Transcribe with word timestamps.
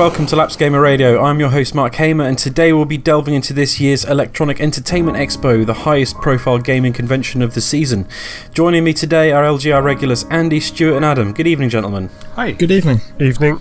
welcome 0.00 0.24
to 0.24 0.34
Lapsed 0.34 0.58
Gamer 0.58 0.80
Radio. 0.80 1.22
I'm 1.22 1.40
your 1.40 1.50
host 1.50 1.74
Mark 1.74 1.96
Hamer, 1.96 2.24
and 2.24 2.38
today 2.38 2.72
we'll 2.72 2.86
be 2.86 2.96
delving 2.96 3.34
into 3.34 3.52
this 3.52 3.78
year's 3.78 4.02
Electronic 4.02 4.58
Entertainment 4.58 5.18
Expo, 5.18 5.66
the 5.66 5.74
highest 5.74 6.16
profile 6.22 6.56
gaming 6.56 6.94
convention 6.94 7.42
of 7.42 7.52
the 7.52 7.60
season. 7.60 8.08
Joining 8.54 8.82
me 8.82 8.94
today 8.94 9.30
are 9.30 9.44
LGR 9.44 9.84
regulars 9.84 10.24
Andy, 10.30 10.58
Stuart, 10.58 10.96
and 10.96 11.04
Adam. 11.04 11.34
Good 11.34 11.46
evening, 11.46 11.68
gentlemen. 11.68 12.08
Hi. 12.34 12.52
Good 12.52 12.70
evening. 12.70 13.02
Evening. 13.20 13.60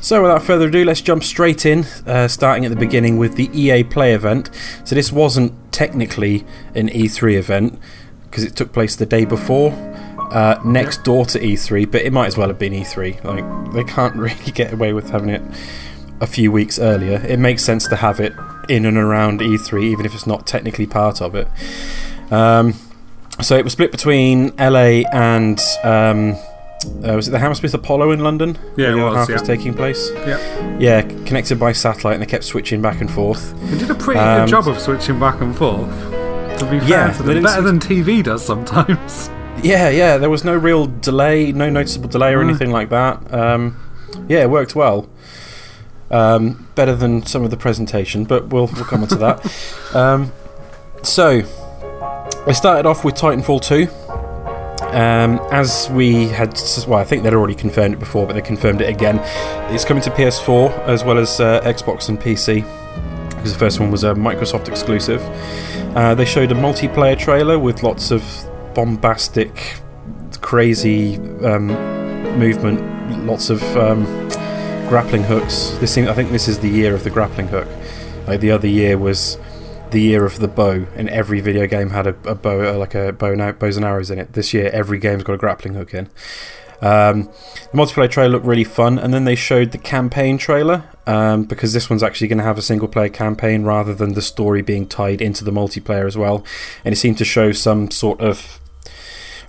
So, 0.00 0.22
without 0.22 0.44
further 0.44 0.68
ado, 0.68 0.84
let's 0.84 1.00
jump 1.00 1.24
straight 1.24 1.66
in, 1.66 1.84
uh, 2.06 2.28
starting 2.28 2.64
at 2.64 2.70
the 2.70 2.76
beginning 2.76 3.18
with 3.18 3.34
the 3.34 3.50
EA 3.52 3.82
Play 3.82 4.14
event. 4.14 4.48
So, 4.84 4.94
this 4.94 5.10
wasn't 5.10 5.72
technically 5.72 6.44
an 6.72 6.88
E3 6.88 7.36
event 7.36 7.80
because 8.30 8.44
it 8.44 8.54
took 8.54 8.72
place 8.72 8.94
the 8.94 9.06
day 9.06 9.24
before 9.24 9.72
uh, 10.30 10.60
next 10.64 11.02
door 11.02 11.26
to 11.26 11.38
E3, 11.38 11.90
but 11.90 12.02
it 12.02 12.12
might 12.12 12.26
as 12.26 12.36
well 12.36 12.48
have 12.48 12.58
been 12.58 12.72
E3. 12.72 13.24
Like 13.24 13.72
they 13.72 13.84
can't 13.84 14.14
really 14.16 14.52
get 14.52 14.72
away 14.72 14.92
with 14.92 15.10
having 15.10 15.30
it 15.30 15.42
a 16.20 16.26
few 16.26 16.52
weeks 16.52 16.78
earlier. 16.78 17.24
It 17.26 17.38
makes 17.38 17.62
sense 17.64 17.86
to 17.88 17.96
have 17.96 18.20
it 18.20 18.34
in 18.68 18.84
and 18.86 18.96
around 18.96 19.40
E3, 19.40 19.82
even 19.84 20.06
if 20.06 20.14
it's 20.14 20.26
not 20.26 20.46
technically 20.46 20.86
part 20.86 21.20
of 21.20 21.34
it. 21.34 21.48
Um, 22.30 22.74
so 23.40 23.56
it 23.56 23.64
was 23.64 23.72
split 23.72 23.90
between 23.90 24.54
LA 24.56 25.02
and 25.12 25.58
um, 25.82 26.36
uh, 27.04 27.14
was 27.14 27.28
it 27.28 27.30
the 27.32 27.38
Hammersmith 27.38 27.74
Apollo 27.74 28.10
in 28.12 28.20
London? 28.20 28.58
Yeah, 28.76 28.90
the 28.92 28.98
it 28.98 29.02
was, 29.02 29.14
half 29.14 29.28
yeah. 29.28 29.34
was 29.34 29.42
taking 29.42 29.74
place. 29.74 30.10
Yeah. 30.26 30.78
Yeah, 30.78 31.02
connected 31.02 31.58
by 31.58 31.72
satellite, 31.72 32.14
and 32.14 32.22
they 32.22 32.26
kept 32.26 32.44
switching 32.44 32.80
back 32.80 33.00
and 33.00 33.10
forth. 33.10 33.54
They 33.70 33.78
did 33.78 33.90
a 33.90 33.94
pretty 33.94 34.20
Um, 34.20 34.40
good 34.46 34.50
job 34.50 34.68
of 34.68 34.78
switching 34.78 35.18
back 35.18 35.40
and 35.40 35.56
forth. 35.56 35.90
To 36.58 36.66
be 36.70 36.80
fair 36.80 36.88
Yeah, 36.88 37.12
to 37.12 37.22
them. 37.22 37.42
Better 37.42 37.62
than 37.62 37.78
TV 37.80 38.22
does 38.22 38.44
sometimes. 38.44 39.30
Yeah, 39.62 39.90
yeah. 39.90 40.16
There 40.16 40.30
was 40.30 40.42
no 40.42 40.56
real 40.56 40.86
delay, 40.86 41.52
no 41.52 41.68
noticeable 41.68 42.08
delay 42.08 42.32
or 42.32 42.40
anything 42.40 42.70
like 42.70 42.88
that. 42.90 43.34
Um, 43.34 43.76
yeah, 44.26 44.38
it 44.40 44.48
worked 44.48 44.74
well. 44.74 45.06
Um, 46.10 46.68
better 46.74 46.96
than 46.96 47.24
some 47.24 47.44
of 47.44 47.50
the 47.50 47.56
presentation, 47.56 48.24
but 48.24 48.48
we'll 48.48 48.66
we'll 48.66 48.84
come 48.84 49.02
on 49.02 49.08
to 49.08 49.16
that. 49.16 49.76
Um, 49.94 50.32
so, 51.02 51.42
we 52.46 52.54
started 52.54 52.86
off 52.86 53.04
with 53.04 53.14
Titanfall 53.16 53.60
2. 53.62 53.88
Um, 54.96 55.38
as 55.50 55.88
we 55.90 56.28
had, 56.28 56.60
well, 56.86 56.98
I 56.98 57.04
think 57.04 57.22
they'd 57.22 57.32
already 57.32 57.54
confirmed 57.54 57.94
it 57.94 57.98
before, 57.98 58.26
but 58.26 58.32
they 58.34 58.42
confirmed 58.42 58.80
it 58.80 58.88
again. 58.88 59.20
It's 59.72 59.84
coming 59.84 60.02
to 60.04 60.10
PS4 60.10 60.80
as 60.80 61.04
well 61.04 61.18
as 61.18 61.40
uh, 61.40 61.60
Xbox 61.62 62.08
and 62.08 62.20
PC. 62.20 62.64
Because 63.30 63.52
the 63.52 63.58
first 63.58 63.80
one 63.80 63.90
was 63.90 64.04
a 64.04 64.14
Microsoft 64.14 64.68
exclusive. 64.68 65.22
Uh, 65.96 66.14
they 66.14 66.24
showed 66.24 66.52
a 66.52 66.54
multiplayer 66.54 67.18
trailer 67.18 67.58
with 67.58 67.82
lots 67.82 68.10
of 68.10 68.22
bombastic, 68.74 69.80
crazy 70.40 71.16
um, 71.44 71.68
movement, 72.38 73.26
lots 73.26 73.48
of 73.48 73.62
um, 73.76 74.04
grappling 74.90 75.22
hooks. 75.22 75.70
This 75.78 75.94
seems, 75.94 76.08
I 76.08 76.14
think 76.14 76.32
this 76.32 76.48
is 76.48 76.58
the 76.58 76.68
year 76.68 76.96
of 76.96 77.04
the 77.04 77.10
grappling 77.10 77.46
hook. 77.46 77.68
Like 78.26 78.40
the 78.40 78.50
other 78.50 78.66
year 78.66 78.98
was 78.98 79.38
the 79.92 80.00
year 80.00 80.26
of 80.26 80.40
the 80.40 80.48
bow, 80.48 80.84
and 80.96 81.08
every 81.08 81.40
video 81.40 81.68
game 81.68 81.90
had 81.90 82.08
a, 82.08 82.16
a 82.28 82.34
bow, 82.34 82.74
uh, 82.74 82.76
like 82.76 82.96
a 82.96 83.12
bow 83.12 83.32
and, 83.32 83.56
bows 83.56 83.76
and 83.76 83.86
arrows 83.86 84.10
in 84.10 84.18
it. 84.18 84.32
This 84.32 84.52
year, 84.52 84.68
every 84.72 84.98
game's 84.98 85.22
got 85.22 85.34
a 85.34 85.36
grappling 85.36 85.74
hook 85.74 85.94
in. 85.94 86.06
Um, 86.82 87.30
the 87.70 87.78
multiplayer 87.78 88.10
trailer 88.10 88.30
looked 88.30 88.46
really 88.46 88.64
fun, 88.64 88.98
and 88.98 89.14
then 89.14 89.26
they 89.26 89.36
showed 89.36 89.70
the 89.70 89.78
campaign 89.78 90.38
trailer 90.38 90.82
um, 91.06 91.44
because 91.44 91.72
this 91.72 91.88
one's 91.88 92.02
actually 92.02 92.26
going 92.26 92.38
to 92.38 92.44
have 92.44 92.58
a 92.58 92.62
single 92.62 92.88
player 92.88 93.10
campaign 93.10 93.62
rather 93.62 93.94
than 93.94 94.14
the 94.14 94.22
story 94.22 94.60
being 94.60 94.88
tied 94.88 95.22
into 95.22 95.44
the 95.44 95.52
multiplayer 95.52 96.08
as 96.08 96.18
well. 96.18 96.44
And 96.84 96.92
it 96.92 96.96
seemed 96.96 97.18
to 97.18 97.24
show 97.24 97.52
some 97.52 97.92
sort 97.92 98.20
of 98.20 98.58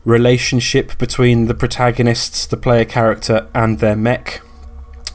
relationship 0.05 0.99
between 0.99 1.48
the 1.48 1.55
protagonists, 1.55 2.45
the 2.45 2.58
player 2.58 2.86
character, 2.86 3.48
and 3.55 3.80
their 3.80 3.95
mech. 3.95 4.42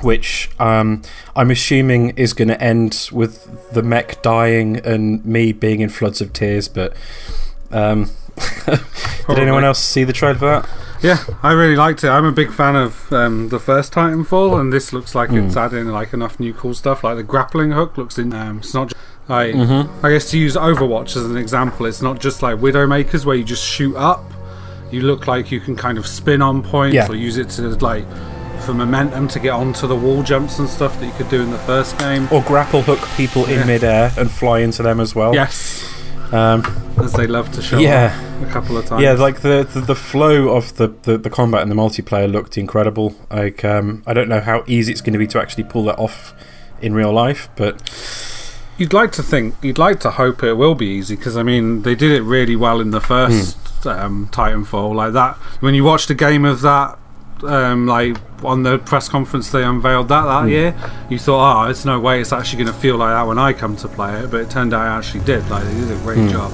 Which 0.03 0.51
um, 0.61 1.03
I'm 1.35 1.51
assuming 1.51 2.11
is 2.11 2.33
going 2.35 2.49
to 2.49 2.61
end 2.63 3.09
with 3.13 3.73
the 3.73 3.83
mech 3.83 4.21
dying 4.23 4.77
and 4.79 5.25
me 5.25 5.53
being 5.53 5.81
in 5.81 5.89
floods 5.89 6.21
of 6.21 6.33
tears. 6.33 6.69
But 6.69 6.95
um, 7.73 8.11
did 8.67 9.39
anyone 9.39 9.65
else 9.65 9.79
see 9.79 10.05
the 10.05 10.13
trailer 10.13 10.35
for 10.39 10.45
that? 10.47 10.69
Yeah, 11.03 11.19
I 11.43 11.53
really 11.53 11.77
liked 11.77 12.05
it. 12.05 12.09
I'm 12.09 12.25
a 12.25 12.33
big 12.33 12.53
fan 12.53 12.75
of 12.77 13.13
um, 13.13 13.49
the 13.51 13.59
first 13.59 13.93
Titanfall, 13.93 14.59
and 14.61 14.73
this 14.73 14.93
looks 14.93 15.15
like 15.15 15.31
it's 15.31 15.57
adding 15.57 15.87
like 15.89 16.13
enough 16.13 16.41
new 16.41 16.53
cool 16.55 16.75
stuff. 16.75 17.05
Like 17.05 17.17
the 17.17 17.23
grappling 17.23 17.73
hook 17.73 17.97
looks 17.99 18.19
in. 18.19 18.33
Um, 18.33 18.59
it's 18.59 18.75
not 18.75 18.89
just, 18.89 18.97
like 19.29 19.55
Mm-hmm. 19.55 20.07
I 20.07 20.11
guess 20.11 20.31
to 20.31 20.39
use 20.39 20.57
Overwatch 20.57 21.17
as 21.17 21.25
an 21.27 21.37
example, 21.37 21.87
it's 21.87 22.01
not 22.03 22.21
just 22.21 22.43
like 22.43 22.57
Widowmakers 22.59 23.25
where 23.25 23.37
you 23.37 23.45
just 23.45 23.65
shoot 23.65 23.97
up. 23.97 24.25
You 24.91 25.03
look 25.03 25.27
like 25.27 25.51
you 25.51 25.61
can 25.61 25.75
kind 25.77 25.99
of 25.99 26.07
spin 26.07 26.41
on 26.43 26.63
points 26.63 26.95
Yeah. 26.95 27.09
or 27.09 27.15
use 27.17 27.37
it 27.39 27.51
to 27.51 27.63
like 27.85 28.05
for 28.61 28.75
momentum 28.75 29.29
to 29.29 29.39
get 29.41 29.51
onto 29.51 29.87
the 29.87 29.97
wall 29.97 30.23
jumps 30.23 30.59
and 30.59 30.69
stuff 30.69 30.99
that 31.01 31.07
you 31.07 31.13
could 31.13 31.29
do 31.29 31.43
in 31.43 31.51
the 31.51 31.59
first 31.59 31.99
game. 31.99 32.29
Or 32.33 32.43
grapple 32.43 32.83
hook 32.83 33.01
people 33.17 33.45
in 33.47 33.67
midair 33.67 34.13
and 34.19 34.31
fly 34.31 34.61
into 34.61 34.83
them 34.83 35.01
as 35.01 35.15
well. 35.15 35.35
Yes, 35.35 35.85
Um, 36.33 36.65
as 37.03 37.13
they 37.13 37.27
love 37.27 37.53
to 37.53 37.63
show 37.63 37.79
yeah. 37.79 38.13
a 38.43 38.51
couple 38.51 38.77
of 38.77 38.87
times. 38.87 39.03
Yeah, 39.03 39.13
like 39.13 39.41
the, 39.43 39.69
the, 39.73 39.81
the 39.81 39.95
flow 39.95 40.49
of 40.49 40.77
the, 40.77 40.89
the, 41.03 41.17
the 41.19 41.31
combat 41.31 41.63
in 41.63 41.69
the 41.69 41.75
multiplayer 41.77 42.31
looked 42.31 42.59
incredible. 42.59 43.15
Like, 43.31 43.65
um, 43.65 44.03
I 44.07 44.13
don't 44.15 44.29
know 44.29 44.41
how 44.41 44.65
easy 44.67 44.91
it's 44.93 45.01
going 45.01 45.13
to 45.13 45.19
be 45.19 45.27
to 45.29 45.41
actually 45.41 45.65
pull 45.65 45.85
that 45.85 45.99
off 45.99 46.35
in 46.83 46.95
real 46.95 47.13
life, 47.13 47.49
but 47.57 47.81
You'd 48.79 48.93
like 48.93 49.11
to 49.13 49.23
think, 49.23 49.55
you'd 49.63 49.79
like 49.79 50.01
to 50.01 50.11
hope 50.11 50.43
it 50.43 50.53
will 50.53 50.75
be 50.75 50.85
easy 50.87 51.17
because 51.17 51.35
I 51.35 51.43
mean 51.43 51.81
they 51.81 51.95
did 51.95 52.13
it 52.13 52.21
really 52.21 52.57
well 52.57 52.79
in 52.83 52.91
the 52.91 53.01
first 53.01 53.57
Hmm. 53.85 53.89
um, 53.89 54.29
Titanfall. 54.31 54.95
Like 54.95 55.15
that, 55.15 55.37
when 55.61 55.75
you 55.75 55.83
watched 55.83 56.11
a 56.11 56.15
game 56.15 56.45
of 56.45 56.61
that, 56.61 56.99
um, 57.45 57.87
like 57.87 58.17
on 58.45 58.63
the 58.63 58.79
press 58.79 59.09
conference 59.09 59.51
they 59.51 59.65
unveiled 59.65 60.09
that 60.09 60.25
that 60.25 60.49
year, 60.49 60.75
you 61.11 61.19
thought, 61.19 61.67
oh, 61.67 61.71
it's 61.71 61.85
no 61.85 61.99
way 62.01 62.21
it's 62.21 62.33
actually 62.33 62.65
going 62.65 62.75
to 62.75 62.81
feel 62.81 62.97
like 62.97 63.11
that 63.13 63.27
when 63.27 63.39
I 63.39 63.53
come 63.53 63.77
to 63.77 63.89
play 63.89 64.21
it. 64.21 64.31
But 64.31 64.41
it 64.43 64.51
turned 64.51 64.73
out 64.75 64.85
it 64.87 64.99
actually 64.99 65.25
did. 65.25 65.49
Like 65.51 65.65
they 65.65 65.75
did 65.75 65.91
a 65.91 65.97
great 66.03 66.19
Hmm. 66.19 66.29
job. 66.29 66.53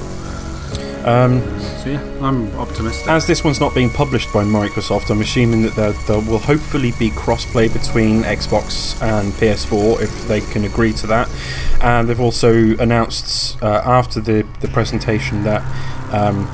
um, 1.05 1.41
So 1.83 1.91
yeah, 1.91 2.01
I'm 2.23 2.55
optimistic. 2.59 3.09
as 3.09 3.27
this 3.27 3.43
one's 3.43 3.59
not 3.59 3.75
being 3.75 3.91
published 3.91 4.33
by 4.33 4.45
Microsoft, 4.45 5.11
I'm 5.11 5.21
assuming 5.21 5.63
that 5.63 5.75
there, 5.75 5.93
there 6.07 6.21
will 6.21 6.39
hopefully 6.39 6.93
be 6.99 7.11
crossplay 7.11 7.73
between 7.73 8.23
Xbox 8.23 9.01
and 9.03 9.33
PS4 9.33 10.01
if 10.01 10.29
they 10.29 10.41
can 10.41 10.65
agree 10.65 10.93
to 10.95 11.07
that. 11.09 11.29
And 11.81 12.09
they've 12.09 12.21
also 12.21 12.77
announced 12.79 13.61
uh, 13.63 13.83
after 13.85 14.21
the, 14.21 14.47
the 14.61 14.69
presentation 14.69 15.43
that 15.43 15.63
um, 16.13 16.47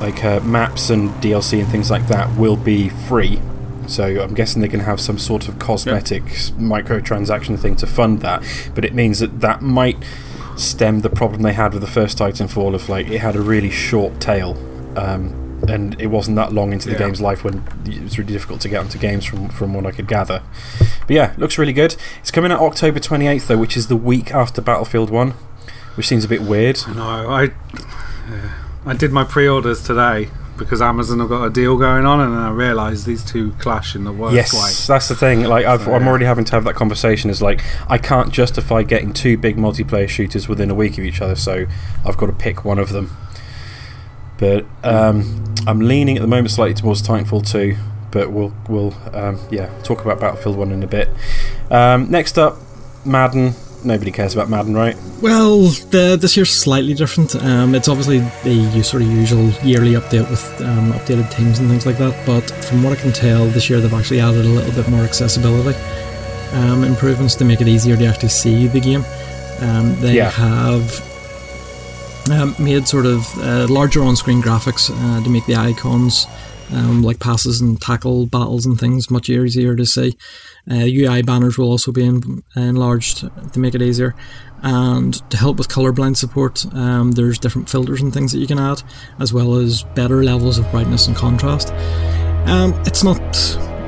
like 0.00 0.24
uh, 0.24 0.40
maps 0.40 0.88
and 0.88 1.10
DLC 1.22 1.60
and 1.60 1.68
things 1.68 1.90
like 1.90 2.06
that 2.08 2.34
will 2.38 2.56
be 2.56 2.88
free. 2.88 3.38
So 3.86 4.22
I'm 4.22 4.34
guessing 4.34 4.60
they're 4.60 4.68
going 4.70 4.80
to 4.80 4.86
have 4.86 5.00
some 5.00 5.18
sort 5.18 5.48
of 5.48 5.58
cosmetic 5.58 6.22
microtransaction 6.58 7.58
thing 7.58 7.76
to 7.76 7.86
fund 7.86 8.20
that. 8.20 8.42
But 8.74 8.84
it 8.84 8.94
means 8.94 9.18
that 9.20 9.40
that 9.40 9.62
might 9.62 9.96
stem 10.56 11.00
the 11.00 11.10
problem 11.10 11.42
they 11.42 11.52
had 11.52 11.72
with 11.72 11.82
the 11.82 11.88
first 11.88 12.18
Titanfall 12.18 12.74
of 12.74 12.88
like 12.88 13.08
it 13.08 13.20
had 13.20 13.36
a 13.36 13.40
really 13.40 13.70
short 13.70 14.20
tail. 14.20 14.56
Um, 14.96 15.40
and 15.68 15.98
it 16.00 16.08
wasn't 16.08 16.36
that 16.36 16.52
long 16.52 16.72
into 16.72 16.88
the 16.88 16.92
Yeah. 16.92 16.98
game's 17.06 17.20
life 17.22 17.42
when 17.42 17.62
it 17.86 18.02
was 18.02 18.18
really 18.18 18.32
difficult 18.32 18.60
to 18.62 18.68
get 18.68 18.80
onto 18.80 18.98
games 18.98 19.24
from, 19.24 19.48
from 19.48 19.72
what 19.72 19.86
I 19.86 19.92
could 19.92 20.06
gather. 20.06 20.42
But 21.06 21.10
yeah, 21.10 21.32
looks 21.38 21.56
really 21.58 21.72
good. 21.72 21.96
It's 22.20 22.30
coming 22.30 22.52
out 22.52 22.60
October 22.60 23.00
28th, 23.00 23.46
though, 23.46 23.56
which 23.56 23.76
is 23.76 23.86
the 23.88 23.96
week 23.96 24.30
after 24.32 24.60
Battlefield 24.60 25.08
1, 25.10 25.30
which 25.94 26.06
seems 26.06 26.24
a 26.24 26.28
bit 26.28 26.42
weird. 26.42 26.80
No, 26.94 27.02
I 27.02 27.44
yeah. 27.44 28.50
I 28.86 28.92
did 28.94 29.10
my 29.12 29.24
pre-orders 29.24 29.82
today 29.82 30.28
because 30.56 30.80
Amazon 30.80 31.20
have 31.20 31.28
got 31.28 31.44
a 31.44 31.50
deal 31.50 31.76
going 31.76 32.06
on, 32.06 32.20
and 32.20 32.32
then 32.32 32.40
I 32.40 32.50
realised 32.50 33.06
these 33.06 33.24
two 33.24 33.52
clash 33.58 33.94
in 33.94 34.04
the 34.04 34.12
worst 34.12 34.34
yes, 34.34 34.52
way. 34.52 34.92
that's 34.92 35.08
the 35.08 35.14
thing. 35.14 35.44
Like, 35.44 35.66
I've, 35.66 35.82
So, 35.82 35.94
I'm 35.94 36.02
yeah. 36.02 36.08
already 36.08 36.24
having 36.24 36.44
to 36.46 36.52
have 36.52 36.64
that 36.64 36.74
conversation. 36.74 37.30
Is 37.30 37.42
like, 37.42 37.62
I 37.88 37.98
can't 37.98 38.32
justify 38.32 38.82
getting 38.82 39.12
two 39.12 39.36
big 39.36 39.56
multiplayer 39.56 40.08
shooters 40.08 40.48
within 40.48 40.70
a 40.70 40.74
week 40.74 40.98
of 40.98 41.04
each 41.04 41.20
other, 41.20 41.36
so 41.36 41.66
I've 42.04 42.16
got 42.16 42.26
to 42.26 42.32
pick 42.32 42.64
one 42.64 42.78
of 42.78 42.90
them. 42.90 43.16
But 44.38 44.66
um, 44.82 45.54
I'm 45.66 45.80
leaning 45.80 46.16
at 46.16 46.20
the 46.20 46.28
moment 46.28 46.50
slightly 46.50 46.74
towards 46.74 47.02
Titanfall 47.02 47.50
2, 47.50 47.76
but 48.10 48.30
we'll 48.30 48.52
we'll 48.68 48.94
um, 49.12 49.38
yeah 49.50 49.70
talk 49.82 50.04
about 50.04 50.20
Battlefield 50.20 50.56
1 50.56 50.72
in 50.72 50.82
a 50.82 50.86
bit. 50.86 51.08
Um, 51.70 52.10
next 52.10 52.38
up, 52.38 52.58
Madden. 53.04 53.54
Nobody 53.84 54.10
cares 54.10 54.32
about 54.34 54.48
Madden, 54.48 54.74
right? 54.74 54.96
Well, 55.20 55.60
the, 55.90 56.16
this 56.18 56.36
year's 56.36 56.50
slightly 56.50 56.94
different. 56.94 57.36
Um, 57.36 57.74
it's 57.74 57.88
obviously 57.88 58.20
the 58.42 58.82
sort 58.82 59.02
of 59.02 59.08
usual 59.10 59.50
yearly 59.62 59.92
update 59.92 60.28
with 60.30 60.42
um, 60.62 60.92
updated 60.92 61.30
teams 61.36 61.58
and 61.58 61.68
things 61.68 61.84
like 61.84 61.98
that. 61.98 62.14
But 62.26 62.50
from 62.64 62.82
what 62.82 62.92
I 62.98 63.00
can 63.00 63.12
tell, 63.12 63.46
this 63.46 63.68
year 63.68 63.80
they've 63.80 63.92
actually 63.92 64.20
added 64.20 64.44
a 64.46 64.48
little 64.48 64.72
bit 64.72 64.88
more 64.90 65.02
accessibility 65.04 65.78
um, 66.52 66.82
improvements 66.84 67.34
to 67.36 67.44
make 67.44 67.60
it 67.60 67.68
easier 67.68 67.96
to 67.96 68.06
actually 68.06 68.30
see 68.30 68.66
the 68.68 68.80
game. 68.80 69.04
Um, 69.60 69.94
they 70.00 70.14
Yeah. 70.16 70.30
have 70.30 71.10
um, 72.30 72.54
made 72.58 72.88
sort 72.88 73.04
of 73.06 73.26
uh, 73.38 73.66
larger 73.68 74.02
on-screen 74.02 74.40
graphics 74.40 74.90
uh, 74.90 75.22
to 75.22 75.28
make 75.30 75.44
the 75.46 75.56
icons 75.56 76.26
um, 76.72 77.02
like 77.02 77.20
passes 77.20 77.60
and 77.60 77.80
tackle 77.80 78.26
battles 78.26 78.66
and 78.66 78.78
things 78.78 79.10
much 79.10 79.28
easier 79.28 79.74
to 79.76 79.86
see. 79.86 80.16
Uh, 80.70 80.86
UI 80.86 81.22
banners 81.22 81.58
will 81.58 81.70
also 81.70 81.92
be 81.92 82.04
en- 82.04 82.42
enlarged 82.56 83.28
to 83.52 83.58
make 83.58 83.74
it 83.74 83.82
easier. 83.82 84.14
And 84.62 85.12
to 85.30 85.36
help 85.36 85.58
with 85.58 85.68
colorblind 85.68 86.16
support, 86.16 86.64
um, 86.74 87.12
there's 87.12 87.38
different 87.38 87.68
filters 87.68 88.00
and 88.00 88.12
things 88.14 88.32
that 88.32 88.38
you 88.38 88.46
can 88.46 88.58
add, 88.58 88.82
as 89.20 89.32
well 89.32 89.56
as 89.56 89.82
better 89.94 90.24
levels 90.24 90.58
of 90.58 90.70
brightness 90.70 91.06
and 91.06 91.14
contrast. 91.14 91.70
Um, 92.46 92.72
it's 92.86 93.04
not 93.04 93.20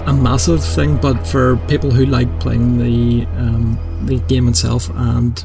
a 0.07 0.13
massive 0.13 0.63
thing, 0.63 0.99
but 0.99 1.27
for 1.27 1.57
people 1.69 1.91
who 1.91 2.05
like 2.07 2.41
playing 2.41 2.79
the 2.79 3.27
um, 3.39 3.79
the 4.07 4.19
game 4.21 4.49
itself 4.49 4.91
and 4.95 5.45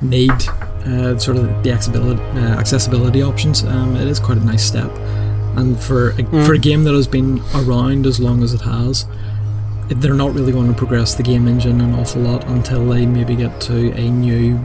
need 0.00 0.30
uh, 0.30 1.18
sort 1.18 1.36
of 1.36 1.62
the 1.62 1.72
accessibility, 1.72 2.22
uh, 2.38 2.58
accessibility 2.58 3.22
options, 3.22 3.64
um, 3.64 3.96
it 3.96 4.08
is 4.08 4.18
quite 4.18 4.38
a 4.38 4.44
nice 4.44 4.64
step. 4.64 4.90
And 5.56 5.78
for 5.80 6.10
a, 6.10 6.14
Mm. 6.22 6.46
for 6.46 6.54
a 6.54 6.58
game 6.58 6.84
that 6.84 6.94
has 6.94 7.06
been 7.08 7.42
around 7.54 8.06
as 8.06 8.20
long 8.20 8.42
as 8.42 8.54
it 8.54 8.60
has, 8.62 9.06
they're 9.88 10.14
not 10.14 10.32
really 10.34 10.52
going 10.52 10.68
to 10.68 10.74
progress 10.78 11.14
the 11.14 11.22
game 11.22 11.48
engine 11.48 11.80
an 11.80 11.94
awful 11.94 12.22
lot 12.22 12.44
until 12.46 12.88
they 12.88 13.04
maybe 13.06 13.34
get 13.34 13.60
to 13.62 13.92
a 13.92 14.08
new 14.10 14.58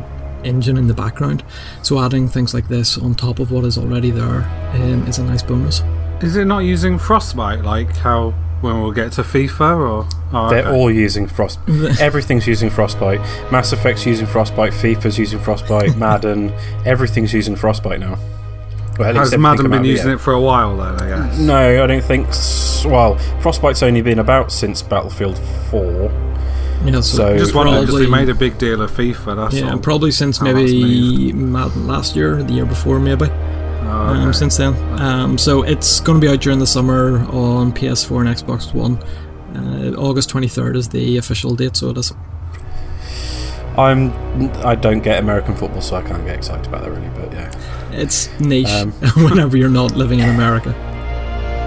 engine 0.43 0.77
in 0.77 0.87
the 0.87 0.93
background. 0.93 1.43
So 1.81 1.99
adding 1.99 2.27
things 2.27 2.53
like 2.53 2.67
this 2.67 2.97
on 2.97 3.15
top 3.15 3.39
of 3.39 3.51
what 3.51 3.65
is 3.65 3.77
already 3.77 4.11
there 4.11 4.43
um, 4.75 5.07
is 5.07 5.17
a 5.17 5.23
nice 5.23 5.41
bonus. 5.41 5.81
Is 6.21 6.35
it 6.35 6.45
not 6.45 6.59
using 6.59 6.99
Frostbite 6.99 7.63
like 7.63 7.95
how 7.97 8.31
when 8.61 8.81
we'll 8.81 8.91
get 8.91 9.11
to 9.13 9.21
FIFA 9.23 9.77
or? 9.77 10.07
Oh, 10.31 10.49
They're 10.49 10.59
okay. 10.67 10.69
all 10.77 10.91
using 10.91 11.27
frost. 11.27 11.59
Everything's 11.99 12.45
using 12.47 12.69
frostbite. 12.69 13.19
Mass 13.51 13.73
Effect's 13.73 14.05
using 14.05 14.25
frostbite. 14.27 14.73
FIFA's 14.73 15.17
using 15.17 15.39
frostbite. 15.39 15.95
Madden. 15.97 16.51
Everything's 16.85 17.33
using 17.33 17.55
frostbite 17.55 17.99
now. 17.99 18.17
Well, 18.97 19.07
Has 19.13 19.17
everything 19.33 19.41
Madden 19.41 19.69
been 19.71 19.83
using 19.85 20.07
yeah. 20.07 20.13
it 20.15 20.21
for 20.21 20.33
a 20.33 20.39
while 20.39 20.77
then? 20.77 21.01
I 21.01 21.07
guess. 21.27 21.39
No, 21.39 21.83
I 21.83 21.87
don't 21.87 22.03
think. 22.03 22.27
S- 22.29 22.85
well, 22.85 23.17
frostbite's 23.41 23.83
only 23.83 24.01
been 24.01 24.19
about 24.19 24.51
since 24.51 24.81
Battlefield 24.81 25.37
Four. 25.69 26.11
Yeah, 26.85 27.01
So- 27.01 27.37
Just 27.37 27.55
wondering 27.55 27.81
because 27.81 27.95
they 27.99 28.05
probably- 28.05 28.25
made 28.25 28.29
a 28.29 28.35
big 28.35 28.57
deal 28.57 28.81
of 28.81 28.91
FIFA. 28.91 29.35
That's 29.35 29.55
Yeah, 29.55 29.71
all. 29.71 29.79
probably 29.79 30.11
since 30.11 30.41
maybe 30.41 31.33
Madden 31.33 31.87
last 31.87 32.15
year, 32.15 32.41
the 32.43 32.53
year 32.53 32.65
before, 32.65 32.99
maybe. 32.99 33.25
Oh, 33.83 33.87
Um, 33.87 34.33
since 34.33 34.57
then, 34.57 34.75
um, 34.99 35.37
so 35.37 35.61
it's 35.63 35.99
going 35.99 36.19
to 36.19 36.25
be 36.27 36.31
out 36.31 36.41
during 36.41 36.59
the 36.59 36.67
summer 36.67 37.25
on 37.31 37.71
PS4 37.71 38.21
and 38.21 38.29
Xbox 38.29 38.73
One. 38.73 38.97
Uh, 39.55 39.91
August 39.97 40.29
twenty 40.29 40.47
third 40.47 40.75
is 40.75 40.89
the 40.89 41.17
official 41.17 41.55
date, 41.55 41.75
so 41.77 41.89
it 41.89 41.97
is. 41.97 42.13
I'm. 43.77 44.13
I 44.65 44.75
don't 44.75 45.01
get 45.01 45.19
American 45.19 45.55
football, 45.55 45.81
so 45.81 45.95
I 45.95 46.01
can't 46.01 46.25
get 46.25 46.35
excited 46.35 46.65
about 46.67 46.83
that 46.83 46.91
really. 46.91 47.09
But 47.09 47.31
yeah. 47.33 47.51
It's 47.91 48.29
niche 48.39 48.69
Um, 48.69 48.91
whenever 49.17 49.57
you're 49.57 49.69
not 49.69 49.91
living 49.95 50.19
in 50.19 50.29
America. 50.29 50.69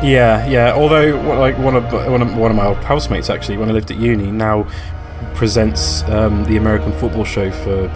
Yeah, 0.03 0.47
yeah. 0.47 0.75
Although, 0.75 1.21
like 1.39 1.59
one 1.59 1.75
of 1.75 1.93
one 1.93 2.23
of 2.23 2.37
one 2.37 2.51
of 2.51 2.57
my 2.57 2.67
old 2.67 2.79
housemates 2.79 3.31
actually, 3.31 3.57
when 3.57 3.69
I 3.69 3.73
lived 3.73 3.91
at 3.91 3.99
uni, 3.99 4.31
now 4.31 4.67
presents 5.35 6.03
um, 6.05 6.45
the 6.45 6.57
American 6.57 6.93
football 6.93 7.25
show 7.25 7.51
for 7.51 7.89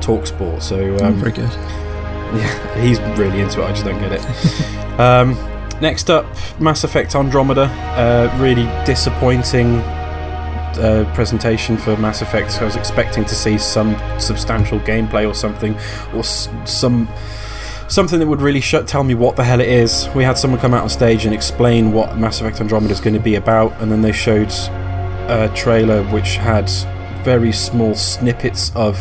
Talksport. 0.00 0.62
So 0.62 0.96
um, 1.04 1.14
Very 1.14 1.32
good. 1.32 1.50
Yeah, 2.30 2.80
he's 2.80 3.00
really 3.18 3.40
into 3.40 3.60
it. 3.60 3.64
I 3.64 3.72
just 3.72 3.84
don't 3.84 3.98
get 3.98 4.12
it. 4.12 5.00
um, 5.00 5.34
next 5.80 6.10
up, 6.10 6.24
Mass 6.60 6.84
Effect 6.84 7.16
Andromeda. 7.16 7.62
Uh, 7.62 8.32
really 8.40 8.66
disappointing 8.86 9.82
uh, 10.78 11.04
presentation 11.14 11.76
for 11.76 11.96
Mass 11.96 12.22
Effect. 12.22 12.60
I 12.60 12.64
was 12.64 12.76
expecting 12.76 13.24
to 13.24 13.34
see 13.34 13.58
some 13.58 13.96
substantial 14.18 14.78
gameplay 14.80 15.28
or 15.28 15.34
something, 15.34 15.74
or 16.14 16.20
s- 16.20 16.48
some 16.64 17.08
something 17.88 18.20
that 18.20 18.26
would 18.28 18.40
really 18.40 18.60
sh- 18.60 18.74
tell 18.86 19.02
me 19.02 19.14
what 19.14 19.34
the 19.36 19.42
hell 19.44 19.60
it 19.60 19.68
is. 19.68 20.08
We 20.14 20.22
had 20.22 20.38
someone 20.38 20.60
come 20.60 20.72
out 20.74 20.82
on 20.82 20.88
stage 20.88 21.24
and 21.24 21.34
explain 21.34 21.92
what 21.92 22.16
Mass 22.16 22.40
Effect 22.40 22.60
Andromeda 22.60 22.92
is 22.92 23.00
going 23.00 23.14
to 23.14 23.20
be 23.20 23.34
about, 23.34 23.72
and 23.80 23.90
then 23.90 24.00
they 24.02 24.12
showed 24.12 24.52
a 25.28 25.50
trailer 25.54 26.02
which 26.04 26.36
had 26.36 26.70
very 27.24 27.52
small 27.52 27.94
snippets 27.94 28.70
of 28.74 28.96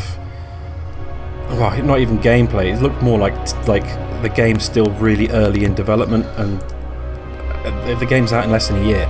well, 1.52 1.84
not 1.84 2.00
even 2.00 2.20
gameplay. 2.20 2.74
It 2.76 2.82
looked 2.82 3.02
more 3.02 3.18
like 3.18 3.34
like 3.68 3.86
the 4.22 4.30
game's 4.30 4.64
still 4.64 4.92
really 4.94 5.30
early 5.30 5.64
in 5.66 5.74
development, 5.76 6.26
and 6.38 6.62
uh, 6.62 8.00
the 8.00 8.06
game's 8.06 8.34
out 8.34 8.44
in 8.46 8.52
less 8.52 8.68
than 8.68 8.78
a 8.84 8.86
year. 8.86 9.06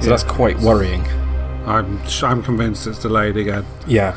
So 0.00 0.06
Yeah. 0.06 0.10
that's 0.10 0.22
quite 0.22 0.58
worrying. 0.60 1.04
I'm 1.70 2.00
I'm 2.22 2.42
convinced 2.42 2.86
it's 2.86 2.98
delayed 2.98 3.36
again. 3.36 3.64
Yeah, 3.86 4.16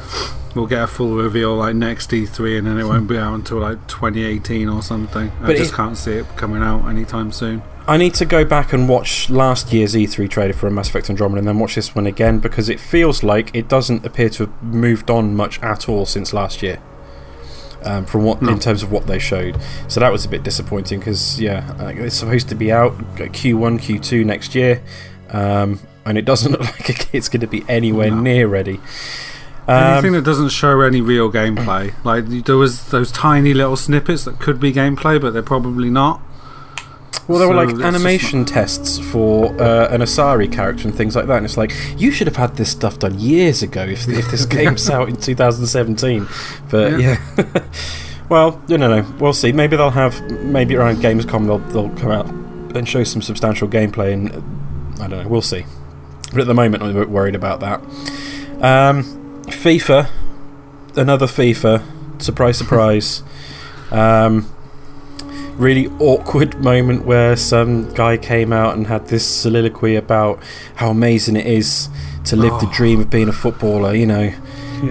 We'll 0.55 0.67
get 0.67 0.83
a 0.83 0.87
full 0.87 1.15
reveal 1.15 1.55
like 1.55 1.75
next 1.75 2.11
E3, 2.11 2.59
and 2.59 2.67
then 2.67 2.77
it 2.77 2.83
won't 2.83 3.07
be 3.07 3.17
out 3.17 3.33
until 3.33 3.57
like 3.57 3.87
2018 3.87 4.69
or 4.69 4.83
something. 4.83 5.31
I 5.41 5.53
just 5.55 5.73
it- 5.73 5.75
can't 5.75 5.97
see 5.97 6.13
it 6.13 6.27
coming 6.35 6.61
out 6.61 6.87
anytime 6.87 7.31
soon. 7.31 7.63
I 7.87 7.97
need 7.97 8.13
to 8.15 8.25
go 8.25 8.45
back 8.45 8.71
and 8.71 8.87
watch 8.87 9.29
last 9.29 9.73
year's 9.73 9.93
E3 9.93 10.29
trailer 10.29 10.53
for 10.53 10.67
a 10.67 10.71
Mass 10.71 10.87
Effect 10.89 11.09
Andromeda, 11.09 11.39
and 11.39 11.47
then 11.47 11.59
watch 11.59 11.75
this 11.75 11.93
one 11.95 12.05
again 12.05 12.39
because 12.39 12.69
it 12.69 12.79
feels 12.79 13.23
like 13.23 13.53
it 13.55 13.67
doesn't 13.67 14.05
appear 14.05 14.29
to 14.29 14.45
have 14.45 14.63
moved 14.63 15.09
on 15.09 15.35
much 15.35 15.59
at 15.61 15.89
all 15.89 16.05
since 16.05 16.33
last 16.33 16.61
year. 16.63 16.79
Um, 17.83 18.05
from 18.05 18.23
what 18.23 18.41
No. 18.41 18.53
in 18.53 18.59
terms 18.59 18.81
of 18.83 18.91
what 18.93 19.07
they 19.07 19.19
showed, 19.19 19.57
so 19.89 19.99
that 19.99 20.09
was 20.11 20.23
a 20.23 20.29
bit 20.29 20.43
disappointing 20.43 20.99
because 20.99 21.41
yeah, 21.41 21.63
it's 21.97 22.15
supposed 22.15 22.47
to 22.49 22.55
be 22.55 22.71
out 22.71 22.97
Q1, 23.17 23.79
Q2 23.81 24.23
next 24.25 24.55
year, 24.55 24.81
um, 25.31 25.79
and 26.05 26.17
it 26.17 26.25
doesn't 26.25 26.51
look 26.59 26.61
like 26.89 27.13
it's 27.13 27.29
going 27.29 27.41
to 27.41 27.47
be 27.47 27.63
anywhere 27.69 28.09
No. 28.11 28.21
near 28.21 28.47
ready. 28.47 28.79
Anything 29.67 30.09
Um, 30.09 30.13
that 30.15 30.25
doesn't 30.25 30.49
show 30.49 30.81
any 30.81 30.99
real 30.99 31.31
gameplay, 31.31 31.93
like 32.03 32.25
there 32.45 32.57
was 32.57 32.85
those 32.89 33.11
tiny 33.11 33.53
little 33.53 33.77
snippets 33.77 34.25
that 34.25 34.39
could 34.39 34.59
be 34.59 34.73
gameplay, 34.73 35.19
but 35.21 35.31
they're 35.33 35.41
probably 35.41 35.89
not. 35.89 36.19
well, 37.29 37.39
there 37.39 37.47
were 37.47 37.55
like 37.55 37.69
animation 37.81 38.43
tests 38.43 38.99
for 38.99 39.45
uh, 39.61 39.87
an 39.87 40.01
Asari 40.01 40.51
character 40.51 40.85
and 40.85 40.93
things 40.97 41.15
like 41.15 41.27
that, 41.27 41.37
and 41.37 41.45
it's 41.45 41.55
like 41.55 41.71
you 41.97 42.11
should 42.11 42.27
have 42.27 42.35
had 42.35 42.57
this 42.57 42.69
stuff 42.71 42.99
done 42.99 43.17
years 43.17 43.63
ago 43.63 43.83
if, 43.83 44.05
if 44.09 44.29
this 44.31 44.45
game's 44.57 44.89
out 44.89 45.07
in 45.07 45.15
2017. 45.15 46.27
But 46.69 46.99
Yeah. 46.99 47.17
yeah, 47.37 47.63
well, 48.29 48.61
you 48.67 48.77
know, 48.77 48.99
no, 48.99 49.15
we'll 49.19 49.31
see. 49.31 49.53
Maybe 49.53 49.77
they'll 49.77 49.91
have 49.91 50.19
maybe 50.41 50.75
around 50.75 50.97
Gamescom 50.97 51.45
they'll 51.45 51.59
they'll 51.71 51.95
come 51.97 52.11
out 52.11 52.27
and 52.75 52.85
show 52.85 53.05
some 53.05 53.21
substantial 53.21 53.69
gameplay, 53.69 54.11
and 54.11 54.29
uh, 54.29 55.03
I 55.05 55.07
don't 55.07 55.23
know, 55.23 55.29
we'll 55.29 55.41
see. 55.41 55.63
But 56.33 56.41
at 56.41 56.47
the 56.47 56.53
moment, 56.53 56.83
I'm 56.83 56.89
a 56.89 56.99
bit 56.99 57.09
worried 57.09 57.35
about 57.35 57.59
that. 57.61 57.79
Um, 58.61 59.03
FIFA, 59.45 60.09
another 60.95 61.27
FIFA. 61.27 62.21
Surprise, 62.21 62.57
surprise. 62.57 63.23
um, 63.91 64.49
really 65.57 65.87
awkward 65.99 66.59
moment 66.63 67.05
where 67.05 67.35
some 67.35 67.93
guy 67.93 68.17
came 68.17 68.51
out 68.51 68.75
and 68.75 68.87
had 68.87 69.07
this 69.07 69.25
soliloquy 69.25 69.95
about 69.95 70.39
how 70.75 70.89
amazing 70.89 71.35
it 71.35 71.45
is 71.45 71.89
to 72.25 72.35
live 72.35 72.59
the 72.59 72.67
Oh. 72.67 72.73
dream 72.73 72.99
of 73.01 73.09
being 73.09 73.29
a 73.29 73.33
footballer. 73.33 73.93
You 73.93 74.07
know, 74.07 74.31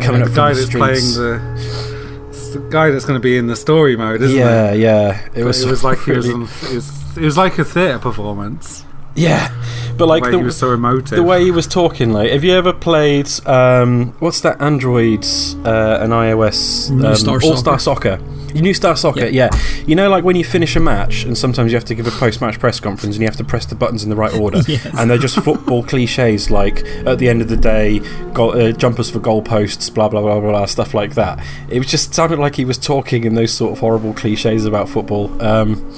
coming 0.00 0.20
the 0.20 0.26
up 0.26 0.26
from 0.28 0.34
guy 0.34 0.48
the 0.50 0.54
that's 0.54 0.66
streets. 0.66 1.16
playing 1.16 1.40
the, 1.42 2.28
it's 2.28 2.48
the 2.50 2.60
guy 2.70 2.90
that's 2.90 3.04
going 3.04 3.18
to 3.18 3.22
be 3.22 3.36
in 3.36 3.46
the 3.48 3.56
story 3.56 3.96
mode, 3.96 4.22
isn't 4.22 4.38
yeah, 4.38 4.70
it? 4.72 4.78
yeah. 4.78 5.28
It 5.34 5.42
was, 5.44 5.62
it 5.64 5.68
was 5.70 5.82
like 5.82 5.98
he 6.02 6.12
was, 6.12 6.28
on, 6.28 6.42
it 6.42 6.74
was. 6.74 7.16
It 7.16 7.22
was 7.24 7.36
like 7.36 7.58
a 7.58 7.64
theatre 7.64 7.98
performance. 7.98 8.84
Yeah, 9.14 9.48
but 9.96 10.06
like 10.06 10.22
Like 10.22 10.32
the, 10.32 10.38
he 10.38 10.44
was 10.44 10.56
so 10.56 10.72
emotive. 10.72 11.16
the 11.16 11.22
way 11.22 11.44
he 11.44 11.50
was 11.50 11.66
talking. 11.66 12.12
Like, 12.12 12.30
have 12.30 12.44
you 12.44 12.52
ever 12.54 12.72
played 12.72 13.28
um, 13.46 14.14
what's 14.20 14.40
that 14.40 14.60
Android 14.60 15.24
uh, 15.66 15.98
and 16.02 16.12
iOS 16.12 16.90
um, 17.04 17.14
Star 17.16 17.40
All 17.42 17.56
Star 17.56 17.78
Soccer? 17.78 18.18
New 18.54 18.74
Star 18.74 18.94
Soccer, 18.96 19.28
yeah. 19.28 19.48
You 19.86 19.94
know, 19.96 20.10
like 20.10 20.24
when 20.24 20.36
you 20.36 20.44
finish 20.44 20.76
a 20.76 20.80
match, 20.80 21.24
and 21.24 21.38
sometimes 21.38 21.72
you 21.72 21.76
have 21.76 21.86
to 21.86 21.94
give 21.94 22.06
a 22.06 22.10
post-match 22.10 22.58
press 22.58 22.80
conference, 22.80 23.14
and 23.16 23.22
you 23.22 23.26
have 23.26 23.36
to 23.38 23.44
press 23.44 23.64
the 23.64 23.74
buttons 23.74 24.04
in 24.04 24.10
the 24.10 24.16
right 24.16 24.34
order, 24.34 24.60
Yes. 24.68 24.84
and 24.98 25.10
they're 25.10 25.16
just 25.16 25.40
football 25.40 25.82
cliches 25.92 26.50
like 26.50 26.84
at 27.06 27.18
the 27.18 27.30
end 27.30 27.40
of 27.40 27.48
the 27.48 27.56
day, 27.56 28.00
goal, 28.34 28.50
uh, 28.52 28.72
jumpers 28.72 29.08
for 29.10 29.20
goalposts, 29.20 29.92
blah 29.94 30.06
blah 30.08 30.20
blah 30.20 30.38
blah 30.38 30.50
blah, 30.50 30.66
stuff 30.66 30.92
like 30.92 31.14
that. 31.14 31.42
It 31.70 31.78
was 31.78 31.86
just 31.88 32.12
sounded 32.12 32.38
like 32.38 32.56
he 32.56 32.66
was 32.66 32.76
talking 32.76 33.24
in 33.24 33.36
those 33.36 33.52
sort 33.54 33.72
of 33.72 33.78
horrible 33.78 34.12
cliches 34.12 34.66
about 34.66 34.86
football. 34.90 35.30
Um, 35.42 35.90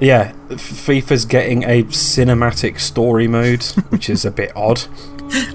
yeah, 0.00 0.32
FIFA's 0.48 1.24
getting 1.24 1.62
a 1.64 1.84
cinematic 1.84 2.80
story 2.80 3.28
mode, 3.28 3.62
which 3.90 4.08
is 4.10 4.24
a 4.24 4.30
bit 4.30 4.52
odd. 4.56 4.82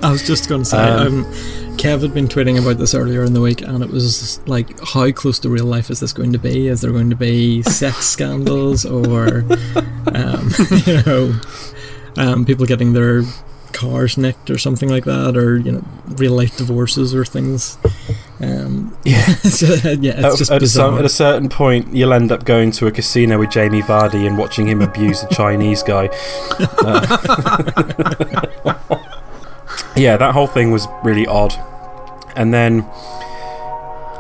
I 0.02 0.12
was 0.12 0.26
just 0.26 0.50
going 0.50 0.64
to 0.64 0.66
say, 0.70 0.78
Um, 0.78 1.26
um, 1.26 1.34
Kev 1.78 2.02
had 2.02 2.14
been 2.14 2.28
tweeting 2.28 2.62
about 2.62 2.78
this 2.78 2.94
earlier 2.94 3.24
in 3.24 3.34
the 3.34 3.40
week, 3.40 3.62
and 3.62 3.82
it 3.84 3.90
was 3.90 4.46
like, 4.48 4.78
how 4.84 5.12
close 5.12 5.40
to 5.40 5.50
real 5.50 5.66
life 5.66 5.90
is 5.90 6.00
this 6.02 6.12
going 6.12 6.34
to 6.34 6.40
be? 6.40 6.68
Is 6.68 6.82
there 6.82 6.92
going 6.92 7.10
to 7.10 7.16
be 7.16 7.62
sex 7.64 7.98
scandals 8.08 8.86
or, 8.86 9.46
um, 10.14 10.50
you 10.86 11.02
know, 11.04 11.40
um, 12.18 12.46
people 12.46 12.66
getting 12.66 12.94
their 12.94 13.24
cars 13.72 14.18
nicked 14.18 14.50
or 14.50 14.58
something 14.58 14.90
like 14.90 15.06
that, 15.06 15.38
or 15.38 15.58
you 15.58 15.72
know, 15.72 15.84
real 16.08 16.34
life 16.34 16.58
divorces 16.58 17.14
or 17.16 17.24
things? 17.24 17.78
Um, 18.42 18.96
Yeah. 19.04 19.26
so, 19.26 19.66
yeah, 20.00 20.14
it's 20.18 20.24
At, 20.26 20.38
just 20.38 20.52
at, 20.52 20.64
a, 20.64 20.68
some- 20.68 20.98
at 20.98 21.06
a 21.06 21.10
certain 21.10 21.50
point, 21.50 21.94
you'll 21.94 22.14
end 22.14 22.32
up 22.32 22.46
going 22.46 22.72
to 22.72 22.88
a 22.88 22.92
casino 22.92 23.38
with 23.40 23.50
Jamie 23.52 23.82
Vardy 23.82 24.26
and 24.28 24.38
watching 24.38 24.68
him 24.68 24.82
abuse 24.82 25.24
a 25.24 25.28
Chinese 25.34 25.84
guy. 25.84 26.10
Uh, 26.60 27.18
yeah, 29.96 30.18
that 30.18 30.32
whole 30.34 30.48
thing 30.48 30.72
was 30.72 30.88
really 31.04 31.26
odd. 31.28 31.54
And 32.36 32.54
then 32.54 32.86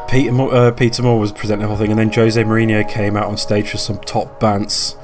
Peter 0.09 0.31
Moore, 0.31 0.53
uh, 0.53 0.71
Peter 0.71 1.03
Moore 1.03 1.19
was 1.19 1.31
presenting 1.31 1.61
the 1.63 1.67
whole 1.67 1.77
thing, 1.77 1.91
and 1.91 1.99
then 1.99 2.11
Jose 2.11 2.41
Mourinho 2.43 2.88
came 2.89 3.15
out 3.15 3.27
on 3.27 3.38
stage 3.38 3.69
for 3.69 3.77
some 3.77 3.99
top 3.99 4.39
bants. 4.39 4.95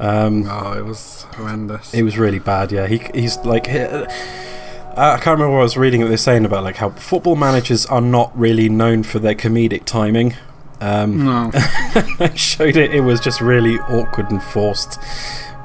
Um, 0.00 0.46
Oh, 0.48 0.72
it 0.72 0.84
was 0.84 1.22
horrendous. 1.34 1.94
it 1.94 2.02
was 2.02 2.18
really 2.18 2.38
bad. 2.38 2.72
Yeah, 2.72 2.86
he 2.86 3.00
he's 3.14 3.36
like. 3.38 3.66
he- 3.66 3.78
uh, 3.80 4.06
I 4.96 5.18
can't 5.18 5.38
remember 5.38 5.52
what 5.52 5.60
I 5.60 5.64
was 5.64 5.76
reading 5.76 6.00
that 6.00 6.08
they're 6.08 6.16
saying 6.16 6.44
about 6.46 6.64
like 6.64 6.76
how 6.76 6.90
football 6.90 7.36
managers 7.36 7.84
are 7.86 8.00
not 8.00 8.36
really 8.38 8.68
known 8.68 9.02
for 9.02 9.18
their 9.18 9.34
comedic 9.34 9.84
timing. 9.84 10.34
Um, 10.80 11.24
no, 11.24 11.50
I 11.54 12.32
showed 12.34 12.76
it; 12.76 12.94
it 12.94 13.02
was 13.02 13.20
just 13.20 13.40
really 13.40 13.78
awkward 13.78 14.30
and 14.30 14.42
forced. 14.42 14.98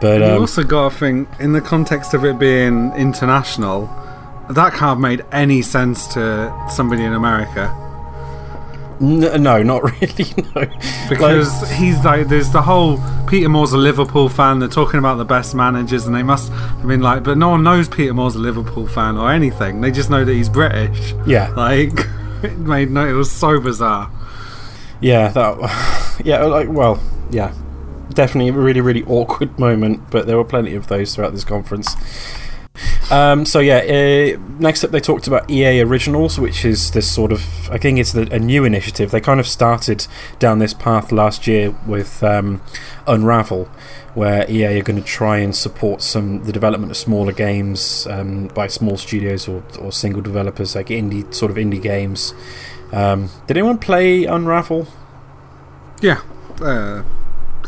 But 0.02 0.20
You 0.20 0.26
um, 0.26 0.42
also 0.42 0.64
got 0.64 0.92
to 0.92 0.98
think, 0.98 1.30
in 1.40 1.54
the 1.54 1.62
context 1.62 2.14
of 2.14 2.26
it 2.26 2.40
being 2.40 2.92
international, 2.94 3.88
that 4.50 4.72
can't 4.72 4.82
have 4.82 5.00
made 5.00 5.24
any 5.32 5.62
sense 5.62 6.08
to 6.14 6.68
somebody 6.70 7.04
in 7.04 7.14
America. 7.14 7.91
N- 9.01 9.41
no, 9.43 9.63
not 9.63 9.84
really. 10.01 10.25
No, 10.55 10.65
Because 11.10 11.70
he's 11.72 12.03
like, 12.05 12.27
there's 12.27 12.51
the 12.51 12.62
whole 12.62 13.00
Peter 13.27 13.50
Moore's 13.50 13.74
a 13.74 13.77
Liverpool 13.77 14.29
fan. 14.29 14.60
They're 14.60 14.70
talking 14.70 15.00
about 15.00 15.15
the 15.15 15.25
best 15.25 15.55
managers, 15.55 16.05
and 16.05 16.15
they 16.15 16.24
must 16.24 16.51
have 16.51 16.88
been 16.88 17.01
like, 17.01 17.24
but 17.24 17.38
no 17.38 17.50
one 17.50 17.63
knows 17.63 17.89
Peter 17.89 18.13
Moore's 18.13 18.36
a 18.36 18.39
Liverpool 18.39 18.88
fan 18.88 19.17
or 19.17 19.31
anything. 19.31 19.81
They 19.81 19.91
just 19.91 20.10
know 20.10 20.24
that 20.24 20.34
he's 20.34 20.50
British. 20.50 21.13
yeah, 21.25 21.50
Like, 21.50 21.91
it 22.43 22.58
made 22.58 22.91
no. 22.91 23.08
It 23.08 23.13
was 23.13 23.31
so 23.31 23.60
bizarre. 23.60 24.10
yeah, 25.00 25.29
that, 25.29 26.22
yeah, 26.25 26.43
like, 26.46 26.70
well, 26.70 27.01
yeah, 27.29 27.53
definitely 28.10 28.50
a 28.50 28.53
really, 28.53 28.81
really 28.81 29.03
awkward 29.05 29.58
moment. 29.60 30.10
But 30.12 30.27
there 30.27 30.38
were 30.38 30.46
plenty 30.46 30.75
of 30.75 30.88
those 30.88 31.15
throughout 31.15 31.34
this 31.34 31.43
conference. 31.43 31.96
Um, 33.12 33.46
so 33.46 33.60
yeah, 33.60 33.80
uh, 33.80 34.40
next 34.60 34.86
up 34.86 34.92
they 34.92 35.01
talked 35.01 35.28
about 35.28 35.50
EA 35.51 35.82
Originals, 35.82 36.40
which 36.40 36.63
is 36.63 36.92
this 36.92 37.12
sort 37.13 37.34
of 37.34 37.70
I 37.70 37.78
think 37.78 38.00
it's 38.00 38.13
a 38.13 38.40
new 38.40 38.63
initiative. 38.63 39.12
They 39.12 39.20
kind 39.20 39.40
of 39.40 39.48
started 39.48 40.08
down 40.40 40.60
this 40.60 40.74
path 40.74 41.12
last 41.12 41.46
year 41.46 41.72
with 41.86 42.24
um, 42.24 42.62
Unravel, 43.08 43.66
where 44.13 44.50
EA 44.50 44.80
are 44.80 44.84
going 44.84 45.01
to 45.01 45.06
try 45.06 45.40
and 45.40 45.54
support 45.54 46.01
some 46.01 46.46
the 46.46 46.54
development 46.54 46.92
of 46.92 46.98
smaller 46.98 47.34
games 47.34 48.08
um, 48.08 48.48
by 48.48 48.68
small 48.68 48.96
studios 48.96 49.48
or, 49.48 49.63
or 49.80 49.92
single 49.92 50.22
developers, 50.22 50.74
like 50.75 50.88
indie 50.88 51.34
sort 51.34 51.51
of 51.51 51.58
indie 51.58 51.82
games. 51.82 52.34
Um, 52.94 53.30
did 53.48 53.58
anyone 53.58 53.78
play 53.78 54.24
Unravel? 54.24 54.88
Yeah. 56.01 56.22
Uh, 56.62 57.04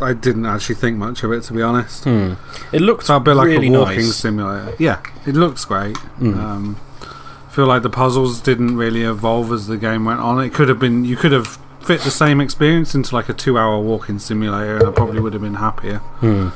I 0.02 0.14
didn't 0.14 0.46
actually 0.46 0.76
think 0.76 0.98
much 0.98 1.24
of 1.24 1.32
it, 1.32 1.44
to 1.44 1.54
be 1.54 1.62
honest. 1.62 2.04
Hmm. 2.04 2.34
It 2.72 2.82
looks 2.82 3.10
a 3.10 3.20
bit 3.20 3.36
like 3.36 3.48
really 3.48 3.68
a 3.68 3.80
walking 3.80 3.98
nice. 3.98 4.16
simulator. 4.16 4.76
Yeah, 4.80 5.02
it 5.26 5.36
looks 5.36 5.66
great. 5.66 5.96
Mm. 6.20 6.36
Um, 6.38 6.78
I 7.02 7.52
feel 7.52 7.68
like 7.68 7.84
the 7.84 7.90
puzzles 7.90 8.42
didn't 8.42 8.78
really 8.78 9.04
evolve 9.04 9.52
as 9.52 9.68
the 9.68 9.78
game 9.78 10.06
went 10.06 10.20
on. 10.20 10.44
It 10.44 10.54
could 10.54 10.70
have 10.70 10.80
been 10.80 11.06
you 11.06 11.16
could 11.16 11.32
have 11.32 11.60
fit 11.82 12.02
the 12.02 12.12
same 12.12 12.40
experience 12.42 12.96
into 12.96 13.14
like 13.14 13.30
a 13.30 13.34
two-hour 13.34 13.80
walking 13.80 14.18
simulator, 14.20 14.78
and 14.78 14.88
I 14.88 14.92
probably 14.92 15.20
would 15.20 15.34
have 15.34 15.42
been 15.42 15.56
happier. 15.56 15.98
Hmm. 15.98 16.50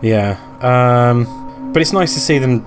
Yeah, 0.00 0.38
um, 0.60 1.72
but 1.72 1.82
it's 1.82 1.92
nice 1.92 2.14
to 2.14 2.20
see 2.20 2.38
them, 2.38 2.62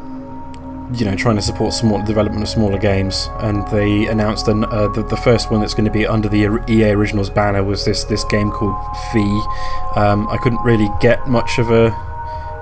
you 0.94 1.06
know, 1.06 1.16
trying 1.16 1.36
to 1.36 1.42
support 1.42 1.74
small 1.74 2.02
development 2.04 2.44
of 2.44 2.50
smaller 2.50 2.78
games. 2.78 3.30
And 3.40 3.68
they 3.70 4.08
announced 4.08 4.48
an, 4.48 4.66
uh, 4.66 4.88
the, 4.90 5.04
the 5.04 5.18
first 5.18 5.52
one 5.52 5.62
that's 5.62 5.74
going 5.74 5.86
to 5.86 5.92
be 5.92 6.06
under 6.06 6.28
the 6.28 6.64
EA 6.70 6.92
Originals 6.92 7.30
banner 7.30 7.64
was 7.64 7.86
this 7.86 8.04
this 8.06 8.24
game 8.26 8.52
called 8.52 8.76
Fe. 9.12 9.22
Um, 9.96 10.28
I 10.30 10.38
couldn't 10.42 10.62
really 10.64 10.90
get 11.00 11.28
much 11.28 11.60
of 11.60 11.72
a 11.72 11.90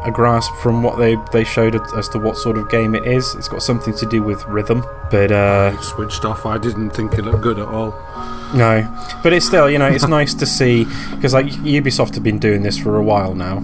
a 0.03 0.11
grasp 0.11 0.53
from 0.55 0.81
what 0.81 0.97
they 0.97 1.17
they 1.33 1.43
showed 1.43 1.75
as 1.97 2.07
to 2.09 2.19
what 2.19 2.37
sort 2.37 2.57
of 2.57 2.69
game 2.69 2.95
it 2.95 3.05
is. 3.05 3.35
It's 3.35 3.47
got 3.47 3.61
something 3.61 3.93
to 3.95 4.05
do 4.05 4.23
with 4.23 4.45
rhythm, 4.45 4.85
but 5.11 5.31
uh, 5.31 5.75
I 5.77 5.81
switched 5.81 6.23
off. 6.25 6.45
I 6.45 6.57
didn't 6.57 6.91
think 6.91 7.13
it 7.13 7.23
looked 7.23 7.41
good 7.41 7.59
at 7.59 7.67
all. 7.67 7.91
no, 8.55 8.87
but 9.23 9.33
it's 9.33 9.45
still, 9.45 9.69
you 9.69 9.77
know, 9.77 9.87
it's 9.87 10.07
nice 10.19 10.33
to 10.35 10.45
see 10.45 10.85
because 11.11 11.33
like 11.33 11.47
Ubisoft 11.47 12.13
have 12.15 12.23
been 12.23 12.39
doing 12.39 12.63
this 12.63 12.77
for 12.77 12.95
a 12.95 13.03
while 13.03 13.35
now, 13.35 13.57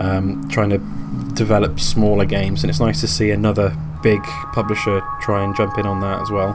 um, 0.00 0.48
trying 0.48 0.70
to 0.70 0.78
develop 1.34 1.78
smaller 1.78 2.24
games, 2.24 2.62
and 2.64 2.70
it's 2.70 2.80
nice 2.80 3.00
to 3.00 3.08
see 3.08 3.30
another 3.30 3.76
big 4.06 4.22
publisher 4.52 5.02
try 5.20 5.42
and 5.42 5.56
jump 5.56 5.76
in 5.78 5.84
on 5.84 5.98
that 5.98 6.22
as 6.22 6.30
well. 6.30 6.54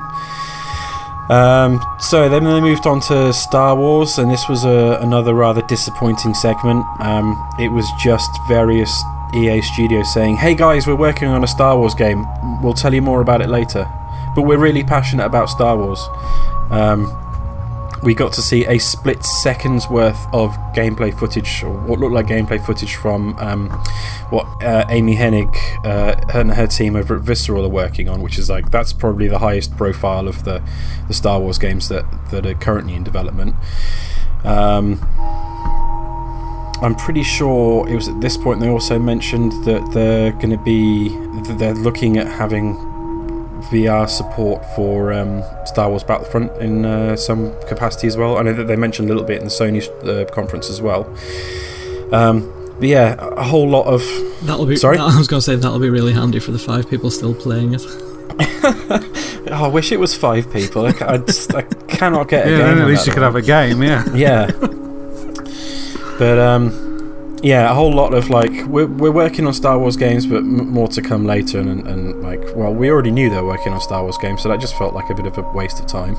Um, 1.29 1.81
so 2.00 2.29
then 2.29 2.46
they 2.46 2.62
moved 2.62 2.88
on 2.88 3.01
to 3.12 3.34
Star 3.34 3.75
Wars, 3.75 4.17
and 4.17 4.31
this 4.31 4.48
was 4.48 4.63
a, 4.63 4.98
another 5.01 5.34
rather 5.34 5.62
disappointing 5.62 6.34
segment. 6.34 6.86
Um, 7.01 7.36
it 7.60 7.67
was 7.67 7.86
just 8.00 8.29
various 8.48 8.91
EA 9.34 9.62
studios 9.62 10.13
saying, 10.13 10.38
"Hey 10.38 10.55
guys, 10.55 10.88
we're 10.88 10.96
working 11.10 11.27
on 11.27 11.43
a 11.43 11.48
Star 11.48 11.77
Wars 11.77 11.93
game. 11.93 12.25
We'll 12.62 12.74
tell 12.84 12.93
you 12.93 13.01
more 13.01 13.20
about 13.20 13.41
it 13.41 13.50
later." 13.50 13.86
But 14.34 14.43
we're 14.43 14.58
really 14.58 14.84
passionate 14.84 15.25
about 15.25 15.50
Star 15.50 15.75
Wars. 15.77 16.01
Um, 16.70 17.12
we 18.03 18.15
got 18.15 18.34
to 18.34 18.41
see 18.41 18.65
a 18.65 18.79
split 18.79 19.24
second's 19.24 19.89
worth 19.89 20.20
of 20.34 20.51
gameplay 20.74 21.17
footage, 21.17 21.63
or 21.63 21.77
what 21.81 22.00
looked 22.00 22.13
like 22.13 22.27
gameplay 22.27 22.63
footage 22.63 22.96
from 22.96 23.38
um, 23.38 23.70
what 24.29 24.46
uh, 24.63 24.86
Amy 24.89 25.15
Hennig 25.15 25.55
uh, 25.86 26.20
and 26.34 26.53
her 26.53 26.67
team 26.67 26.96
over 26.96 27.15
at 27.15 27.22
Visceral 27.22 27.65
are 27.65 27.70
working 27.70 28.10
on, 28.10 28.22
which 28.22 28.39
is 28.39 28.50
like 28.50 28.72
that's 28.72 28.93
probably 28.93 29.27
the 29.27 29.39
highest 29.39 29.77
profile 29.77 30.27
of 30.27 30.43
the, 30.46 30.63
the 31.08 31.13
Star 31.13 31.39
Wars 31.39 31.58
games 31.58 31.89
that, 31.89 32.05
that 32.31 32.46
are 32.46 32.55
currently 32.55 32.96
in 32.96 33.03
development. 33.03 33.55
Um, 34.43 35.00
I'm 36.81 36.96
pretty 36.96 37.22
sure 37.22 37.88
it 37.88 37.93
was 37.93 38.08
at 38.08 38.20
this 38.22 38.38
point 38.38 38.60
they 38.60 38.70
also 38.70 38.98
mentioned 38.98 39.51
that 39.65 39.91
they're 39.93 40.31
going 40.31 40.50
to 40.50 40.58
be 40.58 41.10
they're 41.58 41.75
looking 41.75 42.17
at 42.17 42.25
having 42.27 42.91
VR 43.70 44.10
support 44.10 44.65
for 44.75 45.13
um, 45.13 45.44
Star 45.65 45.89
Wars 45.89 46.03
Battlefront 46.03 46.51
in 46.62 46.86
uh, 46.86 47.15
some 47.15 47.53
capacity 47.68 48.08
as 48.08 48.18
well. 48.18 48.38
I 48.38 48.41
know 48.44 48.53
that 48.53 48.68
they 48.68 48.75
mentioned 48.75 49.10
a 49.10 49.13
little 49.13 49.27
bit 49.27 49.39
in 49.39 49.46
the 49.46 49.51
Sony 49.51 49.82
uh, 50.08 50.25
conference 50.34 50.70
as 50.70 50.82
well. 50.82 51.06
Um, 52.13 52.51
but 52.80 52.88
yeah, 52.89 53.15
a 53.20 53.44
whole 53.44 53.70
lot 53.70 53.86
of 53.86 54.01
That'll 54.44 54.65
be. 54.65 54.75
Sorry? 54.75 54.98
I 54.98 55.15
was 55.18 55.27
going 55.27 55.39
to 55.39 55.46
say 55.46 55.56
that'll 55.56 55.80
be 55.80 55.89
really 55.89 56.13
handy 56.13 56.39
for 56.39 56.51
the 56.51 56.60
five 56.60 56.89
people 56.89 57.12
still 57.12 57.36
playing 57.36 57.74
it. 57.75 57.82
oh, 59.51 59.65
I 59.65 59.68
wish 59.68 59.91
it 59.91 60.00
was 60.00 60.15
five 60.15 60.51
people. 60.51 60.88
I, 60.88 60.94
I 61.01 61.18
just 61.18 61.53
I 61.53 61.62
cannot 61.62 62.27
get 62.27 62.48
a 62.48 62.50
Yeah, 62.51 62.58
game. 62.74 62.80
at 62.80 62.88
least 62.88 63.06
you 63.06 63.13
could 63.13 63.22
have 63.24 63.36
a 63.36 63.41
game. 63.41 63.84
Yeah. 63.84 64.03
yeah. 64.15 64.48
but 66.18 66.39
um, 66.39 66.91
yeah, 67.44 67.70
a 67.72 67.74
whole 67.74 67.92
lot 67.94 68.14
of 68.14 68.30
like 68.30 68.52
we're 68.68 68.86
we're 68.88 69.12
working 69.12 69.48
on 69.48 69.54
Star 69.54 69.78
Wars 69.80 69.98
games, 69.98 70.26
but 70.26 70.38
m- 70.38 70.70
more 70.70 70.88
to 70.90 71.02
come 71.02 71.26
later. 71.26 71.60
And, 71.60 71.88
and 71.88 72.22
like, 72.22 72.42
well, 72.56 72.74
we 72.74 72.90
already 72.90 73.12
knew 73.12 73.30
they 73.30 73.38
were 73.42 73.48
working 73.48 73.74
on 73.74 73.82
Star 73.82 74.02
Wars 74.04 74.18
games, 74.18 74.42
so 74.42 74.50
that 74.50 74.60
just 74.60 74.78
felt 74.78 74.94
like 74.94 75.10
a 75.10 75.16
bit 75.16 75.26
of 75.26 75.38
a 75.38 75.42
waste 75.54 75.80
of 75.80 75.88
time. 75.88 76.16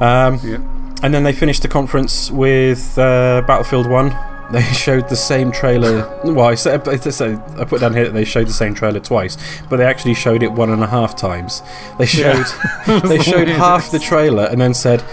Um, 0.00 0.38
Yeah. 0.42 0.58
And 1.02 1.14
then 1.14 1.22
they 1.22 1.32
finished 1.32 1.62
the 1.62 1.68
conference 1.68 2.30
with 2.30 2.98
uh, 2.98 3.42
Battlefield 3.46 3.86
One. 3.88 4.16
They 4.50 4.62
showed 4.62 5.08
the 5.08 5.14
same 5.16 5.52
trailer. 5.52 6.02
Well, 6.24 6.46
I 6.46 6.56
said 6.56 6.88
I 6.88 6.96
said- 6.96 7.40
I 7.56 7.64
put 7.64 7.80
down 7.80 7.94
here 7.94 8.04
that 8.06 8.14
they 8.14 8.24
showed 8.24 8.48
the 8.48 8.52
same 8.52 8.74
trailer 8.74 8.98
twice, 8.98 9.36
but 9.68 9.76
they 9.76 9.84
actually 9.84 10.14
showed 10.14 10.42
it 10.42 10.50
one 10.50 10.70
and 10.70 10.82
a 10.82 10.88
half 10.88 11.14
times. 11.14 11.62
They 11.98 12.06
showed 12.06 12.44
they 13.04 13.20
showed 13.20 13.46
half 13.46 13.92
the 13.92 14.00
trailer 14.00 14.46
and 14.50 14.60
then 14.60 14.74
said 14.74 15.04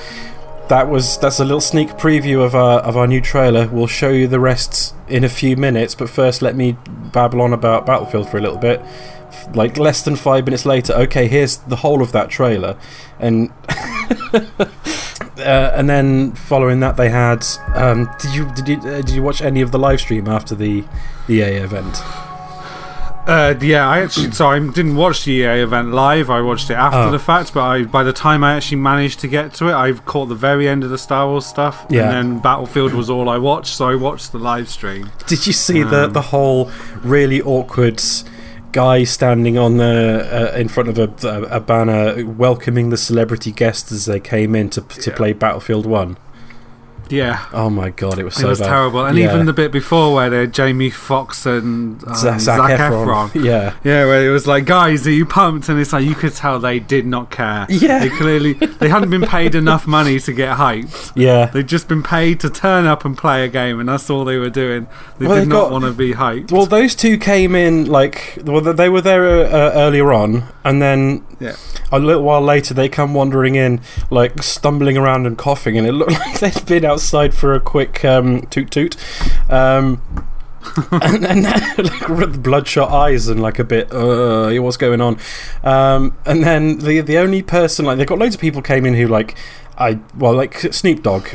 that 0.69 0.89
was 0.89 1.17
that's 1.17 1.39
a 1.39 1.45
little 1.45 1.61
sneak 1.61 1.89
preview 1.91 2.43
of 2.43 2.55
our 2.55 2.79
of 2.79 2.97
our 2.97 3.07
new 3.07 3.21
trailer. 3.21 3.67
We'll 3.67 3.87
show 3.87 4.09
you 4.09 4.27
the 4.27 4.39
rest 4.39 4.93
in 5.07 5.23
a 5.23 5.29
few 5.29 5.55
minutes, 5.55 5.95
but 5.95 6.09
first 6.09 6.41
let 6.41 6.55
me 6.55 6.77
babble 7.13 7.41
on 7.41 7.53
about 7.53 7.85
Battlefield 7.85 8.29
for 8.29 8.37
a 8.37 8.41
little 8.41 8.57
bit. 8.57 8.81
Like 9.53 9.77
less 9.77 10.01
than 10.03 10.15
five 10.15 10.45
minutes 10.45 10.65
later, 10.65 10.93
okay, 10.93 11.27
here's 11.27 11.57
the 11.57 11.77
whole 11.77 12.01
of 12.01 12.11
that 12.11 12.29
trailer, 12.29 12.77
and 13.19 13.51
uh, 14.33 15.71
and 15.73 15.89
then 15.89 16.33
following 16.33 16.79
that 16.81 16.97
they 16.97 17.09
had. 17.09 17.45
Um, 17.75 18.09
did 18.19 18.33
you 18.33 18.51
did 18.53 18.67
you 18.67 18.77
uh, 18.79 19.01
did 19.01 19.11
you 19.11 19.23
watch 19.23 19.41
any 19.41 19.61
of 19.61 19.71
the 19.71 19.79
live 19.79 19.99
stream 19.99 20.27
after 20.27 20.55
the 20.55 20.83
the 21.27 21.35
EA 21.35 21.57
event? 21.57 21.97
Uh, 23.27 23.53
yeah, 23.61 23.87
I 23.87 23.99
actually 23.99 24.31
so 24.31 24.47
I 24.47 24.57
didn't 24.59 24.95
watch 24.95 25.25
the 25.25 25.31
EA 25.33 25.61
event 25.61 25.91
live. 25.91 26.29
I 26.29 26.41
watched 26.41 26.69
it 26.69 26.75
after 26.75 26.99
Oh. 26.99 27.11
the 27.11 27.19
fact, 27.19 27.53
but 27.53 27.61
I 27.61 27.83
by 27.83 28.03
the 28.03 28.13
time 28.13 28.43
I 28.43 28.55
actually 28.55 28.77
managed 28.77 29.19
to 29.19 29.27
get 29.27 29.53
to 29.55 29.67
it, 29.67 29.73
I've 29.73 30.05
caught 30.05 30.27
the 30.27 30.35
very 30.35 30.67
end 30.69 30.83
of 30.85 30.89
the 30.89 30.97
Star 30.97 31.27
Wars 31.27 31.45
stuff. 31.45 31.85
Yeah. 31.89 32.03
And 32.03 32.11
then 32.11 32.39
Battlefield 32.39 32.93
was 32.93 33.09
all 33.09 33.27
I 33.29 33.37
watched, 33.37 33.75
so 33.75 33.89
I 33.89 33.95
watched 33.95 34.31
the 34.31 34.39
live 34.39 34.69
stream. 34.69 35.11
Did 35.27 35.45
you 35.45 35.53
see 35.53 35.83
the 35.83 36.05
Um, 36.05 36.13
the 36.13 36.21
whole 36.21 36.71
really 37.03 37.41
awkward 37.41 38.01
guy 38.71 39.03
standing 39.05 39.57
on 39.57 39.77
the 39.77 40.53
uh, 40.53 40.57
in 40.57 40.67
front 40.69 40.87
of 40.89 40.97
a, 40.97 41.27
a, 41.27 41.41
a 41.57 41.59
banner 41.59 42.23
welcoming 42.25 42.89
the 42.91 42.97
celebrity 42.97 43.51
guests 43.51 43.91
as 43.91 44.05
they 44.05 44.19
came 44.19 44.55
in 44.55 44.69
to 44.69 44.81
to 44.81 45.11
play 45.11 45.33
Battlefield 45.33 45.85
One? 45.85 46.15
Yeah. 47.09 47.45
Oh 47.53 47.69
my 47.69 47.89
god, 47.89 48.19
it 48.19 48.23
was 48.23 48.37
It 48.37 48.41
so 48.41 48.47
was 48.49 48.59
bad. 48.59 48.67
terrible, 48.67 49.05
and 49.05 49.17
Yeah. 49.17 49.33
even 49.33 49.45
the 49.45 49.53
bit 49.53 49.71
before 49.71 50.13
where 50.13 50.29
they 50.29 50.39
had 50.41 50.53
Jamie 50.53 50.89
Foxx 50.89 51.45
and 51.45 52.03
um, 52.07 52.15
Zac, 52.15 52.39
Zac, 52.39 52.59
Efron. 52.79 53.29
Efron. 53.31 53.43
Yeah. 53.47 53.73
Yeah, 53.83 54.05
where 54.05 54.27
it 54.27 54.31
was 54.31 54.47
like, 54.47 54.65
guys, 54.65 55.05
are 55.07 55.11
you 55.11 55.25
pumped? 55.25 55.69
And 55.69 55.79
it's 55.79 55.93
like 55.93 56.05
you 56.05 56.15
could 56.15 56.33
tell 56.33 56.59
they 56.59 56.79
did 56.79 57.05
not 57.05 57.29
care. 57.31 57.65
Yeah. 57.69 57.99
they 57.99 58.09
clearly 58.09 58.53
they 58.53 58.89
hadn't 58.89 59.09
been 59.09 59.21
paid 59.21 59.55
enough 59.63 59.87
money 59.87 60.19
to 60.19 60.33
get 60.33 60.57
hyped. 60.57 61.11
Yeah. 61.15 61.45
They'd 61.47 61.67
just 61.67 61.87
been 61.87 62.03
paid 62.03 62.39
to 62.41 62.49
turn 62.49 62.85
up 62.85 63.05
and 63.05 63.17
play 63.17 63.43
a 63.43 63.47
game, 63.47 63.79
and 63.79 63.87
that's 63.89 64.09
all 64.09 64.25
they 64.25 64.37
were 64.37 64.49
doing. 64.49 64.87
They 65.19 65.27
Well, 65.27 65.35
did 65.37 65.45
they 65.45 65.49
not 65.49 65.61
got- 65.63 65.71
want 65.71 65.85
to 65.85 65.93
be 65.93 66.13
hyped. 66.13 66.51
Well, 66.51 66.65
those 66.65 66.95
two 66.95 67.17
came 67.17 67.55
in 67.55 67.85
like 67.85 68.37
well, 68.43 68.61
they 68.61 68.89
were 68.89 69.01
there 69.01 69.25
uh, 69.27 69.43
uh, 69.49 69.71
earlier 69.75 70.11
on, 70.13 70.43
and 70.63 70.81
then 70.81 71.23
Yeah. 71.39 71.55
a 71.91 71.99
little 71.99 72.23
while 72.23 72.41
later 72.41 72.73
they 72.73 72.89
come 72.89 73.13
wandering 73.13 73.55
in, 73.55 73.79
like 74.09 74.41
stumbling 74.43 74.97
around 74.97 75.25
and 75.27 75.37
coughing, 75.37 75.77
and 75.77 75.85
it 75.87 75.91
looked 75.93 76.11
like 76.19 76.39
they'd 76.39 76.65
been 76.65 76.85
outside 76.97 77.33
for 77.35 77.53
a 77.53 77.59
quick 77.59 78.03
um, 78.03 78.41
toot 78.47 78.71
toot, 78.71 78.95
um, 79.51 80.01
and 80.91 81.23
then 81.23 81.43
like 81.77 82.09
with 82.09 82.41
bloodshot 82.43 82.89
eyes 82.91 83.27
and 83.27 83.39
like 83.41 83.59
a 83.59 83.63
bit, 83.63 83.93
uh, 83.93 84.51
what's 84.61 84.77
going 84.77 84.99
on? 84.99 85.19
Um, 85.63 86.17
and 86.25 86.43
then 86.43 86.79
the 86.79 87.01
the 87.01 87.17
only 87.19 87.43
person 87.43 87.85
like 87.85 87.97
they've 87.99 88.07
got 88.07 88.17
loads 88.17 88.33
of 88.35 88.41
people 88.41 88.61
came 88.63 88.85
in 88.85 88.95
who 88.95 89.07
like 89.07 89.35
I 89.77 89.99
well 90.17 90.33
like 90.33 90.57
Snoop 90.73 91.03
Dogg, 91.03 91.27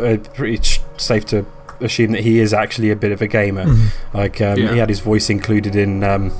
uh, 0.00 0.16
pretty 0.34 0.60
safe 0.96 1.26
to 1.26 1.44
assume 1.80 2.12
that 2.12 2.22
he 2.22 2.38
is 2.38 2.54
actually 2.54 2.90
a 2.90 2.96
bit 2.96 3.12
of 3.12 3.20
a 3.20 3.26
gamer. 3.26 3.66
Like 4.14 4.40
um, 4.40 4.58
Yeah. 4.58 4.72
he 4.72 4.78
had 4.78 4.88
his 4.88 5.00
voice 5.00 5.28
included 5.28 5.76
in 5.76 6.02
um, 6.02 6.30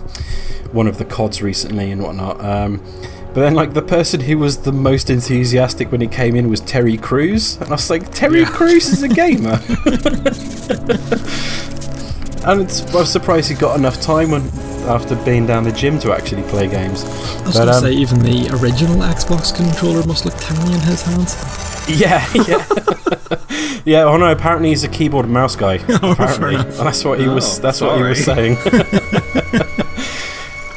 one 0.72 0.86
of 0.86 0.96
the 0.96 1.04
CODs 1.04 1.42
recently 1.42 1.90
and 1.90 2.02
whatnot. 2.02 2.42
Um, 2.42 2.80
but 3.34 3.40
then, 3.40 3.54
like 3.54 3.74
the 3.74 3.82
person 3.82 4.20
who 4.20 4.38
was 4.38 4.58
the 4.58 4.72
most 4.72 5.10
enthusiastic 5.10 5.90
when 5.90 6.00
he 6.00 6.06
came 6.06 6.36
in 6.36 6.48
was 6.48 6.60
Terry 6.60 6.96
Crews, 6.96 7.56
and 7.56 7.68
I 7.68 7.72
was 7.72 7.90
like, 7.90 8.10
Terry 8.12 8.40
Yeah. 8.40 8.50
Crews 8.50 8.88
is 8.88 9.02
a 9.02 9.08
gamer. 9.22 9.60
and 12.46 12.60
it's, 12.62 12.82
I 12.94 12.98
was 13.00 13.10
surprised 13.10 13.48
he 13.50 13.54
got 13.56 13.78
enough 13.78 14.00
time 14.00 14.30
when, 14.30 14.42
after 14.88 15.16
being 15.24 15.46
down 15.46 15.64
the 15.64 15.72
gym 15.72 15.98
to 16.00 16.12
actually 16.12 16.42
play 16.44 16.68
games. 16.68 17.04
I 17.04 17.46
was 17.46 17.54
going 17.56 17.66
to 17.68 17.74
um, 17.74 17.80
say, 17.82 17.92
even 17.92 18.20
the 18.20 18.48
original 18.62 18.96
Xbox 18.98 19.54
controller 19.54 20.06
must 20.06 20.24
look 20.24 20.34
tiny 20.38 20.74
in 20.74 20.80
his 20.80 21.02
hands. 21.02 21.34
Yeah, 21.88 22.24
yeah, 22.48 22.64
yeah. 23.84 24.04
Oh 24.04 24.16
no! 24.16 24.30
Apparently 24.32 24.70
he's 24.70 24.84
a 24.84 24.88
keyboard 24.88 25.26
and 25.26 25.34
mouse 25.34 25.54
guy. 25.56 25.78
Oh, 26.02 26.12
apparently, 26.12 26.56
that's 26.56 27.04
what 27.04 27.20
he 27.20 27.28
was. 27.28 27.58
Oh, 27.58 27.62
That's 27.62 27.80
what 27.82 27.96
he 27.98 28.02
was 28.02 28.24
saying. 28.24 28.56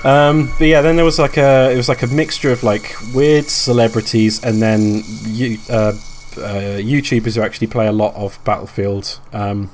Um, 0.08 0.52
but 0.58 0.66
yeah, 0.68 0.82
then 0.82 0.96
there 0.96 1.06
was 1.06 1.20
like 1.20 1.38
a. 1.38 1.72
It 1.72 1.78
was 1.78 1.90
like 1.90 2.02
a 2.04 2.08
mixture 2.08 2.52
of 2.52 2.64
like 2.64 2.96
weird 3.14 3.46
celebrities 3.46 4.44
and 4.44 4.62
then 4.62 5.04
you, 5.26 5.58
uh, 5.70 5.94
uh, 6.38 6.78
YouTubers 6.80 7.36
who 7.36 7.42
actually 7.42 7.68
play 7.68 7.88
a 7.88 7.92
lot 7.92 8.16
of 8.16 8.40
Battlefield. 8.44 9.20
Um, 9.34 9.70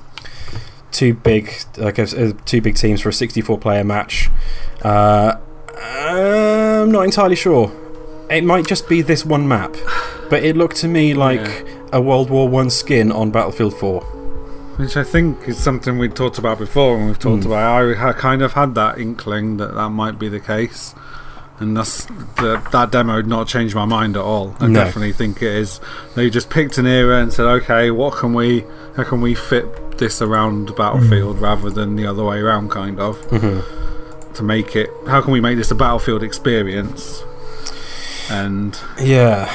two 0.90 1.14
big, 1.14 1.52
like 1.76 1.98
uh, 1.98 2.06
two 2.44 2.60
big 2.60 2.74
teams 2.76 3.00
for 3.00 3.08
a 3.08 3.12
64 3.12 3.58
player 3.58 3.84
match. 3.84 4.30
Uh, 4.82 5.36
I'm 5.78 6.90
not 6.92 7.02
entirely 7.04 7.36
sure. 7.36 7.72
It 8.30 8.44
might 8.44 8.66
just 8.66 8.88
be 8.88 9.02
this 9.02 9.24
one 9.24 9.46
map, 9.46 9.74
but 10.30 10.42
it 10.42 10.56
looked 10.56 10.76
to 10.76 10.88
me 10.88 11.12
like 11.14 11.40
Yeah. 11.40 11.88
a 11.92 12.00
World 12.00 12.30
War 12.30 12.48
One 12.48 12.70
skin 12.70 13.12
on 13.12 13.30
Battlefield 13.30 13.74
4. 13.78 14.02
Which 14.76 14.96
I 14.96 15.04
think 15.04 15.46
is 15.48 15.56
something 15.56 15.98
we 15.98 16.08
talked 16.08 16.38
about 16.38 16.58
before, 16.58 16.96
and 16.96 17.06
we've 17.06 17.18
talked 17.18 17.44
Mm. 17.44 17.46
about. 17.46 17.82
I 17.82 17.94
ha- 17.94 18.12
kind 18.12 18.42
of 18.42 18.54
had 18.54 18.74
that 18.74 18.98
inkling 18.98 19.56
that 19.58 19.74
that 19.74 19.90
might 19.90 20.18
be 20.18 20.28
the 20.28 20.40
case, 20.40 20.94
and 21.60 21.76
that's 21.76 22.06
the, 22.38 22.60
that 22.72 22.90
demo 22.90 23.16
had 23.16 23.28
not 23.28 23.46
changed 23.46 23.74
my 23.76 23.84
mind 23.84 24.16
at 24.16 24.22
all. 24.22 24.56
I 24.58 24.66
No. 24.66 24.80
definitely 24.84 25.12
think 25.12 25.36
it 25.42 25.52
is. 25.52 25.80
They 26.16 26.28
just 26.28 26.50
picked 26.50 26.76
an 26.78 26.86
era 26.88 27.18
and 27.20 27.32
said, 27.32 27.46
"Okay, 27.46 27.92
what 27.92 28.14
can 28.16 28.34
we? 28.34 28.64
How 28.96 29.04
can 29.04 29.20
we 29.20 29.34
fit 29.34 29.98
this 29.98 30.20
around 30.20 30.74
Battlefield 30.74 31.40
rather 31.40 31.70
than 31.70 31.94
the 31.94 32.06
other 32.06 32.24
way 32.24 32.40
around?" 32.40 32.70
Kind 32.70 32.98
of 32.98 33.16
to 34.34 34.42
make 34.42 34.74
it. 34.74 34.90
How 35.06 35.20
can 35.20 35.32
we 35.32 35.40
make 35.40 35.56
this 35.56 35.70
a 35.70 35.76
Battlefield 35.76 36.24
experience? 36.24 37.22
And 38.28 38.76
Yeah, 39.00 39.48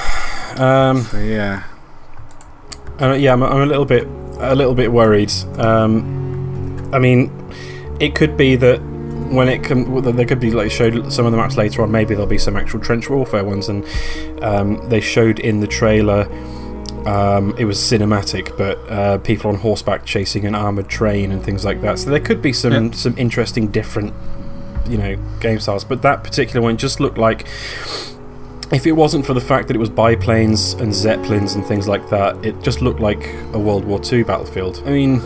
um, 0.58 1.02
so, 1.02 1.18
yeah, 1.18 1.64
uh, 3.02 3.14
yeah, 3.14 3.34
I'm, 3.34 3.44
I'm 3.44 3.62
a 3.62 3.66
little 3.66 3.84
bit, 3.84 4.08
a 4.40 4.56
little 4.56 4.76
bit 4.76 4.92
worried. 4.92 5.32
Um, 5.58 6.90
I 6.94 7.00
mean, 7.00 7.32
it 8.00 8.16
could 8.16 8.36
be 8.38 8.56
that 8.58 8.80
when 9.32 9.48
it 9.48 9.64
can, 9.64 10.02
there 10.16 10.26
could 10.26 10.40
be 10.40 10.52
like 10.52 10.72
showed 10.72 11.12
some 11.14 11.26
of 11.26 11.32
the 11.32 11.38
maps 11.38 11.58
later 11.58 11.84
on. 11.84 11.92
Maybe 11.92 12.16
there'll 12.16 12.26
be 12.28 12.38
some 12.38 12.56
actual 12.58 12.80
trench 12.80 13.10
warfare 13.10 13.44
ones, 13.44 13.70
and 13.70 13.86
um, 14.44 14.88
they 14.90 15.02
showed 15.02 15.40
in 15.40 15.60
the 15.60 15.68
trailer. 15.68 16.28
Um, 17.06 17.56
it 17.58 17.66
was 17.66 17.78
cinematic, 17.78 18.58
but 18.58 18.78
uh, 18.90 19.18
people 19.20 19.50
on 19.52 19.58
horseback 19.58 20.06
chasing 20.06 20.46
an 20.46 20.54
armored 20.56 20.90
train 20.90 21.32
and 21.32 21.44
things 21.44 21.64
like 21.64 21.82
that. 21.82 22.00
So 22.00 22.10
there 22.10 22.20
could 22.20 22.42
be 22.42 22.54
some 22.54 22.72
Yeah. 22.88 22.92
some 22.92 23.18
interesting 23.18 23.68
different, 23.68 24.14
you 24.88 24.98
know, 24.98 25.16
game 25.40 25.60
styles. 25.60 25.84
But 25.84 26.02
that 26.02 26.24
particular 26.24 26.62
one 26.62 26.78
just 26.78 27.00
looked 27.00 27.18
like 27.18 27.46
if 28.72 28.86
it 28.86 28.92
wasn't 28.92 29.26
for 29.26 29.34
the 29.34 29.42
fact 29.42 29.68
that 29.68 29.76
it 29.76 29.80
was 29.80 29.90
biplanes 29.90 30.74
and 30.74 30.94
zeppelins 30.94 31.56
and 31.56 31.66
things 31.66 31.88
like 31.88 32.10
that, 32.10 32.44
it 32.46 32.62
just 32.62 32.82
looked 32.82 33.00
like 33.00 33.34
a 33.54 33.60
World 33.60 33.84
War 33.84 34.00
II 34.04 34.24
battlefield. 34.24 34.84
I 34.86 34.92
mean, 34.92 35.22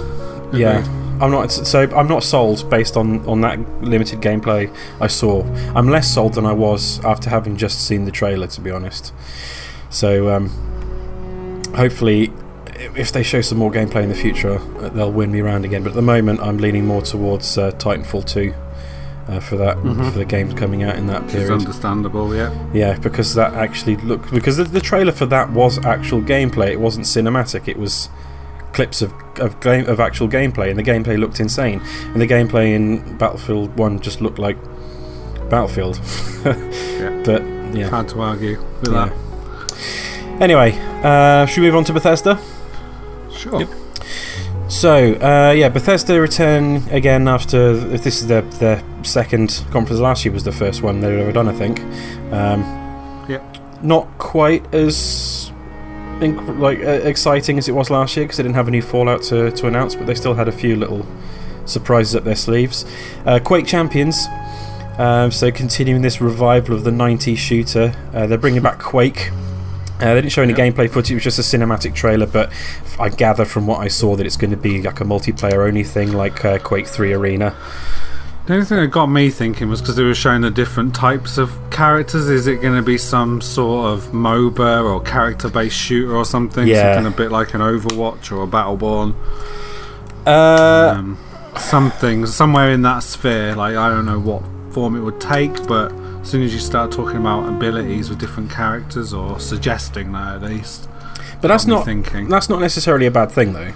yeah, 0.53 0.85
I'm 1.21 1.31
not 1.31 1.51
so 1.51 1.81
I'm 1.95 2.07
not 2.07 2.23
sold 2.23 2.69
based 2.69 2.95
on 2.95 3.25
on 3.27 3.41
that 3.41 3.59
limited 3.81 4.21
gameplay 4.21 4.73
I 5.01 5.07
saw. 5.07 5.43
I'm 5.75 5.89
less 5.89 6.11
sold 6.13 6.35
than 6.35 6.45
I 6.45 6.53
was 6.53 7.03
after 7.03 7.29
having 7.29 7.57
just 7.57 7.85
seen 7.85 8.05
the 8.05 8.11
trailer, 8.11 8.47
to 8.47 8.61
be 8.61 8.71
honest. 8.71 9.13
So 9.89 10.33
um, 10.33 10.49
hopefully. 11.75 12.31
If 12.95 13.11
they 13.13 13.23
show 13.23 13.39
some 13.39 13.59
more 13.59 13.71
gameplay 13.71 14.03
in 14.03 14.09
the 14.09 14.15
future, 14.15 14.57
they'll 14.89 15.11
win 15.11 15.31
me 15.31 15.41
round 15.41 15.63
again. 15.63 15.83
But 15.83 15.89
at 15.89 15.95
the 15.95 16.01
moment, 16.01 16.41
I'm 16.41 16.57
leaning 16.57 16.85
more 16.85 17.01
towards 17.01 17.57
uh, 17.57 17.71
Titanfall 17.71 18.25
2 18.25 18.53
uh, 19.29 19.39
for 19.39 19.55
that 19.57 19.77
Mhm. 19.77 20.11
for 20.11 20.17
the 20.19 20.25
games 20.25 20.53
coming 20.53 20.83
out 20.83 20.95
in 20.95 21.07
that 21.07 21.27
period. 21.27 21.51
understandable. 21.51 22.35
Yeah, 22.35 22.49
Yeah, 22.73 22.97
because 22.99 23.33
that 23.35 23.53
actually 23.53 23.95
looked 23.97 24.33
because 24.33 24.57
the, 24.57 24.63
the 24.65 24.81
trailer 24.81 25.11
for 25.11 25.25
that 25.27 25.51
was 25.51 25.83
actual 25.85 26.21
gameplay. 26.21 26.71
It 26.71 26.79
wasn't 26.79 27.05
cinematic. 27.05 27.67
It 27.67 27.77
was 27.77 28.09
clips 28.73 29.01
of 29.01 29.13
of 29.39 29.59
game 29.61 29.87
of 29.87 29.99
actual 29.99 30.27
gameplay, 30.27 30.69
and 30.69 30.77
the 30.77 30.83
gameplay 30.83 31.17
looked 31.17 31.39
insane. 31.39 31.81
And 32.13 32.21
the 32.21 32.27
gameplay 32.27 32.73
in 32.75 33.17
Battlefield 33.17 33.77
One 33.77 33.99
just 33.99 34.21
looked 34.21 34.39
like 34.39 34.57
Battlefield. 35.49 35.99
yeah. 36.45 37.21
But 37.25 37.43
yeah. 37.73 37.89
hard 37.89 38.07
to 38.09 38.21
argue 38.21 38.57
with 38.81 38.91
yeah. 38.91 39.09
that. 39.09 40.41
Anyway, 40.41 40.77
uh, 41.03 41.45
should 41.45 41.61
we 41.61 41.67
move 41.67 41.75
on 41.75 41.83
to 41.85 41.93
Bethesda? 41.93 42.39
Sure. 43.31 43.59
Yep. 43.61 43.69
So, 44.69 45.13
uh, 45.15 45.53
yeah, 45.55 45.69
Bethesda 45.69 46.19
return 46.19 46.81
again 46.89 47.27
after 47.27 47.73
if 47.93 48.03
this 48.03 48.21
is 48.21 48.27
their 48.27 48.41
their 48.41 48.83
second 49.03 49.63
conference. 49.71 49.99
Last 49.99 50.25
year 50.25 50.33
was 50.33 50.43
the 50.43 50.51
first 50.51 50.81
one 50.81 50.99
they've 50.99 51.19
ever 51.19 51.31
done, 51.31 51.47
I 51.47 51.53
think. 51.53 51.79
Um, 52.33 52.63
Yep. 53.29 53.57
Not 53.83 54.17
quite 54.17 54.73
as 54.73 55.51
like 56.19 56.79
uh, 56.79 57.01
exciting 57.03 57.57
as 57.57 57.67
it 57.67 57.73
was 57.73 57.89
last 57.89 58.15
year 58.15 58.25
because 58.25 58.37
they 58.37 58.43
didn't 58.43 58.55
have 58.55 58.67
any 58.67 58.81
Fallout 58.81 59.23
to, 59.23 59.51
to 59.51 59.67
announce, 59.67 59.95
but 59.95 60.07
they 60.07 60.15
still 60.15 60.33
had 60.33 60.47
a 60.47 60.51
few 60.51 60.75
little 60.75 61.05
surprises 61.65 62.15
up 62.15 62.23
their 62.23 62.35
sleeves. 62.35 62.85
Uh, 63.25 63.39
Quake 63.39 63.65
Champions. 63.65 64.27
Um, 64.97 65.31
so 65.31 65.51
continuing 65.51 66.01
this 66.03 66.21
revival 66.21 66.75
of 66.75 66.83
the 66.83 66.91
90s 66.91 67.37
shooter, 67.37 67.93
uh, 68.13 68.27
they're 68.27 68.37
bringing 68.37 68.61
back 68.61 68.79
Quake. 68.79 69.31
Uh, 70.03 70.13
they 70.13 70.21
didn't 70.21 70.31
show 70.33 70.41
any 70.41 70.53
Yep. 70.53 70.75
gameplay 70.75 70.89
footage; 70.89 71.11
it 71.11 71.15
was 71.15 71.23
just 71.23 71.39
a 71.39 71.57
cinematic 71.57 71.93
trailer. 71.95 72.27
But 72.27 72.51
I 72.99 73.09
gather 73.09 73.45
from 73.45 73.67
what 73.67 73.79
I 73.79 73.87
saw 73.87 74.15
that 74.17 74.25
it's 74.25 74.37
going 74.37 74.51
to 74.51 74.57
be 74.57 74.81
like 74.81 74.99
a 75.01 75.05
multiplayer 75.05 75.65
only 75.67 75.83
thing, 75.83 76.11
like 76.11 76.43
uh, 76.43 76.59
Quake 76.59 76.87
Three 76.87 77.13
Arena. 77.13 77.55
The 78.45 78.55
only 78.55 78.65
thing 78.65 78.79
that 78.81 78.87
got 78.87 79.05
me 79.05 79.29
thinking 79.29 79.69
was 79.69 79.79
because 79.79 79.95
they 79.95 80.03
were 80.03 80.13
showing 80.13 80.41
the 80.41 80.51
different 80.51 80.93
types 80.93 81.37
of 81.37 81.49
characters. 81.71 82.27
Is 82.27 82.45
it 82.45 82.61
going 82.61 82.75
to 82.75 82.81
be 82.81 82.97
some 82.97 83.39
sort 83.39 83.93
of 83.93 84.11
MOBA 84.11 84.83
or 84.83 84.99
character-based 85.01 85.73
shooter 85.77 86.13
or 86.13 86.25
something? 86.25 86.67
Yeah. 86.67 86.95
Something 86.95 87.13
a 87.13 87.15
bit 87.15 87.31
like 87.31 87.53
an 87.53 87.61
Overwatch 87.61 88.33
or 88.33 88.43
a 88.43 88.47
Battleborn. 88.47 89.15
Uh, 90.25 90.95
Um, 90.97 91.17
something 91.57 92.25
somewhere 92.25 92.71
in 92.71 92.81
that 92.81 92.99
sphere. 93.03 93.55
Like 93.55 93.75
I 93.77 93.89
don't 93.89 94.05
know 94.05 94.19
what 94.19 94.43
form 94.73 94.97
it 94.97 95.01
would 95.01 95.21
take, 95.21 95.65
but 95.65 95.93
as 96.23 96.29
soon 96.29 96.41
as 96.41 96.53
you 96.53 96.59
start 96.59 96.91
talking 96.91 97.17
about 97.17 97.47
abilities 97.47 98.09
with 98.09 98.19
different 98.19 98.49
characters 98.49 99.13
or 99.13 99.39
suggesting 99.39 100.11
that 100.13 100.37
at 100.37 100.49
least, 100.49 100.89
but 101.41 101.49
that's 101.49 101.65
not 101.67 101.85
thinking. 101.85 102.29
that's 102.29 102.49
not 102.49 102.59
necessarily 102.61 103.05
a 103.05 103.11
bad 103.11 103.31
thing, 103.31 103.53
though. 103.53 103.73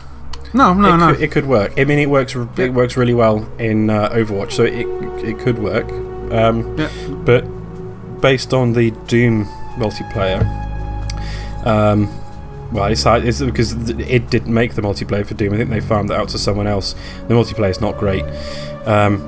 No, 0.54 0.74
no, 0.74 0.94
it, 0.94 0.98
no. 0.98 1.14
Could, 1.14 1.22
it 1.24 1.32
could 1.32 1.46
work. 1.46 1.74
I 1.78 1.84
mean, 1.84 2.00
it 2.00 2.10
works. 2.10 2.36
r- 2.36 2.48
Yeah. 2.58 2.66
It 2.66 2.74
works 2.74 2.96
really 2.98 3.14
well 3.14 3.48
in 3.60 3.90
uh, 3.90 4.10
Overwatch, 4.10 4.54
so 4.54 4.64
it 4.64 4.88
it 5.24 5.38
could 5.40 5.60
work. 5.60 5.88
Um, 6.32 6.78
Yeah. 6.78 6.90
But 7.26 7.42
based 8.22 8.54
on 8.54 8.74
the 8.74 8.92
Doom 9.08 9.46
multiplayer, 9.78 10.42
um, 11.66 12.10
well, 12.72 12.86
it's, 12.86 13.06
it's 13.06 13.42
because 13.42 13.74
it 13.90 14.30
didn't 14.30 14.54
make 14.54 14.76
the 14.76 14.82
multiplayer 14.82 15.26
for 15.26 15.34
Doom. 15.34 15.54
I 15.54 15.58
think 15.58 15.70
they 15.70 15.82
farmed 15.82 16.10
that 16.10 16.20
out 16.20 16.30
to 16.30 16.38
someone 16.38 16.68
else. 16.68 16.96
The 17.28 17.34
multiplayer 17.34 17.70
is 17.70 17.82
not 17.82 17.98
great. 17.98 18.24
Um, 18.86 19.22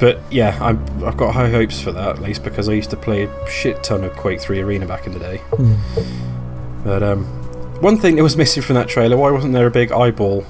but 0.00 0.20
yeah, 0.30 0.58
I'm, 0.60 0.78
I've 1.04 1.16
got 1.16 1.34
high 1.34 1.50
hopes 1.50 1.80
for 1.80 1.92
that 1.92 2.08
at 2.08 2.22
least 2.22 2.44
because 2.44 2.68
I 2.68 2.72
used 2.72 2.90
to 2.90 2.96
play 2.96 3.24
a 3.24 3.50
shit 3.50 3.82
ton 3.82 4.04
of 4.04 4.12
Quake 4.16 4.40
3 4.40 4.60
Arena 4.60 4.86
back 4.86 5.06
in 5.06 5.12
the 5.12 5.18
day. 5.18 5.38
Hmm. 5.56 5.74
But 6.84 7.02
um, 7.02 7.24
one 7.80 7.98
thing 7.98 8.16
that 8.16 8.22
was 8.22 8.36
missing 8.36 8.62
from 8.62 8.74
that 8.76 8.88
trailer, 8.88 9.16
why 9.16 9.30
wasn't 9.30 9.52
there 9.52 9.66
a 9.66 9.70
big 9.70 9.90
eyeball 9.92 10.44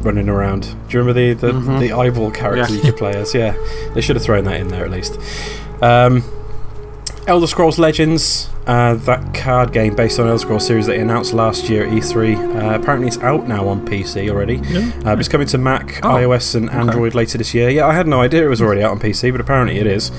running 0.00 0.28
around? 0.28 0.62
Do 0.62 0.68
you 0.96 0.98
remember 1.00 1.12
the 1.14 1.32
the, 1.34 1.52
Mhm. 1.52 1.80
the 1.80 1.92
eyeball 1.92 2.30
character 2.30 2.72
Yeah. 2.72 2.76
you 2.76 2.82
could 2.82 2.96
play 2.96 3.12
as? 3.14 3.34
Yeah, 3.34 3.56
they 3.94 4.00
should 4.00 4.16
have 4.16 4.22
thrown 4.24 4.44
that 4.44 4.60
in 4.60 4.68
there 4.68 4.84
at 4.84 4.90
least. 4.90 5.18
Um, 5.82 6.22
Elder 7.26 7.46
Scrolls 7.48 7.78
Legends, 7.78 8.48
uh, 8.66 8.94
that 8.94 9.32
card 9.34 9.72
game 9.72 9.94
based 9.94 10.18
on 10.18 10.26
Elder 10.26 10.38
Scrolls 10.38 10.66
series 10.66 10.86
that 10.86 10.92
they 10.92 11.00
announced 11.00 11.32
last 11.32 11.68
year 11.68 11.86
at 11.86 11.92
E3. 11.92 12.36
Uh, 12.36 12.80
apparently, 12.80 13.06
it's 13.08 13.18
out 13.18 13.46
now 13.46 13.68
on 13.68 13.86
PC 13.86 14.28
already. 14.28 14.56
Yeah. 14.56 14.90
Uh, 15.04 15.16
it's 15.16 15.28
coming 15.28 15.46
to 15.48 15.58
Mac, 15.58 16.00
Oh, 16.04 16.08
iOS, 16.10 16.54
and 16.54 16.68
Android 16.70 17.14
later 17.14 17.38
this 17.38 17.54
year. 17.54 17.68
Yeah, 17.70 17.86
I 17.86 17.92
had 17.94 18.06
no 18.06 18.20
idea 18.20 18.44
it 18.44 18.48
was 18.48 18.60
already 18.60 18.82
out 18.82 18.90
on 18.92 18.98
PC, 19.00 19.30
but 19.30 19.40
apparently 19.40 19.78
it 19.78 19.86
is. 19.86 20.10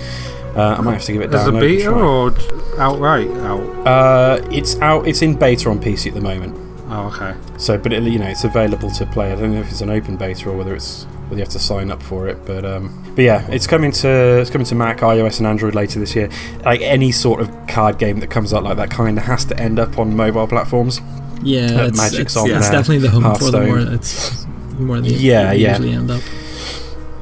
Uh, 0.55 0.75
I 0.77 0.81
might 0.81 0.93
have 0.93 1.03
to 1.03 1.13
give 1.13 1.21
it 1.21 1.33
a 1.33 1.37
download 1.37 1.47
and 1.49 1.59
beta 1.59 1.91
or 1.91 2.81
outright 2.81 3.29
out? 3.29 3.61
Uh, 3.87 4.47
it's 4.51 4.79
out. 4.81 5.07
It's 5.07 5.21
in 5.21 5.35
beta 5.35 5.69
on 5.69 5.79
PC 5.79 6.07
at 6.07 6.13
the 6.15 6.21
moment. 6.21 6.55
Oh, 6.89 7.07
okay. 7.13 7.35
So, 7.57 7.77
but 7.77 7.91
it, 7.93 8.01
you 8.03 8.17
know, 8.17 8.27
it's 8.27 8.43
available 8.43 8.89
to 8.91 9.05
play. 9.05 9.31
I 9.31 9.35
don't 9.35 9.53
know 9.53 9.59
if 9.59 9.69
it's 9.69 9.81
an 9.81 9.89
open 9.89 10.15
beta 10.15 10.49
or 10.49 10.57
whether 10.57 10.73
it's 10.73 11.05
whether 11.27 11.35
you 11.35 11.43
have 11.43 11.49
to 11.53 11.59
sign 11.59 11.91
up 11.91 12.01
for 12.01 12.27
it. 12.27 12.45
But 12.45 12.65
um, 12.65 13.03
but 13.15 13.23
yeah, 13.23 13.45
it's 13.49 13.67
coming 13.67 13.91
to 13.91 14.39
it's 14.39 14.49
coming 14.49 14.65
to 14.67 14.75
Mac, 14.75 14.99
iOS, 14.99 15.37
and 15.39 15.47
Android 15.47 15.75
later 15.75 15.99
this 15.99 16.15
year. 16.15 16.29
Like 16.65 16.81
any 16.81 17.11
sort 17.11 17.41
of 17.41 17.51
card 17.67 17.97
game 17.97 18.19
that 18.19 18.29
comes 18.29 18.53
out 18.53 18.63
like 18.63 18.77
that, 18.77 18.89
kind 18.89 19.17
of 19.17 19.23
has 19.25 19.45
to 19.45 19.59
end 19.59 19.79
up 19.79 19.97
on 19.99 20.15
mobile 20.15 20.47
platforms. 20.47 21.01
Yeah, 21.43 21.81
Uh, 21.81 21.87
it's, 21.87 21.97
Magic's 21.97 22.19
it's, 22.21 22.37
on 22.37 22.49
it's 22.49 22.67
there, 22.69 22.79
definitely 22.79 22.97
the 22.99 23.09
home 23.11 23.35
for 23.35 23.51
the 23.51 23.61
more. 23.61 23.79
It's 23.79 24.43
where 24.77 25.01
they 25.01 25.09
Yeah, 25.09 25.49
they 25.53 25.57
yeah. 25.59 25.69
usually 25.77 25.91
end 25.93 26.09
up. 26.11 26.21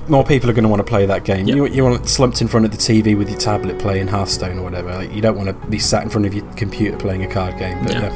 more 0.08 0.24
people 0.24 0.50
are 0.50 0.54
going 0.54 0.64
to 0.64 0.70
want 0.70 0.80
to 0.80 0.86
play 0.90 1.06
that 1.06 1.26
game. 1.26 1.48
Yep. 1.48 1.56
You, 1.58 1.66
you 1.68 1.84
want 1.84 2.08
slumped 2.08 2.42
in 2.42 2.48
front 2.48 2.66
of 2.66 2.72
the 2.72 2.78
TV 2.78 3.18
with 3.18 3.30
your 3.30 3.40
tablet 3.40 3.78
playing 3.80 4.08
Hearthstone 4.08 4.58
or 4.60 4.64
whatever. 4.64 4.94
Like, 4.94 5.12
you 5.14 5.22
don't 5.22 5.36
want 5.36 5.50
to 5.50 5.68
be 5.68 5.80
sat 5.80 6.04
in 6.04 6.10
front 6.10 6.26
of 6.26 6.34
your 6.34 6.46
computer 6.54 6.96
playing 6.98 7.24
a 7.24 7.28
card 7.28 7.58
game. 7.58 7.84
But 7.84 7.92
Yeah. 7.94 8.12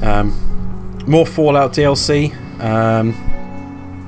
yeah. 0.00 0.20
Um, 0.20 1.02
more 1.06 1.26
Fallout 1.26 1.72
DLC. 1.74 2.32
Um, 2.60 3.12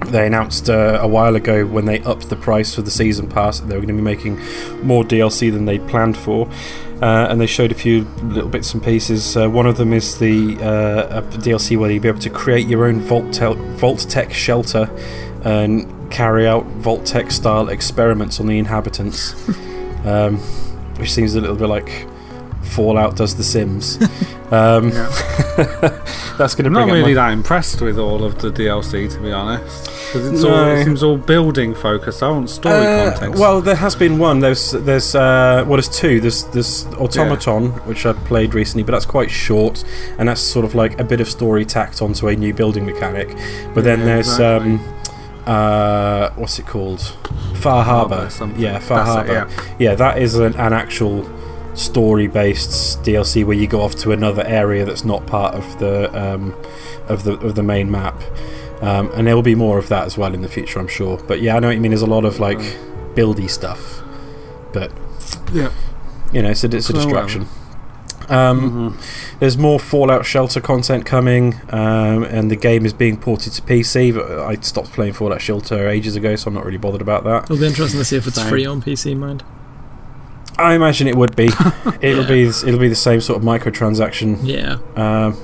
they 0.07 0.27
announced 0.27 0.71
uh, 0.71 0.99
a 1.01 1.09
while 1.09 1.37
ago 1.37 1.67
when 1.67 1.85
they 1.85 2.01
upped 2.01 2.29
the 2.29 2.37
price 2.37 2.75
for 2.75 2.83
the 2.83 2.91
season 2.91 3.29
pass 3.29 3.61
that 3.61 3.67
they 3.67 3.75
were 3.75 3.83
going 3.83 3.89
to 3.89 3.95
be 3.95 4.03
making 4.03 4.41
more 4.83 5.05
DLC 5.05 5.53
than 5.53 5.65
they'd 5.65 5.87
planned 5.89 6.17
for. 6.17 6.49
Uh, 7.03 7.27
and 7.29 7.41
they 7.41 7.47
showed 7.47 7.73
a 7.73 7.75
few 7.75 8.05
little 8.23 8.49
bits 8.49 8.73
and 8.73 8.83
pieces. 8.83 9.37
Uh, 9.37 9.49
one 9.49 9.67
of 9.67 9.77
them 9.77 9.93
is 9.93 10.19
the 10.19 10.57
uh, 10.63 11.19
a 11.19 11.23
DLC 11.23 11.77
where 11.77 11.91
you'll 11.91 12.03
be 12.03 12.09
able 12.09 12.21
to 12.21 12.31
create 12.31 12.67
your 12.67 12.87
own 12.87 13.01
Vault, 13.01 13.33
tel- 13.33 13.55
Vault-Tec 13.55 14.33
shelter 14.33 14.89
and 15.43 16.11
carry 16.11 16.47
out 16.47 16.65
Vault-Tec 16.65 17.31
style 17.31 17.69
experiments 17.69 18.41
on 18.41 18.47
the 18.47 18.59
inhabitants, 18.59 19.35
um, 20.05 20.39
which 20.99 21.13
seems 21.13 21.35
a 21.35 21.41
little 21.41 21.57
bit 21.57 21.69
like 21.69 22.07
Fallout 22.65 23.17
does 23.17 23.37
The 23.37 23.45
Sims. 23.45 23.99
Um, 24.51 24.91
that's 26.39 26.55
going 26.55 26.65
to 26.65 26.71
not 26.71 26.89
really 26.89 27.15
that 27.15 27.33
impressed 27.33 27.81
with 27.81 27.99
all 27.99 28.23
of 28.23 28.41
the 28.41 28.51
DLC, 28.51 29.13
to 29.13 29.19
be 29.21 29.33
honest. 29.33 29.87
Because 29.87 30.31
it's 30.31 30.45
all, 30.45 30.69
it 30.69 30.85
seems 30.85 31.03
all 31.03 31.17
building 31.17 31.75
focused. 31.75 32.23
I 32.23 32.29
want 32.29 32.49
story 32.51 32.87
Uh, 32.87 33.11
context. 33.13 33.41
Well, 33.41 33.61
there 33.61 33.75
has 33.75 33.97
been 33.97 34.19
one. 34.19 34.39
There's 34.39 34.71
there's 34.71 35.17
uh, 35.17 35.65
well, 35.67 35.77
there's 35.77 35.89
two. 35.89 36.21
There's 36.21 36.45
there's 36.45 36.87
Automaton, 36.99 37.71
which 37.87 38.07
I 38.07 38.13
played 38.13 38.55
recently, 38.55 38.85
but 38.85 38.93
that's 38.93 39.07
quite 39.07 39.31
short, 39.31 39.83
and 40.19 40.29
that's 40.29 40.43
sort 40.43 40.65
of 40.65 40.77
like 40.77 41.01
a 41.01 41.05
bit 41.05 41.21
of 41.21 41.29
story 41.29 41.65
tacked 41.65 42.01
onto 42.01 42.29
a 42.29 42.37
new 42.37 42.55
building 42.55 42.87
mechanic. 42.87 43.37
But 43.75 43.83
then 43.83 44.05
there's 44.05 44.29
exactly. 44.29 44.75
um, 44.75 44.95
uh, 45.47 46.31
what's 46.37 46.59
it 46.61 46.67
called? 46.67 47.01
Far 47.57 47.83
Harbour. 47.83 48.29
Yeah, 48.57 48.79
Far 48.79 49.05
Harbour. 49.05 49.49
yeah. 49.79 49.95
that 49.95 50.19
is 50.19 50.37
an, 50.37 50.55
an 50.55 50.73
actual 50.73 51.25
story-based 51.75 53.03
DLC 53.03 53.45
where 53.45 53.57
you 53.57 53.67
go 53.67 53.81
off 53.81 53.95
to 53.97 54.13
another 54.13 54.45
area 54.45 54.85
that's 54.85 55.05
not 55.05 55.27
part 55.27 55.55
of 55.55 55.79
the 55.79 56.15
um, 56.17 56.55
of 57.09 57.25
the 57.25 57.33
of 57.39 57.55
the 57.55 57.63
main 57.63 57.91
map. 57.91 58.21
Um, 58.81 59.11
and 59.13 59.27
there 59.27 59.35
will 59.35 59.43
be 59.43 59.55
more 59.55 59.79
of 59.79 59.89
that 59.89 60.05
as 60.05 60.19
well 60.19 60.35
in 60.35 60.43
the 60.43 60.49
future, 60.49 60.79
I'm 60.79 60.89
sure. 60.89 61.19
But 61.27 61.41
yeah, 61.41 61.57
I 61.57 61.61
know 61.61 61.69
what 61.69 61.77
you 61.77 61.81
mean. 61.81 61.93
There's 61.93 62.03
a 62.03 62.07
lot 62.07 62.25
of 62.25 62.39
like 62.39 62.59
buildy 63.15 63.49
stuff, 63.49 64.03
but 64.73 64.93
yeah. 65.53 65.73
you 66.33 66.43
know, 66.43 66.51
it's 66.51 66.65
a, 66.65 66.67
it's 66.67 66.91
a 66.91 66.93
So, 66.93 66.99
um, 66.99 67.05
distraction. 67.05 67.49
Um, 68.29 68.99
There's 69.39 69.59
more 69.59 69.79
Fallout 69.79 70.25
Shelter 70.25 70.61
content 70.61 71.05
coming, 71.07 71.61
um, 71.71 72.25
and 72.25 72.51
the 72.51 72.57
game 72.57 72.87
is 72.87 72.93
being 72.93 73.17
ported 73.17 73.53
to 73.55 73.63
PC. 73.63 74.15
But 74.15 74.39
I 74.41 74.57
stopped 74.57 74.93
playing 74.93 75.15
Fallout 75.15 75.41
Shelter 75.41 75.89
ages 75.89 76.17
ago, 76.17 76.37
so 76.37 76.49
I'm 76.49 76.55
not 76.55 76.65
really 76.65 76.79
bothered 76.79 77.03
about 77.03 77.25
that. 77.25 77.45
It'll 77.45 77.59
be 77.59 77.67
interesting 77.67 78.01
to 78.01 78.05
see 78.05 78.17
if 78.17 78.27
it's 78.27 78.37
Same. 78.37 78.49
free 78.49 78.67
on 78.67 78.83
PC, 78.83 79.17
mind. 79.17 79.45
I 80.59 80.75
imagine 80.75 81.07
it 81.09 81.17
would 81.17 81.35
be. 81.37 81.47
It'll 82.01 82.23
Yeah. 82.23 82.29
be 82.29 82.43
it'll 82.45 82.79
be 82.79 82.89
the 82.89 82.95
same 82.95 83.21
sort 83.21 83.39
of 83.39 83.45
microtransaction 83.45 84.39
Yeah. 84.43 84.79
um, 84.97 85.37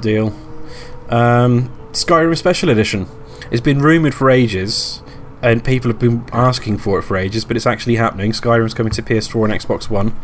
deal. 0.00 0.34
Um, 1.10 1.70
Skyrim 1.92 2.36
Special 2.36 2.68
Edition. 2.70 3.06
It's 3.50 3.60
been 3.62 3.80
rumoured 3.80 4.14
for 4.14 4.30
ages, 4.30 5.02
and 5.42 5.64
people 5.64 5.90
have 5.90 5.98
been 5.98 6.24
asking 6.32 6.78
for 6.78 6.98
it 6.98 7.02
for 7.02 7.16
ages, 7.16 7.44
but 7.44 7.56
it's 7.56 7.66
actually 7.66 7.96
happening. 7.96 8.32
Skyrim's 8.32 8.74
coming 8.74 8.92
to 8.92 9.02
PS4 9.02 9.44
and 9.44 9.54
Xbox 9.54 9.88
One. 9.88 10.14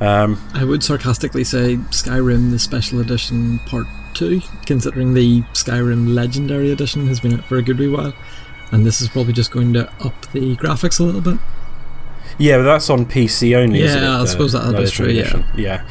Um, 0.00 0.40
I 0.54 0.64
would 0.64 0.82
sarcastically 0.82 1.44
say 1.44 1.76
Skyrim, 1.90 2.50
the 2.50 2.58
special 2.58 3.00
edition 3.00 3.60
part 3.66 3.86
2, 4.14 4.40
considering 4.66 5.14
the 5.14 5.42
Skyrim 5.54 6.14
Legendary 6.14 6.70
Edition 6.70 7.06
has 7.06 7.20
been 7.20 7.34
out 7.34 7.44
for 7.44 7.56
a 7.58 7.62
good 7.62 7.78
wee 7.78 7.88
while. 7.88 8.14
And 8.72 8.84
this 8.86 9.00
is 9.00 9.08
probably 9.08 9.32
just 9.32 9.50
going 9.50 9.72
to 9.74 9.88
up 10.04 10.30
the 10.32 10.56
graphics 10.56 11.00
a 11.00 11.02
little 11.02 11.20
bit. 11.20 11.38
Yeah, 12.40 12.56
but 12.56 12.64
that's 12.64 12.90
on 12.90 13.06
PC 13.06 13.54
only. 13.56 13.82
isn't 13.82 14.02
Yeah, 14.02 14.16
I 14.16 14.20
the 14.22 14.26
suppose 14.26 14.52
that- 14.52 14.72
that's 14.72 14.90
true, 14.90 15.06
yeah. 15.06 15.20
Edition? 15.20 15.44
Yeah, 15.56 15.82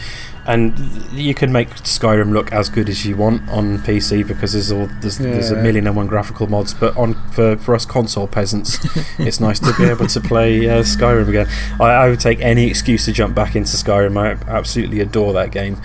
and 0.48 0.74
you 1.14 1.34
can 1.36 1.52
make 1.52 1.70
Skyrim 1.70 2.32
look 2.32 2.52
as 2.52 2.70
good 2.70 2.90
as 2.90 3.06
you 3.06 3.16
want 3.16 3.48
on 3.50 3.78
PC 3.80 4.28
because 4.28 4.54
there's 4.54 4.72
all 4.72 4.90
there's, 5.02 5.18
there's 5.20 5.52
a 5.52 5.56
million 5.62 5.86
and 5.86 5.96
one 5.96 6.08
graphical 6.08 6.48
mods. 6.48 6.74
But 6.74 6.98
on 6.98 7.14
for 7.32 7.56
for 7.58 7.76
us 7.76 7.86
console 7.86 8.28
peasants, 8.28 8.78
it's 9.20 9.40
nice 9.40 9.60
to 9.60 9.74
be 9.78 9.84
able 9.86 10.08
to 10.08 10.20
play 10.22 10.68
uh, 10.68 10.82
Skyrim 10.84 11.30
again. 11.30 11.48
I, 11.80 11.86
I 11.86 12.10
would 12.10 12.20
take 12.20 12.40
any 12.42 12.68
excuse 12.68 13.06
to 13.06 13.12
jump 13.12 13.36
back 13.36 13.56
into 13.56 13.70
Skyrim. 13.78 14.18
I 14.18 14.32
absolutely 14.52 15.00
adore 15.02 15.34
that 15.34 15.52
game. 15.52 15.78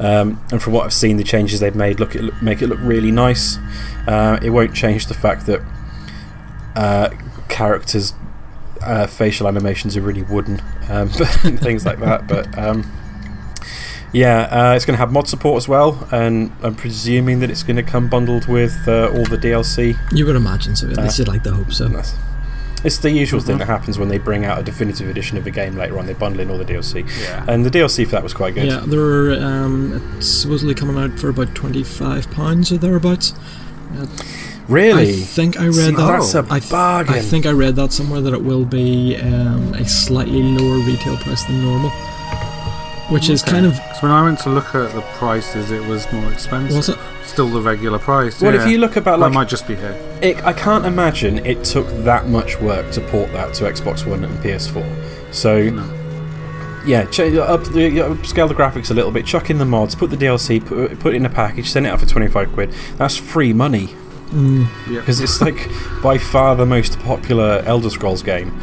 Um, 0.00 0.40
and 0.52 0.62
from 0.62 0.74
what 0.74 0.84
I've 0.84 0.92
seen, 0.94 1.16
the 1.16 1.24
changes 1.24 1.58
they've 1.58 1.74
made 1.74 1.98
look 1.98 2.14
it, 2.14 2.22
make 2.40 2.62
it 2.62 2.68
look 2.68 2.78
really 2.82 3.10
nice. 3.10 3.58
Uh, 4.06 4.38
it 4.42 4.50
won't 4.50 4.72
change 4.74 5.06
the 5.06 5.14
fact 5.14 5.46
that 5.46 5.60
uh, 6.76 7.10
characters' 7.48 8.12
uh, 8.82 9.06
facial 9.06 9.48
animations 9.48 9.96
are 9.96 10.00
really 10.02 10.22
wooden, 10.22 10.60
um, 10.88 11.10
and 11.44 11.58
things 11.60 11.84
like 11.86 11.98
that. 12.00 12.26
But 12.26 12.56
um, 12.58 12.90
yeah, 14.12 14.48
uh, 14.70 14.74
it's 14.74 14.84
going 14.84 14.94
to 14.94 14.98
have 14.98 15.12
mod 15.12 15.28
support 15.28 15.56
as 15.58 15.68
well, 15.68 16.08
and 16.10 16.50
I'm 16.62 16.74
presuming 16.74 17.40
that 17.40 17.50
it's 17.50 17.62
going 17.62 17.76
to 17.76 17.82
come 17.82 18.08
bundled 18.08 18.46
with 18.48 18.76
uh, 18.86 19.08
all 19.12 19.24
the 19.24 19.36
DLC. 19.38 19.96
You 20.12 20.26
would 20.26 20.36
imagine 20.36 20.76
so, 20.76 20.88
at 20.88 20.96
least 20.96 21.18
you'd 21.18 21.28
like 21.28 21.42
to 21.44 21.52
hope 21.52 21.72
so. 21.72 21.86
And 21.86 21.96
It's 22.84 22.98
the 22.98 23.10
usual 23.10 23.40
thing 23.40 23.58
that 23.58 23.66
happens 23.66 23.98
when 23.98 24.08
they 24.08 24.18
bring 24.18 24.44
out 24.44 24.58
a 24.58 24.62
definitive 24.62 25.08
edition 25.08 25.36
of 25.36 25.46
a 25.46 25.50
game 25.50 25.76
later 25.76 25.98
on. 25.98 26.06
They 26.06 26.14
bundle 26.14 26.40
in 26.40 26.50
all 26.50 26.56
the 26.58 26.64
DLC, 26.64 27.06
Yeah. 27.22 27.44
and 27.48 27.66
the 27.66 27.70
DLC 27.70 28.04
for 28.06 28.12
that 28.12 28.22
was 28.22 28.32
quite 28.32 28.54
good. 28.54 28.66
Yeah, 28.66 28.82
they're 28.86 29.32
um, 29.44 30.14
it's 30.16 30.28
supposedly 30.28 30.74
coming 30.74 30.96
out 30.96 31.18
for 31.18 31.28
about 31.28 31.48
£25 31.48 32.72
or 32.72 32.78
thereabouts. 32.78 33.34
Really? 34.68 35.08
I 35.10 35.12
think 35.16 35.58
I 35.58 35.66
read 35.66 35.74
See, 35.74 35.90
that. 35.92 35.96
that's 35.96 36.34
a 36.34 36.46
I 36.50 36.58
th- 36.60 36.70
bargain. 36.70 37.14
I 37.14 37.20
think 37.20 37.46
I 37.46 37.52
read 37.52 37.76
that 37.76 37.92
somewhere 37.92 38.20
that 38.20 38.34
it 38.34 38.42
will 38.44 38.64
be 38.66 39.16
um, 39.16 39.72
a 39.74 39.86
slightly 39.88 40.42
lower 40.42 40.78
retail 40.84 41.16
price 41.16 41.42
than 41.44 41.62
normal, 41.64 41.90
which 43.08 43.30
is 43.30 43.42
kind 43.42 43.64
of 43.64 43.74
So 43.76 43.82
when 44.02 44.12
I 44.12 44.22
went 44.22 44.38
to 44.40 44.50
look 44.50 44.74
at 44.74 44.94
the 44.94 45.00
prices, 45.16 45.70
it 45.70 45.82
was 45.88 46.10
more 46.12 46.30
expensive. 46.30 46.76
was 46.76 46.88
it? 46.90 46.98
Still 47.24 47.48
the 47.48 47.60
regular 47.62 47.98
price. 47.98 48.40
well, 48.42 48.54
yeah. 48.54 48.62
if 48.64 48.70
you 48.70 48.78
look 48.78 48.96
about 48.96 49.18
that 49.20 49.26
like, 49.26 49.32
might 49.32 49.48
just 49.48 49.66
be 49.66 49.74
here. 49.74 49.92
it, 50.22 50.42
I 50.44 50.52
can't 50.52 50.84
imagine 50.84 51.44
it 51.46 51.64
took 51.64 51.86
that 52.04 52.28
much 52.28 52.60
work 52.60 52.90
to 52.92 53.00
port 53.08 53.32
that 53.32 53.54
to 53.54 53.64
Xbox 53.64 54.06
One 54.06 54.22
and 54.24 54.36
PS4. 54.40 55.34
So 55.34 55.70
No. 55.70 56.82
yeah, 56.86 57.04
ch- 57.06 57.20
up 57.20 57.64
the, 57.64 57.88
upscale 58.00 58.48
the 58.48 58.54
graphics 58.54 58.90
a 58.90 58.94
little 58.94 59.10
bit, 59.10 59.24
chuck 59.24 59.48
in 59.50 59.56
the 59.58 59.64
mods, 59.66 59.94
put 59.94 60.10
the 60.10 60.16
DLC, 60.16 60.64
put, 60.64 60.98
put 61.00 61.14
it 61.14 61.16
in 61.16 61.24
a 61.26 61.30
package, 61.30 61.70
send 61.70 61.86
it 61.86 61.90
out 61.90 62.00
for 62.00 62.06
twenty 62.06 62.28
five 62.28 62.52
quid. 62.52 62.70
That's 62.98 63.16
free 63.16 63.52
money 63.54 63.88
Mm, 64.30 64.68
because 64.94 65.20
it's 65.20 65.40
like 65.40 65.68
by 66.02 66.18
far 66.18 66.54
the 66.54 66.66
most 66.66 66.98
popular 67.00 67.62
Elder 67.64 67.90
Scrolls 67.90 68.22
game. 68.22 68.58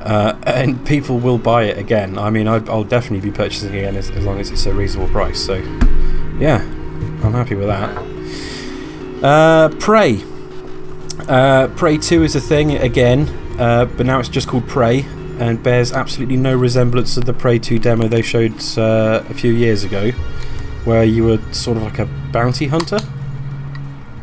Uh, 0.00 0.38
and 0.44 0.86
people 0.86 1.18
will 1.18 1.38
buy 1.38 1.64
it 1.64 1.76
again. 1.76 2.18
I 2.18 2.30
mean, 2.30 2.46
I, 2.46 2.64
I'll 2.66 2.84
definitely 2.84 3.28
be 3.28 3.36
purchasing 3.36 3.74
it 3.74 3.78
again 3.78 3.96
as, 3.96 4.10
as 4.10 4.24
long 4.24 4.38
as 4.38 4.50
it's 4.50 4.64
a 4.64 4.72
reasonable 4.72 5.10
price. 5.10 5.44
So, 5.44 5.56
yeah, 6.38 6.62
I'm 7.22 7.32
happy 7.32 7.56
with 7.56 7.66
that. 7.66 7.90
Uh, 9.22 9.68
Prey. 9.80 10.22
Uh, 11.28 11.66
Prey 11.76 11.98
2 11.98 12.22
is 12.22 12.36
a 12.36 12.40
thing 12.40 12.76
again, 12.76 13.28
uh, 13.58 13.84
but 13.84 14.06
now 14.06 14.20
it's 14.20 14.28
just 14.28 14.46
called 14.46 14.68
Prey 14.68 15.04
and 15.38 15.62
bears 15.62 15.92
absolutely 15.92 16.36
no 16.36 16.56
resemblance 16.56 17.14
to 17.14 17.20
the 17.20 17.32
Prey 17.32 17.58
2 17.58 17.78
demo 17.78 18.08
they 18.08 18.22
showed 18.22 18.54
uh, 18.78 19.22
a 19.28 19.34
few 19.34 19.52
years 19.52 19.84
ago, 19.84 20.10
where 20.84 21.04
you 21.04 21.24
were 21.24 21.38
sort 21.52 21.76
of 21.76 21.82
like 21.82 21.98
a 21.98 22.06
bounty 22.32 22.66
hunter. 22.66 22.98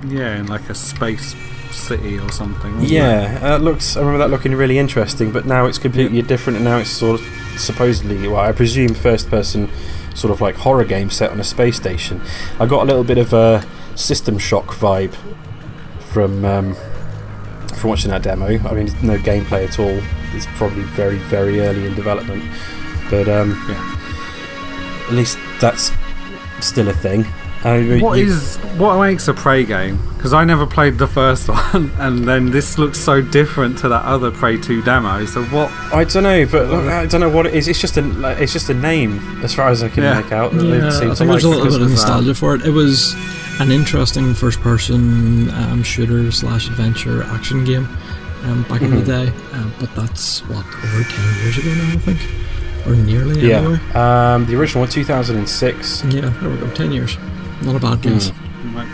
Yeah, 0.07 0.37
in 0.37 0.47
like 0.47 0.69
a 0.69 0.75
space 0.75 1.35
city 1.71 2.17
or 2.19 2.31
something. 2.31 2.73
wasn't 2.75 2.91
it? 2.91 2.95
Yeah, 2.95 3.37
that 3.39 3.61
looks. 3.61 3.95
I 3.97 3.99
remember 3.99 4.19
that 4.19 4.29
looking 4.29 4.53
really 4.55 4.77
interesting, 4.77 5.31
but 5.31 5.45
now 5.45 5.65
it's 5.65 5.77
completely 5.77 6.21
different, 6.21 6.57
and 6.57 6.65
now 6.65 6.77
it's 6.77 6.89
sort 6.89 7.19
of 7.19 7.27
supposedly, 7.59 8.27
well, 8.27 8.39
I 8.41 8.51
presume, 8.51 8.93
first-person, 8.93 9.69
sort 10.13 10.31
of 10.31 10.41
like 10.41 10.55
horror 10.55 10.85
game 10.85 11.09
set 11.09 11.31
on 11.31 11.39
a 11.39 11.43
space 11.43 11.75
station. 11.75 12.21
I 12.59 12.65
got 12.65 12.83
a 12.83 12.85
little 12.85 13.03
bit 13.03 13.17
of 13.17 13.33
a 13.33 13.65
System 13.95 14.37
Shock 14.37 14.67
vibe 14.75 15.15
from 15.99 16.43
um, 16.45 16.75
from 17.75 17.89
watching 17.89 18.11
that 18.11 18.23
demo. 18.23 18.45
I 18.47 18.73
mean, 18.73 18.87
no 19.03 19.17
gameplay 19.17 19.67
at 19.67 19.79
all. 19.79 19.99
It's 20.33 20.47
probably 20.57 20.83
very, 20.83 21.17
very 21.17 21.61
early 21.61 21.85
in 21.87 21.93
development, 21.95 22.43
but 23.09 23.27
um, 23.29 23.51
Yeah. 23.69 25.05
at 25.07 25.13
least 25.13 25.37
that's 25.59 25.91
still 26.61 26.87
a 26.89 26.93
thing. 26.93 27.25
I 27.65 27.97
What 27.99 28.19
you- 28.19 28.27
is 28.27 28.57
what 28.77 28.99
makes 29.01 29.27
a 29.27 29.33
Prey 29.33 29.65
game? 29.65 29.99
Because 30.15 30.33
I 30.33 30.43
never 30.43 30.65
played 30.67 30.97
the 30.99 31.07
first 31.19 31.47
one, 31.49 31.91
and 31.99 32.27
then 32.27 32.51
this 32.51 32.77
looks 32.77 32.99
so 32.99 33.21
different 33.21 33.77
to 33.79 33.89
that 33.89 34.03
other 34.05 34.29
Prey 34.31 34.57
2 34.57 34.81
demo. 34.83 35.25
So 35.25 35.43
what? 35.45 35.71
I 35.93 36.03
don't 36.03 36.23
know, 36.23 36.45
but 36.45 36.69
like, 36.69 36.85
I 36.89 37.05
don't 37.07 37.21
know 37.21 37.29
what 37.29 37.45
it 37.47 37.53
is. 37.55 37.67
It's 37.67 37.79
just 37.81 37.97
a 37.97 38.01
like, 38.01 38.39
it's 38.39 38.53
just 38.53 38.69
a 38.69 38.73
name, 38.73 39.19
as 39.43 39.53
far 39.55 39.69
as 39.69 39.81
I 39.83 39.89
can 39.89 40.03
Yeah. 40.03 40.21
make 40.21 40.31
out. 40.31 40.53
yeah, 40.53 40.61
It 40.61 40.83
I 40.83 40.89
seems 40.91 41.17
think 41.17 41.29
like 41.29 41.41
there's 41.41 41.43
a 41.43 41.49
little 41.49 41.65
bit 41.65 41.73
of 41.75 41.81
of 41.81 41.87
that. 41.87 41.89
nostalgia 41.89 42.35
for 42.35 42.55
it. 42.55 42.61
It 42.65 42.71
was 42.71 43.15
an 43.59 43.71
interesting 43.71 44.33
first-person 44.35 45.49
um, 45.51 45.81
shooter 45.83 46.31
slash 46.31 46.67
adventure 46.67 47.23
action 47.23 47.63
game 47.65 47.87
um, 48.45 48.63
back 48.69 48.81
in 48.83 48.91
the 48.91 48.97
Mhm. 49.01 49.05
day, 49.05 49.33
um, 49.53 49.73
but 49.79 49.89
that's 49.95 50.39
what 50.49 50.65
over 50.65 51.03
ten 51.03 51.43
years 51.43 51.57
ago 51.57 51.69
now, 51.73 51.93
I 51.93 51.97
think, 51.97 52.19
or 52.85 52.95
nearly 52.95 53.51
anyway. 53.53 53.79
Yeah, 53.93 54.33
um, 54.35 54.45
the 54.45 54.55
original 54.55 54.81
one, 54.81 54.89
2006. 54.89 56.03
Yeah, 56.09 56.29
there 56.41 56.49
we 56.49 56.57
go, 56.57 56.67
ten 56.75 56.91
years. 56.91 57.17
Not 57.61 57.75
a 57.75 57.79
bad 57.79 58.01
guess. 58.01 58.29
Mm. 58.31 58.87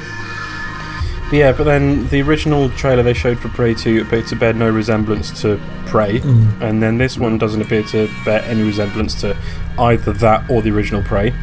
But 1.30 1.38
yeah, 1.38 1.52
but 1.54 1.64
then 1.64 2.08
the 2.10 2.22
original 2.22 2.70
trailer 2.72 3.04
they 3.04 3.14
showed 3.14 3.40
for 3.40 3.48
Prey 3.50 3.74
2 3.74 4.02
appeared 4.02 4.28
to 4.28 4.36
bear 4.36 4.52
no 4.54 4.70
resemblance 4.70 5.32
to 5.42 5.60
Prey, 5.86 6.20
Mm. 6.20 6.62
and 6.62 6.84
then 6.84 6.98
this 6.98 7.18
one 7.18 7.38
doesn't 7.38 7.62
appear 7.62 7.84
to 7.84 8.10
bear 8.26 8.42
any 8.44 8.64
resemblance 8.64 9.14
to 9.22 9.38
either 9.80 10.12
that 10.14 10.50
or 10.50 10.62
the 10.62 10.72
original 10.72 11.02
Prey. 11.02 11.34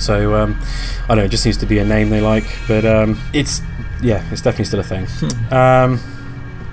So 0.00 0.34
um, 0.34 0.58
I 1.04 1.08
don't 1.08 1.18
know, 1.18 1.24
it 1.24 1.30
just 1.30 1.44
seems 1.44 1.56
to 1.58 1.66
be 1.66 1.78
a 1.78 1.84
name 1.84 2.10
they 2.10 2.20
like, 2.20 2.44
but 2.66 2.84
um, 2.84 3.20
it's 3.32 3.62
yeah, 4.00 4.24
it's 4.32 4.40
definitely 4.42 4.64
still 4.64 4.80
a 4.80 4.84
thing. 4.84 5.06
Um, 5.52 6.00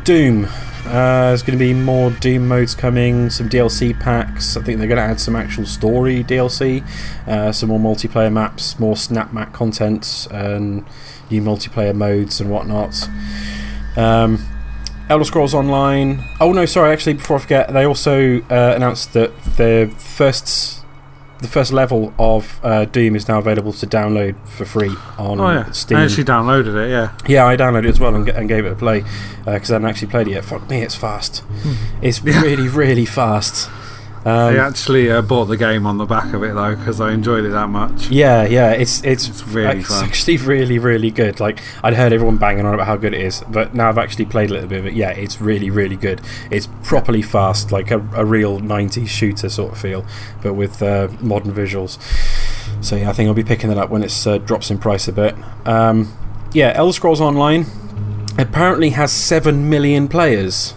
Doom. 0.03 0.47
Uh, 0.85 1.29
there's 1.29 1.43
going 1.43 1.57
to 1.57 1.63
be 1.63 1.73
more 1.73 2.09
Doom 2.09 2.47
modes 2.47 2.73
coming, 2.73 3.29
some 3.29 3.47
DLC 3.49 3.97
packs. 3.99 4.57
I 4.57 4.61
think 4.61 4.79
they're 4.79 4.87
going 4.87 4.97
to 4.97 5.03
add 5.03 5.19
some 5.19 5.35
actual 5.35 5.65
story 5.65 6.23
DLC, 6.23 6.83
uh, 7.27 7.51
some 7.51 7.69
more 7.69 7.79
multiplayer 7.79 8.31
maps, 8.31 8.79
more 8.79 8.95
snap 8.95 9.31
map 9.33 9.53
content, 9.53 10.27
and 10.31 10.85
new 11.29 11.41
multiplayer 11.41 11.95
modes 11.95 12.41
and 12.41 12.49
whatnot. 12.49 13.07
Um, 13.95 14.43
Elder 15.09 15.25
Scrolls 15.25 15.53
Online. 15.53 16.23
Oh 16.39 16.51
no, 16.53 16.65
sorry. 16.65 16.91
Actually, 16.91 17.13
before 17.13 17.37
I 17.37 17.39
forget, 17.39 17.73
they 17.73 17.85
also 17.85 18.41
uh, 18.43 18.73
announced 18.75 19.13
that 19.13 19.31
the 19.57 19.93
first 19.97 20.78
the 21.39 21.47
first 21.47 21.71
level 21.71 22.13
of 22.19 22.59
uh, 22.63 22.85
Doom 22.85 23.15
is 23.15 23.27
now 23.27 23.39
available 23.39 23.71
to 23.73 23.87
download 23.87 24.35
for 24.47 24.65
free 24.65 24.95
on 25.17 25.39
Oh 25.39 25.49
yeah, 25.51 25.71
Steam. 25.71 25.97
I 25.97 26.03
actually 26.03 26.25
downloaded 26.25 26.75
it. 26.85 26.89
Yeah, 26.91 27.13
Yeah, 27.27 27.45
I 27.45 27.55
downloaded 27.55 27.85
it 27.85 27.89
as 27.91 27.99
well 27.99 28.15
and, 28.15 28.25
g- 28.25 28.31
and 28.33 28.47
gave 28.49 28.65
it 28.65 28.71
a 28.71 28.75
play 28.75 29.03
because 29.45 29.71
I 29.71 29.75
hadn't 29.75 29.87
actually 29.89 30.09
played 30.09 30.27
it 30.27 30.31
yet. 30.31 30.45
Fuck 30.45 30.69
me, 30.69 30.81
it's 30.81 30.95
fast. 30.95 31.43
It's 32.01 32.21
really, 32.23 32.67
really 32.67 33.05
fast. 33.05 33.69
Um, 34.25 34.53
I 34.53 34.57
actually 34.57 35.09
uh, 35.09 35.21
bought 35.21 35.45
the 35.45 35.55
game 35.55 35.85
on 35.85 35.97
the 35.97 36.05
back 36.05 36.33
of 36.33 36.43
it 36.43 36.53
though 36.53 36.75
because 36.75 36.99
I 36.99 37.13
enjoyed 37.13 37.45
it 37.45 37.49
that 37.49 37.69
much. 37.69 38.09
yeah, 38.09 38.43
yeah, 38.43 38.71
it's 38.71 39.01
it's, 39.03 39.29
It's 39.29 39.43
really 39.47 39.79
it's 39.79 40.01
actually 40.01 40.35
really, 40.53 40.77
really 40.77 41.09
good. 41.09 41.39
Like 41.39 41.61
I'd 41.83 41.93
heard 41.93 42.11
everyone 42.11 42.35
banging 42.37 42.65
on 42.65 42.73
about 42.73 42.87
how 42.87 42.97
good 42.97 43.13
it 43.13 43.21
is, 43.21 43.41
but 43.49 43.73
now 43.73 43.87
I've 43.87 43.97
actually 43.97 44.25
played 44.25 44.49
a 44.49 44.53
little 44.53 44.67
bit 44.67 44.79
of 44.79 44.85
it. 44.87 44.93
Yeah, 44.93 45.11
it's 45.11 45.39
really, 45.39 45.69
really 45.69 45.95
good. 45.95 46.19
It's 46.51 46.67
properly 46.83 47.21
fast, 47.21 47.71
like 47.71 47.91
a, 47.91 47.99
a 48.13 48.25
real 48.25 48.59
'90s 48.59 49.07
shooter 49.07 49.47
sort 49.47 49.71
of 49.71 49.77
feel, 49.79 50.05
but 50.41 50.53
with 50.53 50.81
uh, 50.83 51.07
modern 51.21 51.53
visuals. 51.53 51.97
So 52.83 52.97
yeah, 52.97 53.09
I 53.09 53.13
think 53.13 53.27
I'll 53.27 53.33
be 53.33 53.43
picking 53.43 53.69
that 53.69 53.77
up 53.77 53.89
when 53.89 54.03
it 54.03 54.27
uh, 54.27 54.37
drops 54.39 54.69
in 54.69 54.79
price 54.79 55.07
a 55.07 55.13
bit. 55.13 55.35
Um, 55.65 56.13
yeah, 56.51 56.73
Elder 56.75 56.93
Scrolls 56.93 57.21
Online 57.21 57.65
apparently 58.37 58.89
has 58.91 59.11
seven 59.11 59.69
million 59.69 60.07
players. 60.07 60.73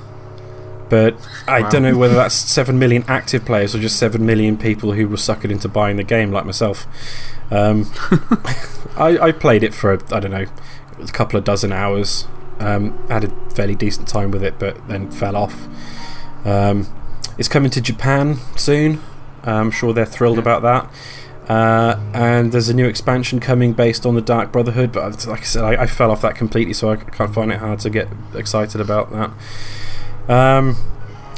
But 0.92 1.16
I 1.48 1.62
Wow. 1.62 1.70
don't 1.70 1.82
know 1.84 1.96
whether 1.96 2.14
that's 2.14 2.34
7 2.34 2.78
million 2.78 3.02
active 3.08 3.46
players 3.46 3.74
or 3.74 3.78
just 3.78 3.96
7 3.98 4.26
million 4.26 4.58
people 4.58 4.92
who 4.92 5.08
were 5.08 5.16
suckered 5.16 5.50
into 5.50 5.66
buying 5.66 5.96
the 5.96 6.02
game, 6.04 6.30
like 6.30 6.44
myself. 6.44 6.86
Um, 7.50 7.90
I, 8.98 9.18
I 9.18 9.32
played 9.32 9.62
it 9.64 9.72
for, 9.72 9.94
I 10.14 10.20
don't 10.20 10.30
know, 10.32 10.44
a 11.00 11.06
couple 11.06 11.38
of 11.38 11.44
dozen 11.44 11.72
hours. 11.72 12.26
Um, 12.60 12.92
had 13.08 13.24
a 13.24 13.30
fairly 13.54 13.74
decent 13.74 14.06
time 14.06 14.30
with 14.32 14.44
it, 14.44 14.58
but 14.58 14.86
then 14.86 15.10
fell 15.10 15.34
off. 15.34 15.66
Um, 16.44 16.86
it's 17.38 17.48
coming 17.48 17.70
to 17.70 17.80
Japan 17.80 18.36
soon. 18.56 19.00
I'm 19.44 19.70
sure 19.70 19.94
they're 19.94 20.04
thrilled 20.04 20.36
Yeah. 20.36 20.42
about 20.42 20.62
that. 20.62 21.50
Uh, 21.50 21.98
and 22.12 22.52
there's 22.52 22.68
a 22.68 22.74
new 22.74 22.86
expansion 22.86 23.40
coming 23.40 23.72
based 23.72 24.04
on 24.04 24.14
the 24.14 24.20
Dark 24.20 24.52
Brotherhood, 24.52 24.92
but 24.92 25.26
like 25.26 25.40
I 25.40 25.44
said, 25.44 25.64
I, 25.64 25.84
I 25.84 25.86
fell 25.86 26.10
off 26.10 26.20
that 26.20 26.34
completely, 26.36 26.74
so 26.74 26.90
I 26.90 26.96
can't 26.96 27.34
find 27.34 27.50
it 27.50 27.60
hard 27.60 27.78
to 27.80 27.88
get 27.88 28.08
excited 28.34 28.78
about 28.80 29.10
that. 29.12 29.30
Um, 30.28 30.76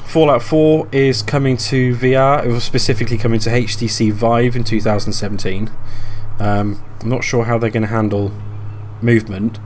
Fallout 0.04 0.42
4 0.42 0.88
is 0.92 1.22
coming 1.22 1.56
to 1.56 1.94
VR. 1.96 2.44
It 2.44 2.48
was 2.48 2.62
specifically 2.62 3.18
coming 3.18 3.40
to 3.40 3.50
HTC 3.50 4.12
Vive 4.12 4.54
in 4.54 4.62
2017. 4.64 5.70
Um, 6.38 6.82
I'm 7.00 7.08
not 7.08 7.24
sure 7.24 7.44
how 7.44 7.58
they're 7.58 7.70
going 7.70 7.82
to 7.82 7.88
handle 7.88 8.30
movement 9.02 9.58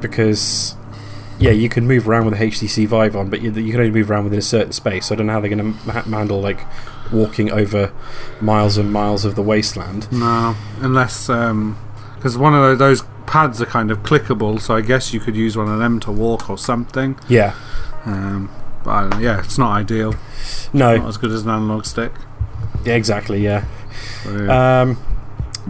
because, 0.00 0.74
yeah, 1.38 1.50
you 1.50 1.68
can 1.68 1.86
move 1.86 2.08
around 2.08 2.24
with 2.24 2.34
a 2.34 2.44
HTC 2.44 2.86
Vive 2.88 3.14
on, 3.14 3.30
but 3.30 3.42
you, 3.42 3.52
you 3.52 3.70
can 3.70 3.80
only 3.80 3.92
move 3.92 4.10
around 4.10 4.24
within 4.24 4.38
a 4.38 4.42
certain 4.42 4.72
space. 4.72 5.06
So 5.06 5.14
I 5.14 5.18
don't 5.18 5.26
know 5.26 5.34
how 5.34 5.40
they're 5.40 5.54
going 5.54 5.72
to 5.74 5.78
ha- 5.92 6.02
handle 6.02 6.40
like 6.40 6.60
walking 7.12 7.52
over 7.52 7.92
miles 8.40 8.76
and 8.78 8.92
miles 8.92 9.24
of 9.24 9.34
the 9.36 9.42
wasteland. 9.42 10.10
No, 10.10 10.56
unless 10.80 11.26
because 11.26 12.36
one 12.38 12.54
of 12.54 12.78
those 12.78 13.02
pads 13.26 13.60
are 13.62 13.66
kind 13.66 13.90
of 13.90 13.98
clickable, 14.02 14.60
so 14.60 14.74
I 14.74 14.80
guess 14.80 15.12
you 15.14 15.20
could 15.20 15.36
use 15.36 15.56
one 15.56 15.68
of 15.68 15.78
them 15.78 16.00
to 16.00 16.10
walk 16.12 16.48
or 16.50 16.58
something. 16.58 17.18
Yeah, 17.28 17.54
Um, 18.04 18.50
but 18.84 18.90
I 18.90 19.00
don't 19.02 19.10
know, 19.10 19.18
yeah, 19.18 19.40
it's 19.40 19.58
not 19.58 19.72
ideal. 19.72 20.14
no, 20.72 20.96
Not 20.96 21.08
as 21.08 21.16
good 21.16 21.30
as 21.32 21.42
an 21.42 21.50
analog 21.50 21.84
stick. 21.84 22.12
yeah, 22.84 22.94
exactly, 22.94 23.40
yeah. 23.42 23.64
So, 24.24 24.36
yeah. 24.44 24.80
Um, 24.82 24.98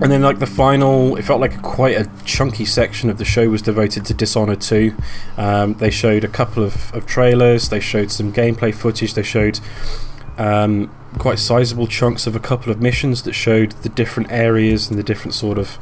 and 0.01 0.11
then, 0.11 0.22
like 0.22 0.38
the 0.38 0.46
final, 0.46 1.16
it 1.16 1.22
felt 1.22 1.40
like 1.40 1.61
quite 1.61 1.96
a 1.98 2.11
chunky 2.25 2.64
section 2.64 3.11
of 3.11 3.18
the 3.18 3.27
show 3.27 3.51
was 3.51 3.61
devoted 3.61 4.07
to 4.07 4.14
Dishonored 4.14 4.62
2. 4.62 4.94
Um, 5.37 5.75
they 5.75 5.90
showed 5.90 6.25
a 6.25 6.29
couple 6.29 6.64
of, 6.64 6.94
of 6.94 7.05
trailers, 7.05 7.68
they 7.68 7.81
showed 7.81 8.11
some 8.11 8.33
gameplay 8.33 8.75
footage, 8.75 9.12
they 9.12 9.22
showed 9.22 9.61
um, 10.38 10.90
quite 11.18 11.38
sizable 11.38 11.87
chunks 11.87 12.27
of 12.27 12.35
a 12.35 12.40
couple 12.40 12.72
of 12.72 12.81
missions 12.81 13.22
that 13.25 13.35
showed 13.35 13.72
the 13.83 13.90
different 13.90 14.33
areas 14.33 14.88
and 14.88 14.98
the 14.98 15.03
different 15.03 15.35
sort 15.35 15.59
of 15.59 15.77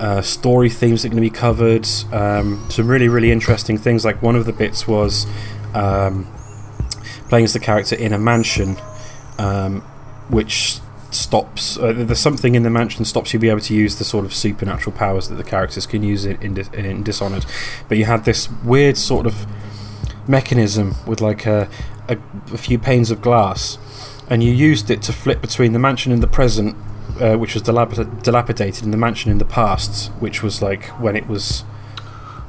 uh, 0.00 0.22
story 0.22 0.70
themes 0.70 1.02
that 1.02 1.08
are 1.08 1.10
going 1.10 1.22
to 1.22 1.30
be 1.30 1.36
covered. 1.36 1.86
Um, 2.10 2.66
some 2.70 2.86
really, 2.88 3.08
really 3.08 3.30
interesting 3.30 3.76
things. 3.76 4.02
Like 4.02 4.22
one 4.22 4.34
of 4.34 4.46
the 4.46 4.52
bits 4.54 4.88
was 4.88 5.26
um, 5.74 6.26
playing 7.28 7.44
as 7.44 7.52
the 7.52 7.60
character 7.60 7.96
in 7.96 8.12
a 8.12 8.18
mansion, 8.18 8.76
um, 9.38 9.80
which 10.28 10.80
stops. 11.10 11.76
Uh, 11.76 11.92
there's 11.92 12.20
something 12.20 12.54
in 12.54 12.62
the 12.62 12.70
mansion 12.70 13.04
stops 13.04 13.32
you 13.32 13.38
be 13.38 13.48
able 13.48 13.60
to 13.60 13.74
use 13.74 13.98
the 13.98 14.04
sort 14.04 14.24
of 14.24 14.32
supernatural 14.32 14.96
powers 14.96 15.28
that 15.28 15.36
the 15.36 15.44
characters 15.44 15.86
can 15.86 16.02
use 16.02 16.24
in, 16.24 16.40
in, 16.42 16.58
in 16.74 17.02
Dishonored. 17.02 17.44
But 17.88 17.98
you 17.98 18.04
had 18.04 18.24
this 18.24 18.48
weird 18.64 18.96
sort 18.96 19.26
of 19.26 19.46
mechanism 20.28 20.94
with 21.06 21.20
like 21.20 21.46
a, 21.46 21.68
a, 22.08 22.18
a 22.52 22.58
few 22.58 22.78
panes 22.78 23.10
of 23.10 23.20
glass, 23.20 23.78
and 24.28 24.42
you 24.42 24.52
used 24.52 24.90
it 24.90 25.02
to 25.02 25.12
flip 25.12 25.40
between 25.40 25.72
the 25.72 25.78
mansion 25.78 26.12
in 26.12 26.20
the 26.20 26.28
present, 26.28 26.76
uh, 27.20 27.36
which 27.36 27.54
was 27.54 27.62
dilapid- 27.62 28.22
dilapidated, 28.22 28.84
and 28.84 28.92
the 28.92 28.98
mansion 28.98 29.30
in 29.30 29.38
the 29.38 29.44
past, 29.44 30.12
which 30.20 30.42
was 30.42 30.62
like 30.62 30.86
when 31.00 31.16
it 31.16 31.26
was. 31.26 31.64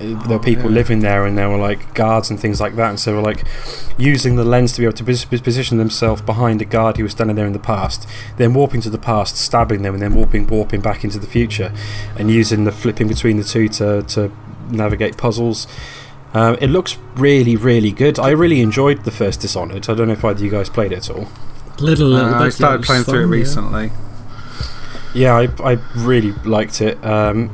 Uh, 0.01 0.27
There 0.27 0.37
were 0.37 0.43
people 0.43 0.69
yeah. 0.69 0.75
living 0.75 0.99
there, 0.99 1.25
and 1.25 1.37
there 1.37 1.49
were 1.49 1.57
like 1.57 1.93
guards 1.93 2.29
and 2.29 2.39
things 2.39 2.59
like 2.59 2.75
that. 2.75 2.89
And 2.89 2.99
so, 2.99 3.11
they 3.11 3.15
were 3.17 3.23
like 3.23 3.43
using 3.97 4.35
the 4.35 4.43
lens 4.43 4.73
to 4.73 4.81
be 4.81 4.85
able 4.85 4.97
to 4.97 5.03
position 5.03 5.77
themselves 5.77 6.21
behind 6.21 6.61
a 6.61 6.65
guard 6.65 6.97
who 6.97 7.03
was 7.03 7.11
standing 7.13 7.35
there 7.35 7.45
in 7.47 7.53
the 7.53 7.59
past, 7.59 8.07
then 8.37 8.53
warping 8.53 8.81
to 8.81 8.89
the 8.89 8.97
past, 8.97 9.37
stabbing 9.37 9.81
them, 9.83 9.93
and 9.93 10.01
then 10.03 10.13
warping, 10.15 10.47
warping 10.47 10.81
back 10.81 11.03
into 11.03 11.19
the 11.19 11.27
future, 11.27 11.71
and 12.17 12.29
using 12.31 12.63
the 12.63 12.71
flipping 12.71 13.07
between 13.07 13.37
the 13.37 13.43
two 13.43 13.67
to 13.69 14.01
to 14.03 14.31
navigate 14.69 15.17
puzzles. 15.17 15.67
Um, 16.33 16.57
it 16.61 16.67
looks 16.69 16.97
really, 17.15 17.57
really 17.57 17.91
good. 17.91 18.17
I 18.17 18.29
really 18.29 18.61
enjoyed 18.61 19.03
the 19.03 19.11
first 19.11 19.41
Dishonored. 19.41 19.89
I 19.89 19.93
don't 19.93 20.07
know 20.07 20.13
if 20.13 20.23
either 20.23 20.37
of 20.37 20.41
you 20.41 20.49
guys 20.49 20.69
played 20.69 20.93
it 20.93 20.97
at 20.97 21.09
all. 21.09 21.27
Little, 21.79 22.07
little 22.07 22.33
Uh, 22.33 22.39
bit. 22.39 22.45
I 22.45 22.49
started 22.49 22.77
was 22.79 22.87
playing 22.87 23.03
through 23.03 23.19
it 23.19 23.23
fun, 23.23 23.31
yeah. 23.33 23.37
recently. 23.39 23.91
Yeah, 25.13 25.33
I, 25.35 25.71
I 25.73 25.77
really 25.95 26.31
liked 26.45 26.79
it. 26.81 27.03
Um, 27.03 27.49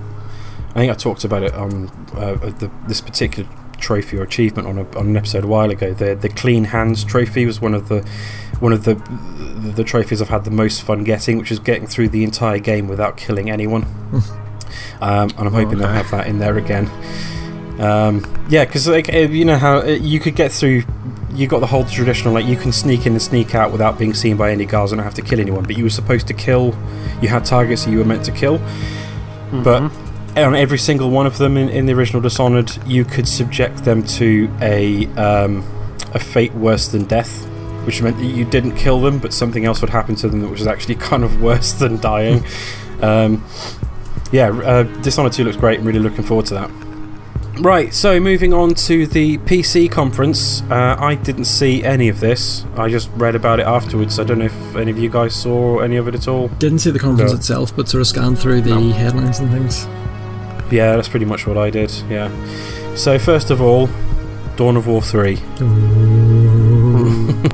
I 0.78 0.82
think 0.82 0.92
I 0.92 0.96
talked 0.96 1.24
about 1.24 1.42
it 1.42 1.56
on 1.56 1.88
uh, 2.14 2.36
the, 2.36 2.70
this 2.88 3.02
particular 3.02 3.50
trophy 3.80 4.18
or 4.18 4.22
achievement 4.22 4.68
on, 4.68 4.78
a, 4.78 4.98
on 4.98 5.08
an 5.08 5.18
episode 5.18 5.44
a 5.44 5.48
while 5.48 5.72
ago. 5.72 5.92
The 5.92 6.14
the 6.14 6.30
clean 6.30 6.66
hands 6.66 7.04
trophy 7.04 7.48
was 7.48 7.60
one 7.60 7.74
of 7.74 7.90
the 7.90 8.02
one 8.60 8.74
of 8.74 8.84
the 8.84 8.94
the, 9.76 9.84
trophies 9.84 10.22
I've 10.22 10.30
had 10.30 10.44
the 10.44 10.52
most 10.52 10.84
fun 10.84 11.04
getting, 11.04 11.40
which 11.40 11.52
is 11.52 11.58
getting 11.58 11.88
through 11.88 12.10
the 12.10 12.24
entire 12.24 12.60
game 12.60 12.88
without 12.88 13.18
killing 13.18 13.50
anyone. 13.50 13.86
um, 15.02 15.32
and 15.32 15.40
I'm 15.40 15.54
hoping 15.54 15.80
they'll 15.80 15.88
Okay. 15.88 15.98
have 15.98 16.12
that 16.12 16.28
in 16.28 16.38
there 16.38 16.60
again. 16.60 16.88
Um, 17.82 18.24
yeah, 18.48 18.64
because 18.66 18.88
like 18.88 19.12
uh, 19.12 19.18
you 19.18 19.46
know 19.46 19.58
how 19.58 19.80
uh, 19.80 19.86
you 19.86 20.20
could 20.20 20.36
get 20.36 20.52
through. 20.52 20.84
You 21.34 21.48
got 21.48 21.60
the 21.60 21.68
whole 21.68 21.86
traditional 21.86 22.36
like 22.36 22.46
you 22.46 22.56
can 22.56 22.72
sneak 22.72 23.08
in 23.08 23.14
and 23.14 23.22
sneak 23.22 23.56
out 23.56 23.72
without 23.72 23.98
being 23.98 24.14
seen 24.14 24.38
by 24.38 24.52
any 24.52 24.66
guards 24.66 24.92
and 24.92 24.98
not 24.98 25.06
have 25.06 25.16
to 25.16 25.24
kill 25.24 25.40
anyone. 25.40 25.64
But 25.64 25.76
you 25.76 25.86
were 25.86 25.90
supposed 25.90 26.28
to 26.28 26.36
kill. 26.36 26.76
You 27.20 27.30
had 27.30 27.46
targets 27.46 27.86
that 27.86 27.92
you 27.92 27.98
were 27.98 28.06
meant 28.06 28.24
to 28.26 28.32
kill. 28.32 28.60
But 29.52 29.92
on 30.44 30.56
every 30.56 30.78
single 30.78 31.10
one 31.10 31.26
of 31.26 31.38
them 31.38 31.58
in, 31.58 31.70
in 31.70 31.86
the 31.86 31.94
original 31.94 32.22
Dishonored, 32.22 32.72
you 32.86 33.06
could 33.06 33.28
subject 33.28 33.84
them 33.84 34.04
to 34.04 34.50
a 34.62 35.08
um, 35.16 35.64
a 36.14 36.20
fate 36.20 36.54
worse 36.54 36.88
than 36.88 37.06
death, 37.06 37.46
which 37.86 38.02
meant 38.02 38.18
that 38.18 38.26
you 38.26 38.46
didn't 38.46 38.76
kill 38.76 39.02
them, 39.02 39.20
but 39.20 39.34
something 39.34 39.66
else 39.66 39.82
would 39.82 39.90
happen 39.90 40.16
to 40.16 40.28
them 40.30 40.42
that 40.42 40.50
was 40.50 40.68
actually 40.68 40.96
kind 41.10 41.24
of 41.24 41.42
worse 41.42 41.74
than 41.74 41.98
dying. 42.00 42.44
um, 43.02 43.44
yeah, 44.32 44.50
uh, 44.50 44.84
Dishonored 45.02 45.34
2 45.34 45.44
looks 45.46 45.58
great. 45.58 45.80
I'm 45.80 45.86
really 45.86 46.00
looking 46.00 46.24
forward 46.24 46.46
to 46.48 46.54
that. 46.56 46.70
Right, 47.60 47.92
so 47.94 48.20
moving 48.20 48.54
on 48.54 48.76
to 48.76 49.08
the 49.08 49.40
PC 49.40 49.90
conference. 49.90 50.62
Uh, 50.70 50.96
I 51.00 51.16
didn't 51.16 51.46
see 51.46 51.84
any 51.84 52.08
of 52.08 52.20
this. 52.20 52.66
I 52.76 52.88
just 52.90 53.10
read 53.16 53.34
about 53.36 53.60
it 53.60 53.66
afterwards. 53.66 54.20
I 54.20 54.26
don't 54.26 54.40
know 54.40 54.46
if 54.46 54.76
any 54.76 54.92
of 54.92 55.00
you 55.00 55.10
guys 55.10 55.34
saw 55.34 55.80
any 55.80 55.96
of 55.96 56.08
it 56.08 56.14
at 56.14 56.28
all. 56.28 56.50
Didn't 56.60 56.80
see 56.80 56.92
the 56.92 57.00
conference 57.00 57.32
No. 57.32 57.38
itself, 57.38 57.76
but 57.76 57.90
sort 57.90 58.02
of 58.02 58.08
scanned 58.08 58.38
through 58.38 58.62
the 58.62 58.72
No. 58.80 58.92
headlines 58.92 59.40
and 59.40 59.50
things. 59.50 59.88
Yeah, 60.72 60.96
that's 60.96 61.08
pretty 61.10 61.26
much 61.26 61.48
what 61.48 61.58
I 61.58 61.70
did. 61.70 61.92
Yeah. 62.10 62.30
So 62.96 63.18
first 63.20 63.52
of 63.52 63.62
all, 63.62 63.90
Dawn 64.56 64.76
of 64.78 64.88
War 64.88 65.02
three. 65.02 65.36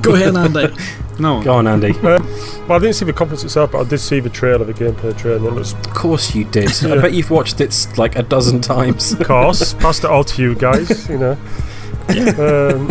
Go 0.02 0.14
ahead, 0.14 0.36
Andy. 0.36 0.74
No. 1.16 1.40
Go 1.44 1.54
on, 1.54 1.68
Andy. 1.68 1.90
Um, 2.00 2.02
well, 2.66 2.72
I 2.72 2.78
didn't 2.80 2.94
see 2.94 3.04
the 3.04 3.12
conference 3.12 3.44
itself, 3.44 3.70
but 3.70 3.86
I 3.86 3.88
did 3.88 3.98
see 3.98 4.18
the 4.18 4.28
trailer, 4.28 4.64
the 4.64 4.74
gameplay 4.74 5.16
trailer. 5.16 5.36
And 5.36 5.46
it 5.46 5.52
looks, 5.52 5.72
Of 5.74 5.94
course 5.94 6.34
you 6.34 6.42
did. 6.44 6.70
I 6.84 7.00
bet 7.02 7.12
you've 7.12 7.30
watched 7.30 7.60
it 7.60 7.86
like 7.96 8.16
a 8.16 8.24
dozen 8.24 8.60
times. 8.60 9.12
of 9.12 9.24
course, 9.24 9.74
passed 9.78 10.02
it 10.02 10.10
all 10.10 10.24
to 10.24 10.42
you 10.42 10.56
guys. 10.56 11.08
You 11.08 11.18
know, 11.18 11.32
um, 12.08 12.88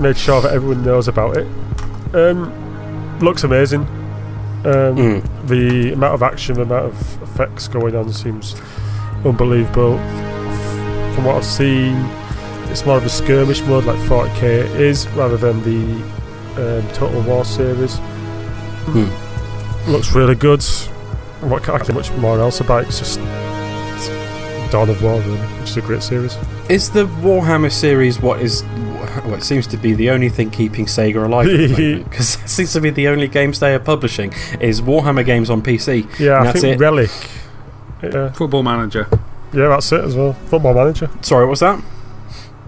made 0.00 0.16
sure 0.16 0.40
that 0.40 0.52
everyone 0.52 0.84
knows 0.84 1.08
about 1.08 1.36
it. 1.36 1.48
Um, 2.14 3.18
looks 3.18 3.42
amazing. 3.42 3.80
Um, 3.80 4.94
Mm. 4.96 5.48
The 5.48 5.94
amount 5.94 6.14
of 6.14 6.22
action, 6.22 6.54
the 6.54 6.62
amount 6.62 6.86
of 6.86 7.22
effects 7.24 7.66
going 7.66 7.96
on 7.96 8.12
seems 8.12 8.54
unbelievable. 9.24 9.98
From 11.14 11.24
what 11.24 11.36
I've 11.36 11.44
seen, 11.44 11.94
it's 12.70 12.84
more 12.84 12.96
of 12.96 13.04
a 13.04 13.08
skirmish 13.08 13.60
mode, 13.62 13.84
like 13.84 13.98
40k 14.08 14.74
is, 14.76 15.06
rather 15.10 15.36
than 15.36 15.62
the 15.62 16.02
um, 16.80 16.88
Total 16.92 17.20
War 17.22 17.44
series. 17.44 17.96
Hmm. 18.86 19.90
Looks 19.90 20.12
really 20.14 20.34
good. 20.34 20.62
What 21.40 21.62
can 21.62 21.80
I 21.80 21.84
say 21.84 21.92
much 21.92 22.10
more 22.12 22.38
else 22.40 22.60
about 22.60 22.84
it? 22.84 22.88
It's 22.88 22.98
just 22.98 23.20
it's 23.20 24.72
Dawn 24.72 24.88
of 24.88 25.02
War, 25.02 25.20
really, 25.20 25.36
which 25.38 25.70
is 25.70 25.76
a 25.76 25.82
great 25.82 26.02
series. 26.02 26.36
Is 26.68 26.90
the 26.90 27.06
Warhammer 27.06 27.70
series 27.70 28.20
what 28.20 28.40
is 28.40 28.62
what 29.26 29.42
seems 29.42 29.66
to 29.68 29.76
be 29.76 29.92
the 29.94 30.10
only 30.10 30.28
thing 30.28 30.50
keeping 30.50 30.86
Sega 30.86 31.24
alive? 31.24 31.46
Because 32.04 32.34
it 32.42 32.48
seems 32.48 32.72
to 32.72 32.80
be 32.80 32.90
the 32.90 33.08
only 33.08 33.28
games 33.28 33.60
they 33.60 33.74
are 33.74 33.78
publishing 33.78 34.32
is 34.60 34.80
Warhammer 34.80 35.24
games 35.24 35.50
on 35.50 35.62
PC. 35.62 36.18
Yeah, 36.18 36.38
And 36.40 36.48
I 36.48 36.52
that's 36.52 36.60
think 36.62 36.76
it. 36.76 36.80
Relic. 36.80 37.10
Yeah, 38.02 38.32
Football 38.32 38.62
manager. 38.62 39.08
yeah, 39.52 39.68
that's 39.68 39.90
it 39.92 40.04
as 40.04 40.14
well. 40.16 40.32
Football 40.32 40.74
Manager. 40.74 41.08
Sorry, 41.22 41.44
what 41.46 41.50
was 41.50 41.60
that? 41.60 41.82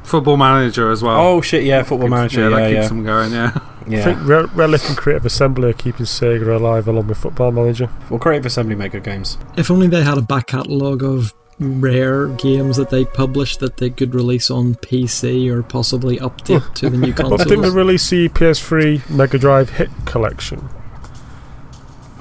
Football 0.03 0.37
manager 0.37 0.91
as 0.93 1.03
well. 1.03 1.17
Oh 1.21 1.41
shit, 1.41 1.65
yeah, 1.65 1.83
Football 1.83 2.07
Keeps- 2.09 2.11
Manager. 2.11 2.41
Yeah, 2.43 2.49
Yeah, 2.49 2.57
that 2.57 2.71
yeah, 2.73 2.77
keeps 2.81 2.89
them 2.89 3.05
going. 3.05 3.33
Yeah. 3.33 3.59
Yeah. 3.89 4.01
I 4.01 4.03
think 4.03 4.19
Re- 4.27 4.47
Relic 4.57 4.81
and 4.89 4.97
Creative 4.97 5.25
Assembly 5.27 5.71
are 5.71 5.73
keeping 5.73 6.07
Sega 6.07 6.57
alive 6.57 6.89
along 6.89 7.07
with 7.07 7.19
Football 7.19 7.53
Manager. 7.53 7.89
Well, 8.11 8.19
Creative 8.19 8.47
Assembly 8.47 8.75
make 8.75 8.91
good 8.91 9.05
games. 9.05 9.39
If 9.57 9.71
only 9.71 9.87
they 9.87 10.03
had 10.03 10.19
a 10.19 10.23
back 10.23 10.49
catalogue 10.49 11.05
of 11.05 11.33
rare 11.61 12.27
games 12.27 12.79
that 12.79 12.91
they 12.91 13.05
published 13.05 13.61
that 13.61 13.77
they 13.77 13.91
could 13.91 14.13
release 14.13 14.51
on 14.51 14.75
PC 14.75 15.49
or 15.49 15.63
possibly 15.63 16.17
update 16.19 16.75
to 16.75 16.91
the 16.91 16.97
new 16.97 17.13
But 17.13 17.29
didn't 17.29 17.39
they 17.49 17.55
consoles. 17.55 17.75
release 17.77 18.11
the 18.11 18.29
PS3 18.31 19.09
Mega 19.09 19.39
Drive 19.39 19.71
Hit 19.71 19.91
Collection? 20.05 20.69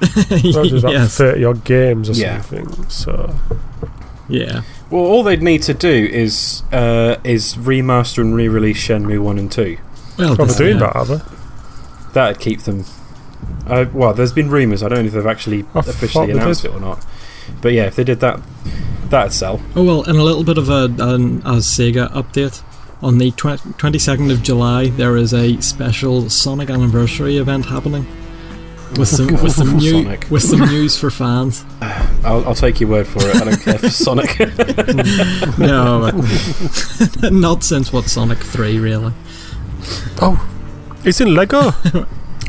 That 0.00 0.68
was 0.72 0.72
about 0.84 0.92
yes. 0.92 1.16
30 1.16 1.44
odd 1.44 1.64
games 1.64 2.10
or 2.10 2.12
Yeah. 2.14 2.40
something. 2.40 2.88
So, 2.90 3.34
Yeah. 4.28 4.62
Well, 4.90 5.02
all 5.02 5.22
they'd 5.22 5.42
need 5.42 5.62
to 5.62 5.74
do 5.74 5.88
is 6.12 6.62
uh, 6.72 7.16
is 7.24 7.54
remaster 7.54 8.18
and 8.18 8.34
re-release 8.34 8.78
Shenmue 8.86 9.20
one 9.20 9.38
and 9.38 9.50
two. 9.50 9.78
Well, 10.18 10.36
probably 10.36 10.46
this- 10.46 10.56
doing 10.56 10.78
yeah. 10.78 10.86
that, 10.92 10.96
are 10.96 11.04
they? 11.04 11.20
That'd 12.12 12.40
keep 12.40 12.60
them. 12.62 12.84
Uh, 13.66 13.86
well, 13.92 14.14
there's 14.14 14.32
been 14.32 14.48
rumours. 14.48 14.82
I 14.82 14.88
don't 14.88 15.00
know 15.00 15.06
if 15.06 15.12
they've 15.12 15.26
actually 15.26 15.64
I 15.74 15.80
officially 15.80 16.30
announced 16.30 16.64
it 16.64 16.72
or 16.72 16.80
not. 16.80 17.04
But 17.60 17.72
yeah, 17.72 17.84
if 17.86 17.96
they 17.96 18.04
did 18.04 18.20
that, 18.20 18.40
that'd 19.10 19.32
sell. 19.32 19.60
Oh 19.74 19.84
well, 19.84 20.02
and 20.04 20.18
a 20.18 20.22
little 20.22 20.44
bit 20.44 20.56
of 20.58 20.68
a, 20.68 20.84
an, 21.02 21.38
a 21.38 21.56
Sega 21.58 22.10
update. 22.12 22.62
On 23.02 23.18
the 23.18 23.30
twenty 23.32 23.98
second 23.98 24.30
of 24.30 24.42
July, 24.42 24.86
there 24.88 25.16
is 25.16 25.34
a 25.34 25.60
special 25.60 26.30
Sonic 26.30 26.70
anniversary 26.70 27.36
event 27.36 27.66
happening 27.66 28.06
with 28.98 29.08
some 29.08 29.26
with 29.42 29.52
some 29.52 29.76
new 29.76 30.02
Sonic. 30.04 30.30
with 30.30 30.42
some 30.42 30.60
news 30.60 30.98
for 30.98 31.10
fans. 31.10 31.64
I'll, 32.24 32.44
I'll 32.48 32.54
take 32.54 32.80
your 32.80 32.90
word 32.90 33.06
for 33.06 33.20
it. 33.22 33.36
I 33.36 33.44
don't 33.44 33.60
care 33.60 33.78
for 33.78 33.90
Sonic. 33.90 34.38
no, 35.58 36.10
not 37.30 37.62
since 37.62 37.92
what 37.92 38.04
Sonic 38.04 38.38
Three 38.38 38.78
really. 38.78 39.12
Oh, 40.20 40.48
it's 41.04 41.20
in 41.20 41.34
Lego. 41.34 41.72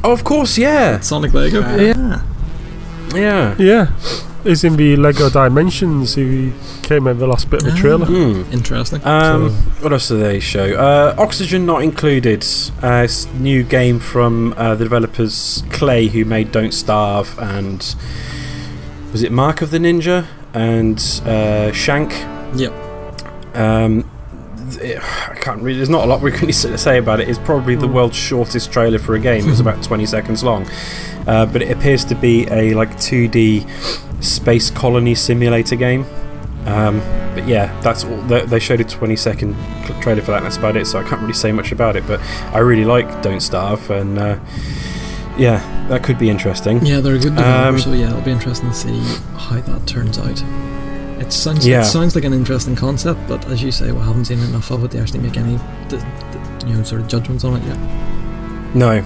oh, 0.03 0.11
of 0.11 0.23
course, 0.23 0.57
yeah, 0.57 0.99
Sonic 1.01 1.33
Lego. 1.33 1.61
Yeah. 1.77 1.93
Ah. 1.97 2.25
yeah. 3.13 3.55
yeah. 3.57 3.91
It's 4.47 4.63
in 4.63 4.77
the 4.77 4.95
Lego 4.95 5.29
Dimensions. 5.29 6.15
He 6.15 6.53
came 6.81 7.05
in 7.07 7.19
the 7.19 7.27
last 7.27 7.49
bit 7.49 7.63
of 7.63 7.73
the 7.73 7.77
trailer. 7.77 8.05
Hmm. 8.05 8.49
Interesting. 8.53 9.03
Um, 9.03 9.51
what 9.81 9.91
else 9.91 10.07
do 10.07 10.17
they 10.17 10.39
show? 10.39 10.73
Uh, 10.73 11.13
Oxygen 11.17 11.65
not 11.65 11.83
included. 11.83 12.45
Uh, 12.81 13.03
it's 13.03 13.25
a 13.25 13.33
new 13.33 13.63
game 13.63 13.99
from 13.99 14.53
uh, 14.55 14.75
the 14.75 14.85
developers 14.85 15.63
Klei, 15.63 16.09
who 16.09 16.23
made 16.23 16.53
Don't 16.53 16.73
Starve, 16.73 17.37
and 17.39 17.93
was 19.11 19.21
it 19.21 19.33
Mark 19.33 19.61
of 19.61 19.71
the 19.71 19.79
Ninja 19.79 20.27
and 20.53 20.97
uh, 21.25 21.73
Shank. 21.73 22.11
Yep. 22.55 22.73
Um, 23.53 24.09
th- 24.79 24.97
I 24.99 25.35
can't 25.35 25.61
really. 25.61 25.77
There's 25.77 25.89
not 25.89 26.03
a 26.03 26.07
lot 26.07 26.21
we 26.21 26.31
can 26.31 26.51
say 26.77 26.97
about 26.97 27.19
it. 27.19 27.29
It's 27.29 27.39
probably 27.39 27.75
the 27.75 27.87
Hmm. 27.87 27.93
world's 27.93 28.15
shortest 28.15 28.71
trailer 28.71 28.99
for 28.99 29.15
a 29.15 29.19
game. 29.19 29.45
It 29.45 29.49
was 29.49 29.59
about 29.59 29.81
20 29.91 30.05
seconds 30.05 30.43
long, 30.43 30.67
uh, 31.27 31.45
but 31.45 31.61
it 31.61 31.71
appears 31.71 32.05
to 32.05 32.15
be 32.15 32.47
a 32.51 32.73
like 32.73 32.91
2D 32.97 33.65
space 34.23 34.69
colony 34.71 35.15
simulator 35.15 35.75
game. 35.75 36.05
Um, 36.65 36.99
but 37.33 37.47
yeah, 37.47 37.79
that's 37.81 38.03
all. 38.03 38.17
They, 38.23 38.45
they 38.45 38.59
showed 38.59 38.81
a 38.81 38.83
20 38.83 39.15
second 39.15 39.55
trailer 40.01 40.21
for 40.21 40.31
that, 40.31 40.37
and 40.37 40.45
that's 40.45 40.57
about 40.57 40.75
it. 40.75 40.85
So 40.87 40.99
I 40.99 41.03
can't 41.03 41.21
really 41.21 41.33
say 41.33 41.51
much 41.51 41.71
about 41.71 41.95
it. 41.95 42.05
But 42.07 42.19
I 42.53 42.59
really 42.59 42.83
like 42.85 43.21
Don't 43.21 43.39
Starve, 43.39 43.89
and 43.89 44.17
uh, 44.19 44.37
yeah, 45.37 45.59
that 45.87 46.03
could 46.03 46.17
be 46.17 46.29
interesting. 46.29 46.85
Yeah, 46.85 46.99
they're 46.99 47.15
a 47.15 47.19
good 47.19 47.35
developer, 47.35 47.69
Um, 47.69 47.79
so 47.79 47.93
yeah, 47.93 48.09
it'll 48.09 48.21
be 48.21 48.31
interesting 48.31 48.69
to 48.69 48.75
see 48.75 48.99
how 49.37 49.61
that 49.61 49.87
turns 49.87 50.17
out. 50.19 50.43
It 51.19 51.33
sounds 51.33 51.65
Yeah. 51.65 51.81
it 51.81 51.85
sounds 51.85 52.15
like 52.15 52.23
an 52.25 52.33
interesting 52.33 52.75
concept, 52.75 53.19
but 53.27 53.45
as 53.49 53.61
you 53.63 53.71
say, 53.71 53.91
we 53.91 53.99
haven't 53.99 54.25
seen 54.25 54.39
enough 54.39 54.71
of 54.71 54.83
it 54.83 54.91
to 54.91 54.99
actually 54.99 55.19
make 55.19 55.37
any, 55.37 55.59
you 56.65 56.75
know, 56.75 56.83
sort 56.83 57.01
of 57.01 57.07
judgments 57.07 57.43
on 57.43 57.55
it 57.57 57.63
yet. 57.65 57.77
No. 58.75 59.03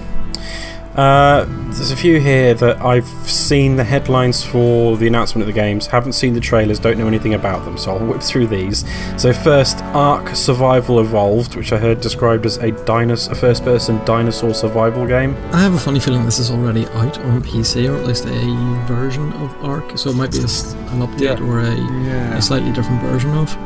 Uh, 0.96 1.46
there's 1.70 1.90
a 1.90 1.96
few 1.96 2.20
here 2.20 2.52
that 2.52 2.82
I've 2.82 3.06
seen 3.26 3.76
the 3.76 3.84
headlines 3.84 4.44
for 4.44 4.94
the 4.98 5.06
announcement 5.06 5.40
of 5.40 5.46
the 5.46 5.58
games, 5.58 5.86
haven't 5.86 6.12
seen 6.12 6.34
the 6.34 6.40
trailers, 6.40 6.78
don't 6.78 6.98
know 6.98 7.06
anything 7.06 7.32
about 7.32 7.64
them, 7.64 7.78
so 7.78 7.92
I'll 7.96 8.06
whip 8.06 8.22
through 8.22 8.48
these. 8.48 8.84
So 9.16 9.32
first, 9.32 9.78
Ark 9.94 10.36
Survival 10.36 11.00
Evolved, 11.00 11.56
which 11.56 11.72
I 11.72 11.78
heard 11.78 12.02
described 12.02 12.44
as 12.44 12.58
a, 12.58 12.72
dinos- 12.72 13.30
a 13.30 13.34
first-person 13.34 14.04
dinosaur 14.04 14.52
survival 14.52 15.06
game. 15.06 15.34
I 15.52 15.60
have 15.62 15.72
a 15.72 15.78
funny 15.78 15.98
feeling 15.98 16.26
this 16.26 16.38
is 16.38 16.50
already 16.50 16.86
out 16.88 17.18
on 17.20 17.42
PC, 17.42 17.88
or 17.90 17.96
at 17.96 18.06
least 18.06 18.26
a 18.26 18.84
version 18.86 19.32
of 19.34 19.50
Ark, 19.64 19.96
so 19.96 20.10
it 20.10 20.16
might 20.16 20.32
be 20.32 20.40
a 20.40 20.44
s 20.44 20.74
an 20.74 21.00
update 21.00 21.38
Yeah. 21.38 21.46
or 21.46 21.60
a, 21.60 21.74
Yeah. 21.74 22.36
a 22.36 22.42
slightly 22.42 22.70
different 22.70 23.00
version 23.00 23.30
of. 23.30 23.56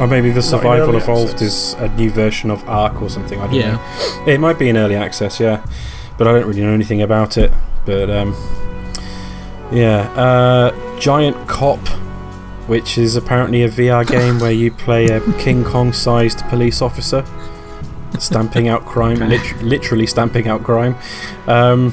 Or 0.00 0.08
maybe 0.08 0.32
the 0.32 0.42
Survival 0.42 0.96
Evolved 0.96 1.34
access. 1.34 1.74
is 1.74 1.74
a 1.74 1.88
new 1.90 2.10
version 2.10 2.50
of 2.50 2.68
Ark 2.68 3.00
or 3.00 3.08
something. 3.08 3.38
I 3.40 3.46
don't 3.46 3.54
Yeah. 3.54 3.72
know. 3.76 4.24
It 4.26 4.40
might 4.40 4.58
be 4.58 4.68
in 4.68 4.76
early 4.76 4.96
access, 4.96 5.38
yeah, 5.38 5.60
but 6.18 6.26
I 6.28 6.32
don't 6.32 6.46
really 6.46 6.62
know 6.62 6.72
anything 6.72 7.02
about 7.02 7.36
it. 7.38 7.50
But 7.84 8.10
um, 8.10 8.34
yeah, 9.72 10.10
uh, 10.16 10.98
Giant 11.00 11.36
Cop, 11.48 11.80
which 12.68 12.98
is 12.98 13.16
apparently 13.16 13.62
a 13.62 13.68
VR 13.68 14.06
game 14.16 14.38
where 14.38 14.52
you 14.52 14.70
play 14.70 15.06
a 15.06 15.20
King 15.38 15.64
Kong-sized 15.64 16.40
police 16.48 16.82
officer, 16.82 17.24
stamping 18.18 18.68
out 18.68 18.84
crime, 18.86 19.16
Okay. 19.22 19.26
lit- 19.38 19.62
literally 19.62 20.06
stamping 20.06 20.46
out 20.48 20.62
crime. 20.62 20.94
Um, 21.46 21.92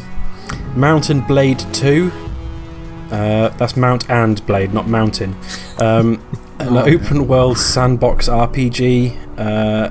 Mountain 0.75 1.21
Blade 1.21 1.59
Two. 1.73 2.11
Uh, 3.11 3.49
that's 3.57 3.75
Mount 3.75 4.07
and 4.09 4.45
Blade, 4.45 4.71
not 4.73 4.87
Mountain. 4.87 5.35
Um, 5.79 6.21
an 6.59 6.77
Oh. 6.77 6.83
open 6.85 7.27
world 7.27 7.57
sandbox 7.57 8.27
RPG. 8.29 9.17
Uh, 9.37 9.89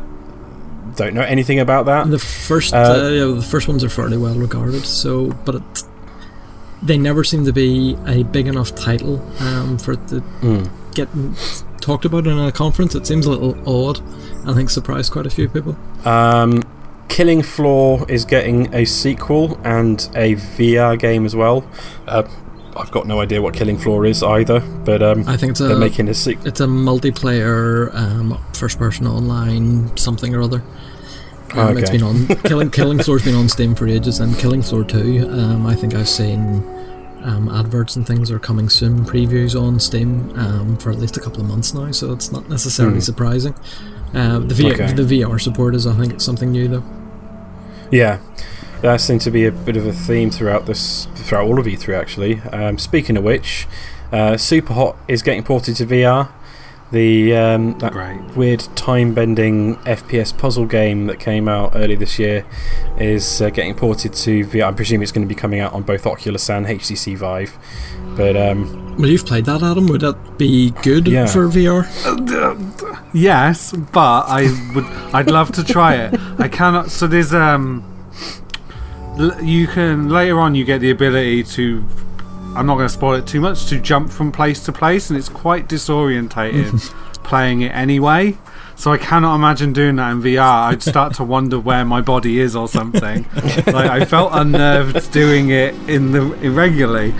don't 0.98 1.14
know 1.14 1.22
anything 1.22 1.58
about 1.60 1.86
that. 1.86 2.10
The 2.10 2.18
first, 2.18 2.74
Uh, 2.74 2.76
uh, 2.78 3.08
yeah, 3.08 3.24
the 3.34 3.42
first 3.42 3.66
ones 3.68 3.82
are 3.84 3.88
fairly 3.88 4.18
well 4.18 4.34
regarded. 4.34 4.84
So, 4.84 5.30
but 5.46 5.54
it, 5.56 5.62
they 6.82 6.98
never 6.98 7.24
seem 7.24 7.44
to 7.46 7.52
be 7.52 7.96
a 8.06 8.22
big 8.24 8.46
enough 8.46 8.74
title 8.74 9.22
um, 9.40 9.78
for 9.78 9.92
it 9.92 10.08
to 10.08 10.20
Mm. 10.42 10.68
get 10.94 11.08
talked 11.80 12.04
about 12.04 12.26
in 12.26 12.38
a 12.38 12.52
conference. 12.52 12.94
It 12.94 13.06
seems 13.06 13.24
a 13.26 13.30
little 13.30 13.56
odd. 13.66 14.00
I 14.46 14.52
think 14.54 14.70
surprised 14.70 15.10
quite 15.12 15.26
a 15.26 15.30
few 15.30 15.48
people. 15.48 15.76
Um, 16.04 16.62
Killing 17.08 17.42
Floor 17.42 18.04
is 18.08 18.24
getting 18.24 18.72
a 18.74 18.84
sequel 18.84 19.58
and 19.64 20.08
a 20.14 20.34
VR 20.34 20.96
game 20.98 21.24
as 21.24 21.34
well. 21.34 21.64
Uh, 22.06 22.22
I've 22.76 22.90
got 22.92 23.06
no 23.08 23.20
idea 23.20 23.42
what 23.42 23.54
Killing 23.54 23.78
Floor 23.78 24.04
is 24.06 24.22
either, 24.22 24.60
but 24.84 25.02
um, 25.02 25.24
I 25.26 25.36
think 25.36 25.50
it's 25.50 25.60
they're 25.60 25.72
a 25.72 25.78
making 25.78 26.08
a 26.08 26.14
sequel. 26.14 26.46
it's 26.46 26.60
a 26.60 26.66
multiplayer 26.66 27.92
um, 27.94 28.38
first-person 28.52 29.06
online 29.06 29.96
something 29.96 30.32
or 30.34 30.42
other. 30.42 30.62
Um, 31.54 31.76
It's 31.78 31.88
Okay. 31.88 31.98
been 31.98 32.06
on 32.06 32.26
Killing 32.44 32.70
Killing 32.70 32.98
Floor's 33.02 33.24
been 33.24 33.34
on 33.34 33.48
Steam 33.48 33.74
for 33.74 33.86
ages, 33.88 34.20
and 34.20 34.36
Killing 34.38 34.62
Floor 34.62 34.84
Two. 34.84 35.28
Um, 35.30 35.66
I 35.66 35.74
think 35.74 35.94
I've 35.94 36.08
seen 36.08 36.62
um, 37.24 37.48
adverts 37.48 37.96
and 37.96 38.06
things 38.06 38.30
are 38.30 38.38
coming 38.38 38.68
soon, 38.68 39.04
previews 39.04 39.60
on 39.60 39.80
Steam 39.80 40.32
um, 40.36 40.76
for 40.76 40.90
at 40.90 40.98
least 40.98 41.16
a 41.16 41.20
couple 41.20 41.40
of 41.40 41.46
months 41.48 41.74
now. 41.74 41.90
So 41.90 42.12
it's 42.12 42.30
not 42.30 42.48
necessarily 42.48 42.96
Hmm. 42.96 43.00
surprising. 43.00 43.54
Uh, 44.14 44.38
the 44.38 44.54
v- 44.54 44.72
Okay. 44.72 44.92
the 44.92 45.02
VR 45.22 45.38
support 45.38 45.74
is, 45.74 45.86
I 45.86 45.94
think, 45.94 46.12
it's 46.12 46.24
something 46.24 46.52
new 46.52 46.68
though. 46.68 46.82
Yeah, 47.90 48.18
that 48.82 49.00
seems 49.00 49.24
to 49.24 49.30
be 49.30 49.44
a 49.46 49.52
bit 49.52 49.76
of 49.76 49.86
a 49.86 49.92
theme 49.92 50.30
throughout 50.30 50.66
this, 50.66 51.08
throughout 51.14 51.46
all 51.46 51.58
of 51.58 51.66
E3 51.66 51.94
actually. 51.94 52.40
Um, 52.52 52.78
speaking 52.78 53.16
of 53.16 53.24
which, 53.24 53.66
uh, 54.12 54.36
Super 54.36 54.74
Hot 54.74 54.96
is 55.08 55.22
getting 55.22 55.42
ported 55.42 55.76
to 55.76 55.86
VR. 55.86 56.28
The 56.90 57.36
um, 57.36 57.78
that 57.80 57.92
Great. 57.92 58.18
weird 58.34 58.60
time-bending 58.74 59.76
FPS 59.78 60.36
puzzle 60.36 60.64
game 60.64 61.06
that 61.08 61.20
came 61.20 61.46
out 61.46 61.72
early 61.74 61.96
this 61.96 62.18
year 62.18 62.46
is 62.98 63.42
uh, 63.42 63.50
getting 63.50 63.74
ported 63.74 64.14
to 64.14 64.44
VR. 64.46 64.68
I'm 64.68 64.74
presuming 64.74 65.02
it's 65.02 65.12
going 65.12 65.28
to 65.28 65.34
be 65.34 65.38
coming 65.38 65.60
out 65.60 65.74
on 65.74 65.82
both 65.82 66.06
Oculus 66.06 66.48
and 66.48 66.64
HTC 66.64 67.14
Vive. 67.18 67.58
But 68.16 68.38
um, 68.38 68.96
Well, 68.96 69.06
you've 69.10 69.26
played 69.26 69.44
that, 69.44 69.62
Adam. 69.62 69.86
Would 69.88 70.00
that 70.00 70.38
be 70.38 70.70
good 70.82 71.06
Yeah. 71.08 71.26
for 71.26 71.46
VR? 71.48 71.84
Yes, 73.12 73.72
but 73.92 74.22
I 74.26 74.42
would. 74.74 74.84
I'd 75.14 75.30
love 75.30 75.52
to 75.52 75.64
try 75.64 75.94
it. 75.96 76.18
I 76.38 76.48
cannot. 76.48 76.90
So 76.90 77.06
there's 77.06 77.34
um. 77.34 77.84
You 79.42 79.66
can 79.66 80.08
later 80.08 80.38
on. 80.38 80.54
You 80.54 80.64
get 80.64 80.80
the 80.80 80.90
ability 80.90 81.42
to. 81.44 81.84
I'm 82.56 82.66
not 82.66 82.76
going 82.76 82.88
to 82.88 82.92
spoil 82.92 83.14
it 83.14 83.26
too 83.26 83.40
much. 83.40 83.66
To 83.66 83.80
jump 83.80 84.10
from 84.10 84.32
place 84.32 84.64
to 84.64 84.72
place, 84.72 85.10
and 85.10 85.18
it's 85.18 85.28
quite 85.28 85.68
disorientating 85.68 86.80
playing 87.22 87.60
it 87.62 87.72
anyway. 87.74 88.36
So 88.74 88.92
I 88.92 88.98
cannot 88.98 89.34
imagine 89.34 89.72
doing 89.72 89.96
that 89.96 90.10
in 90.12 90.22
VR. 90.22 90.68
I'd 90.68 90.82
start 90.82 91.14
to 91.14 91.24
wonder 91.24 91.58
where 91.58 91.84
my 91.84 92.00
body 92.00 92.38
is 92.38 92.54
or 92.54 92.68
something. 92.68 93.26
like 93.66 93.90
I 93.90 94.04
felt 94.04 94.30
unnerved 94.32 95.12
doing 95.12 95.50
it 95.50 95.74
in 95.88 96.12
the 96.12 96.32
irregularly. 96.40 97.12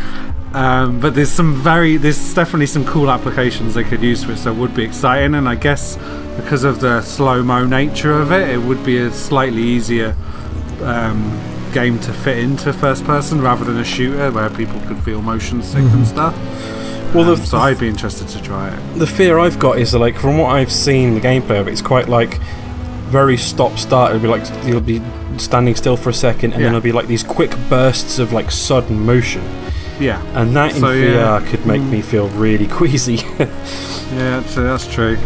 Um, 0.55 0.99
but 0.99 1.15
there's 1.15 1.31
some 1.31 1.55
very 1.55 1.99
there's 1.99 2.33
definitely 2.33 2.67
some 2.67 2.85
cool 2.87 3.11
applications 3.11 3.75
they 3.75 3.85
could 3.85 4.03
use 4.03 4.25
for 4.25 4.33
it, 4.33 4.39
so 4.39 4.53
it 4.53 4.57
would 4.57 4.75
be 4.75 4.83
exciting. 4.83 5.35
And 5.35 5.49
I 5.49 5.57
guess 5.57 5.97
because 6.37 6.65
of 6.65 6.81
the 6.81 7.03
slow 7.03 7.43
mo 7.43 7.67
nature 7.67 8.13
of 8.13 8.33
it, 8.33 8.49
it 8.49 8.59
would 8.59 8.83
be 8.85 8.99
a 8.99 9.11
slightly 9.11 9.63
easier 9.63 10.17
um, 10.83 11.39
game 11.73 11.99
to 12.01 12.13
fit 12.13 12.39
into 12.39 12.73
first 12.73 13.05
person 13.05 13.41
rather 13.41 13.65
than 13.65 13.79
a 13.79 13.85
shooter 13.85 14.31
where 14.31 14.51
people 14.51 14.81
could 14.89 14.99
feel 14.99 15.21
motion 15.23 15.63
sick 15.63 15.83
and 15.83 16.07
stuff. 16.07 16.35
well, 17.15 17.31
Um, 17.31 17.37
the, 17.41 17.47
so 17.47 17.59
I'd 17.59 17.79
be 17.79 17.89
interested 17.89 18.29
to 18.29 18.43
try 18.43 18.69
it. 18.69 18.99
the 18.99 19.07
fear 19.07 19.39
I've 19.39 19.59
got 19.59 19.79
is 19.79 19.93
that, 19.93 19.99
like 19.99 20.17
from 20.17 20.39
what 20.39 20.51
I've 20.51 20.73
seen, 20.73 21.15
the 21.15 21.21
gameplay 21.21 21.61
of 21.61 21.69
it, 21.69 21.73
it's 21.73 21.83
quite 21.83 22.09
like 22.09 22.39
very 23.11 23.37
stop 23.37 23.79
start. 23.79 24.11
It'll 24.15 24.23
be 24.23 24.29
like 24.29 24.45
you'll 24.67 24.81
be 24.81 25.01
standing 25.39 25.75
still 25.75 25.97
for 25.97 26.11
a 26.11 26.15
second, 26.15 26.53
and 26.53 26.61
Yeah. 26.61 26.67
then 26.69 26.75
it'll 26.77 26.85
be 26.85 26.93
like 26.93 27.07
these 27.07 27.23
quick 27.23 27.55
bursts 27.71 28.19
of 28.19 28.33
like 28.33 28.51
sudden 28.51 29.01
motion, 29.07 29.43
Yeah, 30.01 30.21
and 30.35 30.55
that 30.57 30.75
in 30.75 30.81
So, 30.81 30.91
yeah. 30.93 31.39
VR 31.41 31.47
could 31.49 31.65
make 31.67 31.83
me 31.83 32.03
feel 32.03 32.29
really 32.31 32.67
queasy. 32.81 33.21
yeah, 34.15 34.43
so 34.47 34.63
that's 34.63 34.87
true. 34.87 35.17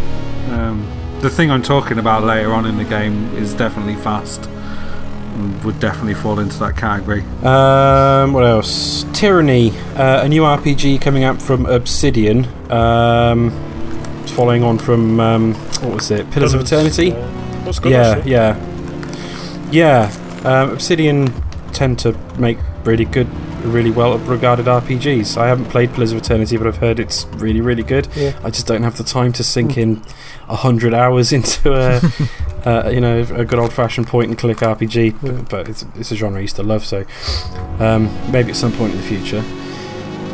Um, 0.51 0.87
the 1.21 1.29
thing 1.29 1.49
I'm 1.51 1.63
talking 1.63 1.99
about 1.99 2.23
later 2.23 2.53
on 2.53 2.65
in 2.65 2.77
the 2.77 2.83
game 2.83 3.33
is 3.35 3.53
definitely 3.53 3.95
fast. 3.95 4.49
And 5.33 5.63
Would 5.63 5.79
definitely 5.79 6.13
fall 6.13 6.39
into 6.39 6.57
that 6.59 6.77
category. 6.77 7.21
Um, 7.43 8.33
what 8.33 8.43
else? 8.43 9.05
Tyranny, 9.13 9.71
uh, 9.95 10.23
a 10.23 10.29
new 10.29 10.41
RPG 10.41 11.01
coming 11.01 11.23
out 11.23 11.41
from 11.41 11.65
Obsidian. 11.65 12.45
Um, 12.71 13.51
following 14.27 14.63
on 14.63 14.77
from 14.77 15.19
um, 15.19 15.53
what 15.81 15.95
was 15.95 16.11
it? 16.11 16.29
Pillars 16.31 16.53
of 16.53 16.61
Eternity. 16.61 17.11
Uh, 17.11 17.27
what's 17.63 17.79
good, 17.79 17.91
Yeah, 17.91 18.23
yeah, 18.25 19.69
yeah. 19.71 20.11
Um, 20.43 20.71
Obsidian 20.71 21.33
tend 21.71 21.99
to 21.99 22.13
make 22.37 22.57
really 22.83 23.05
good, 23.05 23.27
really 23.63 23.91
well 23.91 24.17
regarded 24.19 24.65
RPGs. 24.65 25.37
I 25.37 25.47
haven't 25.47 25.65
played 25.65 25.93
Pillars 25.93 26.11
of 26.11 26.17
Eternity, 26.19 26.57
but 26.57 26.67
I've 26.67 26.77
heard 26.77 26.99
it's 26.99 27.25
really, 27.35 27.61
really 27.61 27.83
good. 27.83 28.07
Yeah. 28.15 28.37
I 28.43 28.49
just 28.49 28.67
don't 28.67 28.83
have 28.83 28.97
the 28.97 29.03
time 29.03 29.31
to 29.33 29.43
sink 29.43 29.77
in 29.77 30.01
a 30.49 30.55
hundred 30.55 30.93
hours 30.93 31.31
into 31.37 31.73
a, 31.73 32.01
uh, 32.65 32.89
you 32.89 33.01
know, 33.01 33.25
a 33.35 33.45
good 33.45 33.59
old-fashioned 33.59 34.07
point-and-click 34.07 34.57
RPG. 34.57 35.21
But, 35.21 35.49
but 35.49 35.69
it's, 35.69 35.85
it's 35.95 36.11
a 36.11 36.15
genre 36.15 36.39
I 36.39 36.41
used 36.41 36.55
to 36.57 36.63
love, 36.63 36.85
so 36.85 37.05
um, 37.79 38.09
maybe 38.31 38.51
at 38.51 38.55
some 38.55 38.71
point 38.71 38.93
in 38.93 38.97
the 38.97 39.07
future. 39.07 39.43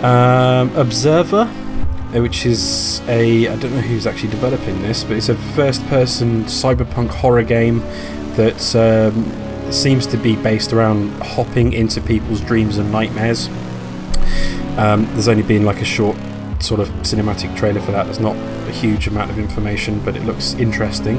Um, 0.05 0.75
Observer, 0.75 1.51
uh, 2.15 2.21
which 2.21 2.45
is 2.45 3.01
a 3.07 3.47
I 3.47 3.55
don't 3.57 3.73
know 3.73 3.82
who's 3.82 4.07
actually 4.07 4.30
developing 4.30 4.82
this, 4.82 5.03
but 5.03 5.17
it's 5.17 5.30
a 5.30 5.36
first-person 5.36 6.45
cyberpunk 6.45 7.09
horror 7.09 7.43
game 7.43 7.80
that 8.36 8.75
um, 8.75 9.71
seems 9.71 10.07
to 10.07 10.17
be 10.17 10.36
based 10.36 10.71
around 10.73 11.09
hopping 11.21 11.73
into 11.73 12.01
people's 12.01 12.41
dreams 12.41 12.77
and 12.77 12.91
nightmares. 12.91 13.47
Um, 14.77 15.05
there's 15.13 15.27
only 15.27 15.43
been 15.43 15.65
like 15.65 15.82
a 15.82 15.86
short 15.86 16.15
sort 16.59 16.80
of 16.80 16.88
cinematic 17.01 17.55
trailer 17.57 17.82
for 17.82 17.91
that. 17.91 18.05
There's 18.05 18.19
not 18.19 18.36
a 18.36 18.71
huge 18.71 19.07
amount 19.07 19.32
of 19.32 19.39
information, 19.39 19.99
but 20.03 20.15
it 20.15 20.23
looks 20.23 20.53
interesting. 20.53 21.17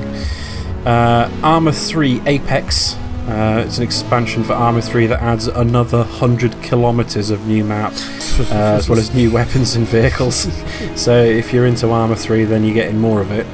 Uh, 0.84 1.30
Arma 1.42 1.72
3 1.72 2.22
Apex. 2.26 2.96
Uh, 3.28 3.62
it's 3.66 3.76
an 3.76 3.84
expansion 3.84 4.42
for 4.42 4.54
Arma 4.54 4.80
3 4.80 5.06
that 5.06 5.20
adds 5.20 5.46
another 5.46 5.98
100 5.98 6.62
kilometers 6.62 7.30
of 7.30 7.46
new 7.46 7.62
map, 7.64 7.92
uh, 8.50 8.76
as 8.78 8.88
well 8.88 8.98
as 8.98 9.14
new 9.14 9.30
weapons 9.32 9.76
and 9.76 9.86
vehicles. 9.86 10.48
so 10.96 11.22
if 11.22 11.52
you're 11.52 11.66
into 11.66 11.90
Arma 11.90 12.16
3, 12.16 12.44
then 12.44 12.64
you're 12.64 12.74
getting 12.74 12.98
more 12.98 13.20
of 13.20 13.30
it. 13.30 13.46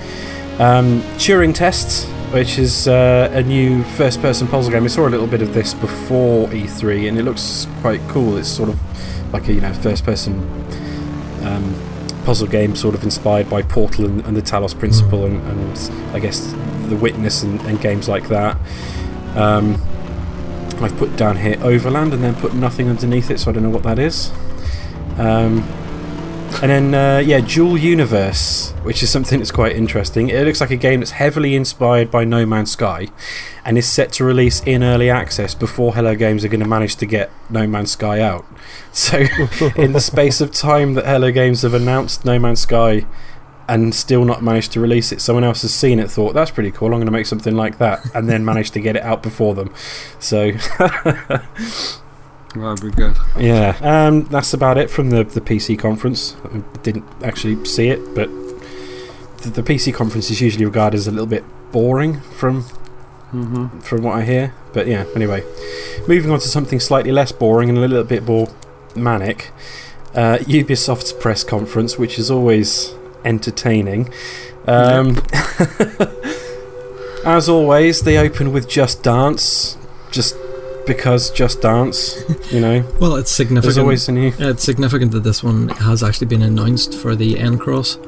Um, 0.61 1.03
Turing 1.19 1.55
Tests, 1.55 2.05
which 2.33 2.59
is 2.59 2.89
uh, 2.89 3.29
a 3.33 3.43
new 3.43 3.83
first 3.83 4.23
person 4.23 4.47
puzzle 4.47 4.71
game. 4.71 4.85
We 4.85 4.89
saw 4.89 5.07
a 5.07 5.11
little 5.11 5.27
bit 5.27 5.43
of 5.43 5.53
this 5.53 5.75
before 5.75 6.47
E3, 6.49 7.09
and 7.09 7.19
it 7.19 7.25
looks 7.25 7.67
quite 7.81 8.01
cool. 8.09 8.37
It's 8.39 8.49
sort 8.49 8.69
of 8.69 8.81
like 9.33 9.49
a 9.49 9.53
you 9.53 9.61
know 9.61 9.73
first 9.75 10.05
person 10.05 10.39
um, 11.43 11.75
puzzle 12.27 12.49
game, 12.49 12.75
sort 12.75 12.97
of 12.97 13.05
inspired 13.05 13.49
by 13.49 13.63
Portal 13.63 14.05
and, 14.05 14.21
and 14.27 14.37
the 14.37 14.43
Talos 14.43 14.77
Principle, 14.79 15.25
and, 15.25 15.41
and 15.49 16.15
I 16.15 16.19
guess 16.19 16.53
the 16.89 16.97
Witness 16.97 17.43
and, 17.45 17.61
and 17.63 17.81
games 17.81 18.09
like 18.09 18.29
that. 18.29 18.59
Um, 19.37 19.81
I've 20.81 20.97
put 20.99 21.17
down 21.17 21.37
here 21.37 21.57
Overland 21.63 22.13
and 22.13 22.23
then 22.23 22.35
put 22.35 22.53
nothing 22.53 22.91
underneath 22.91 23.31
it, 23.31 23.39
so 23.39 23.51
I 23.51 23.55
don't 23.55 23.63
know 23.63 23.71
what 23.71 23.85
that 23.85 23.99
is. 24.01 24.33
Um, 25.19 25.63
and 26.63 26.71
then, 26.71 26.95
uh, 26.95 27.19
yeah, 27.19 27.41
Dual 27.41 27.77
Universe, 27.77 28.73
which 28.83 29.03
is 29.03 29.11
something 29.11 29.39
that's 29.39 29.51
quite 29.51 29.77
interesting. 29.77 30.31
It 30.31 30.45
looks 30.47 30.61
like 30.61 30.71
a 30.71 30.77
game 30.77 31.01
that's 31.01 31.13
heavily 31.13 31.55
inspired 31.55 32.11
by 32.11 32.25
No 32.25 32.47
Man's 32.47 32.73
Sky 32.73 33.09
and 33.65 33.77
is 33.77 33.87
set 33.87 34.13
to 34.13 34.25
release 34.25 34.63
in 34.63 34.83
early 34.83 35.11
access 35.11 35.55
before 35.55 35.95
Hello 35.95 36.15
Games 36.15 36.45
are 36.45 36.49
going 36.49 36.61
to 36.61 36.69
manage 36.69 36.97
to 36.97 37.07
get 37.07 37.31
No 37.51 37.67
Man's 37.67 37.93
Sky 37.93 38.21
out. 38.21 38.45
So, 38.93 39.19
in 39.77 39.93
the 39.93 40.01
space 40.01 40.41
of 40.41 40.51
time 40.53 40.95
that 40.95 41.05
Hello 41.05 41.31
Games 41.31 41.61
have 41.63 41.75
announced 41.75 42.25
No 42.25 42.39
Man's 42.39 42.61
Sky 42.61 43.07
and 43.69 43.95
still 43.95 44.25
not 44.25 44.43
managed 44.43 44.73
to 44.73 44.81
release 44.81 45.13
it, 45.13 45.21
someone 45.21 45.45
else 45.45 45.61
has 45.63 45.75
seen 45.75 45.99
it, 45.99 46.11
thought, 46.11 46.33
that's 46.33 46.51
pretty 46.51 46.71
cool, 46.71 46.87
I'm 46.89 46.93
going 46.93 47.05
to 47.05 47.13
make 47.13 47.27
something 47.27 47.55
like 47.55 47.77
that, 47.77 48.01
and 48.15 48.27
then 48.27 48.43
managed 48.43 48.73
to 48.73 48.81
get 48.81 48.97
it 48.97 49.03
out 49.03 49.23
before 49.23 49.55
them. 49.55 49.75
So, 50.19 50.53
That'd 52.61 52.83
be 52.83 52.91
good. 52.91 53.17
yeah, 53.39 53.77
um, 53.83 54.25
that's 54.25 54.53
about 54.55 54.79
it 54.79 54.91
from 54.91 55.11
the, 55.11 55.25
the 55.25 55.41
PC 55.41 55.79
conference. 55.79 56.37
I 56.45 56.59
didn't 56.83 57.05
actually 57.23 57.65
see 57.65 57.89
it, 57.89 58.15
but 58.15 58.29
the, 59.43 59.51
the 59.51 59.63
PC 59.63 59.93
conference 59.95 60.31
is 60.31 60.41
usually 60.41 60.65
regarded 60.65 60.97
as 60.97 61.07
a 61.07 61.11
little 61.11 61.27
bit 61.27 61.45
boring 61.73 62.21
from 62.21 62.65
Mm-hmm. 63.33 63.81
from 63.81 64.03
what 64.05 64.15
I 64.17 64.25
hear. 64.25 64.55
But 64.73 64.87
yeah, 64.87 65.05
anyway, 65.17 65.43
moving 66.07 66.31
on 66.31 66.39
to 66.39 66.49
something 66.49 66.79
slightly 66.79 67.11
less 67.11 67.33
boring 67.33 67.69
and 67.69 67.77
a 67.77 67.81
little 67.81 68.05
bit 68.05 68.23
more 68.23 68.49
manic. 68.95 69.51
Uh, 70.15 70.39
Ubisoft's 70.43 71.13
press 71.13 71.43
conference, 71.43 71.99
which 71.99 72.19
is 72.21 72.31
always 72.31 72.95
entertaining. 73.25 74.09
Um, 74.67 75.21
as 77.27 77.49
always, 77.49 78.03
they 78.03 78.17
open 78.17 78.53
with 78.53 78.69
Just 78.69 79.03
Dance, 79.03 79.77
just 80.11 80.37
because 80.87 81.31
Just 81.31 81.61
Dance, 81.63 82.17
you 82.53 82.61
know. 82.61 82.83
Well, 83.01 83.17
it's 83.17 83.31
significant. 83.31 83.65
There's 83.65 83.79
always 83.79 84.09
a 84.09 84.13
new. 84.13 84.33
It's 84.39 84.65
significant 84.65 85.13
that 85.13 85.21
this 85.25 85.43
one 85.43 85.69
has 85.69 86.03
actually 86.03 86.29
been 86.29 86.43
announced 86.43 86.95
for 86.95 87.15
the 87.15 87.39
N 87.39 87.59
Cross 87.59 87.99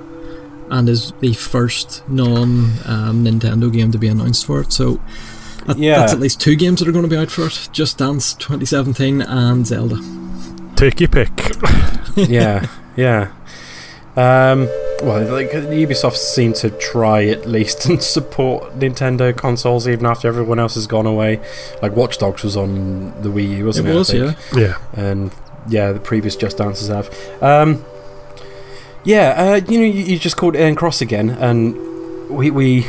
and 0.71 0.89
is 0.89 1.13
the 1.21 1.33
first 1.35 2.03
non 2.09 2.73
um, 2.87 3.25
Nintendo 3.25 3.73
game 3.73 3.91
to 3.93 3.99
be 3.99 4.09
announced 4.09 4.47
for 4.47 4.61
it. 4.61 4.73
So 4.73 5.01
that, 5.67 5.79
Yeah. 5.79 5.99
that's 5.99 6.13
at 6.13 6.21
least 6.21 6.41
two 6.41 6.57
games 6.57 6.81
that 6.81 6.89
are 6.89 6.93
going 6.93 7.05
to 7.05 7.11
be 7.11 7.17
out 7.17 7.31
for 7.31 7.47
it 7.47 7.69
Just 7.73 7.99
Dance 7.99 8.35
2017 8.35 9.23
and 9.23 9.67
Zelda. 9.67 9.99
Take 10.77 11.01
your 11.01 11.09
pick. 11.09 11.31
yeah, 12.17 12.67
yeah. 12.97 13.33
Um, 14.17 14.69
well, 15.03 15.33
like 15.33 15.51
Ubisoft 15.51 16.17
seem 16.17 16.53
to 16.55 16.71
try 16.71 17.27
at 17.27 17.47
least 17.47 17.87
and 17.89 18.03
support 18.03 18.79
Nintendo 18.79 19.37
consoles 19.37 19.87
even 19.87 20.07
after 20.07 20.29
everyone 20.29 20.59
else 20.59 20.75
has 20.75 20.87
gone 20.87 21.07
away. 21.07 21.41
Like 21.83 21.93
Watch 21.97 22.19
Dogs 22.19 22.43
was 22.43 22.57
on 22.57 23.21
the 23.23 23.29
Wii 23.29 23.59
U, 23.59 23.67
wasn't 23.67 23.89
it? 23.89 23.93
it 23.93 23.95
was, 23.95 24.13
yeah. 24.13 24.35
Yeah. 24.55 24.79
and 24.95 25.33
yeah, 25.69 25.93
the 25.93 26.01
previous 26.01 26.37
Just 26.37 26.59
Dances 26.59 26.89
have. 26.89 27.13
Um, 27.43 27.85
yeah, 29.05 29.35
uh, 29.37 29.61
you 29.71 29.79
know, 29.79 29.85
you, 29.85 30.05
you 30.05 30.19
just 30.19 30.37
called 30.37 30.57
it 30.57 30.77
Cross 30.77 31.01
again, 31.01 31.31
and 31.31 32.29
we 32.29 32.51
we. 32.51 32.87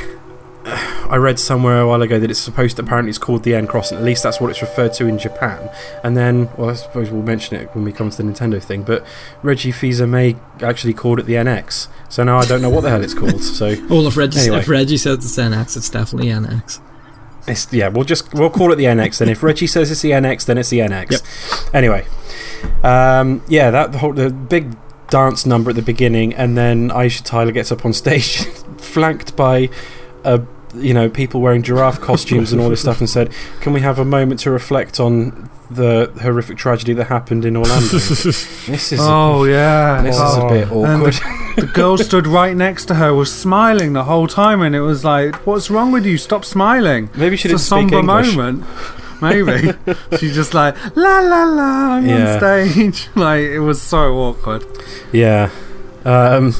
I 1.10 1.16
read 1.18 1.39
somewhere 1.39 1.82
a 1.82 1.88
while 1.88 2.01
ago 2.03 2.20
that 2.20 2.30
it's 2.30 2.39
supposed 2.39 2.76
to 2.78 2.84
apparently 2.84 3.10
it's 3.10 3.18
called 3.18 3.43
the 3.43 3.55
N 3.55 3.66
Cross, 3.66 3.91
and 3.91 3.99
at 3.99 4.05
least 4.05 4.22
that's 4.24 4.39
what 4.39 4.49
it's 4.51 4.62
referred 4.62 4.93
to 4.93 5.07
in 5.07 5.18
Japan. 5.18 5.70
And 6.03 6.16
then, 6.16 6.49
well, 6.55 6.70
I 6.70 6.74
suppose 6.74 7.10
we'll 7.10 7.24
mention 7.24 7.57
it 7.57 7.74
when 7.76 7.84
we 7.84 7.91
come 7.91 8.10
to 8.12 8.18
the 8.18 8.24
Nintendo 8.24 8.62
thing. 8.62 8.84
But 8.84 9.05
Reggie 9.41 9.72
Fils-Aime 9.72 10.39
actually 10.62 10.93
called 10.93 11.20
it 11.20 11.26
the 11.26 11.34
NX, 11.34 11.88
so 12.10 12.24
now 12.24 12.38
I 12.38 12.45
don't 12.45 12.62
know 12.62 12.70
what 12.70 12.82
the 12.82 12.89
hell 12.91 13.03
it's 13.03 13.14
called. 13.16 13.43
So 13.43 13.68
All 13.89 14.05
if 14.07 14.16
Reggie, 14.18 14.39
Anyway. 14.39 14.60
if 14.60 14.70
Reggie 14.70 14.97
says 14.97 15.18
it's 15.18 15.36
NX, 15.36 15.78
it's 15.78 15.89
definitely 15.89 16.30
NX. 16.30 16.80
It's, 17.47 17.74
yeah, 17.74 17.88
we'll 17.88 18.03
just 18.03 18.32
we'll 18.34 18.51
call 18.51 18.72
it 18.72 18.76
the 18.76 18.84
NX. 18.84 19.18
Then 19.18 19.30
if 19.30 19.41
Reggie 19.41 19.66
says 19.66 19.89
it's 19.89 20.01
the 20.03 20.12
NX, 20.12 20.45
then 20.45 20.60
it's 20.60 20.70
the 20.70 20.80
NX. 20.80 21.74
Anyway, 21.74 22.05
um, 22.84 23.41
yeah, 23.47 23.72
that 23.72 23.91
the 23.93 23.97
whole 23.97 24.14
the 24.14 24.30
big 24.30 24.76
dance 25.10 25.47
number 25.47 25.72
at 25.72 25.76
the 25.76 25.82
beginning, 25.82 26.36
and 26.36 26.55
then 26.55 26.89
Aisha 26.89 27.24
Tyler 27.24 27.51
gets 27.51 27.72
up 27.72 27.84
on 27.86 27.93
stage, 27.93 28.45
flanked 28.78 29.36
by 29.36 29.70
a 30.24 30.41
you 30.76 30.93
know 30.93 31.09
people 31.09 31.41
wearing 31.41 31.63
giraffe 31.63 31.99
costumes 32.09 32.51
and 32.51 32.61
all 32.61 32.70
this 32.70 32.82
stuff, 32.82 32.99
and 32.99 33.09
said, 33.09 33.32
"Can 33.61 33.74
we 33.74 33.82
have 33.82 33.99
a 33.99 34.05
moment 34.05 34.39
to 34.41 34.51
reflect 34.51 34.99
on 34.99 35.49
the 35.72 36.11
horrific 36.22 36.57
tragedy 36.57 36.93
that 36.93 37.05
happened 37.07 37.45
in 37.45 37.55
Orlando?" 37.57 37.88
this 37.97 38.91
is 38.91 38.99
Oh 39.01 39.43
yeah. 39.45 40.01
this 40.01 40.15
is 40.15 40.22
Oh. 40.24 40.47
a 40.47 40.49
bit 40.49 40.67
And 40.72 40.72
awkward. 41.01 41.13
the, 41.55 41.61
the 41.61 41.67
girl 41.67 41.97
stood 41.97 42.28
right 42.28 42.55
next 42.55 42.86
to 42.86 42.95
her, 42.95 43.13
was 43.13 43.32
smiling 43.34 43.93
the 43.93 44.03
whole 44.05 44.28
time, 44.28 44.61
and 44.61 44.76
it 44.76 44.82
was 44.82 45.03
like, 45.03 45.36
"What's 45.47 45.70
wrong 45.70 45.91
with 45.91 46.05
you? 46.05 46.17
Stop 46.17 46.45
smiling." 46.45 47.09
Maybe 47.15 47.36
she 47.38 47.49
It's 47.49 47.67
didn't 47.70 47.84
a 47.84 47.89
speak 47.89 47.93
somber 47.95 48.20
English. 48.20 48.36
moment. 48.36 48.63
Maybe 49.22 49.74
she's 50.17 50.34
just 50.34 50.53
like 50.53 50.76
la 50.95 51.20
la 51.20 51.43
la. 51.43 51.95
I'm 51.97 52.05
Yeah. 52.07 52.34
on 52.34 52.39
stage. 52.70 53.09
Like 53.15 53.41
it 53.41 53.59
was 53.59 53.82
so 53.82 54.15
awkward. 54.17 54.63
Yeah. 55.11 55.49
Um, 56.05 56.55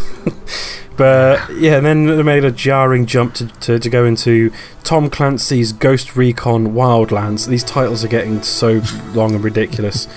but 1.00 1.50
yeah, 1.56 1.78
and 1.78 1.86
then 1.86 2.06
they 2.06 2.22
made 2.24 2.44
a 2.46 2.52
jarring 2.52 3.06
jump 3.08 3.34
to, 3.36 3.48
to, 3.48 3.80
to 3.80 3.90
go 3.90 4.04
into 4.06 4.52
Tom 4.84 5.10
Clancy's 5.10 5.72
Ghost 5.72 6.16
Recon 6.18 6.74
Wildlands. 6.74 7.48
These 7.48 7.64
titles 7.64 8.04
are 8.04 8.10
getting 8.10 8.44
so 8.44 8.82
long 9.14 9.34
and 9.34 9.44
ridiculous. 9.44 10.08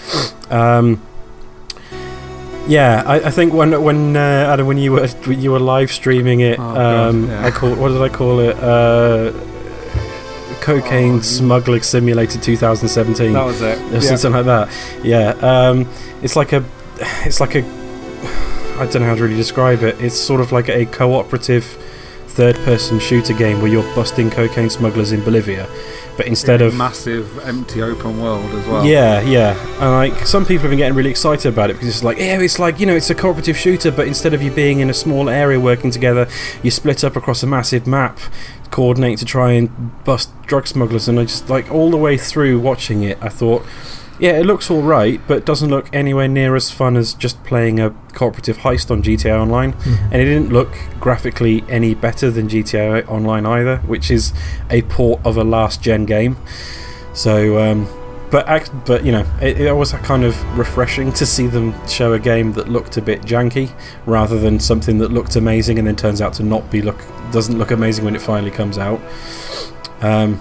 Um, 0.51 1.01
yeah, 2.67 3.03
I, 3.07 3.17
I 3.27 3.31
think 3.31 3.53
when 3.55 3.81
when 3.83 4.17
uh, 4.17 4.21
Adam, 4.53 4.67
when 4.67 4.79
you 4.79 4.93
were 4.93 5.07
when 5.09 5.41
you 5.41 5.53
were 5.53 5.61
live 5.61 5.91
streaming 5.93 6.41
it, 6.41 6.59
Oh, 6.59 6.75
God, 6.75 7.09
um, 7.09 7.29
yeah. 7.29 7.47
I 7.47 7.51
call 7.51 7.75
what 7.77 7.89
did 7.89 8.03
I 8.03 8.09
call 8.09 8.41
it? 8.41 8.57
Uh, 8.59 9.33
Cocaine 10.61 11.17
Oh, 11.17 11.21
Smuggler 11.21 11.81
Simulator 11.81 12.39
2017 12.41 13.33
That 13.33 13.45
was 13.45 13.61
it. 13.63 13.79
or 13.93 14.01
something 14.01 14.33
like 14.33 14.47
that. 14.47 15.05
Yeah, 15.05 15.31
um, 15.41 15.89
it's 16.23 16.37
like 16.37 16.53
a, 16.53 16.65
it's 17.25 17.41
like 17.41 17.57
a, 17.57 17.63
I 18.83 18.87
don't 18.87 19.03
know 19.03 19.09
how 19.09 19.15
to 19.15 19.23
really 19.23 19.37
describe 19.37 19.83
it. 19.83 20.01
It's 20.01 20.19
sort 20.19 20.41
of 20.41 20.51
like 20.53 20.69
a 20.69 20.87
cooperative 20.87 21.65
third-person 22.29 22.99
shooter 22.99 23.35
game 23.35 23.61
where 23.61 23.71
you're 23.71 23.95
busting 23.95 24.31
cocaine 24.31 24.71
smugglers 24.71 25.13
in 25.13 25.23
Bolivia, 25.23 25.69
but 26.17 26.27
instead 26.27 26.63
In 26.63 26.69
of 26.69 26.75
massive 26.75 27.39
empty 27.47 27.83
open 27.83 28.21
world 28.23 28.51
as 28.55 28.67
well. 28.67 28.87
yeah, 28.87 29.21
yeah, 29.21 29.55
and 29.83 30.13
like 30.13 30.27
some 30.27 30.45
people 30.45 30.63
have 30.63 30.71
been 30.71 30.79
getting 30.79 30.97
really 30.97 31.11
excited 31.11 31.53
about 31.53 31.69
it 31.71 31.75
because 31.75 31.89
it's 31.89 32.03
like, 32.03 32.17
yeah, 32.19 32.41
it's 32.41 32.59
like 32.59 32.81
you 32.81 32.87
know, 32.87 32.97
it's 32.97 33.11
a 33.11 33.15
cooperative 33.15 33.57
shooter, 33.57 33.91
but 33.91 34.07
instead 34.09 34.33
of 34.35 34.43
you 34.43 34.51
being 34.51 34.81
in 34.81 34.89
a 34.91 34.95
small 34.95 35.29
area 35.29 35.61
working 35.61 35.91
together, 35.91 36.27
you 36.63 36.71
split 36.71 37.05
up 37.05 37.17
across 37.17 37.43
a 37.43 37.47
massive 37.47 37.87
map, 37.87 38.19
coordinate 38.71 39.19
to 39.19 39.27
try 39.27 39.53
and 39.53 40.03
bust 40.05 40.31
drug 40.47 40.67
smugglers. 40.67 41.09
And 41.09 41.21
I 41.21 41.25
just 41.25 41.51
like 41.51 41.71
all 41.71 41.91
the 41.91 41.99
way 41.99 42.17
through 42.17 42.59
watching 42.61 43.03
it, 43.03 43.19
I 43.21 43.29
thought, 43.29 43.63
yeah, 44.23 44.39
it 44.39 44.47
looks 44.47 44.71
all 44.71 44.83
right, 44.83 45.21
but 45.27 45.45
doesn't 45.45 45.69
look 45.69 45.93
anywhere 45.93 46.29
near 46.29 46.55
as 46.55 46.71
fun 46.71 46.97
as 46.97 47.13
just 47.13 47.43
playing 47.43 47.81
a 47.81 47.91
cooperative 48.13 48.59
heist 48.59 48.89
on 48.89 49.03
GTA 49.03 49.37
Online. 49.37 49.75
And 49.85 50.15
it 50.15 50.27
didn't 50.27 50.53
look 50.53 50.73
graphically 51.01 51.65
any 51.69 51.97
better 51.97 52.31
than 52.31 52.49
GTA 52.49 53.09
Online 53.09 53.45
either, 53.45 53.79
which 53.79 54.13
is 54.13 54.33
a 54.71 54.83
port 54.83 55.21
of 55.27 55.37
a 55.37 55.43
last 55.43 55.83
gen 55.83 56.07
game. 56.07 56.37
So, 57.15 57.59
um, 57.59 57.89
but 58.31 58.71
but 58.87 59.05
you 59.05 59.11
know, 59.11 59.27
it, 59.41 59.61
it 59.61 59.73
was 59.73 59.91
kind 59.91 60.23
of 60.23 60.41
refreshing 60.57 61.13
to 61.15 61.27
see 61.27 61.49
them 61.49 61.75
show 61.89 62.13
a 62.13 62.21
game 62.21 62.53
that 62.53 62.69
looked 62.69 62.97
a 62.99 63.03
bit 63.03 63.23
janky, 63.23 63.75
rather 64.07 64.39
than 64.39 64.61
something 64.61 64.99
that 64.99 65.11
looked 65.11 65.35
amazing 65.35 65.81
and 65.81 65.89
then 65.89 65.97
turns 65.97 66.21
out 66.21 66.33
to 66.35 66.45
not 66.45 66.71
be 66.71 66.81
look 66.81 67.01
doesn't 67.33 67.59
look 67.59 67.73
amazing 67.73 68.05
when 68.05 68.15
it 68.15 68.23
finally 68.23 68.53
comes 68.53 68.79
out. 68.79 69.01
Um, 70.01 70.41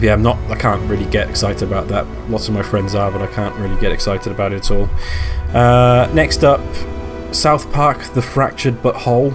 yeah, 0.00 0.12
I'm 0.12 0.22
not. 0.22 0.36
I 0.50 0.56
can't 0.56 0.82
really 0.90 1.06
get 1.06 1.28
excited 1.30 1.62
about 1.62 1.88
that. 1.88 2.06
Lots 2.30 2.48
of 2.48 2.54
my 2.54 2.62
friends 2.62 2.94
are, 2.94 3.10
but 3.10 3.22
I 3.22 3.26
can't 3.28 3.54
really 3.56 3.78
get 3.80 3.92
excited 3.92 4.30
about 4.32 4.52
it 4.52 4.56
at 4.56 4.70
all. 4.70 4.88
Uh, 5.54 6.08
next 6.12 6.44
up, 6.44 6.60
South 7.32 7.70
Park: 7.72 8.02
The 8.14 8.22
Fractured 8.22 8.82
But 8.82 8.94
Whole. 8.96 9.32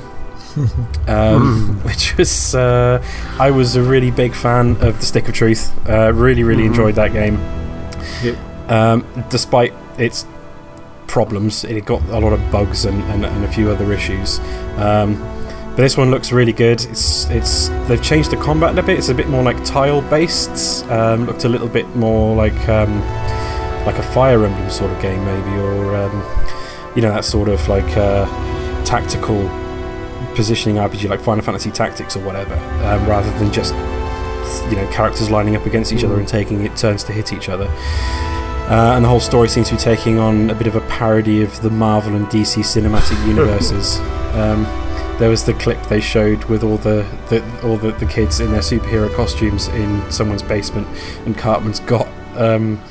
um, 1.08 1.80
which 1.84 2.18
was 2.18 2.54
uh, 2.56 3.02
I 3.40 3.52
was 3.52 3.76
a 3.78 3.82
really 3.82 4.12
big 4.12 4.34
fan 4.36 4.72
of 4.82 5.00
the 5.00 5.06
Stick 5.06 5.28
of 5.30 5.34
Truth. 5.34 5.72
Uh, 5.90 6.12
really, 6.14 6.44
really 6.44 6.64
Mhm. 6.64 6.68
enjoyed 6.68 6.96
that 6.96 7.14
game. 7.14 7.40
Yep. 8.24 8.38
Um, 8.70 9.06
despite 9.30 9.74
its 9.98 10.26
problems, 11.08 11.64
it 11.64 11.86
got 11.86 12.02
a 12.10 12.20
lot 12.20 12.34
of 12.34 12.52
bugs 12.52 12.86
and, 12.86 13.02
and, 13.06 13.26
and 13.26 13.44
a 13.46 13.48
few 13.52 13.70
other 13.70 13.92
issues. 13.94 14.40
Um, 14.78 15.16
but 15.72 15.78
this 15.78 15.96
one 15.96 16.12
looks 16.12 16.34
really 16.34 16.52
good. 16.52 16.84
It's 16.84 17.30
it's 17.30 17.70
they've 17.88 18.02
changed 18.02 18.30
the 18.30 18.38
combat 18.38 18.78
a 18.78 18.84
bit. 18.84 18.98
It's 18.98 19.10
a 19.10 19.16
bit 19.16 19.30
more 19.30 19.42
like 19.42 19.64
tile 19.64 20.02
based. 20.10 20.86
Um, 20.88 21.26
looked 21.26 21.46
a 21.46 21.50
little 21.50 21.70
bit 21.70 21.88
more 21.96 22.36
like 22.36 22.68
um, 22.68 23.00
like 23.86 23.98
a 23.98 24.04
Fire 24.04 24.44
Emblem 24.44 24.70
sort 24.70 24.92
of 24.92 25.02
game, 25.02 25.24
maybe, 25.24 25.58
or 25.62 25.96
um, 25.96 26.12
you 26.96 27.02
know 27.02 27.10
that 27.10 27.24
sort 27.24 27.48
of 27.48 27.66
like 27.70 27.98
uh, 27.98 28.26
tactical 28.84 29.48
positioning 30.36 30.76
RPG, 30.76 31.10
like 31.10 31.22
Final 31.22 31.44
Fantasy 31.44 31.72
Tactics 31.72 32.18
or 32.18 32.24
whatever, 32.26 32.56
um, 32.86 33.08
rather 33.08 33.32
than 33.40 33.52
just 33.54 33.74
you 34.70 34.76
know 34.76 34.88
characters 34.92 35.32
lining 35.32 35.56
up 35.56 35.66
against 35.66 35.94
each 35.94 36.04
other 36.04 36.20
and 36.20 36.28
taking 36.28 36.66
it 36.66 36.76
turns 36.76 37.04
to 37.06 37.14
hit 37.14 37.32
each 37.32 37.48
other. 37.48 37.68
Uh, 38.70 38.94
and 38.96 39.04
the 39.04 39.10
whole 39.10 39.20
story 39.20 39.50
seems 39.50 39.70
to 39.70 39.76
be 39.76 39.82
taking 39.82 40.20
on 40.20 40.50
a 40.50 40.56
bit 40.56 40.68
of 40.68 40.76
a 40.76 40.82
parody 40.82 41.42
of 41.42 41.62
the 41.62 41.70
Marvel 41.70 42.16
and 42.16 42.26
DC 42.28 42.60
cinematic 42.60 43.26
universes. 43.28 44.00
Um, 44.36 44.66
there 45.22 45.30
was 45.30 45.46
the 45.46 45.54
clip 45.54 45.80
they 45.88 46.02
showed 46.02 46.44
with 46.46 46.64
all 46.64 46.78
the, 46.78 47.06
the 47.30 47.62
all 47.64 47.78
the, 47.78 47.92
the 47.92 48.08
kids 48.08 48.40
in 48.40 48.52
their 48.52 48.62
superhero 48.62 49.14
costumes 49.16 49.68
in 49.68 50.12
someone's 50.12 50.42
basement, 50.42 50.88
and 51.28 51.38
Cartman's 51.38 51.80
got 51.82 52.08
um, 52.36 52.82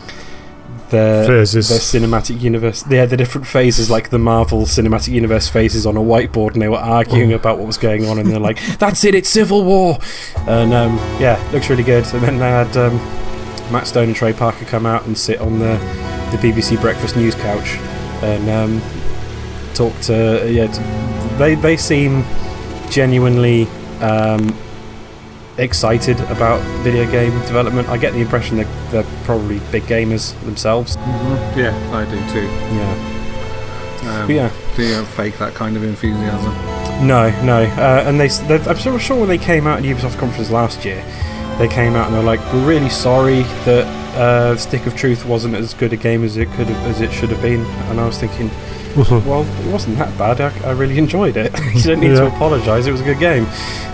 their 0.91 1.27
Phases. 1.27 1.69
their 1.69 1.81
cinematic 1.81 2.41
universe. 2.41 2.85
They 2.85 2.99
had 2.99 3.11
the 3.11 3.17
different 3.17 3.49
phases, 3.49 3.91
like 3.91 4.11
the 4.11 4.19
Marvel 4.21 4.63
cinematic 4.63 5.09
universe 5.09 5.49
phases, 5.49 5.87
on 5.87 5.97
a 5.97 6.01
whiteboard, 6.01 6.53
and 6.53 6.63
they 6.63 6.69
were 6.69 6.77
arguing 6.77 7.33
about 7.33 7.59
what 7.59 7.67
was 7.67 7.79
going 7.79 8.07
on. 8.07 8.21
And 8.21 8.31
they're 8.31 8.39
like, 8.39 8.61
"That's 8.79 9.03
it, 9.03 9.17
it's 9.17 9.29
Civil 9.29 9.65
War," 9.65 9.99
and 10.47 10.73
um, 10.73 10.99
yeah, 11.21 11.37
looks 11.53 11.69
really 11.69 11.83
good. 11.83 12.05
And 12.15 12.23
then 12.23 12.39
they 12.39 12.49
had 12.49 12.77
um, 12.77 12.95
Matt 13.73 13.89
Stone 13.89 14.07
and 14.07 14.17
Trey 14.17 14.35
Parker 14.35 14.65
come 14.67 14.87
out 14.87 15.05
and 15.05 15.19
sit 15.19 15.41
on 15.41 15.59
the 15.59 15.79
the 16.31 16.39
BBC 16.39 16.81
Breakfast 16.81 17.17
News 17.17 17.35
couch 17.35 17.71
and 18.23 18.49
um, 18.49 18.81
talk 19.75 19.99
to 20.03 20.49
yeah. 20.49 20.69
To, 20.69 21.10
they 21.41 21.55
they 21.57 21.77
seem 21.77 22.23
genuinely. 22.91 23.67
Um, 24.01 24.55
excited 25.59 26.19
about 26.31 26.59
video 26.83 27.05
game 27.11 27.33
development. 27.41 27.87
I 27.91 27.99
get 27.99 28.15
the 28.15 28.21
impression 28.21 28.57
that 28.57 28.67
they're 28.91 29.05
probably 29.25 29.61
big 29.71 29.83
gamers 29.83 30.33
themselves. 30.45 30.97
Mhm. 30.97 31.57
Yeah, 31.57 31.75
I 31.93 32.05
do 32.07 32.17
too. 32.33 32.49
Yeah. 32.75 34.23
Um, 34.23 34.31
yeah. 34.31 34.51
Don't 34.77 35.07
fake 35.07 35.37
that 35.39 35.53
kind 35.55 35.77
of 35.77 35.85
enthusiasm. 35.85 36.55
No, 37.07 37.29
no. 37.45 37.65
Uh, 37.77 38.05
and 38.07 38.19
they, 38.19 38.31
I'm 38.71 38.79
sort 38.79 38.95
of 38.95 39.03
sure 39.03 39.19
when 39.19 39.29
they 39.29 39.37
came 39.37 39.67
out 39.67 39.81
at 39.81 39.85
Ubisoft 39.85 40.19
conference 40.19 40.51
last 40.51 40.85
year, 40.87 41.05
they 41.59 41.69
came 41.69 41.95
out 41.95 42.07
and 42.07 42.15
they're 42.17 42.23
like, 42.23 42.41
"We're 42.55 42.67
really 42.67 42.89
sorry 42.89 43.43
that 43.67 43.85
uh, 44.17 44.57
Stick 44.57 44.87
of 44.87 44.97
Truth 44.97 45.27
wasn't 45.27 45.57
as 45.57 45.75
good 45.75 45.93
a 45.93 45.97
game 45.97 46.25
as 46.25 46.39
it 46.39 46.49
could 46.53 46.69
have, 46.69 46.87
as 46.87 47.03
it 47.03 47.13
should 47.13 47.29
have 47.29 47.43
been." 47.43 47.61
And 47.91 48.01
I 48.01 48.07
was 48.07 48.17
thinking, 48.19 48.51
well, 48.97 49.43
it 49.43 49.73
wasn't 49.73 49.99
that 49.99 50.17
bad. 50.19 50.41
I, 50.41 50.69
I 50.69 50.73
really 50.73 50.99
enjoyed 50.99 51.37
it. 51.37 51.53
you 51.75 51.83
don't 51.83 52.01
need 52.01 52.09
to 52.09 52.27
apologise. 52.27 52.87
It 52.87 52.93
was 52.93 53.01
a 53.01 53.05
good 53.05 53.19
game. 53.19 53.45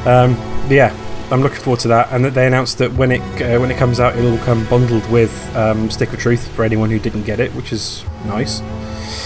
Um, 0.07 0.37
yeah, 0.71 0.95
I'm 1.31 1.43
looking 1.43 1.59
forward 1.59 1.81
to 1.81 1.89
that. 1.89 2.13
And 2.13 2.25
that 2.25 2.35
they 2.35 2.47
announced 2.47 2.79
that 2.79 2.93
when 2.93 3.13
it 3.13 3.21
uh, 3.43 3.59
when 3.61 3.71
it 3.71 3.77
comes 3.77 4.01
out, 4.01 4.17
it'll 4.17 4.39
come 4.39 4.67
bundled 4.67 5.09
with 5.11 5.55
um, 5.57 5.91
Stick 5.91 6.13
of 6.13 6.19
Truth 6.19 6.49
for 6.49 6.65
anyone 6.65 6.91
who 6.91 6.99
didn't 6.99 7.25
get 7.25 7.41
it, 7.41 7.53
which 7.55 7.73
is 7.73 8.05
nice. 8.25 8.61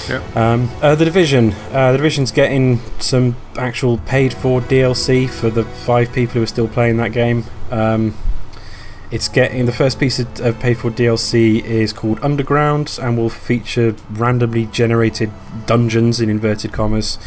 Yep. 0.08 0.36
Um, 0.36 0.70
uh, 0.82 0.94
the 0.94 1.04
division. 1.04 1.52
Uh, 1.70 1.92
the 1.92 1.98
division's 1.98 2.32
getting 2.32 2.80
some 2.98 3.36
actual 3.56 3.98
paid 3.98 4.34
for 4.34 4.60
DLC 4.60 5.28
for 5.28 5.50
the 5.50 5.64
five 5.64 6.12
people 6.12 6.34
who 6.34 6.42
are 6.42 6.46
still 6.46 6.68
playing 6.68 6.96
that 6.96 7.12
game. 7.12 7.44
Um, 7.70 8.14
it's 9.10 9.28
getting 9.28 9.66
the 9.66 9.72
first 9.72 9.98
piece 9.98 10.18
of, 10.18 10.40
of 10.40 10.60
paid 10.60 10.78
for 10.78 10.90
DLC 10.90 11.62
is 11.64 11.92
called 11.92 12.20
Underground 12.22 12.98
and 13.02 13.18
will 13.18 13.30
feature 13.30 13.96
randomly 14.10 14.66
generated 14.66 15.32
dungeons 15.66 16.20
in 16.20 16.30
inverted 16.30 16.72
commas. 16.72 17.18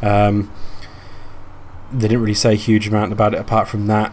Um, 0.00 0.50
they 1.92 2.08
didn't 2.08 2.22
really 2.22 2.34
say 2.34 2.52
a 2.52 2.56
huge 2.56 2.88
amount 2.88 3.12
about 3.12 3.34
it 3.34 3.40
apart 3.40 3.68
from 3.68 3.86
that. 3.86 4.12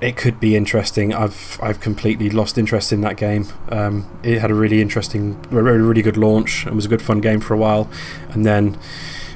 It 0.00 0.16
could 0.16 0.38
be 0.38 0.54
interesting. 0.54 1.12
I've 1.12 1.58
I've 1.60 1.80
completely 1.80 2.30
lost 2.30 2.56
interest 2.56 2.92
in 2.92 3.00
that 3.00 3.16
game. 3.16 3.46
Um, 3.68 4.08
it 4.22 4.38
had 4.38 4.52
a 4.52 4.54
really 4.54 4.80
interesting, 4.80 5.42
really, 5.50 5.78
really 5.78 6.02
good 6.02 6.16
launch 6.16 6.64
and 6.66 6.76
was 6.76 6.86
a 6.86 6.88
good 6.88 7.02
fun 7.02 7.20
game 7.20 7.40
for 7.40 7.52
a 7.52 7.56
while, 7.56 7.90
and 8.28 8.46
then 8.46 8.78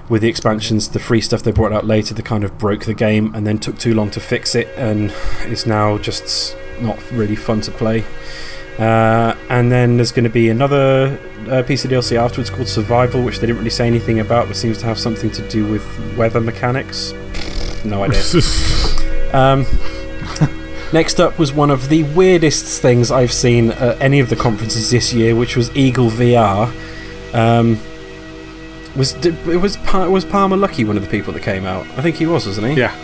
with 0.08 0.22
the 0.22 0.28
expansions, 0.28 0.90
the 0.90 1.00
free 1.00 1.20
stuff 1.20 1.42
they 1.42 1.50
brought 1.50 1.72
out 1.72 1.84
later, 1.84 2.14
they 2.14 2.22
kind 2.22 2.44
of 2.44 2.58
broke 2.58 2.84
the 2.84 2.94
game 2.94 3.34
and 3.34 3.44
then 3.44 3.58
took 3.58 3.78
too 3.78 3.92
long 3.92 4.08
to 4.12 4.20
fix 4.20 4.54
it, 4.54 4.68
and 4.76 5.12
it's 5.46 5.66
now 5.66 5.98
just 5.98 6.56
not 6.82 6.98
really 7.12 7.36
fun 7.36 7.60
to 7.62 7.70
play. 7.70 8.04
Uh, 8.78 9.36
and 9.50 9.70
then 9.70 9.96
there's 9.96 10.12
going 10.12 10.24
to 10.24 10.30
be 10.30 10.48
another 10.48 11.18
uh, 11.50 11.62
piece 11.62 11.84
of 11.84 11.90
DLC 11.90 12.16
afterwards 12.16 12.48
called 12.50 12.66
Survival, 12.68 13.22
which 13.22 13.38
they 13.38 13.46
didn't 13.46 13.58
really 13.58 13.70
say 13.70 13.86
anything 13.86 14.20
about, 14.20 14.46
but 14.48 14.56
seems 14.56 14.78
to 14.78 14.86
have 14.86 14.98
something 14.98 15.30
to 15.30 15.46
do 15.48 15.66
with 15.66 15.84
weather 16.16 16.40
mechanics. 16.40 17.12
No 17.84 18.02
idea. 18.04 18.22
Um, 19.32 19.64
next 20.92 21.18
up 21.18 21.38
was 21.38 21.54
one 21.54 21.70
of 21.70 21.88
the 21.88 22.02
weirdest 22.02 22.82
things 22.82 23.10
I've 23.10 23.32
seen 23.32 23.70
at 23.70 23.98
any 23.98 24.20
of 24.20 24.28
the 24.28 24.36
conferences 24.36 24.90
this 24.90 25.10
year, 25.14 25.34
which 25.34 25.56
was 25.56 25.74
Eagle 25.74 26.10
VR. 26.10 26.66
Um, 27.34 27.78
Was 28.94 29.14
it 29.24 29.34
was 29.46 29.78
was 29.88 30.24
Palmer 30.26 30.58
Luckey 30.58 30.86
one 30.86 30.98
of 30.98 31.02
the 31.02 31.08
people 31.08 31.32
that 31.32 31.42
came 31.42 31.64
out? 31.64 31.86
I 31.96 32.02
think 32.02 32.16
he 32.16 32.26
was, 32.26 32.46
wasn't 32.46 32.66
he? 32.66 32.74
Yeah. 32.74 32.94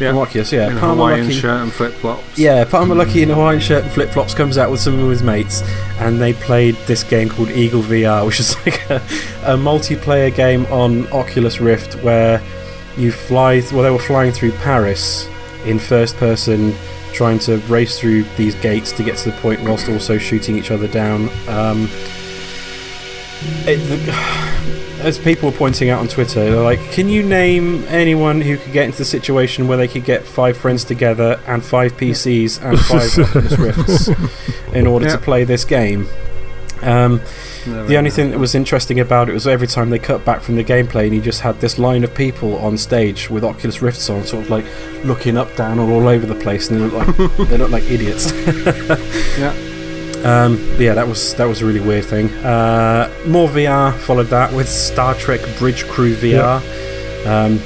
Yeah. 0.00 0.16
Oculus, 0.16 0.52
yeah. 0.52 0.70
In 0.70 0.76
a 0.76 0.80
Hawaiian 0.80 1.26
Luckey. 1.26 1.40
shirt 1.40 1.62
and 1.62 1.72
flip 1.72 1.92
flops. 1.94 2.38
Yeah, 2.38 2.64
Palmer 2.64 2.94
Luckey 2.94 3.22
in 3.22 3.30
a 3.30 3.34
Hawaiian 3.34 3.60
shirt 3.60 3.84
and 3.84 3.92
flip 3.92 4.10
flops 4.10 4.34
comes 4.34 4.56
out 4.56 4.70
with 4.70 4.80
some 4.80 4.98
of 4.98 5.10
his 5.10 5.22
mates, 5.22 5.62
and 5.98 6.20
they 6.20 6.32
played 6.34 6.76
this 6.86 7.02
game 7.02 7.28
called 7.28 7.50
Eagle 7.50 7.82
VR, 7.82 8.24
which 8.26 8.40
is 8.40 8.54
like 8.66 8.88
a, 8.90 8.96
a 9.44 9.56
multiplayer 9.56 10.34
game 10.34 10.66
on 10.66 11.06
Oculus 11.12 11.60
Rift 11.60 11.94
where 12.02 12.42
you 12.96 13.12
fly. 13.12 13.62
Well, 13.72 13.82
they 13.82 13.90
were 13.90 13.98
flying 13.98 14.32
through 14.32 14.52
Paris 14.52 15.28
in 15.64 15.78
first 15.78 16.16
person, 16.16 16.74
trying 17.12 17.38
to 17.40 17.58
race 17.68 17.98
through 17.98 18.22
these 18.36 18.54
gates 18.56 18.92
to 18.92 19.02
get 19.02 19.16
to 19.18 19.30
the 19.30 19.36
point, 19.38 19.60
whilst 19.62 19.88
also 19.88 20.18
shooting 20.18 20.56
each 20.56 20.70
other 20.70 20.88
down. 20.88 21.28
Um, 21.48 21.88
it, 23.66 23.76
the, 23.88 24.47
as 25.00 25.18
people 25.18 25.50
were 25.50 25.56
pointing 25.56 25.90
out 25.90 26.00
on 26.00 26.08
Twitter, 26.08 26.44
they're 26.50 26.62
like, 26.62 26.80
"Can 26.92 27.08
you 27.08 27.22
name 27.22 27.84
anyone 27.88 28.40
who 28.40 28.56
could 28.58 28.72
get 28.72 28.84
into 28.86 28.98
the 28.98 29.04
situation 29.04 29.68
where 29.68 29.76
they 29.78 29.88
could 29.88 30.04
get 30.04 30.24
five 30.26 30.56
friends 30.56 30.84
together 30.84 31.38
and 31.46 31.64
five 31.64 31.96
PCs 31.96 32.60
and 32.62 32.78
five 32.80 33.18
Oculus 33.26 33.58
Rifts 33.58 34.10
in 34.72 34.86
order 34.86 35.06
Yeah. 35.06 35.12
to 35.12 35.18
play 35.18 35.44
this 35.44 35.64
game?" 35.64 36.06
Um, 36.80 37.20
the 37.66 37.96
only 37.96 38.08
thing 38.10 38.30
that 38.30 38.38
was 38.38 38.54
interesting 38.54 39.00
about 39.00 39.28
it 39.28 39.32
was 39.32 39.48
every 39.48 39.66
time 39.66 39.90
they 39.90 39.98
cut 39.98 40.24
back 40.24 40.42
from 40.42 40.54
the 40.54 40.62
gameplay, 40.62 41.06
and 41.06 41.14
you 41.14 41.20
just 41.20 41.40
had 41.40 41.60
this 41.60 41.76
line 41.76 42.04
of 42.04 42.14
people 42.14 42.56
on 42.58 42.78
stage 42.78 43.28
with 43.28 43.42
Oculus 43.44 43.82
Rifts 43.82 44.08
on, 44.08 44.24
sort 44.24 44.44
of 44.44 44.50
like 44.50 44.64
looking 45.04 45.36
up, 45.36 45.54
down, 45.56 45.80
or 45.80 45.90
all 45.90 46.06
over 46.06 46.24
the 46.24 46.36
place, 46.36 46.70
and 46.70 46.80
they 46.80 46.84
look 46.84 46.92
like 46.94 47.16
they 47.48 47.56
look 47.58 47.70
like 47.70 47.82
idiots. 47.90 48.32
Yeah. 49.38 49.52
Um, 50.24 50.58
yeah, 50.78 50.94
that 50.94 51.06
was 51.06 51.34
that 51.34 51.44
was 51.46 51.62
a 51.62 51.66
really 51.66 51.80
weird 51.80 52.04
thing. 52.04 52.28
Uh, 52.44 53.12
more 53.26 53.48
VR 53.48 53.96
followed 53.98 54.26
that 54.26 54.52
with 54.52 54.68
Star 54.68 55.14
Trek 55.14 55.40
Bridge 55.58 55.86
Crew 55.86 56.14
VR, 56.16 56.58
um, 57.26 57.58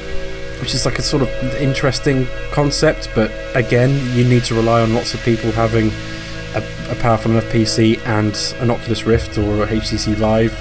which 0.61 0.75
is 0.75 0.85
like 0.85 0.99
a 0.99 1.03
sort 1.03 1.23
of 1.23 1.29
interesting 1.55 2.27
concept, 2.53 3.09
but 3.15 3.33
again, 3.57 3.91
you 4.17 4.25
need 4.25 4.45
to 4.45 4.55
rely 4.55 4.83
on 4.83 4.95
lots 4.95 5.15
of 5.15 5.21
people 5.21 5.51
having 5.53 5.91
a, 6.55 6.93
a 6.93 6.95
powerful 6.97 7.31
enough 7.31 7.45
PC 7.45 7.99
and 8.07 8.55
an 8.63 8.71
Oculus 8.71 9.05
Rift 9.05 9.39
or 9.39 9.65
a 9.65 9.67
HTC 9.67 10.15
Vive. 10.15 10.55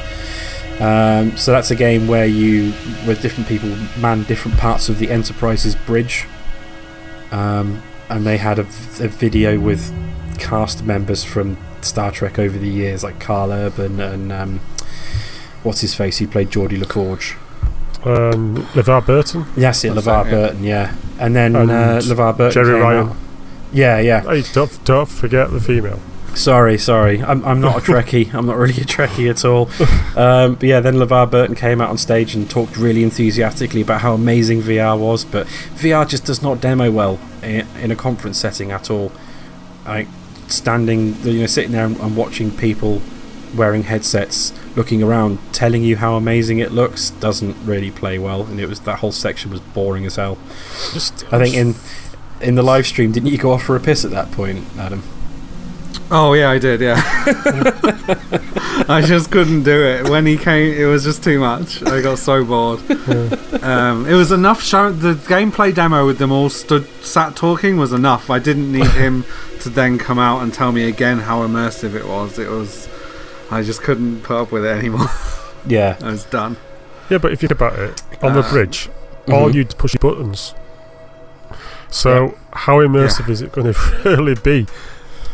Um, 0.82 1.36
so 1.38 1.52
that's 1.52 1.72
a 1.72 1.76
game 1.76 2.08
where 2.08 2.26
you, 2.26 2.72
where 3.06 3.16
different 3.18 3.48
people 3.48 3.70
man 4.00 4.24
different 4.24 4.58
parts 4.58 4.88
of 4.88 4.98
the 4.98 5.12
Enterprise's 5.12 5.76
bridge, 5.76 6.26
um, 7.32 7.84
and 8.10 8.26
they 8.26 8.38
had 8.38 8.60
a 8.60 8.64
video 8.64 9.60
with 9.60 9.94
cast 10.40 10.84
members 10.84 11.24
from 11.24 11.58
Star 11.86 12.12
Trek 12.12 12.38
over 12.40 12.58
the 12.58 12.68
years, 12.70 13.04
like 13.04 13.20
Karl 13.20 13.52
Urban 13.52 14.00
and 14.00 14.32
um, 14.32 14.60
what's 15.64 15.82
his 15.82 15.94
face, 15.96 16.18
He 16.18 16.28
played 16.28 16.50
Geordi 16.50 16.82
LaForge. 16.82 17.36
Um, 18.04 18.58
LeVar 18.74 19.06
Burton. 19.06 19.46
Yes, 19.56 19.84
yeah, 19.84 19.92
LeVar 19.92 20.26
it, 20.26 20.26
yeah. 20.26 20.32
Burton, 20.32 20.64
yeah. 20.64 20.96
And 21.20 21.36
then 21.36 21.56
And 21.56 21.70
uh, 21.70 22.00
LeVar 22.00 22.38
Burton. 22.38 22.64
Jeri 22.64 22.74
came 22.74 22.82
Ryan. 22.82 23.10
out. 23.10 23.16
Yeah, 23.72 24.00
yeah. 24.00 24.22
Hey, 24.24 24.44
don't, 24.54 24.86
don't 24.86 25.10
forget 25.10 25.52
the 25.52 25.60
female. 25.60 26.00
Sorry, 26.34 26.78
sorry. 26.78 27.22
I'm, 27.22 27.44
I'm 27.46 27.60
not 27.62 27.78
a 27.78 27.80
Trekkie. 27.92 28.34
I'm 28.34 28.46
not 28.46 28.56
really 28.58 28.74
a 28.82 28.86
Trekkie 28.86 29.30
at 29.30 29.46
all. 29.46 29.70
Um, 30.18 30.56
but 30.56 30.64
yeah, 30.64 30.80
then 30.80 30.96
LeVar 30.96 31.30
Burton 31.30 31.56
came 31.56 31.80
out 31.82 31.90
on 31.90 31.98
stage 31.98 32.34
and 32.34 32.50
talked 32.50 32.76
really 32.78 33.04
enthusiastically 33.04 33.82
about 33.82 34.02
how 34.02 34.14
amazing 34.14 34.62
VR 34.62 34.98
was. 34.98 35.24
But 35.26 35.46
VR 35.76 36.08
just 36.08 36.26
does 36.26 36.42
not 36.42 36.60
demo 36.62 36.90
well 36.90 37.20
in, 37.44 37.68
in 37.82 37.92
a 37.92 37.96
conference 37.96 38.38
setting 38.40 38.72
at 38.72 38.90
all. 38.90 39.12
Like 39.86 40.08
standing, 40.52 41.16
you 41.24 41.42
know, 41.42 41.46
sitting 41.46 41.72
there 41.72 41.86
and, 41.86 41.98
and 41.98 42.16
watching 42.16 42.52
people 42.52 43.02
wearing 43.56 43.84
headsets, 43.84 44.54
looking 44.76 45.04
around, 45.04 45.40
telling 45.54 45.84
you 45.84 45.98
how 45.98 46.16
amazing 46.16 46.60
it 46.60 46.72
looks, 46.72 47.10
doesn't 47.12 47.56
really 47.66 47.92
play 47.92 48.18
well. 48.18 48.44
And 48.44 48.60
it 48.60 48.68
was 48.68 48.82
that 48.82 49.00
whole 49.00 49.12
section 49.12 49.52
was 49.52 49.60
boring 49.60 50.06
as 50.06 50.16
hell. 50.16 50.38
Just, 50.94 51.26
I 51.34 51.40
think 51.40 51.56
in 51.56 51.76
in 52.42 52.56
the 52.56 52.64
live 52.64 52.88
stream, 52.88 53.12
didn't 53.12 53.30
you 53.30 53.38
go 53.38 53.52
off 53.52 53.64
for 53.64 53.76
a 53.76 53.80
piss 53.80 54.04
at 54.04 54.12
that 54.12 54.32
point, 54.32 54.66
Adam? 54.78 55.04
Oh 56.14 56.34
yeah, 56.34 56.50
I 56.50 56.60
did. 56.60 56.82
Yeah, 56.82 56.96
I 58.90 59.02
just 59.06 59.32
couldn't 59.32 59.64
do 59.64 59.82
it 59.82 60.10
when 60.10 60.26
he 60.26 60.36
came. 60.38 60.74
It 60.74 60.84
was 60.86 61.06
just 61.06 61.24
too 61.24 61.40
much. 61.40 61.82
I 61.84 62.02
got 62.02 62.20
so 62.20 62.44
bored. 62.44 62.80
Um, 63.64 64.06
it 64.06 64.14
was 64.14 64.32
enough. 64.32 64.62
Show 64.62 64.92
the 64.92 65.14
gameplay 65.14 65.74
demo 65.74 66.06
with 66.06 66.18
them 66.18 66.32
all 66.32 66.50
stood 66.50 66.86
sat 67.02 67.36
talking 67.38 67.78
was 67.78 67.94
enough. 67.94 68.30
I 68.30 68.40
didn't 68.40 68.72
need 68.72 68.88
him 68.92 69.24
to 69.62 69.70
then 69.70 69.98
come 69.98 70.20
out 70.20 70.42
and 70.44 70.54
tell 70.54 70.72
me 70.74 70.84
again 70.90 71.20
how 71.20 71.48
immersive 71.48 71.94
it 71.96 72.06
was. 72.06 72.38
It 72.38 72.50
was. 72.50 72.90
I 73.50 73.64
just 73.64 73.82
couldn't 73.82 74.22
put 74.24 74.36
up 74.36 74.52
with 74.52 74.66
it 74.66 74.78
anymore. 74.78 75.08
Yeah. 75.68 75.96
I 76.02 76.06
was 76.08 76.24
done. 76.26 76.58
yeah, 77.08 77.20
but 77.20 77.32
if 77.34 77.44
you 77.44 77.48
think 77.48 77.60
about 77.60 77.78
it, 77.78 78.02
on 78.24 78.34
the 78.34 78.40
Uh, 78.40 78.50
bridge, 78.50 78.90
all 79.28 79.48
Mhm. 79.48 79.54
you 79.54 79.64
do 79.64 79.68
is 79.68 79.74
push 79.76 79.94
your 79.94 80.00
buttons. 80.16 80.56
So 81.92 82.36
how 82.52 82.78
immersive 82.80 83.30
is 83.30 83.44
it 83.44 83.52
going 83.52 83.72
to 83.72 83.80
really 84.04 84.34
be? 84.34 84.66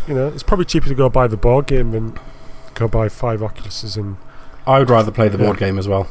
You 0.07 0.13
know, 0.13 0.27
it's 0.27 0.43
probably 0.43 0.65
cheaper 0.65 0.87
to 0.87 0.95
go 0.95 1.09
buy 1.09 1.27
the 1.27 1.37
board 1.37 1.67
game 1.67 1.91
than 1.91 2.17
go 2.75 2.87
buy 2.87 3.09
five 3.09 3.41
Oculuses 3.41 3.97
and 3.97 4.17
I 4.65 4.79
would 4.79 4.89
rather 4.89 5.11
play 5.11 5.27
the 5.29 5.37
Yeah. 5.37 5.45
board 5.45 5.57
game 5.57 5.77
as 5.79 5.87
well. 5.87 6.07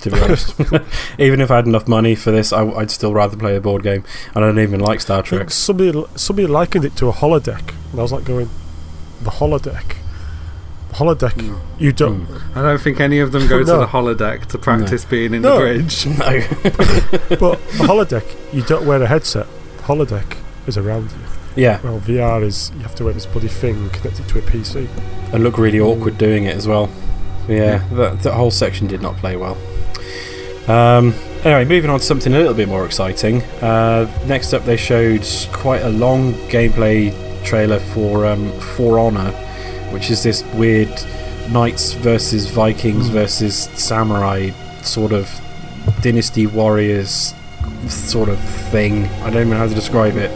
To 0.00 0.10
be 0.10 0.20
honest, 0.22 0.54
even 1.18 1.40
if 1.40 1.50
I 1.50 1.56
had 1.56 1.66
enough 1.66 1.88
money 1.88 2.14
for 2.14 2.30
this, 2.30 2.52
I, 2.52 2.62
would 2.62 2.90
still 2.90 3.14
rather 3.14 3.36
play 3.36 3.56
a 3.56 3.60
board 3.60 3.82
game. 3.82 4.04
And 4.34 4.44
I 4.44 4.48
don't 4.48 4.58
even 4.58 4.80
like 4.80 5.00
Star 5.00 5.22
Trek. 5.22 5.40
think 5.40 5.50
somebody 5.52 6.04
somebody 6.16 6.46
likened 6.46 6.84
it 6.84 6.96
to 6.96 7.08
a 7.08 7.12
holodeck, 7.12 7.72
and 7.92 8.00
I 8.00 8.02
was 8.02 8.12
like 8.12 8.24
going, 8.24 8.50
the 9.22 9.30
holodeck. 9.30 9.96
Holodeck, 10.92 11.32
Mm. 11.34 11.58
you 11.78 11.92
don't. 11.92 12.26
I 12.54 12.62
don't 12.62 12.80
think 12.80 13.00
any 13.00 13.18
of 13.20 13.32
them 13.32 13.46
go 13.48 13.58
to 13.64 13.64
the 13.64 13.86
holodeck 13.86 14.46
to 14.46 14.58
practice 14.58 15.04
being 15.04 15.34
in 15.34 15.42
No. 15.42 15.54
the 15.54 15.60
bridge. 15.60 16.06
No. 16.06 16.16
But 17.38 17.58
the 17.68 17.84
holodeck, 17.86 18.24
you 18.54 18.62
don't 18.62 18.86
wear 18.86 19.02
a 19.02 19.06
headset. 19.06 19.46
The 19.78 19.82
holodeck 19.84 20.36
is 20.66 20.76
around 20.78 21.10
you. 21.12 21.18
Yeah, 21.56 21.80
Well, 21.82 21.98
VR 22.00 22.42
is 22.42 22.70
you 22.76 22.80
have 22.82 22.94
to 22.96 23.04
wear 23.04 23.12
this 23.14 23.26
bloody 23.26 23.48
thing 23.48 23.88
connected 23.90 24.28
to 24.28 24.38
a 24.38 24.42
PC. 24.42 24.88
and 25.32 25.42
look 25.42 25.58
really 25.58 25.80
awkward 25.80 26.18
doing 26.18 26.44
it 26.44 26.54
as 26.56 26.68
well. 26.68 26.88
Yeah, 27.48 27.78
that, 27.92 28.22
that 28.22 28.34
whole 28.34 28.50
section 28.50 28.86
did 28.86 29.00
not 29.02 29.16
play 29.16 29.36
well. 29.36 29.56
Um, 30.68 31.14
anyway, 31.44 31.64
moving 31.64 31.90
on 31.90 32.00
to 32.00 32.04
something 32.04 32.34
a 32.34 32.38
little 32.38 32.54
bit 32.54 32.68
more 32.68 32.84
exciting. 32.84 33.42
Uh, 33.62 34.10
next 34.26 34.52
up, 34.52 34.64
they 34.64 34.76
showed 34.76 35.24
quite 35.52 35.82
a 35.82 35.88
long 35.88 36.34
gameplay 36.50 37.12
trailer 37.44 37.78
for 37.78 38.26
um, 38.26 38.50
For 38.74 38.98
Honor, 38.98 39.30
which 39.92 40.10
is 40.10 40.22
this 40.24 40.42
weird 40.54 40.90
knights 41.50 41.92
versus 41.92 42.50
Vikings 42.50 43.08
versus 43.08 43.56
samurai 43.74 44.50
sort 44.82 45.12
of 45.12 45.30
dynasty 46.02 46.48
warriors 46.48 47.32
sort 47.88 48.28
of 48.28 48.38
thing. 48.70 49.04
I 49.22 49.30
don't 49.30 49.42
even 49.42 49.50
know 49.50 49.58
how 49.58 49.68
to 49.68 49.74
describe 49.74 50.16
it. 50.16 50.30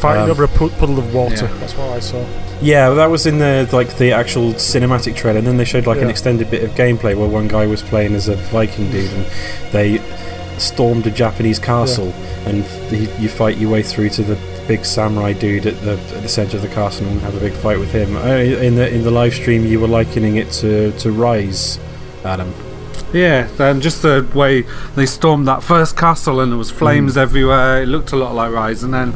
Fighting 0.00 0.24
Um, 0.24 0.30
over 0.30 0.44
a 0.44 0.48
pu- 0.48 0.70
puddle 0.70 0.98
of 0.98 1.12
water. 1.14 1.46
Yeah. 1.46 1.58
That's 1.60 1.74
what 1.76 1.90
I 1.90 2.00
saw. 2.00 2.24
Yeah, 2.62 2.90
that 2.90 3.10
was 3.10 3.26
in 3.26 3.38
the 3.38 3.68
like 3.72 3.96
the 3.98 4.12
actual 4.12 4.52
cinematic 4.54 5.14
trailer, 5.16 5.38
and 5.38 5.46
then 5.46 5.56
they 5.56 5.64
showed 5.64 5.86
like 5.86 6.00
an 6.00 6.10
extended 6.10 6.50
bit 6.50 6.62
of 6.64 6.70
gameplay 6.72 7.14
where 7.16 7.28
one 7.28 7.48
guy 7.48 7.66
was 7.66 7.82
playing 7.82 8.14
as 8.14 8.28
a 8.28 8.34
Viking 8.36 8.90
dude, 8.90 9.10
and 9.12 9.26
they 9.72 10.00
stormed 10.58 11.06
a 11.06 11.10
Japanese 11.10 11.58
castle, 11.58 12.12
and 12.46 12.64
the, 12.90 13.08
you 13.18 13.28
fight 13.28 13.56
your 13.58 13.70
way 13.70 13.82
through 13.82 14.10
to 14.10 14.22
the 14.22 14.36
big 14.68 14.84
samurai 14.84 15.32
dude 15.32 15.66
at 15.66 15.80
the 15.82 15.92
at 16.16 16.22
the 16.22 16.28
center 16.28 16.56
of 16.56 16.62
the 16.62 16.68
castle 16.68 17.06
and 17.08 17.20
have 17.22 17.34
a 17.36 17.40
big 17.40 17.52
fight 17.54 17.78
with 17.78 17.92
him. 17.92 18.14
Uh, 18.16 18.26
In 18.66 18.74
the 18.76 18.88
in 18.94 19.02
the 19.04 19.10
live 19.10 19.34
stream, 19.34 19.64
you 19.66 19.80
were 19.80 19.88
likening 19.88 20.36
it 20.36 20.50
to 20.60 20.92
to 20.98 21.08
Ryse, 21.10 21.78
Adam. 22.24 22.52
Yeah, 23.12 23.48
then 23.56 23.80
just 23.80 24.02
the 24.02 24.26
way 24.34 24.64
they 24.94 25.06
stormed 25.06 25.48
that 25.48 25.62
first 25.62 25.96
castle 25.96 26.40
and 26.40 26.52
there 26.52 26.58
was 26.58 26.70
flames 26.70 27.16
everywhere. 27.16 27.82
It 27.82 27.86
looked 27.86 28.12
a 28.12 28.16
lot 28.16 28.34
like 28.34 28.50
Ryse, 28.52 28.84
and 28.84 28.92
then 28.94 29.12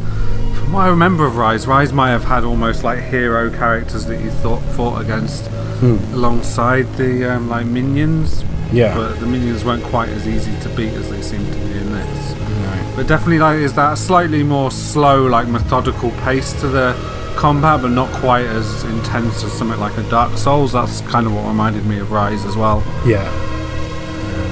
from 0.64 0.72
what 0.72 0.80
I 0.86 0.88
remember 0.88 1.26
of 1.26 1.34
Ryse, 1.34 1.66
Ryse 1.66 1.92
might 1.92 2.10
have 2.10 2.24
had 2.24 2.44
almost 2.44 2.82
like 2.84 2.98
hero 3.00 3.50
characters 3.50 4.06
that 4.06 4.20
you 4.22 4.30
thought 4.30 4.60
fought 4.76 5.00
against 5.02 5.46
Hmm. 5.80 5.96
alongside 6.14 6.84
the 6.96 7.24
um, 7.34 7.48
like 7.48 7.66
minions, 7.66 8.44
Yeah. 8.72 8.94
but 8.94 9.18
the 9.20 9.26
minions 9.26 9.64
weren't 9.64 9.82
quite 9.84 10.08
as 10.10 10.26
easy 10.26 10.52
to 10.62 10.68
beat 10.70 10.92
as 10.94 11.10
they 11.10 11.20
seem 11.20 11.44
to 11.44 11.52
be 11.58 11.72
in 11.78 11.92
this. 11.92 12.34
No. 12.38 12.96
But 12.96 13.06
definitely, 13.08 13.40
like, 13.40 13.58
is 13.58 13.72
that 13.74 13.92
a 13.92 13.96
slightly 13.96 14.42
more 14.42 14.70
slow, 14.70 15.26
like 15.26 15.48
methodical 15.48 16.10
pace 16.24 16.52
to 16.60 16.68
the 16.68 16.94
combat, 17.36 17.82
but 17.82 17.90
not 17.90 18.08
quite 18.12 18.46
as 18.46 18.84
intense 18.84 19.42
as 19.42 19.52
something 19.52 19.80
like 19.80 19.96
a 19.98 20.02
Dark 20.04 20.36
Souls. 20.38 20.72
That's 20.72 21.00
kind 21.02 21.26
of 21.26 21.34
what 21.34 21.44
reminded 21.46 21.84
me 21.86 21.98
of 21.98 22.08
Ryse 22.08 22.46
as 22.46 22.56
well. 22.56 22.82
Yeah. 23.04 23.28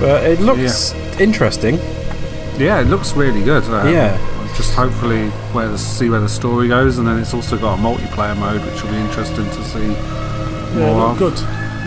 But 0.01 0.25
it 0.25 0.41
looks 0.41 0.93
interesting. 1.21 1.77
Yeah, 2.59 2.81
it 2.81 2.89
looks 2.89 3.15
really 3.17 3.43
good. 3.45 3.63
Um, 3.65 3.89
Yeah. 3.89 4.19
Just 4.57 4.75
hopefully 4.75 5.29
where 5.55 5.69
the, 5.69 5.79
see 5.79 6.11
where 6.11 6.21
the 6.21 6.29
story 6.29 6.69
goes, 6.69 6.99
and 6.99 7.07
then 7.07 7.19
it's 7.19 7.33
also 7.35 7.57
got 7.59 7.79
a 7.79 7.83
multiplayer 7.83 8.37
mode, 8.37 8.65
which 8.65 8.83
will 8.83 8.91
be 8.91 8.97
interesting 8.99 9.47
to 9.47 9.65
see 9.65 9.87
Yeah, 9.87 10.93
more 10.93 11.09
look 11.15 11.21
of. 11.21 11.37
good. 11.37 11.39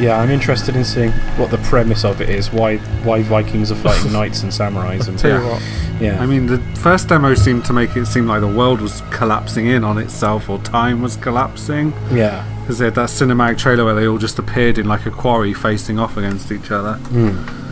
Yeah, 0.01 0.20
I'm 0.20 0.30
interested 0.30 0.76
in 0.76 0.84
seeing 0.84 1.11
what 1.38 1.51
the 1.51 1.57
premise 1.59 2.03
of 2.03 2.20
it 2.20 2.30
is. 2.30 2.51
Why 2.51 2.78
why 3.05 3.22
Vikings 3.22 3.72
are 3.72 3.76
fighting 3.76 4.11
knights 4.20 4.43
and 4.43 4.51
samurais 4.51 5.07
and 5.07 5.18
Tell 5.18 5.39
you 5.39 5.45
Yeah. 5.45 5.51
what, 5.53 6.01
yeah. 6.01 6.22
I 6.22 6.26
mean, 6.26 6.47
the 6.47 6.57
first 6.80 7.07
demo 7.07 7.34
seemed 7.36 7.63
to 7.66 7.74
make 7.74 7.95
it 7.95 8.05
seem 8.07 8.28
like 8.28 8.41
the 8.41 8.47
world 8.47 8.82
was 8.82 9.01
collapsing 9.11 9.68
in 9.68 9.84
on 9.86 9.97
itself, 9.97 10.49
or 10.49 10.57
time 10.59 11.01
was 11.01 11.16
collapsing. 11.18 11.93
yeah. 12.11 12.43
Because 12.61 12.80
they 12.80 12.86
had 12.86 12.95
that 12.95 13.09
cinematic 13.09 13.59
trailer 13.59 13.86
where 13.86 13.93
they 13.93 14.07
all 14.07 14.18
just 14.18 14.39
appeared 14.39 14.80
in 14.80 14.88
like 14.88 15.05
a 15.05 15.11
quarry 15.11 15.53
facing 15.53 15.99
off 15.99 16.18
against 16.18 16.51
each 16.51 16.72
other. 16.72 16.95
Hmm. 16.95 17.64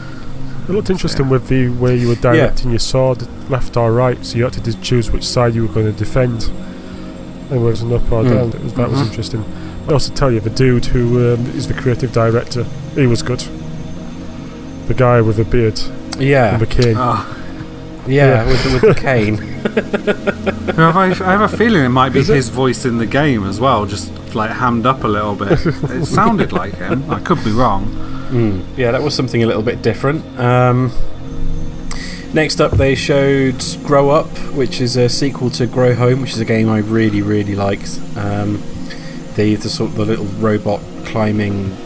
It 0.68 0.70
looked 0.70 0.90
interesting 0.90 1.28
with 1.30 1.48
the 1.50 1.68
way 1.70 1.96
you 1.98 2.08
were 2.08 2.16
directing 2.16 2.70
your 2.70 2.80
sword 2.80 3.28
left 3.50 3.76
or 3.76 3.92
right, 3.92 4.24
so 4.26 4.38
you 4.38 4.46
had 4.46 4.54
to 4.54 4.64
just 4.64 4.82
choose 4.82 5.12
which 5.12 5.26
side 5.26 5.54
you 5.56 5.68
were 5.68 5.74
going 5.74 5.86
to 5.86 5.92
defend. 5.92 6.44
And 7.52 7.62
whether 7.62 7.68
it 7.68 7.72
was 7.72 7.82
an 7.82 7.94
up 7.94 8.12
or 8.12 8.24
Mm. 8.24 8.30
down. 8.30 8.50
It 8.50 8.64
was, 8.64 8.74
that 8.76 8.90
was 8.90 9.00
Mhm. 9.02 9.08
interesting. 9.08 9.46
I 9.90 9.92
also 9.92 10.14
tell 10.14 10.32
you, 10.32 10.40
the 10.40 10.50
dude 10.50 10.86
who 10.86 11.34
um, 11.34 11.46
is 11.58 11.68
the 11.68 11.74
creative 11.74 12.14
director, 12.14 12.66
he 12.96 13.06
was 13.08 13.22
good. 13.22 13.44
The 14.88 14.94
guy 14.94 15.20
with 15.22 15.36
the 15.38 15.44
beard 15.44 15.80
Yeah, 16.18 16.54
and 16.54 16.62
the 16.62 16.66
cane. 16.66 16.96
Oh, 16.98 17.26
yeah, 18.08 18.28
Yeah. 18.28 18.46
with, 18.46 18.64
the- 18.64 18.88
with 18.88 18.96
the 18.96 19.02
cane. 19.10 19.40
I 20.78 20.92
have- 20.92 21.22
I 21.22 21.32
have 21.32 21.42
a 21.42 21.48
feeling 21.58 21.84
it 21.84 21.90
might 21.90 22.14
be 22.14 22.20
Is 22.20 22.30
it? 22.30 22.36
his 22.36 22.50
voice 22.50 22.86
in 22.86 22.98
the 22.98 23.06
game 23.06 23.46
as 23.46 23.60
well, 23.60 23.86
just 23.86 24.12
like 24.34 24.52
hammed 24.52 24.86
up 24.86 25.04
a 25.04 25.08
little 25.08 25.36
bit. 25.36 25.52
it 25.66 26.06
sounded 26.06 26.54
like 26.54 26.78
him. 26.78 27.04
I 27.10 27.20
could 27.20 27.44
be 27.44 27.52
wrong. 27.52 27.86
Mm. 28.34 28.66
Yeah, 28.76 28.92
that 28.92 29.04
was 29.04 29.14
something 29.14 29.44
a 29.44 29.46
little 29.46 29.62
bit 29.62 29.84
different. 29.84 30.26
Um, 30.40 30.92
next 32.34 32.60
up, 32.60 32.72
they 32.72 32.96
showed 32.96 33.64
Grow 33.84 34.10
Up, 34.10 34.28
which 34.56 34.82
is 34.82 34.98
a 34.98 35.08
sequel 35.08 35.52
to 35.52 35.68
Grow 35.68 35.94
Home, 35.94 36.22
which 36.22 36.32
is 36.32 36.40
a 36.40 36.46
game 36.46 36.68
I 36.68 36.80
really, 36.80 37.22
really 37.22 37.54
liked. 37.54 38.00
Um, 38.18 38.60
the 39.36 39.56
the 39.56 39.70
sort 39.70 39.92
of 39.92 39.98
the 39.98 40.06
little 40.06 40.26
robot 40.26 40.82
climbing. 41.06 41.78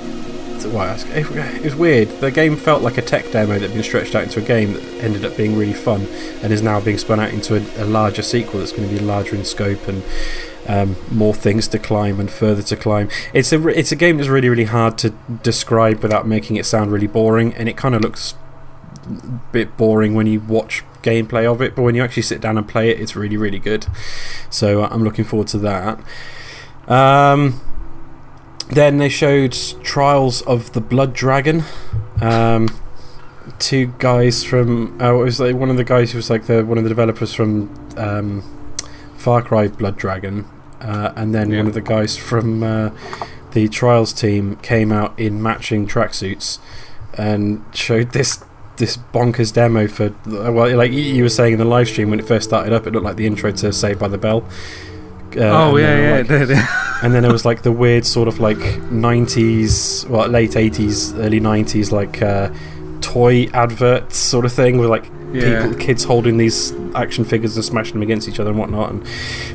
Well, 0.72 0.98
it 1.14 1.64
was 1.64 1.76
weird. 1.76 2.10
The 2.20 2.32
game 2.32 2.56
felt 2.56 2.82
like 2.82 2.98
a 2.98 3.02
tech 3.02 3.30
demo 3.32 3.54
that 3.54 3.62
had 3.62 3.74
been 3.74 3.84
stretched 3.84 4.16
out 4.16 4.24
into 4.24 4.40
a 4.40 4.44
game 4.44 4.74
that 4.74 4.84
ended 5.02 5.24
up 5.24 5.38
being 5.38 5.58
really 5.58 5.74
fun, 5.74 6.08
and 6.42 6.52
is 6.54 6.62
now 6.62 6.80
being 6.80 6.98
spun 6.98 7.20
out 7.20 7.32
into 7.32 7.56
a, 7.56 7.84
a 7.84 7.86
larger 7.86 8.22
sequel 8.22 8.60
that's 8.60 8.72
going 8.72 8.88
to 8.88 8.94
be 8.94 9.00
larger 9.00 9.36
in 9.36 9.44
scope 9.44 9.86
and 9.88 10.02
um, 10.68 10.96
more 11.12 11.34
things 11.34 11.68
to 11.70 11.80
climb 11.80 12.20
and 12.20 12.30
further 12.30 12.62
to 12.64 12.76
climb. 12.76 13.10
It's 13.34 13.52
a 13.52 13.68
it's 13.68 13.92
a 13.92 13.96
game 13.96 14.18
that's 14.18 14.30
really 14.30 14.50
really 14.50 14.66
hard 14.66 14.98
to 15.00 15.12
describe 15.44 16.02
without 16.02 16.28
making 16.28 16.58
it 16.58 16.66
sound 16.66 16.92
really 16.92 17.08
boring, 17.08 17.54
and 17.56 17.70
it 17.70 17.78
kind 17.78 17.96
of 17.96 18.02
looks 18.02 18.36
a 19.06 19.40
bit 19.52 19.78
boring 19.78 20.14
when 20.14 20.28
you 20.28 20.40
watch 20.42 20.84
gameplay 21.02 21.50
of 21.50 21.62
it, 21.62 21.76
but 21.76 21.84
when 21.84 21.96
you 21.96 22.04
actually 22.04 22.24
sit 22.24 22.42
down 22.42 22.58
and 22.58 22.68
play 22.68 22.90
it, 22.90 23.00
it's 23.00 23.16
really 23.16 23.38
really 23.38 23.60
good. 23.60 23.88
So 24.50 24.84
uh, 24.84 24.90
I'm 24.92 25.04
looking 25.04 25.26
forward 25.26 25.48
to 25.50 25.58
that. 25.60 26.00
Um, 26.88 27.62
then 28.70 28.98
they 28.98 29.10
showed 29.10 29.54
Trials 29.84 30.42
of 30.42 30.74
the 30.74 30.82
Blood 30.82 31.14
Dragon. 31.14 31.64
Um, 32.22 32.68
two 33.60 33.94
guys 34.00 34.44
from 34.44 35.02
uh, 35.02 35.14
was 35.14 35.40
like 35.40 35.56
one 35.56 35.70
of 35.70 35.78
the 35.78 35.84
guys 35.84 36.12
who 36.12 36.18
was 36.18 36.30
like 36.30 36.48
the 36.48 36.66
one 36.66 36.78
of 36.78 36.84
the 36.84 36.90
developers 36.90 37.34
from 37.34 37.74
um, 37.98 38.44
Far 39.16 39.42
Cry 39.42 39.68
Blood 39.68 39.98
Dragon, 39.98 40.46
uh, 40.82 41.12
and 41.16 41.34
then 41.34 41.52
Yeah. 41.52 41.58
one 41.60 41.68
of 41.68 41.74
the 41.74 41.82
guys 41.82 42.18
from 42.18 42.64
uh, 42.64 42.90
the 43.52 43.68
Trials 43.68 44.14
team 44.14 44.58
came 44.58 44.92
out 44.92 45.18
in 45.20 45.42
matching 45.42 45.88
tracksuits 45.88 46.60
and 47.18 47.64
showed 47.74 48.12
this 48.12 48.44
this 48.78 48.98
bonkers 49.12 49.52
demo 49.52 49.88
for 49.88 50.14
well, 50.28 50.76
like 50.78 50.92
you- 50.92 51.24
were 51.24 51.30
saying 51.30 51.54
in 51.54 51.60
the 51.60 51.66
live 51.66 51.88
stream 51.88 52.12
when 52.12 52.20
it 52.20 52.28
first 52.28 52.48
started 52.48 52.72
up, 52.74 52.86
it 52.86 52.94
looked 52.94 53.06
like 53.06 53.16
the 53.16 53.26
intro 53.26 53.52
to 53.52 53.74
Saved 53.74 54.00
by 54.00 54.08
the 54.08 54.20
Bell. 54.20 54.44
Uh, 55.36 55.40
oh 55.72 55.78
yeah, 55.78 56.00
yeah, 56.00 56.18
like, 56.18 56.30
it 56.50 56.50
and 57.04 57.14
then 57.14 57.22
there 57.24 57.32
was 57.32 57.44
like 57.44 57.62
the 57.64 57.72
weird 57.72 58.06
sort 58.06 58.28
of 58.28 58.40
like 58.40 58.58
90s 58.58 60.08
well 60.10 60.28
late 60.28 60.52
80s 60.52 61.18
early 61.20 61.40
90s 61.40 61.92
like 61.92 62.22
uh, 62.22 62.50
toy 63.02 63.46
adverts 63.54 64.18
sort 64.18 64.46
of 64.46 64.54
thing 64.54 64.78
with 64.78 64.90
like 64.90 65.06
yeah. 65.38 65.62
people 65.62 65.78
kids 65.78 66.04
holding 66.04 66.38
these 66.38 66.74
action 66.96 67.24
figures 67.24 67.56
and 67.56 67.66
smashing 67.66 67.94
them 67.94 68.02
against 68.02 68.28
each 68.28 68.40
other 68.40 68.50
and 68.50 68.60
whatnot 68.60 68.92
and 68.92 69.04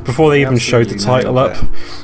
before 0.05 0.29
they 0.29 0.41
even 0.41 0.57
showed 0.57 0.87
the 0.89 0.97
title 0.97 1.37
up 1.37 1.57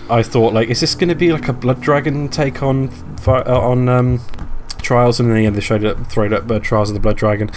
i 0.10 0.22
thought 0.22 0.54
like 0.54 0.70
is 0.70 0.80
this 0.80 0.96
going 0.96 1.10
to 1.10 1.16
be 1.16 1.32
like 1.32 1.48
a 1.48 1.54
blood 1.54 1.82
dragon 1.82 2.28
take 2.28 2.62
on 2.62 2.90
uh, 3.28 3.42
on 3.60 3.90
um, 3.90 4.22
trials 4.82 5.20
and 5.20 5.30
then 5.32 5.44
yeah, 5.44 5.50
they 5.50 5.60
showed 5.62 5.84
it 5.84 5.98
up 5.98 6.08
throwed 6.08 6.34
up 6.34 6.50
uh, 6.50 6.60
trials 6.60 6.90
of 6.90 6.94
the 6.94 7.00
blood 7.00 7.18
dragon 7.18 7.50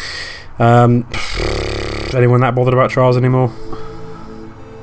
um, 0.59 1.07
anyone 2.15 2.41
that 2.41 2.55
bothered 2.55 2.75
about 2.75 2.91
trials 2.91 3.17
anymore 3.17 3.53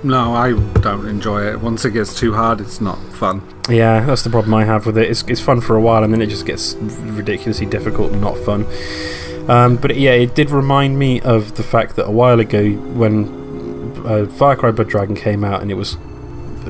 No, 0.02 0.34
I 0.34 0.52
don't 0.80 1.08
enjoy 1.08 1.46
it. 1.52 1.60
Once 1.60 1.84
it 1.84 1.92
gets 1.92 2.18
too 2.18 2.34
hard, 2.34 2.62
it's 2.62 2.80
not 2.80 2.98
fun. 3.12 3.42
Yeah, 3.70 4.06
that's 4.06 4.24
the 4.24 4.30
problem 4.30 4.54
I 4.54 4.64
have 4.64 4.86
with 4.86 4.98
it. 4.98 5.10
It's, 5.10 5.24
it's 5.24 5.42
fun 5.42 5.60
for 5.60 5.76
a 5.76 5.82
while 5.82 6.06
and 6.06 6.14
then 6.14 6.22
it 6.22 6.28
just 6.28 6.46
gets 6.46 6.76
ridiculously 6.76 7.66
difficult 7.66 8.14
and 8.14 8.22
not 8.22 8.38
fun. 8.38 8.66
Um, 9.50 9.78
but 9.78 9.96
yeah, 9.96 10.12
it 10.12 10.36
did 10.36 10.52
remind 10.52 11.00
me 11.00 11.20
of 11.22 11.56
the 11.56 11.64
fact 11.64 11.96
that 11.96 12.06
a 12.06 12.12
while 12.12 12.40
ago 12.40 12.72
when 12.72 14.04
uh, 14.06 14.28
Far 14.28 14.56
Cry 14.56 14.72
Blood 14.72 14.90
Dragon 14.90 15.16
came 15.16 15.44
out 15.44 15.62
and 15.62 15.72
it 15.72 15.74
was 15.74 15.98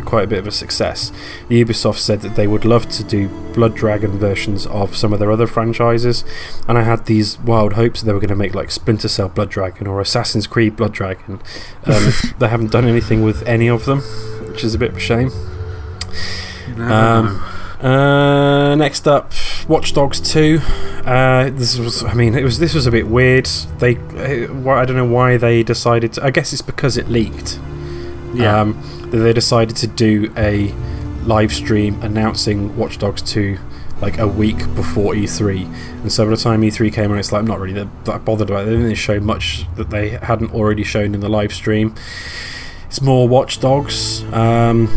quite 0.05 0.23
a 0.23 0.27
bit 0.27 0.39
of 0.39 0.47
a 0.47 0.51
success, 0.51 1.11
Ubisoft 1.49 1.97
said 1.97 2.21
that 2.21 2.35
they 2.35 2.47
would 2.47 2.63
love 2.63 2.87
to 2.89 3.03
do 3.03 3.27
Blood 3.53 3.75
Dragon 3.75 4.11
versions 4.17 4.65
of 4.67 4.95
some 4.95 5.11
of 5.11 5.19
their 5.19 5.29
other 5.29 5.45
franchises. 5.45 6.23
And 6.69 6.77
I 6.77 6.83
had 6.83 7.05
these 7.05 7.37
wild 7.39 7.73
hopes 7.73 7.99
that 7.99 8.05
they 8.05 8.13
were 8.13 8.19
going 8.19 8.29
to 8.29 8.35
make 8.35 8.55
like 8.55 8.71
Splinter 8.71 9.09
Cell 9.09 9.27
Blood 9.27 9.49
Dragon 9.49 9.85
or 9.85 9.99
Assassin's 9.99 10.47
Creed 10.47 10.77
Blood 10.77 10.93
Dragon. 10.93 11.41
Um, 11.85 12.13
they 12.39 12.47
haven't 12.47 12.71
done 12.71 12.85
anything 12.85 13.23
with 13.23 13.45
any 13.45 13.67
of 13.67 13.83
them, 13.85 13.99
which 14.47 14.63
is 14.63 14.73
a 14.73 14.77
bit 14.77 14.91
of 14.91 14.97
a 14.97 15.01
shame. 15.01 15.31
Um. 16.77 17.43
Uh, 17.79 18.75
next 18.75 19.07
up, 19.07 19.31
Watch 19.67 19.93
Dogs 19.93 20.19
Two. 20.19 20.59
Uh, 21.05 21.49
this 21.51 21.77
was, 21.77 22.03
I 22.03 22.13
mean, 22.13 22.35
it 22.35 22.43
was 22.43 22.59
this 22.59 22.73
was 22.73 22.85
a 22.85 22.91
bit 22.91 23.07
weird. 23.07 23.45
They, 23.79 23.95
uh, 23.95 24.69
I 24.69 24.85
don't 24.85 24.95
know 24.95 25.05
why 25.05 25.37
they 25.37 25.63
decided. 25.63 26.13
To, 26.13 26.23
I 26.23 26.31
guess 26.31 26.53
it's 26.53 26.61
because 26.61 26.97
it 26.97 27.07
leaked. 27.09 27.59
Yeah. 28.33 28.61
Um, 28.61 28.81
that 29.09 29.17
they 29.17 29.33
decided 29.33 29.75
to 29.77 29.87
do 29.87 30.31
a 30.37 30.71
live 31.23 31.51
stream 31.51 32.01
announcing 32.01 32.75
Watch 32.77 32.99
Dogs 32.99 33.21
Two 33.21 33.57
like 34.01 34.17
a 34.17 34.27
week 34.27 34.57
before 34.75 35.13
E3, 35.13 35.65
and 36.01 36.11
so 36.11 36.23
by 36.25 36.31
the 36.31 36.37
time 36.37 36.61
E3 36.61 36.93
came 36.93 37.11
around, 37.11 37.19
it's 37.19 37.31
like 37.31 37.39
I'm 37.39 37.47
not 37.47 37.59
really 37.59 37.73
that, 37.73 38.05
that 38.05 38.23
bothered 38.23 38.49
about 38.49 38.63
it. 38.63 38.71
They 38.71 38.77
didn't 38.77 38.95
show 38.95 39.19
much 39.19 39.65
that 39.75 39.89
they 39.89 40.09
hadn't 40.09 40.53
already 40.53 40.83
shown 40.83 41.13
in 41.13 41.19
the 41.19 41.29
live 41.29 41.53
stream. 41.53 41.95
It's 42.87 43.01
more 43.01 43.27
Watch 43.27 43.59
Dogs. 43.59 44.23
Um, 44.33 44.87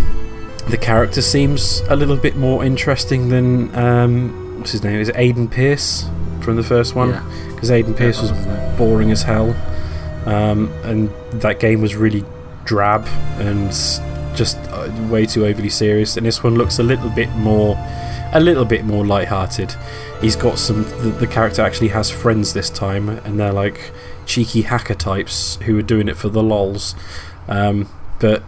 the 0.69 0.79
character 0.79 1.21
seems 1.21 1.81
a 1.89 1.97
little 1.97 2.17
bit 2.17 2.37
more 2.37 2.65
interesting 2.65 3.29
than 3.29 3.75
um, 3.75 4.42
what's 4.63 4.71
his 4.71 4.85
name? 4.85 5.01
Is 5.01 5.09
it 5.09 5.17
Aiden 5.17 5.51
Pearce 5.51 6.09
from 6.41 6.55
the 6.55 6.63
first 6.63 6.95
one? 6.95 7.11
Yeah. 7.11 7.49
Because 7.49 7.69
Aiden 7.71 7.97
Pearce 7.97 8.23
Yeah, 8.23 8.31
was 8.31 8.79
boring 8.79 9.11
as 9.11 9.23
hell, 9.23 9.57
um, 10.25 10.73
and 10.85 11.11
that 11.41 11.59
game 11.59 11.81
was 11.83 11.97
really 11.97 12.25
drab 12.65 13.05
and 13.41 13.71
just 14.37 14.57
uh, 14.71 14.89
way 15.11 15.27
too 15.27 15.45
overly 15.47 15.69
serious. 15.69 16.17
And 16.17 16.25
this 16.25 16.45
one 16.45 16.55
looks 16.55 16.79
a 16.79 16.85
little 16.85 17.11
bit 17.11 17.29
more, 17.31 17.77
a 18.33 18.39
little 18.39 18.65
bit 18.65 18.85
more 18.85 19.05
light-hearted. 19.05 19.75
He's 20.21 20.37
got 20.37 20.61
some. 20.61 20.85
The, 20.85 21.17
the 21.19 21.27
character 21.27 21.63
actually 21.63 21.89
has 21.89 22.09
friends 22.09 22.53
this 22.53 22.71
time, 22.71 23.09
and 23.09 23.41
they're 23.41 23.53
like 23.53 23.91
cheeky 24.27 24.63
hacker 24.63 24.95
types 24.95 25.57
who 25.63 25.77
are 25.77 25.83
doing 25.83 26.07
it 26.07 26.17
for 26.17 26.29
the 26.29 26.43
lols. 26.43 26.95
Um, 27.49 27.89
but 28.21 28.45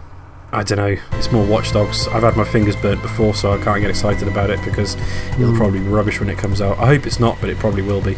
I 0.55 0.63
don't 0.63 0.77
know. 0.77 0.95
It's 1.13 1.31
more 1.31 1.45
Watch 1.45 1.73
Dogs. 1.73 2.07
I've 2.07 2.23
had 2.23 2.37
my 2.37 2.45
fingers 2.45 2.75
burnt 2.77 3.01
before, 3.01 3.35
so 3.35 3.51
I 3.51 3.57
can't 3.61 3.81
get 3.81 3.89
excited 3.89 4.27
about 4.27 4.49
it 4.49 4.63
because 4.63 4.95
it'll 5.33 5.51
Mm. 5.51 5.57
probably 5.57 5.79
be 5.79 5.87
rubbish 5.87 6.19
when 6.21 6.29
it 6.29 6.37
comes 6.37 6.61
out. 6.61 6.79
I 6.79 6.85
hope 6.87 7.05
it's 7.05 7.19
not, 7.19 7.37
but 7.41 7.49
it 7.49 7.59
probably 7.59 7.81
will 7.81 7.99
be. 8.01 8.15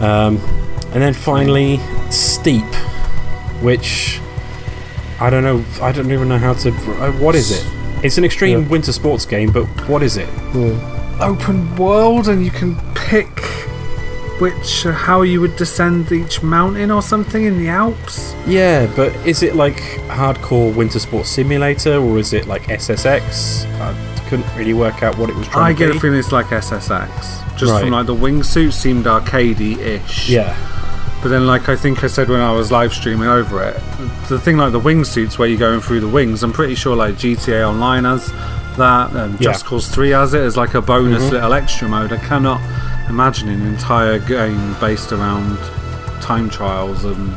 Um, 0.00 0.38
and 0.92 1.02
then 1.02 1.12
finally, 1.12 1.78
Steep, 2.08 2.64
which 3.60 4.18
I 5.20 5.28
don't 5.28 5.42
know. 5.44 5.62
I 5.82 5.92
don't 5.92 6.10
even 6.10 6.28
know 6.30 6.38
how 6.38 6.54
to. 6.54 6.70
Uh, 6.70 7.12
what 7.12 7.34
is 7.34 7.50
it? 7.50 7.66
It's 8.02 8.16
an 8.16 8.24
extreme 8.24 8.62
Yeah. 8.62 8.68
winter 8.68 8.92
sports 8.92 9.26
game, 9.26 9.52
but 9.52 9.66
what 9.88 10.02
is 10.02 10.16
it? 10.16 10.28
Yeah. 10.54 10.72
Open 11.20 11.76
world, 11.76 12.28
and 12.28 12.42
you 12.42 12.50
can 12.50 12.76
pick 12.94 13.28
which 14.40 14.86
uh, 14.86 14.92
how 14.92 15.22
you 15.22 15.40
would 15.40 15.54
descend 15.56 16.10
each 16.12 16.42
mountain 16.42 16.90
or 16.90 17.02
something 17.02 17.44
in 17.44 17.58
the 17.58 17.68
Alps. 17.68 18.34
Yeah, 18.46 18.90
but 18.96 19.14
is 19.26 19.42
it 19.42 19.54
like 19.54 19.76
hardcore 20.08 20.74
winter 20.74 20.98
sports 20.98 21.28
simulator 21.30 21.96
or 21.96 22.18
is 22.18 22.32
it 22.32 22.46
like 22.46 22.62
SSX? 22.64 23.66
I 23.80 24.26
couldn't 24.28 24.46
really 24.56 24.74
work 24.74 25.02
out 25.02 25.16
what 25.18 25.28
it 25.30 25.36
was 25.36 25.46
trying 25.48 25.64
I 25.66 25.72
to 25.72 25.78
get 25.78 25.96
a 25.96 26.00
feeling 26.00 26.18
it's 26.18 26.32
like 26.32 26.46
SSX. 26.46 27.08
Just 27.56 27.72
Right. 27.72 27.80
from 27.82 27.90
like 27.90 28.06
the 28.06 28.14
wingsuit 28.14 28.72
seemed 28.72 29.04
arcadey-ish. 29.04 30.28
yeah, 30.30 30.56
But 31.22 31.28
then, 31.28 31.46
like 31.46 31.68
I 31.68 31.76
think 31.76 32.02
I 32.02 32.06
said 32.06 32.30
when 32.30 32.40
I 32.40 32.52
was 32.52 32.72
live 32.72 32.94
streaming 32.94 33.28
over 33.28 33.62
it, 33.62 33.74
the 34.30 34.38
thing 34.40 34.56
like 34.56 34.72
the 34.72 34.80
wingsuits 34.80 35.36
where 35.38 35.46
you're 35.48 35.58
going 35.58 35.80
through 35.80 36.00
the 36.00 36.08
wings, 36.08 36.42
I'm 36.42 36.52
pretty 36.52 36.74
sure 36.74 36.96
like 36.96 37.16
GTA 37.16 37.68
Online 37.68 38.04
has 38.04 38.32
that, 38.78 39.12
and 39.12 39.34
Yeah. 39.34 39.52
Just 39.52 39.66
Cause 39.66 39.88
3 39.88 40.10
has 40.10 40.32
it 40.32 40.40
as 40.40 40.56
like 40.56 40.72
a 40.74 40.80
bonus 40.80 41.24
Mhm. 41.24 41.32
little 41.32 41.52
extra 41.52 41.88
mode. 41.88 42.12
I 42.12 42.16
cannot 42.16 42.60
imagine 43.10 43.48
an 43.48 43.66
entire 43.66 44.18
game 44.18 44.74
based 44.80 45.12
around 45.12 45.58
time 46.22 46.48
trials 46.48 47.04
and 47.04 47.34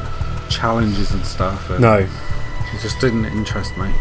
challenges 0.49 1.11
and 1.11 1.25
stuff. 1.25 1.69
And 1.69 1.81
no, 1.81 1.95
it 1.97 2.81
just 2.81 2.99
didn't 3.01 3.25
interest 3.25 3.75
me. 3.77 3.91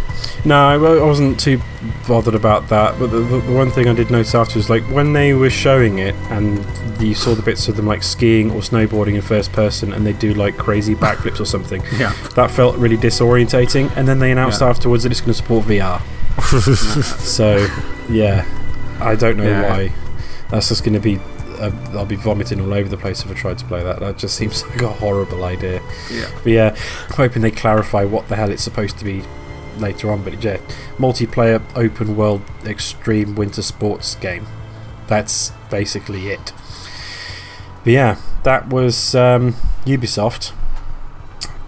no, 0.45 0.57
I 0.57 0.77
wasn't 0.77 1.41
too 1.41 1.61
bothered 2.07 2.35
about 2.35 2.69
that. 2.69 2.99
But 2.99 3.09
the, 3.09 3.19
the, 3.21 3.41
the 3.41 3.53
one 3.53 3.71
thing 3.71 3.89
I 3.89 3.95
did 3.95 4.11
notice 4.11 4.35
after 4.35 4.59
was 4.59 4.69
like 4.71 4.83
when 4.85 5.13
they 5.13 5.35
were 5.35 5.51
showing 5.51 5.99
it 5.99 6.15
and 6.31 6.65
you 7.01 7.15
saw 7.15 7.35
the 7.35 7.43
bits 7.43 7.67
of 7.69 7.77
them 7.77 7.87
like 7.87 8.03
skiing 8.03 8.51
or 8.53 8.61
snowboarding 8.61 9.15
in 9.15 9.23
first 9.23 9.53
person, 9.53 9.93
and 9.93 10.07
they 10.07 10.13
do 10.13 10.35
like 10.35 10.57
crazy 10.57 10.95
backflips 10.95 11.41
or 11.41 11.45
something. 11.47 11.83
Yeah, 11.99 12.13
That 12.37 12.51
felt 12.51 12.77
really 12.77 12.97
disorientating. 12.99 13.91
And 13.97 14.07
then 14.07 14.19
they 14.21 14.31
announced 14.31 14.61
Yeah. 14.61 14.69
afterwards 14.69 15.03
that 15.03 15.11
it's 15.13 15.21
going 15.21 15.33
to 15.33 15.35
support 15.35 15.65
VR. 15.67 16.01
So, 17.23 17.67
yeah, 18.09 18.45
I 19.01 19.15
don't 19.17 19.37
know 19.37 19.45
Yeah. 19.45 19.69
why. 19.71 19.93
That's 20.51 20.69
just 20.69 20.85
going 20.85 20.95
to 20.95 21.01
be 21.01 21.19
I'll 21.63 22.07
be 22.07 22.17
vomiting 22.17 22.61
all 22.61 22.73
over 22.73 22.89
the 22.89 22.97
place 22.97 23.25
if 23.25 23.31
I 23.31 23.35
tried 23.35 23.59
to 23.59 23.65
play 23.65 23.83
that. 23.83 24.01
That 24.01 24.19
just 24.19 24.37
seems 24.37 24.67
like 24.69 24.83
a 24.83 24.89
horrible 24.89 25.45
idea. 25.45 25.83
Yeah. 26.11 26.31
But 26.43 26.53
yeah, 26.53 26.77
I'm 27.09 27.15
hoping 27.15 27.43
they 27.43 27.51
clarify 27.51 28.05
what 28.05 28.29
the 28.29 28.37
hell 28.37 28.51
it's 28.51 28.63
supposed 28.63 28.99
to 28.99 29.05
be 29.05 29.23
later 29.79 30.11
on. 30.11 30.23
But 30.25 30.43
yeah, 30.43 30.59
multiplayer 30.99 31.63
open 31.77 32.17
world 32.17 32.43
extreme 32.65 33.35
winter 33.35 33.63
sports 33.63 34.15
game. 34.17 34.47
That's 35.07 35.53
basically 35.71 36.29
it. 36.29 36.53
But 37.85 37.93
yeah, 37.93 38.17
that 38.45 38.69
was 38.69 39.15
um, 39.15 39.55
Ubisoft. 39.85 40.53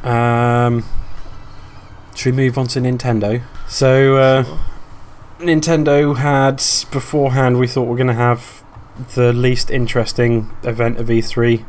Um, 0.04 0.84
should 2.14 2.34
we 2.34 2.44
move 2.44 2.58
on 2.58 2.66
to 2.68 2.80
Nintendo? 2.80 3.42
So, 3.68 4.16
uh, 4.16 4.58
Nintendo 5.38 6.16
had 6.16 6.56
beforehand, 6.92 7.58
we 7.58 7.66
thought 7.66 7.84
we 7.84 7.94
are 7.94 7.96
going 7.96 8.06
to 8.06 8.14
have 8.14 8.63
the 9.14 9.32
least 9.32 9.70
interesting 9.70 10.50
event 10.62 10.98
of 10.98 11.08
E3. 11.08 11.64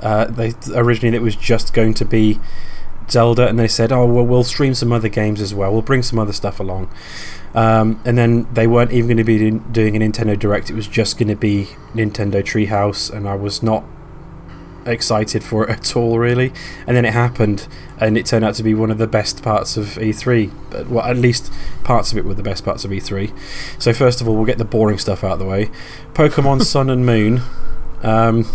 Uh, 0.00 0.26
they 0.26 0.54
originally 0.74 1.16
it 1.16 1.22
was 1.22 1.36
just 1.36 1.72
going 1.72 1.94
to 1.94 2.04
be 2.04 2.38
Zelda, 3.10 3.48
and 3.48 3.58
they 3.58 3.68
said, 3.68 3.90
"Oh, 3.90 4.06
well, 4.06 4.24
we'll 4.24 4.44
stream 4.44 4.74
some 4.74 4.92
other 4.92 5.08
games 5.08 5.40
as 5.40 5.54
well. 5.54 5.72
We'll 5.72 5.82
bring 5.82 6.02
some 6.02 6.18
other 6.18 6.32
stuff 6.32 6.60
along." 6.60 6.90
Um, 7.54 8.00
and 8.04 8.16
then 8.16 8.46
they 8.52 8.66
weren't 8.66 8.92
even 8.92 9.08
going 9.08 9.16
to 9.16 9.24
be 9.24 9.50
doing 9.50 9.96
a 9.96 9.98
Nintendo 10.00 10.38
Direct. 10.38 10.70
It 10.70 10.74
was 10.74 10.86
just 10.86 11.18
going 11.18 11.28
to 11.28 11.36
be 11.36 11.68
Nintendo 11.94 12.42
Treehouse, 12.42 13.10
and 13.10 13.28
I 13.28 13.34
was 13.34 13.62
not 13.62 13.84
excited 14.88 15.44
for 15.44 15.64
it 15.64 15.70
at 15.70 15.96
all, 15.96 16.18
really. 16.18 16.52
And 16.86 16.96
then 16.96 17.04
it 17.04 17.12
happened, 17.12 17.68
and 17.98 18.16
it 18.16 18.26
turned 18.26 18.44
out 18.44 18.54
to 18.56 18.62
be 18.62 18.74
one 18.74 18.90
of 18.90 18.98
the 18.98 19.06
best 19.06 19.42
parts 19.42 19.76
of 19.76 19.86
E3. 19.86 20.88
Well, 20.88 21.04
at 21.04 21.16
least 21.16 21.52
parts 21.84 22.12
of 22.12 22.18
it 22.18 22.24
were 22.24 22.34
the 22.34 22.42
best 22.42 22.64
parts 22.64 22.84
of 22.84 22.90
E3. 22.90 23.32
So, 23.80 23.92
first 23.92 24.20
of 24.20 24.28
all, 24.28 24.34
we'll 24.36 24.46
get 24.46 24.58
the 24.58 24.64
boring 24.64 24.98
stuff 24.98 25.24
out 25.24 25.32
of 25.32 25.38
the 25.38 25.46
way. 25.46 25.70
Pokemon 26.14 26.62
Sun 26.64 26.90
and 26.90 27.04
Moon. 27.04 27.42
Um, 28.02 28.46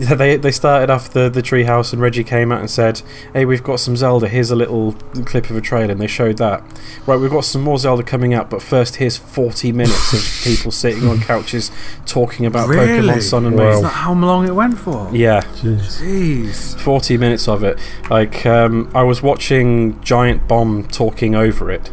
they 0.00 0.36
they 0.36 0.50
started 0.50 0.90
off 0.90 1.10
the 1.10 1.28
the 1.28 1.42
treehouse 1.42 1.92
and 1.92 2.00
Reggie 2.00 2.24
came 2.24 2.50
out 2.50 2.60
and 2.60 2.70
said, 2.70 3.02
"Hey, 3.32 3.44
we've 3.44 3.62
got 3.62 3.80
some 3.80 3.96
Zelda. 3.96 4.28
Here's 4.28 4.50
a 4.50 4.56
little 4.56 4.92
clip 5.24 5.50
of 5.50 5.56
a 5.56 5.60
trailer." 5.60 5.92
And 5.92 6.00
they 6.00 6.06
showed 6.06 6.38
that. 6.38 6.62
Right, 7.06 7.16
we've 7.16 7.30
got 7.30 7.44
some 7.44 7.62
more 7.62 7.78
Zelda 7.78 8.02
coming 8.02 8.32
out, 8.32 8.48
but 8.48 8.62
first, 8.62 8.96
here's 8.96 9.16
40 9.16 9.72
minutes 9.72 10.12
of 10.12 10.44
people 10.44 10.72
sitting 10.72 11.06
on 11.08 11.20
couches 11.20 11.70
talking 12.06 12.46
about 12.46 12.68
really? 12.68 13.08
Pokemon 13.08 13.22
Sun 13.22 13.46
and 13.46 13.56
Moon. 13.56 13.72
Is 13.72 13.82
that 13.82 13.88
how 13.88 14.14
long 14.14 14.46
it 14.46 14.54
went 14.54 14.78
for? 14.78 15.10
Yeah, 15.12 15.42
jeez, 15.42 16.78
40 16.80 17.18
minutes 17.18 17.46
of 17.48 17.62
it. 17.62 17.78
Like 18.08 18.46
um, 18.46 18.90
I 18.94 19.02
was 19.02 19.22
watching 19.22 20.00
Giant 20.02 20.48
Bomb 20.48 20.88
talking 20.88 21.34
over 21.34 21.70
it, 21.70 21.90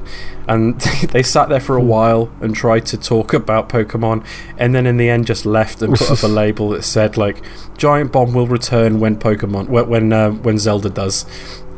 and 0.48 0.80
they 1.12 1.24
sat 1.24 1.50
there 1.50 1.60
for 1.60 1.76
a 1.76 1.82
while 1.82 2.32
and 2.42 2.56
tried 2.56 2.86
to 2.88 2.98
talk 2.98 3.34
about 3.34 3.70
Pokemon, 3.70 4.26
and 4.58 4.74
then 4.74 4.86
in 4.86 4.98
the 4.98 5.10
end 5.10 5.28
just 5.28 5.46
left 5.46 5.82
and 5.82 5.96
put 5.96 6.10
up 6.10 6.24
a 6.24 6.28
label 6.42 6.70
that 6.70 6.84
said 6.84 7.18
like 7.18 7.44
Giant 7.78 8.12
Bomb 8.12 8.34
will 8.34 8.48
return 8.48 9.00
when 9.00 9.18
Pokemon 9.18 9.68
when 9.70 10.14
uh, 10.14 10.32
when 10.32 10.58
Zelda 10.58 10.90
does. 10.90 11.26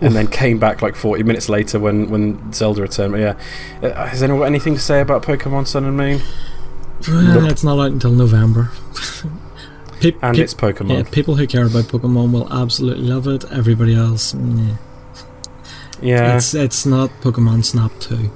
And 0.01 0.15
then 0.15 0.27
came 0.27 0.59
back 0.59 0.81
like 0.81 0.95
40 0.95 1.23
minutes 1.23 1.49
later 1.49 1.77
when, 1.77 2.09
when 2.09 2.53
Zelda 2.53 2.83
returned. 2.83 3.11
But 3.11 3.19
yeah, 3.19 3.37
uh, 3.83 4.07
has 4.07 4.23
anyone 4.23 4.39
got 4.39 4.45
anything 4.45 4.75
to 4.75 4.79
say 4.79 5.01
about 5.01 5.23
Pokemon 5.23 5.67
Sun 5.67 5.83
and 5.83 5.97
Moon? 5.97 6.21
Nope. 7.05 7.51
It's 7.51 7.65
not 7.65 7.79
out 7.79 7.91
until 7.91 8.11
November. 8.11 8.71
Pe- 9.99 10.15
and 10.21 10.39
it's 10.39 10.53
Pokemon. 10.53 10.97
Yeah, 10.97 11.03
people 11.11 11.35
who 11.35 11.45
care 11.45 11.65
about 11.65 11.83
Pokemon 11.85 12.31
will 12.31 12.51
absolutely 12.53 13.07
love 13.07 13.27
it. 13.27 13.43
Everybody 13.51 13.93
else, 13.93 14.33
yeah. 14.33 14.77
Yeah, 16.01 16.37
it's 16.37 16.53
it's 16.53 16.85
not 16.85 17.09
Pokemon 17.21 17.65
Snap 17.65 17.91
two. 17.99 18.31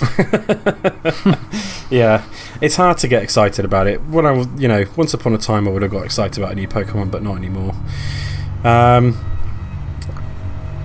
yeah, 1.90 2.24
it's 2.60 2.76
hard 2.76 2.98
to 2.98 3.08
get 3.08 3.22
excited 3.22 3.64
about 3.64 3.86
it. 3.86 4.02
When 4.04 4.26
I 4.26 4.32
was, 4.32 4.46
you 4.56 4.68
know, 4.68 4.84
once 4.96 5.14
upon 5.14 5.34
a 5.34 5.38
time 5.38 5.66
I 5.66 5.70
would 5.70 5.82
have 5.82 5.90
got 5.90 6.04
excited 6.04 6.38
about 6.38 6.52
a 6.52 6.54
new 6.54 6.68
Pokemon, 6.68 7.10
but 7.10 7.22
not 7.22 7.36
anymore. 7.36 7.74
Um, 8.64 9.16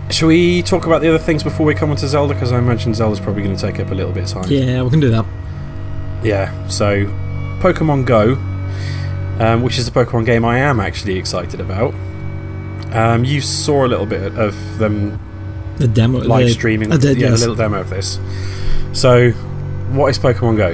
shall 0.09 0.28
we 0.28 0.62
talk 0.62 0.86
about 0.86 1.01
the 1.01 1.09
other 1.09 1.18
things 1.18 1.43
before 1.43 1.66
we 1.66 1.76
come 1.76 1.89
on 1.89 1.97
to 1.97 2.07
Zelda? 2.07 2.34
Because 2.34 2.51
I 2.51 2.59
imagine 2.59 2.93
Zelda's 2.93 3.20
probably 3.20 3.43
going 3.43 3.55
to 3.55 3.62
take 3.62 3.80
up 3.80 3.91
a 3.91 3.95
little 3.95 4.14
bit 4.14 4.24
of 4.24 4.30
time. 4.30 4.51
Yeah, 4.51 4.84
we 4.84 4.89
can 4.89 4.99
do 4.99 5.09
that. 5.09 5.26
Yeah, 6.24 6.68
so 6.68 7.05
Pokemon 7.59 8.05
Go, 8.05 8.36
um, 9.43 9.64
which 9.64 9.78
is 9.78 9.88
a 9.88 9.91
Pokemon 9.91 10.26
game 10.26 10.45
I 10.45 10.59
am 10.59 10.80
actually 10.80 11.18
excited 11.18 11.59
about. 11.59 11.93
Um, 12.93 13.24
you 13.24 13.41
saw 13.41 13.86
a 13.86 13.88
little 13.88 14.05
bit 14.05 14.38
of 14.38 14.78
them 14.78 15.20
the 15.78 15.88
demo 15.88 16.20
live 16.20 16.45
the, 16.45 16.53
streaming. 16.53 16.91
I 16.91 16.97
did, 16.97 17.18
yeah, 17.18 17.30
yes. 17.30 17.38
a 17.38 17.41
little 17.41 17.55
demo 17.55 17.80
of 17.80 17.89
this. 17.89 18.20
So, 18.93 19.31
what 19.91 20.09
is 20.09 20.19
Pokemon 20.19 20.57
Go? 20.57 20.73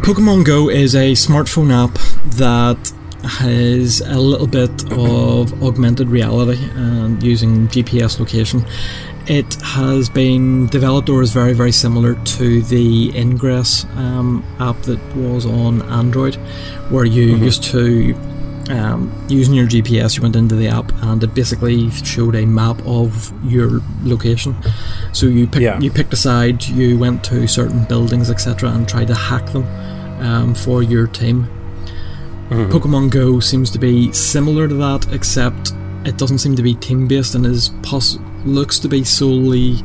Pokemon 0.00 0.44
Go 0.44 0.68
is 0.68 0.94
a 0.94 1.12
smartphone 1.12 1.72
app 1.72 1.94
that 2.34 2.92
has 3.22 4.00
a 4.00 4.18
little 4.18 4.46
bit 4.46 4.92
of 4.92 5.62
augmented 5.62 6.08
reality 6.08 6.62
and 6.74 7.22
using 7.22 7.68
GPS 7.68 8.18
location. 8.18 8.64
It 9.26 9.54
has 9.62 10.10
been 10.10 10.66
developed 10.66 11.08
or 11.08 11.22
is 11.22 11.32
very, 11.32 11.54
very 11.54 11.72
similar 11.72 12.14
to 12.14 12.60
the 12.62 13.16
Ingress 13.16 13.84
um, 13.96 14.44
app 14.58 14.82
that 14.82 15.00
was 15.16 15.46
on 15.46 15.80
Android, 15.82 16.34
where 16.90 17.04
you 17.04 17.34
mm-hmm. 17.34 17.44
used 17.44 17.62
to 17.64 18.14
um, 18.70 19.12
using 19.28 19.54
your 19.54 19.66
GPS, 19.66 20.16
you 20.16 20.22
went 20.22 20.36
into 20.36 20.54
the 20.54 20.68
app 20.68 20.90
and 21.02 21.22
it 21.22 21.34
basically 21.34 21.90
showed 21.90 22.34
a 22.34 22.46
map 22.46 22.80
of 22.86 23.32
your 23.44 23.82
location. 24.02 24.54
So 25.12 25.26
you 25.26 25.46
pick, 25.46 25.62
yeah. 25.62 25.78
you 25.80 25.90
picked 25.90 26.12
a 26.12 26.16
side, 26.16 26.64
you 26.64 26.98
went 26.98 27.22
to 27.24 27.46
certain 27.46 27.84
buildings, 27.84 28.30
etc., 28.30 28.70
and 28.70 28.88
tried 28.88 29.08
to 29.08 29.14
hack 29.14 29.46
them 29.52 29.64
um, 30.22 30.54
for 30.54 30.82
your 30.82 31.06
team. 31.06 31.44
Mm-hmm. 32.48 32.72
Pokemon 32.72 33.10
Go 33.10 33.40
seems 33.40 33.70
to 33.70 33.78
be 33.78 34.12
similar 34.12 34.68
to 34.68 34.74
that, 34.74 35.12
except 35.12 35.72
it 36.04 36.16
doesn't 36.18 36.38
seem 36.38 36.56
to 36.56 36.62
be 36.62 36.74
team 36.74 37.06
based 37.06 37.34
and 37.34 37.46
is 37.46 37.70
poss- 37.82 38.18
looks 38.44 38.78
to 38.78 38.88
be 38.88 39.04
solely 39.04 39.76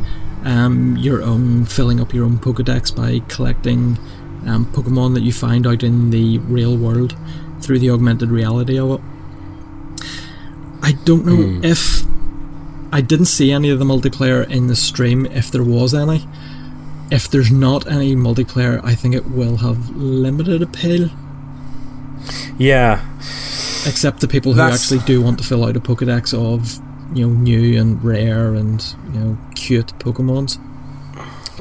um, 0.45 0.95
your 0.97 1.21
own 1.21 1.65
filling 1.65 1.99
up 1.99 2.13
your 2.13 2.25
own 2.25 2.37
Pokedex 2.37 2.95
by 2.95 3.19
collecting 3.27 3.97
um, 4.45 4.65
Pokemon 4.73 5.13
that 5.15 5.21
you 5.21 5.33
find 5.33 5.67
out 5.67 5.83
in 5.83 6.09
the 6.11 6.37
real 6.39 6.77
world 6.77 7.15
through 7.61 7.79
the 7.79 7.89
augmented 7.89 8.29
reality 8.29 8.77
of 8.79 8.91
it. 8.91 9.01
I 10.81 10.93
don't 11.03 11.25
know 11.25 11.35
mm. 11.35 11.63
if 11.63 12.03
I 12.91 13.01
didn't 13.01 13.25
see 13.25 13.51
any 13.51 13.69
of 13.69 13.79
the 13.79 13.85
multiplayer 13.85 14.49
in 14.49 14.67
the 14.67 14.75
stream, 14.75 15.25
if 15.27 15.51
there 15.51 15.63
was 15.63 15.93
any. 15.93 16.27
If 17.11 17.29
there's 17.29 17.51
not 17.51 17.87
any 17.87 18.15
multiplayer, 18.15 18.83
I 18.83 18.95
think 18.95 19.15
it 19.15 19.29
will 19.29 19.57
have 19.57 19.95
limited 19.95 20.61
appeal. 20.61 21.09
Yeah. 22.57 23.05
Except 23.85 24.19
the 24.19 24.27
people 24.27 24.53
who 24.53 24.57
That's... 24.57 24.81
actually 24.81 25.05
do 25.05 25.21
want 25.21 25.39
to 25.39 25.45
fill 25.45 25.65
out 25.65 25.75
a 25.75 25.79
Pokedex 25.79 26.33
of, 26.33 26.79
you 27.15 27.27
know, 27.27 27.33
new 27.33 27.79
and 27.79 28.03
rare 28.03 28.53
and, 28.53 28.83
you 29.13 29.19
know, 29.19 29.37
cute 29.55 29.87
Pokemons. 29.99 30.59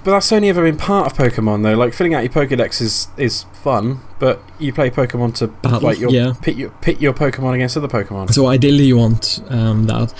But 0.04 0.12
that's 0.12 0.32
only 0.32 0.48
ever 0.48 0.62
been 0.62 0.76
part 0.76 1.10
of 1.10 1.18
Pokemon, 1.18 1.62
though. 1.62 1.74
Like 1.74 1.92
filling 1.92 2.14
out 2.14 2.22
your 2.22 2.32
Pokedex 2.32 2.80
is 2.80 3.08
is 3.16 3.44
fun, 3.52 4.00
but 4.18 4.40
you 4.58 4.72
play 4.72 4.90
Pokemon 4.90 5.34
to 5.36 5.48
Battle, 5.48 5.80
like 5.80 5.98
your, 5.98 6.10
yeah. 6.10 6.34
pit 6.40 6.56
your 6.56 6.70
pit 6.70 7.00
your 7.00 7.12
Pokemon 7.12 7.54
against 7.54 7.76
other 7.76 7.88
Pokemon. 7.88 8.32
So 8.32 8.46
ideally, 8.46 8.84
you 8.84 8.96
want 8.96 9.42
um, 9.48 9.84
that. 9.84 10.14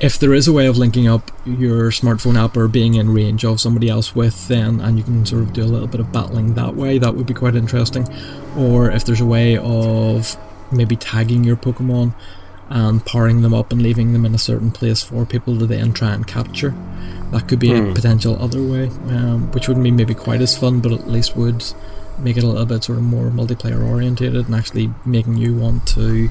If 0.00 0.18
there 0.18 0.34
is 0.34 0.48
a 0.48 0.52
way 0.52 0.66
of 0.66 0.76
linking 0.76 1.08
up 1.08 1.30
your 1.46 1.90
smartphone 1.90 2.36
app 2.36 2.56
or 2.56 2.66
being 2.68 2.94
in 2.94 3.14
range 3.14 3.44
of 3.44 3.60
somebody 3.60 3.88
else 3.88 4.14
with, 4.14 4.48
then 4.48 4.80
and 4.80 4.98
you 4.98 5.04
can 5.04 5.24
sort 5.24 5.42
of 5.42 5.52
do 5.52 5.62
a 5.62 5.66
little 5.66 5.86
bit 5.86 6.00
of 6.00 6.12
battling 6.12 6.54
that 6.54 6.74
way, 6.74 6.98
that 6.98 7.14
would 7.14 7.26
be 7.26 7.32
quite 7.32 7.54
interesting. 7.54 8.06
Or 8.56 8.90
if 8.90 9.04
there's 9.04 9.20
a 9.20 9.26
way 9.26 9.56
of 9.56 10.36
maybe 10.72 10.96
tagging 10.96 11.44
your 11.44 11.56
Pokemon 11.56 12.14
and 12.70 13.04
powering 13.04 13.42
them 13.42 13.54
up 13.54 13.72
and 13.72 13.82
leaving 13.82 14.12
them 14.12 14.24
in 14.24 14.34
a 14.34 14.38
certain 14.38 14.70
place 14.70 15.02
for 15.02 15.26
people 15.26 15.58
to 15.58 15.66
then 15.66 15.92
try 15.92 16.12
and 16.12 16.26
capture. 16.26 16.74
That 17.30 17.48
could 17.48 17.58
be 17.58 17.70
hmm. 17.70 17.90
a 17.90 17.94
potential 17.94 18.40
other 18.40 18.62
way, 18.62 18.88
um, 19.08 19.50
which 19.52 19.68
wouldn't 19.68 19.84
be 19.84 19.90
maybe 19.90 20.14
quite 20.14 20.40
as 20.40 20.56
fun, 20.56 20.80
but 20.80 20.92
at 20.92 21.08
least 21.08 21.36
would 21.36 21.64
make 22.18 22.36
it 22.36 22.44
a 22.44 22.46
little 22.46 22.66
bit 22.66 22.84
sort 22.84 22.98
of 22.98 23.04
more 23.04 23.30
multiplayer 23.30 23.84
orientated 23.86 24.46
and 24.46 24.54
actually 24.54 24.90
making 25.04 25.36
you 25.36 25.54
want 25.54 25.86
to, 25.88 26.30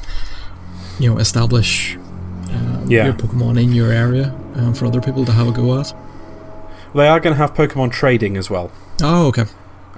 you 0.99 1.09
know, 1.09 1.17
establish 1.17 1.95
um, 2.49 2.85
yeah. 2.87 3.05
your 3.05 3.13
Pokemon 3.13 3.61
in 3.61 3.73
your 3.73 3.91
area 3.91 4.33
um, 4.55 4.73
for 4.73 4.85
other 4.85 5.01
people 5.01 5.25
to 5.25 5.31
have 5.31 5.47
a 5.47 5.51
go 5.51 5.79
at. 5.79 5.93
They 6.95 7.07
are 7.07 7.19
going 7.19 7.33
to 7.33 7.37
have 7.37 7.53
Pokemon 7.53 7.91
trading 7.91 8.37
as 8.37 8.49
well. 8.49 8.71
Oh, 9.01 9.27
okay. 9.27 9.45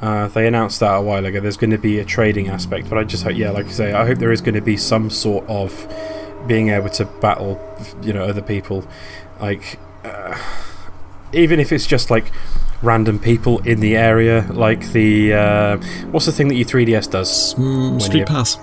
Uh, 0.01 0.27
they 0.29 0.47
announced 0.47 0.79
that 0.79 0.95
a 0.95 1.01
while 1.01 1.25
ago. 1.25 1.39
There's 1.39 1.57
going 1.57 1.71
to 1.71 1.77
be 1.77 1.99
a 1.99 2.05
trading 2.05 2.47
aspect, 2.47 2.89
but 2.89 2.97
I 2.97 3.03
just 3.03 3.23
hope, 3.23 3.35
yeah, 3.35 3.51
like 3.51 3.67
I 3.67 3.71
say, 3.71 3.93
I 3.93 4.05
hope 4.05 4.17
there 4.17 4.31
is 4.31 4.41
going 4.41 4.55
to 4.55 4.61
be 4.61 4.77
some 4.77 5.09
sort 5.09 5.45
of 5.47 5.87
being 6.47 6.69
able 6.69 6.89
to 6.89 7.05
battle, 7.05 7.59
you 8.01 8.13
know, 8.13 8.23
other 8.23 8.41
people, 8.41 8.87
like. 9.39 9.79
Uh, 10.03 10.37
even 11.33 11.59
if 11.59 11.71
it's 11.71 11.85
just 11.85 12.09
like 12.09 12.31
random 12.81 13.19
people 13.19 13.59
in 13.67 13.79
the 13.79 13.97
area, 13.97 14.47
like 14.51 14.91
the 14.91 15.33
uh, 15.33 15.77
what's 16.11 16.25
the 16.25 16.31
thing 16.31 16.47
that 16.47 16.55
your 16.55 16.67
3DS 16.67 17.11
does? 17.11 17.55
Mm, 17.55 18.01
Street 18.01 18.27
Pass. 18.27 18.57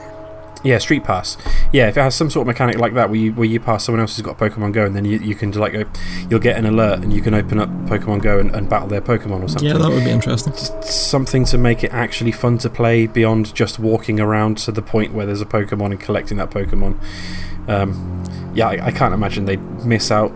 Yeah, 0.64 0.78
Street 0.78 1.04
Pass. 1.04 1.36
Yeah, 1.72 1.88
if 1.88 1.96
it 1.96 2.00
has 2.00 2.14
some 2.14 2.30
sort 2.30 2.42
of 2.42 2.46
mechanic 2.46 2.78
like 2.78 2.94
that 2.94 3.10
where 3.10 3.18
you, 3.18 3.32
where 3.32 3.48
you 3.48 3.58
pass 3.58 3.84
someone 3.84 4.00
else 4.00 4.16
who's 4.16 4.22
got 4.22 4.38
Pokemon 4.38 4.72
Go 4.72 4.86
and 4.86 4.94
then 4.94 5.04
you, 5.04 5.18
you 5.18 5.34
can, 5.34 5.50
like, 5.52 5.72
go, 5.72 5.84
you'll 6.30 6.40
get 6.40 6.56
an 6.56 6.66
alert 6.66 7.00
and 7.02 7.12
you 7.12 7.20
can 7.20 7.34
open 7.34 7.58
up 7.58 7.68
Pokemon 7.86 8.22
Go 8.22 8.38
and, 8.38 8.54
and 8.54 8.68
battle 8.68 8.88
their 8.88 9.00
Pokemon 9.00 9.42
or 9.42 9.48
something. 9.48 9.68
Yeah, 9.68 9.78
that 9.78 9.90
would 9.90 10.04
be 10.04 10.10
interesting. 10.10 10.52
Just 10.52 10.84
something 10.84 11.44
to 11.46 11.58
make 11.58 11.82
it 11.82 11.92
actually 11.92 12.32
fun 12.32 12.58
to 12.58 12.70
play 12.70 13.06
beyond 13.06 13.54
just 13.54 13.78
walking 13.78 14.20
around 14.20 14.58
to 14.58 14.72
the 14.72 14.82
point 14.82 15.12
where 15.12 15.26
there's 15.26 15.40
a 15.40 15.46
Pokemon 15.46 15.92
and 15.92 16.00
collecting 16.00 16.36
that 16.38 16.50
Pokemon. 16.50 16.96
Um, 17.68 18.52
yeah, 18.54 18.68
I, 18.68 18.86
I 18.86 18.90
can't 18.92 19.14
imagine 19.14 19.46
they'd 19.46 19.62
miss 19.84 20.10
out 20.10 20.32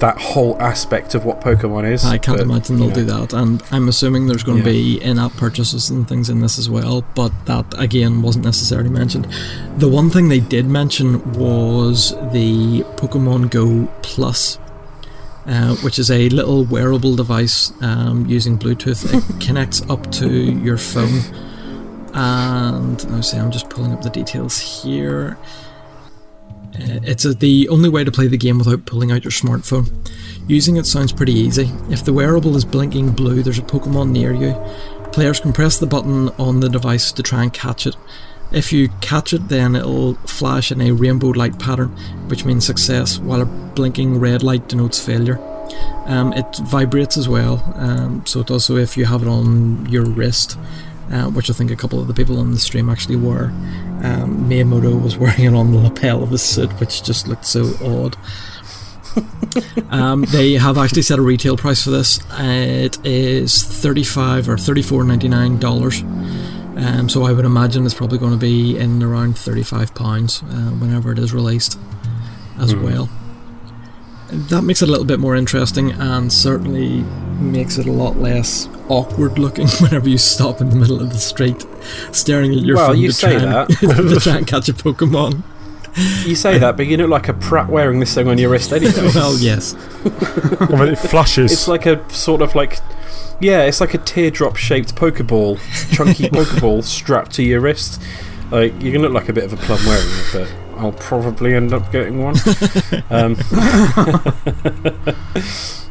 that 0.00 0.18
whole 0.18 0.60
aspect 0.60 1.14
of 1.14 1.24
what 1.24 1.40
Pokemon 1.40 1.90
is. 1.90 2.04
I 2.04 2.18
can't 2.18 2.38
but, 2.38 2.44
imagine 2.44 2.78
they'll 2.78 2.88
know. 2.88 2.94
do 2.94 3.04
that, 3.04 3.32
and 3.32 3.62
I'm 3.70 3.88
assuming 3.88 4.26
there's 4.26 4.42
going 4.42 4.62
to 4.62 4.70
Yeah. 4.70 4.96
be 4.98 5.02
in-app 5.02 5.32
purchases 5.36 5.90
and 5.90 6.06
things 6.08 6.28
in 6.28 6.40
this 6.40 6.58
as 6.58 6.68
well. 6.68 7.04
But 7.14 7.32
that 7.46 7.66
again 7.78 8.22
wasn't 8.22 8.44
necessarily 8.44 8.90
mentioned. 8.90 9.26
The 9.78 9.88
one 9.88 10.10
thing 10.10 10.28
they 10.28 10.40
did 10.40 10.66
mention 10.66 11.32
was 11.34 12.10
the 12.32 12.82
Pokemon 12.96 13.50
Go 13.50 13.88
Plus, 14.02 14.58
uh, 15.46 15.74
which 15.76 15.98
is 15.98 16.10
a 16.10 16.28
little 16.30 16.64
wearable 16.64 17.14
device 17.16 17.72
um, 17.80 18.26
using 18.26 18.58
Bluetooth. 18.58 19.12
It 19.14 19.40
connects 19.46 19.82
up 19.88 20.10
to 20.12 20.28
your 20.28 20.76
phone, 20.78 21.20
and 22.14 23.02
let 23.04 23.12
me 23.12 23.22
see. 23.22 23.36
I'm 23.38 23.50
just 23.50 23.68
pulling 23.70 23.92
up 23.92 24.02
the 24.02 24.10
details 24.10 24.58
here. 24.58 25.36
It's 26.76 27.24
a, 27.24 27.34
the 27.34 27.68
only 27.68 27.88
way 27.88 28.04
to 28.04 28.10
play 28.10 28.26
the 28.26 28.36
game 28.36 28.58
without 28.58 28.86
pulling 28.86 29.12
out 29.12 29.24
your 29.24 29.30
smartphone. 29.30 29.90
Using 30.48 30.76
it 30.76 30.86
sounds 30.86 31.12
pretty 31.12 31.32
easy. 31.32 31.70
If 31.90 32.04
the 32.04 32.12
wearable 32.12 32.56
is 32.56 32.64
blinking 32.64 33.10
blue, 33.10 33.42
there's 33.42 33.58
a 33.58 33.62
Pokemon 33.62 34.10
near 34.10 34.32
you. 34.32 34.54
Players 35.12 35.40
can 35.40 35.52
press 35.52 35.78
the 35.78 35.86
button 35.86 36.30
on 36.30 36.60
the 36.60 36.68
device 36.68 37.12
to 37.12 37.22
try 37.22 37.42
and 37.42 37.52
catch 37.52 37.86
it. 37.86 37.96
If 38.52 38.72
you 38.72 38.88
catch 39.00 39.32
it, 39.32 39.48
then 39.48 39.74
it'll 39.74 40.14
flash 40.26 40.70
in 40.70 40.80
a 40.80 40.92
rainbow 40.92 41.28
light 41.28 41.58
pattern, 41.58 41.88
which 42.28 42.44
means 42.44 42.66
success, 42.66 43.18
while 43.18 43.40
a 43.40 43.46
blinking 43.46 44.20
red 44.20 44.42
light 44.42 44.68
denotes 44.68 45.04
failure. 45.04 45.38
Um, 46.06 46.32
it 46.34 46.56
vibrates 46.64 47.16
as 47.16 47.28
well, 47.28 47.62
um, 47.76 48.24
so 48.26 48.40
it 48.40 48.48
does 48.48 48.66
so 48.66 48.76
if 48.76 48.96
you 48.96 49.06
have 49.06 49.22
it 49.22 49.28
on 49.28 49.86
your 49.86 50.04
wrist, 50.04 50.58
uh, 51.10 51.26
which 51.30 51.50
I 51.50 51.52
think 51.52 51.70
a 51.70 51.76
couple 51.76 52.00
of 52.00 52.06
the 52.06 52.14
people 52.14 52.38
on 52.38 52.50
the 52.52 52.58
stream 52.58 52.88
actually 52.90 53.16
were. 53.16 53.46
Um, 54.02 54.48
Miyamoto 54.48 55.00
was 55.02 55.16
wearing 55.22 55.44
it 55.44 55.54
on 55.54 55.72
the 55.72 55.78
lapel 55.78 56.22
of 56.22 56.30
his 56.30 56.42
suit, 56.42 56.70
which 56.80 57.02
just 57.02 57.26
looked 57.28 57.46
so 57.46 57.72
odd. 57.84 58.16
um, 59.90 60.22
they 60.32 60.54
have 60.54 60.76
actually 60.76 61.02
set 61.02 61.18
a 61.18 61.22
retail 61.22 61.56
price 61.56 61.82
for 61.84 61.90
this. 61.90 62.18
It 62.38 62.98
is 63.06 63.62
thirty-five 63.62 64.48
or 64.48 64.58
thirty-four 64.58 65.04
ninety-nine 65.04 65.58
dollars. 65.60 66.02
Um, 66.02 67.08
so 67.08 67.22
I 67.22 67.32
would 67.32 67.44
imagine 67.44 67.84
it's 67.86 67.94
probably 67.94 68.18
going 68.18 68.32
to 68.32 68.36
be 68.38 68.76
in 68.76 69.02
around 69.02 69.38
thirty-five 69.38 69.94
pounds 69.94 70.42
uh, 70.42 70.70
whenever 70.80 71.12
it 71.12 71.18
is 71.20 71.32
released, 71.32 71.78
as 72.58 72.72
Hmm. 72.72 72.82
well. 72.82 73.08
That 74.28 74.62
makes 74.62 74.82
it 74.82 74.88
a 74.88 74.90
little 74.90 75.04
bit 75.04 75.20
more 75.20 75.36
interesting, 75.36 75.92
and 75.92 76.32
certainly 76.32 77.04
makes 77.38 77.78
it 77.78 77.86
a 77.86 77.92
lot 77.92 78.16
less 78.18 78.68
awkward 78.88 79.38
looking 79.38 79.68
whenever 79.80 80.08
you 80.08 80.18
stop 80.18 80.60
in 80.60 80.70
the 80.70 80.76
middle 80.76 81.00
of 81.00 81.10
the 81.10 81.18
street, 81.18 81.64
staring 82.12 82.52
at 82.52 82.60
your 82.60 82.76
Well, 82.76 82.88
phone 82.88 82.98
you 82.98 83.08
to, 83.08 83.14
say 83.14 83.38
try 83.38 83.62
and, 83.62 83.68
to 83.78 84.20
try 84.20 84.36
and 84.38 84.46
catch 84.46 84.68
a 84.68 84.72
Pokemon. 84.72 85.42
You 86.24 86.34
say 86.34 86.58
that, 86.58 86.76
but 86.76 86.86
you 86.86 86.96
look 86.96 87.10
like 87.10 87.28
a 87.28 87.34
prat 87.34 87.68
wearing 87.68 88.00
this 88.00 88.14
thing 88.14 88.26
on 88.26 88.36
your 88.36 88.50
wrist 88.50 88.72
anyway. 88.72 88.92
well, 89.14 89.38
yes. 89.38 89.74
I 90.04 90.66
mean, 90.66 90.88
it 90.88 90.98
flashes. 90.98 91.52
It's 91.52 91.68
like 91.68 91.86
a 91.86 92.08
sort 92.10 92.42
of 92.42 92.54
like. 92.54 92.78
Yeah, 93.40 93.62
it's 93.62 93.80
like 93.80 93.94
a 93.94 93.98
teardrop 93.98 94.56
shaped 94.56 94.94
Pokeball, 94.96 95.58
chunky 95.94 96.28
Pokeball 96.28 96.82
strapped 96.82 97.32
to 97.32 97.42
your 97.42 97.60
wrist. 97.60 98.00
Like, 98.50 98.80
you 98.80 98.92
can 98.92 99.02
look 99.02 99.12
like 99.12 99.28
a 99.28 99.32
bit 99.32 99.44
of 99.44 99.52
a 99.52 99.56
plum 99.56 99.78
wearing 99.86 100.06
it, 100.06 100.26
but 100.32 100.63
I'll 100.78 100.92
probably 100.92 101.54
end 101.54 101.72
up 101.72 101.90
getting 101.90 102.22
one. 102.22 102.36
um, 103.10 103.36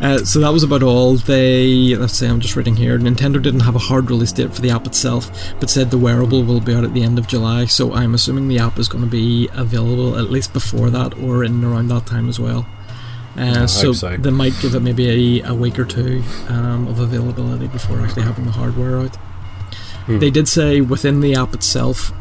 Uh, 0.00 0.24
so 0.24 0.40
that 0.40 0.50
was 0.50 0.62
about 0.62 0.82
all. 0.82 1.16
They, 1.16 1.94
let's 1.94 2.16
say, 2.16 2.26
I'm 2.26 2.40
just 2.40 2.56
reading 2.56 2.76
here. 2.76 2.98
Nintendo 2.98 3.40
didn't 3.40 3.60
have 3.60 3.76
a 3.76 3.80
hard 3.80 4.10
release 4.10 4.32
date 4.32 4.54
for 4.54 4.62
the 4.62 4.70
app 4.70 4.86
itself, 4.86 5.30
but 5.60 5.68
said 5.68 5.90
the 5.90 5.98
wearable 5.98 6.42
will 6.42 6.60
be 6.60 6.74
out 6.74 6.84
at 6.84 6.94
the 6.94 7.02
end 7.02 7.18
of 7.18 7.28
July. 7.28 7.66
So 7.66 7.92
I'm 7.92 8.14
assuming 8.14 8.48
the 8.48 8.58
app 8.58 8.78
is 8.78 8.88
going 8.88 9.04
to 9.04 9.10
be 9.10 9.48
available 9.52 10.18
at 10.18 10.30
least 10.30 10.52
before 10.52 10.88
that 10.90 11.18
or 11.18 11.44
in 11.44 11.52
and 11.52 11.64
around 11.64 11.88
that 11.88 12.06
time 12.06 12.28
as 12.28 12.40
well. 12.40 12.66
Uh, 13.36 13.66
so, 13.66 13.92
so. 13.92 14.16
they 14.16 14.30
might 14.30 14.54
give 14.60 14.74
it 14.74 14.80
maybe 14.80 15.40
a, 15.40 15.50
a 15.50 15.54
week 15.54 15.78
or 15.78 15.84
two 15.84 16.22
um, 16.48 16.88
of 16.88 16.98
availability 16.98 17.68
before 17.68 18.00
actually 18.00 18.22
having 18.22 18.44
the 18.44 18.50
hardware 18.50 18.98
out. 18.98 19.14
Hmm. 20.06 20.18
They 20.18 20.30
did 20.30 20.48
say 20.48 20.80
within 20.80 21.20
the 21.20 21.34
app 21.34 21.54
itself, 21.54 22.12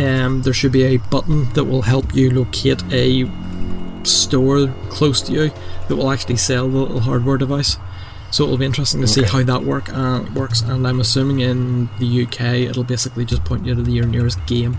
um, 0.00 0.42
there 0.42 0.52
should 0.52 0.72
be 0.72 0.84
a 0.84 0.96
button 0.96 1.52
that 1.54 1.64
will 1.64 1.82
help 1.82 2.14
you 2.14 2.30
locate 2.30 2.82
a 2.92 3.28
store 4.04 4.68
close 4.90 5.20
to 5.22 5.32
you 5.32 5.50
that 5.88 5.96
will 5.96 6.10
actually 6.10 6.36
sell 6.36 6.68
the 6.68 6.76
little 6.78 7.00
hardware 7.00 7.36
device. 7.38 7.76
So 8.30 8.44
it'll 8.44 8.58
be 8.58 8.66
interesting 8.66 9.00
to 9.00 9.06
see 9.06 9.22
how 9.22 9.42
that 9.44 9.62
work 9.62 9.88
uh, 9.92 10.24
works. 10.34 10.60
And 10.62 10.86
I'm 10.88 10.98
assuming 11.00 11.40
in 11.40 11.88
the 12.00 12.24
UK 12.24 12.40
it'll 12.68 12.82
basically 12.84 13.24
just 13.24 13.44
point 13.44 13.64
you 13.64 13.74
to 13.74 13.82
the, 13.82 13.92
your 13.92 14.06
nearest 14.06 14.44
game. 14.46 14.76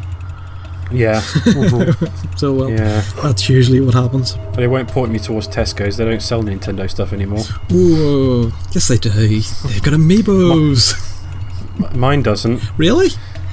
yeah, 0.92 1.20
So 2.38 2.54
well, 2.54 2.70
yeah. 2.70 3.02
that's 3.24 3.48
usually 3.50 3.80
what 3.80 3.94
happens. 3.94 4.36
But 4.54 4.64
it 4.64 4.68
won't 4.68 4.90
point 4.90 5.12
me 5.12 5.20
towards 5.20 5.48
Tesco's. 5.48 5.96
They 5.98 6.04
don't 6.06 6.22
sell 6.22 6.44
Nintendo 6.44 6.90
stuff 6.90 7.14
anymore. 7.14 7.44
Ooh, 7.72 8.52
yes 8.74 8.90
they 8.90 8.98
do. 8.98 9.10
They've 9.10 9.82
got 9.82 9.94
amiibos. 9.94 10.94
M- 11.94 11.98
Mine 12.00 12.22
doesn't. 12.24 12.62
really? 12.78 13.08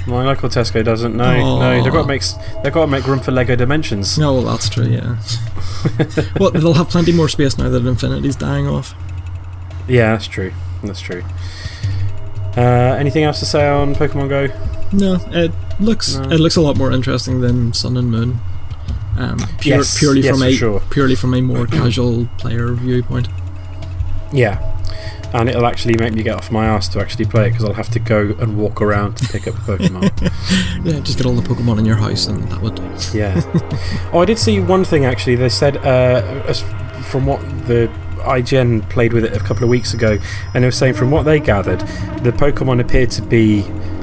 My 0.07 0.25
local 0.25 0.49
Tesco 0.49 0.85
doesn't. 0.85 1.17
No, 1.17 1.59
no. 1.61 1.83
They've 1.83 1.93
got 1.93 2.03
to 2.03 2.09
make 2.09 2.23
they've 2.63 2.73
got 2.73 2.83
to 2.83 2.87
make 2.91 3.07
room 3.07 3.21
for 3.21 3.31
Lego 3.31 3.55
Dimensions. 3.55 4.19
No, 4.19 4.35
well, 4.35 4.43
that's 4.43 4.69
true. 4.69 4.87
Yeah. 4.87 5.17
well, 6.41 6.51
they'll 6.51 6.75
have 6.75 6.89
plenty 6.89 7.13
more 7.13 7.29
space 7.29 7.57
now 7.57 7.69
that 7.69 7.87
Infinity's 7.87 8.37
dying 8.37 8.67
off. 8.67 8.95
Yeah, 9.89 10.13
that's 10.13 10.27
true. 10.27 10.53
That's 10.83 11.01
true. 11.01 11.23
Uh, 12.57 12.61
anything 12.99 13.25
else 13.25 13.39
to 13.41 13.47
say 13.47 13.67
on 13.69 13.95
Pokemon 13.95 14.29
Go? 14.29 14.49
No, 14.93 15.17
it 15.31 15.53
looks 15.81 16.17
No. 16.17 16.31
it 16.31 16.39
looks 16.41 16.57
a 16.57 16.61
lot 16.61 16.77
more 16.77 16.93
interesting 16.93 17.41
than 17.41 17.73
Sun 17.73 17.97
and 17.97 18.11
Moon. 18.11 18.41
Um, 19.17 19.39
pure, 19.61 19.79
Yes, 19.79 19.99
purely 19.99 20.21
yes, 20.23 20.33
from 20.33 20.43
a 20.43 20.53
sure. 20.53 20.81
purely 20.91 21.15
from 21.15 21.35
a 21.35 21.41
more 21.41 21.67
casual 21.67 22.27
player 22.39 22.73
viewpoint. 22.73 23.29
Yeah, 24.33 24.59
and 25.35 25.49
it'll 25.49 25.67
actually 25.67 25.97
make 25.99 26.13
me 26.15 26.23
get 26.23 26.37
off 26.37 26.51
my 26.51 26.67
ass 26.67 26.89
to 26.89 27.01
actually 27.01 27.25
play 27.25 27.47
it 27.47 27.51
because 27.51 27.65
I'll 27.65 27.73
have 27.73 27.91
to 27.91 27.99
go 27.99 28.35
and 28.41 28.57
walk 28.59 28.81
around 28.83 29.17
to 29.19 29.29
pick 29.29 29.47
up 29.47 29.55
Pokemon. 29.55 30.11
Yeah, 30.85 30.99
just 30.99 31.17
get 31.17 31.27
all 31.27 31.35
the 31.35 31.43
Pokemon 31.49 31.79
in 31.79 31.85
your 31.85 31.95
house, 31.97 32.27
and 32.27 32.43
that 32.51 32.61
would 32.61 32.75
do. 32.75 32.83
yeah. 33.15 33.41
Oh, 34.13 34.19
I 34.19 34.25
did 34.25 34.37
see 34.39 34.59
one 34.59 34.85
thing 34.85 35.05
actually. 35.05 35.37
They 35.37 35.49
said 35.49 35.77
uh, 35.79 36.43
as 36.47 36.61
from 37.07 37.25
what 37.27 37.41
the 37.69 37.89
IGN 38.23 38.89
played 38.91 39.13
with 39.13 39.25
it 39.25 39.33
a 39.37 39.39
couple 39.41 39.63
of 39.63 39.69
weeks 39.69 39.95
ago, 39.95 40.19
and 40.55 40.65
they 40.65 40.67
were 40.69 40.73
saying 40.73 40.95
from 40.95 41.11
what 41.11 41.23
they 41.23 41.39
gathered, 41.39 41.81
the 42.25 42.33
Pokemon 42.33 42.81
appeared 42.81 43.11
to 43.13 43.23
be 43.23 43.63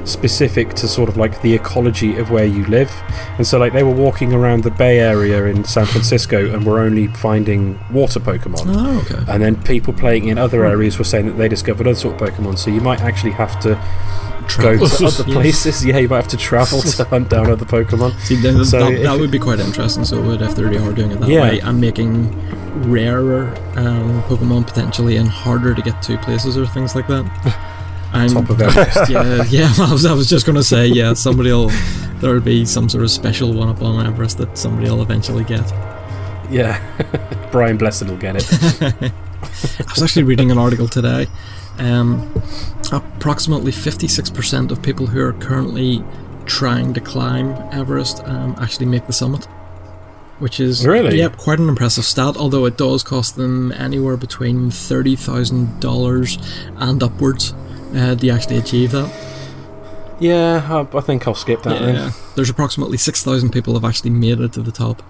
specific 0.09 0.73
to 0.75 0.87
sort 0.87 1.07
of 1.09 1.15
like 1.17 1.41
the 1.41 1.53
ecology 1.53 2.17
of 2.17 2.29
where 2.31 2.45
you 2.45 2.65
live. 2.65 2.91
And 3.37 3.47
so, 3.47 3.57
like, 3.57 3.71
they 3.73 3.83
were 3.83 3.93
walking 3.93 4.33
around 4.33 4.63
the 4.63 4.71
Bay 4.71 4.99
Area 4.99 5.45
in 5.45 5.63
San 5.63 5.85
Francisco 5.85 6.53
and 6.53 6.65
were 6.65 6.79
only 6.79 7.07
finding 7.07 7.79
water 7.91 8.19
Pokemon. 8.19 8.63
Oh, 8.67 8.99
okay. 9.05 9.31
And 9.31 9.41
then 9.41 9.61
people 9.63 9.93
playing 9.93 10.27
in 10.27 10.37
other 10.37 10.65
areas 10.65 10.97
were 10.97 11.03
saying 11.05 11.27
that 11.27 11.37
they 11.37 11.47
discovered 11.47 11.87
other 11.87 11.95
sort 11.95 12.21
of 12.21 12.29
Pokemon. 12.29 12.57
So 12.57 12.71
you 12.71 12.81
might 12.81 13.01
actually 13.01 13.31
have 13.31 13.59
to 13.61 13.69
go 14.57 14.77
to 14.77 15.05
other 15.05 15.23
places. 15.31 15.85
Yeah, 15.89 15.97
you 15.99 16.09
might 16.09 16.17
have 16.17 16.27
to 16.29 16.37
travel 16.37 16.81
to 16.81 17.03
hunt 17.05 17.29
down 17.29 17.49
other 17.49 17.65
Pokemon. 17.65 18.19
See, 18.21 18.35
then 18.35 18.63
So 18.65 18.79
that, 18.79 19.03
that 19.03 19.19
would 19.19 19.31
be 19.31 19.39
quite 19.39 19.59
interesting. 19.59 20.03
So 20.05 20.17
it 20.21 20.25
would 20.25 20.41
if 20.41 20.55
they 20.55 20.63
really 20.63 20.77
are 20.79 20.91
doing 20.91 21.11
it 21.11 21.19
that 21.19 21.29
Yeah. 21.29 21.41
way 21.41 21.59
and 21.59 21.79
making 21.79 22.31
rarer 22.89 23.49
um, 23.75 24.21
Pokemon 24.23 24.65
potentially 24.67 25.17
and 25.17 25.27
harder 25.27 25.73
to 25.75 25.81
get 25.81 26.01
to 26.03 26.17
places 26.19 26.57
or 26.57 26.65
things 26.65 26.95
like 26.95 27.07
that. 27.07 27.65
I'm, 28.11 28.29
Top 28.29 28.49
of 28.49 28.61
Everest. 28.61 29.09
yeah, 29.09 29.43
yeah. 29.49 29.73
I 29.79 29.91
was, 29.91 30.05
I 30.05 30.13
was 30.13 30.29
just 30.29 30.45
gonna 30.45 30.63
say, 30.63 30.87
yeah, 30.87 31.13
somebody 31.13 31.51
will. 31.51 31.69
There'll 32.19 32.41
be 32.41 32.65
some 32.65 32.89
sort 32.89 33.03
of 33.03 33.11
special 33.11 33.53
one 33.53 33.69
up 33.69 33.81
on 33.81 34.05
Everest 34.05 34.37
that 34.39 34.57
somebody 34.57 34.89
will 34.89 35.01
eventually 35.01 35.43
get. 35.43 35.69
Yeah, 36.51 36.79
Brian 37.51 37.77
Blessed 37.77 38.07
will 38.07 38.17
get 38.17 38.35
it. 38.37 38.43
I 38.81 39.91
was 39.93 40.01
actually 40.03 40.23
reading 40.23 40.51
an 40.51 40.57
article 40.57 40.87
today. 40.87 41.27
Um, 41.77 42.29
approximately 42.91 43.71
56% 43.71 44.71
of 44.71 44.81
people 44.81 45.07
who 45.07 45.21
are 45.21 45.33
currently 45.33 46.03
trying 46.45 46.93
to 46.95 46.99
climb 46.99 47.51
Everest 47.71 48.21
um, 48.25 48.55
actually 48.59 48.87
make 48.87 49.07
the 49.07 49.13
summit. 49.13 49.45
Which 50.39 50.59
is 50.59 50.85
Really? 50.85 51.17
yep, 51.17 51.37
quite 51.37 51.59
an 51.59 51.69
impressive 51.69 52.05
stat. 52.05 52.35
Although 52.37 52.65
it 52.65 52.77
does 52.77 53.03
cost 53.03 53.35
them 53.35 53.71
anywhere 53.73 54.17
between 54.17 54.71
thirty 54.71 55.15
thousand 55.17 55.79
dollars 55.81 56.37
and 56.77 57.03
upwards 57.03 57.53
uh, 57.95 58.15
you 58.19 58.31
actually 58.31 58.57
achieve 58.57 58.91
that. 58.91 59.11
Yeah, 60.19 60.67
I, 60.69 60.97
I 60.97 61.01
think 61.01 61.27
I'll 61.27 61.35
skip 61.35 61.63
that 61.63 61.79
then. 61.79 61.95
Yeah, 61.95 62.11
there's 62.35 62.49
approximately 62.49 62.97
six 62.97 63.23
thousand 63.23 63.51
people 63.51 63.73
have 63.73 63.85
actually 63.85 64.11
made 64.11 64.39
it 64.39 64.53
to 64.53 64.61
the 64.61 64.71
top 64.71 65.01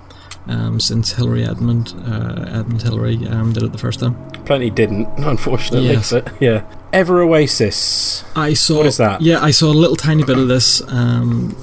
um, 0.48 0.80
since 0.80 1.14
Hillary 1.14 1.44
Edmund, 1.44 1.94
uh, 2.06 2.60
Edmund 2.60 2.82
Hillary 2.84 3.28
um, 3.28 3.54
did 3.54 3.64
it 3.64 3.72
the 3.72 3.78
first 3.78 4.00
time. 4.00 4.16
Plenty 4.46 4.70
didn't, 4.70 5.08
unfortunately. 5.18 5.90
Yes. 5.90 6.12
But 6.12 6.32
yeah, 6.40 6.64
Ever 6.94 7.22
Oasis. 7.22 8.24
I 8.36 8.54
saw. 8.54 8.78
What 8.78 8.86
is 8.86 8.98
that? 8.98 9.22
Yeah, 9.22 9.40
I 9.42 9.52
saw 9.52 9.68
a 9.68 9.74
little 9.74 9.96
tiny 9.96 10.24
bit 10.24 10.38
of 10.38 10.48
this. 10.48 10.82
Um, 10.92 11.56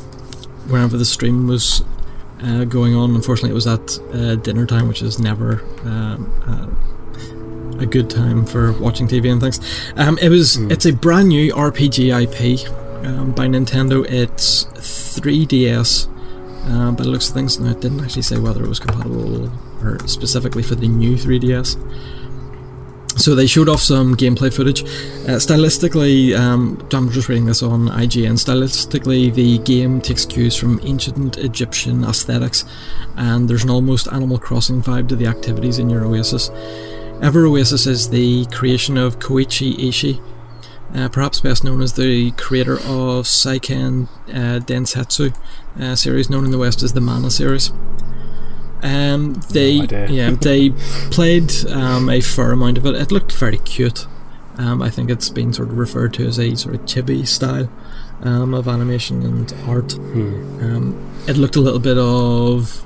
whenever 0.69 0.97
the 0.97 1.05
stream 1.05 1.47
was 1.47 1.85
uh, 2.43 2.65
going 2.65 2.95
on. 2.95 3.15
Unfortunately, 3.15 3.51
it 3.51 3.55
was 3.55 3.67
at 3.67 3.99
uh, 4.13 4.35
dinner 4.37 4.67
time, 4.67 4.89
which 4.89 5.03
is 5.03 5.19
never 5.19 5.63
um, 5.85 6.33
uh, 6.47 6.86
a 7.81 7.87
good 7.87 8.11
time 8.11 8.47
for 8.47 8.73
watching 8.73 9.07
TV 9.09 9.31
and 9.31 9.41
things. 9.41 9.61
Um, 9.97 10.19
it 10.19 10.29
was. 10.29 10.57
It's 10.71 10.87
a 10.87 10.93
brand 10.93 11.29
new 11.29 11.53
RPG 11.53 12.11
IP 12.23 12.71
um, 13.07 13.33
by 13.33 13.47
Nintendo. 13.47 14.05
It's 14.09 14.65
3DS. 14.65 16.13
Um, 16.67 16.97
by 16.97 17.05
the 17.05 17.11
looks 17.11 17.29
of 17.29 17.35
things, 17.35 17.61
now 17.61 17.71
it 17.71 17.81
didn't 17.81 18.01
actually 18.01 18.23
say 18.23 18.39
whether 18.39 18.65
it 18.65 18.69
was 18.69 18.81
compatible 18.81 19.53
or 19.83 20.01
specifically 20.09 20.65
for 20.65 20.75
the 20.75 20.89
new 20.89 21.15
3DS. 21.15 21.77
So 23.17 23.35
they 23.35 23.47
showed 23.47 23.69
off 23.69 23.81
some 23.81 24.15
gameplay 24.15 24.55
footage. 24.55 24.83
Uh, 24.83 25.39
stylistically, 25.39 26.39
um, 26.39 26.87
I'm 26.93 27.11
just 27.11 27.29
reading 27.31 27.47
this 27.47 27.63
on 27.63 27.89
IGN. 27.89 28.35
Stylistically, 28.35 29.33
the 29.33 29.59
game 29.59 30.03
takes 30.03 30.27
cues 30.27 30.55
from 30.55 30.81
ancient 30.83 31.39
Egyptian 31.39 32.05
aesthetics, 32.05 32.67
and 33.17 33.49
there's 33.49 33.65
an 33.65 33.71
almost 33.71 34.07
Animal 34.13 34.39
Crossing 34.39 34.83
vibe 34.83 35.09
to 35.09 35.17
the 35.17 35.27
activities 35.27 35.79
in 35.79 35.89
your 35.89 36.05
Oasis. 36.05 36.51
Ever 37.23 37.47
Oasis 37.47 37.87
is 37.87 38.11
the 38.11 38.45
creation 38.47 38.99
of 38.99 39.19
Koichi 39.19 39.75
Ishii, 39.77 40.21
uh, 40.95 41.09
perhaps 41.09 41.41
best 41.41 41.65
known 41.65 41.81
as 41.81 41.95
the 41.95 42.31
creator 42.33 42.75
of 42.75 43.25
Seiken 43.25 44.09
uh, 44.29 44.61
Densetsu 44.61 45.35
uh, 45.81 45.97
series, 45.97 46.29
known 46.29 46.45
in 46.45 46.51
the 46.51 46.59
West 46.59 46.83
as 46.83 46.93
the 46.93 47.01
Mana 47.01 47.31
series. 47.31 47.73
Um, 48.83 49.35
they 49.51 49.81
idea. 49.81 50.09
yeah 50.09 50.31
they 50.41 50.71
played 51.11 51.51
um, 51.69 52.11
a 52.11 52.21
fair 52.21 52.53
amount 52.53 52.77
of 52.77 52.85
it. 52.85 52.95
It 52.95 53.11
looked 53.11 53.33
very 53.33 53.59
cute. 53.59 54.07
Um, 54.59 54.83
I 54.83 54.91
think 54.91 55.11
it's 55.11 55.31
been 55.31 55.53
sort 55.53 55.71
of 55.71 55.79
referred 55.79 56.13
to 56.15 56.27
as 56.27 56.39
a 56.39 56.55
sort 56.55 56.75
of 56.75 56.83
chibi 56.83 57.27
style 57.27 57.71
um, 58.23 58.53
of 58.53 58.69
animation 58.69 59.23
and 59.23 59.53
art. 59.67 59.93
Hmm. 59.93 60.63
Um, 60.63 61.13
it 61.27 61.37
looked 61.37 61.57
a 61.57 61.61
little 61.61 61.81
bit 61.81 61.99
of 61.99 62.86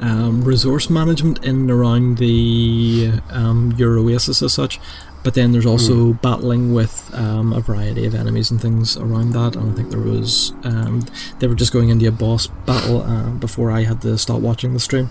um, 0.00 0.42
resource 0.44 0.88
management 0.90 1.44
in 1.44 1.56
and 1.56 1.70
around 1.70 2.18
the 2.18 3.12
um, 3.30 3.72
your 3.76 3.98
Oasis 3.98 4.42
as 4.42 4.52
such, 4.52 4.78
but 5.24 5.34
then 5.34 5.52
there's 5.52 5.66
also 5.66 6.12
battling 6.14 6.72
with 6.72 7.10
um, 7.14 7.52
a 7.52 7.60
variety 7.60 8.06
of 8.06 8.14
enemies 8.14 8.50
and 8.50 8.60
things 8.60 8.96
around 8.96 9.32
that. 9.32 9.56
And 9.56 9.72
I 9.72 9.74
think 9.74 9.90
there 9.90 10.00
was 10.00 10.52
um, 10.62 11.04
they 11.40 11.46
were 11.46 11.54
just 11.56 11.72
going 11.72 11.88
into 11.88 12.06
a 12.06 12.12
boss 12.12 12.46
battle 12.46 13.02
uh, 13.02 13.30
before 13.30 13.70
I 13.70 13.82
had 13.82 14.00
to 14.02 14.16
stop 14.18 14.40
watching 14.40 14.72
the 14.74 14.80
stream. 14.80 15.10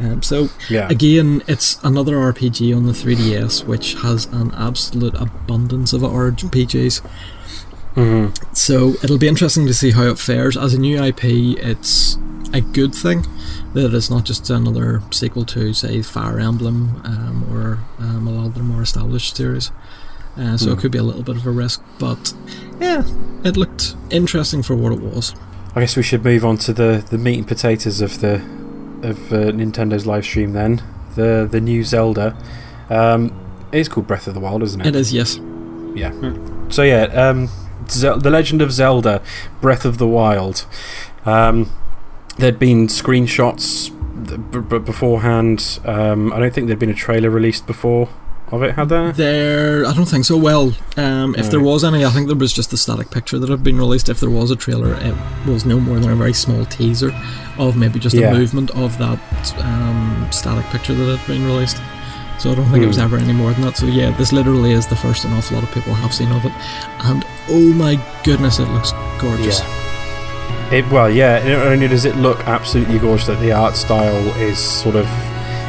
Um, 0.00 0.22
so 0.22 0.48
Yeah. 0.68 0.88
again, 0.88 1.42
it's 1.46 1.78
another 1.84 2.16
RPG 2.16 2.76
on 2.76 2.86
the 2.86 2.92
3DS, 2.92 3.64
which 3.64 3.94
has 4.02 4.26
an 4.26 4.52
absolute 4.56 5.14
abundance 5.14 5.92
of 5.92 6.02
RPGs. 6.02 7.00
hmm 7.94 8.26
So 8.52 8.94
it'll 9.04 9.18
be 9.18 9.28
interesting 9.28 9.66
to 9.68 9.74
see 9.74 9.92
how 9.92 10.02
it 10.08 10.18
fares. 10.18 10.56
As 10.56 10.74
a 10.74 10.78
new 10.80 11.00
IP, 11.02 11.24
it's 11.24 12.18
a 12.52 12.60
good 12.60 12.94
thing 12.94 13.24
that 13.74 13.92
it's 13.94 14.08
not 14.10 14.24
just 14.24 14.48
another 14.50 15.02
sequel 15.10 15.44
to, 15.46 15.72
say, 15.74 16.00
Fire 16.02 16.38
Emblem 16.40 17.00
um, 17.04 17.44
or 17.52 17.78
um, 17.98 18.26
a 18.26 18.30
lot 18.30 18.46
of 18.46 18.54
the 18.54 18.62
more 18.62 18.82
established 18.82 19.36
series. 19.36 19.70
Uh, 20.36 20.56
so 20.56 20.70
it 20.70 20.74
Hmm. 20.74 20.80
could 20.80 20.90
be 20.92 20.98
a 20.98 21.02
little 21.02 21.22
bit 21.22 21.36
of 21.36 21.46
a 21.46 21.50
risk, 21.50 21.80
but 21.98 22.32
yeah, 22.80 23.04
it 23.44 23.56
looked 23.56 23.94
interesting 24.10 24.62
for 24.62 24.74
what 24.74 24.92
it 24.92 25.00
was. 25.00 25.34
I 25.76 25.80
guess 25.80 25.96
we 25.96 26.02
should 26.02 26.24
move 26.24 26.44
on 26.44 26.56
to 26.58 26.72
the, 26.72 27.04
the 27.10 27.18
meat 27.18 27.38
and 27.38 27.46
potatoes 27.46 28.00
of 28.00 28.20
the 28.20 28.36
of 29.02 29.32
uh, 29.32 29.52
Nintendo's 29.52 30.06
live 30.06 30.24
stream 30.24 30.52
then. 30.54 30.82
The 31.14 31.46
the 31.50 31.60
new 31.60 31.84
Zelda. 31.84 32.36
Um, 32.90 33.32
it's 33.70 33.88
called 33.88 34.06
Breath 34.06 34.26
of 34.26 34.34
the 34.34 34.40
Wild, 34.40 34.62
isn't 34.62 34.80
it? 34.80 34.86
It 34.86 34.96
is, 34.96 35.12
yes. 35.12 35.38
Yeah. 35.94 36.12
So 36.68 36.82
yeah, 36.82 37.02
um, 37.04 37.48
Zel- 37.88 38.18
the 38.18 38.30
Legend 38.30 38.62
of 38.62 38.72
Zelda: 38.72 39.20
Breath 39.60 39.84
of 39.84 39.98
the 39.98 40.06
Wild. 40.08 40.64
Um, 41.26 41.70
there'd 42.38 42.58
been 42.58 42.86
screenshots 42.88 43.90
b- 44.52 44.58
b- 44.60 44.78
beforehand. 44.78 45.78
Um, 45.84 46.32
I 46.32 46.38
don't 46.40 46.52
think 46.54 46.66
there'd 46.66 46.78
been 46.78 46.90
a 46.90 46.94
trailer 46.94 47.30
released 47.30 47.66
before 47.66 48.08
of 48.52 48.62
it, 48.62 48.74
had 48.74 48.88
there? 48.90 49.10
There, 49.12 49.86
I 49.86 49.92
don't 49.94 50.04
think 50.06 50.24
so. 50.26 50.36
Well, 50.36 50.74
um, 50.96 51.34
if 51.36 51.50
there 51.50 51.60
was 51.60 51.82
any, 51.82 52.04
I 52.04 52.10
think 52.10 52.26
there 52.28 52.36
was 52.36 52.52
just 52.52 52.72
a 52.72 52.76
static 52.76 53.10
picture 53.10 53.38
that 53.38 53.48
had 53.48 53.64
been 53.64 53.78
released. 53.78 54.08
If 54.08 54.20
there 54.20 54.30
was 54.30 54.50
a 54.50 54.56
trailer, 54.56 54.94
it 55.00 55.14
was 55.46 55.64
no 55.64 55.80
more 55.80 55.98
than 55.98 56.10
a 56.10 56.16
very 56.16 56.34
small 56.34 56.64
teaser 56.66 57.10
of 57.58 57.76
maybe 57.76 57.98
just 57.98 58.14
Yeah. 58.14 58.28
a 58.30 58.34
movement 58.34 58.70
of 58.72 58.96
that 58.98 59.18
um, 59.58 60.28
static 60.30 60.64
picture 60.66 60.94
that 60.94 61.16
had 61.18 61.26
been 61.26 61.44
released. 61.46 61.78
So 62.38 62.50
I 62.50 62.54
don't 62.56 62.66
think 62.70 62.82
it 62.84 62.88
was 62.88 62.96
Hmm. 62.96 63.02
ever 63.04 63.16
any 63.16 63.32
more 63.32 63.52
than 63.52 63.62
that. 63.62 63.76
So 63.76 63.86
yeah, 63.86 64.10
this 64.18 64.32
literally 64.32 64.72
is 64.72 64.86
the 64.88 64.96
first 64.96 65.24
an 65.24 65.32
awful 65.32 65.56
lot 65.56 65.64
of 65.64 65.72
people 65.72 65.94
have 65.94 66.12
seen 66.12 66.30
of 66.32 66.44
it, 66.44 66.52
and 67.04 67.24
oh 67.48 67.72
my 67.74 67.98
goodness, 68.24 68.58
it 68.58 68.68
looks 68.70 68.92
gorgeous. 69.20 69.62
It 70.72 70.90
well, 70.90 71.10
yeah. 71.10 71.38
Not 71.46 71.66
only 71.66 71.88
does 71.88 72.04
it 72.04 72.16
look 72.16 72.40
absolutely 72.46 72.98
gorgeous, 72.98 73.26
that 73.26 73.40
the 73.40 73.52
art 73.52 73.76
style 73.76 74.26
is 74.40 74.58
sort 74.58 74.96
of 74.96 75.06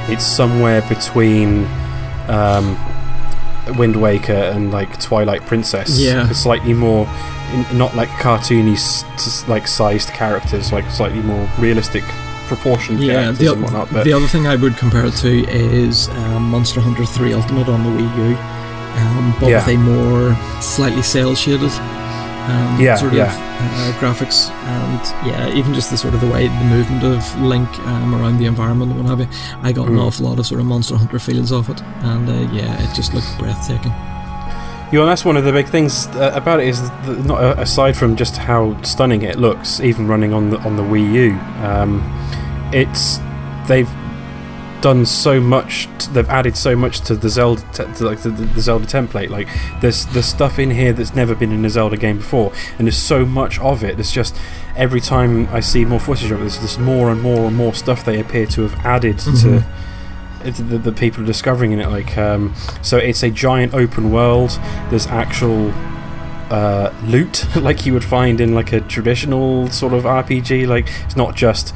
it's 0.09 0.25
somewhere 0.25 0.81
between 0.87 1.65
um, 2.27 2.77
Wind 3.77 3.95
Waker 3.95 4.33
and 4.33 4.71
like 4.71 4.99
Twilight 4.99 5.41
Princess. 5.45 5.99
Yeah. 5.99 6.29
it's 6.29 6.39
slightly 6.39 6.73
more 6.73 7.07
in, 7.53 7.77
not 7.77 7.95
like 7.95 8.09
cartoony 8.09 8.77
like 9.47 9.67
sized 9.67 10.09
characters, 10.09 10.71
like 10.71 10.89
slightly 10.91 11.21
more 11.21 11.47
realistic 11.59 12.03
proportioned 12.47 13.01
Yeah, 13.01 13.13
characters 13.23 13.39
the, 13.39 13.53
and 13.53 13.63
whatnot. 13.63 13.91
But 13.91 14.03
the 14.05 14.13
other 14.13 14.27
thing 14.27 14.45
I 14.47 14.55
would 14.55 14.77
compare 14.77 15.05
it 15.05 15.13
to 15.17 15.49
is 15.49 16.09
um, 16.09 16.43
Monster 16.49 16.79
Hunter 16.79 17.05
3 17.05 17.33
Ultimate 17.33 17.67
on 17.67 17.83
the 17.83 17.89
Wii 17.89 18.17
U, 18.29 18.35
um, 18.37 19.35
but 19.39 19.49
Yeah. 19.49 19.65
with 19.65 19.75
a 19.75 19.77
more 19.79 20.61
slightly 20.61 21.01
cell 21.01 21.33
shaded 21.35 21.71
um, 22.47 22.79
Yeah, 22.79 22.95
sort 22.95 23.13
yeah. 23.13 23.25
of 23.33 23.95
uh, 23.95 23.99
graphics, 23.99 24.49
and 24.51 25.27
yeah, 25.27 25.53
even 25.55 25.73
just 25.73 25.89
the 25.89 25.97
sort 25.97 26.13
of 26.13 26.21
the 26.21 26.27
way 26.27 26.47
the 26.47 26.63
movement 26.65 27.03
of 27.03 27.41
Link 27.41 27.67
um, 27.79 28.13
around 28.15 28.37
the 28.37 28.45
environment 28.45 28.91
and 28.91 28.99
what 29.03 29.09
have 29.09 29.19
you. 29.19 29.27
I 29.63 29.71
got 29.71 29.87
an 29.87 29.95
Mm. 29.95 30.05
awful 30.07 30.27
lot 30.27 30.39
of 30.39 30.45
sort 30.45 30.59
of 30.61 30.67
Monster 30.67 30.95
Hunter 30.97 31.19
feels 31.19 31.51
off 31.51 31.69
it, 31.69 31.81
and 32.03 32.29
uh, 32.29 32.33
yeah, 32.53 32.81
it 32.83 32.93
just 32.95 33.13
looked 33.13 33.37
breathtaking. 33.39 33.93
You 34.91 34.99
know, 34.99 35.07
that's 35.07 35.25
one 35.25 35.35
of 35.35 35.43
the 35.43 35.51
big 35.51 35.67
things 35.67 36.05
uh, 36.15 36.31
about 36.35 36.59
it 36.59 36.67
is 36.67 36.79
not 37.25 37.43
uh, 37.43 37.55
aside 37.57 37.97
from 37.97 38.15
just 38.15 38.37
how 38.37 38.79
stunning 38.83 39.23
it 39.23 39.37
looks, 39.39 39.79
even 39.79 40.07
running 40.07 40.31
on 40.33 40.51
the 40.51 40.57
on 40.59 40.75
the 40.77 40.83
Wii 40.83 41.11
U, 41.13 41.31
um, 41.67 42.01
it's 42.71 43.19
they've 43.67 43.89
done 44.85 45.03
so 45.05 45.39
much. 45.41 45.87
T- 45.97 46.11
they've 46.13 46.29
added 46.29 46.55
so 46.55 46.75
much 46.75 47.01
to 47.07 47.15
the 47.15 47.27
Zelda, 47.29 47.61
te- 47.73 47.91
to 47.97 48.05
like 48.05 48.19
the, 48.21 48.29
the, 48.29 48.45
the 48.45 48.61
Zelda 48.61 48.85
template. 48.85 49.29
Like 49.29 49.47
there's 49.81 50.05
there's 50.13 50.27
stuff 50.27 50.59
in 50.59 50.69
here 50.69 50.93
that's 50.93 51.15
never 51.15 51.33
been 51.33 51.51
in 51.51 51.65
a 51.65 51.69
Zelda 51.69 51.97
game 51.97 52.17
before, 52.17 52.51
and 52.77 52.85
there's 52.87 52.97
so 53.13 53.25
much 53.25 53.59
of 53.59 53.83
it. 53.83 53.97
There's 53.97 54.11
just 54.11 54.35
every 54.75 55.01
time 55.01 55.47
I 55.51 55.59
see 55.61 55.85
more 55.85 55.99
footage 55.99 56.29
of 56.31 56.37
it, 56.37 56.41
there's 56.41 56.59
just 56.59 56.79
more 56.79 57.09
and 57.11 57.19
more 57.21 57.47
and 57.47 57.55
more 57.55 57.73
stuff 57.73 58.05
they 58.05 58.19
appear 58.19 58.45
to 58.47 58.61
have 58.67 58.85
added 58.85 59.17
Mhm. 59.17 59.41
to 59.41 59.63
it's 60.47 60.59
the, 60.59 60.77
the 60.77 60.91
people 60.91 61.23
are 61.23 61.25
discovering 61.25 61.71
in 61.71 61.79
it 61.79 61.89
like 61.89 62.15
um, 62.19 62.53
so 62.83 62.97
it's 62.97 63.23
a 63.23 63.31
giant 63.31 63.73
open 63.73 64.11
world 64.11 64.51
there's 64.91 65.07
actual 65.07 65.71
uh, 66.51 66.93
loot 67.05 67.43
like 67.55 67.83
you 67.87 67.93
would 67.93 68.03
find 68.03 68.39
in 68.39 68.53
like 68.53 68.71
a 68.71 68.81
traditional 68.81 69.67
sort 69.71 69.93
of 69.93 70.03
RPG 70.03 70.67
like 70.67 70.87
it's 71.05 71.15
not 71.15 71.35
just 71.35 71.73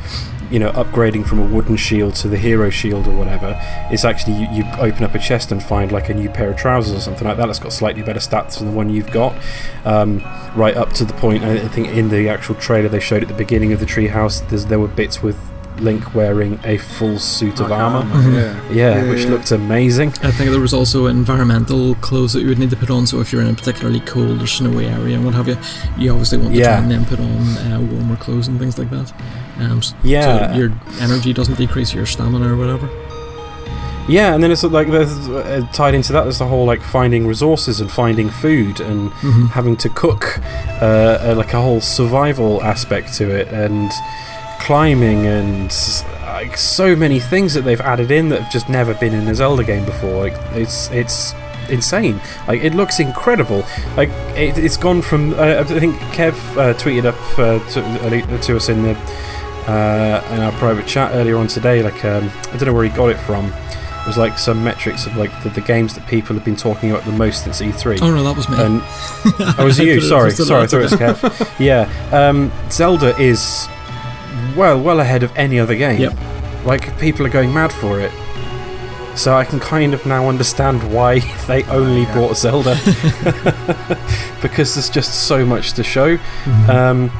you 0.49 0.59
know 0.59 0.71
upgrading 0.71 1.25
from 1.25 1.39
a 1.39 1.45
wooden 1.45 1.75
shield 1.75 2.15
to 2.15 2.27
the 2.27 2.37
hero 2.37 2.69
shield 2.69 3.07
or 3.07 3.15
whatever 3.15 3.59
it's 3.91 4.05
actually 4.05 4.33
you, 4.33 4.47
you 4.51 4.63
open 4.79 5.03
up 5.03 5.13
a 5.13 5.19
chest 5.19 5.51
and 5.51 5.61
find 5.61 5.91
like 5.91 6.09
a 6.09 6.13
new 6.13 6.29
pair 6.29 6.51
of 6.51 6.57
trousers 6.57 6.95
or 6.95 6.99
something 6.99 7.27
like 7.27 7.37
that 7.37 7.45
that's 7.45 7.59
got 7.59 7.73
slightly 7.73 8.01
better 8.01 8.19
stats 8.19 8.57
than 8.57 8.67
the 8.67 8.73
one 8.73 8.89
you've 8.89 9.11
got. 9.11 9.35
Um, 9.85 10.19
right 10.55 10.75
up 10.75 10.93
to 10.93 11.05
the 11.05 11.13
point 11.13 11.43
I 11.43 11.53
I 11.53 11.67
think 11.67 11.89
in 11.89 12.09
the 12.09 12.29
actual 12.29 12.55
trailer 12.55 12.89
they 12.89 12.99
showed 12.99 13.21
at 13.21 13.27
the 13.27 13.35
beginning 13.35 13.73
of 13.73 13.79
the 13.79 13.85
treehouse 13.85 14.47
there 14.67 14.79
were 14.79 14.87
bits 14.87 15.21
with 15.21 15.37
Link 15.81 16.13
wearing 16.15 16.59
a 16.63 16.77
full 16.77 17.17
suit 17.19 17.59
of 17.59 17.69
Like 17.69 17.79
armor 17.79 18.01
Mhm. 18.03 18.33
Yeah. 18.33 18.41
yeah, 18.71 18.95
Yeah, 19.03 19.09
which 19.09 19.23
yeah. 19.25 19.29
looked 19.31 19.51
amazing. 19.51 20.09
I 20.23 20.31
think 20.31 20.51
there 20.51 20.59
was 20.59 20.73
also 20.73 21.07
environmental 21.07 21.95
clothes 21.95 22.33
that 22.33 22.41
you 22.41 22.47
would 22.49 22.59
need 22.59 22.69
to 22.71 22.75
put 22.75 22.89
on. 22.89 23.07
So 23.07 23.19
if 23.21 23.31
you're 23.31 23.41
in 23.41 23.47
a 23.49 23.53
particularly 23.53 23.99
cold 24.01 24.41
or 24.41 24.47
snowy 24.47 24.85
area 24.87 25.15
and 25.15 25.25
what 25.25 25.33
have 25.35 25.47
you, 25.47 25.57
you 25.97 26.11
obviously 26.11 26.37
want 26.37 26.53
to 26.53 26.59
Yeah. 26.59 26.65
try 26.67 26.77
and 26.77 26.91
then 26.91 27.05
put 27.05 27.19
on 27.19 27.57
uh, 27.71 27.79
warmer 27.91 28.15
clothes 28.17 28.47
and 28.47 28.59
things 28.59 28.77
like 28.77 28.89
that. 28.91 29.11
Um, 29.59 29.79
s- 29.79 29.93
so 30.03 30.51
your 30.55 30.71
energy 31.01 31.33
doesn't 31.33 31.57
decrease 31.57 31.93
your 31.93 32.05
stamina 32.05 32.53
or 32.53 32.57
whatever. 32.57 32.87
yeah, 34.07 34.33
and 34.33 34.41
then 34.43 34.51
it's 34.51 34.63
like 34.63 34.89
there's 34.89 35.11
uh, 35.29 35.65
tied 35.71 35.93
into 35.93 36.11
that. 36.13 36.23
There's 36.23 36.39
the 36.39 36.47
whole 36.47 36.65
like 36.65 36.81
finding 36.81 37.27
resources 37.27 37.79
and 37.79 37.91
finding 37.91 38.29
food 38.29 38.79
and 38.79 39.11
hmm 39.21 39.45
having 39.47 39.75
to 39.77 39.89
cook, 39.89 40.39
uh, 40.81 40.85
uh, 40.85 41.33
like 41.37 41.53
a 41.53 41.61
whole 41.61 41.79
survival 41.81 42.63
aspect 42.63 43.13
to 43.15 43.29
it, 43.29 43.47
and 43.49 43.91
climbing 44.59 45.25
and 45.25 45.71
like 46.21 46.55
so 46.57 46.95
many 46.95 47.19
things 47.19 47.53
that 47.53 47.61
they've 47.61 47.81
added 47.81 48.11
in 48.11 48.29
that 48.29 48.43
have 48.43 48.51
just 48.51 48.69
never 48.69 48.93
been 48.93 49.13
in 49.13 49.27
a 49.27 49.35
Zelda 49.35 49.63
game 49.63 49.85
before. 49.85 50.29
Like 50.29 50.35
it's 50.53 50.89
it's 50.91 51.33
insane. 51.69 52.19
Like 52.47 52.61
it 52.63 52.73
looks 52.73 52.99
incredible. 52.99 53.65
Like 53.97 54.09
it, 54.35 54.57
it's 54.57 54.77
gone 54.77 55.01
from 55.01 55.33
uh, 55.33 55.57
I 55.59 55.63
think 55.63 55.95
Kev 56.13 56.33
uh, 56.57 56.73
tweeted 56.75 57.05
up 57.05 57.15
uh, 57.37 57.59
to, 57.71 57.81
uh, 57.81 58.41
to 58.41 58.55
us 58.55 58.69
in 58.69 58.83
the 58.83 58.95
uh, 59.67 60.27
in 60.31 60.39
our 60.41 60.51
private 60.53 60.87
chat 60.87 61.13
earlier 61.13 61.37
on 61.37 61.47
today. 61.47 61.81
Like 61.81 62.03
um, 62.05 62.31
I 62.51 62.57
don't 62.57 62.65
know 62.65 62.73
where 62.73 62.85
he 62.85 62.89
got 62.89 63.09
it 63.09 63.17
from. 63.17 63.45
It 63.47 64.07
was 64.07 64.17
like 64.17 64.37
some 64.39 64.63
metrics 64.63 65.05
of 65.05 65.17
like 65.17 65.31
the, 65.43 65.49
the 65.49 65.61
games 65.61 65.93
that 65.93 66.07
people 66.07 66.35
have 66.35 66.45
been 66.45 66.55
talking 66.55 66.89
about 66.91 67.05
the 67.05 67.11
most 67.11 67.43
since 67.43 67.61
E3. 67.61 68.01
Oh 68.01 68.09
no, 68.09 68.23
that 68.23 68.35
was 68.35 68.49
me. 68.49 68.55
And 68.59 68.81
oh, 69.59 69.65
was 69.65 69.77
you? 69.77 70.01
Sorry, 70.01 70.31
sorry, 70.31 70.63
I 70.63 70.67
thought 70.67 70.79
it 70.79 70.83
was 70.83 70.93
Kev. 70.93 71.59
Yeah, 71.59 71.91
um, 72.11 72.51
Zelda 72.71 73.15
is 73.19 73.67
well, 74.55 74.79
well 74.81 74.99
ahead 74.99 75.23
of 75.23 75.31
any 75.35 75.59
other 75.59 75.75
game. 75.75 75.99
Yep. 76.01 76.17
Like 76.65 76.99
people 76.99 77.25
are 77.25 77.29
going 77.29 77.53
mad 77.53 77.71
for 77.71 77.99
it. 77.99 78.11
So 79.15 79.35
I 79.35 79.43
can 79.43 79.59
kind 79.59 79.93
of 79.93 80.05
now 80.05 80.29
understand 80.29 80.93
why 80.93 81.19
they 81.47 81.63
only 81.65 82.03
Yeah. 82.03 82.13
bought 82.15 82.37
Zelda 82.37 82.75
because 84.41 84.75
there's 84.75 84.89
just 84.89 85.27
so 85.27 85.45
much 85.45 85.73
to 85.73 85.83
show. 85.83 86.17
Mhm. 86.17 86.69
Um, 86.69 87.11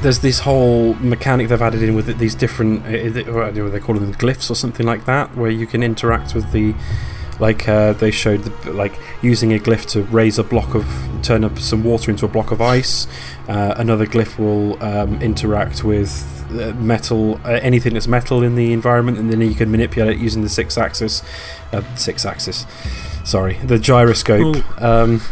there's 0.00 0.20
this 0.20 0.38
whole 0.38 0.94
mechanic 0.94 1.48
they've 1.48 1.60
added 1.60 1.82
in 1.82 1.94
with 1.94 2.08
it, 2.08 2.18
these 2.18 2.34
different, 2.36 2.84
uh, 2.86 2.88
I 2.88 3.08
don't 3.08 3.54
know 3.56 3.64
what 3.64 3.72
they 3.72 3.80
call 3.80 3.96
them, 3.96 4.14
glyphs 4.14 4.48
or 4.48 4.54
something 4.54 4.86
like 4.86 5.04
that, 5.06 5.36
where 5.36 5.50
you 5.50 5.66
can 5.66 5.82
interact 5.82 6.36
with 6.36 6.52
the, 6.52 6.72
like 7.40 7.68
uh, 7.68 7.94
they 7.94 8.12
showed, 8.12 8.44
the, 8.44 8.72
like 8.72 8.92
using 9.22 9.52
a 9.52 9.58
glyph 9.58 9.86
to 9.86 10.02
raise 10.04 10.38
a 10.38 10.44
block 10.44 10.76
of, 10.76 10.86
turn 11.22 11.42
up 11.42 11.58
some 11.58 11.82
water 11.82 12.12
into 12.12 12.24
a 12.24 12.28
block 12.28 12.52
of 12.52 12.60
ice. 12.62 13.08
Uh, 13.48 13.74
another 13.78 14.06
glyph 14.06 14.38
will 14.38 14.80
um, 14.82 15.20
interact 15.22 15.82
with 15.82 16.44
uh, 16.50 16.72
metal, 16.74 17.40
uh, 17.44 17.58
anything 17.62 17.94
that's 17.94 18.06
metal 18.06 18.42
in 18.42 18.54
the 18.56 18.72
environment, 18.74 19.16
and 19.18 19.32
then 19.32 19.40
you 19.40 19.54
can 19.54 19.70
manipulate 19.70 20.16
it 20.16 20.20
using 20.20 20.42
the 20.42 20.48
Sixaxis, 20.48 21.22
uh, 21.72 21.80
Sixaxis. 21.94 22.66
Sorry, 23.26 23.54
the 23.64 23.78
gyroscope. 23.78 24.56
Um, 24.82 25.22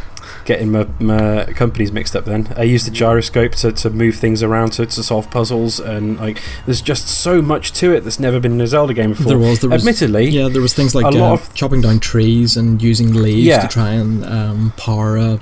getting 0.47 0.70
my, 0.70 0.86
my 1.01 1.44
companies 1.55 1.90
mixed 1.90 2.14
up 2.14 2.24
then. 2.24 2.52
I 2.56 2.62
use 2.62 2.84
the 2.84 2.90
gyroscope 2.93 3.52
to, 3.56 3.72
to 3.72 3.90
move 3.90 4.14
things 4.16 4.43
around 4.44 4.70
to, 4.74 4.86
to 4.86 5.02
solve 5.02 5.28
puzzles, 5.30 5.80
and 5.80 6.18
like 6.18 6.40
there's 6.66 6.80
just 6.80 7.09
so 7.09 7.43
much 7.43 7.72
to 7.74 7.93
it 7.94 8.01
that's 8.05 8.20
never 8.20 8.38
been 8.40 8.52
in 8.52 8.60
a 8.60 8.66
Zelda 8.66 8.94
game 8.94 9.10
before. 9.10 9.26
there 9.26 9.38
was, 9.38 9.60
there 9.60 9.68
was, 9.70 9.82
Admittedly, 9.82 10.28
yeah, 10.28 10.48
there 10.48 10.62
was 10.62 10.72
things 10.72 10.94
like 10.94 11.05
a 11.05 11.10
lot 11.10 11.30
uh, 11.30 11.34
of- 11.34 11.55
chopping 11.55 11.80
down 11.80 11.98
trees 12.01 12.56
and 12.56 12.80
using 12.80 13.12
leaves 13.12 13.47
Yeah. 13.47 13.60
to 13.60 13.68
try 13.68 13.90
and 13.90 14.24
um, 14.24 14.72
power 14.76 15.16
a, 15.16 15.40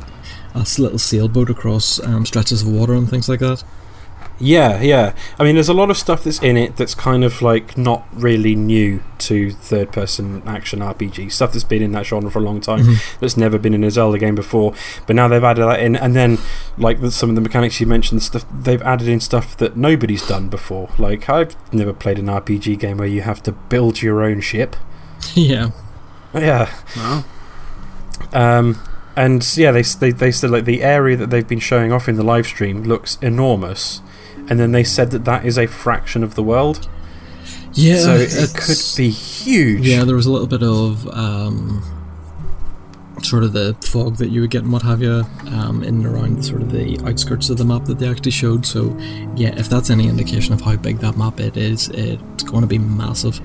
a 0.55 0.65
little 0.81 0.99
sailboat 0.99 1.51
across 1.51 2.01
um, 2.01 2.25
stretches 2.25 2.63
of 2.63 2.69
water 2.69 2.95
and 2.95 3.09
things 3.11 3.29
like 3.29 3.41
that. 3.41 3.65
Yeah, 4.41 4.81
yeah. 4.83 5.15
I 5.39 5.45
mean, 5.45 5.55
there's 5.55 5.69
a 5.69 5.75
lot 5.75 5.91
of 5.91 5.97
stuff 5.97 6.25
that's 6.25 6.43
in 6.43 6.57
it 6.57 6.77
that's 6.77 6.95
kind 6.95 7.23
of 7.23 7.41
like 7.41 7.79
not 7.79 8.05
really 8.13 8.57
new 8.57 9.01
to 9.19 9.53
third 9.53 9.93
person 9.93 10.43
action 10.45 10.81
RPG. 10.81 11.31
Stuff 11.31 11.53
that's 11.53 11.63
been 11.65 11.83
in 11.83 11.93
that 11.93 12.05
genre 12.05 12.31
for 12.33 12.41
a 12.41 12.43
long 12.43 12.61
time, 12.61 12.81
Mhm. 12.81 13.19
that's 13.21 13.37
never 13.37 13.59
been 13.59 13.75
in 13.75 13.85
a 13.85 13.93
Zelda 13.93 14.19
game 14.19 14.35
before. 14.35 14.75
But 15.07 15.15
now 15.15 15.29
they've 15.29 15.43
added 15.43 15.65
that 15.67 15.79
in. 15.79 15.95
And 15.95 16.17
then, 16.17 16.39
like 16.77 16.99
some 17.11 17.29
of 17.29 17.37
the 17.37 17.43
mechanics 17.43 17.81
you 17.81 17.87
mentioned, 17.87 18.25
stuff 18.25 18.45
they've 18.53 18.83
added 18.83 19.07
in 19.07 19.21
stuff 19.21 19.57
that 19.59 19.77
nobody's 19.77 20.27
done 20.27 20.49
before. 20.49 20.89
Like, 20.99 21.29
I've 21.31 21.55
never 21.73 21.93
played 21.93 22.19
an 22.19 22.27
RPG 22.29 22.75
game 22.81 22.97
where 22.97 23.07
you 23.09 23.21
have 23.23 23.41
to 23.45 23.53
build 23.53 24.03
your 24.03 24.23
own 24.25 24.41
ship. 24.41 24.75
yeah, 25.35 25.71
Yeah. 26.35 26.71
Well, 26.97 27.25
Um, 28.33 28.79
and 29.17 29.57
yeah, 29.57 29.71
they, 29.73 29.83
they 29.83 30.11
they 30.11 30.33
said 30.33 30.51
like 30.51 30.65
the 30.65 30.83
area 30.83 31.17
that 31.17 31.31
they've 31.31 31.47
been 31.47 31.61
showing 31.61 31.93
off 31.93 32.09
in 32.09 32.17
the 32.17 32.25
live 32.25 32.47
stream 32.47 32.83
looks 32.85 33.19
enormous, 33.23 34.01
and 34.49 34.59
then 34.59 34.73
they 34.73 34.85
said 34.85 35.11
that 35.13 35.25
that 35.25 35.45
is 35.45 35.59
a 35.59 35.67
fraction 35.67 36.23
of 36.23 36.35
the 36.35 36.43
world, 36.43 36.89
yeah. 37.73 37.99
so 37.99 38.15
it 38.17 38.55
could 38.55 38.79
be 38.97 39.11
huge. 39.11 39.87
Yeah, 39.87 40.05
there 40.05 40.17
was 40.17 40.27
a 40.27 40.33
little 40.33 40.47
bit 40.47 40.63
of 40.63 41.07
um, 41.09 41.83
sort 43.23 43.43
of 43.43 43.53
the 43.53 43.75
fog 43.81 44.17
that 44.17 44.29
you 44.29 44.41
would 44.43 44.51
get 44.51 44.63
and 44.63 44.73
what 44.73 44.83
have 44.83 45.01
you 45.01 45.25
um, 45.49 45.83
in 45.83 45.97
and 45.97 46.07
around 46.07 46.45
sort 46.45 46.61
of 46.63 46.71
the 46.73 47.01
outskirts 47.07 47.49
of 47.51 47.57
the 47.57 47.65
map 47.65 47.85
that 47.87 47.99
they 47.99 48.09
actually 48.09 48.33
showed. 48.33 48.67
So, 48.67 48.97
yeah, 49.35 49.55
if 49.57 49.69
that's 49.69 49.89
any 49.91 50.09
indication 50.09 50.53
of 50.53 50.61
how 50.61 50.77
big 50.77 50.99
that 50.99 51.17
map 51.17 51.41
it 51.41 51.57
is, 51.57 51.89
it's 51.91 52.43
going 52.43 52.61
to 52.63 52.67
be 52.67 52.79
massive. 52.79 53.41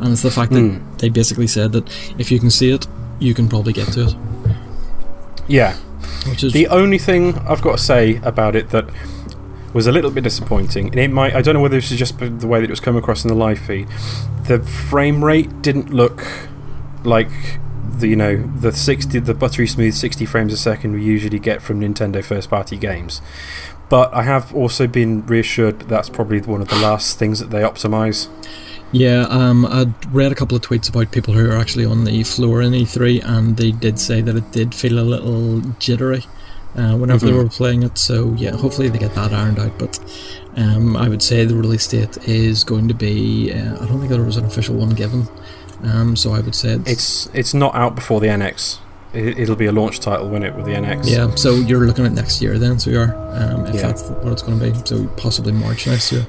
And 0.00 0.12
it's 0.12 0.22
the 0.22 0.30
fact 0.30 0.52
that 0.52 0.60
Hmm. 0.60 0.96
they 0.98 1.08
basically 1.08 1.46
said 1.46 1.72
that 1.72 1.88
if 2.18 2.30
you 2.30 2.38
can 2.38 2.50
see 2.50 2.70
it, 2.70 2.86
you 3.18 3.32
can 3.34 3.48
probably 3.48 3.72
get 3.72 3.88
to 3.94 4.02
it, 4.06 4.14
Yeah. 5.48 5.74
which 6.28 6.44
is 6.44 6.52
The 6.52 6.68
only 6.68 6.98
thing 6.98 7.38
I've 7.40 7.62
got 7.62 7.78
to 7.78 7.82
say 7.82 8.16
about 8.22 8.56
it 8.56 8.70
that 8.70 8.86
was 9.72 9.86
a 9.86 9.92
little 9.92 10.10
bit 10.10 10.24
disappointing, 10.24 10.86
and 10.88 10.96
it 10.98 11.10
might 11.10 11.34
I 11.34 11.42
don't 11.42 11.54
know 11.54 11.60
whether 11.60 11.76
this 11.76 11.90
is 11.92 11.98
just 11.98 12.18
the 12.18 12.46
way 12.46 12.60
that 12.60 12.64
it 12.64 12.70
was 12.70 12.80
come 12.80 12.96
across 12.96 13.24
in 13.24 13.28
the 13.28 13.34
live 13.34 13.58
feed. 13.58 13.88
The 14.44 14.62
frame 14.62 15.22
rate 15.22 15.60
didn't 15.62 15.90
look 15.90 16.26
like 17.04 17.30
the 17.98 18.08
you 18.08 18.16
know 18.16 18.36
the 18.58 18.72
60 18.72 19.20
the 19.20 19.34
buttery 19.34 19.66
smooth 19.66 19.94
60 19.94 20.26
frames 20.26 20.52
a 20.52 20.56
second 20.56 20.92
we 20.92 21.02
usually 21.02 21.38
get 21.38 21.62
from 21.62 21.80
Nintendo 21.80 22.24
first 22.24 22.50
party 22.50 22.76
games. 22.76 23.20
But 23.88 24.12
I 24.12 24.22
have 24.22 24.54
also 24.54 24.86
been 24.86 25.24
reassured 25.26 25.80
that 25.80 25.88
that's 25.88 26.08
probably 26.08 26.40
one 26.40 26.60
of 26.60 26.68
the 26.68 26.76
last 26.76 27.18
things 27.18 27.38
that 27.38 27.50
they 27.50 27.60
optimize. 27.60 28.28
Yeah, 28.92 29.22
um, 29.28 29.66
I'd 29.66 30.14
read 30.14 30.32
a 30.32 30.34
couple 30.34 30.56
of 30.56 30.62
tweets 30.62 30.88
about 30.88 31.10
people 31.10 31.34
who 31.34 31.50
are 31.50 31.56
actually 31.56 31.84
on 31.84 32.04
the 32.04 32.22
floor 32.22 32.62
in 32.62 32.72
E3, 32.72 33.22
and 33.24 33.56
they 33.56 33.72
did 33.72 33.98
say 33.98 34.20
that 34.22 34.36
it 34.36 34.50
did 34.52 34.74
feel 34.74 34.98
a 34.98 35.02
little 35.02 35.60
jittery 35.78 36.24
uh, 36.76 36.94
whenever 36.96 37.26
Mhm. 37.26 37.28
they 37.30 37.32
were 37.36 37.48
playing 37.48 37.82
it. 37.82 37.98
So 37.98 38.34
yeah, 38.38 38.52
hopefully 38.56 38.88
they 38.88 38.98
get 38.98 39.14
that 39.14 39.32
ironed 39.32 39.58
out. 39.58 39.78
But 39.78 39.98
um, 40.56 40.96
I 40.96 41.08
would 41.08 41.22
say 41.22 41.44
the 41.44 41.56
release 41.56 41.86
date 41.88 42.16
is 42.28 42.64
going 42.64 42.86
to 42.88 42.94
be. 42.94 43.52
Uh, 43.52 43.74
I 43.82 43.86
don't 43.86 43.98
think 43.98 44.10
there 44.10 44.22
was 44.22 44.36
an 44.36 44.44
official 44.44 44.76
one 44.76 44.90
given. 44.90 45.26
Um, 45.84 46.16
so 46.16 46.32
I 46.32 46.40
would 46.40 46.54
say 46.54 46.70
it's, 46.74 46.90
It's 46.90 47.28
it's 47.34 47.54
not 47.54 47.74
out 47.74 47.94
before 47.96 48.20
the 48.20 48.28
NX. 48.28 48.78
It, 49.12 49.38
it'll 49.38 49.56
be 49.56 49.66
a 49.66 49.72
launch 49.72 50.00
title, 50.00 50.28
won't 50.28 50.44
it, 50.44 50.54
with 50.54 50.64
the 50.66 50.72
NX? 50.72 51.08
yeah. 51.10 51.34
So 51.34 51.54
you're 51.54 51.86
looking 51.86 52.06
at 52.06 52.12
next 52.12 52.40
year 52.40 52.58
then. 52.58 52.78
So 52.78 52.90
you 52.90 53.00
are, 53.00 53.14
um, 53.32 53.66
if 53.66 53.74
Yeah. 53.76 53.82
that's 53.82 54.02
what 54.04 54.32
it's 54.32 54.42
going 54.42 54.58
to 54.60 54.70
be. 54.72 54.78
So 54.84 55.06
possibly 55.16 55.52
March 55.52 55.86
next 55.86 56.12
year. 56.12 56.26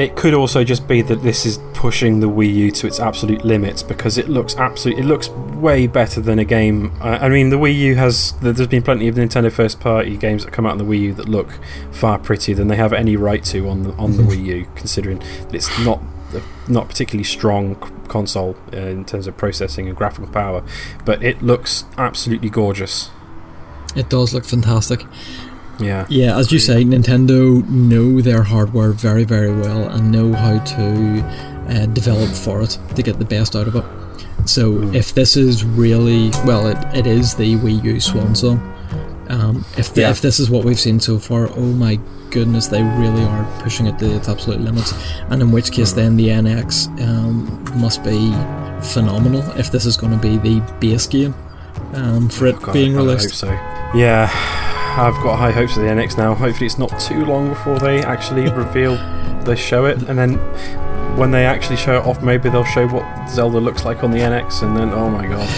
It 0.00 0.16
could 0.16 0.34
also 0.34 0.64
just 0.64 0.88
be 0.88 1.02
that 1.02 1.22
this 1.22 1.44
is 1.44 1.58
pushing 1.74 2.20
the 2.20 2.28
Wii 2.28 2.52
U 2.54 2.70
to 2.72 2.86
its 2.86 2.98
absolute 2.98 3.44
limits 3.44 3.82
because 3.82 4.16
it 4.18 4.28
looks 4.28 4.56
absolute. 4.56 4.98
It 4.98 5.04
looks 5.04 5.28
way 5.28 5.86
better 5.86 6.20
than 6.20 6.38
a 6.38 6.44
game. 6.44 6.92
I 7.00 7.26
I 7.26 7.28
mean, 7.28 7.50
the 7.50 7.56
Wii 7.56 7.76
U 7.76 7.94
has. 7.96 8.32
there- 8.40 8.52
There's 8.52 8.68
been 8.68 8.82
plenty 8.82 9.08
of 9.08 9.14
Nintendo 9.16 9.52
first-party 9.52 10.16
games 10.16 10.44
that 10.44 10.52
come 10.52 10.64
out 10.66 10.72
on 10.72 10.78
the 10.78 10.84
Wii 10.84 11.00
U 11.00 11.14
that 11.14 11.28
look 11.28 11.50
far 11.92 12.18
prettier 12.18 12.54
than 12.54 12.68
they 12.68 12.76
have 12.76 12.92
any 12.94 13.16
right 13.16 13.44
to 13.44 13.68
on 13.68 13.82
the 13.82 13.92
on 13.92 14.16
the 14.16 14.22
Wii 14.22 14.44
U, 14.46 14.66
considering 14.74 15.18
that 15.18 15.54
it's 15.54 15.70
not 15.84 16.00
a 16.34 16.40
not 16.70 16.88
particularly 16.88 17.24
strong 17.24 17.74
console 18.08 18.56
uh, 18.72 18.76
in 18.78 19.04
terms 19.04 19.26
of 19.26 19.36
processing 19.36 19.86
and 19.88 19.96
graphical 19.96 20.28
power, 20.32 20.62
but 21.04 21.22
it 21.22 21.42
looks 21.42 21.84
absolutely 21.98 22.48
gorgeous. 22.50 23.10
It 23.96 24.08
does 24.08 24.32
look 24.32 24.44
fantastic. 24.44 25.04
Yeah. 25.80 26.06
Yeah, 26.08 26.38
as 26.38 26.52
you 26.52 26.58
say, 26.58 26.84
Nintendo 26.84 27.66
know 27.68 28.20
their 28.20 28.42
hardware 28.42 28.92
very, 28.92 29.24
very 29.24 29.52
well 29.52 29.88
and 29.88 30.10
know 30.12 30.32
how 30.32 30.58
to 30.58 31.24
uh, 31.68 31.86
develop 31.86 32.30
for 32.30 32.62
it 32.62 32.78
to 32.96 33.02
get 33.02 33.18
the 33.18 33.24
best 33.24 33.56
out 33.56 33.66
of 33.68 33.76
it. 33.76 33.84
So 34.46 34.72
Mm. 34.72 34.94
if 34.94 35.14
this 35.14 35.36
is 35.36 35.64
really 35.64 36.30
well, 36.44 36.66
it, 36.66 36.76
it 36.94 37.06
is 37.06 37.34
the 37.34 37.56
Wii 37.56 37.82
U 37.84 38.00
swan 38.00 38.34
song. 38.34 38.58
Um, 39.28 39.64
if 39.76 39.94
the, 39.94 40.00
Yeah. 40.02 40.10
if 40.10 40.20
this 40.20 40.40
is 40.40 40.50
what 40.50 40.64
we've 40.64 40.78
seen 40.80 40.98
so 41.00 41.18
far, 41.18 41.48
oh 41.56 41.60
my 41.86 41.98
goodness, 42.30 42.66
they 42.68 42.82
really 42.82 43.22
are 43.24 43.44
pushing 43.60 43.86
it 43.86 43.98
to 44.00 44.16
its 44.16 44.28
absolute 44.28 44.60
limits. 44.60 44.92
And 45.30 45.40
in 45.42 45.50
which 45.52 45.70
case, 45.72 45.92
Mm. 45.92 45.96
then 45.96 46.16
the 46.16 46.28
NX 46.30 46.88
um, 47.00 47.64
must 47.76 48.02
be 48.02 48.32
phenomenal. 48.82 49.44
If 49.56 49.70
this 49.70 49.86
is 49.86 49.96
going 49.96 50.12
to 50.12 50.18
be 50.18 50.36
the 50.38 50.60
base 50.80 51.06
game 51.06 51.34
um, 51.94 52.28
for 52.28 52.46
it 52.46 52.56
Oh, 52.56 52.66
God, 52.66 52.72
being 52.72 52.96
released. 52.96 53.34
so. 53.34 53.46
Yeah, 53.94 54.30
I've 54.98 55.14
got 55.22 55.36
high 55.38 55.50
hopes 55.52 55.74
for 55.74 55.80
the 55.80 55.86
NX 55.86 56.18
now. 56.18 56.34
Hopefully, 56.34 56.66
it's 56.66 56.78
not 56.78 56.98
too 57.00 57.24
long 57.24 57.48
before 57.50 57.78
they 57.78 58.02
actually 58.02 58.50
reveal, 58.52 58.96
they 59.44 59.56
show 59.56 59.86
it, 59.86 59.98
and 60.08 60.18
then 60.18 60.34
when 61.16 61.30
they 61.30 61.44
actually 61.46 61.76
show 61.76 61.98
it 61.98 62.06
off, 62.06 62.22
maybe 62.22 62.48
they'll 62.50 62.64
show 62.64 62.86
what 62.88 63.28
Zelda 63.28 63.58
looks 63.58 63.84
like 63.84 64.02
on 64.04 64.10
the 64.10 64.18
NX, 64.18 64.62
and 64.62 64.76
then 64.76 64.90
oh 64.90 65.08
my 65.10 65.26
god, 65.26 65.48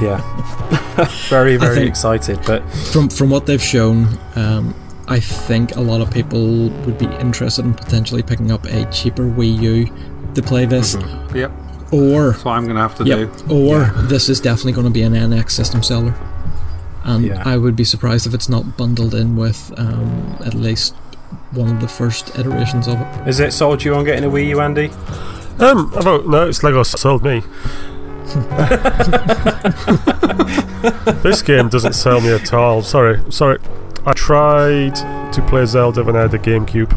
yeah, 0.02 1.08
very 1.28 1.56
very 1.56 1.86
excited. 1.86 2.40
But 2.46 2.62
from 2.92 3.08
from 3.08 3.30
what 3.30 3.46
they've 3.46 3.62
shown, 3.62 4.08
um, 4.36 4.74
I 5.08 5.20
think 5.20 5.76
a 5.76 5.80
lot 5.80 6.00
of 6.00 6.10
people 6.10 6.68
would 6.68 6.98
be 6.98 7.06
interested 7.06 7.64
in 7.64 7.74
potentially 7.74 8.22
picking 8.22 8.50
up 8.50 8.64
a 8.66 8.84
cheaper 8.90 9.24
Wii 9.24 9.60
U 9.60 9.88
to 10.34 10.42
play 10.42 10.64
this, 10.66 10.96
Mhm. 10.96 11.34
Yep, 11.34 11.52
or 11.92 12.30
that's 12.32 12.44
what 12.44 12.52
I'm 12.52 12.64
going 12.64 12.76
to 12.76 12.82
have 12.82 12.94
to 12.96 13.04
yep, 13.04 13.30
do. 13.48 13.54
or 13.54 13.78
Yeah. 13.80 13.92
this 14.04 14.28
is 14.28 14.40
definitely 14.40 14.72
going 14.72 14.86
to 14.86 14.92
be 14.92 15.02
an 15.02 15.12
NX 15.14 15.50
system 15.54 15.82
seller, 15.82 16.14
and 17.04 17.24
Yeah. 17.26 17.42
I 17.44 17.56
would 17.56 17.76
be 17.76 17.84
surprised 17.84 18.26
if 18.26 18.34
it's 18.34 18.48
not 18.48 18.76
bundled 18.76 19.14
in 19.14 19.36
with 19.36 19.72
um, 19.78 20.36
at 20.44 20.54
least 20.54 20.94
one 21.52 21.68
of 21.74 21.80
the 21.80 21.88
first 21.88 22.36
iterations 22.38 22.86
of 22.88 23.00
it. 23.00 23.28
is 23.28 23.40
it 23.40 23.52
sold 23.52 23.84
you 23.84 23.94
on 23.94 24.04
getting 24.04 24.24
a 24.24 24.30
Wii 24.30 24.48
U, 24.48 24.60
Andy? 24.60 24.90
Um, 25.58 25.92
about 25.94 26.26
no, 26.26 26.48
it's 26.48 26.62
Lego 26.62 26.82
sold 26.82 27.22
me. 27.22 27.42
this 31.22 31.42
game 31.42 31.68
doesn't 31.68 31.92
sell 31.94 32.20
me 32.20 32.32
at 32.32 32.52
all. 32.52 32.82
Sorry, 32.82 33.20
sorry. 33.30 33.58
I 34.04 34.12
tried 34.12 34.96
to 35.32 35.42
play 35.48 35.64
Zelda 35.66 36.02
when 36.02 36.16
I 36.16 36.22
had 36.22 36.34
a 36.34 36.38
GameCube, 36.38 36.92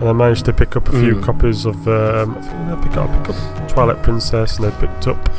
and 0.00 0.08
I 0.08 0.12
managed 0.12 0.44
to 0.46 0.52
pick 0.52 0.76
up 0.76 0.88
a 0.88 0.92
few 0.92 1.16
Mm. 1.16 1.22
copies 1.22 1.64
of. 1.64 1.86
Um, 1.88 2.36
I 2.36 2.42
think 2.42 2.70
I 2.70 2.82
picked 2.82 2.96
up, 2.96 3.10
I 3.10 3.16
picked 3.18 3.30
up 3.30 3.68
Twilight 3.68 4.02
Princess, 4.02 4.58
and 4.58 4.66
I 4.66 4.70
picked 4.72 5.06
up 5.06 5.30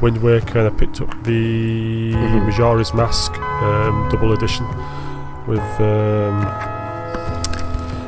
Wind 0.00 0.22
Waker, 0.22 0.58
and 0.60 0.68
I 0.68 0.70
picked 0.70 1.00
up 1.00 1.10
the 1.24 2.12
Mhm. 2.14 2.46
Majora's 2.46 2.94
Mask 2.94 3.32
um, 3.38 4.08
double 4.10 4.32
edition 4.32 4.66
with. 5.46 5.60
Um, 5.80 6.40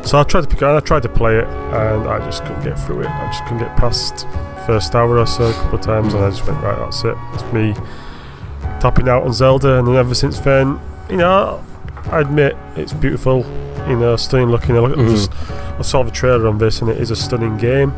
so 0.05 0.19
I 0.19 0.23
tried 0.24 0.43
to 0.43 0.48
pick 0.48 0.62
it, 0.62 0.64
and 0.64 0.77
I 0.77 0.81
tried 0.81 1.02
to 1.02 1.09
play 1.09 1.36
it, 1.39 1.47
and 1.47 2.09
I 2.09 2.19
just 2.24 2.44
couldn't 2.44 2.62
get 2.64 2.78
through 2.78 3.02
it. 3.02 3.09
I 3.10 3.27
just 3.27 3.43
couldn't 3.44 3.59
get 3.59 3.77
past 3.77 4.27
first 4.66 4.94
hour 4.94 5.19
or 5.19 5.27
so 5.27 5.44
a 5.44 5.52
couple 5.52 5.78
of 5.78 5.85
times, 5.85 6.14
and 6.14 6.24
I 6.24 6.31
just 6.31 6.47
went 6.47 6.62
right. 6.62 6.78
That's 6.78 7.05
it. 7.05 7.16
It's 7.35 7.52
me 7.52 7.74
tapping 8.81 9.09
out 9.09 9.23
on 9.24 9.32
Zelda, 9.32 9.78
and 9.78 9.86
then 9.86 9.97
ever 9.97 10.14
since 10.14 10.39
then, 10.40 10.78
you 11.10 11.16
know, 11.16 11.60
I 12.10 12.20
admit 12.20 12.56
it's 12.77 12.93
beautiful. 12.93 13.44
You 13.89 13.97
know, 13.97 14.14
stunning 14.16 14.48
looking. 14.48 14.77
I 14.77 14.81
look 14.81 14.93
at 14.93 14.98
Mhm. 14.98 15.10
just 15.10 15.32
I 15.78 15.82
saw 15.82 16.02
the 16.05 16.10
trailer 16.10 16.47
on 16.48 16.59
this, 16.59 16.81
and 16.81 16.89
it 16.90 16.98
is 16.98 17.10
a 17.10 17.16
stunning 17.16 17.56
game. 17.56 17.93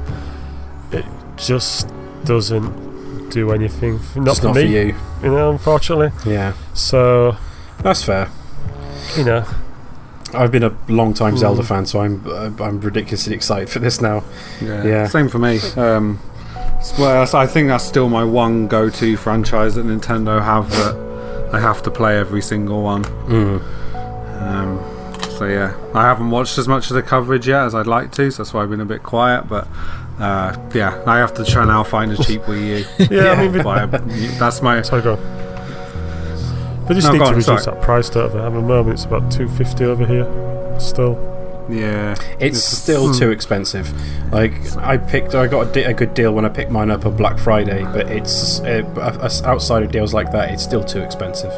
It 0.93 1.05
just 1.37 1.93
doesn't 2.25 2.73
do 3.35 3.53
anything. 3.53 3.97
f- 3.97 4.17
Not 4.17 4.27
Just 4.27 4.41
for 4.41 4.47
not 4.49 4.57
me, 4.57 4.63
for 4.63 4.69
you. 4.69 4.95
you 5.23 5.31
know. 5.35 5.51
Unfortunately, 5.51 6.11
Yeah, 6.25 6.53
so 6.73 7.37
that's 7.83 8.03
fair. 8.03 8.29
you 9.19 9.25
know, 9.25 9.45
I've 10.33 10.51
been 10.53 10.63
a 10.65 10.73
long 10.89 11.15
time 11.15 11.37
Zelda 11.37 11.63
Mm. 11.63 11.67
fan, 11.67 11.87
so 11.87 12.01
I'm 12.01 12.15
I'm 12.67 12.81
ridiculously 12.81 13.35
excited 13.35 13.69
for 13.69 13.81
this 13.81 14.01
now. 14.01 14.23
Yeah, 14.61 14.85
Yeah. 14.85 15.09
same 15.09 15.29
for 15.29 15.39
me. 15.39 15.61
Um, 15.77 16.19
well, 16.99 17.27
I 17.35 17.47
think 17.47 17.69
that's 17.69 17.85
still 17.85 18.09
my 18.09 18.25
one 18.25 18.69
go-to 18.69 19.17
franchise 19.17 19.75
that 19.77 19.87
Nintendo 19.87 20.43
have 20.43 20.71
that 20.71 20.95
I 21.53 21.61
have 21.61 21.83
to 21.83 21.91
play 21.91 22.19
every 22.19 22.43
single 22.43 22.83
one. 22.83 23.05
Mm. 23.29 23.61
Um, 24.41 24.81
so 25.39 25.47
yeah, 25.47 25.75
I 25.95 26.03
haven't 26.03 26.31
watched 26.31 26.59
as 26.59 26.69
much 26.69 26.91
of 26.91 26.95
the 26.97 27.03
coverage 27.03 27.49
yet 27.49 27.63
as 27.65 27.75
I'd 27.75 27.87
like 27.87 28.13
to, 28.13 28.31
so 28.31 28.43
that's 28.43 28.55
why 28.55 28.63
I've 28.63 28.71
been 28.71 28.81
a 28.81 28.85
bit 28.85 29.03
quiet. 29.03 29.49
But 29.49 29.67
uh, 30.19 30.57
yeah, 30.75 31.03
I 31.07 31.19
have 31.19 31.35
to 31.35 31.45
try 31.45 31.65
now 31.65 31.83
find 31.85 32.13
a 32.13 32.17
cheap 32.23 32.43
Wii 32.43 32.79
U. 33.01 33.07
yeah. 33.17 33.33
I 33.33 33.43
mean, 33.43 33.53
we- 33.53 33.63
Buy 33.63 33.87
that's 33.87 34.63
my 34.63 34.81
sorry, 34.83 35.03
go. 35.03 35.15
on. 35.15 36.87
They 36.87 36.95
just 36.95 37.07
No, 37.07 37.13
need 37.13 37.19
go 37.19 37.25
to 37.25 37.31
on, 37.31 37.37
reduce 37.37 37.47
sorry. 37.65 37.77
that 37.77 37.83
price, 37.83 38.11
don't 38.11 38.33
they? 38.33 38.39
At 38.41 38.53
the 38.53 38.61
moment, 38.61 38.95
it's 38.95 39.05
about 39.07 39.31
two 39.33 39.49
fifty 39.49 39.85
over 39.85 40.05
here. 40.05 40.27
Still, 40.79 41.17
yeah. 41.71 42.13
It's 42.39 42.59
It's- 42.59 42.63
still 42.65 43.07
Hmm. 43.13 43.19
too 43.19 43.31
expensive. 43.31 43.91
Like 44.33 44.53
I 44.77 44.99
picked, 44.99 45.35
I 45.35 45.47
got 45.47 45.69
a, 45.69 45.73
di- 45.73 45.85
a 45.85 45.95
good 45.95 46.13
deal 46.13 46.33
when 46.35 46.45
I 46.45 46.51
picked 46.51 46.71
mine 46.71 46.91
up 46.91 47.07
on 47.07 47.17
Black 47.17 47.39
Friday, 47.39 47.85
but 47.85 48.11
it's 48.11 48.61
uh, 48.61 48.83
outside 49.47 49.83
of 49.83 49.91
deals 49.93 50.13
like 50.13 50.31
that, 50.33 50.51
it's 50.53 50.63
still 50.63 50.85
too 50.85 51.01
expensive. 51.01 51.53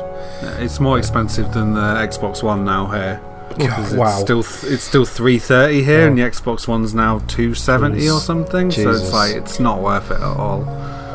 It's 0.60 0.78
more 0.78 0.96
expensive 0.96 1.52
than 1.52 1.74
the 1.74 1.80
Xbox 1.80 2.42
One 2.44 2.64
now 2.64 2.86
here. 2.86 3.20
'Cause 3.58 3.94
wow. 3.94 4.06
It's 4.12 4.20
still 4.20 4.42
th- 4.42 4.72
it's 4.72 4.84
still 4.84 5.04
three 5.04 5.38
thirty 5.38 5.82
here, 5.82 6.02
Oh. 6.04 6.06
and 6.08 6.18
the 6.18 6.22
Xbox 6.22 6.66
One's 6.68 6.94
now 6.94 7.20
two 7.28 7.54
seventy 7.54 8.08
or 8.08 8.14
Jeez. 8.18 8.20
something. 8.26 8.70
So 8.70 8.90
it's 8.90 9.12
like 9.12 9.34
it's 9.34 9.58
not 9.60 9.80
worth 9.82 10.10
it 10.10 10.14
at 10.16 10.22
all. 10.22 10.64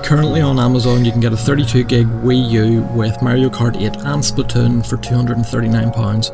Currently 0.04 0.42
on 0.42 0.60
Amazon, 0.60 1.06
you 1.06 1.12
can 1.12 1.22
get 1.22 1.32
a 1.32 1.38
32 1.38 1.84
gig 1.84 2.08
Wii 2.24 2.50
U 2.50 2.82
with 2.96 3.22
Mario 3.22 3.50
Kart 3.50 3.76
8 3.80 3.96
and 3.98 4.24
Splatoon 4.24 4.84
for 4.84 4.98
£239. 4.98 6.32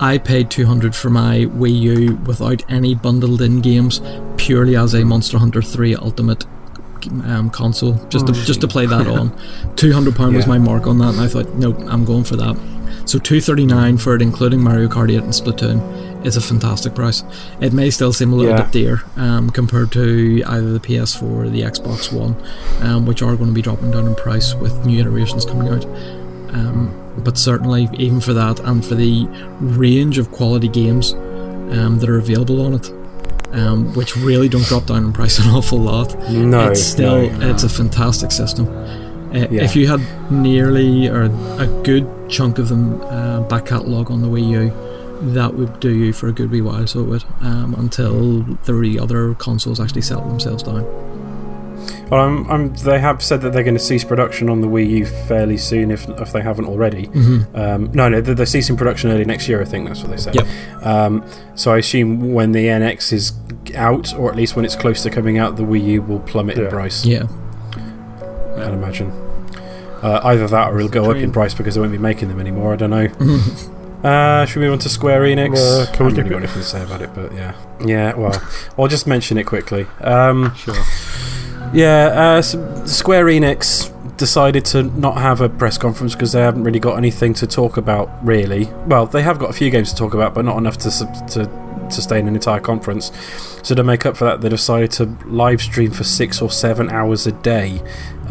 I 0.00 0.18
paid 0.18 0.50
200 0.50 0.94
for 0.94 1.10
my 1.10 1.46
Wii 1.46 1.80
U 1.80 2.18
without 2.26 2.62
any 2.70 2.94
bundled 2.94 3.42
in 3.42 3.60
games, 3.60 4.00
purely 4.36 4.76
as 4.76 4.94
a 4.94 5.04
Monster 5.04 5.38
Hunter 5.38 5.60
3 5.62 5.96
Ultimate 5.96 6.44
um, 7.26 7.50
console, 7.50 7.94
just 8.08 8.28
to, 8.28 8.32
just 8.32 8.60
to 8.60 8.68
play 8.68 8.86
that 8.86 9.06
on. 9.18 9.36
200 9.74 10.14
pound 10.14 10.36
was 10.36 10.46
my 10.46 10.58
mark 10.58 10.86
on 10.86 10.98
that, 10.98 11.08
and 11.14 11.20
I 11.20 11.26
thought, 11.26 11.52
nope, 11.54 11.78
I'm 11.88 12.04
going 12.04 12.22
for 12.24 12.36
that. 12.36 12.56
So 13.04 13.18
239 13.18 13.98
for 13.98 14.14
it, 14.14 14.22
including 14.22 14.60
Mario 14.60 14.88
Kart 14.88 15.10
8 15.10 15.16
and 15.24 15.32
Splatoon, 15.32 16.24
is 16.24 16.36
a 16.36 16.40
fantastic 16.40 16.94
price. 16.94 17.24
It 17.60 17.72
may 17.72 17.90
still 17.90 18.12
seem 18.12 18.32
a 18.32 18.36
little 18.36 18.52
Yeah. 18.52 18.62
bit 18.62 18.72
dear 18.72 19.02
um, 19.16 19.50
compared 19.50 19.90
to 19.92 20.42
either 20.46 20.72
the 20.72 20.78
PS4 20.80 21.22
or 21.22 21.48
the 21.48 21.62
Xbox 21.62 22.12
One, 22.12 22.36
um, 22.80 23.06
which 23.06 23.22
are 23.22 23.34
going 23.36 23.48
to 23.48 23.54
be 23.54 23.62
dropping 23.62 23.90
down 23.90 24.06
in 24.06 24.14
price 24.14 24.54
with 24.54 24.86
new 24.86 25.00
iterations 25.00 25.44
coming 25.44 25.68
out. 25.68 25.84
Um, 26.54 26.94
but 27.24 27.36
certainly, 27.38 27.88
even 27.94 28.20
for 28.20 28.32
that 28.34 28.60
and 28.60 28.84
for 28.84 28.94
the 28.94 29.26
range 29.60 30.18
of 30.18 30.30
quality 30.30 30.68
games 30.68 31.12
um, 31.14 31.98
that 32.00 32.08
are 32.08 32.18
available 32.18 32.64
on 32.64 32.74
it, 32.74 32.90
um, 33.52 33.92
which 33.94 34.16
really 34.16 34.48
don't 34.48 34.64
drop 34.66 34.86
down 34.86 35.04
in 35.04 35.12
price 35.12 35.38
an 35.38 35.46
awful 35.50 35.78
lot, 35.78 36.14
No, 36.30 36.70
it's 36.70 36.82
still 36.82 37.28
no. 37.30 37.50
it's 37.50 37.64
a 37.64 37.68
fantastic 37.68 38.30
system. 38.30 38.66
Uh, 39.34 39.48
Yeah. 39.50 39.64
If 39.64 39.76
you 39.76 39.86
had 39.88 40.00
nearly 40.30 41.08
or 41.08 41.22
a 41.24 41.66
good 41.84 42.06
chunk 42.28 42.58
of 42.58 42.68
the 42.68 42.76
uh, 43.06 43.40
back 43.48 43.66
catalogue 43.66 44.10
on 44.10 44.22
the 44.22 44.28
Wii 44.28 44.48
U, 44.50 45.32
that 45.34 45.54
would 45.54 45.78
do 45.80 45.90
you 45.94 46.12
for 46.12 46.28
a 46.28 46.32
good 46.32 46.50
wee 46.50 46.60
while. 46.62 46.86
So 46.86 47.00
it 47.00 47.04
would 47.06 47.24
um, 47.40 47.74
until 47.78 48.42
the 48.64 48.98
other 49.00 49.34
consoles 49.34 49.80
actually 49.80 50.02
settle 50.02 50.26
themselves 50.28 50.62
down. 50.62 50.84
Well, 52.10 52.20
I'm, 52.20 52.50
I'm, 52.50 52.74
they 52.74 52.98
have 52.98 53.22
said 53.22 53.40
that 53.40 53.52
they're 53.52 53.62
going 53.64 53.74
to 53.76 53.80
cease 53.82 54.04
production 54.04 54.48
on 54.50 54.60
the 54.60 54.66
Wii 54.68 54.88
U 54.90 55.06
fairly 55.06 55.56
soon, 55.56 55.90
if 55.90 56.06
if 56.08 56.32
they 56.32 56.42
haven't 56.42 56.66
already. 56.66 57.06
Mm-hmm. 57.06 57.56
Um, 57.56 57.90
no, 57.92 58.08
no, 58.08 58.20
they're, 58.20 58.34
they're 58.34 58.46
ceasing 58.46 58.76
production 58.76 59.10
early 59.10 59.24
next 59.24 59.48
year. 59.48 59.62
I 59.62 59.64
think 59.64 59.88
that's 59.88 60.00
what 60.02 60.10
they 60.10 60.16
said. 60.18 60.34
Yep. 60.34 60.46
Um, 60.84 61.24
so 61.54 61.72
I 61.72 61.78
assume 61.78 62.34
when 62.34 62.52
the 62.52 62.66
NX 62.66 63.12
is 63.12 63.32
out, 63.74 64.14
or 64.14 64.30
at 64.30 64.36
least 64.36 64.56
when 64.56 64.64
it's 64.64 64.76
close 64.76 65.02
to 65.04 65.10
coming 65.10 65.38
out, 65.38 65.56
the 65.56 65.62
Wii 65.62 65.84
U 65.84 66.02
will 66.02 66.20
plummet 66.20 66.58
in 66.58 66.68
price. 66.68 67.04
Yeah. 67.06 67.26
I'd 68.62 68.74
imagine. 68.74 69.10
Uh, 70.02 70.20
either 70.24 70.48
that, 70.48 70.72
or 70.72 70.78
it'll 70.78 70.88
go 70.90 71.10
up 71.10 71.16
in 71.16 71.30
price 71.30 71.54
because 71.54 71.74
they 71.76 71.80
won't 71.80 71.92
be 71.92 71.98
making 71.98 72.28
them 72.28 72.40
anymore. 72.40 72.72
I 72.72 72.76
don't 72.76 72.90
know. 72.90 73.08
Uh, 74.02 74.44
should 74.46 74.58
we 74.58 74.66
move 74.66 74.72
on 74.72 74.78
to 74.80 74.88
Square 74.88 75.20
Enix? 75.22 75.56
Uh, 75.56 75.86
can 75.92 76.06
I 76.06 76.08
we 76.08 76.14
haven't 76.16 76.16
really 76.16 76.22
got 76.30 76.30
it- 76.30 76.38
anything 76.38 76.62
to 76.62 76.68
say 76.68 76.82
about 76.82 77.02
it, 77.02 77.10
but 77.14 77.32
yeah, 77.34 77.54
yeah. 77.86 78.12
Well, 78.16 78.32
I'll 78.76 78.88
just 78.88 79.06
mention 79.06 79.38
it 79.38 79.44
quickly. 79.44 79.86
Um, 80.00 80.52
Sure. 80.56 80.74
yeah, 81.72 82.06
uh, 82.34 82.38
s 82.38 82.56
Square 82.84 83.26
Enix 83.26 83.90
decided 84.16 84.64
to 84.64 84.82
not 84.82 85.18
have 85.18 85.40
a 85.40 85.48
press 85.48 85.78
conference 85.78 86.14
because 86.16 86.32
they 86.32 86.40
haven't 86.40 86.64
really 86.64 86.80
got 86.80 86.96
anything 86.98 87.32
to 87.34 87.46
talk 87.46 87.76
about. 87.76 88.10
Really, 88.26 88.64
well, 88.88 89.06
they 89.06 89.22
have 89.22 89.38
got 89.38 89.50
a 89.50 89.52
few 89.52 89.70
games 89.70 89.90
to 89.90 89.96
talk 89.96 90.14
about, 90.14 90.34
but 90.34 90.44
not 90.44 90.58
enough 90.58 90.78
to 90.78 90.90
sub- 90.90 91.28
to 91.28 91.48
sustain 91.88 92.26
an 92.26 92.34
entire 92.34 92.58
conference. 92.58 93.12
So 93.62 93.74
to 93.76 93.84
make 93.84 94.04
up 94.04 94.16
for 94.16 94.24
that, 94.24 94.40
they 94.40 94.48
decided 94.48 94.90
to 94.92 95.04
live 95.26 95.62
stream 95.62 95.92
for 95.92 96.02
six 96.02 96.42
or 96.42 96.50
seven 96.50 96.90
hours 96.90 97.26
a 97.28 97.32
day, 97.32 97.80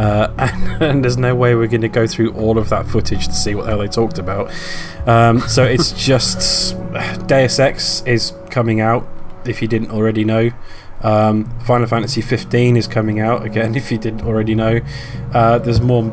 uh, 0.02 0.34
and, 0.38 0.84
and 0.84 1.04
there's 1.04 1.18
no 1.18 1.36
way 1.36 1.54
we're 1.54 1.68
going 1.68 1.82
to 1.82 1.88
go 1.88 2.08
through 2.08 2.34
all 2.34 2.58
of 2.58 2.70
that 2.70 2.88
footage 2.88 3.28
to 3.28 3.34
see 3.34 3.54
what 3.54 3.66
the 3.66 3.70
hell 3.70 3.80
they 3.80 3.88
talked 3.88 4.18
about. 4.18 4.52
Um, 5.06 5.42
so 5.42 5.64
it's 5.64 5.92
just 6.06 6.76
Deus 7.28 7.60
Ex 7.60 8.02
is 8.06 8.34
coming 8.50 8.82
out. 8.82 9.08
If 9.46 9.62
you 9.62 9.68
didn't 9.68 9.92
already 9.92 10.24
know, 10.24 10.52
um, 11.02 11.46
Final 11.62 11.88
Fantasy 11.88 12.22
15 12.22 12.78
is 12.78 12.88
coming 12.88 13.20
out 13.20 13.46
again. 13.46 13.76
If 13.82 13.92
you 13.92 13.98
didn't 13.98 14.22
already 14.22 14.56
know, 14.56 14.82
uh, 15.34 15.60
there's 15.60 15.82
more 15.82 16.04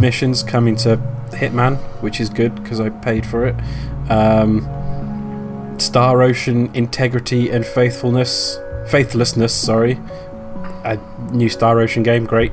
missions 0.00 0.42
coming 0.42 0.76
to 0.76 0.96
Hitman, 1.30 1.78
which 2.00 2.20
is 2.20 2.28
good 2.28 2.54
because 2.54 2.80
I 2.80 2.90
paid 2.90 3.26
for 3.26 3.46
it. 3.46 3.56
Um, 4.10 4.68
Star 5.78 6.22
Ocean 6.22 6.70
Integrity 6.74 7.50
and 7.50 7.66
Faithfulness, 7.66 8.58
Faithlessness, 8.86 9.54
sorry, 9.54 9.98
a 10.84 10.98
new 11.32 11.48
Star 11.48 11.80
Ocean 11.80 12.02
game, 12.02 12.24
great. 12.24 12.52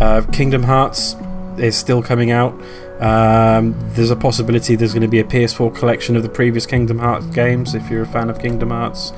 Uh, 0.00 0.22
Kingdom 0.32 0.62
Hearts 0.64 1.16
is 1.58 1.76
still 1.76 2.02
coming 2.02 2.30
out. 2.30 2.52
Um, 3.00 3.76
there's 3.94 4.10
a 4.10 4.16
possibility 4.16 4.74
there's 4.74 4.92
going 4.92 5.02
to 5.02 5.08
be 5.08 5.20
a 5.20 5.24
PS4 5.24 5.74
collection 5.74 6.16
of 6.16 6.22
the 6.22 6.28
previous 6.28 6.66
Kingdom 6.66 6.98
Hearts 6.98 7.26
games 7.26 7.74
if 7.74 7.88
you're 7.90 8.02
a 8.02 8.06
fan 8.06 8.28
of 8.28 8.40
Kingdom 8.40 8.70
Hearts. 8.70 9.12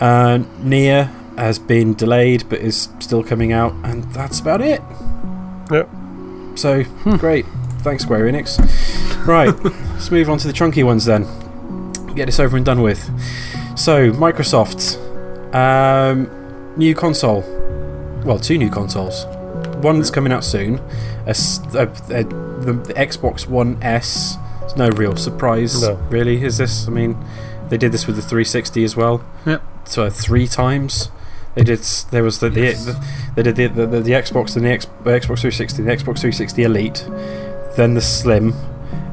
Uh, 0.00 0.44
NieR 0.60 1.10
has 1.38 1.58
been 1.58 1.94
delayed 1.94 2.46
but 2.48 2.60
is 2.60 2.88
still 2.98 3.22
coming 3.22 3.52
out, 3.52 3.72
and 3.84 4.04
that's 4.12 4.40
about 4.40 4.60
it. 4.60 4.82
Yep. 5.70 5.88
So, 6.56 6.84
great. 7.18 7.46
Thanks, 7.80 8.02
Square 8.02 8.30
Enix. 8.30 8.58
Right, 9.26 9.54
let's 9.64 10.10
move 10.10 10.28
on 10.28 10.38
to 10.38 10.46
the 10.46 10.52
chunky 10.52 10.82
ones 10.82 11.04
then. 11.04 11.24
Get 12.14 12.26
this 12.26 12.40
over 12.40 12.56
and 12.56 12.64
done 12.64 12.82
with. 12.82 13.02
So, 13.78 14.10
Microsoft. 14.12 15.02
Um, 15.54 16.74
new 16.76 16.94
console. 16.94 17.55
Well, 18.26 18.38
two 18.38 18.58
new 18.58 18.70
consoles. 18.70 19.24
One's 19.82 20.10
coming 20.10 20.32
out 20.32 20.44
soon. 20.44 20.80
A 21.26 21.34
a- 21.74 21.82
a- 22.10 22.24
the, 22.24 22.72
the 22.72 22.94
Xbox 22.94 23.46
One 23.46 23.78
S. 23.82 24.36
It's 24.64 24.76
no 24.76 24.88
real 24.90 25.14
surprise, 25.16 25.80
No. 25.82 25.94
really, 26.10 26.42
is 26.42 26.58
this? 26.58 26.88
I 26.88 26.90
mean, 26.90 27.16
they 27.68 27.76
did 27.78 27.92
this 27.92 28.06
with 28.06 28.16
the 28.16 28.22
360 28.22 28.82
as 28.82 28.96
well. 28.96 29.24
Yep. 29.46 29.62
So, 29.84 30.10
three 30.10 30.48
times. 30.48 31.10
They 31.54 31.62
did. 31.62 31.78
There 32.10 32.24
was 32.24 32.40
the, 32.40 32.50
Yes. 32.50 32.84
the, 32.86 33.04
they 33.36 33.42
did 33.44 33.56
the, 33.56 33.68
the, 33.68 33.86
the, 33.86 34.00
the 34.00 34.10
Xbox 34.12 34.56
and 34.56 34.66
the 34.66 34.70
X, 34.70 34.86
the 35.04 35.10
Xbox 35.10 35.38
360, 35.40 35.82
the 35.84 35.90
Xbox 35.90 36.18
360 36.18 36.62
Elite, 36.64 37.04
then 37.76 37.94
the 37.94 38.00
Slim, 38.00 38.52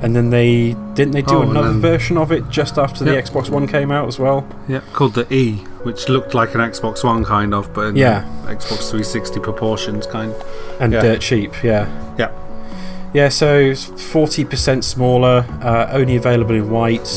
and 0.04 0.16
then 0.16 0.30
they 0.30 0.74
didn't 0.94 1.12
they 1.14 1.22
do 1.24 1.36
Oh, 1.38 1.42
another 1.50 1.72
version 1.72 2.18
of 2.18 2.32
it 2.32 2.48
just 2.50 2.78
after 2.78 3.04
the 3.04 3.12
Xbox 3.12 3.50
One 3.50 3.66
came 3.68 3.90
out 3.92 4.08
as 4.08 4.20
well. 4.20 4.46
Yeah, 4.68 4.82
called 4.94 5.14
the 5.16 5.26
E, 5.34 5.56
which 5.84 6.10
looked 6.10 6.34
like 6.36 6.54
an 6.54 6.62
Xbox 6.62 7.04
One 7.04 7.24
kind 7.26 7.54
of, 7.54 7.74
but 7.74 7.88
in 7.88 7.96
Yeah. 7.96 8.26
Xbox 8.46 8.90
360 8.92 9.40
proportions 9.40 10.06
kind. 10.06 10.34
and 10.80 10.92
Yeah. 10.94 11.02
dirt 11.02 11.22
cheap. 11.22 11.52
Yeah, 11.64 11.88
Yeah. 12.18 12.30
yeah. 13.14 13.30
So 13.30 13.74
forty 13.76 14.44
percent 14.44 14.84
smaller, 14.84 15.46
uh, 15.62 15.88
only 15.92 16.16
available 16.16 16.56
in 16.56 16.70
white. 16.70 17.08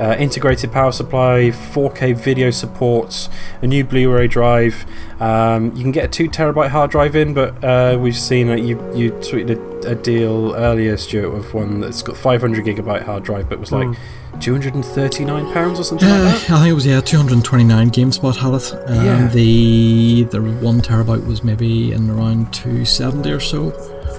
Uh, 0.00 0.16
integrated 0.18 0.72
power 0.72 0.92
supply, 0.92 1.50
4K 1.50 2.14
video 2.16 2.50
supports, 2.50 3.28
a 3.62 3.66
new 3.66 3.84
Blu-ray 3.84 4.28
drive. 4.28 4.84
Um, 5.20 5.74
you 5.76 5.82
can 5.82 5.92
get 5.92 6.04
a 6.04 6.08
two 6.08 6.28
terabyte 6.28 6.68
hard 6.68 6.90
drive 6.90 7.16
in, 7.16 7.32
but 7.34 7.62
uh, 7.64 7.96
we've 7.98 8.16
seen 8.16 8.48
that 8.48 8.60
you 8.62 8.76
you 8.94 9.12
tweeted 9.12 9.84
a, 9.84 9.92
a 9.92 9.94
deal 9.94 10.54
earlier, 10.54 10.96
Stuart, 10.96 11.34
of 11.34 11.54
one 11.54 11.80
that's 11.80 12.02
got 12.02 12.16
500 12.16 12.64
gigabyte 12.64 13.02
hard 13.04 13.22
drive, 13.24 13.48
but 13.48 13.58
was 13.60 13.72
like 13.72 13.88
Mm. 13.88 14.42
239 14.42 15.52
pounds 15.54 15.80
or 15.80 15.84
something 15.84 16.06
Uh, 16.08 16.12
like 16.24 16.46
that. 16.46 16.50
I 16.50 16.58
think 16.60 16.70
it 16.70 16.74
was 16.74 16.84
yeah, 16.86 17.00
229 17.00 17.90
GameSpot 17.90 18.36
had 18.36 18.52
it. 18.54 18.90
Um, 18.90 19.04
Yeah. 19.06 19.26
The 19.28 20.24
the 20.24 20.40
one 20.42 20.80
terabyte 20.82 21.26
was 21.26 21.42
maybe 21.42 21.92
in 21.92 22.10
around 22.10 22.52
270 22.52 23.30
or 23.32 23.40
so. 23.40 23.72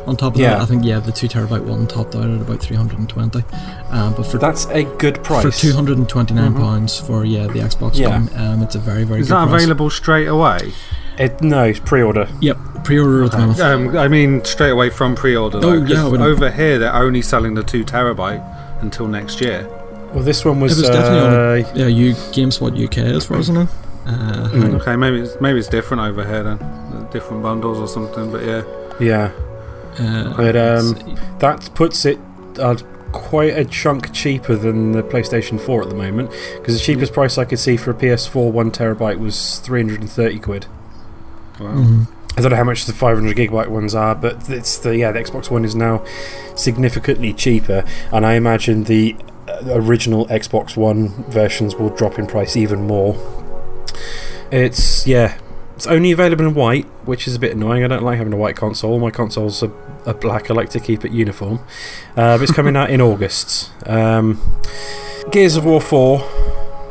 On 0.06 0.16
top 0.16 0.36
of 0.36 0.40
Yeah. 0.40 0.52
that, 0.56 0.62
I 0.62 0.66
think 0.66 0.84
yeah, 0.86 1.00
the 1.00 1.12
two 1.12 1.28
terabyte 1.28 1.64
one 1.64 1.86
topped 1.88 2.16
out 2.16 2.24
at 2.24 2.42
about 2.42 2.60
320. 2.62 3.44
Um, 3.92 4.14
but 4.16 4.24
for 4.26 4.38
That's 4.38 4.66
a 4.68 4.84
good 4.84 5.24
price. 5.24 5.44
for 5.44 5.52
229 5.52 6.54
Mhm. 6.54 6.58
pounds 6.58 6.98
for 7.00 7.26
yeah 7.26 7.48
the 7.48 7.60
Xbox 7.60 7.96
Yeah. 7.98 8.10
One, 8.10 8.30
um, 8.38 8.62
it's 8.64 8.76
a 8.76 8.80
very 8.80 9.04
very 9.04 9.22
Is 9.22 9.28
good 9.30 9.36
that 9.38 9.48
price. 9.50 9.62
available 9.64 9.90
straight 9.90 10.28
away? 10.28 10.74
It, 11.18 11.42
no, 11.42 11.64
it's 11.64 11.80
pre-order. 11.80 12.28
Yep, 12.42 12.58
pre-order 12.84 13.24
at 13.24 13.32
the 13.32 13.38
moment. 13.40 13.60
Um, 13.60 13.98
I 13.98 14.08
mean, 14.08 14.46
straight 14.46 14.70
away 14.70 14.90
from 14.92 15.16
pre-order. 15.16 15.60
Oh, 15.64 15.74
yeah, 15.74 16.06
I 16.06 16.10
over 16.26 16.52
here 16.52 16.78
they're 16.78 16.94
only 16.94 17.24
selling 17.24 17.56
the 17.56 17.64
two 17.64 17.84
terabyte 17.84 18.44
until 18.82 19.08
next 19.08 19.42
year. 19.42 19.68
Well, 20.14 20.24
this 20.24 20.46
one 20.46 20.60
was. 20.62 20.78
It 20.78 20.82
was 20.84 20.90
definitely 20.92 21.64
uh, 21.66 21.68
Yeah, 21.76 21.88
you 21.88 22.14
GameSpot 22.14 22.78
UK 22.82 23.00
as 23.00 23.26
far 23.26 23.38
as 23.40 23.50
I 23.50 23.54
know. 23.54 23.68
Uh, 24.08 24.48
Mm. 24.54 24.80
Okay, 24.80 24.96
maybe 24.96 25.20
it's 25.20 25.36
maybe 25.42 25.60
it's 25.60 25.68
different 25.68 26.02
over 26.02 26.24
here 26.24 26.42
then, 26.44 26.60
different 27.12 27.44
bundles 27.44 27.78
or 27.80 27.88
something. 27.90 28.32
But 28.32 28.46
yeah, 28.46 28.62
yeah, 29.02 29.30
uh, 30.00 30.36
But, 30.36 30.56
um, 30.56 31.18
that 31.40 31.70
puts 31.76 32.06
it 32.06 32.20
uh, 32.60 32.76
quite 33.12 33.58
a 33.58 33.66
chunk 33.66 34.14
cheaper 34.14 34.56
than 34.56 34.92
the 34.92 35.04
PlayStation 35.04 35.60
4 35.60 35.84
at 35.84 35.90
the 35.90 35.96
moment. 35.96 36.32
Because 36.58 36.76
the 36.78 36.84
cheapest 36.84 37.14
price 37.14 37.38
I 37.38 37.46
could 37.46 37.60
see 37.60 37.78
for 37.78 37.92
a 37.92 37.94
PS4 37.94 38.52
one 38.52 38.72
terabyte 38.72 39.20
was 39.20 39.60
330 39.60 40.40
quid. 40.40 40.66
wow. 41.60 41.68
mhm. 41.68 42.08
I 42.38 42.42
don't 42.42 42.52
know 42.52 42.58
how 42.58 42.64
much 42.64 42.86
the 42.86 42.94
500 42.94 43.36
gigabyte 43.36 43.70
ones 43.70 43.96
are, 43.96 44.14
but 44.14 44.48
it's 44.48 44.78
the 44.78 44.96
yeah 44.96 45.12
the 45.12 45.20
Xbox 45.20 45.50
One 45.50 45.66
is 45.66 45.74
now 45.74 46.06
significantly 46.56 47.34
cheaper, 47.34 47.84
and 48.14 48.28
I 48.28 48.34
imagine 48.36 48.84
the 48.84 49.16
uh, 49.48 49.62
original 49.72 50.28
Xbox 50.28 50.78
One 50.78 51.10
versions 51.32 51.76
will 51.78 51.90
drop 51.90 52.20
in 52.20 52.28
price 52.28 52.56
even 52.56 52.86
more. 52.86 53.16
It's 54.52 55.08
yeah, 55.08 55.36
it's 55.76 55.88
only 55.88 56.12
available 56.12 56.46
in 56.46 56.54
white, 56.54 56.86
which 57.06 57.28
is 57.28 57.34
a 57.34 57.40
bit 57.40 57.54
annoying. 57.56 57.84
I 57.84 57.88
don't 57.88 58.04
like 58.04 58.20
having 58.20 58.34
a 58.34 58.38
white 58.38 58.56
console. 58.56 59.00
My 59.00 59.10
consoles 59.10 59.64
are, 59.64 59.72
are 60.08 60.14
black. 60.14 60.50
I 60.50 60.54
like 60.54 60.70
to 60.70 60.80
keep 60.80 61.06
it 61.06 61.12
uniform. 61.12 61.60
Uh, 62.16 62.38
but 62.38 62.42
it's 62.42 62.52
coming 62.52 62.76
out 62.76 62.90
in 62.90 63.02
August. 63.02 63.72
Um, 63.88 64.42
Gears 65.32 65.56
of 65.56 65.66
War 65.66 65.82
4 65.82 66.26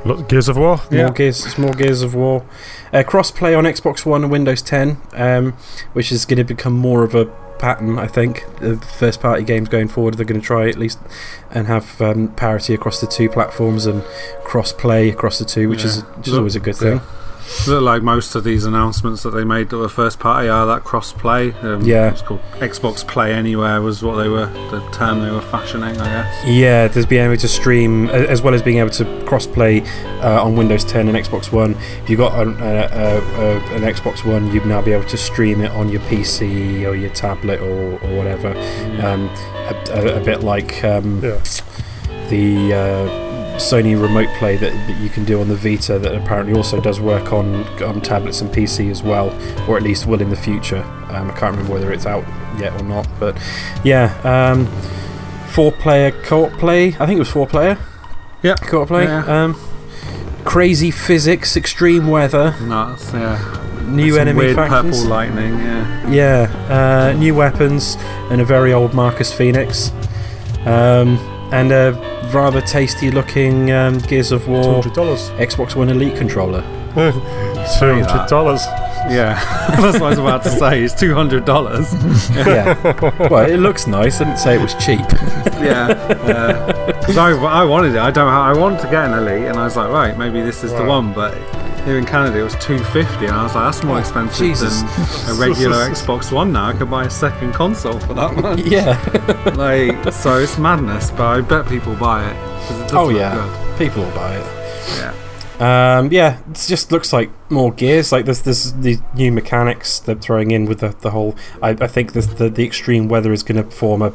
Look, 0.05 0.29
Gears 0.29 0.49
of 0.49 0.57
War. 0.57 0.77
more 0.77 1.01
Yeah. 1.01 1.11
Gears, 1.11 1.45
it's 1.45 1.59
more 1.59 1.73
Gears 1.73 2.03
of 2.03 2.15
War. 2.15 2.45
Uh, 2.93 3.03
cross-play 3.03 3.55
on 3.55 3.65
Xbox 3.65 4.07
One 4.07 4.23
and 4.23 4.31
Windows 4.31 4.63
10, 4.63 4.99
um, 5.15 5.53
which 5.95 6.13
is 6.13 6.25
going 6.25 6.37
to 6.37 6.45
become 6.45 6.75
more 6.75 7.03
of 7.03 7.15
a 7.15 7.25
pattern. 7.59 7.99
I 7.99 8.07
think 8.07 8.45
the 8.61 8.77
first-party 8.77 9.43
games 9.43 9.69
going 9.69 9.89
forward, 9.89 10.15
they're 10.15 10.25
going 10.27 10.41
to 10.41 10.47
try 10.47 10.69
at 10.69 10.79
least 10.79 11.01
and 11.51 11.67
have 11.67 12.01
um, 12.01 12.29
parity 12.29 12.73
across 12.73 13.01
the 13.01 13.09
two 13.09 13.29
platforms 13.29 13.87
and 13.87 14.05
cross-play 14.45 15.09
across 15.09 15.41
the 15.41 15.45
two, 15.45 15.69
which 15.69 15.85
is 15.85 16.03
which 16.03 16.29
is 16.29 16.35
always 16.35 16.55
a 16.55 16.61
good 16.61 16.77
Yeah. 16.81 17.01
Thing. 17.47 17.75
Look 17.75 17.83
like 17.83 18.03
most 18.03 18.35
of 18.35 18.45
these 18.45 18.65
announcements 18.65 19.23
that 19.23 19.31
they 19.31 19.45
made 19.45 19.71
that 19.71 19.77
were 19.79 19.89
first 19.89 20.19
party 20.19 20.49
are 20.49 20.67
that 20.67 20.85
cross 20.85 21.13
play. 21.13 21.53
Um, 21.63 21.83
Yeah. 21.83 22.11
it's 22.11 22.23
called 22.23 22.41
Xbox 22.59 23.07
Play 23.07 23.33
Anywhere 23.33 23.81
was 23.83 24.03
what 24.03 24.17
they 24.17 24.29
were 24.29 24.47
the 24.71 24.81
term 24.93 25.23
they 25.23 25.31
were 25.31 25.41
fashioning, 25.41 26.01
I 26.01 26.05
guess. 26.23 26.45
Yeah, 26.47 26.89
there's 26.89 27.07
being 27.07 27.25
able 27.25 27.37
to 27.37 27.49
stream 27.49 28.09
as 28.09 28.43
well 28.43 28.55
as 28.55 28.63
being 28.63 28.79
able 28.79 28.91
to 28.91 29.05
cross-play 29.27 29.83
uh, 30.23 30.43
on 30.45 30.57
Windows 30.57 30.85
10 30.85 31.09
and 31.09 31.17
Xbox 31.17 31.53
One. 31.53 31.73
If 32.03 32.11
you've 32.11 32.19
got 32.19 32.35
an, 32.41 32.57
a, 32.61 32.65
a, 32.65 33.19
a, 33.19 33.59
an 33.77 33.83
Xbox 33.83 34.25
One, 34.25 34.53
you'd 34.53 34.67
now 34.67 34.81
be 34.83 34.93
able 34.93 35.05
to 35.09 35.17
stream 35.17 35.61
it 35.61 35.71
on 35.73 35.89
your 35.89 36.01
PC 36.03 36.87
or 36.87 36.95
your 36.95 37.11
tablet 37.11 37.61
or, 37.61 37.95
or 38.03 38.17
whatever. 38.17 38.49
um, 39.05 39.29
a, 39.69 39.75
a, 39.91 40.21
a 40.21 40.25
bit 40.25 40.43
like 40.43 40.83
um, 40.85 41.21
Yeah. 41.23 41.41
the 42.29 42.73
uh, 42.73 43.26
Sony 43.57 44.01
Remote 44.01 44.29
Play 44.39 44.57
that, 44.57 44.73
that 44.73 45.01
you 45.01 45.09
can 45.09 45.25
do 45.25 45.41
on 45.41 45.49
the 45.49 45.57
Vita, 45.57 45.99
that 45.99 46.15
apparently 46.15 46.55
also 46.55 46.81
does 46.81 47.01
work 47.01 47.33
on 47.33 47.65
on 47.83 48.01
tablets 48.01 48.41
and 48.41 48.51
PC 48.51 48.91
as 48.91 49.03
well, 49.03 49.31
or 49.69 49.77
at 49.77 49.83
least 49.83 50.07
will 50.07 50.21
in 50.21 50.31
the 50.31 50.37
future. 50.37 50.83
Um, 51.11 51.31
I 51.31 51.35
can't 51.39 51.53
remember 51.57 51.73
whether 51.73 51.93
it's 51.93 52.07
out 52.07 52.25
yet 52.59 52.79
or 52.81 52.85
not, 52.85 53.09
but 53.19 53.37
yeah, 53.85 54.15
um, 54.25 54.67
four-player 55.49 56.11
co-op 56.23 56.53
play. 56.59 56.89
I 56.89 57.07
think 57.07 57.13
it 57.17 57.19
was 57.21 57.29
four-player. 57.31 57.79
Yeah. 58.43 58.55
co-op 58.57 58.89
play. 58.89 59.05
Yeah. 59.05 59.45
Um, 59.45 59.55
crazy 60.45 60.91
physics, 60.91 61.57
extreme 61.57 62.09
weather, 62.09 62.55
Nuts, 62.63 63.13
yeah. 63.13 63.85
new 63.89 64.17
enemy 64.17 64.39
weird 64.39 64.57
factions. 64.57 64.97
purple 64.99 65.11
lightning, 65.11 65.55
yeah. 65.59 66.11
Yeah, 66.11 67.13
uh, 67.15 67.19
new 67.19 67.35
weapons 67.35 67.97
and 68.31 68.41
a 68.41 68.45
very 68.45 68.73
old 68.73 68.95
Marcus 68.95 69.33
Fenix, 69.33 69.91
um, 70.65 71.19
and 71.53 71.73
a 71.73 71.93
rather 72.33 72.61
tasty 72.61 73.11
looking 73.11 73.71
um, 73.71 73.99
Gears 73.99 74.33
of 74.33 74.49
War 74.49 74.83
$200. 74.83 75.39
Xbox 75.39 75.77
One 75.77 75.89
Elite 75.89 76.17
controller. 76.17 76.63
$200. 76.97 78.87
Yeah, 79.09 79.35
that's 79.81 80.01
what 80.01 80.03
I 80.03 80.09
was 80.11 80.19
about 80.19 80.43
to 80.45 80.51
say. 80.51 80.83
It's 80.83 80.93
two 80.93 81.15
hundred 81.15 81.45
dollars. 81.45 81.95
yeah, 82.35 82.75
well, 83.29 83.49
it 83.49 83.59
looks 83.59 83.87
nice. 83.87 84.21
I 84.21 84.25
didn't 84.25 84.39
say 84.39 84.57
it 84.57 84.61
was 84.61 84.75
cheap. 84.75 84.99
yeah, 85.63 85.95
because 86.99 87.17
I, 87.17 87.31
I 87.31 87.65
wanted 87.65 87.95
it. 87.95 87.99
I 87.99 88.11
don't. 88.11 88.29
I 88.29 88.53
wanted 88.53 88.81
to 88.81 88.87
get 88.91 89.05
an 89.05 89.13
elite, 89.13 89.47
and 89.47 89.59
I 89.59 89.65
was 89.65 89.77
like, 89.77 89.91
right, 89.91 90.19
maybe 90.19 90.41
this 90.41 90.65
is 90.65 90.73
the 90.73 90.85
one. 90.85 91.13
But 91.13 91.35
here 91.87 91.97
in 91.99 92.05
Canada, 92.05 92.39
it 92.41 92.43
was 92.43 92.55
two 92.57 92.79
fifty, 92.79 93.25
and 93.27 93.35
I 93.35 93.45
was 93.45 93.55
like, 93.55 93.73
that's 93.73 93.83
more 93.85 93.99
expensive 93.99 94.37
Jesus. 94.47 94.83
than 94.83 95.37
a 95.37 95.41
regular 95.41 95.77
Xbox 95.89 96.31
One. 96.33 96.53
Now 96.53 96.67
I 96.69 96.73
could 96.75 96.91
buy 96.91 97.05
a 97.07 97.11
second 97.11 97.55
console 97.55 97.99
for 98.01 98.13
that 98.15 98.37
one. 98.37 98.59
yeah, 98.67 98.99
like, 99.57 100.13
so 100.13 100.39
it's 100.39 100.59
madness. 100.59 101.11
But 101.13 101.23
I 101.23 101.41
bet 101.41 101.67
people 101.69 101.95
buy 101.95 102.29
it. 102.29 102.35
it 102.35 102.81
does 102.89 102.93
Oh, 102.93 103.09
yeah. 103.09 103.35
good. 103.35 103.79
people 103.79 104.03
will 104.05 104.15
buy 104.15 104.37
it. 104.37 104.47
Yeah. 104.99 105.15
Um, 105.59 106.13
yeah, 106.13 106.41
it 106.51 106.55
just 106.67 106.93
looks 106.93 107.13
like 107.15 107.31
more 107.51 107.73
gears. 107.73 108.13
Like 108.13 108.27
there's 108.27 108.43
there's 108.43 108.73
the 108.75 108.99
new 109.15 109.33
mechanics 109.33 110.01
they're 110.01 110.15
throwing 110.17 110.51
in 110.51 110.67
with 110.67 110.81
the, 110.81 110.89
the 111.01 111.13
whole. 111.13 111.35
I, 111.63 111.71
I 111.71 111.87
think 111.87 112.13
this, 112.13 112.27
the 112.27 112.51
the 112.51 112.67
extreme 112.67 113.09
weather 113.09 113.33
is 113.33 113.43
going 113.43 113.63
to 113.65 113.71
form 113.71 114.03
a 114.03 114.13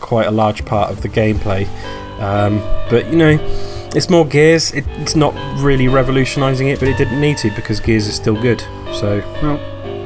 quite 0.00 0.26
a 0.26 0.30
large 0.30 0.64
part 0.64 0.90
of 0.92 1.00
the 1.02 1.08
gameplay. 1.08 1.66
Um, 2.20 2.58
but 2.90 3.06
you 3.10 3.16
know, 3.16 3.38
it's 3.94 4.08
more 4.10 4.26
gears. 4.26 4.72
It, 4.72 4.84
it's 4.98 5.14
not 5.16 5.34
really 5.60 5.88
revolutionising 5.88 6.68
it, 6.68 6.78
but 6.78 6.88
it 6.88 6.96
didn't 6.98 7.20
need 7.20 7.36
to 7.38 7.50
because 7.54 7.80
gears 7.80 8.06
is 8.06 8.14
still 8.14 8.40
good. 8.40 8.60
So 8.94 9.22
Well, 9.42 9.56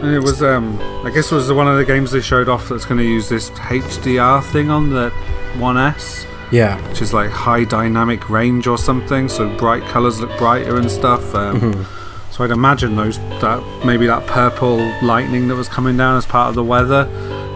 And 0.04 0.14
it 0.14 0.20
was, 0.20 0.42
um, 0.42 0.78
I 1.04 1.10
guess, 1.10 1.30
it 1.32 1.34
was 1.34 1.50
one 1.52 1.68
of 1.68 1.76
the 1.78 1.84
games 1.84 2.10
they 2.10 2.20
showed 2.20 2.48
off 2.48 2.68
that's 2.68 2.84
going 2.84 2.98
to 2.98 3.04
use 3.04 3.28
this 3.28 3.50
HDR 3.50 4.42
thing 4.52 4.70
on 4.70 4.90
the 4.90 5.10
1S. 5.54 6.26
yeah, 6.52 6.76
which 6.88 7.00
is 7.02 7.12
like 7.12 7.30
high 7.30 7.64
dynamic 7.64 8.28
range 8.30 8.66
or 8.66 8.78
something, 8.78 9.28
so 9.28 9.48
bright 9.56 9.82
colours 9.84 10.20
look 10.20 10.36
brighter 10.38 10.76
and 10.76 10.90
stuff. 10.90 11.34
Um, 11.34 11.60
Mhm. 11.60 11.86
So 12.30 12.44
I'd 12.44 12.50
imagine 12.50 12.96
those 12.96 13.16
that 13.40 13.62
maybe 13.86 14.06
that 14.06 14.26
purple 14.26 14.76
lightning 15.02 15.48
that 15.48 15.56
was 15.56 15.68
coming 15.70 15.96
down 15.96 16.18
as 16.18 16.26
part 16.26 16.50
of 16.50 16.54
the 16.54 16.62
weather 16.62 17.08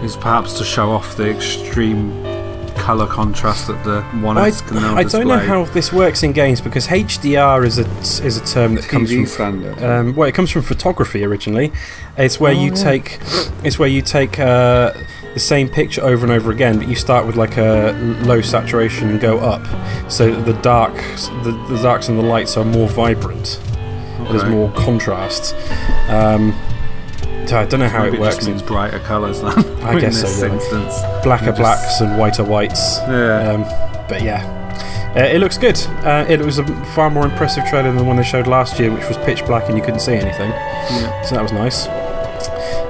is 0.02 0.16
perhaps 0.16 0.54
to 0.58 0.64
show 0.64 0.90
off 0.90 1.16
the 1.16 1.28
extreme 1.28 2.10
colour 2.90 3.06
contrast 3.06 3.68
that 3.68 3.84
the 3.84 4.02
One 4.20 4.36
I, 4.36 4.48
S 4.48 4.60
can 4.62 4.74
now 4.76 4.96
I 4.96 5.04
display. 5.04 5.20
don't 5.20 5.28
know 5.28 5.38
how 5.38 5.64
this 5.72 5.92
works 5.92 6.22
in 6.24 6.32
games 6.32 6.60
because 6.60 6.88
HDR 6.88 7.64
is 7.64 7.78
a 7.78 7.86
is 8.26 8.36
a 8.36 8.44
term 8.44 8.74
that 8.74 8.84
comes 8.88 9.12
from 9.12 9.26
standard. 9.26 9.80
Um, 9.82 10.16
well, 10.16 10.28
it 10.28 10.32
comes 10.34 10.50
from 10.50 10.62
photography 10.62 11.22
originally. 11.24 11.70
It's 12.18 12.40
where 12.40 12.52
Oh, 12.52 12.60
you 12.64 12.70
yeah. 12.74 12.82
take, 12.90 13.18
it's 13.62 13.78
where 13.78 13.88
you 13.88 14.02
take 14.02 14.40
uh, 14.40 14.92
the 15.34 15.38
same 15.40 15.68
picture 15.68 16.02
over 16.02 16.24
and 16.26 16.32
over 16.32 16.50
again, 16.50 16.78
but 16.78 16.88
you 16.88 16.96
start 16.96 17.26
with 17.26 17.36
like 17.36 17.56
a 17.58 17.92
low 18.26 18.40
saturation 18.40 19.08
and 19.10 19.20
go 19.20 19.38
up, 19.38 19.62
so 20.10 20.34
the 20.42 20.54
dark, 20.54 20.94
the, 21.44 21.52
the 21.68 21.78
darks 21.80 22.08
and 22.08 22.18
the 22.18 22.22
lights 22.24 22.56
are 22.56 22.64
more 22.64 22.88
vibrant. 22.88 23.60
There's 24.30 24.44
more 24.44 24.70
contrast. 24.72 25.54
Um, 26.08 26.52
so 27.46 27.58
I 27.58 27.64
don't 27.66 27.80
know 27.80 27.88
how 27.88 28.04
Maybe 28.04 28.16
it 28.16 28.20
works. 28.20 28.36
just 28.36 28.48
means 28.48 28.62
brighter 28.62 28.98
colours 29.00 29.40
then. 29.40 29.52
I 29.82 29.92
in 29.94 29.98
guess 30.00 30.20
this 30.22 30.38
so. 30.40 30.46
Yeah. 30.46 30.54
instance. 30.54 31.00
Blacker 31.24 31.46
just- 31.46 31.58
blacks 31.58 32.00
and 32.00 32.18
whiter 32.18 32.44
whites. 32.44 32.98
Yeah. 33.08 33.52
Um, 33.52 33.62
but 34.08 34.22
yeah, 34.22 34.44
uh, 35.16 35.20
it 35.20 35.38
looks 35.38 35.58
good. 35.58 35.78
Uh, 36.04 36.24
it 36.28 36.40
was 36.40 36.58
a 36.58 36.84
far 36.94 37.10
more 37.10 37.24
impressive 37.24 37.64
trailer 37.68 37.88
than 37.88 37.96
the 37.96 38.04
one 38.04 38.16
they 38.16 38.22
showed 38.24 38.46
last 38.46 38.78
year, 38.80 38.92
which 38.92 39.06
was 39.08 39.16
pitch 39.18 39.44
black 39.46 39.68
and 39.68 39.76
you 39.76 39.82
couldn't 39.84 40.00
see 40.00 40.14
anything. 40.14 40.50
yeah. 40.50 41.22
So 41.22 41.34
that 41.36 41.42
was 41.42 41.52
nice. 41.52 41.86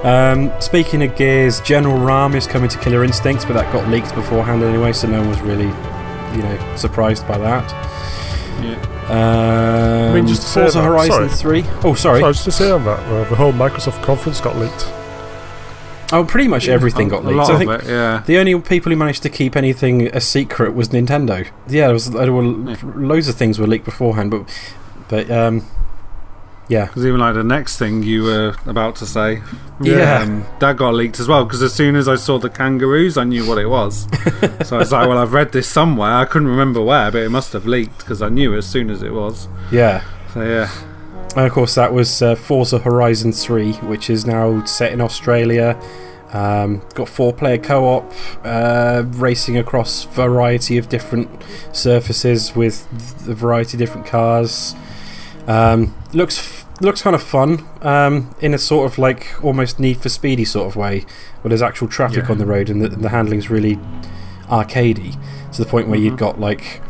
Um, 0.03 0.51
speaking 0.59 1.03
of 1.03 1.15
Gears, 1.15 1.61
General 1.61 1.97
RAAM 1.99 2.33
is 2.35 2.47
coming 2.47 2.69
to 2.69 2.77
Killer 2.79 3.03
Instincts, 3.03 3.45
but 3.45 3.53
that 3.53 3.71
got 3.71 3.87
leaked 3.89 4.15
beforehand 4.15 4.63
anyway, 4.63 4.93
so 4.93 5.07
no 5.07 5.19
one 5.19 5.29
was 5.29 5.41
really, 5.41 5.65
you 6.35 6.41
know, 6.43 6.75
surprised 6.75 7.27
by 7.27 7.37
that. 7.37 7.69
Yeah. 8.61 8.77
Um, 9.09 10.11
I 10.11 10.13
mean, 10.15 10.27
just 10.27 10.53
Forza 10.53 10.79
that- 10.79 10.85
Horizon 10.85 11.29
sorry. 11.29 11.61
3. 11.63 11.65
Oh, 11.83 11.93
sorry. 11.95 12.19
So 12.19 12.25
I 12.25 12.27
was 12.27 12.37
just 12.37 12.45
to 12.45 12.51
say 12.51 12.71
on 12.71 12.83
that, 12.85 12.99
uh, 12.99 13.23
the 13.29 13.35
whole 13.35 13.51
Microsoft 13.53 14.01
conference 14.03 14.39
got 14.41 14.57
leaked. 14.57 14.85
Oh, 16.13 16.25
pretty 16.25 16.47
much 16.49 16.67
everything 16.67 17.07
got 17.07 17.23
A 17.23 17.27
leaked. 17.27 17.37
lot 17.37 17.49
I 17.49 17.53
of 17.53 17.59
think 17.59 17.71
it, 17.71 17.89
yeah. 17.89 18.21
the 18.25 18.37
only 18.37 18.59
people 18.59 18.91
who 18.91 18.97
managed 18.97 19.23
to 19.23 19.29
keep 19.29 19.55
anything 19.55 20.07
a 20.07 20.19
secret 20.19 20.73
was 20.75 20.89
Nintendo. 20.89 21.47
Yeah, 21.69 21.85
there, 21.87 21.93
was, 21.93 22.11
there 22.11 22.31
were 22.33 22.43
Yeah. 22.43 22.75
loads 22.95 23.27
of 23.29 23.35
things 23.35 23.57
were 23.59 23.67
leaked 23.67 23.85
beforehand, 23.85 24.29
but 24.31 24.43
but 25.07 25.31
um, 25.31 25.63
yeah, 26.67 26.85
Because 26.85 27.05
even 27.05 27.19
like 27.19 27.33
the 27.35 27.43
next 27.43 27.77
thing 27.77 28.01
you 28.03 28.23
were 28.23 28.55
about 28.65 28.95
to 28.97 29.05
say, 29.05 29.41
Yeah. 29.81 30.19
um, 30.21 30.45
that 30.59 30.77
got 30.77 30.93
leaked 30.93 31.19
as 31.19 31.27
well. 31.27 31.43
Because 31.43 31.61
as 31.61 31.73
soon 31.73 31.95
as 31.95 32.07
I 32.07 32.15
saw 32.15 32.37
the 32.39 32.49
kangaroos, 32.49 33.17
I 33.17 33.23
knew 33.25 33.45
what 33.47 33.57
it 33.57 33.67
was. 33.67 34.07
so 34.67 34.77
I 34.77 34.79
was 34.79 34.91
like, 34.91 35.07
well, 35.07 35.17
I've 35.17 35.33
read 35.33 35.51
this 35.51 35.67
somewhere. 35.67 36.13
I 36.13 36.25
couldn't 36.25 36.47
remember 36.47 36.81
where, 36.81 37.11
but 37.11 37.23
it 37.23 37.29
must 37.29 37.51
have 37.53 37.65
leaked 37.65 37.97
because 37.99 38.21
I 38.21 38.29
knew 38.29 38.55
as 38.55 38.65
soon 38.65 38.89
as 38.89 39.01
it 39.03 39.11
was. 39.13 39.47
yeah. 39.71 40.03
So 40.33 40.41
yeah, 40.43 40.69
And 41.35 41.45
of 41.45 41.51
course, 41.51 41.75
that 41.75 41.91
was 41.91 42.21
uh, 42.21 42.35
Forza 42.35 42.79
Horizon 42.79 43.33
3, 43.33 43.73
which 43.73 44.09
is 44.09 44.25
now 44.25 44.63
set 44.63 44.93
in 44.93 45.01
Australia. 45.01 45.77
Um, 46.31 46.81
got 46.95 47.09
four 47.09 47.33
player 47.33 47.57
co 47.57 47.83
op, 47.85 48.13
uh, 48.45 49.03
racing 49.07 49.57
across 49.57 50.05
variety 50.05 50.77
of 50.77 50.87
different 50.87 51.29
surfaces 51.73 52.55
with 52.55 52.87
a 53.27 53.33
variety 53.33 53.75
of 53.75 53.79
different 53.79 54.07
cars. 54.07 54.73
Um, 55.47 55.93
looks 56.13 56.37
f- 56.39 56.65
looks 56.81 57.01
kind 57.01 57.15
of 57.15 57.21
fun 57.23 57.63
um, 57.81 58.33
in 58.41 58.53
a 58.53 58.57
sort 58.57 58.91
of 58.91 58.97
like 58.97 59.27
almost 59.43 59.79
Need 59.79 59.97
for 60.01 60.09
Speedy 60.09 60.45
sort 60.45 60.67
of 60.67 60.75
way, 60.75 61.05
where 61.41 61.49
there's 61.49 61.61
actual 61.61 61.87
traffic 61.87 62.25
Yeah. 62.25 62.31
on 62.31 62.37
the 62.37 62.45
road 62.45 62.69
and 62.69 62.81
the, 62.81 62.89
the 62.89 63.09
handling's 63.09 63.49
really 63.49 63.77
arcadey 64.47 65.15
to 65.53 65.63
the 65.63 65.69
point 65.69 65.87
where 65.87 65.99
you've 65.99 66.15
Mhm. 66.15 66.19
got 66.19 66.39
like 66.39 66.81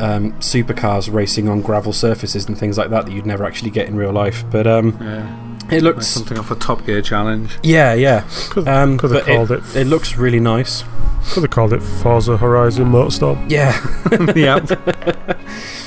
um, 0.00 0.32
supercars 0.34 1.12
racing 1.12 1.48
on 1.48 1.60
gravel 1.62 1.92
surfaces 1.92 2.46
and 2.46 2.58
things 2.58 2.76
like 2.76 2.90
that 2.90 3.06
that 3.06 3.12
you'd 3.12 3.26
never 3.26 3.44
actually 3.44 3.70
get 3.70 3.86
in 3.88 3.94
real 3.96 4.12
life. 4.12 4.44
But 4.50 4.66
um, 4.66 4.98
yeah. 5.00 5.26
it 5.68 5.72
Like 5.74 5.82
looks, 5.82 6.08
something 6.08 6.36
off 6.38 6.50
a 6.50 6.56
Top 6.56 6.84
Gear 6.84 7.00
challenge. 7.00 7.56
yeah, 7.62 7.94
yeah. 7.94 8.24
Could, 8.50 8.66
Um, 8.66 8.98
could 8.98 9.12
have 9.12 9.24
but 9.24 9.30
it, 9.32 9.36
called 9.36 9.50
it. 9.52 9.76
it 9.76 9.86
looks 9.86 10.16
really 10.16 10.40
nice. 10.40 10.82
Could 11.30 11.44
have 11.44 11.50
called 11.50 11.72
it 11.72 11.80
Forza 11.82 12.36
Horizon 12.36 12.86
Motorstorm. 12.90 13.48
Yeah, 13.48 13.72
yeah, 14.34 14.58
But 14.58 15.38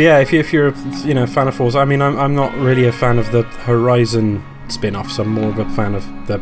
yeah. 0.00 0.18
If 0.18 0.32
you 0.32 0.40
if 0.40 0.52
you're 0.52 0.68
a 0.68 0.74
you 1.04 1.14
know 1.14 1.26
fan 1.26 1.46
of 1.48 1.54
Forza, 1.54 1.78
I 1.78 1.84
mean, 1.84 2.02
I'm 2.02 2.18
I'm 2.18 2.34
not 2.34 2.54
really 2.56 2.86
a 2.86 2.92
fan 2.92 3.18
of 3.18 3.30
the 3.32 3.42
Horizon 3.66 4.42
spin-offs. 4.68 5.18
I'm 5.18 5.28
more 5.28 5.50
of 5.50 5.58
a 5.58 5.68
fan 5.70 5.94
of 5.94 6.04
the 6.26 6.40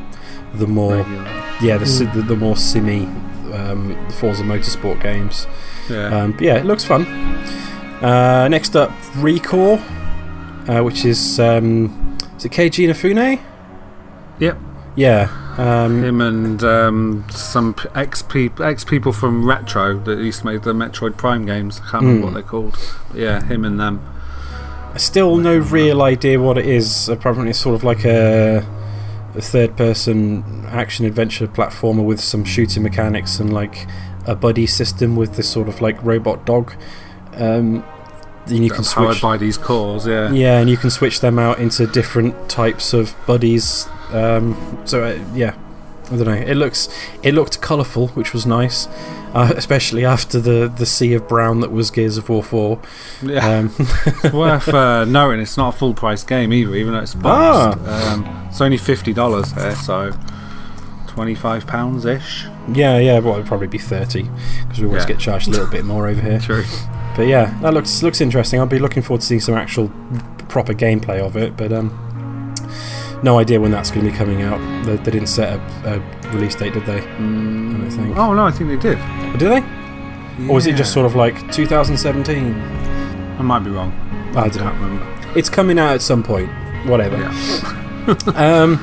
the 0.54 0.66
more 0.66 0.98
yeah 1.60 1.76
the 1.78 1.86
si- 1.86 2.04
Mm. 2.06 2.14
the, 2.14 2.22
the 2.22 2.36
more 2.36 2.56
simmy 2.56 3.04
um, 3.52 3.96
Forza 4.20 4.42
Motorsport 4.44 5.02
games. 5.02 5.46
yeah. 5.90 6.08
Um, 6.22 6.32
but 6.32 6.40
yeah, 6.42 6.56
it 6.56 6.64
looks 6.66 6.84
fun. 6.84 7.06
Uh, 8.02 8.46
next 8.48 8.76
up, 8.76 8.90
ReCore, 9.16 9.80
uh, 10.68 10.82
which 10.84 11.04
is 11.04 11.40
um, 11.40 12.16
is 12.36 12.44
it 12.44 12.52
Keiji 12.52 12.86
Inafune? 12.88 13.40
Yep. 14.38 14.56
Yeah. 14.96 15.28
Um, 15.58 16.04
Him 16.04 16.20
and 16.20 16.62
um, 16.62 17.24
some 17.30 17.74
p- 17.74 17.88
ex 17.94 18.22
people 18.22 18.64
ex 18.64 18.84
people 18.84 19.12
from 19.12 19.44
Retro 19.44 19.98
that 20.04 20.18
used 20.18 20.40
to 20.40 20.46
make 20.46 20.62
the 20.62 20.72
Metroid 20.72 21.16
Prime 21.16 21.44
games. 21.46 21.80
I 21.84 21.90
can't 21.90 22.04
remember 22.04 22.20
Mm. 22.20 22.24
what 22.26 22.34
they're 22.34 22.42
called. 22.44 22.78
But 23.10 23.18
yeah, 23.20 23.42
him 23.44 23.64
and 23.64 23.78
them. 23.80 24.00
Still 24.96 25.36
no 25.36 25.58
real 25.58 26.00
idea 26.02 26.40
what 26.40 26.58
it 26.58 26.66
is. 26.66 27.08
Apparently, 27.08 27.50
it's 27.50 27.58
sort 27.58 27.74
of 27.74 27.82
like 27.84 28.04
a, 28.04 28.58
a 29.34 29.40
third-person 29.40 30.64
action-adventure 30.68 31.48
platformer 31.48 32.04
with 32.04 32.20
some 32.20 32.44
shooting 32.44 32.82
mechanics 32.84 33.38
and 33.40 33.52
like 33.52 33.86
a 34.26 34.34
buddy 34.36 34.66
system 34.66 35.16
with 35.16 35.34
this 35.36 35.48
sort 35.48 35.68
of 35.68 35.80
like 35.80 36.02
robot 36.04 36.44
dog. 36.46 36.72
Um, 37.34 37.84
then 38.48 38.62
you 38.62 38.70
can 38.70 38.78
That's 38.78 38.90
switch. 38.90 39.22
by 39.22 39.36
these 39.36 39.56
cores. 39.56 40.06
Yeah. 40.06 40.30
Yeah, 40.32 40.58
and 40.58 40.68
you 40.68 40.76
can 40.76 40.90
switch 40.90 41.20
them 41.20 41.38
out 41.38 41.58
into 41.58 41.86
different 41.86 42.48
types 42.48 42.92
of 42.92 43.14
buddies. 43.26 43.86
Um, 44.12 44.82
so 44.84 45.04
uh, 45.04 45.18
yeah, 45.34 45.54
I 46.06 46.16
don't 46.16 46.24
know. 46.26 46.32
It 46.32 46.54
looks 46.56 46.88
it 47.22 47.34
looked 47.34 47.60
colourful, 47.60 48.08
which 48.08 48.32
was 48.32 48.46
nice, 48.46 48.86
uh, 49.34 49.52
especially 49.56 50.04
after 50.04 50.40
the 50.40 50.72
the 50.74 50.86
sea 50.86 51.12
of 51.14 51.28
brown 51.28 51.60
that 51.60 51.70
was 51.70 51.90
Gears 51.90 52.16
of 52.16 52.28
War 52.30 52.42
Four. 52.42 52.80
Yeah. 53.22 53.46
Um, 53.46 54.32
worth 54.32 54.68
uh, 54.68 55.04
noting 55.04 55.40
it's 55.40 55.56
not 55.58 55.74
a 55.74 55.78
full 55.78 55.92
price 55.94 56.24
game 56.24 56.52
either, 56.52 56.74
even 56.74 56.94
though 56.94 57.00
it's 57.00 57.14
bonused. 57.14 57.86
Um, 57.86 58.46
it's 58.48 58.60
only 58.62 58.78
fifty 58.78 59.12
dollars 59.12 59.52
here, 59.52 59.74
so 59.76 60.12
twenty 61.06 61.34
five 61.34 61.66
pounds 61.66 62.04
ish. 62.06 62.44
yeah, 62.72 62.98
yeah. 62.98 63.18
Well, 63.18 63.34
it'd 63.34 63.46
probably 63.46 63.66
be 63.66 63.78
thirty 63.78 64.22
because 64.62 64.80
we 64.80 64.86
always 64.86 65.02
Yeah. 65.02 65.08
get 65.08 65.18
charged 65.18 65.48
a 65.48 65.50
little 65.50 65.66
bit 65.66 65.84
more 65.84 66.08
over 66.08 66.20
here. 66.22 66.38
True. 66.42 66.64
But 67.18 67.26
yeah, 67.26 67.58
that 67.62 67.74
looks 67.74 68.00
looks 68.04 68.20
interesting. 68.20 68.60
I'll 68.60 68.66
be 68.66 68.78
looking 68.78 69.02
forward 69.02 69.22
to 69.22 69.26
seeing 69.26 69.40
some 69.40 69.56
actual 69.56 69.90
proper 70.48 70.72
gameplay 70.72 71.18
of 71.18 71.36
it. 71.36 71.56
But 71.56 71.72
um, 71.72 71.90
no 73.24 73.40
idea 73.40 73.60
when 73.60 73.72
that's 73.72 73.90
going 73.90 74.06
to 74.06 74.12
be 74.12 74.16
coming 74.16 74.42
out. 74.42 74.60
They, 74.86 74.96
they 74.98 75.10
didn't 75.10 75.26
set 75.26 75.58
a, 75.84 75.94
a 75.96 76.30
release 76.30 76.54
date, 76.54 76.74
did 76.74 76.86
they? 76.86 77.00
Mm, 77.00 77.84
I 77.86 77.90
think. 77.90 78.16
Oh 78.16 78.34
no, 78.34 78.44
I 78.46 78.52
think 78.52 78.70
they 78.70 78.76
did. 78.76 78.98
Or 79.34 79.36
did 79.36 79.50
they? 79.50 80.46
Or 80.48 80.54
was 80.54 80.68
it 80.68 80.76
just 80.76 80.92
sort 80.92 81.06
of 81.06 81.16
like 81.16 81.50
2017? 81.50 82.54
I 82.54 83.42
might 83.42 83.64
be 83.64 83.70
wrong. 83.70 83.90
I 84.36 84.42
I 84.42 84.48
don't 84.48 84.64
know. 84.64 84.70
remember. 84.70 85.38
It's 85.38 85.50
coming 85.50 85.76
out 85.80 85.94
at 85.94 86.02
some 86.02 86.22
point. 86.22 86.48
Whatever. 86.86 87.16
Yeah. 87.18 88.14
um, 88.36 88.76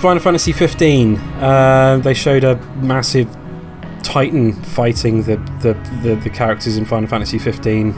Final 0.00 0.20
Fantasy 0.20 0.52
15. 0.52 1.16
Uh, 1.16 2.00
they 2.02 2.14
showed 2.14 2.44
a 2.44 2.56
massive 2.76 3.28
Titan 4.02 4.52
fighting 4.52 5.22
the, 5.22 5.36
the, 5.60 5.74
the, 6.02 6.16
the 6.16 6.30
characters 6.30 6.76
in 6.76 6.84
Final 6.84 7.08
Fantasy 7.08 7.38
15. 7.38 7.90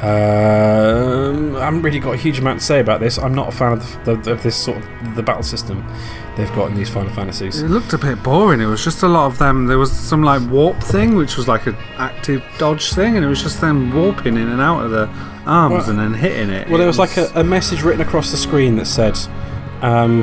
Um, 0.00 1.56
I 1.56 1.64
haven't 1.64 1.82
really 1.82 1.98
got 1.98 2.14
a 2.14 2.16
huge 2.16 2.38
amount 2.38 2.60
to 2.60 2.64
say 2.64 2.78
about 2.80 3.00
this. 3.00 3.18
I'm 3.18 3.34
not 3.34 3.48
a 3.48 3.52
fan 3.52 3.72
of, 3.72 4.04
the, 4.04 4.14
the, 4.16 4.32
of 4.32 4.42
this 4.42 4.56
sort 4.56 4.76
of 4.78 5.14
the 5.16 5.22
battle 5.22 5.42
system 5.42 5.84
they've 6.36 6.52
got 6.54 6.70
in 6.70 6.76
these 6.76 6.88
Final 6.88 7.12
Fantasies. 7.12 7.60
It 7.62 7.68
looked 7.68 7.92
a 7.92 7.98
bit 7.98 8.22
boring. 8.22 8.60
It 8.60 8.66
was 8.66 8.84
just 8.84 9.02
a 9.02 9.08
lot 9.08 9.26
of 9.26 9.38
them. 9.38 9.66
There 9.66 9.78
was 9.78 9.90
some 9.90 10.22
like 10.22 10.48
warp 10.50 10.80
thing, 10.80 11.16
which 11.16 11.36
was 11.36 11.48
like 11.48 11.66
an 11.66 11.74
active 11.96 12.44
dodge 12.58 12.92
thing, 12.92 13.16
and 13.16 13.24
it 13.24 13.28
was 13.28 13.42
just 13.42 13.60
them 13.60 13.92
warping 13.92 14.36
in 14.36 14.48
and 14.48 14.60
out 14.60 14.84
of 14.84 14.92
the 14.92 15.08
arms 15.46 15.86
Well- 15.88 15.90
and 15.90 15.98
then 15.98 16.14
hitting 16.14 16.50
it. 16.50 16.68
Well, 16.68 16.78
there 16.78 16.86
It 16.86 16.90
was 16.90 16.98
like 16.98 17.16
a, 17.16 17.28
a 17.34 17.42
message 17.44 17.82
written 17.82 18.00
across 18.00 18.30
the 18.30 18.36
screen 18.36 18.76
that 18.76 18.86
said, 18.86 19.18
um, 19.82 20.22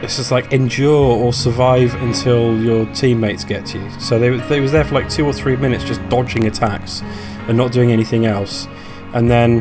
"This 0.00 0.18
is 0.18 0.30
like 0.30 0.52
endure 0.52 1.16
or 1.16 1.32
survive 1.32 1.94
until 2.02 2.56
your 2.60 2.86
teammates 2.94 3.44
get 3.44 3.66
to 3.66 3.78
you." 3.78 3.90
So 4.00 4.18
they 4.18 4.30
they 4.48 4.60
was 4.60 4.72
there 4.72 4.84
for 4.84 4.94
like 4.94 5.08
two 5.08 5.26
or 5.26 5.32
three 5.32 5.56
minutes 5.56 5.84
just 5.84 6.06
dodging 6.08 6.46
attacks 6.46 7.02
and 7.48 7.56
not 7.56 7.72
doing 7.72 7.92
anything 7.92 8.26
else, 8.26 8.66
and 9.14 9.30
then 9.30 9.60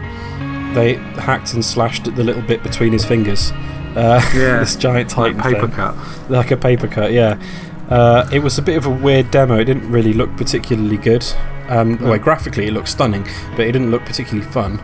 they 0.74 0.96
hacked 1.22 1.54
and 1.54 1.64
slashed 1.64 2.08
at 2.08 2.16
the 2.16 2.24
little 2.24 2.42
bit 2.44 2.62
between 2.64 2.92
his 2.94 3.06
fingers. 3.06 3.52
Uh, 3.96 4.22
Yeah, 4.36 4.60
this 4.60 4.76
giant 4.76 5.18
like 5.18 5.38
paper 5.38 5.62
thing. 5.62 5.72
cut. 5.72 5.96
like 6.30 6.52
a 6.52 6.58
paper 6.58 6.88
cut. 6.88 7.12
Yeah, 7.14 7.42
uh, 7.90 8.30
it 8.32 8.40
was 8.40 8.58
a 8.58 8.62
bit 8.62 8.78
of 8.78 8.86
a 8.86 8.90
weird 8.92 9.32
demo. 9.32 9.58
It 9.58 9.66
didn't 9.66 9.90
really 9.92 10.14
look 10.14 10.36
particularly 10.38 10.98
good. 10.98 11.26
Um, 11.70 11.98
well, 12.00 12.18
graphically 12.20 12.68
it 12.68 12.74
looked 12.74 12.90
stunning, 12.90 13.24
but 13.52 13.62
it 13.62 13.72
didn't 13.72 13.92
look 13.92 14.06
particularly 14.06 14.50
fun. 14.52 14.80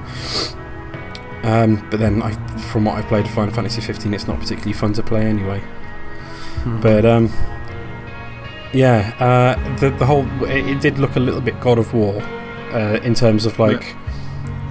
Um, 1.44 1.86
but 1.90 2.00
then, 2.00 2.22
I, 2.22 2.32
from 2.58 2.86
what 2.86 2.98
I've 2.98 3.08
played 3.08 3.26
of 3.26 3.32
Final 3.32 3.54
Fantasy 3.54 3.82
15, 3.82 4.14
it's 4.14 4.28
not 4.28 4.40
particularly 4.40 4.74
fun 4.74 4.94
to 4.94 5.04
play 5.04 5.26
anyway. 5.26 5.62
Mhm. 6.64 6.82
But 6.82 7.06
um, 7.06 7.30
yeah, 8.74 9.14
uh, 9.20 9.78
the 9.78 9.90
the 9.92 10.06
whole 10.06 10.26
it, 10.44 10.66
it 10.68 10.82
did 10.82 10.98
look 11.00 11.16
a 11.16 11.20
little 11.20 11.42
bit 11.42 11.60
God 11.60 11.78
of 11.78 11.94
War 11.94 12.22
uh, 12.72 13.00
in 13.04 13.14
terms 13.14 13.46
of 13.46 13.60
like 13.60 13.96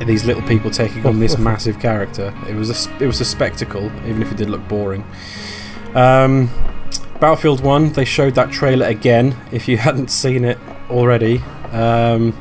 these 0.07 0.25
little 0.25 0.43
people 0.43 0.71
taking 0.71 1.05
on 1.07 1.21
this 1.21 1.39
massive 1.51 1.79
character. 1.79 2.35
It 2.49 2.55
was 2.55 2.71
a 2.71 3.03
it 3.03 3.07
was 3.07 3.21
a 3.21 3.25
spectacle, 3.25 3.93
even 4.07 4.23
if 4.23 4.33
it 4.33 4.39
did 4.39 4.51
look 4.51 4.67
boring. 4.69 5.05
Um, 5.95 6.51
Battlefield 7.21 7.61
One, 7.61 7.93
they 7.93 8.05
showed 8.05 8.35
that 8.35 8.51
trailer 8.51 8.87
again. 8.87 9.37
If 9.53 9.69
you 9.69 9.77
hadn't 9.89 10.09
seen 10.09 10.45
it 10.45 10.59
already, 10.91 11.39
um, 11.71 12.33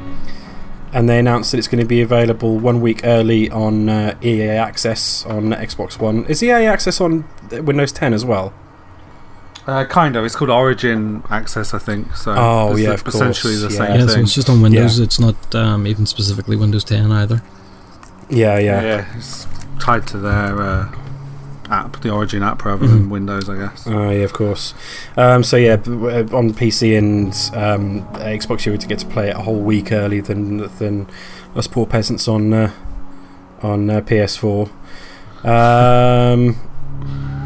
and 0.93 1.07
they 1.09 1.19
announced 1.19 1.51
that 1.51 1.57
it's 1.57 1.67
going 1.67 1.79
to 1.81 1.87
be 1.87 2.01
available 2.01 2.57
one 2.59 2.81
week 2.81 3.01
early 3.03 3.49
on 3.49 3.89
uh, 3.89 4.15
EA 4.23 4.49
Access 4.49 5.25
on 5.25 5.51
Xbox 5.51 5.99
One. 5.99 6.25
Is 6.25 6.41
EA 6.43 6.65
Access 6.65 6.99
on 7.01 7.25
Windows 7.51 7.91
10 7.91 8.13
as 8.13 8.25
well? 8.25 8.53
Uh, 9.67 9.85
kind 9.85 10.15
of. 10.15 10.25
It's 10.25 10.35
called 10.35 10.49
Origin 10.49 11.23
Access, 11.29 11.73
I 11.73 11.77
think. 11.79 12.15
So 12.15 12.33
Oh, 12.35 12.71
it's 12.71 12.81
yeah, 12.81 12.87
the- 12.89 12.93
of 12.95 13.07
essentially 13.07 13.53
course, 13.59 13.73
the 13.77 13.83
yeah. 13.83 13.87
same 13.89 13.99
Yeah, 13.99 14.07
so 14.07 14.19
it's 14.19 14.33
just 14.33 14.49
on 14.49 14.61
Windows. 14.61 14.99
It's 14.99 15.19
not 15.19 15.55
um, 15.55 15.85
even 15.87 16.05
specifically 16.05 16.55
Windows 16.57 16.83
10 16.83 17.11
either. 17.11 17.41
Yeah, 18.29 18.57
yeah. 18.59 18.81
yeah, 18.81 19.17
it's 19.17 19.45
tied 19.79 20.07
to 20.07 20.17
their 20.17 20.61
uh, 20.61 20.91
app, 21.71 22.01
the 22.01 22.09
Origin 22.09 22.43
app, 22.43 22.63
rather 22.65 22.85
than 22.85 23.09
Windows, 23.09 23.49
I 23.49 23.57
guess. 23.57 23.87
Oh, 23.87 24.09
yeah, 24.09 24.23
of 24.23 24.33
course. 24.33 24.73
Um, 25.17 25.43
so 25.43 25.57
yeah, 25.57 25.73
on 25.75 26.53
PC 26.53 26.97
and 26.97 27.33
um, 27.55 28.05
Xbox, 28.15 28.65
you 28.65 28.73
were 28.73 28.77
to 28.77 28.87
get 28.87 28.99
to 28.99 29.07
play 29.07 29.29
it 29.29 29.35
a 29.35 29.41
whole 29.41 29.59
week 29.59 29.91
early 29.91 30.21
than 30.21 30.57
than 30.77 31.07
us 31.55 31.67
poor 31.67 31.85
peasants 31.85 32.27
on 32.27 32.53
uh, 32.53 32.71
on 33.61 33.89
uh, 33.89 34.01
PS4. 34.01 34.69
Um, 35.45 36.55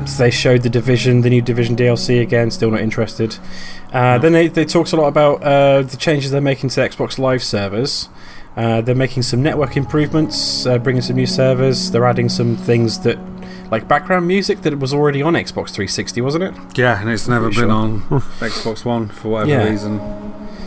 so 0.05 0.23
they 0.23 0.31
showed 0.31 0.61
the 0.61 0.69
Division, 0.69 1.21
the 1.21 1.29
new 1.29 1.41
Division 1.41 1.75
DLC 1.75 2.21
again. 2.21 2.51
Still 2.51 2.71
not 2.71 2.81
interested. 2.81 3.37
Uh, 3.93 4.17
then 4.17 4.33
they 4.33 4.47
they 4.47 4.65
talked 4.65 4.91
a 4.93 4.97
lot 4.97 5.07
about 5.07 5.43
uh, 5.43 5.81
the 5.81 5.97
changes 5.97 6.31
they're 6.31 6.41
making 6.41 6.69
to 6.69 6.81
Xbox 6.81 7.17
Live 7.17 7.43
servers. 7.43 8.09
Uh, 8.55 8.79
they're 8.81 8.95
making 8.95 9.21
some 9.21 9.43
network 9.43 9.75
improvements, 9.75 10.65
uh, 10.65 10.77
bringing 10.77 11.01
some 11.01 11.17
new 11.17 11.25
servers. 11.25 11.91
They're 11.91 12.05
adding 12.05 12.29
some 12.29 12.55
things 12.55 12.99
that 12.99 13.17
like 13.71 13.87
background 13.87 14.27
music 14.27 14.61
that 14.61 14.77
was 14.79 14.93
already 14.93 15.21
on 15.21 15.33
Xbox 15.33 15.69
360, 15.71 16.21
wasn't 16.21 16.43
it? 16.45 16.77
Yeah, 16.77 16.99
and 17.01 17.09
it's 17.09 17.27
never 17.27 17.45
been 17.49 17.53
sure. 17.53 17.71
on 17.71 18.01
Xbox 18.39 18.85
One 18.85 19.07
for 19.07 19.29
whatever 19.29 19.51
Yeah. 19.51 19.69
reason. 19.69 19.99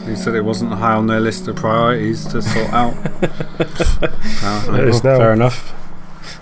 He 0.07 0.17
said 0.17 0.35
it 0.35 0.45
wasn't 0.45 0.73
high 0.73 0.95
on 0.95 1.07
their 1.07 1.21
list 1.21 1.49
of 1.49 1.57
priorities 1.57 2.25
to 2.27 2.41
sort 2.43 2.73
out. 2.73 2.95
Apparently. 3.61 4.81
It 4.83 4.89
is 4.89 5.05
now. 5.05 5.19
Fair 5.19 5.33
enough. 5.33 5.75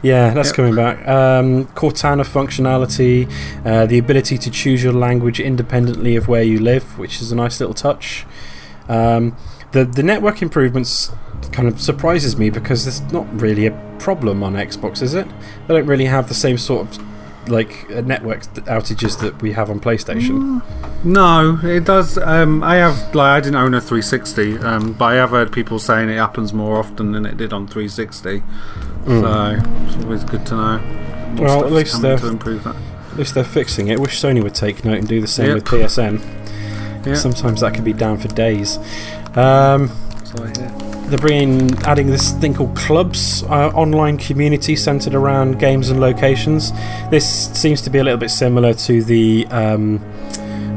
Yeah, 0.03 0.31
that's 0.35 0.49
Yep. 0.51 0.57
coming 0.57 0.75
back. 0.75 1.07
Um, 1.09 1.67
Cortana 1.75 2.25
functionality, 2.25 3.31
uh, 3.65 3.87
the 3.87 3.99
ability 3.99 4.39
to 4.39 4.51
choose 4.51 4.83
your 4.85 4.93
language 4.93 5.41
independently 5.41 6.17
of 6.17 6.29
where 6.29 6.43
you 6.43 6.59
live, 6.61 6.99
which 6.99 7.21
is 7.21 7.33
a 7.33 7.37
nice 7.37 7.59
little 7.61 7.75
touch. 7.75 8.25
Um, 8.89 9.37
the 9.73 9.85
the 9.85 10.03
network 10.03 10.43
improvements 10.43 11.11
kind 11.53 11.69
of 11.69 11.81
surprises 11.81 12.37
me 12.37 12.51
because 12.51 12.87
it's 12.87 13.01
not 13.13 13.27
really 13.41 13.67
a 13.67 13.97
problem 13.99 14.43
on 14.43 14.55
Xbox, 14.55 15.03
is 15.03 15.15
it? 15.15 15.27
They 15.67 15.75
don't 15.75 15.87
really 15.87 16.07
have 16.07 16.29
the 16.29 16.35
same 16.35 16.59
sort 16.59 16.89
of 16.89 17.49
like 17.49 17.89
uh, 17.93 18.01
network 18.01 18.43
outages 18.67 19.21
that 19.21 19.41
we 19.41 19.53
have 19.53 19.71
on 19.71 19.79
PlayStation. 19.79 20.63
No, 21.05 21.61
it 21.63 21.85
does. 21.85 22.19
Um, 22.19 22.65
I 22.65 22.77
have 22.77 23.15
like 23.15 23.29
I 23.37 23.41
didn't 23.41 23.57
own 23.57 23.75
a 23.75 23.81
360, 23.81 24.59
um, 24.59 24.93
but 24.95 25.05
I 25.07 25.15
have 25.15 25.31
heard 25.31 25.53
people 25.53 25.79
saying 25.79 26.09
it 26.09 26.17
happens 26.17 26.53
more 26.53 26.79
often 26.79 27.13
than 27.13 27.25
it 27.25 27.37
did 27.37 27.53
on 27.53 27.67
360. 27.69 28.43
So 29.07 29.57
it's 29.87 30.05
always 30.05 30.25
good 30.25 30.45
to 30.47 30.55
know. 30.57 30.79
Hmm. 30.79 31.37
Well, 31.37 31.65
at 31.65 31.71
least 31.73 32.03
they're- 32.03 32.19
to 32.19 32.27
improve 32.29 32.65
that. 32.65 32.75
At 33.13 33.19
least 33.19 33.35
they're 33.35 33.45
fixing 33.45 33.89
it. 33.89 33.99
Wish 34.01 34.21
Sony 34.21 34.43
would 34.43 34.55
take 34.55 34.85
note 34.85 34.99
and 34.99 35.07
do 35.09 35.21
the 35.21 35.27
same 35.29 35.47
Yep. 35.47 35.55
with 35.55 35.65
PSN. 35.65 36.21
Yeah. 37.07 37.15
Sometimes 37.15 37.61
that 37.61 37.73
can 37.73 37.85
be 37.85 37.93
down 37.93 38.19
for 38.19 38.27
days. 38.29 38.79
Um, 39.37 39.91
So 40.25 40.43
I 40.43 40.49
hear. 40.49 40.69
they're 41.09 41.19
bringing 41.19 41.73
adding 41.85 42.09
this 42.09 42.33
thing 42.33 42.55
called 42.55 42.75
clubs 42.77 43.43
uh, 43.45 43.69
online 43.75 44.17
community 44.19 44.75
centered 44.75 45.15
around 45.15 45.59
games 45.61 45.89
and 45.91 46.01
locations 46.01 46.73
this 47.11 47.25
seems 47.55 47.81
to 47.83 47.91
be 47.91 47.99
a 47.99 48.05
little 48.05 48.19
bit 48.19 48.31
similar 48.31 48.75
to 48.75 49.05
the 49.05 49.47
um, 49.51 50.01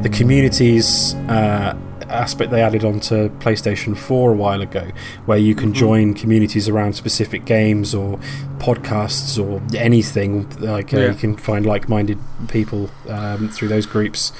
the 0.03 0.09
communities 0.09 1.15
uh, 1.29 1.73
aspect 2.09 2.51
they 2.51 2.61
added 2.61 2.83
onto 2.83 3.29
PlayStation 3.39 3.95
4 3.97 4.31
a 4.31 4.35
while 4.35 4.61
ago 4.61 4.87
where 5.25 5.37
you 5.37 5.55
can 5.55 5.73
join 5.73 6.13
communities 6.13 6.67
around 6.67 6.93
specific 6.93 7.45
games 7.45 7.93
or 7.95 8.19
podcasts 8.57 9.41
or 9.41 9.61
anything 9.77 10.49
like 10.59 10.93
uh, 10.93 10.97
Yeah. 10.99 11.07
you 11.09 11.13
can 11.15 11.37
find 11.37 11.65
like-minded 11.65 12.17
people 12.49 12.89
um, 13.07 13.49
through 13.49 13.67
those 13.69 13.85
groups 13.85 14.31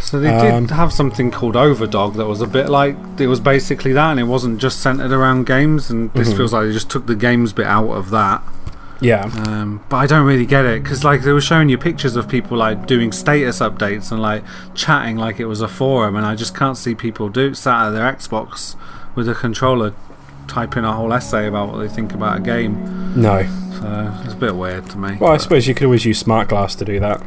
So 0.00 0.18
they 0.20 0.28
Um, 0.30 0.66
did 0.66 0.74
have 0.74 0.92
something 0.92 1.30
called 1.30 1.54
Overdog 1.54 2.16
that 2.16 2.26
was 2.26 2.40
a 2.40 2.46
bit 2.46 2.68
like 2.70 2.96
it 3.18 3.26
was 3.26 3.40
basically 3.40 3.92
that, 3.92 4.10
and 4.12 4.18
it 4.20 4.24
wasn't 4.24 4.58
just 4.58 4.80
centered 4.80 5.12
around 5.12 5.44
games. 5.44 5.90
And 5.90 6.10
this 6.14 6.32
Mhm. 6.32 6.36
feels 6.38 6.52
like 6.54 6.66
they 6.68 6.72
just 6.72 6.88
took 6.88 7.06
the 7.06 7.14
games 7.14 7.52
bit 7.52 7.66
out 7.66 7.90
of 7.90 8.08
that. 8.10 8.40
Yeah 9.00 9.24
Um, 9.46 9.84
but 9.88 9.96
I 9.98 10.06
don't 10.06 10.26
really 10.26 10.46
get 10.46 10.64
it 10.64 10.82
because 10.82 11.04
like 11.04 11.22
they 11.22 11.32
were 11.32 11.40
showing 11.40 11.68
you 11.68 11.78
pictures 11.78 12.16
of 12.16 12.28
people 12.28 12.56
like 12.56 12.86
doing 12.86 13.12
status 13.12 13.60
updates 13.60 14.10
and 14.10 14.20
like 14.20 14.42
chatting 14.74 15.16
like 15.16 15.38
it 15.40 15.46
was 15.46 15.60
a 15.60 15.68
forum, 15.68 16.16
and 16.16 16.26
I 16.26 16.34
just 16.34 16.54
can't 16.54 16.76
see 16.76 16.94
people 16.94 17.28
do 17.28 17.54
sat 17.54 17.86
at 17.86 17.90
their 17.90 18.12
Xbox 18.12 18.76
with 19.14 19.28
a 19.28 19.34
controller 19.34 19.94
typing 20.46 20.84
a 20.84 20.92
whole 20.92 21.12
essay 21.12 21.46
about 21.46 21.70
what 21.70 21.78
they 21.78 21.88
think 21.88 22.12
about 22.12 22.38
a 22.38 22.40
game. 22.40 23.20
no 23.20 23.42
So 23.80 24.12
it's 24.24 24.34
a 24.34 24.36
bit 24.36 24.56
weird 24.56 24.88
to 24.90 24.98
me. 24.98 25.16
well 25.20 25.32
I 25.32 25.36
suppose 25.36 25.68
you 25.68 25.74
could 25.74 25.84
always 25.84 26.04
use 26.04 26.18
smart 26.18 26.48
glass 26.48 26.74
to 26.76 26.84
do 26.84 26.98
that 27.00 27.22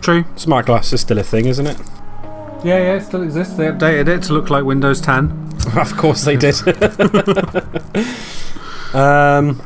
true. 0.00 0.24
smart 0.36 0.66
glass 0.66 0.92
is 0.92 1.00
still 1.02 1.18
a 1.18 1.22
thing 1.22 1.46
isn't 1.46 1.66
it 1.66 1.78
Yeah, 2.64 2.78
yeah, 2.78 2.94
it 2.96 3.02
still 3.02 3.22
exists. 3.22 3.54
They 3.54 3.66
updated 3.66 4.08
it 4.08 4.22
to 4.24 4.32
look 4.34 4.50
like 4.50 4.64
Windows 4.64 5.00
10. 5.00 5.30
of 5.76 5.96
course 5.96 6.24
they 6.24 6.36
did. 6.36 6.56
um, 8.94 9.60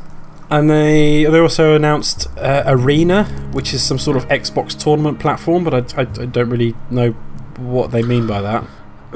and 0.51 0.71
they 0.71 1.25
they 1.25 1.39
also 1.39 1.75
announced 1.75 2.27
uh, 2.39 2.63
Arena, 2.67 3.25
which 3.53 3.75
is 3.75 3.83
some 3.83 3.99
sort 3.99 4.17
of 4.17 4.27
Xbox 4.29 4.79
tournament 4.79 5.19
platform, 5.19 5.65
but 5.65 5.75
I, 5.75 6.03
I, 6.03 6.03
I 6.03 6.27
don't 6.27 6.51
really 6.51 6.75
know 6.91 7.13
what 7.57 7.91
they 7.91 8.03
mean 8.03 8.27
by 8.27 8.41
that. 8.41 8.65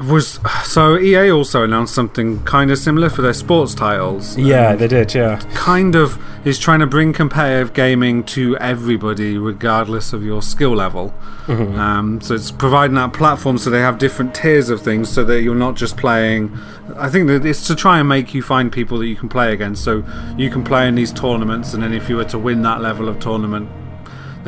Was 0.07 0.39
so 0.65 0.97
EA 0.99 1.31
also 1.33 1.65
announced 1.65 1.95
something 1.95 2.43
kind 2.45 2.71
of 2.71 2.79
similar 2.79 3.11
for 3.11 3.21
their 3.23 3.33
sports 3.33 3.75
titles. 3.75 4.37
Yeah, 4.39 4.77
they 4.77 4.87
did. 4.87 5.13
Yeah, 5.13 5.41
kind 5.55 5.97
of 5.97 6.19
is 6.47 6.59
trying 6.59 6.79
to 6.81 6.87
bring 6.87 7.13
competitive 7.13 7.73
gaming 7.75 8.23
to 8.25 8.57
everybody, 8.59 9.37
regardless 9.37 10.13
of 10.13 10.23
your 10.23 10.41
skill 10.41 10.75
level. 10.77 11.13
Mhm. 11.47 11.77
Um, 11.77 12.21
so 12.21 12.35
it's 12.35 12.51
providing 12.53 12.95
that 12.95 13.13
platform 13.13 13.59
so 13.59 13.71
they 13.71 13.81
have 13.81 13.99
different 13.99 14.35
tiers 14.35 14.71
of 14.71 14.81
things, 14.83 15.09
so 15.09 15.25
that 15.25 15.43
you're 15.43 15.55
not 15.55 15.75
just 15.75 15.97
playing. 15.97 16.53
I 16.97 17.09
think 17.09 17.27
that 17.27 17.45
it's 17.45 17.67
to 17.67 17.75
try 17.75 17.99
and 17.99 18.09
make 18.09 18.35
you 18.35 18.43
find 18.43 18.71
people 18.71 18.99
that 18.99 19.07
you 19.07 19.17
can 19.17 19.29
play 19.29 19.53
against. 19.53 19.83
So 19.83 20.05
you 20.37 20.49
can 20.49 20.63
play 20.63 20.87
in 20.87 20.95
these 20.95 21.11
tournaments, 21.13 21.75
and 21.75 21.83
then 21.83 21.93
if 21.93 22.09
you 22.09 22.17
were 22.17 22.25
to 22.25 22.39
win 22.39 22.63
that 22.63 22.81
level 22.81 23.09
of 23.09 23.19
tournament, 23.19 23.69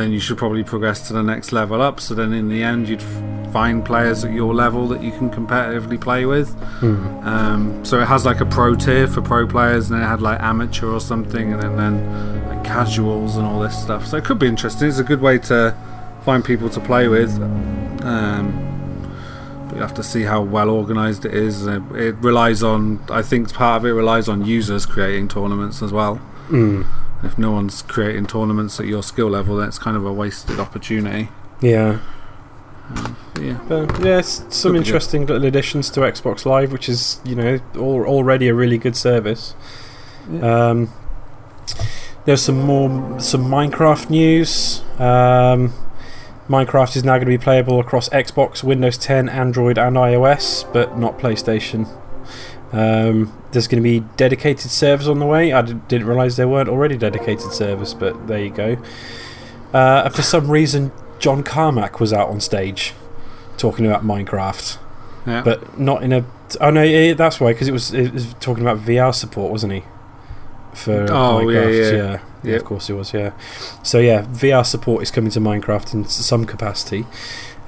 then 0.01 0.12
you 0.12 0.20
should 0.20 0.39
probably 0.39 0.64
progress 0.64 1.06
to 1.09 1.12
the 1.12 1.22
next 1.22 1.52
level 1.52 1.81
up. 1.81 2.01
So 2.01 2.14
then 2.14 2.32
in 2.32 2.48
the 2.48 2.62
end, 2.62 2.89
you'd 2.89 3.02
find 3.52 3.85
players 3.85 4.24
at 4.24 4.32
your 4.32 4.55
level 4.55 4.86
that 4.89 5.02
you 5.02 5.10
can 5.10 5.28
competitively 5.31 6.01
play 6.01 6.24
with. 6.24 6.48
Hmm. 6.81 7.18
Um, 7.27 7.85
so 7.85 8.01
it 8.01 8.06
has 8.06 8.24
like 8.24 8.40
a 8.40 8.47
pro 8.47 8.74
tier 8.74 9.06
for 9.06 9.22
pro 9.22 9.47
players, 9.47 9.90
and 9.90 9.98
then 9.98 10.06
it 10.06 10.09
had 10.09 10.22
like 10.22 10.40
amateur 10.40 10.89
or 10.89 11.01
something, 11.01 11.52
and 11.52 11.62
then, 11.62 11.77
then 11.77 12.47
like 12.48 12.64
casuals 12.64 13.36
and 13.36 13.47
all 13.47 13.60
this 13.60 13.81
stuff. 13.81 14.06
So 14.06 14.16
it 14.16 14.24
could 14.24 14.39
be 14.39 14.47
interesting. 14.47 14.89
It's 14.89 14.98
a 14.98 15.05
good 15.05 15.20
way 15.20 15.39
to 15.39 15.77
find 16.24 16.44
people 16.44 16.68
to 16.70 16.81
play 16.81 17.09
with. 17.09 17.31
Um, 18.02 18.66
but 19.66 19.77
you 19.77 19.82
have 19.82 19.94
to 19.94 20.02
see 20.02 20.22
how 20.22 20.43
well 20.43 20.70
organised 20.70 21.24
it 21.24 21.35
is. 21.35 21.66
Uh, 21.66 21.81
It 21.94 22.16
relies 22.16 22.62
on, 22.62 23.05
I 23.10 23.22
think, 23.22 23.52
part 23.52 23.82
of 23.82 23.86
it 23.86 23.93
relies 23.93 24.28
on 24.28 24.44
users 24.44 24.86
creating 24.86 25.28
tournaments 25.28 25.82
as 25.82 25.93
well. 25.93 26.20
Mm. 26.48 26.86
If 27.23 27.37
no 27.39 27.51
one's 27.53 27.83
creating 27.83 28.27
tournaments 28.27 28.81
at 28.81 28.87
your 28.87 29.03
skill 29.03 29.29
level, 29.29 29.57
then 29.57 29.69
it's 29.69 29.79
kind 29.79 29.97
of 29.97 30.05
a 30.07 30.13
wasted 30.13 30.59
opportunity. 30.59 31.29
yeah. 31.61 31.99
But 33.35 33.43
yeah, 33.45 33.59
But 33.69 34.05
yeah, 34.05 34.21
some 34.23 34.75
interesting 34.75 35.25
little 35.27 35.45
additions 35.45 35.91
to 35.91 36.01
Xbox 36.01 36.45
Live, 36.45 36.73
which 36.73 36.89
is 36.89 37.21
you 37.25 37.37
know 37.37 37.61
al- 37.77 38.05
already 38.05 38.49
a 38.49 38.55
really 38.55 38.79
good 38.79 38.97
service. 38.97 39.55
Um, 40.43 40.91
there's 42.25 42.43
some 42.43 42.59
more 42.61 43.21
some 43.21 43.45
Minecraft 43.45 44.11
news. 44.11 44.83
Um, 44.99 45.73
Minecraft 46.49 46.97
is 46.97 47.05
now 47.05 47.13
going 47.13 47.27
to 47.27 47.27
be 47.27 47.39
playable 47.39 47.79
across 47.79 48.09
Xbox, 48.09 48.65
Windows 48.65 48.99
10, 48.99 49.29
Android, 49.29 49.79
and 49.79 49.95
iOS, 49.97 50.71
but 50.73 50.99
not 50.99 51.17
PlayStation. 51.17 51.87
Um, 52.73 53.33
there's 53.53 53.67
going 53.67 53.83
to 53.83 53.89
be 53.89 54.01
dedicated 54.17 54.71
servers 54.71 55.09
on 55.09 55.19
the 55.19 55.27
way. 55.27 55.53
I 55.53 55.63
did, 55.63 55.89
didn't 55.89 56.07
realise 56.07 56.37
there 56.37 56.49
weren't 56.49 56.69
already 56.69 56.97
dedicated 56.97 57.53
servers, 57.53 57.95
but 57.95 58.29
there 58.29 58.39
you 58.45 58.51
go. 58.51 58.77
Uh, 59.73 60.09
for 60.09 60.23
some 60.23 60.51
reason, 60.51 60.93
John 61.19 61.43
Carmack 61.43 61.99
was 62.01 62.13
out 62.13 62.29
on 62.29 62.41
stage 62.41 62.95
talking 63.57 63.87
about 63.87 64.05
Minecraft, 64.05 64.79
yeah. 65.27 65.43
but 65.43 65.79
not 65.79 66.03
in 66.03 66.13
a. 66.13 66.25
Oh 66.61 66.71
no, 66.71 66.83
yeah, 66.83 67.15
that's 67.15 67.41
why 67.41 67.53
because 67.53 67.69
it 67.69 67.73
was 67.73 67.93
it 67.93 68.13
was 68.13 68.35
talking 68.35 68.63
about 68.63 68.79
VR 68.79 69.15
support, 69.15 69.51
wasn't 69.53 69.73
he? 69.75 69.83
For 70.75 71.07
Oh, 71.11 71.49
yeah, 71.49 71.63
Minecraft, 71.63 71.73
yeah. 71.73 71.91
yeah, 71.97 72.21
yeah, 72.43 72.53
Yep. 72.53 72.61
of 72.61 72.65
course 72.67 72.91
it 72.91 72.95
was, 72.95 73.13
yeah. 73.13 73.33
So 73.83 73.99
yeah, 73.99 74.23
VR 74.23 74.65
support 74.65 75.03
is 75.03 75.11
coming 75.11 75.31
to 75.33 75.41
Minecraft 75.41 75.93
in 75.95 76.05
some 76.07 76.45
capacity, 76.47 77.05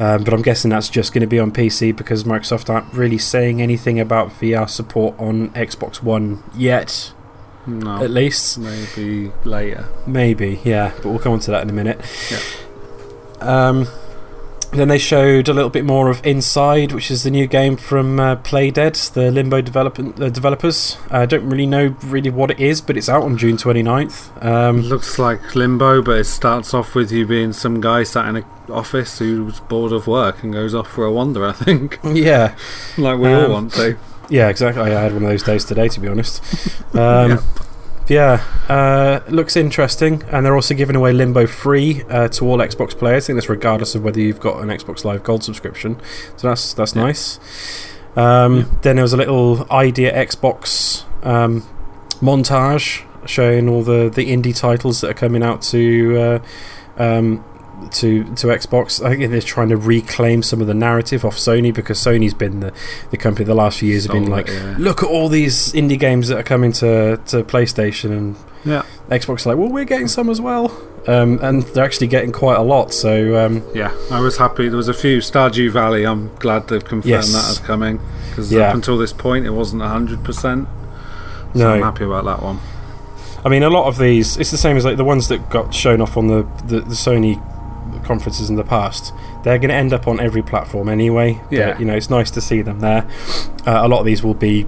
um, 0.03 0.25
but 0.25 0.35
I'm 0.35 0.43
guessing 0.43 0.71
that's 0.71 0.89
just 0.89 1.13
going 1.13 1.21
to 1.21 1.29
be 1.29 1.39
on 1.39 1.53
PC 1.53 1.97
because 1.97 2.25
Microsoft 2.25 2.69
aren't 2.69 2.93
really 2.93 3.19
saying 3.19 3.63
anything 3.63 4.01
about 4.01 4.31
VR 4.31 4.69
support 4.69 5.15
on 5.17 5.51
Xbox 5.51 6.03
One 6.03 6.43
yet, 6.57 7.13
no, 7.69 8.03
at 8.03 8.11
least. 8.11 8.59
maybe 8.59 9.31
later. 9.45 9.87
Maybe, 10.05 10.61
yeah, 10.65 10.91
but 10.97 11.05
we'll 11.07 11.21
come 11.21 11.35
on 11.35 11.39
to 11.41 11.53
that 11.53 11.63
in 11.63 11.71
a 11.71 11.73
minute. 11.73 12.01
Yeah. 12.33 13.69
Um, 13.69 13.87
then 14.73 14.89
they 14.89 14.99
showed 14.99 15.49
a 15.49 15.53
little 15.53 15.69
bit 15.71 15.85
more 15.85 16.09
of 16.09 16.25
Inside, 16.27 16.93
which 16.93 17.11
is 17.11 17.23
the 17.25 17.31
new 17.31 17.47
game 17.47 17.77
from 17.77 18.19
uh, 18.19 18.37
Playdead, 18.37 19.13
the 19.13 19.31
Limbo 19.31 19.61
develop- 19.61 19.99
uh, 19.99 20.29
developers. 20.31 20.97
I 21.11 21.27
don't 21.27 21.49
really 21.49 21.67
know 21.67 21.95
really 22.05 22.31
what 22.31 22.51
it 22.51 22.59
is, 22.61 22.81
but 22.81 22.97
it's 22.97 23.09
out 23.09 23.23
on 23.23 23.37
June 23.37 23.57
29th. 23.59 24.45
Um, 24.45 24.81
Looks 24.81 25.19
like 25.19 25.55
Limbo, 25.55 26.01
but 26.03 26.19
it 26.19 26.25
starts 26.25 26.73
off 26.73 26.95
with 26.95 27.13
you 27.13 27.27
being 27.27 27.53
some 27.53 27.81
guy 27.81 28.03
sat 28.03 28.29
in 28.29 28.37
an 28.37 28.45
office 28.71 29.19
who's 29.19 29.61
bored 29.61 29.93
of 29.93 30.07
work 30.07 30.43
and 30.43 30.53
goes 30.53 30.75
off 30.75 30.89
for 30.89 31.05
a 31.05 31.13
wander. 31.13 31.45
I 31.47 31.53
think, 31.53 31.99
yeah, 32.05 32.55
like 32.97 33.19
we 33.19 33.33
all 33.33 33.45
Um, 33.47 33.53
want 33.53 33.73
to. 33.75 33.99
yeah, 34.31 34.49
exactly. 34.49 34.83
I 34.85 34.89
had 35.03 35.13
one 35.13 35.25
of 35.25 35.29
those 35.29 35.43
days 35.43 35.65
today, 35.65 35.89
to 35.89 36.01
be 36.01 36.09
honest. 36.09 36.43
Um, 36.95 37.39
yeah, 38.09 38.43
uh, 38.69 39.21
looks 39.29 39.57
interesting, 39.57 40.23
and 40.31 40.45
they're 40.45 40.55
also 40.55 40.75
giving 40.75 40.97
away 40.97 41.13
Limbo 41.13 41.47
free 41.47 42.03
uh, 42.09 42.29
to 42.29 42.45
all 42.47 42.59
Xbox 42.59 42.91
players. 42.97 43.25
I 43.25 43.27
think 43.29 43.37
that's 43.39 43.49
regardless 43.49 43.95
of 43.95 44.03
whether 44.05 44.21
you've 44.21 44.41
got 44.41 44.63
an 44.63 44.69
Xbox 44.69 45.05
Live 45.05 45.23
Gold 45.23 45.43
subscription. 45.45 45.97
So 46.37 46.49
that's 46.49 46.75
that's 46.75 46.95
Yeah. 46.95 47.03
nice. 47.05 47.39
Um, 48.17 48.79
Then 48.83 48.97
there 48.97 49.03
was 49.05 49.13
a 49.15 49.17
little 49.17 49.67
idea 49.73 50.13
Xbox 50.15 51.05
um, 51.25 51.63
montage 52.21 53.03
showing 53.25 53.69
all 53.69 53.83
the, 53.83 54.11
the 54.13 54.27
indie 54.31 54.55
titles 54.57 55.01
that 55.01 55.11
are 55.11 55.15
coming 55.15 55.43
out 55.43 55.63
to 55.63 56.19
uh, 56.99 57.03
um, 57.03 57.45
to 57.91 58.25
to 58.25 58.47
Xbox. 58.49 59.05
I 59.05 59.17
think 59.17 59.31
they're 59.31 59.41
trying 59.41 59.69
to 59.71 59.77
reclaim 59.77 60.43
some 60.43 60.61
of 60.61 60.67
the 60.67 60.75
narrative 60.75 61.25
off 61.25 61.37
Sony 61.37 61.73
because 61.75 61.99
Sony's 61.99 62.35
been 62.35 62.61
the, 62.61 62.73
the 63.11 63.17
company 63.17 63.45
the 63.45 63.55
last 63.55 63.79
few 63.81 63.89
years 63.91 64.05
have 64.05 64.13
been 64.13 64.27
like, 64.31 64.49
it, 64.49 64.55
yeah. 64.55 64.77
look 64.79 65.03
at 65.03 65.09
all 65.09 65.29
these 65.29 65.73
indie 65.73 65.99
games 65.99 66.29
that 66.29 66.39
are 66.39 66.43
coming 66.43 66.73
to, 66.73 67.17
to 67.27 67.43
PlayStation 67.45 68.11
and 68.17 68.37
Yeah. 68.65 68.83
Xbox 69.09 69.45
like, 69.47 69.57
well, 69.57 69.69
we're 69.71 69.85
getting 69.85 70.09
some 70.09 70.29
as 70.31 70.41
well. 70.41 70.71
um, 71.09 71.39
and 71.43 71.63
they're 71.75 71.85
actually 71.85 72.07
getting 72.07 72.31
quite 72.33 72.57
a 72.59 72.63
lot. 72.63 72.93
So 72.95 73.45
um, 73.45 73.63
Yeah, 73.75 73.93
I 74.11 74.21
was 74.21 74.37
happy. 74.39 74.69
There 74.69 74.77
was 74.77 74.89
a 74.89 74.95
few 74.95 75.19
Stardew 75.19 75.71
Valley. 75.73 76.05
I'm 76.07 76.35
glad 76.37 76.69
they've 76.69 76.85
confirmed 76.85 77.11
Yes. 77.11 77.33
that 77.33 77.51
as 77.51 77.59
coming 77.59 78.01
because 78.31 78.53
Yeah. 78.53 78.69
up 78.69 78.75
until 78.75 78.97
this 78.99 79.13
point 79.13 79.45
it 79.47 79.51
wasn't 79.51 79.83
hundred 79.83 80.23
percent. 80.25 80.69
So 81.55 81.59
no, 81.59 81.71
I'm 81.75 81.83
happy 81.83 82.05
about 82.05 82.25
that 82.25 82.43
one. 82.43 82.61
I 83.45 83.49
mean, 83.49 83.65
a 83.65 83.69
lot 83.71 83.87
of 83.89 83.99
these, 83.99 84.37
it's 84.37 84.53
the 84.53 84.57
same 84.57 84.77
as 84.77 84.85
like 84.85 84.97
the 84.97 85.05
ones 85.05 85.27
that 85.27 85.51
got 85.51 85.75
shown 85.75 86.01
off 86.01 86.17
on 86.17 86.29
the, 86.29 86.47
the, 86.65 86.81
the 86.81 86.95
Sony 86.95 87.43
conferences 88.05 88.51
in 88.51 88.57
the 88.57 88.65
past. 88.65 89.13
They're 89.45 89.59
going 89.59 89.69
to 89.71 89.75
end 89.75 89.93
up 89.93 90.07
on 90.07 90.21
every 90.21 90.43
platform 90.43 90.89
anyway. 90.89 91.41
but, 91.51 91.53
Yeah. 91.53 91.79
you 91.79 91.85
know, 91.85 91.95
it's 91.95 92.11
nice 92.11 92.31
to 92.33 92.41
see 92.41 92.63
them 92.63 92.81
there. 92.81 93.07
Uh, 93.67 93.81
a 93.85 93.89
lot 93.89 94.01
of 94.01 94.07
these 94.07 94.23
will 94.23 94.35
be 94.35 94.67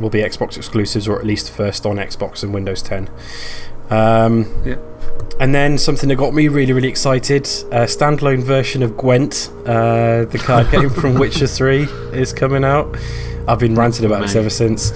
will 0.00 0.10
be 0.10 0.20
Xbox 0.20 0.56
exclusives, 0.56 1.08
or 1.08 1.18
at 1.18 1.24
least 1.26 1.50
first 1.50 1.86
on 1.86 1.96
Xbox 1.96 2.42
and 2.42 2.52
Windows 2.52 2.82
10. 2.82 3.08
Um, 3.90 4.46
Yeah. 4.64 4.76
And 5.40 5.54
then 5.54 5.76
something 5.78 6.08
that 6.08 6.16
got 6.16 6.32
me 6.34 6.48
really, 6.48 6.72
really 6.72 6.88
excited: 6.88 7.42
a 7.70 7.84
standalone 7.86 8.42
version 8.42 8.82
of 8.82 8.96
Gwent, 8.96 9.50
uh, 9.66 10.24
the 10.24 10.40
card 10.42 10.70
game 10.72 10.88
from 10.90 11.14
Witcher 11.18 11.46
Three, 11.46 11.82
is 12.12 12.32
coming 12.32 12.64
out. 12.64 12.96
I've 13.46 13.58
been 13.58 13.74
ranting 13.74 14.04
about 14.06 14.22
this 14.22 14.34
ever 14.34 14.50
since. 14.50 14.92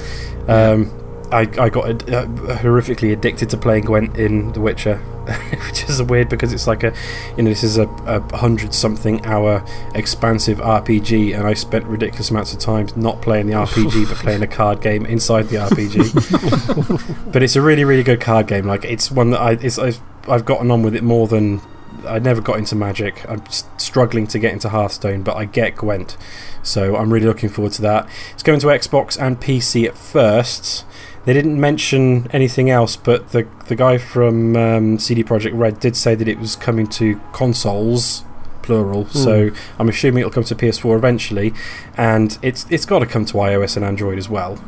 Um, 0.48 0.90
I, 1.30 1.40
I 1.59 1.68
got 1.68 1.84
uh, 2.10 2.26
horrifically 2.62 3.12
addicted 3.12 3.51
to 3.51 3.56
playing 3.56 3.84
Gwent 3.84 4.16
in 4.16 4.52
The 4.52 4.60
Witcher, 4.60 5.01
which 5.66 5.89
is 5.89 6.02
weird 6.02 6.28
because 6.28 6.52
it's 6.52 6.66
like 6.66 6.82
a, 6.82 6.93
you 7.36 7.43
know, 7.43 7.51
this 7.51 7.62
is 7.62 7.78
a, 7.78 7.89
a 8.07 8.36
hundred 8.36 8.74
something 8.74 9.24
hour 9.24 9.65
expansive 9.94 10.59
RPG, 10.59 11.36
and 11.36 11.47
I 11.47 11.55
spent 11.55 11.85
ridiculous 11.86 12.31
amounts 12.31 12.52
of 12.52 12.59
time 12.59 12.89
not 12.97 13.23
playing 13.23 13.47
the 13.47 13.55
RPG 13.55 14.09
but 14.09 14.16
playing 14.19 14.43
a 14.43 14.47
card 14.47 14.81
game 14.81 15.07
inside 15.07 15.48
the 15.48 15.57
RPG. 15.57 17.32
but 17.32 17.43
it's 17.43 17.57
a 17.57 17.62
really, 17.62 17.85
really 17.85 18.02
good 18.02 18.20
card 18.20 18.47
game. 18.47 18.66
Like 18.66 18.85
it's 18.85 19.11
one 19.11 19.31
that 19.31 19.40
I, 19.40 19.52
it's, 19.52 19.78
I've, 19.78 20.01
I've 20.28 20.44
gotten 20.44 20.70
on 20.70 20.82
with 20.82 20.94
it 20.94 21.02
more 21.02 21.27
than 21.27 21.61
I 22.07 22.19
never 22.19 22.40
got 22.40 22.59
into 22.59 22.74
Magic. 22.74 23.28
I'm 23.28 23.43
struggling 23.78 24.27
to 24.28 24.39
get 24.39 24.52
into 24.52 24.69
Hearthstone, 24.69 25.23
but 25.23 25.36
I 25.36 25.44
get 25.44 25.77
Gwent, 25.77 26.16
so 26.62 26.97
I'm 26.97 27.12
really 27.12 27.27
looking 27.27 27.48
forward 27.48 27.73
to 27.74 27.82
that. 27.82 28.09
It's 28.32 28.43
going 28.43 28.61
to 28.61 28.66
Xbox 28.69 29.20
and 29.20 29.40
PC 29.40 29.86
at 29.86 29.97
first. 29.97 30.85
They 31.24 31.34
didn't 31.34 31.60
mention 31.60 32.30
anything 32.32 32.70
else, 32.70 32.97
but 32.97 33.30
the 33.30 33.47
the 33.66 33.76
guy 33.76 33.98
from 33.98 34.56
um, 34.56 34.98
CD 34.98 35.22
Projekt 35.22 35.52
Red 35.55 35.78
did 35.78 35.97
say 35.97 36.14
that 36.14 36.26
it 36.26 36.38
was 36.38 36.56
coming 36.56 36.86
to 36.88 37.20
consoles, 37.32 38.24
plural. 38.62 39.06
So 39.06 39.51
I'm 39.78 39.88
assuming 39.88 40.20
it'll 40.20 40.30
come 40.30 40.44
to 40.44 40.55
PS4 40.55 40.97
eventually, 40.97 41.52
and 41.97 42.38
it's 42.40 42.66
it's 42.70 42.86
got 42.86 43.01
to 43.01 43.06
come 43.06 43.24
to 43.26 43.34
iOS 43.34 43.76
and 43.76 43.84
Android 43.84 44.18
as 44.18 44.28
well, 44.28 44.62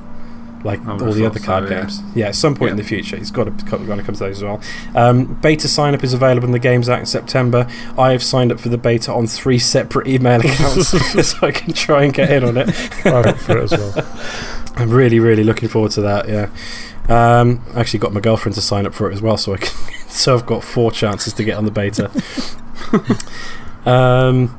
like 0.65 0.87
all 0.87 0.99
the 0.99 1.13
thought 1.13 1.23
other 1.23 1.39
so, 1.39 1.45
card 1.47 1.65
yeah. 1.65 1.81
games. 1.81 2.03
Yeah, 2.15 2.29
at 2.29 2.35
some 2.35 2.55
point 2.55 2.73
in 2.73 2.77
the 2.77 2.85
future, 2.85 3.17
it's 3.17 3.31
got 3.31 3.45
to 3.45 3.65
got 3.65 3.79
to 3.79 4.03
come 4.03 4.15
to 4.15 4.21
those 4.21 4.39
as 4.39 4.43
well. 4.43 4.61
Um, 4.95 5.35
beta 5.41 5.69
sign 5.69 5.95
up 5.95 6.05
is 6.05 6.13
available 6.13 6.47
in 6.47 6.53
the 6.53 6.59
Games 6.59 6.89
Act 6.89 7.01
in 7.01 7.07
September. 7.07 7.67
I 7.97 8.13
have 8.13 8.23
signed 8.23 8.53
up 8.53 8.61
for 8.61 8.69
the 8.69 8.79
beta 8.79 9.13
on 9.13 9.27
three 9.27 9.59
separate 9.59 10.07
email 10.07 10.41
accounts, 10.45 10.89
so 11.29 11.47
I 11.47 11.53
can 11.53 11.73
try 11.73 12.05
and 12.05 12.13
get 12.13 12.31
in 12.31 12.45
on 12.45 12.57
it. 12.57 12.69
I'm 13.07 13.27
up 13.27 13.39
for 13.39 13.59
it 13.59 13.73
as 13.73 13.73
well. 13.73 14.59
I'm 14.77 14.91
really, 14.91 15.19
really 15.21 15.45
looking 15.45 15.69
forward 15.69 15.91
to 15.93 16.01
that. 16.03 16.29
Yeah, 16.29 16.49
um, 17.09 17.63
I 17.75 17.81
actually 17.81 18.01
got 18.01 18.13
my 18.13 18.21
girlfriend 18.21 18.55
to 18.55 18.61
sign 18.63 18.87
up 18.87 18.95
for 18.95 19.11
it 19.11 19.15
as 19.15 19.21
well, 19.23 19.37
so 19.37 19.55
I 19.55 19.59
can, 19.59 19.69
so 20.09 20.35
I've 20.35 20.47
got 20.47 20.65
four 20.65 20.91
chances 20.91 21.33
to 21.35 21.45
get 21.45 21.57
on 21.59 21.65
the 21.65 21.71
beta. 21.71 22.11
um, 23.87 24.59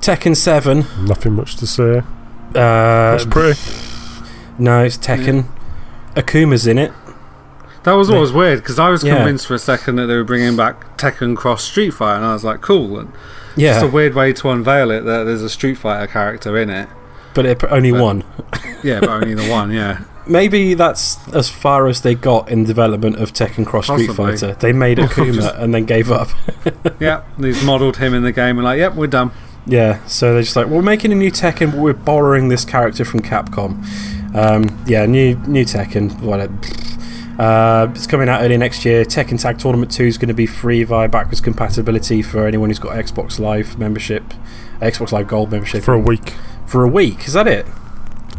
Tekken 0.00 0.36
Seven. 0.36 0.84
Nothing 1.06 1.32
much 1.34 1.56
to 1.56 1.66
say. 1.66 2.02
Uh, 2.54 3.12
Looks 3.12 3.26
pretty. 3.26 3.58
no, 4.58 4.84
it's 4.84 4.98
Tekken. 4.98 5.46
Akuma's 6.14 6.66
in 6.66 6.78
it. 6.78 6.92
That 7.84 7.92
was 7.92 8.08
always 8.08 8.30
Yeah. 8.30 8.36
weird 8.36 8.58
because 8.60 8.78
I 8.78 8.88
was 8.90 9.02
Yeah. 9.04 9.16
convinced 9.16 9.46
for 9.46 9.54
a 9.54 9.58
second 9.58 9.96
that 9.96 10.06
they 10.06 10.16
were 10.16 10.24
bringing 10.24 10.56
back 10.56 10.96
Tekken 10.96 11.36
Cross 11.36 11.64
Street 11.64 11.90
Fighter, 11.90 12.16
and 12.16 12.24
I 12.24 12.32
was 12.32 12.44
like, 12.44 12.60
cool. 12.60 12.98
And 12.98 13.12
Yeah, 13.56 13.74
It's 13.74 13.82
a 13.82 13.88
weird 13.88 14.14
way 14.14 14.32
to 14.32 14.50
unveil 14.50 14.90
it 14.90 15.02
that 15.04 15.24
there's 15.24 15.42
a 15.42 15.48
Street 15.50 15.78
Fighter 15.78 16.06
character 16.06 16.56
in 16.58 16.70
it. 16.70 16.88
But 17.34 17.46
it, 17.46 17.62
only 17.64 17.90
but- 17.92 18.00
one. 18.02 18.24
Yeah, 18.84 19.00
but 19.00 19.08
only 19.08 19.32
the 19.34 19.48
one. 19.50 19.70
Yeah, 19.72 20.04
Maybe 20.26 20.74
that's 20.74 21.26
as 21.34 21.48
far 21.48 21.86
as 21.86 22.02
they 22.02 22.14
got 22.14 22.50
in 22.50 22.64
development 22.64 23.16
of 23.16 23.32
Tekken 23.32 23.64
Cross 23.66 23.86
Street 23.86 24.08
Possibly. 24.08 24.32
Fighter. 24.36 24.54
They 24.60 24.74
made 24.74 24.98
Akuma 25.06 25.34
Just- 25.34 25.54
and 25.56 25.74
then 25.74 25.86
gave 25.86 26.10
up. 26.10 26.28
yeah. 27.00 27.24
They've 27.38 27.64
modelled 27.64 27.96
him 27.96 28.12
in 28.12 28.22
the 28.24 28.32
game 28.32 28.58
and 28.58 28.64
like, 28.64 28.78
yep, 28.78 28.94
we're 28.94 29.06
done. 29.06 29.30
Yeah, 29.66 30.04
so 30.06 30.34
they're 30.34 30.42
just 30.42 30.54
like, 30.56 30.66
we're 30.66 30.82
making 30.82 31.12
a 31.12 31.14
new 31.14 31.30
Tekken, 31.30 31.70
but 31.70 31.80
we're 31.80 31.94
borrowing 31.94 32.48
this 32.50 32.66
character 32.66 33.06
from 33.06 33.20
Capcom. 33.20 33.82
Um, 34.34 34.84
yeah, 34.86 35.06
new 35.06 35.36
new 35.46 35.64
Tekken. 35.64 36.20
Whatever. 36.20 36.52
Uh, 37.38 37.88
it's 37.94 38.06
coming 38.06 38.28
out 38.28 38.42
early 38.42 38.58
next 38.58 38.84
year. 38.84 39.04
Tekken 39.04 39.40
Tag 39.40 39.58
Tournament 39.58 39.90
2 39.90 40.04
is 40.04 40.18
going 40.18 40.28
to 40.28 40.34
be 40.34 40.44
free 40.46 40.84
via 40.84 41.08
backwards 41.08 41.40
compatibility 41.40 42.20
for 42.20 42.46
anyone 42.46 42.68
who's 42.68 42.78
got 42.78 42.92
Xbox 42.92 43.38
Live 43.40 43.78
membership, 43.78 44.22
Xbox 44.80 45.10
Live 45.10 45.26
Gold 45.26 45.50
membership. 45.50 45.82
For 45.82 45.94
a 45.94 45.98
week. 45.98 46.34
For 46.66 46.82
a 46.82 46.88
week, 46.88 47.26
is 47.26 47.32
that 47.34 47.46
it? 47.46 47.66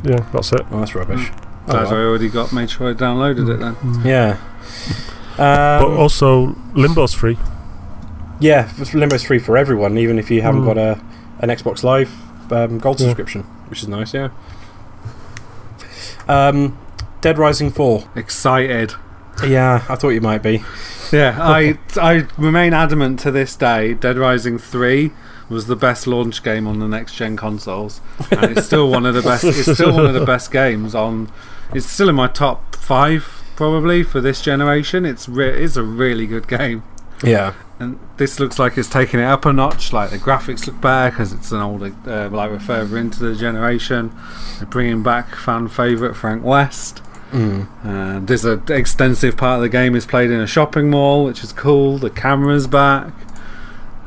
Yeah, 0.03 0.25
that's 0.33 0.51
it. 0.51 0.61
Oh, 0.71 0.79
that's 0.79 0.93
rubbish. 0.95 1.31
Oh, 1.67 1.71
Glad 1.71 1.87
I 1.87 1.95
already 1.95 2.29
got 2.29 2.53
made 2.53 2.69
sure 2.69 2.89
I 2.89 2.93
downloaded 2.93 3.49
it 3.53 3.57
then. 3.59 3.75
Yeah. 4.05 4.37
But 5.37 5.83
Um, 5.85 5.97
also, 5.97 6.55
Limbo's 6.75 7.13
free. 7.13 7.37
yeah, 8.39 8.69
Limbo's 8.93 9.23
free 9.23 9.39
for 9.39 9.57
everyone, 9.57 9.97
even 9.97 10.19
if 10.19 10.29
you 10.31 10.41
haven't 10.41 10.61
Mm. 10.61 10.65
got 10.65 10.77
a 10.77 10.99
an 11.41 11.49
Xbox 11.49 11.83
Live 11.83 12.11
um, 12.51 12.77
Gold 12.79 12.99
Yeah. 12.99 13.07
subscription, 13.07 13.43
which 13.69 13.81
is 13.81 13.87
nice. 13.87 14.13
Yeah. 14.13 14.29
Um, 16.27 16.77
Dead 17.21 17.37
Rising 17.37 17.71
4. 17.71 18.03
Excited. 18.15 18.93
Yeah, 19.45 19.83
I 19.89 19.95
thought 19.95 20.09
you 20.09 20.21
might 20.21 20.41
be. 20.41 20.63
Yeah, 21.11 21.37
I 21.39 21.77
I 22.01 22.25
remain 22.37 22.73
adamant 22.73 23.19
to 23.21 23.31
this 23.31 23.55
day. 23.55 23.93
Dead 23.93 24.17
Rising 24.17 24.57
Three 24.57 25.11
was 25.49 25.67
the 25.67 25.75
best 25.75 26.07
launch 26.07 26.43
game 26.43 26.67
on 26.67 26.79
the 26.79 26.87
next 26.87 27.15
gen 27.15 27.37
consoles, 27.37 28.01
and 28.31 28.57
it's 28.57 28.65
still 28.65 28.89
one 28.89 29.05
of 29.05 29.13
the 29.13 29.21
best. 29.21 29.43
It's 29.43 29.71
still 29.73 29.93
one 29.93 30.05
of 30.05 30.13
the 30.13 30.25
best 30.25 30.51
games 30.51 30.95
on. 30.95 31.31
It's 31.73 31.85
still 31.85 32.09
in 32.09 32.15
my 32.15 32.27
top 32.27 32.75
five 32.75 33.43
probably 33.55 34.03
for 34.03 34.21
this 34.21 34.41
generation. 34.41 35.05
It's 35.05 35.29
re- 35.29 35.63
it's 35.63 35.75
a 35.77 35.83
really 35.83 36.27
good 36.27 36.47
game, 36.47 36.83
Yeah. 37.23 37.53
and 37.79 37.99
this 38.17 38.39
looks 38.39 38.59
like 38.59 38.77
it's 38.77 38.89
taking 38.89 39.19
it 39.19 39.25
up 39.25 39.45
a 39.45 39.53
notch. 39.53 39.93
Like 39.93 40.09
the 40.09 40.17
graphics 40.17 40.67
look 40.67 40.81
better 40.81 41.11
because 41.11 41.31
it's 41.33 41.51
an 41.51 41.61
older, 41.61 41.93
uh, 42.07 42.29
like 42.29 42.49
we're 42.51 42.59
further 42.59 42.97
into 42.97 43.19
the 43.19 43.35
generation. 43.35 44.11
They're 44.57 44.67
bringing 44.67 45.03
back 45.03 45.35
fan 45.35 45.67
favorite 45.67 46.15
Frank 46.15 46.43
West. 46.43 47.01
Mm. 47.31 47.67
Uh, 47.83 48.19
there's 48.25 48.45
an 48.45 48.63
extensive 48.69 49.35
part 49.35 49.57
of 49.57 49.61
the 49.63 49.69
game 49.69 49.95
is 49.95 50.05
played 50.05 50.31
in 50.31 50.39
a 50.39 50.47
shopping 50.47 50.89
mall, 50.89 51.25
which 51.25 51.43
is 51.43 51.51
cool. 51.51 51.97
The 51.97 52.09
camera's 52.09 52.67
back. 52.67 53.11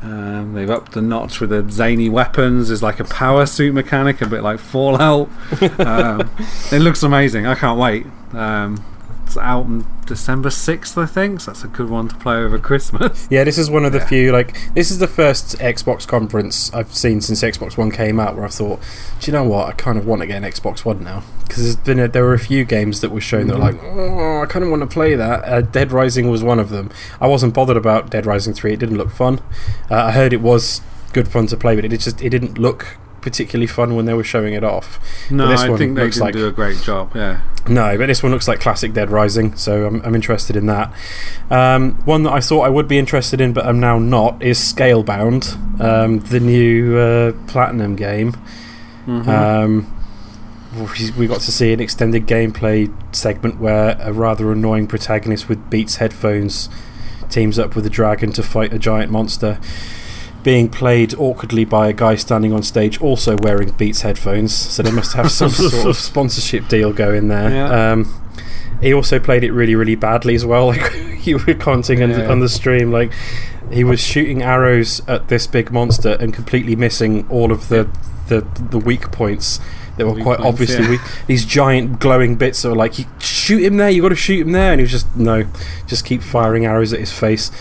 Um, 0.01 0.53
they've 0.53 0.69
upped 0.69 0.93
the 0.93 1.01
notch 1.01 1.41
with 1.41 1.49
the 1.49 1.69
zany 1.69 2.09
weapons. 2.09 2.69
There's 2.69 2.81
like 2.81 2.99
a 2.99 3.03
power 3.03 3.45
suit 3.45 3.73
mechanic, 3.73 4.21
a 4.21 4.27
bit 4.27 4.43
like 4.43 4.59
Fallout. 4.59 5.29
um, 5.79 6.29
it 6.71 6.79
looks 6.79 7.03
amazing. 7.03 7.45
I 7.45 7.55
can't 7.55 7.79
wait. 7.79 8.05
Um, 8.33 8.83
it's 9.29 9.37
out 9.37 9.65
on 9.65 9.85
December 10.07 10.49
6th, 10.49 11.01
I 11.01 11.05
think. 11.05 11.41
So 11.41 11.51
that's 11.51 11.63
a 11.63 11.67
good 11.67 11.89
one 11.89 12.07
to 12.07 12.15
play 12.15 12.35
over 12.37 12.57
Christmas. 12.57 13.27
Yeah, 13.29 13.43
this 13.43 13.57
is 13.59 13.69
one 13.69 13.85
of 13.85 13.91
the 13.91 13.99
Yeah. 13.99 14.07
few, 14.07 14.31
like, 14.31 14.57
this 14.73 14.89
is 14.89 14.97
the 14.99 15.07
first 15.07 15.57
Xbox 15.59 16.07
conference 16.07 16.73
I've 16.73 16.93
seen 16.93 17.21
since 17.21 17.41
Xbox 17.43 17.77
One 17.77 17.91
came 17.91 18.19
out 18.19 18.35
where 18.35 18.45
I've 18.45 18.53
thought, 18.53 18.79
do 19.19 19.29
you 19.29 19.33
know 19.37 19.43
what? 19.43 19.67
I 19.69 19.71
kind 19.73 19.97
of 19.99 20.05
want 20.07 20.21
to 20.21 20.27
get 20.27 20.37
an 20.41 20.49
Xbox 20.49 20.83
One 20.83 21.03
now. 21.03 21.23
Because 21.47 21.63
there's 21.63 21.75
been 21.75 21.99
a, 21.99 22.07
there 22.07 22.23
were 22.23 22.33
a 22.33 22.39
few 22.39 22.65
games 22.65 23.01
that 23.01 23.11
were 23.11 23.21
shown 23.21 23.47
that 23.47 23.53
were 23.57 23.63
like, 23.63 23.83
oh, 23.83 24.41
I 24.41 24.45
kind 24.47 24.63
of 24.65 24.71
want 24.71 24.81
to 24.81 24.87
play 24.87 25.15
that. 25.15 25.43
Uh, 25.45 25.61
Dead 25.61 25.91
Rising 25.91 26.29
was 26.29 26.43
one 26.43 26.59
of 26.59 26.69
them. 26.69 26.89
I 27.21 27.27
wasn't 27.27 27.53
bothered 27.53 27.77
about 27.77 28.09
Dead 28.09 28.25
Rising 28.25 28.53
3, 28.53 28.73
it 28.73 28.79
didn't 28.79 28.97
look 28.97 29.11
fun. 29.11 29.39
Uh, 29.91 29.95
I 29.95 30.11
heard 30.11 30.33
it 30.33 30.41
was 30.41 30.81
good 31.13 31.27
fun 31.27 31.47
to 31.47 31.57
play, 31.57 31.75
but 31.75 31.85
it 31.85 31.89
just 31.89 32.21
it 32.21 32.29
didn't 32.29 32.57
look 32.57 32.97
particularly 33.21 33.67
fun 33.67 33.95
when 33.95 34.05
they 34.05 34.13
were 34.13 34.23
showing 34.23 34.53
it 34.53 34.63
off. 34.63 34.99
No, 35.31 35.47
this 35.47 35.61
I 35.61 35.69
one 35.69 35.77
think 35.77 35.95
they 35.95 36.03
looks 36.05 36.19
like- 36.19 36.33
do 36.33 36.47
a 36.47 36.51
great 36.51 36.81
job. 36.81 37.11
Yeah. 37.15 37.41
No, 37.67 37.97
but 37.97 38.07
this 38.07 38.23
one 38.23 38.31
looks 38.31 38.47
like 38.47 38.59
classic 38.59 38.93
Dead 38.93 39.09
Rising, 39.11 39.55
so 39.55 39.85
I'm, 39.85 40.01
I'm 40.03 40.15
interested 40.15 40.55
in 40.55 40.65
that. 40.67 40.91
Um, 41.51 41.95
one 42.05 42.23
that 42.23 42.31
I 42.33 42.39
thought 42.39 42.61
I 42.61 42.69
would 42.69 42.87
be 42.87 42.97
interested 42.97 43.39
in, 43.41 43.53
but 43.53 43.65
I'm 43.65 43.79
now 43.79 43.99
not, 43.99 44.41
is 44.41 44.57
Scalebound, 44.59 45.79
um, 45.81 46.19
the 46.19 46.39
new 46.39 46.97
uh, 46.97 47.31
Platinum 47.47 47.95
game. 47.95 48.35
Mhm. 49.07 49.27
Um, 49.27 49.87
we- 50.75 51.11
we 51.17 51.27
got 51.27 51.41
to 51.41 51.51
see 51.51 51.73
an 51.73 51.79
extended 51.79 52.27
gameplay 52.27 52.91
segment 53.11 53.59
where 53.59 53.97
a 53.99 54.13
rather 54.13 54.51
annoying 54.51 54.87
protagonist 54.87 55.49
with 55.49 55.69
Beats 55.69 55.95
headphones 55.97 56.69
teams 57.29 57.59
up 57.59 57.75
with 57.75 57.85
a 57.85 57.89
dragon 57.89 58.31
to 58.33 58.41
fight 58.41 58.73
a 58.73 58.79
giant 58.79 59.11
monster. 59.11 59.59
Being 60.43 60.69
played 60.69 61.13
awkwardly 61.15 61.65
by 61.65 61.89
a 61.89 61.93
guy 61.93 62.15
standing 62.15 62.53
on 62.53 62.63
stage 62.63 62.99
also 63.01 63.35
wearing 63.37 63.71
Beats 63.71 64.01
headphones, 64.01 64.53
so 64.55 64.81
they 64.81 64.91
must 64.91 65.13
have 65.13 65.29
some 65.31 65.49
sort 65.49 65.85
of 65.85 65.95
sponsorship 66.09 66.67
deal 66.69 66.93
going 66.93 67.27
there. 67.27 67.49
Yeah. 67.51 67.91
Um, 67.91 68.13
he 68.81 68.93
also 68.93 69.19
played 69.19 69.43
it 69.43 69.51
really, 69.51 69.75
really 69.75 69.95
badly 69.95 70.35
as 70.35 70.45
well. 70.45 70.67
Like 71.19 71.27
you 71.27 71.37
were 71.45 71.53
commenting 71.53 72.01
on, 72.01 72.11
the, 72.11 72.19
Yeah. 72.21 72.31
on 72.31 72.39
the 72.39 72.47
stream, 72.47 72.91
like 72.93 73.11
he 73.69 73.83
was 73.83 73.99
shooting 73.99 74.41
arrows 74.41 75.01
at 75.07 75.27
this 75.27 75.45
big 75.47 75.71
monster 75.71 76.15
and 76.21 76.33
completely 76.33 76.75
missing 76.77 77.27
all 77.29 77.51
of 77.51 77.67
the 77.67 77.89
the, 78.29 78.41
the 78.69 78.77
weak 78.79 79.11
points. 79.11 79.59
They 79.99 80.03
were 80.05 80.13
quite 80.13 80.39
Viewpoints, 80.39 80.45
obviously 80.61 80.95
yeah. 80.95 81.07
These 81.27 81.45
giant 81.45 81.99
glowing 81.99 82.35
bits 82.35 82.61
that 82.63 82.69
were 82.69 82.75
like, 82.75 82.97
you 82.97 83.05
shoot 83.19 83.61
him 83.63 83.77
there, 83.77 83.89
you 83.91 84.01
got 84.01 84.09
to 84.09 84.15
shoot 84.15 84.47
him 84.47 84.53
there, 84.53 84.71
and 84.71 84.79
he 84.79 84.83
was 84.83 84.91
just 84.91 85.15
no, 85.15 85.45
just 85.85 86.05
keep 86.05 86.23
firing 86.23 86.65
arrows 86.65 86.91
at 86.93 86.99
his 86.99 87.11
face. 87.11 87.51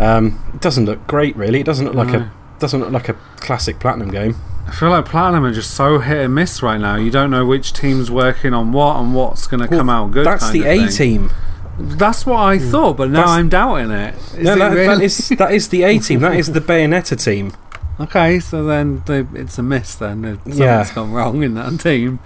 Um, 0.00 0.42
it 0.54 0.60
doesn't 0.60 0.86
look 0.86 1.06
great, 1.06 1.36
really. 1.36 1.60
It 1.60 1.66
doesn't 1.66 1.84
look 1.86 1.94
like 1.94 2.08
No. 2.08 2.18
a 2.20 2.32
doesn't 2.58 2.80
look 2.80 2.90
like 2.92 3.08
a 3.08 3.14
classic 3.36 3.78
platinum 3.78 4.10
game. 4.10 4.36
I 4.66 4.70
feel 4.70 4.90
like 4.90 5.04
Platinum 5.06 5.44
are 5.44 5.52
just 5.52 5.72
so 5.72 5.98
hit 5.98 6.18
and 6.24 6.34
miss 6.34 6.62
right 6.62 6.78
now. 6.80 6.94
You 6.94 7.10
don't 7.10 7.30
know 7.30 7.44
which 7.44 7.72
team's 7.72 8.10
working 8.10 8.54
on 8.54 8.70
what 8.72 8.96
and 9.00 9.12
what's 9.14 9.46
going 9.48 9.60
to 9.62 9.68
Well, 9.68 9.80
come 9.80 9.90
out 9.90 10.12
good. 10.12 10.24
That's 10.24 10.50
the 10.50 10.62
A 10.64 10.86
team. 10.88 11.30
That's 11.78 12.24
what 12.24 12.38
I 12.38 12.58
thought, 12.58 12.96
but 12.96 13.10
now 13.10 13.22
That's- 13.22 13.36
I'm 13.38 13.48
doubting 13.48 13.90
it. 13.90 14.14
Is 14.14 14.34
No, 14.38 14.52
it 14.54 14.58
that, 14.60 14.68
that 14.70 14.74
really? 14.76 15.04
is 15.06 15.28
that 15.30 15.52
is 15.52 15.68
the 15.68 15.82
A 15.82 15.98
team. 15.98 16.20
That 16.20 16.36
is 16.36 16.52
the 16.52 16.60
Bayonetta 16.70 17.22
team. 17.22 17.52
Okay. 18.00 18.40
So 18.40 18.64
then 18.64 19.02
the, 19.06 19.26
it's 19.34 19.58
a 19.58 19.62
miss. 19.62 19.94
Then 19.94 20.22
Something's 20.22 20.58
Yeah. 20.58 20.88
gone 20.94 21.12
wrong 21.12 21.42
in 21.42 21.54
that 21.54 21.78
team 21.80 22.20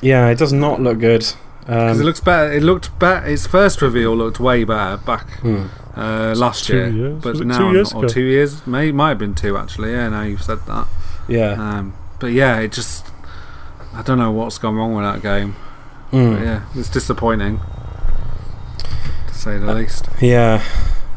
Yeah, 0.00 0.28
it 0.28 0.38
does 0.38 0.52
not 0.52 0.80
look 0.80 0.98
good. 0.98 1.26
because 1.60 1.98
it 1.98 2.00
Um, 2.00 2.06
looks 2.06 2.20
better. 2.20 2.52
It 2.52 2.62
looked 2.62 2.98
better. 2.98 3.26
Its 3.26 3.46
first 3.46 3.82
reveal 3.82 4.16
looked 4.16 4.40
way 4.40 4.64
better 4.64 4.96
back 4.98 5.28
hmm. 5.40 5.64
uh, 5.96 6.34
last 6.36 6.64
two 6.66 6.76
year, 6.76 6.88
years. 6.88 7.22
but 7.22 7.32
Was 7.36 7.40
now 7.42 7.58
two 7.58 7.72
years 7.72 7.92
or 7.92 8.04
ago? 8.04 8.08
two 8.08 8.22
years. 8.22 8.66
May 8.66 8.92
might 8.92 9.10
have 9.10 9.18
been 9.18 9.34
two 9.34 9.56
actually. 9.58 9.92
Yeah, 9.92 10.08
now 10.08 10.22
you've 10.22 10.42
said 10.42 10.60
that. 10.66 10.86
Yeah. 11.28 11.52
Um, 11.52 11.94
but 12.18 12.32
yeah, 12.32 12.58
it 12.58 12.72
just 12.72 13.06
I 13.94 14.02
don't 14.02 14.18
know 14.18 14.30
what's 14.30 14.58
gone 14.58 14.76
wrong 14.76 14.94
with 14.94 15.04
that 15.04 15.22
game. 15.22 15.56
Mm. 16.12 16.36
But 16.36 16.44
yeah, 16.44 16.60
it's 16.74 16.88
disappointing 16.88 17.60
to 19.28 19.34
say 19.34 19.58
the 19.58 19.74
least. 19.74 20.06
Yeah. 20.20 20.62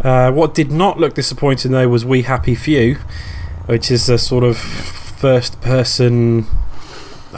Uh, 0.04 0.32
what 0.32 0.54
did 0.54 0.72
not 0.72 1.00
look 1.00 1.14
disappointing 1.14 1.72
though 1.72 1.88
was 1.88 2.04
We 2.06 2.24
Happy 2.24 2.56
Few, 2.56 2.98
which 3.66 3.90
is 3.92 4.10
a 4.10 4.18
sort 4.18 4.44
of 4.44 4.58
first 4.58 5.62
person. 5.62 6.46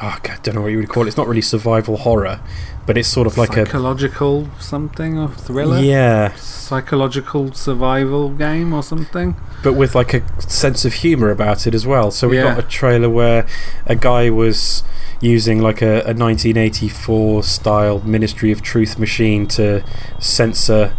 Oh, 0.01 0.17
God, 0.23 0.31
I 0.31 0.37
don't 0.43 0.55
know 0.55 0.61
what 0.61 0.71
you 0.71 0.77
would 0.79 0.89
call 0.89 1.03
it. 1.03 1.07
It's 1.07 1.17
not 1.17 1.27
really 1.27 1.41
survival 1.41 1.95
horror, 1.97 2.41
but 2.85 2.97
it's 2.97 3.07
sort 3.07 3.27
of 3.27 3.37
like 3.37 3.51
a 3.55 3.65
psychological 3.65 4.49
something 4.59 5.17
or 5.17 5.29
thriller. 5.29 5.79
Yeah, 5.79 6.33
Psychological 6.35 7.53
survival 7.53 8.29
game 8.31 8.73
or 8.73 8.83
something. 8.83 9.35
but 9.63 9.73
with 9.73 9.95
like 9.95 10.13
a 10.13 10.21
sense 10.41 10.83
of 10.83 10.93
humour 10.95 11.29
about 11.31 11.65
it 11.65 11.73
as 11.73 11.87
well. 11.87 12.11
So 12.11 12.27
we 12.27 12.37
Yeah. 12.37 12.43
got 12.55 12.59
a 12.59 12.67
trailer 12.67 13.09
where 13.09 13.45
a 13.85 13.95
guy 13.95 14.29
was 14.29 14.83
using 15.21 15.61
like 15.61 15.81
a, 15.81 16.01
a 16.01 16.13
1984 16.13 17.43
style 17.43 18.01
Ministry 18.03 18.51
of 18.51 18.61
Truth 18.61 18.99
machine 18.99 19.47
to 19.47 19.81
censor 20.19 20.93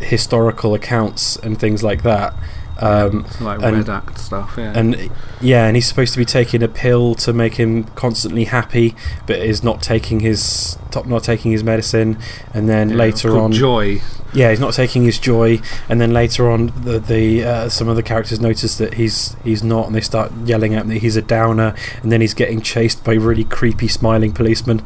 historical 0.00 0.74
accounts 0.74 1.36
and 1.36 1.58
things 1.58 1.82
like 1.82 2.02
that. 2.02 2.34
Um, 2.78 3.24
like 3.40 3.62
and- 3.62 3.76
Red 3.76 3.88
Act 3.88 4.18
stuff. 4.18 4.54
Yeah. 4.58 4.72
and 4.74 5.10
yeah, 5.40 5.66
and 5.66 5.76
he's 5.76 5.86
supposed 5.86 6.12
to 6.14 6.18
be 6.18 6.24
taking 6.24 6.62
a 6.62 6.68
pill 6.68 7.14
to 7.16 7.32
make 7.32 7.54
him 7.54 7.84
constantly 7.94 8.44
happy, 8.44 8.94
but 9.26 9.36
is 9.38 9.62
not 9.62 9.80
taking 9.82 10.20
his 10.20 10.76
top, 10.90 11.06
not 11.06 11.22
taking 11.22 11.52
his 11.52 11.62
medicine, 11.62 12.18
and 12.52 12.68
then 12.68 12.90
Yeah, 12.90 12.96
later 12.96 13.38
on, 13.38 13.52
Joy. 13.52 14.00
yeah, 14.32 14.50
he's 14.50 14.58
not 14.60 14.74
taking 14.74 15.04
his 15.04 15.18
joy, 15.20 15.60
and 15.88 16.00
then 16.00 16.12
later 16.12 16.50
on, 16.50 16.72
the 16.82 16.98
the 16.98 17.44
uh, 17.44 17.68
some 17.68 17.88
of 17.88 17.94
the 17.96 18.02
characters 18.02 18.40
notice 18.40 18.76
that 18.78 18.94
he's 18.94 19.36
he's 19.44 19.62
not, 19.62 19.86
and 19.86 19.94
they 19.94 20.00
start 20.00 20.32
yelling 20.44 20.74
at 20.74 20.82
him 20.82 20.88
that 20.88 20.98
he's 20.98 21.16
a 21.16 21.22
downer, 21.22 21.74
and 22.02 22.10
then 22.10 22.20
he's 22.20 22.34
getting 22.34 22.60
chased 22.60 23.04
by 23.04 23.14
really 23.14 23.44
creepy 23.44 23.86
smiling 23.88 24.32
policemen. 24.32 24.82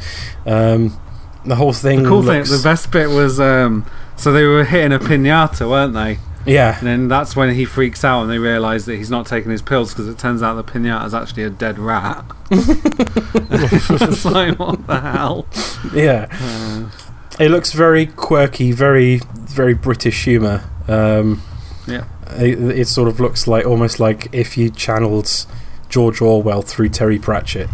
Um, 0.46 0.98
the 1.46 1.54
whole 1.56 1.72
thing. 1.72 2.02
The 2.02 2.08
cool 2.10 2.22
looks, 2.22 2.50
thing, 2.50 2.58
the 2.58 2.62
best 2.62 2.90
bit 2.92 3.08
was 3.08 3.40
um, 3.40 3.86
so 4.16 4.30
they 4.32 4.44
were 4.44 4.64
hitting 4.64 4.92
a 4.92 4.98
pinata, 4.98 5.68
weren't 5.70 5.94
they? 5.94 6.18
Yeah, 6.48 6.78
And 6.78 6.86
then 6.86 7.08
that's 7.08 7.36
when 7.36 7.54
he 7.54 7.64
freaks 7.64 8.04
out 8.04 8.22
and 8.22 8.30
they 8.30 8.38
realise 8.38 8.84
that 8.86 8.96
he's 8.96 9.10
not 9.10 9.26
taking 9.26 9.50
his 9.50 9.62
pills 9.62 9.92
because 9.92 10.08
it 10.08 10.18
turns 10.18 10.42
out 10.42 10.54
the 10.54 10.64
pinata 10.64 11.06
is 11.06 11.14
actually 11.14 11.44
a 11.44 11.50
dead 11.50 11.78
rat. 11.78 12.24
it's 12.50 14.24
like, 14.24 14.58
what 14.58 14.86
the 14.86 15.00
hell? 15.00 15.46
yeah. 15.94 16.26
Uh, 16.32 16.90
It 17.38 17.50
looks 17.50 17.72
very 17.72 18.06
quirky, 18.06 18.72
very 18.72 19.20
very 19.34 19.74
British 19.74 20.24
humour. 20.24 20.64
Um, 20.88 21.42
Yeah. 21.86 22.04
It, 22.32 22.58
it 22.60 22.88
sort 22.88 23.08
of 23.08 23.20
looks 23.20 23.46
like 23.46 23.64
almost 23.64 23.98
like 24.00 24.28
if 24.32 24.58
you 24.58 24.68
channeled 24.70 25.46
George 25.88 26.20
Orwell 26.20 26.62
through 26.62 26.90
Terry 26.90 27.18
Pratchett. 27.18 27.68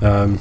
Um, 0.00 0.38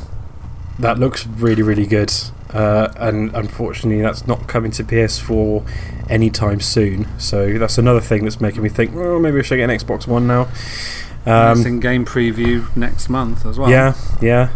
that 0.78 1.00
looks 1.00 1.26
really 1.26 1.64
really 1.64 1.88
good, 1.88 2.12
uh, 2.56 2.94
and 2.98 3.36
unfortunately 3.36 4.02
that's 4.02 4.26
not 4.28 4.48
coming 4.48 4.72
to 4.72 4.84
PS4 4.84 5.64
anytime 6.10 6.60
soon. 6.62 7.08
So 7.20 7.58
that's 7.58 7.78
another 7.78 8.02
thing 8.02 8.24
that's 8.24 8.40
making 8.40 8.64
me 8.64 8.70
think, 8.70 8.96
well, 8.96 9.20
maybe 9.20 9.40
I 9.40 9.42
should 9.42 9.58
get 9.58 9.70
an 9.70 9.78
Xbox 9.78 10.08
One 10.08 10.26
now. 10.28 10.48
it's 11.28 11.28
Um, 11.62 11.66
in 11.66 11.80
game 11.80 12.06
preview 12.06 12.74
next 12.76 13.10
month 13.10 13.46
as 13.46 13.58
well. 13.58 13.70
yeah, 13.70 13.94
yeah. 14.22 14.50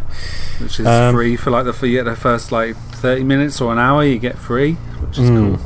which 0.59 0.79
is 0.79 0.85
Um, 0.87 1.13
free 1.15 1.35
for 1.35 1.49
like 1.51 1.65
the 1.65 1.73
for 1.73 1.85
you 1.87 1.97
get 1.97 2.05
the 2.05 2.15
first 2.15 2.51
like 2.51 2.75
thirty 2.91 3.23
minutes 3.23 3.59
or 3.61 3.71
an 3.73 3.79
hour 3.79 4.03
you 4.03 4.19
get 4.19 4.37
free, 4.37 4.73
which 5.01 5.17
is 5.17 5.29
Mm. 5.29 5.37
cool. 5.37 5.59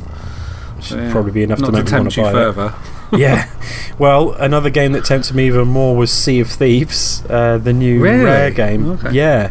Should 0.80 0.98
Yeah. 0.98 1.12
probably 1.12 1.32
be 1.32 1.42
enough 1.42 1.58
to 1.60 1.66
to 1.66 1.72
make 1.72 1.86
me 1.86 1.92
want 1.92 2.10
tempt 2.10 2.12
to 2.14 2.20
you 2.20 2.24
buy 2.26 2.30
it. 2.30 2.32
further. 2.32 2.74
yeah. 3.12 3.46
Well, 3.96 4.32
another 4.32 4.70
game 4.70 4.90
that 4.92 5.04
tempted 5.04 5.36
me 5.36 5.46
even 5.46 5.68
more 5.68 5.94
was 5.96 6.10
Sea 6.10 6.40
of 6.40 6.48
Thieves, 6.48 7.22
uh, 7.30 7.58
the 7.58 7.72
new 7.72 8.00
Really? 8.02 8.24
Rare 8.24 8.50
game. 8.50 8.90
Okay. 8.92 9.12
Yeah. 9.12 9.50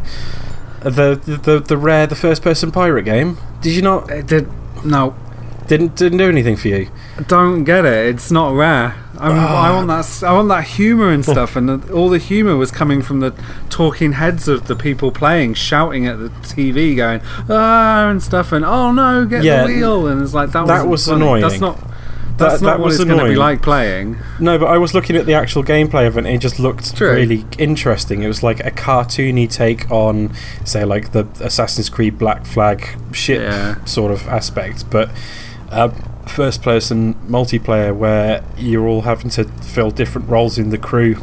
The, 0.84 1.40
the 1.44 1.60
the 1.60 1.78
Rare 1.78 2.08
the 2.08 2.16
first 2.16 2.42
person 2.44 2.72
pirate 2.72 3.04
game. 3.04 3.38
Did 3.62 3.74
you 3.76 3.82
not 3.82 4.10
It 4.12 4.28
did 4.28 4.48
no. 4.84 5.16
didn't 5.68 5.96
didn't 5.96 6.18
do 6.18 6.28
anything 6.28 6.58
for 6.58 6.68
you? 6.68 6.90
Don't 7.28 7.64
get 7.64 7.86
it. 7.86 8.08
It's 8.16 8.32
not 8.32 8.54
rare. 8.54 8.96
I, 9.18 9.30
I 9.30 9.38
Ah. 9.38 9.76
want 9.76 9.88
that. 9.88 10.28
I 10.28 10.34
want 10.34 10.50
that 10.50 10.64
humor 10.66 11.10
and 11.10 11.24
stuff, 11.34 11.56
and 11.56 11.70
the, 11.70 11.94
all 11.94 12.10
the 12.10 12.18
humor 12.18 12.56
was 12.58 12.72
coming 12.72 13.02
from 13.02 13.20
the 13.22 13.34
talking 13.70 14.14
heads 14.14 14.48
of 14.48 14.68
the 14.68 14.76
people 14.76 15.12
playing, 15.12 15.54
shouting 15.54 16.06
at 16.06 16.20
the 16.20 16.30
TV, 16.42 16.96
going 16.98 17.22
ah 17.50 18.10
and 18.10 18.22
stuff, 18.22 18.52
and 18.52 18.66
oh 18.66 18.92
no, 18.92 19.26
get 19.26 19.44
Yeah, 19.44 19.66
the 19.66 19.74
wheel, 19.74 20.08
and 20.08 20.22
it's 20.22 20.34
like 20.34 20.52
that. 20.52 20.68
that 20.68 20.88
was 20.88 21.06
funny. 21.06 21.18
annoying. 21.22 21.42
That's 21.44 21.62
not. 21.62 21.80
That's 22.38 22.56
That- 22.60 22.62
not 22.66 22.72
that 22.72 22.80
what 22.80 22.86
was 22.88 22.96
it's 23.00 23.06
going 23.06 23.20
to 23.20 23.26
be 23.30 23.36
like 23.36 23.62
playing. 23.62 24.18
No, 24.40 24.58
but 24.58 24.66
I 24.66 24.78
was 24.80 24.94
looking 24.94 25.16
at 25.16 25.26
the 25.28 25.34
actual 25.36 25.64
gameplay 25.64 26.08
of 26.08 26.18
it 26.18 26.26
and 26.26 26.28
it 26.36 26.40
just 26.40 26.60
looked 26.60 26.96
True. 26.98 27.14
really 27.14 27.46
interesting. 27.60 28.24
It 28.24 28.28
was 28.28 28.42
like 28.42 28.60
a 28.66 28.72
cartoony 28.72 29.50
take 29.50 29.90
on 29.92 30.32
say 30.66 30.84
like 30.84 31.12
the 31.12 31.28
Assassin's 31.40 31.90
Creed 31.90 32.18
Black 32.18 32.46
Flag 32.46 32.88
ship 33.12 33.42
Yeah. 33.42 33.84
sort 33.86 34.12
of 34.12 34.28
aspect, 34.28 34.90
but 34.90 35.10
uh, 35.72 35.90
first 36.26 36.62
person 36.64 37.14
multiplayer 37.30 37.96
where 37.96 38.44
you're 38.58 38.88
all 38.88 39.02
having 39.02 39.30
to 39.32 39.44
fill 39.44 39.92
different 39.92 40.28
roles 40.30 40.58
in 40.58 40.70
the 40.70 40.78
crew. 40.78 41.18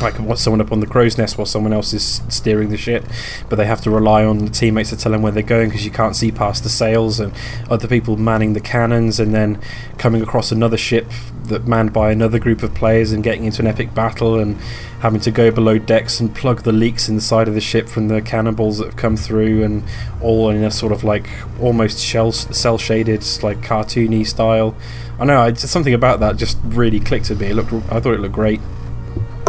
Like 0.00 0.14
what 0.20 0.38
someone 0.38 0.60
up 0.60 0.70
on 0.70 0.78
the 0.78 0.86
crow's 0.86 1.18
nest 1.18 1.38
while 1.38 1.46
someone 1.46 1.72
else 1.72 1.92
is 1.92 2.22
steering 2.28 2.68
the 2.68 2.76
ship, 2.76 3.04
but 3.48 3.56
they 3.56 3.66
have 3.66 3.80
to 3.80 3.90
rely 3.90 4.24
on 4.24 4.38
the 4.38 4.50
teammates 4.50 4.90
to 4.90 4.96
tell 4.96 5.10
them 5.10 5.22
where 5.22 5.32
they're 5.32 5.42
going 5.42 5.70
because 5.70 5.84
you 5.84 5.90
can't 5.90 6.14
see 6.14 6.30
past 6.30 6.62
the 6.62 6.68
sails, 6.68 7.18
and 7.18 7.32
other 7.68 7.88
people 7.88 8.16
manning 8.16 8.52
the 8.52 8.60
cannons, 8.60 9.18
and 9.18 9.34
then 9.34 9.60
coming 9.98 10.22
across 10.22 10.52
another 10.52 10.76
ship 10.76 11.06
that 11.46 11.66
manned 11.66 11.92
by 11.92 12.12
another 12.12 12.38
group 12.38 12.62
of 12.62 12.74
players 12.74 13.10
and 13.10 13.24
getting 13.24 13.44
into 13.44 13.60
an 13.60 13.66
epic 13.66 13.92
battle, 13.92 14.38
and 14.38 14.56
having 15.00 15.20
to 15.20 15.32
go 15.32 15.50
below 15.50 15.78
decks 15.78 16.20
and 16.20 16.34
plug 16.34 16.62
the 16.62 16.72
leaks 16.72 17.08
in 17.08 17.16
the 17.16 17.20
side 17.20 17.48
of 17.48 17.54
the 17.54 17.60
ship 17.60 17.88
from 17.88 18.06
the 18.08 18.22
cannonballs 18.22 18.78
that 18.78 18.84
have 18.84 18.96
come 18.96 19.16
through, 19.16 19.64
and 19.64 19.82
all 20.22 20.48
in 20.48 20.62
a 20.62 20.70
sort 20.70 20.92
of 20.92 21.02
like 21.02 21.28
almost 21.60 21.98
shell 21.98 22.30
cell 22.30 22.78
shaded 22.78 23.24
like 23.42 23.58
cartoony 23.62 24.24
style. 24.24 24.76
I 25.18 25.24
know, 25.24 25.40
I, 25.40 25.52
something 25.54 25.94
about 25.94 26.20
that 26.20 26.36
just 26.36 26.56
really 26.62 27.00
clicked 27.00 27.32
at 27.32 27.38
me. 27.38 27.48
It 27.48 27.54
looked, 27.54 27.72
I 27.90 27.98
thought 27.98 28.14
it 28.14 28.20
looked 28.20 28.34
great. 28.34 28.60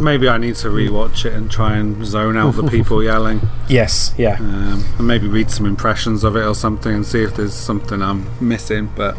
Maybe 0.02 0.28
I 0.30 0.38
need 0.38 0.56
to 0.58 0.68
rewatch 0.70 1.26
it 1.26 1.34
and 1.34 1.50
try 1.52 1.78
and 1.78 2.06
zone 2.06 2.38
out 2.38 2.56
the 2.56 2.64
people 2.68 3.04
yelling, 3.12 3.42
Yes, 3.68 4.14
yeah. 4.18 4.38
um, 4.40 4.84
and 4.98 5.08
maybe 5.08 5.28
read 5.28 5.52
some 5.52 5.66
impressions 5.66 6.24
of 6.24 6.36
it 6.36 6.44
or 6.44 6.56
something, 6.56 6.94
and 6.94 7.06
see 7.06 7.22
if 7.24 7.36
there's 7.36 7.54
something 7.54 8.02
I'm 8.02 8.26
missing. 8.40 8.90
But 8.96 9.18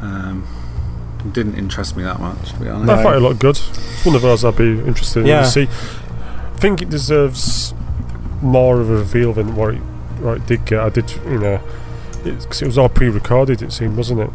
um, 0.00 0.46
it 1.24 1.32
didn't 1.32 1.56
interest 1.56 1.96
me 1.96 2.02
that 2.04 2.20
much, 2.20 2.52
to 2.52 2.60
be 2.60 2.68
honest. 2.68 2.86
No. 2.86 2.94
I 2.94 3.02
thought 3.02 3.16
it 3.16 3.20
looked 3.20 3.40
good. 3.40 3.56
It's 3.56 4.04
one 4.06 4.14
of 4.16 4.22
those 4.22 4.44
I'd 4.44 4.56
be 4.56 4.78
interested 4.80 5.26
Yeah. 5.26 5.38
in 5.38 5.44
to 5.44 5.50
see. 5.50 5.62
I 5.68 6.56
think 6.58 6.80
it 6.82 6.90
deserves 6.90 7.74
more 8.40 8.80
of 8.80 8.88
a 8.90 8.94
reveal 8.94 9.32
than 9.32 9.54
what 9.56 9.74
it, 9.74 9.78
what 10.20 10.36
it 10.38 10.46
did 10.46 10.64
get. 10.64 10.80
I 10.80 10.88
did, 10.88 11.10
you 11.26 11.38
know, 11.38 11.60
because 12.24 12.62
it 12.62 12.66
was 12.66 12.78
all 12.78 12.88
pre-recorded. 12.88 13.62
It 13.62 13.72
seemed, 13.72 13.96
wasn't 13.96 14.20
it? 14.20 14.30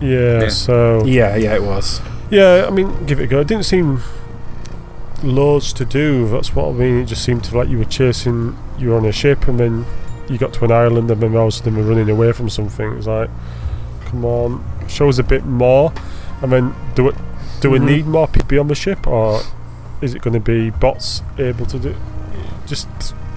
Yeah. 0.00 0.42
Yeah. 0.42 0.48
So 0.48 1.04
Yeah, 1.04 1.36
yeah, 1.36 1.54
it 1.54 1.62
was. 1.62 2.00
Yeah, 2.34 2.66
I 2.66 2.70
mean, 2.70 3.06
give 3.06 3.20
it 3.20 3.24
a 3.24 3.26
go. 3.26 3.40
It 3.40 3.46
didn't 3.48 3.64
seem 3.64 4.00
loads 5.22 5.72
to 5.74 5.84
do. 5.84 6.28
That's 6.28 6.54
what 6.54 6.68
I 6.68 6.72
mean. 6.72 7.00
It 7.00 7.06
just 7.06 7.24
seemed 7.24 7.44
to 7.44 7.56
like 7.56 7.68
you 7.68 7.78
were 7.78 7.84
chasing. 7.84 8.56
You 8.78 8.90
were 8.90 8.96
on 8.96 9.06
a 9.06 9.12
ship, 9.12 9.46
and 9.48 9.58
then 9.58 9.86
you 10.28 10.38
got 10.38 10.52
to 10.54 10.64
an 10.64 10.72
island, 10.72 11.10
and 11.10 11.20
then 11.22 11.32
most 11.32 11.58
of 11.60 11.64
them 11.64 11.76
were 11.76 11.82
running 11.84 12.10
away 12.10 12.32
from 12.32 12.48
something. 12.50 12.92
It's 12.96 13.06
like, 13.06 13.30
come 14.06 14.24
on, 14.24 14.64
show 14.88 15.08
us 15.08 15.18
a 15.18 15.22
bit 15.22 15.44
more. 15.44 15.92
I 16.42 16.46
mean, 16.46 16.74
do 16.94 17.08
it? 17.08 17.14
Do 17.60 17.70
we 17.70 17.78
Mhm. 17.78 17.86
need 17.86 18.06
more 18.06 18.28
people 18.28 18.58
on 18.60 18.68
the 18.68 18.74
ship, 18.74 19.06
or 19.06 19.40
is 20.00 20.14
it 20.14 20.22
going 20.22 20.34
to 20.34 20.40
be 20.40 20.70
bots 20.70 21.22
able 21.38 21.66
to 21.66 21.78
do? 21.78 21.94
Just 22.66 22.88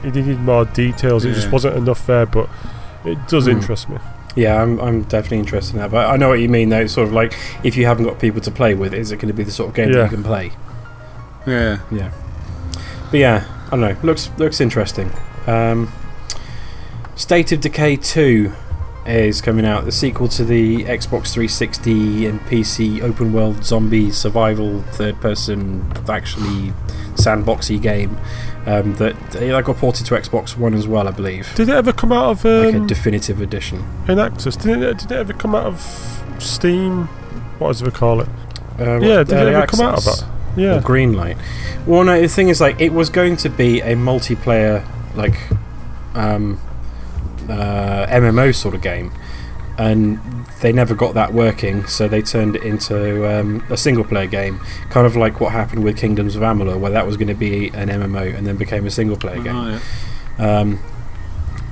you 0.03 0.11
need 0.11 0.39
more 0.41 0.65
details. 0.65 1.23
It 1.25 1.33
just 1.33 1.51
wasn't 1.51 1.75
enough 1.77 2.05
there, 2.07 2.25
but 2.25 2.49
it 3.05 3.17
does 3.27 3.47
Mm. 3.47 3.51
interest 3.53 3.89
me. 3.89 3.97
Yeah, 4.37 4.61
I'm, 4.61 4.79
I'm 4.79 5.01
definitely 5.03 5.39
interested 5.39 5.75
in 5.75 5.81
that. 5.81 5.89
But 5.89 6.07
I 6.07 6.15
know 6.15 6.29
what 6.29 6.39
you 6.39 6.47
mean, 6.47 6.69
though. 6.69 6.81
It's 6.81 6.93
sort 6.93 7.07
of 7.07 7.13
like 7.13 7.33
if 7.63 7.75
you 7.75 7.87
haven't 7.87 8.05
got 8.05 8.19
people 8.19 8.39
to 8.41 8.51
play 8.51 8.75
with, 8.75 8.93
is 8.93 9.11
it 9.11 9.15
going 9.17 9.29
to 9.29 9.33
be 9.33 9.43
the 9.43 9.51
sort 9.51 9.69
of 9.69 9.75
game 9.75 9.91
that 9.91 10.03
you 10.03 10.09
can 10.09 10.23
play? 10.23 10.51
Yeah, 11.47 11.79
Yeah. 11.91 12.11
But 13.09 13.19
yeah, 13.19 13.65
I 13.67 13.69
don't 13.71 13.81
know. 13.81 13.97
Looks 14.03 14.29
looks 14.37 14.61
interesting. 14.61 15.11
Um, 15.47 15.91
State 17.15 17.51
of 17.51 17.61
Decay 17.61 17.95
2 17.95 18.51
is 19.07 19.41
coming 19.41 19.65
out, 19.65 19.85
the 19.85 19.91
sequel 19.91 20.27
to 20.27 20.43
the 20.43 20.83
Xbox 20.83 21.31
360 21.33 22.27
and 22.27 22.39
PC 22.41 23.01
open 23.01 23.33
world 23.33 23.63
zombie 23.63 24.11
survival 24.11 24.81
third 24.91 25.19
person, 25.21 25.91
actually 26.09 26.73
sandboxy 27.15 27.81
game 27.81 28.19
um, 28.67 28.93
that 28.95 29.15
that 29.31 29.63
got 29.65 29.77
ported 29.77 30.05
to 30.07 30.15
Xbox 30.15 30.57
One 30.57 30.73
as 30.73 30.87
well, 30.87 31.07
I 31.07 31.11
believe. 31.11 31.53
Did 31.55 31.69
it 31.69 31.75
ever 31.75 31.93
come 31.93 32.11
out 32.11 32.31
of 32.31 32.43
Like 32.43 32.75
a 32.75 32.79
um, 32.79 32.87
definitive 32.87 33.39
edition. 33.41 33.83
in 34.07 34.19
Access? 34.19 34.57
Did 34.57 34.83
it, 34.83 34.97
did 34.99 35.11
it 35.11 35.17
ever 35.17 35.33
come 35.33 35.55
out 35.55 35.67
of 35.67 35.81
Steam? 36.39 37.05
What 37.59 37.69
does 37.69 37.81
it 37.81 37.93
call 37.93 38.21
it? 38.21 38.27
Uh, 38.79 38.99
yeah, 38.99 39.23
did 39.23 39.31
it 39.31 39.53
ever 39.53 39.65
come 39.67 39.81
out 39.81 39.97
of 39.99 40.03
that? 40.03 40.25
Yeah. 40.57 40.81
Green 40.83 41.13
light. 41.13 41.37
Well, 41.85 42.03
no. 42.03 42.19
The 42.19 42.27
thing 42.27 42.49
is, 42.49 42.59
like, 42.59 42.79
it 42.81 42.91
was 42.91 43.09
going 43.09 43.37
to 43.37 43.49
be 43.49 43.79
a 43.79 43.95
multiplayer, 43.95 44.85
like, 45.15 45.37
um, 46.13 46.59
uh, 47.47 48.05
MMO 48.07 48.53
sort 48.53 48.75
of 48.75 48.81
game, 48.81 49.11
and 49.77 50.19
they 50.61 50.71
never 50.71 50.95
got 50.95 51.13
that 51.13 51.33
working. 51.33 51.85
So 51.85 52.07
they 52.07 52.21
turned 52.21 52.55
it 52.55 52.63
into 52.63 53.27
um, 53.29 53.63
a 53.69 53.77
single-player 53.77 54.27
game, 54.27 54.59
kind 54.89 55.05
of 55.05 55.15
like 55.15 55.39
what 55.39 55.51
happened 55.51 55.83
with 55.83 55.97
Kingdoms 55.97 56.35
of 56.35 56.41
Amalur, 56.41 56.79
where 56.79 56.91
that 56.91 57.05
was 57.05 57.17
going 57.17 57.27
to 57.27 57.35
be 57.35 57.67
an 57.69 57.89
MMO 57.89 58.35
and 58.35 58.47
then 58.47 58.57
became 58.57 58.85
a 58.85 58.91
single-player 58.91 59.43
game. 59.43 59.55
Oh, 59.55 59.79
yeah. 60.39 60.59
Um, 60.59 60.79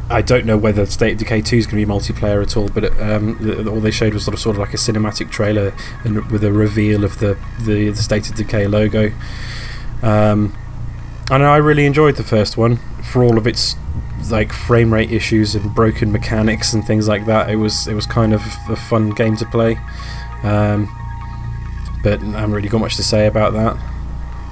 I 0.07 0.21
don't 0.21 0.45
know 0.45 0.57
whether 0.57 0.85
State 0.85 1.13
of 1.13 1.17
Decay 1.17 1.41
2 1.41 1.55
is 1.57 1.65
going 1.65 1.81
to 1.81 1.85
be 1.85 1.91
multiplayer 1.91 2.43
at 2.43 2.55
all, 2.55 2.69
but 2.69 2.83
it, 2.83 3.01
um, 3.01 3.37
the, 3.39 3.67
all 3.67 3.79
they 3.79 3.89
showed 3.89 4.13
was 4.13 4.23
sort 4.23 4.35
of, 4.35 4.39
sort 4.39 4.55
of 4.55 4.59
like 4.59 4.73
a 4.73 4.77
cinematic 4.77 5.31
trailer 5.31 5.73
and 6.03 6.29
with 6.29 6.43
a 6.43 6.51
reveal 6.51 7.03
of 7.03 7.17
the, 7.17 7.37
the, 7.61 7.89
the 7.89 7.95
State 7.95 8.29
of 8.29 8.35
Decay 8.35 8.67
logo. 8.67 9.11
Um, 10.03 10.55
and 11.31 11.43
I 11.43 11.57
really 11.57 11.87
enjoyed 11.87 12.17
the 12.17 12.23
first 12.23 12.55
one 12.55 12.77
for 13.01 13.23
all 13.23 13.39
of 13.39 13.47
its 13.47 13.75
like 14.29 14.51
frame 14.53 14.93
rate 14.93 15.11
issues 15.11 15.55
and 15.55 15.73
broken 15.75 16.11
mechanics 16.11 16.73
and 16.73 16.85
things 16.85 17.07
like 17.07 17.25
that. 17.27 17.49
It 17.49 17.57
was 17.57 17.87
it 17.87 17.93
was 17.93 18.05
kind 18.05 18.33
of 18.33 18.41
a 18.69 18.75
fun 18.75 19.11
game 19.11 19.35
to 19.37 19.45
play. 19.45 19.77
Um, 20.43 20.89
but 22.03 22.21
I 22.21 22.25
haven't 22.39 22.53
really 22.53 22.69
got 22.69 22.79
much 22.81 22.95
to 22.97 23.03
say 23.03 23.27
about 23.27 23.53
that. 23.53 23.77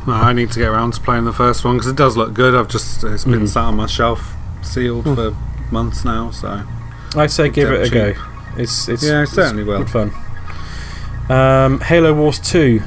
No, 0.08 0.14
I 0.14 0.34
need 0.34 0.52
to 0.52 0.60
get 0.60 0.68
around 0.68 0.94
to 0.94 1.02
playing 1.02 1.24
the 1.26 1.32
first 1.34 1.64
one 1.64 1.76
because 1.78 1.90
it 1.90 1.96
does 1.96 2.18
look 2.18 2.34
good. 2.34 2.54
I've 2.56 2.68
just 2.68 3.04
it's 3.04 3.24
been 3.26 3.42
Mhm. 3.42 3.48
sat 3.48 3.64
on 3.66 3.76
my 3.76 3.86
shelf, 3.86 4.34
sealed 4.62 5.06
Hmm. 5.06 5.16
for 5.16 5.36
months 5.72 6.04
now. 6.04 6.32
So 6.32 6.62
I'd 7.16 7.32
say 7.32 7.50
give 7.50 7.72
it 7.72 7.82
a 7.82 7.84
Cheap. 7.86 7.94
go. 7.94 8.14
It's 8.58 8.88
it's 8.90 9.04
Yeah, 9.04 9.20
I 9.20 9.22
it's 9.24 9.32
certainly 9.32 9.64
will. 9.64 9.80
good 9.84 9.90
fun. 9.90 10.12
Um, 11.30 11.80
Halo 11.80 12.14
Wars 12.14 12.38
Two 12.40 12.82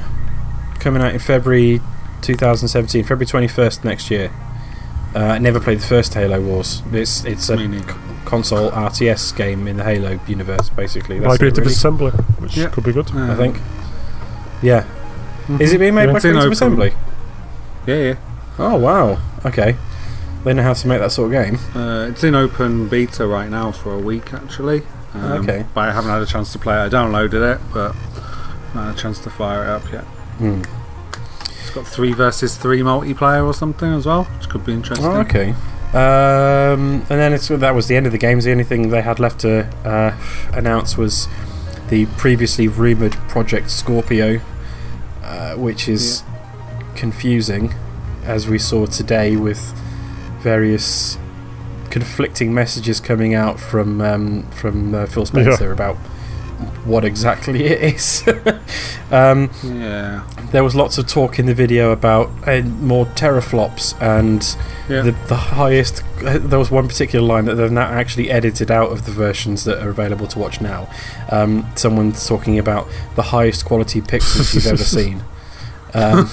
coming 0.79 1.01
out 1.01 1.13
in 1.13 1.19
February 1.19 1.81
2017, 2.21 3.03
February 3.03 3.25
21st 3.25 3.83
next 3.83 4.11
year. 4.11 4.29
Uh, 5.17 5.31
I 5.33 5.37
never 5.39 5.59
played 5.59 5.79
the 5.79 5.85
first 5.87 6.13
Halo 6.13 6.39
Wars. 6.39 6.83
It's 6.93 7.25
it's 7.25 7.49
a 7.49 7.57
Me 7.57 7.67
neither. 7.67 7.91
c- 7.91 7.97
console 8.25 8.69
RTS 8.71 9.35
game 9.35 9.67
in 9.67 9.77
the 9.77 9.83
Halo 9.83 10.19
universe, 10.27 10.69
basically. 10.69 11.17
That's 11.19 11.25
it, 11.25 11.29
Migrated 11.41 11.57
really, 11.59 11.71
Assembly, 11.73 12.11
which 12.37 12.55
Yeah. 12.57 12.67
could 12.67 12.83
be 12.83 12.93
good. 12.93 13.09
I 13.15 13.33
think. 13.35 13.57
Yeah. 14.61 14.83
Is 15.59 15.73
it 15.73 15.79
being 15.79 15.95
made 15.95 16.05
Yeah. 16.05 16.11
by 16.11 16.17
It's 16.17 16.25
Creative. 16.25 16.51
Assembly? 16.51 16.93
Yeah, 17.87 17.95
yeah. 17.95 18.13
Oh 18.59 18.75
wow. 18.75 19.17
Okay. 19.45 19.75
They 20.43 20.53
know 20.53 20.61
how 20.63 20.73
to 20.73 20.87
make 20.87 20.99
that 20.99 21.11
sort 21.11 21.33
of 21.33 21.45
game. 21.45 21.59
Uh, 21.75 22.07
it's 22.11 22.23
in 22.23 22.35
open 22.35 22.87
beta 22.87 23.25
right 23.25 23.49
now 23.49 23.71
for 23.71 23.93
a 23.95 23.99
week 23.99 24.33
actually. 24.33 24.83
Um, 25.15 25.23
Okay. 25.41 25.65
But 25.73 25.89
I 25.89 25.91
haven't 25.93 26.11
had 26.11 26.21
a 26.21 26.25
chance 26.27 26.51
to 26.53 26.59
play 26.59 26.75
it. 26.75 26.85
I 26.85 26.89
downloaded 26.89 27.41
it, 27.55 27.59
but 27.73 27.95
not 28.75 28.85
had 28.87 28.95
a 28.95 28.97
chance 28.97 29.17
to 29.19 29.29
fire 29.31 29.63
it 29.63 29.69
up 29.69 29.91
yet. 29.91 30.03
Hmm. 30.39 30.61
It's 31.77 31.85
got 31.85 31.95
three 31.95 32.13
versus 32.13 32.57
three 32.57 32.79
multiplayer 32.79 33.45
or 33.45 33.53
something 33.53 33.93
as 33.93 34.07
well, 34.07 34.23
which 34.23 34.49
could 34.49 34.65
be 34.65 34.73
interesting. 34.73 35.05
Oh, 35.05 35.19
okay. 35.19 35.51
Um, 35.93 37.01
and 37.01 37.07
then 37.07 37.33
it's, 37.33 37.49
that 37.49 37.75
was 37.75 37.87
the 37.87 37.95
end 37.95 38.07
of 38.07 38.11
the 38.11 38.17
games. 38.17 38.45
The 38.45 38.51
only 38.51 38.63
thing 38.63 38.89
they 38.89 39.03
had 39.03 39.19
left 39.19 39.41
to 39.41 39.67
uh, 39.85 40.17
announce 40.53 40.97
was 40.97 41.27
the 41.89 42.07
previously 42.17 42.67
rumoured 42.67 43.11
Project 43.29 43.69
Scorpio, 43.69 44.41
uh, 45.21 45.53
which 45.53 45.87
is 45.87 46.23
confusing, 46.95 47.75
as 48.23 48.47
we 48.47 48.57
saw 48.57 48.87
today 48.87 49.35
with 49.35 49.59
various 50.39 51.19
conflicting 51.91 52.55
messages 52.55 52.99
coming 52.99 53.35
out 53.35 53.59
from 53.59 54.01
um, 54.01 54.49
from 54.49 54.95
uh, 54.95 55.05
Phil 55.05 55.27
Spencer 55.27 55.71
about 55.71 55.95
what 56.85 57.05
exactly 57.05 57.65
it 57.65 57.95
is. 57.95 58.23
um, 59.11 59.49
Yeah. 59.63 60.23
there 60.51 60.63
was 60.63 60.75
lots 60.75 60.97
of 60.97 61.07
talk 61.07 61.39
in 61.39 61.45
the 61.45 61.53
video 61.53 61.91
about 61.91 62.29
uh, 62.47 62.61
more 62.61 63.05
teraflops 63.05 63.93
and 64.01 64.43
Yeah. 64.89 65.01
the, 65.01 65.11
the 65.27 65.35
highest. 65.35 66.03
Uh, 66.25 66.37
there 66.39 66.59
was 66.59 66.71
one 66.71 66.87
particular 66.87 67.25
line 67.25 67.45
that 67.45 67.55
they've 67.55 67.71
now 67.71 67.87
actually 67.87 68.29
edited 68.31 68.69
out 68.71 68.91
of 68.91 69.05
the 69.05 69.11
versions 69.11 69.63
that 69.65 69.81
are 69.83 69.89
available 69.89 70.27
to 70.27 70.39
watch 70.39 70.59
now. 70.61 70.89
Um, 71.31 71.65
someone's 71.75 72.25
talking 72.27 72.57
about 72.59 72.87
the 73.15 73.23
highest 73.23 73.65
quality 73.65 74.01
pixels 74.01 74.53
you've 74.53 74.67
ever 74.67 74.77
seen. 74.83 75.23
Um, 75.93 76.29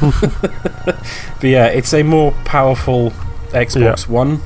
but 0.00 1.42
yeah, 1.42 1.66
it's 1.66 1.92
a 1.94 2.02
more 2.02 2.32
powerful 2.44 3.10
Xbox 3.50 4.08
One. 4.08 4.40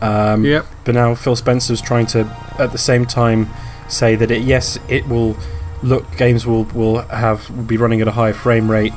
Um, 0.00 0.44
Yep. 0.44 0.66
but 0.84 0.94
now 0.94 1.14
Phil 1.14 1.34
Spencer's 1.36 1.80
trying 1.80 2.06
to, 2.06 2.20
at 2.58 2.72
the 2.72 2.78
same 2.78 3.06
time, 3.06 3.48
say 3.88 4.16
that 4.16 4.30
it 4.30 4.42
yes, 4.42 4.78
it 4.88 5.08
will 5.08 5.36
look 5.84 6.16
games 6.16 6.46
will 6.46 6.64
will 6.74 7.02
have 7.02 7.48
will 7.50 7.64
be 7.64 7.76
running 7.76 8.00
at 8.00 8.08
a 8.08 8.12
high 8.12 8.32
frame 8.32 8.70
rate, 8.70 8.92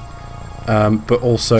um, 0.68 1.00
but 1.08 1.22
also 1.22 1.60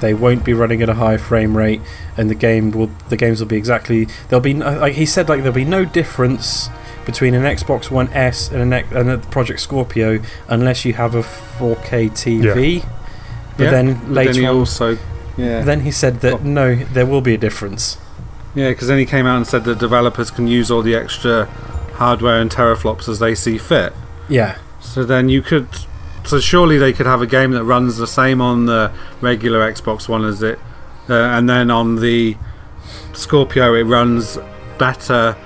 they 0.00 0.12
won't 0.14 0.44
be 0.44 0.52
running 0.52 0.82
at 0.82 0.88
a 0.88 0.94
high 0.94 1.16
frame 1.16 1.56
rate, 1.56 1.80
and 2.16 2.28
the 2.28 2.34
game 2.34 2.70
will 2.70 2.90
the 3.08 3.16
games 3.16 3.40
will 3.40 3.46
be 3.46 3.56
exactly 3.56 4.08
there'll 4.28 4.40
be 4.42 4.54
like 4.54 4.94
he 4.94 5.06
said 5.06 5.28
like 5.28 5.38
there'll 5.40 5.52
be 5.54 5.64
no 5.64 5.84
difference 5.84 6.68
between 7.06 7.34
an 7.34 7.42
Xbox 7.42 7.90
One 7.90 8.08
S 8.14 8.50
and 8.50 8.60
an 8.62 8.72
and 8.72 9.10
a 9.10 9.18
Project 9.18 9.60
Scorpio 9.60 10.20
unless 10.48 10.84
you 10.86 10.94
have 10.94 11.14
a 11.14 11.22
4K 11.22 12.10
TV. 12.10 12.84
But 13.56 13.64
Yeah, 13.64 13.70
then 13.70 13.94
But 14.00 14.08
later 14.08 14.32
then 14.32 14.42
he 14.42 14.48
on, 14.48 14.56
also. 14.56 14.98
Yeah. 15.36 15.62
then 15.62 15.80
he 15.80 15.90
said 15.90 16.20
that 16.22 16.34
Oh. 16.34 16.38
no, 16.42 16.74
there 16.76 17.06
will 17.06 17.20
be 17.20 17.34
a 17.34 17.38
difference. 17.38 17.98
Yeah, 18.54 18.70
because 18.70 18.88
then 18.88 18.98
he 18.98 19.04
came 19.04 19.26
out 19.26 19.36
and 19.36 19.46
said 19.46 19.64
that 19.64 19.78
developers 19.78 20.30
can 20.30 20.46
use 20.46 20.70
all 20.70 20.80
the 20.82 20.94
extra 20.94 21.46
hardware 21.94 22.40
and 22.40 22.50
teraflops 22.50 23.08
as 23.08 23.18
they 23.18 23.34
see 23.34 23.58
fit. 23.58 23.92
Yeah, 24.28 24.56
So 24.80 25.04
then 25.04 25.28
you 25.28 25.42
could. 25.42 25.68
So 26.24 26.40
surely 26.40 26.78
they 26.78 26.92
could 26.94 27.04
have 27.06 27.20
a 27.20 27.26
game 27.26 27.50
that 27.52 27.64
runs 27.64 27.98
the 27.98 28.06
same 28.06 28.40
on 28.40 28.64
the 28.66 28.90
regular 29.20 29.60
Xbox 29.70 30.08
One 30.08 30.24
as 30.24 30.42
it, 30.42 30.58
uh, 31.08 31.12
and 31.14 31.48
then 31.50 31.70
on 31.70 31.96
the 31.96 32.36
Scorpio 33.12 33.74
it 33.74 33.84
runs 33.84 34.38
better, 34.78 35.36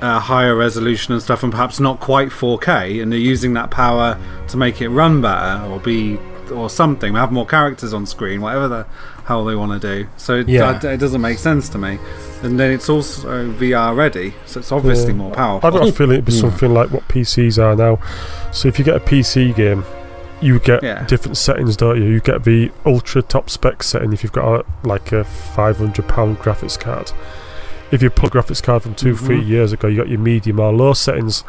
uh, 0.00 0.20
higher 0.20 0.54
resolution 0.56 1.12
and 1.12 1.22
stuff, 1.22 1.42
and 1.42 1.52
perhaps 1.52 1.78
not 1.78 2.00
quite 2.00 2.28
4K, 2.30 3.02
and 3.02 3.12
they're 3.12 3.18
using 3.18 3.52
that 3.54 3.70
power 3.70 4.18
to 4.48 4.56
make 4.56 4.80
it 4.80 4.88
run 4.88 5.20
better 5.20 5.62
or 5.66 5.78
be 5.78 6.18
or 6.50 6.70
something, 6.70 7.14
have 7.14 7.30
more 7.30 7.44
characters 7.44 7.92
on 7.92 8.06
screen, 8.06 8.40
whatever 8.40 8.66
the 8.68 8.86
hell 9.26 9.44
they 9.44 9.54
want 9.54 9.78
to 9.78 9.78
do. 10.02 10.08
So 10.16 10.36
it, 10.36 10.48
Yeah. 10.48 10.80
uh, 10.82 10.88
it 10.88 10.96
doesn't 10.96 11.20
make 11.20 11.38
sense 11.38 11.68
to 11.68 11.78
me. 11.78 11.98
And 12.42 12.58
then 12.58 12.70
it's 12.70 12.88
also 12.88 13.50
VR 13.52 13.94
ready, 13.96 14.34
so 14.46 14.60
it's 14.60 14.70
obviously 14.70 15.08
Yeah. 15.12 15.18
more 15.18 15.30
powerful. 15.32 15.56
I've 15.66 15.72
powerful. 15.72 15.80
got 15.80 15.88
a 15.88 15.92
feeling 15.92 16.12
it'd 16.14 16.24
be 16.24 16.32
Yeah. 16.32 16.40
something 16.40 16.72
like 16.72 16.90
what 16.90 17.08
PCs 17.08 17.58
are 17.58 17.74
now. 17.74 17.98
So 18.52 18.68
if 18.68 18.78
you 18.78 18.84
get 18.84 18.94
a 18.96 19.00
PC 19.00 19.52
game, 19.52 19.84
you 20.40 20.60
get 20.60 20.84
Yeah. 20.84 21.04
different 21.06 21.36
settings, 21.36 21.76
don't 21.76 21.96
you? 21.96 22.04
You 22.04 22.20
get 22.20 22.44
the 22.44 22.70
ultra 22.86 23.22
top 23.22 23.50
spec 23.50 23.82
setting 23.82 24.12
if 24.12 24.22
you've 24.22 24.32
got 24.32 24.60
a, 24.60 24.64
like 24.86 25.10
a 25.10 25.24
five 25.24 25.78
hundred 25.78 26.06
pound 26.06 26.38
graphics 26.38 26.78
card. 26.78 27.10
If 27.90 28.02
you 28.02 28.10
pull 28.10 28.28
a 28.28 28.30
graphics 28.30 28.62
card 28.62 28.82
from 28.82 28.94
2 28.94 29.14
Mhm. 29.14 29.18
three 29.18 29.40
years 29.40 29.72
ago, 29.72 29.88
you 29.88 29.96
got 29.96 30.08
your 30.08 30.20
medium 30.20 30.60
or 30.60 30.72
low 30.72 30.92
settings, 30.92 31.42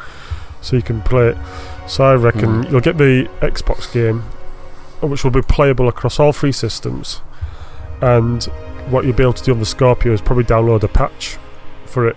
so 0.62 0.76
you 0.76 0.82
can 0.82 1.02
play 1.02 1.28
it. 1.28 1.38
So 1.86 2.04
I 2.04 2.16
reckon 2.16 2.64
Mm. 2.64 2.72
you'll 2.72 2.82
get 2.82 2.98
the 2.98 3.28
Xbox 3.42 3.92
game, 3.92 4.24
which 5.02 5.24
will 5.24 5.32
be 5.32 5.42
playable 5.44 5.88
across 5.88 6.20
all 6.20 6.32
three 6.34 6.52
systems, 6.54 7.22
and 8.02 8.48
what 8.90 9.06
you'll 9.06 9.16
be 9.16 9.24
able 9.24 9.34
to 9.34 9.44
do 9.44 9.52
on 9.54 9.60
the 9.60 9.66
Scorpio 9.66 10.14
is 10.14 10.22
probably 10.22 10.44
download 10.44 10.84
a 10.84 10.88
patch 10.88 11.38
for 11.86 12.08
it, 12.08 12.16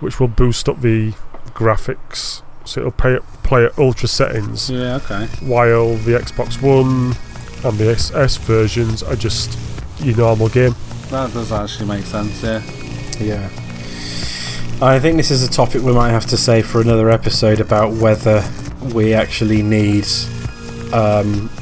which 0.00 0.18
will 0.20 0.28
boost 0.28 0.68
up 0.68 0.80
the 0.80 1.12
graphics. 1.54 2.42
So 2.64 2.80
it'll 2.80 2.92
play, 2.92 3.18
play 3.42 3.64
at 3.64 3.76
ultra 3.78 4.08
settings, 4.08 4.70
Yeah, 4.70 4.96
okay. 4.96 5.26
while 5.44 5.94
the 5.96 6.12
Xbox 6.12 6.62
One 6.62 7.14
and 7.64 7.78
the 7.78 7.90
SS 7.92 8.36
versions 8.38 9.02
are 9.02 9.16
just 9.16 9.58
your 10.00 10.16
normal 10.16 10.48
game. 10.48 10.74
That 11.10 11.32
does 11.32 11.50
actually 11.52 11.86
make 11.88 12.04
sense, 12.04 12.42
yeah. 12.42 12.62
Yeah. 13.20 13.48
I 14.80 14.98
think 14.98 15.16
this 15.16 15.30
is 15.30 15.42
a 15.46 15.50
topic 15.50 15.82
we 15.82 15.92
might 15.92 16.10
have 16.10 16.26
to 16.26 16.36
say 16.36 16.62
for 16.62 16.80
another 16.80 17.10
episode 17.10 17.60
about 17.60 17.92
whether 17.94 18.42
we 18.94 19.14
actually 19.14 19.62
need 19.62 20.06
um, 20.92 21.48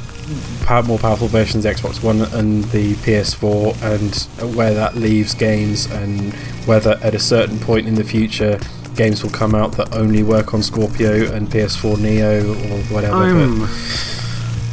more 0.85 0.97
powerful 0.99 1.27
versions 1.27 1.65
of 1.65 1.75
Xbox 1.75 2.01
One 2.03 2.21
and 2.21 2.63
the 2.65 2.93
PS4 2.95 3.81
and 3.83 4.55
where 4.55 4.73
that 4.73 4.95
leaves 4.95 5.33
games 5.33 5.85
and 5.87 6.33
whether 6.65 6.91
at 7.03 7.13
a 7.13 7.19
certain 7.19 7.59
point 7.59 7.87
in 7.87 7.95
the 7.95 8.03
future 8.03 8.59
games 8.95 9.23
will 9.23 9.31
come 9.31 9.55
out 9.55 9.73
that 9.73 9.93
only 9.95 10.23
work 10.23 10.53
on 10.53 10.61
Scorpio 10.63 11.31
and 11.33 11.47
PS4 11.47 11.99
Neo 11.99 12.51
or 12.51 12.83
whatever. 12.93 13.15
I'm, 13.15 13.63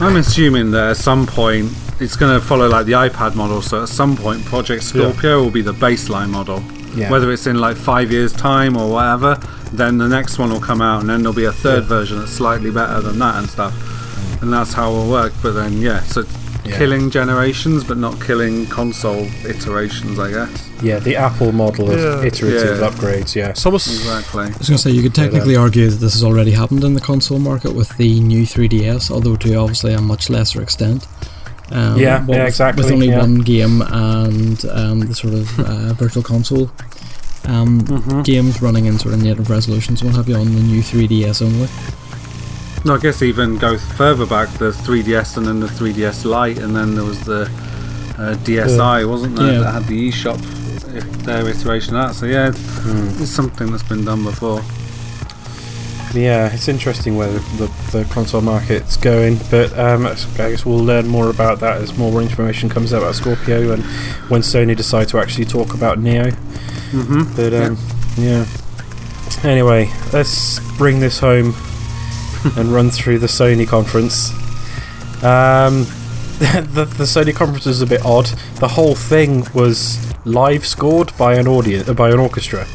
I'm 0.00 0.16
assuming 0.16 0.70
that 0.72 0.90
at 0.90 0.96
some 0.96 1.26
point 1.26 1.70
it's 2.00 2.16
going 2.16 2.38
to 2.38 2.44
follow 2.44 2.68
like 2.68 2.86
the 2.86 2.92
iPad 2.92 3.34
model. 3.34 3.60
So 3.62 3.82
at 3.82 3.88
some 3.88 4.16
point, 4.16 4.44
Project 4.44 4.82
Scorpio 4.84 5.42
will 5.42 5.50
be 5.50 5.62
the 5.62 5.74
baseline 5.74 6.30
model. 6.30 6.62
Yeah. 6.94 7.10
Whether 7.10 7.32
it's 7.32 7.46
in 7.46 7.58
like 7.58 7.76
five 7.76 8.10
years' 8.12 8.32
time 8.32 8.76
or 8.76 8.90
whatever, 8.92 9.34
then 9.72 9.98
the 9.98 10.08
next 10.08 10.38
one 10.38 10.50
will 10.50 10.60
come 10.60 10.80
out, 10.80 11.00
and 11.00 11.10
then 11.10 11.20
there'll 11.22 11.34
be 11.34 11.44
a 11.44 11.52
third 11.52 11.82
Yeah. 11.84 11.88
version 11.88 12.18
that's 12.18 12.32
slightly 12.32 12.70
better 12.70 13.00
than 13.00 13.18
that 13.18 13.36
and 13.36 13.48
stuff. 13.48 13.74
And 14.40 14.52
that's 14.52 14.72
how 14.72 14.90
it 14.90 14.94
will 14.94 15.10
work. 15.10 15.32
But 15.42 15.52
then, 15.52 15.80
yeah, 15.80 16.00
so 16.02 16.24
Yeah. 16.64 16.76
killing 16.76 17.08
generations, 17.10 17.82
but 17.84 17.96
not 17.98 18.20
killing 18.20 18.66
console 18.66 19.26
iterations, 19.46 20.18
I 20.18 20.30
guess. 20.30 20.68
Yeah, 20.82 20.98
the 20.98 21.16
Apple 21.16 21.52
model 21.52 21.90
of 21.90 21.98
Yeah. 21.98 22.22
iterative 22.26 22.78
Yeah. 22.80 22.88
upgrades. 22.90 23.34
Yeah. 23.34 23.48
It's 23.50 23.64
almost 23.64 23.88
Exactly. 23.88 24.44
I 24.44 24.48
was 24.58 24.68
going 24.68 24.76
to 24.76 24.78
say, 24.78 24.90
you 24.90 25.02
could 25.02 25.14
technically 25.14 25.56
argue 25.56 25.88
that 25.90 25.96
this 26.00 26.12
has 26.12 26.22
already 26.22 26.50
happened 26.52 26.84
in 26.84 26.94
the 26.94 27.00
console 27.00 27.38
market 27.38 27.74
with 27.74 27.96
the 27.96 28.20
new 28.20 28.44
3DS, 28.46 29.10
although 29.10 29.36
to 29.36 29.54
obviously 29.54 29.92
a 29.94 30.00
much 30.00 30.28
lesser 30.30 30.60
extent. 30.62 31.06
Um, 31.72 31.98
Yeah, 31.98 32.18
but 32.26 32.36
yeah, 32.36 32.44
exactly, 32.46 32.84
With 32.84 32.92
only 32.92 33.08
yeah. 33.08 33.18
one 33.18 33.36
game 33.40 33.82
and 33.82 34.64
um, 34.72 35.00
the 35.00 35.14
sort 35.14 35.34
of 35.34 35.58
uh, 35.60 35.92
virtual 36.02 36.22
console 36.22 36.70
um, 37.46 37.80
Mm-hmm. 37.82 38.22
games 38.22 38.60
running 38.60 38.86
in 38.86 38.98
sort 38.98 39.14
of 39.14 39.22
native 39.22 39.48
resolutions, 39.48 40.02
what 40.04 40.14
have 40.14 40.28
you, 40.28 40.34
on 40.36 40.54
the 40.54 40.60
new 40.60 40.82
3DS 40.82 41.40
only. 41.42 41.68
No, 42.84 42.94
I 42.94 42.98
guess 42.98 43.22
even 43.22 43.56
go 43.58 43.76
further 43.76 44.24
back, 44.26 44.48
the 44.58 44.70
3DS 44.70 45.36
and 45.36 45.46
then 45.46 45.60
the 45.60 45.66
3DS 45.66 46.24
Lite, 46.24 46.58
and 46.58 46.74
then 46.74 46.94
there 46.94 47.04
was 47.04 47.20
the 47.24 47.42
uh, 48.18 48.34
DSi, 48.44 49.08
wasn't 49.08 49.36
there? 49.36 49.52
Yeah. 49.54 49.58
That 49.60 49.72
had 49.72 49.84
the 49.86 50.08
eShop, 50.10 50.38
i- 50.96 51.22
their 51.24 51.48
iteration 51.48 51.96
of 51.96 52.08
that. 52.08 52.14
So 52.14 52.26
yeah, 52.26 52.52
Hmm. 52.52 53.22
it's 53.22 53.30
something 53.30 53.70
that's 53.70 53.82
been 53.82 54.04
done 54.04 54.24
before. 54.24 54.62
Yeah, 56.14 56.50
it's 56.54 56.68
interesting 56.68 57.16
where 57.16 57.30
the, 57.30 57.38
the, 57.92 57.98
the 57.98 58.04
console 58.10 58.40
market's 58.40 58.96
going, 58.96 59.38
but 59.50 59.76
um, 59.78 60.06
I 60.06 60.14
guess 60.36 60.64
we'll 60.64 60.78
learn 60.82 61.06
more 61.06 61.28
about 61.28 61.60
that 61.60 61.82
as 61.82 61.98
more 61.98 62.22
information 62.22 62.70
comes 62.70 62.94
out 62.94 63.02
about 63.02 63.14
Scorpio 63.14 63.72
and 63.72 63.82
when 64.30 64.40
Sony 64.40 64.74
decide 64.74 65.08
to 65.08 65.18
actually 65.18 65.44
talk 65.44 65.74
about 65.74 65.98
Neo. 65.98 66.30
Mm-hmm. 66.30 67.36
But 67.36 67.52
um, 67.52 67.76
yeah. 68.16 68.46
Anyway, 69.48 69.90
let's 70.14 70.58
bring 70.78 71.00
this 71.00 71.18
home 71.20 71.54
and 72.56 72.72
run 72.72 72.90
through 72.90 73.18
the 73.18 73.26
Sony 73.26 73.66
conference. 73.66 74.30
Um, 75.22 75.84
the, 76.38 76.84
the 76.96 77.04
Sony 77.04 77.34
conference 77.34 77.66
was 77.66 77.82
a 77.82 77.86
bit 77.86 78.04
odd. 78.04 78.26
The 78.60 78.68
whole 78.68 78.94
thing 78.94 79.44
was 79.54 79.98
live 80.24 80.64
scored 80.66 81.12
by 81.18 81.34
an 81.34 81.48
audience, 81.48 81.88
uh, 81.88 81.94
by 81.94 82.10
an 82.10 82.18
orchestra. 82.18 82.66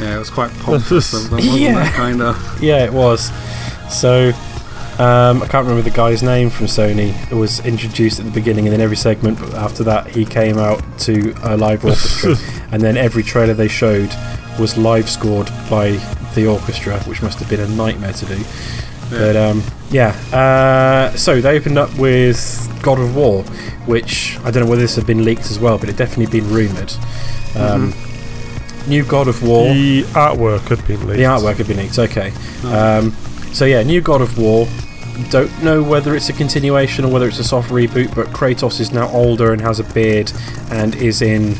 Yeah, 0.00 0.16
it 0.16 0.18
was 0.18 0.30
quite 0.30 0.50
pompous 0.58 1.12
of 1.14 1.30
them, 1.30 1.38
wasn't 1.38 1.60
Yeah. 1.60 1.88
it? 1.88 1.92
Kind 1.92 2.20
of. 2.20 2.62
Yeah, 2.62 2.84
it 2.84 2.92
was. 2.92 3.30
So, 3.90 4.32
um, 4.98 5.42
I 5.42 5.46
can't 5.48 5.66
remember 5.66 5.82
the 5.82 5.90
guy's 5.96 6.22
name 6.22 6.50
from 6.50 6.66
Sony. 6.66 7.14
It 7.30 7.34
was 7.34 7.64
introduced 7.64 8.18
at 8.18 8.26
the 8.26 8.30
beginning, 8.32 8.66
and 8.66 8.72
then 8.72 8.80
every 8.80 8.96
segment 8.96 9.40
after 9.54 9.82
that, 9.84 10.08
he 10.08 10.24
came 10.24 10.58
out 10.58 10.82
to 11.00 11.34
a 11.42 11.56
live 11.56 11.84
orchestra, 11.84 12.34
and 12.72 12.82
then 12.82 12.96
every 12.96 13.22
trailer 13.22 13.54
they 13.54 13.68
showed 13.68 14.10
was 14.58 14.76
live 14.76 15.08
scored 15.08 15.46
by 15.70 15.92
the 16.34 16.46
orchestra, 16.46 16.98
which 17.00 17.22
must 17.22 17.38
have 17.38 17.48
been 17.48 17.60
a 17.60 17.68
nightmare 17.68 18.12
to 18.12 18.26
do. 18.26 18.42
But 19.10 19.36
um, 19.36 19.62
yeah, 19.90 20.10
uh, 20.32 21.16
so 21.16 21.40
they 21.40 21.56
opened 21.56 21.78
up 21.78 21.96
with 21.98 22.68
God 22.82 22.98
of 22.98 23.14
War, 23.14 23.42
which 23.86 24.38
I 24.44 24.50
don't 24.50 24.64
know 24.64 24.70
whether 24.70 24.82
this 24.82 24.96
had 24.96 25.06
been 25.06 25.24
leaked 25.24 25.50
as 25.50 25.58
well, 25.58 25.78
but 25.78 25.88
it 25.88 25.96
definitely 25.96 26.40
been 26.40 26.50
rumored. 26.50 26.92
Um, 27.56 27.92
New 28.86 29.04
God 29.04 29.28
of 29.28 29.42
War. 29.42 29.72
the 29.72 30.02
artwork 30.12 30.68
had 30.68 30.86
been 30.86 31.00
leaked. 31.06 31.18
The 31.18 31.24
artwork 31.24 31.56
had 31.56 31.66
been 31.68 31.78
leaked. 31.78 31.98
Okay. 31.98 32.32
Oh. 32.64 32.98
Um, 32.98 33.10
so 33.52 33.64
yeah, 33.64 33.82
new 33.82 34.00
God 34.00 34.20
of 34.20 34.36
War. 34.38 34.66
Don't 35.30 35.62
know 35.62 35.80
whether 35.82 36.16
it's 36.16 36.28
a 36.28 36.32
continuation 36.32 37.04
or 37.04 37.12
whether 37.12 37.28
it's 37.28 37.38
a 37.38 37.44
soft 37.44 37.70
reboot, 37.70 38.14
but 38.16 38.26
Kratos 38.28 38.80
is 38.80 38.90
now 38.92 39.08
older 39.10 39.52
and 39.52 39.62
has 39.62 39.78
a 39.78 39.84
beard 39.84 40.32
and 40.70 40.94
is 40.96 41.22
in 41.22 41.54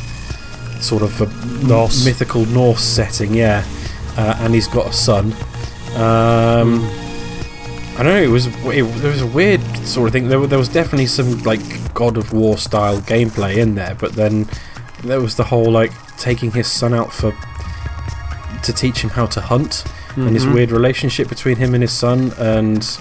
sort 0.81 1.03
of 1.03 1.21
a 1.21 1.67
Norse. 1.67 2.05
mythical 2.05 2.45
Norse 2.47 2.83
setting. 2.83 3.33
Yeah, 3.33 3.65
uh, 4.17 4.37
and 4.41 4.55
he's 4.55 4.69
got 4.69 4.87
a 4.87 4.93
son. 4.93 5.33
Um, 5.97 6.81
I 7.97 8.03
don't 8.03 8.07
know. 8.07 8.23
It 8.23 8.29
was 8.29 8.47
it, 8.47 8.83
there 9.01 9.11
was 9.11 9.23
a 9.23 9.27
weird 9.27 9.61
sort 9.79 10.09
of 10.09 10.13
thing. 10.13 10.29
There, 10.29 10.45
there 10.47 10.59
was 10.59 10.69
definitely 10.69 11.07
some 11.07 11.43
like 11.43 11.61
God 11.95 12.17
of 12.17 12.33
War 12.33 12.59
style 12.59 12.99
gameplay 13.01 13.57
in 13.57 13.75
there, 13.77 13.95
but 13.95 14.13
then 14.15 14.49
there 15.05 15.21
was 15.21 15.37
the 15.37 15.45
whole 15.45 15.71
like 15.71 15.93
taking 16.17 16.51
his 16.51 16.71
son 16.71 16.93
out 16.95 17.13
for 17.13 17.33
to 18.63 18.73
teach 18.73 19.03
him 19.03 19.11
how 19.11 19.27
to 19.27 19.41
hunt 19.41 19.85
and 20.17 20.35
this 20.35 20.47
weird 20.55 20.71
relationship 20.71 21.29
between 21.29 21.57
him 21.57 21.75
and 21.75 21.83
his 21.83 21.93
son 21.93 22.33
and 22.39 22.99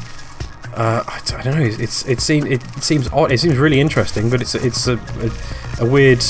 uh, 0.74 1.04
I 1.08 1.22
don't 1.26 1.46
know 1.46 1.62
it's 1.62 2.06
it 2.08 2.20
seems 2.20 2.46
it 2.48 2.62
seems 2.84 3.08
odd 3.14 3.32
it 3.32 3.40
seems 3.40 3.58
really 3.58 3.80
interesting 3.80 4.30
but 4.30 4.42
it's 4.42 4.56
it's 4.56 4.88
a, 4.88 4.96
a, 4.98 5.86
a 5.86 5.90
weird 5.90 6.24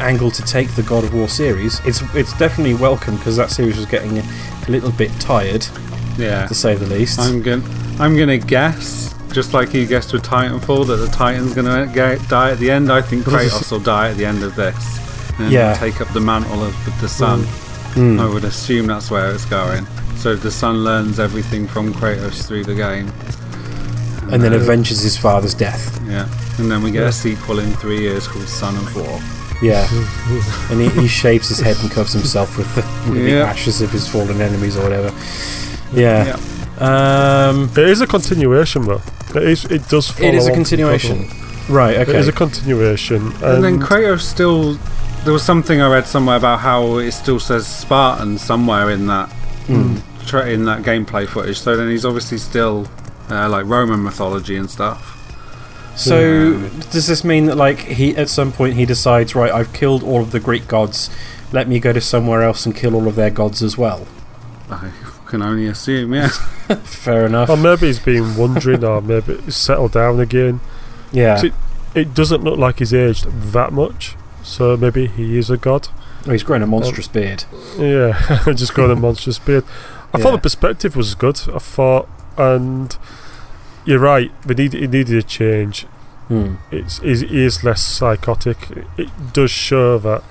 angle 0.00 0.30
to 0.30 0.42
take 0.42 0.68
the 0.74 0.82
God 0.82 1.04
of 1.04 1.12
War 1.14 1.28
series 1.28 1.80
it's 1.86 2.02
it's 2.14 2.36
definitely 2.38 2.74
welcome 2.74 3.16
because 3.16 3.36
that 3.36 3.50
series 3.50 3.76
was 3.76 3.86
getting 3.86 4.18
a, 4.18 4.22
a 4.66 4.70
little 4.70 4.92
bit 4.92 5.10
tired 5.20 5.66
Yeah. 6.18 6.46
to 6.46 6.54
say 6.54 6.74
the 6.74 6.86
least 6.86 7.18
I'm 7.18 7.42
going 7.42 7.62
I'm 7.98 8.16
gonna 8.16 8.38
guess, 8.38 9.14
just 9.30 9.52
like 9.52 9.74
you 9.74 9.84
guessed 9.86 10.14
with 10.14 10.22
Titanfall, 10.22 10.86
that 10.86 10.96
the 10.96 11.06
Titan's 11.08 11.54
gonna 11.54 11.86
get, 11.92 12.26
die 12.30 12.52
at 12.52 12.58
the 12.58 12.70
end. 12.70 12.90
I 12.90 13.02
think 13.02 13.24
Kratos 13.26 13.70
will 13.70 13.78
die 13.80 14.08
at 14.10 14.16
the 14.16 14.24
end 14.24 14.42
of 14.42 14.54
this. 14.56 14.98
And 15.38 15.52
Yeah. 15.52 15.74
take 15.74 16.00
up 16.00 16.08
the 16.14 16.20
mantle 16.20 16.64
of 16.64 16.74
the 17.02 17.08
sun. 17.08 17.40
Hmm. 17.94 18.18
I 18.18 18.26
would 18.26 18.44
assume 18.44 18.86
that's 18.86 19.10
where 19.10 19.30
it's 19.34 19.44
going. 19.44 19.86
So 20.16 20.34
the 20.34 20.50
son 20.50 20.82
learns 20.82 21.18
everything 21.20 21.66
from 21.68 21.92
Kratos 21.92 22.46
through 22.46 22.64
the 22.64 22.74
game. 22.74 23.12
and 24.32 24.42
then 24.42 24.52
uh, 24.54 24.58
avenges 24.58 25.02
his 25.02 25.16
father's 25.16 25.54
death 25.54 26.00
Yeah. 26.08 26.26
And 26.58 26.70
then 26.70 26.82
we 26.82 26.90
get 26.90 27.02
Yeah. 27.02 27.08
a 27.08 27.12
sequel 27.12 27.58
in 27.58 27.70
three 27.74 28.00
years 28.00 28.26
called 28.28 28.48
Son 28.48 28.74
of 28.76 28.96
War. 28.96 29.20
Yeah 29.62 29.86
and 30.70 30.80
he, 30.80 30.88
he 31.02 31.06
shaves 31.08 31.48
his 31.48 31.60
head 31.60 31.76
and 31.80 31.90
covers 31.90 32.12
himself 32.12 32.56
with 32.56 32.72
the, 32.74 32.82
with 33.10 33.24
the 33.24 33.40
ashes 33.40 33.80
of 33.82 33.90
his 33.90 34.08
fallen 34.08 34.40
enemies 34.40 34.76
or 34.76 34.82
whatever 34.82 35.10
yeah, 35.92 36.38
Um, 36.78 37.64
It 37.76 37.88
is 37.88 38.00
a 38.00 38.06
continuation, 38.06 38.84
though. 38.86 39.02
It 39.34 39.42
is. 39.42 39.64
It 39.64 39.88
does. 39.88 40.08
Follow 40.10 40.28
it 40.28 40.34
is 40.34 40.46
a 40.46 40.52
continuation. 40.52 41.28
Right, 41.68 41.96
okay. 41.98 42.12
It 42.12 42.16
is 42.16 42.28
a 42.28 42.32
continuation, 42.32 43.32
And 43.42 43.62
then 43.64 43.80
Kratos 43.80 44.20
still. 44.20 44.78
There 45.24 45.32
was 45.32 45.42
something 45.42 45.80
I 45.82 45.90
read 45.92 46.06
somewhere 46.06 46.36
about 46.36 46.60
how 46.60 46.98
it 46.98 47.10
still 47.12 47.40
says 47.40 47.66
Spartan 47.66 48.38
somewhere 48.38 48.90
in 48.90 49.06
that 49.08 49.30
tra- 50.26 50.48
in 50.48 50.64
that 50.64 50.82
gameplay 50.82 51.26
footage. 51.28 51.58
So 51.58 51.76
then 51.76 51.90
he's 51.90 52.04
obviously 52.06 52.38
still 52.38 52.86
uh, 53.28 53.48
like 53.48 53.66
Roman 53.66 54.02
mythology 54.02 54.56
and 54.56 54.70
stuff. 54.70 55.19
So 55.96 56.18
Yeah. 56.18 56.68
does 56.92 57.06
this 57.06 57.24
mean 57.24 57.46
that 57.46 57.56
like 57.56 57.80
he 57.80 58.16
at 58.16 58.28
some 58.28 58.52
point 58.52 58.74
he 58.74 58.86
decides 58.86 59.34
right 59.34 59.52
I've 59.52 59.72
killed 59.72 60.02
all 60.02 60.20
of 60.20 60.30
the 60.32 60.40
Greek 60.40 60.66
gods 60.68 61.10
let 61.52 61.68
me 61.68 61.80
go 61.80 61.92
to 61.92 62.00
somewhere 62.00 62.42
else 62.42 62.64
and 62.64 62.74
kill 62.74 62.94
all 62.94 63.06
of 63.08 63.16
their 63.16 63.30
gods 63.30 63.62
as 63.62 63.76
well 63.76 64.06
I 64.70 64.90
can 65.26 65.42
only 65.42 65.66
assume, 65.66 66.14
yeah. 66.14 66.28
fair 66.84 67.26
enough 67.26 67.50
or 67.50 67.56
maybe 67.56 67.86
he's 67.88 67.98
been 67.98 68.36
wondering, 68.36 68.84
or 68.84 69.00
maybe 69.00 69.36
he's 69.38 69.56
settled 69.56 69.92
down 69.92 70.20
again. 70.20 70.60
yeah 71.12 71.36
See- 71.36 71.52
It 71.94 72.14
doesn't 72.14 72.44
look 72.44 72.58
like 72.58 72.78
he's 72.78 72.94
aged 72.94 73.26
that 73.52 73.72
much, 73.72 74.16
so 74.44 74.76
maybe 74.76 75.06
he 75.08 75.36
is 75.38 75.50
a 75.50 75.56
god. 75.56 75.88
oh, 76.26 76.30
he's 76.32 76.44
grown 76.44 76.62
a 76.62 76.66
monstrous 76.66 77.08
oh. 77.08 77.12
beard 77.12 77.44
Yeah, 77.78 78.42
just 78.54 78.74
got 78.74 78.90
a 78.90 78.96
monstrous 78.96 79.38
beard. 79.40 79.64
I 80.14 80.18
Yeah. 80.18 80.22
thought 80.24 80.32
the 80.32 80.38
perspective 80.38 80.94
was 80.96 81.14
good. 81.14 81.40
I 81.54 81.58
thought, 81.58 82.08
and 82.36 82.96
you're 83.84 83.98
right. 83.98 84.30
We 84.46 84.54
need 84.54 84.74
it 84.74 84.88
needed 84.90 85.16
a 85.16 85.22
change. 85.22 85.82
Hmm. 86.28 86.56
It's 86.70 87.00
is 87.00 87.20
he 87.20 87.44
is 87.44 87.64
less 87.64 87.82
psychotic. 87.82 88.68
It 88.96 89.08
does 89.32 89.50
show 89.50 89.98
that 89.98 90.22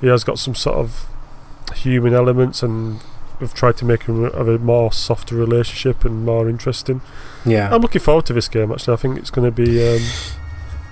he 0.00 0.06
has 0.08 0.22
got 0.24 0.38
some 0.38 0.54
sort 0.54 0.76
of 0.76 1.06
human 1.74 2.14
elements, 2.14 2.62
and 2.62 3.00
we've 3.40 3.54
tried 3.54 3.76
to 3.78 3.84
make 3.84 4.04
him 4.04 4.24
have 4.30 4.46
a 4.48 4.58
more 4.58 4.92
softer 4.92 5.34
relationship 5.34 6.04
and 6.04 6.24
more 6.24 6.48
interesting. 6.48 7.00
yeah 7.44 7.74
I'm 7.74 7.82
looking 7.82 8.00
forward 8.00 8.26
to 8.26 8.32
this 8.32 8.48
game. 8.48 8.70
Actually, 8.70 8.94
I 8.94 8.96
think 8.96 9.18
it's 9.18 9.30
going 9.30 9.44
to 9.52 9.62
be. 9.64 9.96
Um, 9.96 10.02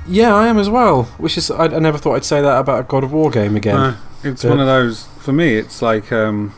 yeah 0.08 0.34
I 0.34 0.48
am 0.48 0.58
as 0.58 0.68
well 0.68 1.04
which 1.18 1.38
is 1.38 1.48
I, 1.48 1.66
I 1.66 1.78
never 1.78 1.96
thought 1.96 2.16
I'd 2.16 2.24
say 2.24 2.42
that 2.42 2.58
about 2.58 2.80
a 2.80 2.82
God 2.82 3.04
of 3.04 3.12
War 3.12 3.30
game 3.30 3.54
again 3.54 3.76
Uh, 3.76 3.96
it's 4.24 4.42
But- 4.42 4.48
one 4.50 4.58
of 4.58 4.66
those. 4.66 5.06
For 5.20 5.32
me, 5.32 5.54
it's 5.56 5.80
like 5.80 6.10
um, 6.10 6.52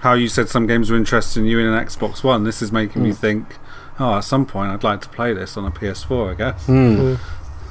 how 0.00 0.14
you 0.14 0.26
said 0.28 0.48
some 0.48 0.66
games 0.66 0.90
were 0.90 0.96
interesting 0.96 1.44
you 1.44 1.58
in 1.58 1.66
an 1.66 1.84
Xbox 1.86 2.24
One. 2.24 2.44
This 2.44 2.62
is 2.62 2.72
making 2.72 3.02
me 3.02 3.10
Mm. 3.10 3.16
think. 3.16 3.56
Oh, 4.04 4.14
at 4.16 4.24
some 4.24 4.46
point, 4.46 4.72
I'd 4.72 4.82
like 4.82 5.00
to 5.02 5.08
play 5.08 5.32
this 5.32 5.56
on 5.56 5.64
a 5.64 5.70
PS4. 5.70 6.32
I 6.32 6.34
guess. 6.34 6.68
Uh, 6.68 7.16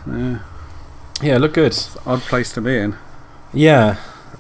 Yeah, 0.08 0.40
yeah 1.22 1.38
look 1.38 1.54
good 1.54 1.78
odd 2.06 2.22
place 2.22 2.52
to 2.54 2.62
be 2.62 2.78
in. 2.78 2.96
Yeah. 3.54 3.98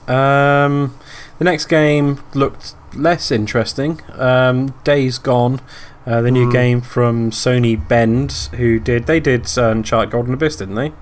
Um, 0.07 0.95
the 1.37 1.43
next 1.45 1.65
game 1.65 2.19
looked 2.33 2.75
less 2.95 3.29
interesting. 3.31 4.01
Um, 4.15 4.73
Days 4.83 5.17
Gone, 5.17 5.59
uh, 6.07 6.21
the 6.21 6.31
new 6.31 6.45
Hmm. 6.45 6.51
game 6.51 6.81
from 6.81 7.31
Sony 7.31 7.75
Bend, 7.87 8.49
who 8.53 8.79
did 8.79 9.05
they 9.05 9.19
did 9.19 9.47
Uncharted 9.57 10.11
Golden 10.11 10.33
Abyss, 10.33 10.55
didn't 10.57 10.75
they? 10.75 10.93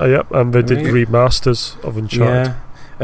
uh, 0.00 0.06
yep, 0.06 0.26
and 0.32 0.52
they 0.52 0.62
did 0.62 0.80
Yeah. 0.80 0.90
remasters 0.92 1.82
of 1.84 1.96
Uncharted. 1.96 2.46
Yeah. 2.48 2.54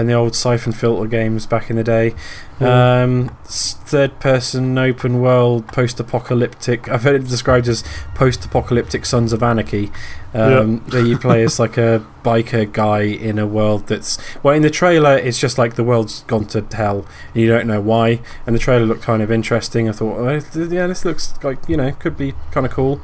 In 0.01 0.07
the 0.07 0.15
old 0.15 0.35
Siphon 0.35 0.73
Filter 0.73 1.07
games 1.07 1.47
back 1.47 1.71
in 1.71 1.77
the 1.77 1.85
day. 1.85 2.15
Um, 2.59 3.35
third 3.45 4.21
person, 4.21 4.77
open 4.77 5.21
world, 5.21 5.67
post 5.69 5.99
apocalyptic. 5.99 6.91
I've 6.91 7.05
heard 7.05 7.15
it 7.15 7.27
described 7.27 7.69
as 7.69 7.83
post 8.15 8.45
apocalyptic 8.45 9.07
Sons 9.07 9.33
of 9.33 9.43
Anarchy. 9.43 9.91
Um, 10.35 10.81
Where 10.91 11.05
you 11.05 11.19
play 11.19 11.43
as 11.43 11.59
like 11.59 11.77
a 11.77 12.05
biker 12.23 12.71
guy 12.71 13.01
in 13.01 13.39
a 13.39 13.47
world 13.47 13.87
that's. 13.87 14.19
Well, 14.43 14.55
in 14.55 14.63
the 14.63 14.71
trailer, 14.71 15.17
it's 15.17 15.39
just 15.39 15.59
like 15.59 15.75
the 15.75 15.85
world's 15.85 16.23
gone 16.23 16.47
to 16.49 16.65
hell 16.71 17.07
and 17.35 17.43
you 17.43 17.49
don't 17.49 17.67
know 17.67 17.81
why. 17.81 18.21
And 18.47 18.55
the 18.55 18.61
trailer 18.61 18.85
looked 18.85 19.03
kind 19.03 19.23
of 19.23 19.31
interesting. 19.33 19.89
I 19.89 19.93
thought, 19.93 20.19
oh, 20.19 20.61
yeah, 20.61 20.87
this 20.87 21.05
looks 21.05 21.35
like, 21.43 21.69
you 21.69 21.77
know, 21.77 21.93
could 21.93 22.17
be 22.17 22.35
kind 22.53 22.67
of 22.67 22.73
cool. 22.73 23.01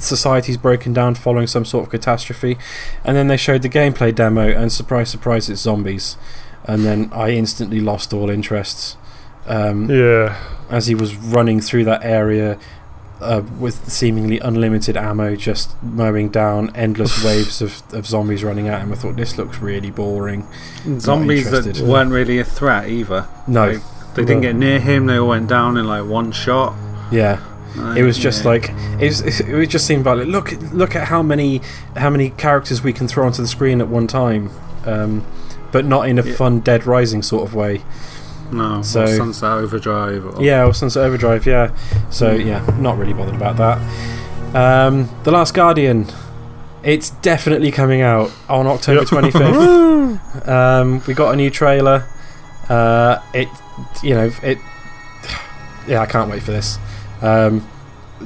Society's 0.00 0.56
broken 0.56 0.92
down 0.92 1.14
following 1.14 1.46
some 1.46 1.64
sort 1.64 1.84
of 1.84 1.90
catastrophe. 1.90 2.58
And 3.04 3.16
then 3.16 3.28
they 3.28 3.36
showed 3.36 3.62
the 3.62 3.68
gameplay 3.68 4.14
demo, 4.14 4.48
and 4.48 4.72
surprise, 4.72 5.10
surprise, 5.10 5.48
it's 5.48 5.60
zombies. 5.62 6.16
And 6.64 6.84
then 6.84 7.10
I 7.12 7.30
instantly 7.30 7.80
lost 7.80 8.12
all 8.12 8.30
interest. 8.30 8.96
Um, 9.46 9.90
Yeah. 9.90 10.36
as 10.70 10.86
he 10.86 10.94
was 10.94 11.16
running 11.16 11.60
through 11.60 11.84
that 11.86 12.04
area 12.04 12.58
uh, 13.20 13.42
with 13.58 13.88
seemingly 13.90 14.38
unlimited 14.40 14.96
ammo, 14.96 15.36
just 15.36 15.80
mowing 15.82 16.28
down 16.28 16.70
endless 16.74 17.24
waves 17.28 17.60
of, 17.62 17.82
of 17.92 18.06
zombies 18.06 18.42
running 18.44 18.68
at 18.68 18.80
him. 18.80 18.92
I 18.92 18.96
thought 18.96 19.16
this 19.16 19.36
looks 19.38 19.58
really 19.58 19.90
boring. 19.90 20.46
Zombies 20.98 21.50
that 21.50 21.78
weren't 21.84 22.10
really 22.10 22.38
a 22.38 22.44
threat 22.44 22.88
either. 22.88 23.26
No, 23.46 23.72
Like, 23.72 23.82
they 24.14 24.24
didn't 24.24 24.42
get 24.42 24.56
near 24.56 24.78
him. 24.80 25.06
They 25.06 25.16
all 25.18 25.28
went 25.28 25.48
down 25.48 25.76
in 25.76 25.86
like 25.86 26.04
one 26.04 26.32
shot. 26.32 26.74
yeah, 27.10 27.40
It 27.96 28.02
was 28.02 28.18
just 28.18 28.44
yeah. 28.44 28.50
like 28.50 28.68
it, 29.00 29.08
was, 29.08 29.40
it 29.40 29.66
just 29.66 29.86
seemed 29.86 30.04
like 30.04 30.26
look 30.26 30.52
look 30.72 30.94
at 30.94 31.08
how 31.08 31.22
many 31.22 31.60
how 31.96 32.10
many 32.10 32.30
characters 32.30 32.82
we 32.82 32.92
can 32.92 33.08
throw 33.08 33.24
onto 33.26 33.40
the 33.42 33.48
screen 33.48 33.80
at 33.80 33.88
one 33.88 34.06
time, 34.06 34.50
um, 34.84 35.24
but 35.72 35.84
not 35.86 36.08
in 36.08 36.18
a 36.18 36.22
Yeah. 36.22 36.34
fun 36.34 36.60
Dead 36.60 36.86
Rising 36.86 37.22
sort 37.22 37.44
of 37.44 37.54
way. 37.54 37.82
no. 38.50 38.82
so- 38.82 39.06
Sunset 39.06 39.50
Overdrive. 39.52 40.24
Or, 40.36 40.42
Yeah, 40.42 40.66
or 40.66 40.74
Sunset 40.74 41.02
Overdrive, 41.02 41.46
yeah. 41.46 41.70
So, 42.10 42.32
yeah, 42.32 42.62
not 42.78 42.98
really 42.98 43.14
bothered 43.14 43.34
about 43.34 43.56
that. 43.56 43.78
Um, 44.54 45.08
the 45.24 45.30
Last 45.30 45.54
Guardian. 45.54 46.06
It's 46.82 47.10
definitely 47.22 47.70
coming 47.70 48.02
out 48.02 48.30
on 48.48 48.66
October 48.66 49.00
Yep. 49.16 49.32
25th. 49.32 50.48
um, 50.48 51.02
we 51.06 51.14
got 51.14 51.32
a 51.32 51.36
new 51.36 51.48
trailer. 51.48 52.04
Uh, 52.68 53.18
it, 53.32 53.48
you 54.02 54.14
know, 54.14 54.30
it. 54.42 54.58
Yeah, 55.88 56.00
I 56.00 56.06
can't 56.06 56.30
wait 56.30 56.42
for 56.42 56.50
this. 56.52 56.78
Um, 57.22 57.66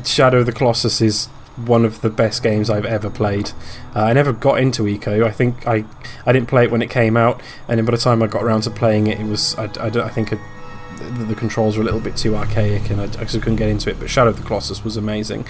Shadow 0.04 0.38
of 0.38 0.46
the 0.46 0.52
Colossus 0.52 1.00
is 1.00 1.26
one 1.56 1.84
of 1.84 2.02
the 2.02 2.10
best 2.10 2.42
games 2.42 2.68
I've 2.68 2.84
ever 2.84 3.08
played. 3.08 3.52
Uh, 3.94 4.04
I 4.04 4.12
never 4.12 4.32
got 4.32 4.60
into 4.60 4.82
Ico. 4.82 5.24
I 5.24 5.30
think 5.30 5.66
I, 5.66 5.84
I 6.26 6.32
didn't 6.32 6.48
play 6.48 6.64
it 6.64 6.70
when 6.70 6.82
it 6.82 6.90
came 6.90 7.16
out, 7.16 7.40
and 7.68 7.78
then 7.78 7.84
by 7.84 7.92
the 7.92 7.98
time 7.98 8.22
I 8.22 8.26
got 8.26 8.42
around 8.42 8.62
to 8.62 8.70
playing 8.70 9.06
it, 9.06 9.18
it 9.20 9.26
was 9.26 9.54
I, 9.56 9.64
I, 9.80 9.86
I 9.86 10.08
think 10.10 10.30
the, 10.30 11.24
the 11.24 11.34
controls 11.34 11.76
were 11.76 11.82
a 11.82 11.84
little 11.84 12.00
bit 12.00 12.16
too 12.16 12.36
archaic, 12.36 12.90
and 12.90 13.00
I, 13.00 13.04
I 13.04 13.24
just 13.24 13.40
couldn't 13.40 13.56
get 13.56 13.68
into 13.68 13.90
it. 13.90 13.98
But 13.98 14.10
Shadow 14.10 14.30
of 14.30 14.36
the 14.40 14.46
Colossus 14.46 14.84
was 14.84 14.96
amazing. 14.96 15.46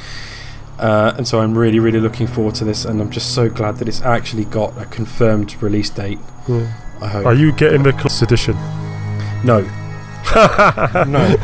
Uh, 0.79 1.15
and 1.17 1.27
so 1.27 1.41
I'm 1.41 1.57
really, 1.57 1.79
really 1.79 2.01
looking 2.01 2.27
forward 2.27 2.55
to 2.57 2.65
this, 2.65 2.85
and 2.85 3.01
I'm 3.01 3.11
just 3.11 3.35
so 3.35 3.49
glad 3.49 3.77
that 3.79 3.89
it's 3.89 4.03
actually 4.03 4.45
got 4.45 4.77
a 4.81 4.85
confirmed 4.87 5.61
release 5.63 5.91
date. 5.91 6.19
Hmm. 6.19 6.67
I 7.01 7.09
hope. 7.09 7.27
Are 7.27 7.35
you 7.35 7.53
getting 7.53 7.83
the 7.83 7.93
Colossus 7.93 8.23
edition? 8.23 8.55
No. 9.45 9.67
no. 11.07 11.37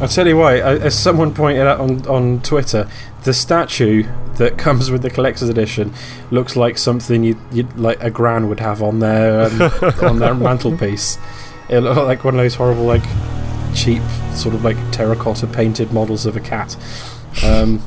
I'll 0.00 0.08
tell 0.08 0.26
you 0.26 0.36
why. 0.36 0.58
As 0.58 0.98
someone 0.98 1.34
pointed 1.34 1.66
out 1.66 1.80
on, 1.80 2.06
on 2.06 2.40
Twitter, 2.42 2.88
the 3.24 3.34
statue 3.34 4.04
that 4.36 4.56
comes 4.56 4.90
with 4.90 5.02
the 5.02 5.10
collector's 5.10 5.48
edition 5.48 5.92
looks 6.30 6.56
like 6.56 6.78
something 6.78 7.24
you 7.24 7.36
like 7.76 8.02
a 8.02 8.10
gran 8.10 8.48
would 8.48 8.60
have 8.60 8.82
on 8.82 9.00
their 9.00 9.42
um, 9.42 9.62
on 10.02 10.18
their 10.18 10.34
mantelpiece. 10.34 11.18
It 11.68 11.80
looks 11.80 11.98
like 11.98 12.24
one 12.24 12.34
of 12.34 12.38
those 12.40 12.54
horrible 12.54 12.84
like 12.84 13.04
cheap 13.74 14.02
sort 14.34 14.54
of 14.54 14.64
like 14.64 14.76
terracotta 14.92 15.46
painted 15.46 15.92
models 15.92 16.26
of 16.26 16.36
a 16.36 16.40
cat. 16.40 16.76
Um, 17.44 17.82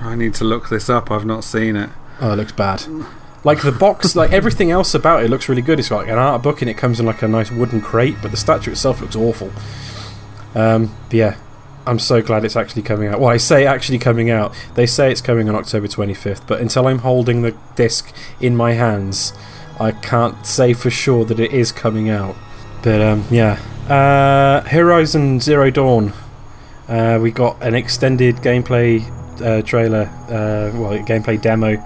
I 0.00 0.14
need 0.14 0.34
to 0.34 0.44
look 0.44 0.68
this 0.68 0.88
up. 0.88 1.10
I've 1.10 1.26
not 1.26 1.44
seen 1.44 1.76
it. 1.76 1.90
Oh, 2.20 2.32
it 2.32 2.36
looks 2.36 2.52
bad. 2.52 2.84
Like 3.46 3.62
the 3.62 3.70
box, 3.70 4.16
like 4.16 4.32
everything 4.32 4.72
else 4.72 4.92
about 4.92 5.22
it 5.22 5.30
looks 5.30 5.48
really 5.48 5.62
good. 5.62 5.78
It's 5.78 5.88
got 5.88 5.98
like 5.98 6.08
an 6.08 6.18
art 6.18 6.42
book 6.42 6.62
and 6.62 6.68
it 6.68 6.74
comes 6.74 6.98
in 6.98 7.06
like 7.06 7.22
a 7.22 7.28
nice 7.28 7.48
wooden 7.48 7.80
crate, 7.80 8.16
but 8.20 8.32
the 8.32 8.36
statue 8.36 8.72
itself 8.72 9.00
looks 9.00 9.14
awful. 9.14 9.52
Um, 10.56 10.92
but 11.04 11.14
yeah, 11.14 11.36
I'm 11.86 12.00
so 12.00 12.20
glad 12.20 12.44
it's 12.44 12.56
actually 12.56 12.82
coming 12.82 13.06
out. 13.06 13.20
Well, 13.20 13.28
I 13.30 13.36
say 13.36 13.64
actually 13.64 14.00
coming 14.00 14.30
out. 14.30 14.52
They 14.74 14.84
say 14.84 15.12
it's 15.12 15.20
coming 15.20 15.48
on 15.48 15.54
October 15.54 15.86
25th, 15.86 16.44
but 16.48 16.60
until 16.60 16.88
I'm 16.88 16.98
holding 16.98 17.42
the 17.42 17.56
disc 17.76 18.12
in 18.40 18.56
my 18.56 18.72
hands, 18.72 19.32
I 19.78 19.92
can't 19.92 20.44
say 20.44 20.72
for 20.72 20.90
sure 20.90 21.24
that 21.26 21.38
it 21.38 21.52
is 21.52 21.70
coming 21.70 22.10
out. 22.10 22.34
But 22.82 23.00
um, 23.00 23.26
yeah, 23.30 23.60
uh, 23.88 24.68
Horizon 24.68 25.38
Zero 25.38 25.70
Dawn. 25.70 26.12
Uh, 26.88 27.20
we 27.22 27.30
got 27.30 27.62
an 27.62 27.76
extended 27.76 28.38
gameplay 28.38 29.08
uh, 29.40 29.62
trailer, 29.62 30.10
uh, 30.28 30.76
well, 30.76 30.98
gameplay 31.04 31.40
demo 31.40 31.76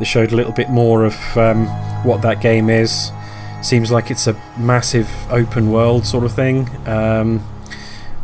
that 0.00 0.06
showed 0.06 0.32
a 0.32 0.36
little 0.36 0.52
bit 0.52 0.68
more 0.68 1.04
of 1.04 1.14
um, 1.36 1.66
what 2.04 2.22
that 2.22 2.40
game 2.40 2.68
is. 2.68 3.12
Seems 3.62 3.92
like 3.92 4.10
it's 4.10 4.26
a 4.26 4.32
massive 4.58 5.08
open 5.30 5.70
world 5.70 6.06
sort 6.06 6.24
of 6.24 6.32
thing. 6.32 6.68
Um, 6.88 7.46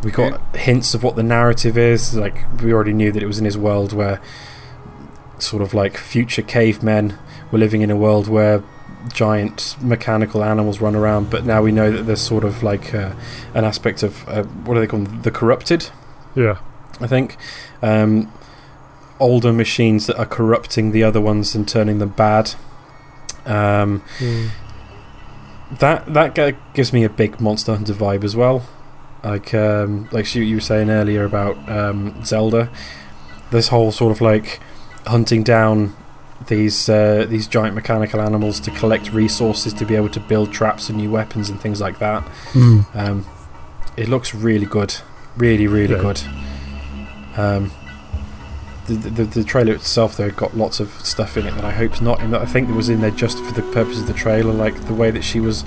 we 0.03 0.11
got 0.11 0.55
hints 0.55 0.93
of 0.93 1.03
what 1.03 1.15
the 1.15 1.23
narrative 1.23 1.77
is. 1.77 2.15
Like 2.15 2.43
we 2.61 2.73
already 2.73 2.93
knew 2.93 3.11
that 3.11 3.21
it 3.21 3.27
was 3.27 3.39
in 3.39 3.45
his 3.45 3.57
world 3.57 3.93
where 3.93 4.19
sort 5.37 5.61
of 5.61 5.73
like 5.73 5.95
future 5.97 6.41
cavemen 6.41 7.17
were 7.51 7.59
living 7.59 7.81
in 7.81 7.91
a 7.91 7.95
world 7.95 8.27
where 8.27 8.63
giant 9.13 9.75
mechanical 9.79 10.43
animals 10.43 10.81
run 10.81 10.95
around. 10.95 11.29
But 11.29 11.45
now 11.45 11.61
we 11.61 11.71
know 11.71 11.91
that 11.91 12.03
there's 12.03 12.21
sort 12.21 12.43
of 12.43 12.63
like 12.63 12.93
uh, 12.93 13.13
an 13.53 13.63
aspect 13.63 14.01
of 14.01 14.27
uh, 14.27 14.43
what 14.43 14.73
do 14.73 14.79
they 14.79 14.87
call? 14.87 15.01
The 15.01 15.31
corrupted. 15.31 15.89
Yeah. 16.35 16.57
I 16.99 17.07
think. 17.07 17.37
Um, 17.81 18.31
older 19.19 19.51
machines 19.53 20.07
that 20.07 20.17
are 20.17 20.25
corrupting 20.25 20.91
the 20.91 21.03
other 21.03 21.21
ones 21.21 21.55
and 21.55 21.67
turning 21.67 21.99
them 21.99 22.09
bad. 22.09 22.53
Um, 23.45 24.01
Hmm. 24.19 24.47
that 25.79 26.13
that 26.13 26.55
gives 26.73 26.93
me 26.93 27.03
a 27.03 27.09
big 27.09 27.39
Monster 27.41 27.73
Hunter 27.75 27.93
vibe 27.93 28.23
as 28.23 28.35
well. 28.35 28.63
Like 29.23 29.53
um, 29.53 30.07
like 30.11 30.33
you, 30.35 30.55
were 30.55 30.61
saying 30.61 30.89
earlier 30.89 31.25
about 31.25 31.57
um, 31.69 32.23
Zelda, 32.23 32.69
this 33.51 33.69
whole 33.69 33.91
sort 33.91 34.11
of 34.11 34.21
like 34.21 34.59
hunting 35.05 35.43
down 35.43 35.95
these 36.47 36.87
uh, 36.87 37.25
these 37.27 37.47
giant 37.47 37.75
mechanical 37.75 38.21
animals 38.21 38.59
to 38.61 38.71
collect 38.71 39.11
resources 39.11 39.73
to 39.73 39.85
be 39.85 39.95
able 39.95 40.09
to 40.09 40.19
build 40.19 40.51
traps 40.53 40.87
and 40.89 40.97
new 40.97 41.09
weapons 41.11 41.49
and 41.49 41.59
things 41.59 41.81
like 41.81 41.99
that. 41.99 42.21
Hmm. 42.53 42.81
Um, 42.93 43.25
it 43.97 44.07
looks 44.07 44.33
really 44.35 44.65
good, 44.67 44.95
really, 45.35 45.67
really 45.67 45.95
Yeah. 45.95 46.01
good. 46.01 46.21
Um, 47.35 47.71
the, 48.87 49.09
the 49.09 49.23
the 49.25 49.43
trailer 49.43 49.73
itself, 49.73 50.17
though, 50.17 50.31
got 50.31 50.55
lots 50.57 50.79
of 50.79 50.91
stuff 51.05 51.37
in 51.37 51.45
it 51.45 51.55
that 51.55 51.65
I 51.65 51.71
hope's 51.71 52.01
not 52.01 52.21
in. 52.21 52.31
That 52.31 52.41
I 52.41 52.45
think 52.45 52.69
it 52.69 52.73
was 52.73 52.89
in 52.89 53.01
there 53.01 53.11
just 53.11 53.37
for 53.43 53.51
the 53.53 53.61
purpose 53.73 53.99
of 53.99 54.07
the 54.07 54.13
trailer, 54.13 54.53
like 54.53 54.85
the 54.87 54.93
way 54.93 55.11
that 55.11 55.23
she 55.23 55.39
was 55.39 55.63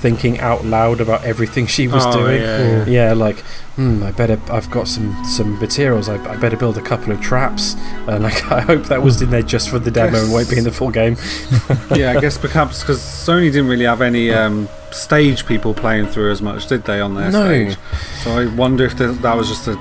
thinking 0.00 0.38
out 0.40 0.64
loud 0.64 1.00
about 1.00 1.24
everything 1.24 1.66
she 1.66 1.88
was 1.88 2.04
Oh, 2.06 2.12
doing. 2.12 2.40
yeah, 2.42 2.84
yeah. 2.84 2.84
Yeah, 3.08 3.12
like, 3.14 3.40
hmm, 3.76 4.02
I 4.02 4.12
better. 4.12 4.38
I've 4.50 4.70
got 4.70 4.86
some 4.88 5.24
some 5.24 5.58
materials. 5.58 6.08
I, 6.08 6.16
I 6.32 6.36
better 6.36 6.56
build 6.56 6.76
a 6.78 6.82
couple 6.82 7.12
of 7.12 7.20
traps, 7.20 7.74
and 8.06 8.22
like, 8.22 8.44
I 8.52 8.60
hope 8.60 8.84
that 8.84 9.02
was 9.02 9.20
in 9.22 9.30
there 9.30 9.42
just 9.42 9.68
for 9.70 9.78
the 9.78 9.90
demo 9.90 10.18
and 10.22 10.32
won't 10.32 10.50
be 10.50 10.58
in 10.58 10.64
the 10.64 10.72
full 10.72 10.90
game. 10.90 11.16
yeah, 11.94 12.12
I 12.16 12.20
guess 12.20 12.36
perhaps 12.46 12.82
because 12.82 13.00
Sony 13.00 13.46
didn't 13.50 13.68
really 13.68 13.86
have 13.86 14.02
any 14.02 14.30
um, 14.32 14.68
stage 14.92 15.46
people 15.46 15.74
playing 15.74 16.06
through 16.08 16.30
as 16.30 16.42
much, 16.42 16.66
did 16.68 16.84
they, 16.84 17.00
on 17.00 17.14
their 17.14 17.30
No. 17.32 17.46
stage? 17.46 17.76
So 18.22 18.38
I 18.38 18.46
wonder 18.54 18.84
if 18.84 18.96
th- 18.96 19.16
that 19.22 19.36
was 19.36 19.48
just 19.48 19.66
a 19.66 19.76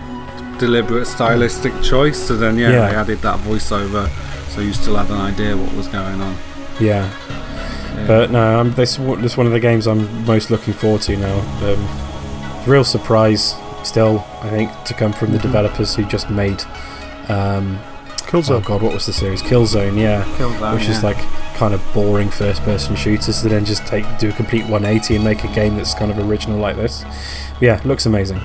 deliberate 0.58 1.06
stylistic 1.06 1.74
choice. 1.82 2.18
So 2.28 2.36
then, 2.38 2.58
yeah, 2.58 2.70
Yeah. 2.72 2.90
they 2.90 2.96
added 2.96 3.22
that 3.22 3.40
voiceover, 3.40 4.10
so 4.50 4.62
you 4.62 4.74
still 4.74 4.96
had 4.96 5.10
an 5.10 5.22
idea 5.22 5.56
what 5.56 5.74
was 5.76 5.88
going 5.88 6.22
on. 6.22 6.36
Yeah, 6.80 7.10
Yeah. 7.96 8.08
But 8.08 8.32
no, 8.32 8.60
I'm, 8.60 8.74
this 8.74 8.98
this 8.98 9.32
is 9.32 9.38
one 9.38 9.46
of 9.48 9.54
the 9.54 9.60
games 9.60 9.88
I'm 9.88 10.26
most 10.26 10.52
looking 10.52 10.74
forward 10.74 11.02
to 11.04 11.16
now. 11.18 11.38
Um, 11.64 11.88
real 12.68 12.84
surprise, 12.84 13.56
still 13.84 14.26
I 14.42 14.50
think, 14.50 14.70
to 14.86 14.94
come 14.94 15.14
from 15.14 15.32
the 15.32 15.40
developers 15.40 15.96
who 15.96 16.04
just 16.04 16.30
made. 16.30 16.62
Um, 17.30 17.80
oh 18.34 18.60
god, 18.60 18.82
what 18.82 18.94
was 18.94 19.06
the 19.06 19.14
series? 19.14 19.42
Killzone, 19.42 19.98
yeah, 19.98 20.26
Killed 20.38 20.56
that, 20.56 20.74
which 20.74 20.90
is 20.90 21.04
like 21.04 21.18
kind 21.56 21.74
of 21.74 21.82
boring 21.94 22.30
first-person 22.30 22.96
shooters 22.98 23.42
to 23.42 23.48
then 23.48 23.64
just 23.64 23.86
take 23.88 24.04
do 24.20 24.28
a 24.30 24.34
complete 24.34 24.64
180 24.64 25.16
and 25.16 25.24
make 25.24 25.46
a 25.46 25.48
game 25.54 25.78
that's 25.78 25.94
kind 25.94 26.12
of 26.12 26.18
original 26.20 26.60
like 26.60 26.76
this. 26.76 27.06
Yeah, 27.62 27.80
looks 27.86 28.06
amazing. 28.06 28.42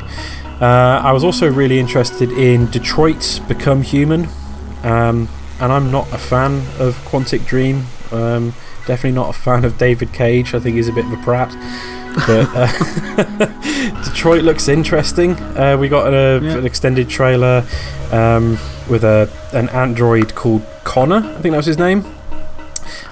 Uh, 0.60 1.00
I 1.02 1.12
was 1.12 1.24
also 1.24 1.50
really 1.50 1.78
interested 1.78 2.30
in 2.32 2.70
Detroit 2.70 3.40
Become 3.48 3.82
Human, 3.82 4.28
um, 4.82 5.28
and 5.60 5.72
I'm 5.72 5.90
not 5.90 6.12
a 6.12 6.18
fan 6.18 6.58
of 6.78 6.94
Quantic 7.06 7.46
Dream. 7.46 7.84
Um, 8.12 8.52
definitely 8.86 9.12
not 9.12 9.30
a 9.34 9.38
fan 9.38 9.64
of 9.64 9.78
David 9.78 10.12
Cage. 10.12 10.54
I 10.54 10.60
think 10.60 10.76
he's 10.76 10.88
a 10.88 10.92
bit 10.92 11.06
of 11.06 11.12
a 11.12 11.22
prat. 11.22 11.50
But 12.26 12.48
uh, 12.54 14.02
Detroit 14.04 14.42
looks 14.42 14.68
interesting. 14.68 15.32
Uh, 15.56 15.76
we 15.80 15.88
got 15.88 16.12
a, 16.12 16.40
Yeah. 16.42 16.58
an 16.58 16.66
extended 16.66 17.08
trailer 17.08 17.64
um, 18.10 18.58
with 18.88 19.04
a 19.04 19.30
an 19.52 19.68
android 19.70 20.34
called 20.34 20.62
Connor. 20.84 21.16
I 21.18 21.40
think 21.40 21.52
that 21.52 21.56
was 21.58 21.66
his 21.66 21.78
name. 21.78 22.04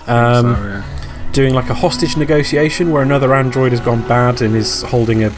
Um, 0.06 0.54
so, 0.54 0.62
yeah. 0.62 1.30
doing 1.32 1.54
like 1.54 1.70
a 1.70 1.74
hostage 1.74 2.16
negotiation 2.16 2.90
where 2.90 3.02
another 3.02 3.34
android 3.34 3.70
has 3.72 3.80
gone 3.80 4.06
bad 4.08 4.42
and 4.42 4.56
is 4.56 4.82
holding 4.82 5.22
a 5.22 5.28
uh, 5.28 5.30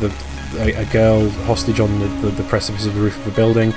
the 0.00 0.12
a, 0.56 0.72
a 0.74 0.84
girl 0.86 1.28
hostage 1.46 1.80
on 1.80 1.98
the, 1.98 2.06
the, 2.06 2.28
the 2.30 2.44
precipice 2.44 2.86
of 2.86 2.94
the 2.94 3.00
roof 3.00 3.16
of 3.18 3.32
a 3.32 3.36
building. 3.36 3.74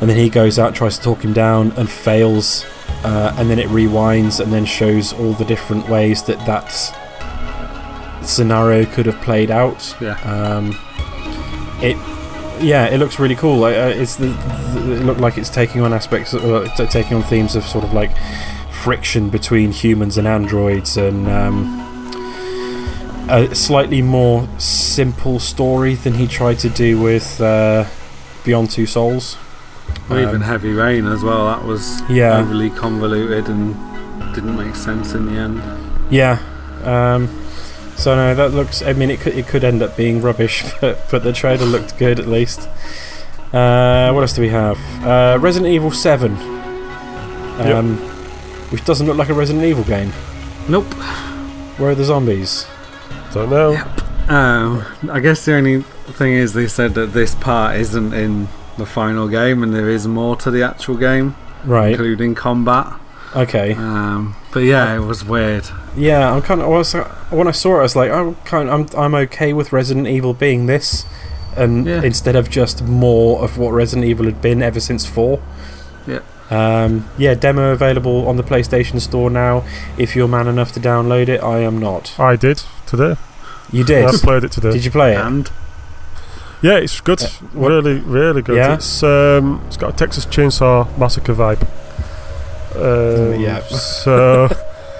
And 0.00 0.10
then 0.10 0.16
he 0.16 0.28
goes 0.28 0.58
out, 0.58 0.74
tries 0.74 0.98
to 0.98 1.04
talk 1.04 1.24
him 1.24 1.32
down, 1.32 1.72
and 1.72 1.88
fails. 1.88 2.66
Uh, 3.04 3.34
and 3.38 3.48
then 3.48 3.58
it 3.58 3.68
rewinds 3.68 4.40
and 4.40 4.52
then 4.52 4.64
shows 4.64 5.12
all 5.12 5.32
the 5.34 5.44
different 5.44 5.88
ways 5.88 6.22
that 6.24 6.38
that 6.46 6.72
scenario 8.26 8.84
could 8.86 9.06
have 9.06 9.20
played 9.22 9.50
out. 9.50 9.94
Yeah. 10.00 10.18
Um, 10.22 10.70
it, 11.82 11.96
yeah, 12.62 12.86
it 12.86 12.98
looks 12.98 13.18
really 13.18 13.36
cool. 13.36 13.64
Uh, 13.64 13.70
it's 13.70 14.16
the, 14.16 14.26
the, 14.26 14.92
it 14.94 15.04
looked 15.04 15.20
like 15.20 15.38
it's 15.38 15.50
taking 15.50 15.82
on 15.82 15.92
aspects, 15.92 16.32
of, 16.32 16.44
uh, 16.44 16.86
taking 16.86 17.16
on 17.16 17.22
themes 17.22 17.54
of 17.54 17.64
sort 17.64 17.84
of 17.84 17.92
like 17.92 18.10
friction 18.82 19.30
between 19.30 19.72
humans 19.72 20.16
and 20.18 20.26
androids, 20.26 20.96
and 20.96 21.28
um, 21.28 21.85
a 23.28 23.54
slightly 23.54 24.02
more 24.02 24.48
simple 24.58 25.38
story 25.40 25.94
than 25.94 26.14
he 26.14 26.26
tried 26.26 26.58
to 26.60 26.68
do 26.68 27.00
with 27.00 27.40
uh, 27.40 27.84
Beyond 28.44 28.70
Two 28.70 28.86
Souls. 28.86 29.36
Or 30.10 30.18
even 30.20 30.36
Um, 30.36 30.40
Heavy 30.42 30.72
Rain 30.72 31.06
as 31.06 31.22
well. 31.22 31.46
That 31.46 31.64
was 31.64 32.00
Yeah. 32.08 32.38
overly 32.38 32.70
convoluted 32.70 33.48
and 33.48 33.74
didn't 34.34 34.56
make 34.56 34.74
sense 34.76 35.14
in 35.14 35.26
the 35.26 35.40
end. 35.40 35.62
Yeah. 36.10 36.38
Um, 36.84 37.28
so 37.96 38.14
no, 38.14 38.34
that 38.34 38.52
looks. 38.52 38.82
I 38.82 38.92
mean, 38.92 39.10
it 39.10 39.20
could 39.20 39.34
it 39.34 39.46
could 39.48 39.64
end 39.64 39.82
up 39.82 39.96
being 39.96 40.20
rubbish, 40.22 40.64
but 40.80 41.08
but 41.10 41.22
the 41.24 41.32
trailer 41.32 41.64
looked 41.66 41.98
good 41.98 42.18
at 42.20 42.26
least. 42.28 42.68
Uh, 43.52 44.10
what 44.12 44.20
else 44.22 44.32
do 44.34 44.42
we 44.42 44.48
have? 44.50 44.78
Uh, 45.04 45.38
Resident 45.40 45.72
Evil 45.72 45.90
Seven. 45.90 46.36
Um, 47.58 47.96
Which 48.70 48.84
doesn't 48.84 49.06
look 49.06 49.16
like 49.16 49.28
a 49.30 49.34
Resident 49.34 49.64
Evil 49.64 49.84
game. 49.84 50.12
Nope. 50.68 50.92
Where 51.78 51.90
are 51.90 51.94
the 51.94 52.04
zombies? 52.04 52.66
Don't 53.36 53.50
know. 53.50 53.76
Um, 54.34 54.82
I 55.10 55.20
guess 55.20 55.44
the 55.44 55.54
only 55.54 55.82
thing 55.82 56.32
is 56.32 56.54
they 56.54 56.66
said 56.66 56.94
that 56.94 57.08
this 57.12 57.34
part 57.34 57.76
isn't 57.76 58.14
in 58.14 58.48
the 58.78 58.86
final 58.86 59.28
game, 59.28 59.62
and 59.62 59.74
there 59.74 59.90
is 59.90 60.08
more 60.08 60.36
to 60.36 60.50
the 60.50 60.62
actual 60.62 60.96
game, 60.96 61.36
Right. 61.64 61.90
including 61.90 62.34
combat. 62.34 62.94
Okay. 63.34 63.74
Um, 63.74 64.34
but 64.54 64.60
yeah, 64.60 64.96
it 64.96 65.00
was 65.00 65.22
weird. 65.22 65.68
Yeah, 65.94 66.32
I'm 66.32 66.40
kind 66.40 66.62
of. 66.62 66.68
Was, 66.68 66.94
when 67.28 67.46
I 67.46 67.50
saw 67.50 67.76
it, 67.76 67.80
I 67.80 67.82
was 67.82 67.94
like, 67.94 68.10
I'm 68.10 68.36
kind. 68.46 68.70
I'm. 68.70 68.86
I'm 68.96 69.14
okay 69.14 69.52
with 69.52 69.70
Resident 69.70 70.06
Evil 70.06 70.32
being 70.32 70.64
this, 70.64 71.04
and 71.56 71.86
Yeah. 71.86 72.02
instead 72.02 72.36
of 72.36 72.48
just 72.48 72.82
more 72.82 73.42
of 73.44 73.58
what 73.58 73.72
Resident 73.72 74.06
Evil 74.06 74.24
had 74.24 74.40
been 74.40 74.62
ever 74.62 74.80
since 74.80 75.04
four. 75.04 75.40
Yeah. 76.06 76.20
Um, 76.48 77.08
yeah, 77.18 77.34
demo 77.34 77.72
available 77.72 78.26
on 78.28 78.36
the 78.38 78.44
PlayStation 78.44 79.00
Store 79.00 79.28
now. 79.28 79.62
If 79.98 80.16
you're 80.16 80.28
man 80.28 80.46
enough 80.48 80.72
to 80.72 80.80
download 80.80 81.28
it, 81.28 81.42
I 81.42 81.58
am 81.58 81.78
not. 81.78 82.18
I 82.18 82.36
did 82.36 82.62
today. 82.86 83.16
You 83.72 83.84
did. 83.84 84.04
I 84.04 84.12
played 84.12 84.44
it 84.44 84.52
today. 84.52 84.72
Did 84.72 84.84
you 84.84 84.90
play 84.90 85.14
it? 85.14 85.18
And 85.20 85.50
Yeah, 86.62 86.78
it's 86.78 87.00
good. 87.00 87.22
Uh, 87.22 87.28
what- 87.52 87.68
really, 87.68 87.98
really 88.00 88.42
good. 88.42 88.56
Yeah? 88.56 88.74
It's 88.74 89.02
um, 89.02 89.62
it's 89.66 89.76
got 89.76 89.94
a 89.94 89.96
Texas 89.96 90.24
Chainsaw 90.26 90.86
Massacre 90.98 91.34
vibe. 91.34 91.62
Um, 92.74 93.40
yeah. 93.40 93.60
So, 93.68 94.48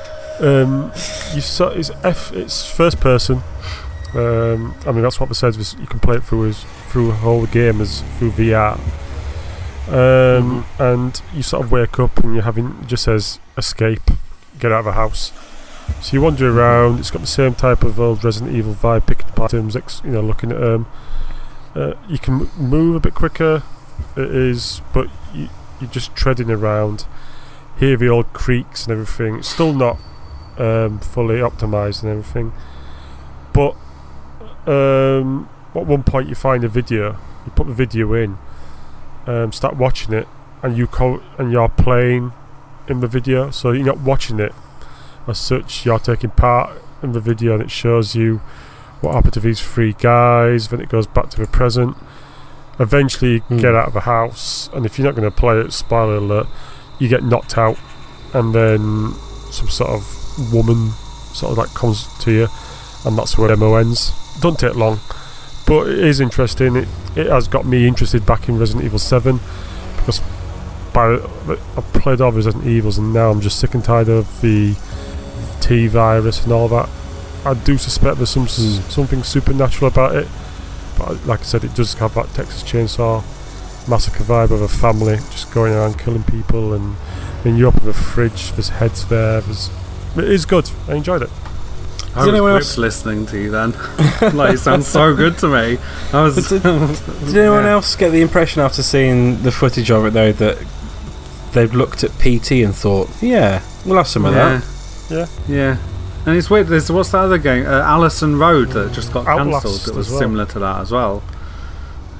um, 0.40 0.90
you 1.34 1.40
saw 1.40 1.68
it's 1.68 1.90
F. 2.02 2.32
It's 2.32 2.70
first 2.70 3.01
person. 3.01 3.43
Um, 4.14 4.74
I 4.86 4.93
mean, 4.93 5.02
that's 5.02 5.20
what 5.20 5.30
it 5.30 5.34
says. 5.34 5.56
is 5.59 5.74
You 5.78 5.86
can 5.86 6.01
play 6.01 6.16
it 6.16 6.24
through 6.24 6.48
as 6.48 6.64
through 6.88 7.10
a 7.10 7.14
whole 7.14 7.47
game 7.47 7.80
as 7.80 8.02
through 8.18 8.30
VR. 8.32 8.78
Um, 9.88 10.64
and 10.78 11.20
you 11.34 11.43
sort 11.43 11.64
of 11.64 11.70
wake 11.70 11.98
up 12.01 12.18
and 12.24 12.34
you're 12.34 12.43
having 12.43 12.86
just 12.86 13.05
says 13.05 13.38
escape, 13.56 14.01
get 14.59 14.72
out 14.72 14.80
of 14.80 14.84
the 14.86 14.93
house. 14.93 15.32
So 16.00 16.12
you 16.12 16.20
wander 16.20 16.50
around. 16.50 17.00
It's 17.00 17.10
got 17.10 17.20
the 17.20 17.26
same 17.26 17.54
type 17.54 17.82
of 17.82 17.98
old 17.98 18.22
Resident 18.22 18.54
Evil 18.54 18.74
vibe, 18.74 19.06
picking 19.06 19.28
apart 19.28 19.54
items, 19.54 19.74
you 20.04 20.10
know, 20.10 20.20
looking 20.20 20.52
at 20.52 20.60
them. 20.60 20.86
Uh, 21.74 21.94
you 22.08 22.18
can 22.18 22.48
move 22.56 22.96
a 22.96 23.00
bit 23.00 23.14
quicker. 23.14 23.62
It 24.16 24.30
is, 24.30 24.82
but 24.92 25.08
you, 25.34 25.48
you're 25.80 25.90
just 25.90 26.14
treading 26.14 26.50
around. 26.50 27.06
Hear 27.78 27.96
the 27.96 28.08
old 28.08 28.32
creaks 28.32 28.86
and 28.86 28.92
everything. 28.92 29.38
It's 29.38 29.48
still 29.48 29.72
not 29.72 29.98
um, 30.58 31.00
fully 31.00 31.36
optimized 31.36 32.02
and 32.02 32.12
everything. 32.12 32.52
But 33.52 33.76
um, 34.66 35.48
at 35.74 35.86
one 35.86 36.02
point, 36.02 36.28
you 36.28 36.34
find 36.34 36.64
a 36.64 36.68
video. 36.68 37.18
You 37.44 37.52
put 37.54 37.66
the 37.66 37.74
video 37.74 38.12
in, 38.14 38.38
um, 39.26 39.52
start 39.52 39.76
watching 39.76 40.14
it, 40.14 40.26
and 40.62 40.76
you 40.76 40.86
co- 40.86 41.22
and 41.38 41.52
you're 41.52 41.68
playing 41.68 42.32
in 42.88 43.00
the 43.00 43.08
video. 43.08 43.50
So 43.50 43.72
you're 43.72 43.86
not 43.86 44.00
watching 44.00 44.40
it 44.40 44.54
as 45.27 45.39
such. 45.39 45.85
You're 45.86 45.98
taking 45.98 46.31
part 46.31 46.70
in 47.03 47.12
the 47.12 47.20
video, 47.20 47.55
and 47.55 47.62
it 47.62 47.70
shows 47.70 48.15
you 48.15 48.40
what 49.01 49.15
happened 49.15 49.35
to 49.35 49.40
these 49.40 49.61
three 49.61 49.93
guys. 49.93 50.69
Then 50.69 50.81
it 50.81 50.89
goes 50.89 51.07
back 51.07 51.31
to 51.31 51.40
the 51.40 51.47
present. 51.47 51.97
Eventually, 52.78 53.35
you 53.35 53.40
Hmm. 53.40 53.57
get 53.59 53.74
out 53.74 53.89
of 53.89 53.94
the 53.94 54.01
house, 54.01 54.69
and 54.74 54.85
if 54.85 54.98
you're 54.98 55.07
not 55.07 55.15
going 55.16 55.31
to 55.31 55.36
play 55.36 55.59
it, 55.59 55.73
spoiler 55.73 56.16
alert, 56.16 56.47
you 56.98 57.09
get 57.09 57.23
knocked 57.23 57.57
out, 57.57 57.77
and 58.35 58.55
then 58.55 59.15
some 59.51 59.69
sort 59.69 59.90
of 59.90 60.53
woman 60.53 60.93
sort 61.32 61.53
of 61.53 61.59
like 61.59 61.73
comes 61.74 62.07
to 62.20 62.32
you, 62.32 62.48
and 63.05 63.16
that's 63.16 63.39
where 63.39 63.48
demo 63.48 63.74
ends. 63.77 64.12
Don't 64.40 64.59
take 64.59 64.74
long, 64.74 65.01
but 65.66 65.89
it 65.89 65.98
is 65.98 66.20
interesting. 66.20 66.77
It 66.77 66.89
it 67.15 67.28
has 67.28 67.48
got 67.48 67.65
me 67.65 67.86
interested 67.89 68.27
back 68.27 68.47
in 68.47 68.59
Resident 68.59 68.85
Evil 68.85 68.98
Seven 68.98 69.40
because 69.97 70.20
by 70.93 71.19
I've 71.77 71.93
played 71.94 72.20
all 72.20 72.31
the 72.31 72.36
Resident 72.36 72.66
Evils, 72.66 72.98
and 72.98 73.15
now 73.15 73.31
I'm 73.31 73.40
just 73.40 73.59
sick 73.59 73.73
and 73.74 73.82
tired 73.82 74.11
of 74.11 74.43
the 74.43 74.74
T 75.61 75.87
virus 75.89 76.43
and 76.45 76.53
all 76.53 76.69
that. 76.69 76.89
I 77.45 77.55
do 77.55 77.78
suspect 77.78 78.16
there's 78.16 78.31
some 78.31 78.45
s 78.45 78.57
Hmm. 78.59 78.91
something 78.91 79.23
supernatural 79.23 79.89
about 79.89 80.16
it, 80.16 80.28
but 80.99 81.27
like 81.27 81.41
I 81.41 81.45
said, 81.45 81.65
it 81.65 81.74
does 81.74 81.95
have 81.95 82.15
that 82.15 82.33
Texas 82.35 82.62
Chainsaw 82.62 83.23
Massacre 83.89 84.24
vibe 84.24 84.51
of 84.51 84.61
a 84.62 84.69
family 84.69 85.16
just 85.31 85.53
going 85.53 85.73
around 85.73 85.99
killing 85.99 86.24
people, 86.24 86.74
and 86.74 86.97
then 87.45 87.57
you 87.57 87.69
up 87.69 87.74
with 87.74 87.87
a 87.89 87.93
fridge, 87.95 88.51
there's 88.53 88.70
heads 88.70 89.05
there. 89.07 89.41
There's 89.43 89.70
it 90.16 90.24
is 90.24 90.45
good. 90.47 90.69
I 90.89 90.95
enjoyed 90.95 91.23
it. 91.23 91.31
I 92.15 92.20
Does 92.20 92.27
was 92.27 92.28
anyone 92.28 92.53
whipped 92.55 92.65
else- 92.65 92.78
listening 92.78 93.27
to 93.27 93.39
you 93.39 93.51
then. 93.51 93.73
like, 94.35 94.55
it 94.55 94.59
sounds 94.59 94.87
so 94.89 95.15
good 95.15 95.37
to 95.39 95.49
me. 95.49 95.78
I 96.15 96.23
was. 96.23 96.49
Did- 96.49 96.62
Did 96.62 97.37
anyone 97.37 97.65
Yeah. 97.65 97.73
else 97.73 97.95
get 97.95 98.11
the 98.11 98.23
impression 98.23 98.62
after 98.62 98.83
seeing 98.83 99.43
the 99.43 99.53
footage 99.53 99.91
of 99.91 100.07
it 100.07 100.15
though 100.15 100.33
that 100.33 100.57
they've 101.53 101.74
looked 101.74 102.03
at 102.03 102.11
PT 102.19 102.62
and 102.65 102.74
thought, 102.74 103.09
yeah, 103.20 103.61
we'll 103.85 103.99
have 103.99 104.09
some 104.09 104.24
of 104.24 104.35
yeah. 104.35 104.59
that. 104.59 104.65
Yeah. 105.11 105.27
Yeah. 105.49 105.77
And 106.27 106.37
it's 106.37 106.51
weird. 106.51 106.66
There's 106.66 106.91
what's 106.91 107.11
that 107.12 107.19
other 107.19 107.39
game? 107.39 107.66
Uh, 107.66 107.81
Allison 107.83 108.39
Road 108.39 108.70
that 108.70 108.93
just 108.93 109.12
got 109.12 109.27
cancelled. 109.27 109.81
That 109.83 109.95
was 109.95 110.11
well. 110.11 110.19
similar 110.19 110.47
to 110.47 110.59
that 110.59 110.81
as 110.81 110.91
well. 110.91 111.23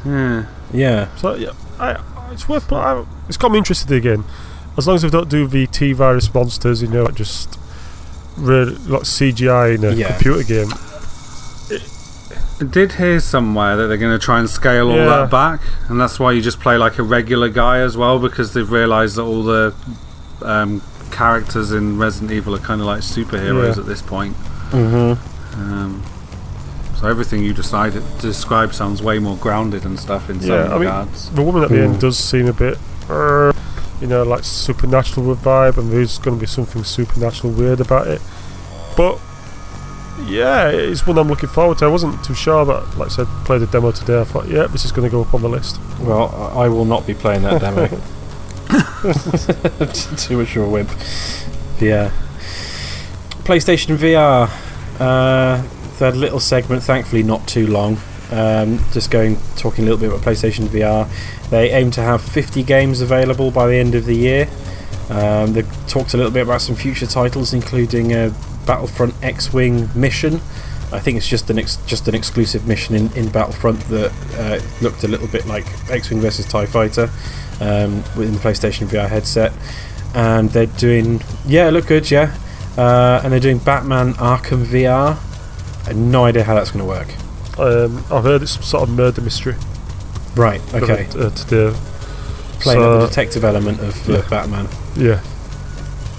Yeah. 0.05 0.47
Yeah. 0.73 1.15
So 1.17 1.35
yeah, 1.35 1.51
I, 1.81 2.01
it's 2.33 2.49
worth. 2.49 2.73
I, 2.73 3.05
it's 3.29 3.37
got 3.37 3.51
me 3.51 3.59
interested 3.59 3.91
again. 3.91 4.25
As 4.77 4.87
long 4.87 4.97
as 4.97 5.03
they 5.03 5.11
don't 5.11 5.29
do 5.29 5.47
the 5.49 5.67
T 5.67 5.93
virus 5.93 6.33
monsters, 6.33 6.83
you 6.83 6.89
know, 6.89 7.05
like 7.05 7.15
just 7.17 7.59
really 8.37 8.75
like 8.77 9.03
CGI 9.03 9.75
in 9.77 9.85
a 9.85 9.91
Yeah. 9.93 10.13
computer 10.13 10.43
game. 10.45 10.69
I 12.59 12.65
did 12.65 12.93
hear 12.93 13.21
somewhere 13.21 13.77
that 13.77 13.89
they're 13.89 13.99
going 13.99 14.19
to 14.19 14.25
try 14.25 14.39
and 14.39 14.49
scale 14.49 14.89
all 14.91 14.97
Yeah. 14.97 15.05
that 15.07 15.31
back, 15.31 15.61
and 15.89 16.01
that's 16.01 16.19
why 16.19 16.33
you 16.33 16.41
just 16.41 16.59
play 16.61 16.79
like 16.79 16.99
a 16.99 17.03
regular 17.03 17.49
guy 17.51 17.79
as 17.81 17.97
well, 17.99 18.19
because 18.19 18.55
they've 18.55 18.71
realised 18.71 19.17
that 19.17 19.23
all 19.23 19.43
the 19.43 19.75
um, 20.43 20.81
characters 21.11 21.73
in 21.73 21.99
Resident 21.99 22.33
Evil 22.33 22.55
are 22.55 22.59
kind 22.59 22.81
of 22.81 22.87
like 22.87 23.01
superheroes 23.01 23.75
Yeah. 23.77 23.81
at 23.83 23.87
this 23.87 24.03
point. 24.03 24.35
Mm-hmm. 24.71 25.61
Um, 25.61 26.03
so 27.01 27.09
everything 27.09 27.43
you 27.45 27.53
decided 27.53 28.03
to 28.21 28.23
describe 28.23 28.73
sounds 28.75 29.03
way 29.03 29.19
more 29.19 29.37
grounded 29.37 29.85
and 29.85 29.99
stuff 29.99 30.29
in 30.31 30.41
some 30.41 30.51
Yeah, 30.51 30.75
I 30.75 30.79
mean- 30.79 31.09
The 31.35 31.43
woman 31.43 31.63
at 31.63 31.69
the 31.71 31.77
Hmm. 31.77 31.83
end 31.93 32.01
does 32.01 32.19
seem 32.19 32.47
a 32.49 32.53
bit, 32.53 32.79
uh, 33.11 33.53
you 34.01 34.07
know, 34.07 34.23
like 34.23 34.45
supernatural 34.45 35.35
vibe, 35.37 35.77
and 35.79 35.91
there's 35.93 36.19
going 36.19 36.37
to 36.37 36.41
be 36.41 36.47
something 36.47 36.85
supernatural 36.85 37.53
weird 37.53 37.81
about 37.81 38.07
it. 38.07 38.21
But 38.97 39.19
yeah, 40.27 40.69
it's 40.69 41.07
one 41.07 41.19
I'm 41.19 41.29
looking 41.29 41.49
forward 41.51 41.79
to. 41.79 41.85
I 41.85 41.89
wasn't 41.89 42.23
too 42.25 42.35
sure, 42.35 42.65
but 42.65 42.97
like 42.97 43.09
I 43.09 43.13
said, 43.13 43.27
played 43.45 43.61
the 43.61 43.67
demo 43.67 43.93
today. 43.93 44.21
I 44.21 44.25
thought, 44.25 44.49
yeah, 44.49 44.67
this 44.67 44.85
is 44.87 44.93
going 44.93 45.07
to 45.09 45.13
go 45.13 45.21
up 45.21 45.35
on 45.35 45.43
the 45.43 45.49
list. 45.49 45.79
Well, 46.01 46.35
I 46.57 46.65
I 46.65 46.69
will 46.69 46.87
not 46.87 47.07
be 47.07 47.15
playing 47.15 47.43
that 47.43 47.61
demo. 47.61 47.89
Too 50.17 50.39
much 50.39 50.57
of 50.57 50.65
a 50.65 50.69
wimp. 50.69 50.91
Yeah. 51.81 52.11
PlayStation 53.45 53.97
VR. 53.97 54.51
Uh, 54.99 55.63
that 55.99 56.17
little 56.17 56.41
segment, 56.41 56.83
thankfully 56.83 57.23
not 57.23 57.47
too 57.47 57.67
long. 57.67 57.99
Um, 58.31 58.81
just 58.93 59.11
going, 59.11 59.37
talking 59.57 59.85
a 59.85 59.91
little 59.91 59.99
bit 60.01 60.11
about 60.11 60.23
PlayStation 60.23 60.67
VR. 60.67 61.09
They 61.51 61.71
aim 61.71 61.91
to 61.93 62.01
have 62.01 62.23
50 62.23 62.63
games 62.65 63.01
available 63.01 63.51
by 63.51 63.69
the 63.69 63.77
end 63.77 63.95
of 63.95 64.05
the 64.05 64.15
year. 64.15 64.49
Um, 65.09 65.53
they've 65.53 65.87
talked 65.87 66.15
a 66.15 66.17
little 66.17 66.33
bit 66.33 66.43
about 66.43 66.61
some 66.61 66.75
future 66.75 67.07
titles, 67.07 67.53
including 67.53 68.13
a 68.13 68.35
Battlefront 68.67 69.15
X-wing 69.23 69.89
mission. 69.95 70.41
I 70.93 70.99
think 70.99 71.17
it's 71.17 71.29
just 71.29 71.51
an 71.51 71.59
ex- 71.59 71.79
just 71.87 72.09
an 72.09 72.15
exclusive 72.15 72.67
mission 72.67 72.95
in, 72.95 73.13
in 73.13 73.29
Battlefront 73.31 73.81
that 73.89 74.13
uh, 74.39 74.61
looked 74.83 75.05
a 75.05 75.09
little 75.09 75.29
bit 75.29 75.47
like 75.47 75.67
X-wing 75.91 76.21
versus 76.21 76.47
Tie 76.47 76.67
Fighter 76.67 77.11
um, 77.61 77.97
within 78.17 78.33
the 78.35 78.41
PlayStation 78.41 78.87
VR 78.87 79.09
headset, 79.09 79.53
and 80.15 80.51
they're 80.51 80.67
doing 80.67 81.21
yeah, 81.47 81.71
look 81.71 81.87
good, 81.87 82.11
yeah. 82.11 82.35
uh, 82.77 83.21
and 83.23 83.33
they're 83.33 83.41
doing 83.41 83.59
Batman 83.59 84.15
Arkham 84.15 84.65
VR. 84.65 85.17
I 85.85 85.89
have 85.91 85.97
no 85.97 86.25
idea 86.25 86.43
how 86.45 86.55
that's 86.55 86.71
going 86.71 86.85
to 86.85 86.89
work. 86.89 87.09
Um, 87.59 88.05
I've 88.11 88.25
heard 88.25 88.43
it's 88.43 88.53
some 88.53 88.63
sort 88.63 88.89
of 88.89 88.95
murder 88.95 89.21
mystery. 89.23 89.55
Right. 90.35 90.61
Okay. 90.75 91.07
Uh, 91.19 91.31
to 91.31 91.47
do. 91.47 91.75
Playing 92.61 92.83
up 92.83 93.01
the 93.01 93.07
detective 93.09 93.45
element 93.45 93.81
of 93.81 94.09
uh, 94.09 94.13
Yeah. 94.15 94.29
Batman. 94.29 94.69
yeah. 94.97 95.21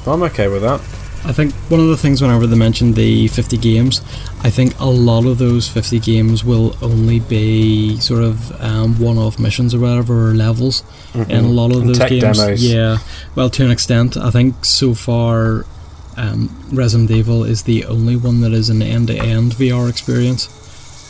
I'm 0.05 0.23
okay 0.23 0.47
with 0.47 0.61
that. 0.61 0.80
I 1.27 1.33
think 1.33 1.53
one 1.69 1.79
of 1.81 1.87
the 1.87 1.97
things 1.97 2.21
whenever 2.21 2.47
they 2.47 2.55
mentioned 2.55 2.95
the 2.95 3.27
50 3.27 3.57
games, 3.57 3.99
I 4.43 4.49
think 4.49 4.79
a 4.79 4.85
lot 4.85 5.25
of 5.25 5.37
those 5.37 5.67
50 5.67 5.99
games 5.99 6.45
will 6.45 6.75
only 6.81 7.19
be 7.19 7.99
sort 7.99 8.23
of 8.23 8.59
um, 8.61 8.97
one-off 8.97 9.37
missions 9.37 9.75
or 9.75 9.79
whatever 9.79 10.29
or 10.29 10.33
levels. 10.33 10.83
In 11.13 11.43
a 11.43 11.47
lot 11.49 11.71
of 11.71 11.77
Mm-hmm. 11.77 11.87
And 11.87 11.95
those 11.95 12.09
games, 12.09 12.37
demos. 12.39 12.63
yeah. 12.73 12.97
Well, 13.35 13.49
to 13.49 13.65
an 13.65 13.71
extent, 13.71 14.15
I 14.15 14.29
think 14.31 14.63
so 14.63 14.93
far, 14.93 15.65
um, 16.15 16.49
Resident 16.71 17.11
Evil 17.11 17.43
is 17.43 17.63
the 17.63 17.83
only 17.85 18.15
one 18.15 18.39
that 18.41 18.53
is 18.53 18.69
an 18.69 18.81
end-to-end 18.81 19.51
VR 19.53 19.89
experience. 19.89 20.47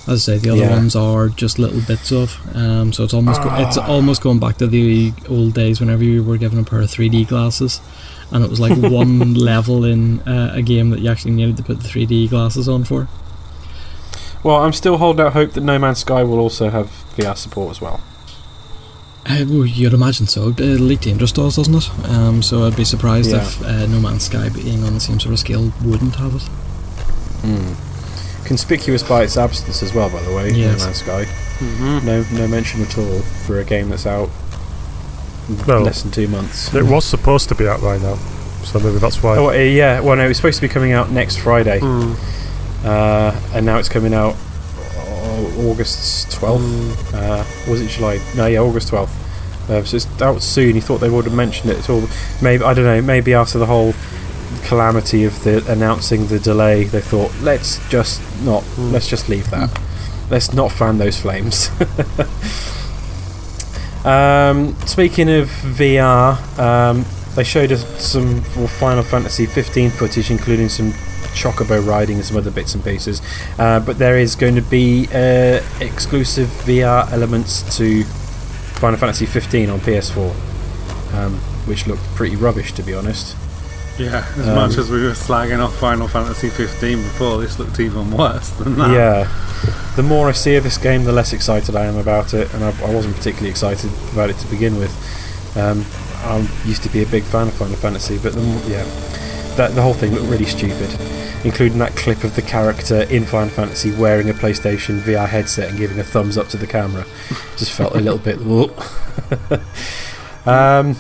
As 0.08 0.28
I 0.28 0.34
say, 0.34 0.38
the 0.40 0.50
other 0.52 0.62
Yeah. 0.62 0.72
ones 0.72 0.96
are 0.96 1.28
just 1.30 1.60
little 1.60 1.82
bits 1.82 2.12
of. 2.12 2.38
Um, 2.56 2.92
so 2.94 3.04
it's 3.04 3.14
almost 3.14 3.42
go- 3.44 3.54
it's 3.58 3.78
Ah. 3.78 3.86
almost 3.88 4.22
going 4.22 4.40
back 4.40 4.58
to 4.58 4.68
the 4.68 5.14
old 5.30 5.54
days 5.54 5.80
whenever 5.80 6.04
you 6.04 6.24
were 6.24 6.38
given 6.38 6.58
a 6.60 6.64
pair 6.64 6.82
of 6.82 6.90
3D 6.90 7.26
glasses, 7.26 7.82
and 8.32 8.44
it 8.44 8.50
was 8.50 8.60
like 8.60 8.78
one 8.92 9.34
level 9.34 9.86
in 9.86 10.20
uh, 10.22 10.52
a 10.54 10.62
game 10.62 10.90
that 10.92 11.00
you 11.00 11.10
actually 11.10 11.32
needed 11.32 11.58
to 11.58 11.64
put 11.64 11.82
the 11.82 11.88
3D 11.88 12.30
glasses 12.30 12.68
on 12.70 12.84
for. 12.84 13.08
Well, 14.44 14.58
I'm 14.58 14.74
still 14.74 14.98
holding 14.98 15.26
out 15.26 15.34
hope 15.34 15.54
that 15.54 15.62
No 15.62 15.80
Man's 15.80 16.00
Sky 16.00 16.24
will 16.24 16.40
also 16.40 16.70
have 16.70 16.88
VR 17.16 17.36
support 17.36 17.72
as 17.72 17.82
well. 17.82 18.02
Uh, 19.26 19.44
well, 19.48 19.66
you'd 19.66 19.94
imagine 19.94 20.26
so. 20.28 20.50
Uh, 20.58 20.64
Elite 20.64 21.02
Dangerous 21.02 21.34
does, 21.34 21.58
doesn't 21.58 21.76
it? 21.76 21.90
Um, 22.10 22.42
so 22.42 22.64
I'd 22.66 22.78
be 22.78 22.86
surprised 22.86 23.32
Yeah. 23.32 23.42
if 23.42 23.62
uh, 23.62 23.86
No 23.88 24.00
Man's 24.00 24.24
Sky 24.24 24.48
being 24.50 24.84
on 24.84 24.94
the 24.94 25.00
same 25.02 25.20
sort 25.20 25.34
of 25.34 25.40
scale 25.40 25.74
wouldn't 25.84 26.16
have 26.16 26.36
it. 26.36 26.44
Mm. 27.44 28.46
Conspicuous 28.46 29.04
by 29.04 29.24
its 29.24 29.36
absence 29.36 29.84
as 29.84 29.94
well, 29.94 30.10
by 30.10 30.22
the 30.22 30.34
way. 30.34 30.52
Yes. 30.52 30.80
No 30.80 30.86
Man's 30.86 30.98
Sky. 31.00 31.26
Mm-hmm. 31.26 32.06
No, 32.06 32.24
no 32.40 32.48
mention 32.48 32.82
at 32.84 32.98
all 32.98 33.20
for 33.46 33.60
a 33.60 33.66
game 33.66 33.90
that's 33.90 34.06
out 34.06 34.30
Well, 35.68 35.82
less 35.82 36.02
than 36.04 36.12
two 36.12 36.28
months. 36.28 36.74
It 36.74 36.84
was 36.84 37.06
supposed 37.06 37.48
to 37.50 37.56
be 37.56 37.68
out 37.68 37.82
by 37.82 37.98
now, 38.00 38.16
so 38.64 38.80
maybe 38.80 38.98
that's 39.00 39.22
why. 39.24 39.38
Oh 39.38 39.50
uh, 39.50 39.54
yeah, 39.54 40.00
well 40.02 40.16
no, 40.18 40.26
it 40.26 40.28
was 40.28 40.38
supposed 40.38 40.58
to 40.58 40.68
be 40.68 40.74
coming 40.74 40.92
out 40.92 41.10
next 41.12 41.38
Friday, 41.38 41.80
Mm. 41.80 42.16
uh, 42.84 43.40
and 43.54 43.66
now 43.66 43.78
it's 43.78 43.88
coming 43.90 44.14
out 44.14 44.36
uh, 44.98 45.70
August 45.70 46.32
twelfth. 46.34 46.64
Mm. 46.64 47.14
Uh, 47.14 47.72
was 47.72 47.82
it 47.82 47.90
July? 47.90 48.20
No, 48.36 48.46
yeah, 48.48 48.60
August 48.60 48.90
twelfth. 48.90 49.14
Uh, 49.70 49.84
so 49.84 49.98
it's 49.98 50.22
out 50.22 50.42
soon. 50.42 50.76
You 50.76 50.82
thought 50.82 50.98
they 51.00 51.10
would 51.10 51.26
have 51.26 51.34
mentioned 51.34 51.72
it 51.72 51.78
at 51.80 51.90
all? 51.90 52.04
Maybe 52.42 52.64
I 52.64 52.74
don't 52.74 52.86
know. 52.86 53.02
Maybe 53.02 53.34
after 53.34 53.58
the 53.58 53.66
whole 53.68 53.94
calamity 54.66 55.24
of 55.24 55.42
the 55.46 55.64
announcing 55.72 56.28
the 56.28 56.40
delay, 56.40 56.84
they 56.86 57.02
thought 57.02 57.32
let's 57.42 57.80
just 57.90 58.22
not. 58.44 58.64
Mm. 58.64 58.92
Let's 58.92 59.08
just 59.08 59.30
leave 59.30 59.50
that. 59.52 59.70
Let's 60.30 60.52
not 60.54 60.74
fan 60.74 60.98
those 60.98 61.18
flames. 61.20 61.70
um, 64.08 64.76
speaking 64.88 65.30
of 65.30 65.48
VR, 65.48 66.38
um, 66.60 67.06
they 67.36 67.44
showed 67.44 67.72
us 67.72 67.86
some 68.04 68.42
Final 68.42 69.04
Fantasy 69.04 69.46
15 69.46 69.90
footage, 69.92 70.32
including 70.32 70.70
some 70.70 70.92
chocobo 71.38 71.86
riding 71.86 72.16
and 72.16 72.26
some 72.26 72.38
other 72.38 72.52
bits 72.52 72.74
and 72.74 72.84
pieces. 72.84 73.22
Uh, 73.60 73.80
but 73.80 73.98
there 73.98 74.18
is 74.18 74.36
going 74.36 74.56
to 74.56 74.62
be 74.62 75.08
uh, 75.14 75.62
exclusive 75.82 76.48
VR 76.66 77.12
elements 77.12 77.78
to 77.78 78.04
Final 78.04 78.98
Fantasy 78.98 79.26
15 79.26 79.70
on 79.70 79.80
PS4, 79.80 81.14
um, 81.14 81.34
which 81.68 81.86
looked 81.86 82.04
pretty 82.16 82.36
rubbish, 82.36 82.74
to 82.74 82.84
be 82.84 82.94
honest. 82.94 83.36
Yeah, 83.98 84.26
as 84.38 84.48
Um, 84.48 84.56
much 84.56 84.78
as 84.78 84.92
we 84.92 85.02
were 85.02 85.12
slagging 85.12 85.60
off 85.60 85.76
Final 85.78 86.08
Fantasy 86.08 86.50
15 86.50 87.02
before, 87.02 87.40
this 87.40 87.58
looked 87.58 87.80
even 87.80 88.12
worse 88.12 88.50
than 88.50 88.78
that. 88.78 88.92
Yeah. 88.92 89.28
The 89.96 90.04
more 90.04 90.30
I 90.30 90.34
see 90.34 90.56
of 90.56 90.64
this 90.64 90.78
game, 90.78 91.04
the 91.04 91.12
less 91.12 91.34
excited 91.34 91.76
I 91.76 91.86
am 91.86 91.98
about 91.98 92.34
it, 92.36 92.54
and 92.54 92.64
I, 92.64 92.70
I 92.86 92.94
wasn't 92.94 93.16
particularly 93.16 93.50
excited 93.50 93.90
about 94.14 94.30
it 94.30 94.38
to 94.38 94.48
begin 94.48 94.78
with. 94.78 94.92
Um, 95.58 95.84
I 96.24 96.48
used 96.66 96.84
to 96.84 96.90
be 96.90 97.02
a 97.02 97.08
big 97.08 97.24
fan 97.24 97.48
of 97.48 97.54
Final 97.56 97.76
Fantasy, 97.78 98.20
but 98.20 98.34
the, 98.34 98.42
yeah, 98.68 98.84
that 99.56 99.74
the 99.74 99.82
whole 99.82 99.96
thing 99.96 100.14
looked 100.14 100.28
really 100.28 100.46
stupid, 100.46 100.96
including 101.44 101.80
that 101.80 101.96
clip 101.96 102.24
of 102.24 102.36
the 102.36 102.44
character 102.44 103.02
in 103.04 103.26
Final 103.26 103.50
Fantasy 103.50 103.92
wearing 103.92 104.30
a 104.30 104.34
PlayStation 104.34 105.00
VR 105.00 105.28
headset 105.28 105.70
and 105.70 105.78
giving 105.80 105.98
a 106.00 106.04
thumbs 106.04 106.38
up 106.38 106.48
to 106.50 106.58
the 106.58 106.68
camera. 106.68 107.04
Just 107.58 107.72
felt 107.72 107.96
a 107.96 108.00
little 108.00 108.20
bit. 108.20 108.38
um, 110.46 110.96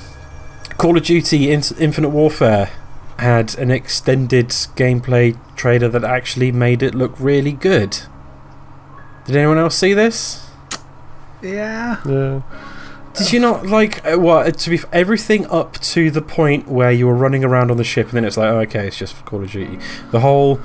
Call 0.77 0.97
of 0.97 1.03
Duty 1.03 1.51
Infinite 1.51 2.09
Warfare 2.09 2.71
had 3.19 3.57
an 3.57 3.71
extended 3.71 4.49
gameplay 4.49 5.37
trailer 5.55 5.87
that 5.89 6.03
actually 6.03 6.51
made 6.51 6.83
it 6.83 6.93
look 6.93 7.19
really 7.19 7.51
good. 7.51 7.99
Did 9.25 9.35
anyone 9.35 9.57
else 9.57 9.77
see 9.77 9.93
this? 9.93 10.47
Yeah. 11.41 12.01
Yeah. 12.05 12.41
Did 13.13 13.33
you 13.33 13.39
not 13.39 13.65
like 13.65 14.05
uh, 14.05 14.17
what? 14.17 14.57
To 14.59 14.69
be 14.69 14.79
everything 14.93 15.47
up 15.47 15.79
to 15.79 16.11
the 16.11 16.21
point 16.21 16.67
where 16.67 16.91
you 16.91 17.07
were 17.07 17.15
running 17.15 17.43
around 17.43 17.71
on 17.71 17.77
the 17.77 17.83
ship, 17.83 18.07
and 18.07 18.17
then 18.17 18.25
it's 18.25 18.37
like, 18.37 18.49
oh, 18.49 18.59
okay, 18.59 18.87
it's 18.87 18.97
just 18.97 19.15
for 19.15 19.23
Call 19.23 19.43
of 19.43 19.51
Duty. 19.51 19.79
The 20.11 20.19
whole 20.19 20.59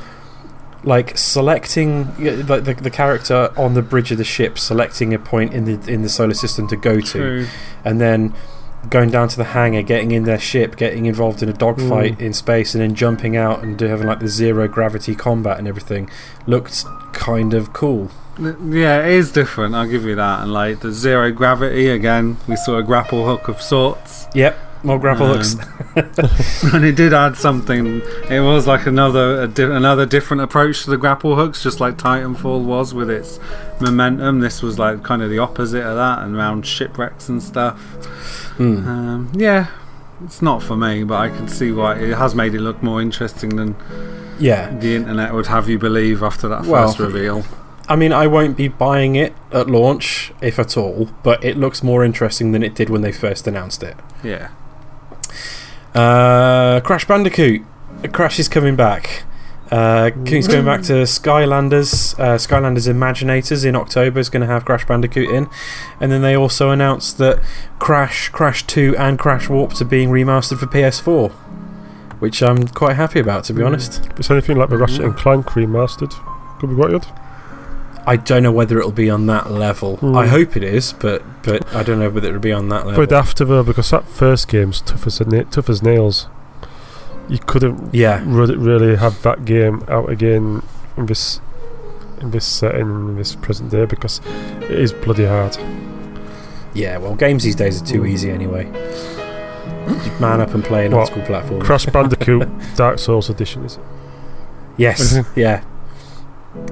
like 0.84 1.16
selecting 1.16 2.06
like 2.46 2.64
the, 2.64 2.74
the 2.74 2.90
character 2.90 3.52
on 3.56 3.74
the 3.74 3.82
bridge 3.82 4.12
of 4.12 4.18
the 4.18 4.24
ship, 4.24 4.58
selecting 4.58 5.14
a 5.14 5.18
point 5.18 5.54
in 5.54 5.64
the 5.64 5.90
in 5.90 6.02
the 6.02 6.10
solar 6.10 6.34
system 6.34 6.68
to 6.68 6.76
go 6.76 7.00
to, 7.00 7.04
True. 7.04 7.46
and 7.84 8.00
then 8.00 8.34
going 8.88 9.10
down 9.10 9.28
to 9.28 9.36
the 9.36 9.44
hangar, 9.44 9.82
getting 9.82 10.10
in 10.10 10.24
their 10.24 10.38
ship, 10.38 10.76
getting 10.76 11.06
involved 11.06 11.42
in 11.42 11.48
a 11.48 11.52
dogfight 11.52 12.18
mm. 12.18 12.20
in 12.20 12.32
space, 12.32 12.74
and 12.74 12.82
then 12.82 12.94
jumping 12.94 13.36
out 13.36 13.62
and 13.62 13.80
having 13.80 14.06
like 14.06 14.20
the 14.20 14.28
zero 14.28 14.68
gravity 14.68 15.14
combat 15.14 15.58
and 15.58 15.68
everything 15.68 16.10
looked 16.46 16.84
kind 17.12 17.54
of 17.54 17.72
cool. 17.72 18.10
Yeah, 18.38 19.04
it 19.04 19.12
is 19.12 19.30
different, 19.30 19.74
I'll 19.74 19.86
give 19.86 20.04
you 20.04 20.14
that. 20.16 20.42
And 20.42 20.52
like 20.52 20.80
the 20.80 20.92
zero 20.92 21.30
gravity, 21.32 21.88
again, 21.88 22.38
we 22.48 22.56
saw 22.56 22.78
a 22.78 22.82
grapple 22.82 23.26
hook 23.26 23.48
of 23.48 23.60
sorts. 23.60 24.26
Yep, 24.34 24.58
more 24.82 24.98
grapple 24.98 25.26
Um, 25.26 25.36
hooks. 25.38 25.56
and 26.74 26.84
it 26.84 26.96
did 26.96 27.12
add 27.12 27.36
something. 27.36 28.00
It 28.30 28.40
was 28.40 28.66
like 28.66 28.86
another 28.86 29.42
a 29.42 29.48
di- 29.48 29.62
another 29.64 30.06
different 30.06 30.42
approach 30.42 30.84
to 30.84 30.90
the 30.90 30.96
grapple 30.96 31.36
hooks, 31.36 31.62
just 31.62 31.80
like 31.80 31.96
Titanfall 31.96 32.64
was 32.64 32.92
with 32.94 33.10
its 33.10 33.38
momentum. 33.80 34.40
This 34.40 34.62
was 34.62 34.78
like 34.78 35.02
kind 35.02 35.22
of 35.22 35.30
the 35.30 35.38
opposite 35.38 35.82
of 35.84 35.96
that, 35.96 36.20
and 36.24 36.34
around 36.36 36.66
shipwrecks 36.66 37.28
and 37.28 37.42
stuff. 37.42 37.78
Hmm. 38.56 38.88
Um, 38.88 39.32
yeah, 39.34 39.66
it's 40.24 40.42
not 40.42 40.62
for 40.62 40.76
me, 40.76 41.04
but 41.04 41.16
I 41.20 41.28
can 41.28 41.48
see 41.48 41.72
why 41.72 41.96
it 41.96 42.14
has 42.16 42.34
made 42.34 42.54
it 42.54 42.60
look 42.60 42.82
more 42.82 43.00
interesting 43.00 43.56
than 43.56 43.76
Yeah, 44.38 44.70
the 44.76 44.94
internet 44.96 45.32
would 45.34 45.46
have 45.46 45.68
you 45.68 45.78
believe 45.78 46.22
after 46.22 46.48
that 46.48 46.64
Well, 46.66 46.86
first 46.88 46.98
reveal. 46.98 47.44
I 47.88 47.96
mean, 47.96 48.12
I 48.12 48.26
won't 48.28 48.56
be 48.56 48.68
buying 48.68 49.16
it 49.16 49.34
at 49.50 49.68
launch, 49.68 50.32
if 50.40 50.58
at 50.58 50.76
all, 50.76 51.08
but 51.22 51.42
it 51.44 51.56
looks 51.56 51.82
more 51.82 52.04
interesting 52.04 52.52
than 52.52 52.62
it 52.62 52.74
did 52.74 52.88
when 52.88 53.02
they 53.02 53.10
first 53.12 53.46
announced 53.46 53.82
it. 53.82 53.96
Yeah. 54.22 54.48
Uh, 55.94 56.80
Crash 56.80 57.06
Bandicoot. 57.06 57.62
Crash 58.12 58.38
is 58.38 58.48
coming 58.48 58.76
back. 58.76 59.24
Uh, 59.70 60.10
King's 60.26 60.48
going 60.48 60.66
back 60.66 60.82
to 60.82 60.92
Skylanders. 61.04 62.18
Uh, 62.18 62.36
Skylanders 62.36 62.86
Imaginators 62.86 63.64
in 63.64 63.74
October 63.74 64.20
is 64.20 64.28
going 64.28 64.42
to 64.42 64.46
have 64.46 64.66
Crash 64.66 64.86
Bandicoot 64.86 65.30
in. 65.30 65.48
And 65.98 66.12
then 66.12 66.20
they 66.20 66.36
also 66.36 66.70
announced 66.70 67.16
that 67.18 67.42
Crash, 67.78 68.28
Crash 68.28 68.66
2, 68.66 68.94
and 68.98 69.18
Crash 69.18 69.48
Warped 69.48 69.80
are 69.80 69.86
being 69.86 70.10
remastered 70.10 70.58
for 70.58 70.66
PS4. 70.66 71.32
Which 72.20 72.42
I'm 72.42 72.68
quite 72.68 72.96
happy 72.96 73.18
about, 73.18 73.44
to 73.44 73.54
be 73.54 73.62
honest. 73.62 74.06
It's 74.18 74.30
anything 74.30 74.58
like 74.58 74.68
the 74.68 74.76
Ratchet 74.76 75.00
and 75.00 75.16
Clank 75.16 75.46
remastered. 75.46 76.12
Could 76.58 76.70
be 76.70 76.76
quite 76.76 76.90
good. 76.90 77.06
I 78.06 78.16
don't 78.16 78.42
know 78.42 78.52
whether 78.52 78.78
it'll 78.78 78.90
be 78.90 79.08
on 79.10 79.26
that 79.26 79.50
level. 79.50 79.96
Hmm. 79.98 80.16
I 80.16 80.26
hope 80.26 80.56
it 80.56 80.64
is, 80.64 80.92
but 80.92 81.22
but 81.42 81.72
I 81.74 81.82
don't 81.82 81.98
know 81.98 82.10
whether 82.10 82.28
it'll 82.28 82.40
be 82.40 82.52
on 82.52 82.68
that 82.70 82.86
level. 82.86 83.04
But 83.06 83.12
after 83.14 83.44
though, 83.44 83.62
because 83.62 83.90
that 83.90 84.06
first 84.08 84.48
game's 84.48 84.80
tough 84.80 85.06
as 85.06 85.20
a 85.20 85.24
na- 85.24 85.44
tough 85.44 85.68
as 85.68 85.82
nails. 85.82 86.26
You 87.28 87.38
couldn't 87.38 87.94
yeah, 87.94 88.22
re- 88.26 88.56
really 88.56 88.96
have 88.96 89.22
that 89.22 89.44
game 89.44 89.84
out 89.88 90.10
again 90.10 90.62
in 90.96 91.06
this 91.06 91.40
in 92.20 92.32
this 92.32 92.44
setting 92.44 92.80
in 92.82 93.16
this 93.16 93.36
present 93.36 93.70
day 93.70 93.84
because 93.86 94.20
it 94.62 94.72
is 94.72 94.92
bloody 94.92 95.24
hard. 95.26 95.56
yeah. 96.74 96.96
Well, 96.98 97.14
games 97.14 97.44
these 97.44 97.56
days 97.56 97.80
are 97.80 97.86
too 97.86 98.04
easy 98.04 98.30
anyway. 98.30 98.66
You 99.86 100.12
man 100.20 100.40
up 100.40 100.54
and 100.54 100.64
play 100.64 100.86
an 100.86 100.94
old 100.94 101.06
school 101.08 101.22
platform. 101.24 101.60
Crash 101.60 101.86
Bandicoot 101.86 102.48
Dark 102.76 102.98
Souls 102.98 103.30
edition 103.30 103.64
is 103.64 103.76
it? 103.76 103.82
Yes, 104.76 105.18
yeah. 105.36 105.64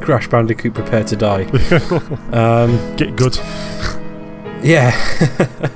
Crash 0.01 0.29
Bandicoot, 0.29 0.75
prepare 0.75 1.05
to 1.05 1.17
die. 1.17 1.43
um, 2.33 2.97
Get 2.97 3.17
good. 3.17 3.37
yeah. 4.63 4.93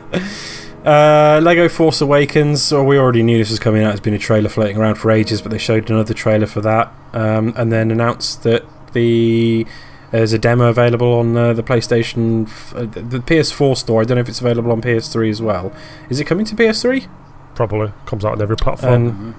uh, 0.85 1.41
Lego 1.43 1.69
Force 1.69 2.01
Awakens. 2.01 2.71
Well, 2.73 2.85
we 2.85 2.99
already 2.99 3.23
knew 3.23 3.39
this 3.39 3.51
was 3.51 3.59
coming 3.59 3.83
out. 3.83 3.93
It's 3.93 4.01
been 4.01 4.15
a 4.15 4.19
trailer 4.19 4.49
floating 4.49 4.77
around 4.77 4.97
for 4.97 5.11
ages, 5.11 5.41
but 5.43 5.51
they 5.51 5.59
showed 5.59 5.91
another 5.91 6.15
trailer 6.15 6.47
for 6.47 6.61
that, 6.63 6.93
um, 7.13 7.53
and 7.57 7.73
then 7.73 7.91
announced 7.91 8.43
that 8.43 8.65
the 8.93 9.67
there's 10.11 10.33
a 10.33 10.39
demo 10.39 10.69
available 10.69 11.13
on 11.15 11.37
uh, 11.37 11.53
the 11.55 11.63
PlayStation, 11.63 12.47
f- 12.47 12.73
uh, 12.77 12.83
the 12.83 13.19
PS4 13.19 13.77
store. 13.77 14.03
I 14.03 14.05
don't 14.05 14.15
know 14.17 14.21
if 14.21 14.29
it's 14.29 14.41
available 14.41 14.71
on 14.71 14.81
PS3 14.81 15.29
as 15.29 15.43
well. 15.43 15.73
Is 16.09 16.21
it 16.21 16.25
coming 16.27 16.45
to 16.47 16.55
PS3? 16.55 17.09
Probably 17.57 17.93
comes 18.07 18.25
out 18.25 18.33
on 18.35 18.43
every 18.43 18.57
platform. 18.57 18.93
And 18.95 19.13
Mhm. 19.13 19.35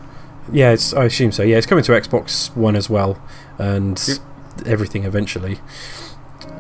Yeah, 0.51 0.71
it's, 0.71 0.93
I 0.93 1.05
assume 1.05 1.31
so. 1.31 1.43
Yeah, 1.43 1.57
it's 1.57 1.65
coming 1.65 1.83
to 1.85 1.93
Xbox 1.93 2.53
One 2.57 2.75
as 2.75 2.89
well, 2.89 3.17
and 3.57 4.01
Yep. 4.05 4.17
Everything 4.65 5.03
eventually. 5.03 5.59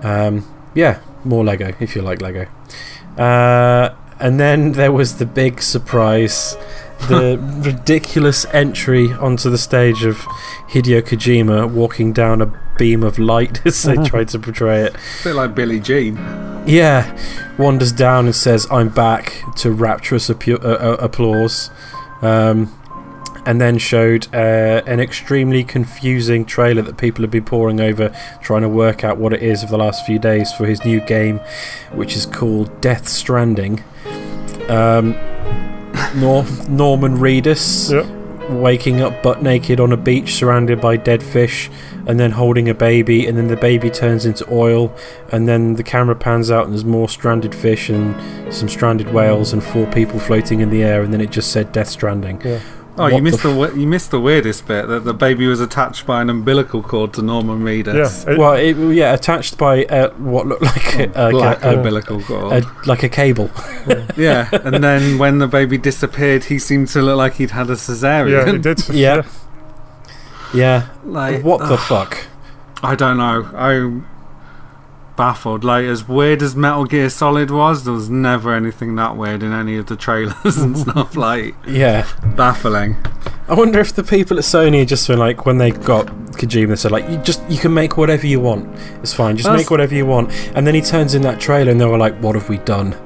Um, 0.01 0.45
yeah, 0.73 0.99
more 1.23 1.43
Lego 1.43 1.73
if 1.79 1.95
you 1.95 2.01
like 2.01 2.21
Lego. 2.21 2.47
Uh, 3.17 3.95
and 4.19 4.39
then 4.39 4.73
there 4.73 4.91
was 4.91 5.17
the 5.17 5.25
big 5.25 5.61
surprise, 5.61 6.57
the 7.07 7.37
ridiculous 7.63 8.45
entry 8.53 9.11
onto 9.11 9.49
the 9.49 9.57
stage 9.57 10.03
of 10.03 10.17
Hideo 10.69 11.01
Kojima 11.01 11.69
walking 11.69 12.13
down 12.13 12.41
a 12.41 12.61
beam 12.77 13.03
of 13.03 13.19
light 13.19 13.65
as 13.65 13.83
they 13.83 13.95
tried 13.95 14.29
to 14.29 14.39
portray 14.39 14.83
it. 14.83 14.95
A 14.95 15.23
bit 15.23 15.35
like 15.35 15.55
Billie 15.55 15.79
Jean. 15.79 16.15
Yeah, 16.65 17.15
wanders 17.57 17.91
down 17.91 18.25
and 18.25 18.35
says, 18.35 18.67
"I'm 18.71 18.89
back" 18.89 19.43
to 19.57 19.71
rapturous 19.71 20.29
uh, 20.29 20.33
uh, 20.33 20.97
applause, 20.99 21.69
um, 22.23 22.73
and 23.45 23.61
then 23.61 23.77
showed 23.77 24.27
uh, 24.33 24.81
an 24.87 24.99
extremely 24.99 25.63
confusing 25.63 26.45
trailer 26.45 26.81
that 26.81 26.97
people 26.97 27.21
have 27.23 27.31
been 27.31 27.45
poring 27.45 27.79
over, 27.79 28.09
trying 28.41 28.61
to 28.63 28.69
work 28.69 29.03
out 29.03 29.17
what 29.17 29.33
it 29.33 29.43
is 29.43 29.61
of 29.63 29.69
the 29.69 29.77
last 29.77 30.05
few 30.05 30.17
days 30.19 30.51
for 30.53 30.65
his 30.65 30.83
new 30.83 30.99
game, 31.01 31.39
which 31.93 32.15
is 32.15 32.25
called 32.25 32.81
Death 32.81 33.07
Stranding. 33.07 33.83
Um, 34.69 35.11
Nor- 36.15 36.45
Norman 36.69 37.17
Reedus 37.17 37.91
Yep. 37.91 38.49
waking 38.51 39.01
up 39.01 39.21
butt 39.23 39.41
naked 39.41 39.79
on 39.79 39.91
a 39.91 39.97
beach 39.97 40.33
surrounded 40.35 40.79
by 40.81 40.97
dead 40.97 41.21
fish 41.23 41.69
and 42.07 42.19
then 42.19 42.31
holding 42.31 42.69
a 42.69 42.73
baby 42.73 43.25
and 43.25 43.37
then 43.37 43.47
the 43.47 43.55
baby 43.55 43.89
turns 43.89 44.25
into 44.25 44.45
oil 44.51 44.93
and 45.31 45.47
then 45.47 45.75
the 45.75 45.83
camera 45.83 46.15
pans 46.15 46.51
out 46.51 46.65
and 46.65 46.73
there's 46.73 46.85
more 46.85 47.09
stranded 47.09 47.55
fish 47.55 47.89
and 47.89 48.53
some 48.53 48.69
stranded 48.69 49.11
whales 49.13 49.51
and 49.53 49.63
four 49.63 49.85
people 49.91 50.19
floating 50.19 50.59
in 50.59 50.69
the 50.69 50.83
air 50.83 51.01
and 51.01 51.11
then 51.13 51.21
it 51.21 51.31
just 51.31 51.51
said 51.51 51.71
death 51.71 51.87
stranding 51.89 52.39
Yeah. 52.43 52.59
Oh, 52.97 53.03
What 53.03 53.13
you 53.13 53.21
missed 53.21 53.43
the, 53.43 53.49
f- 53.49 53.73
we- 53.73 53.81
you 53.81 53.87
missed 53.87 54.11
the 54.11 54.21
weirdest 54.21 54.67
bit 54.67 54.87
that 54.87 55.03
the 55.03 55.13
baby 55.13 55.47
was 55.47 55.59
attached 55.59 56.05
by 56.05 56.21
an 56.21 56.29
umbilical 56.29 56.81
cord 56.81 57.13
to 57.15 57.21
Norman 57.21 57.61
Reedus. 57.61 58.25
Yeah. 58.25 58.31
It- 58.33 58.37
well 58.37 58.53
it, 58.53 58.77
yeah 58.95 59.13
attached 59.13 59.57
by 59.57 59.83
uh, 59.85 60.11
what 60.11 60.47
looked 60.47 60.61
like 60.61 60.95
a, 60.99 61.11
Oh, 61.19 61.29
black 61.31 61.61
a, 61.63 61.71
a, 61.71 61.75
umbilical 61.77 62.21
cord. 62.21 62.63
a, 62.63 62.71
like 62.85 63.03
a 63.03 63.09
cable 63.09 63.49
yeah, 64.17 64.47
and 64.63 64.81
then 64.83 65.17
when 65.17 65.39
the 65.39 65.47
baby 65.47 65.77
disappeared, 65.77 66.45
he 66.45 66.57
seemed 66.57 66.87
to 66.89 67.01
look 67.01 67.17
like 67.17 67.33
he'd 67.33 67.51
had 67.51 67.69
a 67.69 67.73
cesarean. 67.73 68.31
yeah, 68.31 68.45
cesarean. 68.45 68.55
it 68.55 68.61
did. 68.61 68.95
Yeah. 68.95 69.21
yeah 70.53 70.87
like 71.03 71.43
what 71.43 71.59
the 71.59 71.73
ugh, 71.73 71.79
fuck 71.79 72.27
I 72.83 72.95
don't 72.95 73.17
know. 73.17 73.49
I'm 73.55 74.05
baffled. 75.15 75.63
Like 75.63 75.85
as 75.85 76.07
weird 76.07 76.41
as 76.41 76.55
Metal 76.55 76.85
Gear 76.85 77.09
Solid 77.09 77.51
was, 77.51 77.83
there 77.83 77.93
was 77.93 78.09
never 78.09 78.53
anything 78.53 78.95
that 78.95 79.15
weird 79.17 79.43
in 79.43 79.51
any 79.53 79.77
of 79.77 79.87
the 79.87 79.95
trailers 79.95 80.57
and 80.57 80.77
stuff. 80.77 81.15
Like 81.15 81.55
yeah 81.67 82.07
baffling. 82.35 82.97
I 83.47 83.53
wonder 83.53 83.79
if 83.79 83.93
the 83.93 84.03
people 84.03 84.37
at 84.39 84.43
Sony 84.43 84.87
just 84.87 85.07
been 85.07 85.19
like 85.19 85.45
when 85.45 85.59
they 85.59 85.69
got 85.69 86.07
Kojima 86.35 86.69
they 86.69 86.75
said 86.75 86.91
like 86.91 87.07
you 87.09 87.17
just 87.19 87.41
you 87.47 87.59
can 87.59 87.73
make 87.75 87.95
whatever 87.95 88.25
you 88.25 88.39
want. 88.39 88.67
It's 89.03 89.13
fine, 89.13 89.37
just 89.37 89.45
That's- 89.45 89.61
make 89.65 89.69
whatever 89.71 89.93
you 89.93 90.05
want. 90.07 90.31
And 90.55 90.65
then 90.65 90.73
he 90.73 90.81
turns 90.81 91.13
in 91.13 91.21
that 91.21 91.39
trailer 91.39 91.71
and 91.71 91.79
they 91.79 91.85
were 91.85 91.97
like, 91.97 92.15
What 92.21 92.33
have 92.35 92.49
we 92.49 92.57
done? 92.59 92.95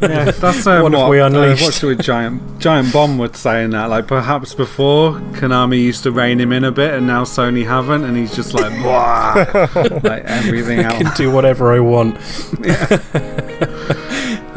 Yeah, 0.00 0.30
that's 0.30 0.64
um, 0.68 0.84
What 0.84 0.92
what, 0.92 1.00
have 1.00 1.08
we 1.10 1.20
uh, 1.20 1.56
what's 1.56 1.82
with 1.82 2.00
Giant 2.00 2.60
Giant 2.60 2.92
Bomb 2.92 3.18
was 3.18 3.36
saying 3.36 3.70
that. 3.70 3.86
Like 3.90 4.06
perhaps 4.06 4.54
before 4.54 5.14
Konami 5.34 5.82
used 5.82 6.04
to 6.04 6.12
rein 6.12 6.40
him 6.40 6.52
in 6.52 6.62
a 6.62 6.70
bit, 6.70 6.94
and 6.94 7.04
now 7.06 7.24
Sony 7.24 7.66
haven't, 7.66 8.04
and 8.04 8.16
he's 8.16 8.32
just 8.34 8.54
like, 8.54 8.72
"Wah," 8.84 9.34
like 10.04 10.22
everything 10.24 10.80
I 10.86 10.96
can 10.96 11.06
else. 11.08 11.16
do 11.16 11.32
whatever 11.32 11.74
I 11.74 11.80
want. 11.80 12.14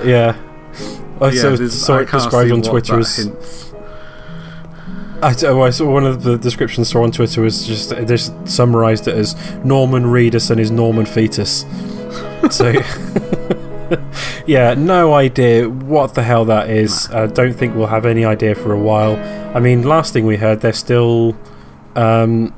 yeah. 0.05 0.35
I 1.19 1.29
Yeah, 1.29 1.41
saw, 1.41 1.55
there's- 1.55 1.73
saw 1.73 1.97
I 1.97 2.01
it 2.03 2.07
can't 2.07 2.23
described 2.23 2.47
see 2.49 2.53
on 2.53 2.59
what 2.61 2.69
Twitter 2.69 2.93
that 2.93 2.99
as 2.99 3.15
hints. 3.15 3.70
I, 5.23 5.33
d- 5.33 5.45
oh, 5.47 5.61
I 5.61 5.69
saw 5.69 5.91
one 5.91 6.05
of 6.05 6.23
the 6.23 6.37
descriptions 6.37 6.89
saw 6.89 7.03
on 7.03 7.11
Twitter 7.11 7.41
was 7.41 7.65
just 7.67 7.89
they 7.91 8.03
just 8.05 8.33
summarised 8.47 9.07
it 9.07 9.15
as 9.15 9.35
Norman 9.63 10.03
Reedus 10.05 10.49
and 10.49 10.59
his 10.59 10.71
Norman 10.71 11.05
fetus. 11.05 11.61
so, 12.49 12.71
yeah, 14.47 14.73
no 14.73 15.13
idea 15.13 15.69
what 15.69 16.15
the 16.15 16.23
hell 16.23 16.45
that 16.45 16.69
is. 16.69 17.09
I 17.11 17.27
don't 17.27 17.53
think 17.53 17.75
we'll 17.75 17.87
have 17.87 18.05
any 18.05 18.25
idea 18.25 18.55
for 18.55 18.71
a 18.73 18.79
while. 18.79 19.15
I 19.55 19.59
mean, 19.59 19.83
last 19.83 20.13
thing 20.13 20.25
we 20.25 20.37
heard, 20.37 20.61
they're 20.61 20.73
still. 20.73 21.35
Um, 21.95 22.53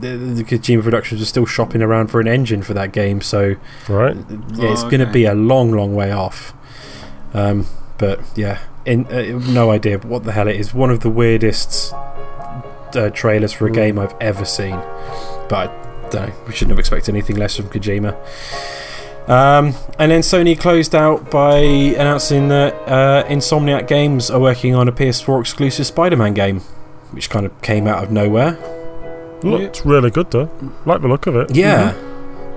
the, 0.00 0.16
the 0.16 0.42
Kojima 0.42 0.82
Productions 0.82 1.22
are 1.22 1.26
still 1.26 1.46
shopping 1.46 1.80
around 1.82 2.08
for 2.08 2.20
an 2.20 2.26
engine 2.26 2.62
for 2.62 2.74
that 2.74 2.90
game, 2.92 3.20
so 3.20 3.54
Right. 3.88 4.16
yeah, 4.54 4.72
it's 4.72 4.82
Oh, 4.82 4.90
going 4.90 5.06
to 5.06 5.12
be 5.12 5.26
a 5.26 5.34
long, 5.34 5.70
long 5.70 5.94
way 5.94 6.10
off. 6.10 6.52
Um, 7.34 7.66
but 7.98 8.18
yeah, 8.34 8.58
in, 8.84 9.06
uh, 9.06 9.38
no 9.52 9.70
idea 9.70 9.98
what 9.98 10.24
the 10.24 10.32
hell 10.32 10.48
it 10.48 10.56
is. 10.56 10.72
One 10.74 10.90
of 10.90 11.00
the 11.00 11.10
weirdest 11.10 11.92
uh, 11.94 13.10
trailers 13.14 13.52
for 13.52 13.66
a 13.66 13.70
Mm. 13.70 13.74
game 13.74 13.98
I've 13.98 14.14
ever 14.20 14.44
seen. 14.44 14.76
But 15.48 15.70
I 15.70 16.08
don't 16.10 16.28
know. 16.28 16.34
We 16.46 16.52
shouldn't 16.52 16.70
have 16.70 16.78
expected 16.78 17.14
anything 17.14 17.36
less 17.36 17.56
from 17.56 17.66
Kojima. 17.68 18.14
Um, 19.28 19.74
and 19.98 20.10
then 20.10 20.20
Sony 20.22 20.58
closed 20.58 20.94
out 20.94 21.30
by 21.30 21.58
announcing 21.58 22.48
that 22.48 22.74
uh, 22.88 23.24
Insomniac 23.28 23.86
Games 23.86 24.30
are 24.30 24.40
working 24.40 24.74
on 24.74 24.88
a 24.88 24.92
PS4 24.92 25.40
exclusive 25.40 25.86
Spider-Man 25.86 26.34
game, 26.34 26.60
which 27.12 27.30
kind 27.30 27.46
of 27.46 27.62
came 27.62 27.86
out 27.86 28.02
of 28.02 28.10
nowhere. 28.10 28.58
Looked 29.42 29.84
really 29.84 30.10
good 30.10 30.30
though. 30.30 30.50
Like 30.84 31.02
the 31.02 31.08
look 31.08 31.26
of 31.26 31.34
it. 31.36 31.54
Yeah. 31.54 31.94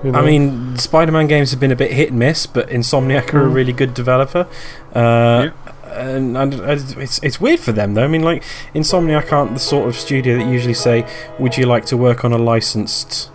you 0.04 0.12
know. 0.12 0.18
I 0.18 0.22
mean, 0.24 0.76
Spider-Man 0.76 1.26
games 1.28 1.50
have 1.52 1.58
been 1.60 1.72
a 1.72 1.76
bit 1.76 1.92
hit 1.92 2.10
and 2.10 2.18
miss, 2.18 2.46
but 2.46 2.68
Insomniac 2.68 3.32
are 3.34 3.46
a 3.46 3.48
Mm. 3.50 3.54
really 3.54 3.72
good 3.72 3.94
developer. 3.94 4.46
Uh, 4.94 5.48
And, 5.96 6.36
and 6.36 6.54
it's 6.54 7.18
it's 7.22 7.40
weird 7.40 7.60
for 7.60 7.72
them 7.72 7.94
though. 7.94 8.04
I 8.04 8.08
mean, 8.08 8.22
like 8.22 8.42
Insomniac 8.74 9.32
aren't 9.32 9.54
the 9.54 9.60
sort 9.60 9.88
of 9.88 9.96
studio 9.96 10.36
that 10.38 10.46
usually 10.46 10.74
say, 10.74 11.06
"Would 11.38 11.56
you 11.56 11.66
like 11.66 11.84
to 11.86 11.96
work 11.96 12.24
on 12.24 12.32
a 12.32 12.38
licensed, 12.38 13.30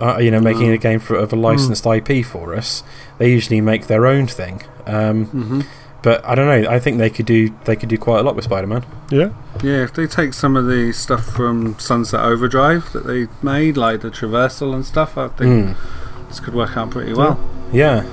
uh, 0.00 0.18
you 0.18 0.30
know, 0.30 0.40
making 0.40 0.68
Mm. 0.68 0.74
a 0.74 0.78
game 0.78 1.00
for 1.00 1.16
of 1.16 1.32
a 1.32 1.36
licensed 1.36 1.86
IP 1.86 2.22
for 2.24 2.54
us?" 2.54 2.82
They 3.18 3.30
usually 3.30 3.60
make 3.60 3.86
their 3.86 4.06
own 4.06 4.26
thing. 4.26 4.62
Um, 4.86 5.24
hmm 5.26 5.60
but 6.02 6.24
I 6.24 6.36
don't 6.36 6.46
know. 6.46 6.70
I 6.70 6.78
think 6.78 6.98
they 6.98 7.10
could 7.10 7.26
do 7.26 7.50
they 7.64 7.74
could 7.74 7.88
do 7.88 7.98
quite 7.98 8.20
a 8.20 8.22
lot 8.22 8.36
with 8.36 8.44
Spider-Man. 8.44 8.84
yeah. 9.10 9.30
Yeah, 9.62 9.82
if 9.82 9.92
they 9.94 10.06
take 10.06 10.34
some 10.34 10.54
of 10.54 10.66
the 10.66 10.92
stuff 10.92 11.24
from 11.24 11.76
Sunset 11.80 12.20
Overdrive 12.20 12.92
that 12.92 13.06
they 13.06 13.26
made, 13.42 13.76
like 13.76 14.02
the 14.02 14.10
traversal 14.10 14.72
and 14.74 14.84
stuff, 14.86 15.16
I 15.18 15.28
think 15.28 15.50
Mm. 15.70 15.74
this 16.28 16.38
could 16.38 16.54
work 16.54 16.76
out 16.76 16.90
pretty 16.90 17.12
well. 17.14 17.40
Yeah. 17.72 18.04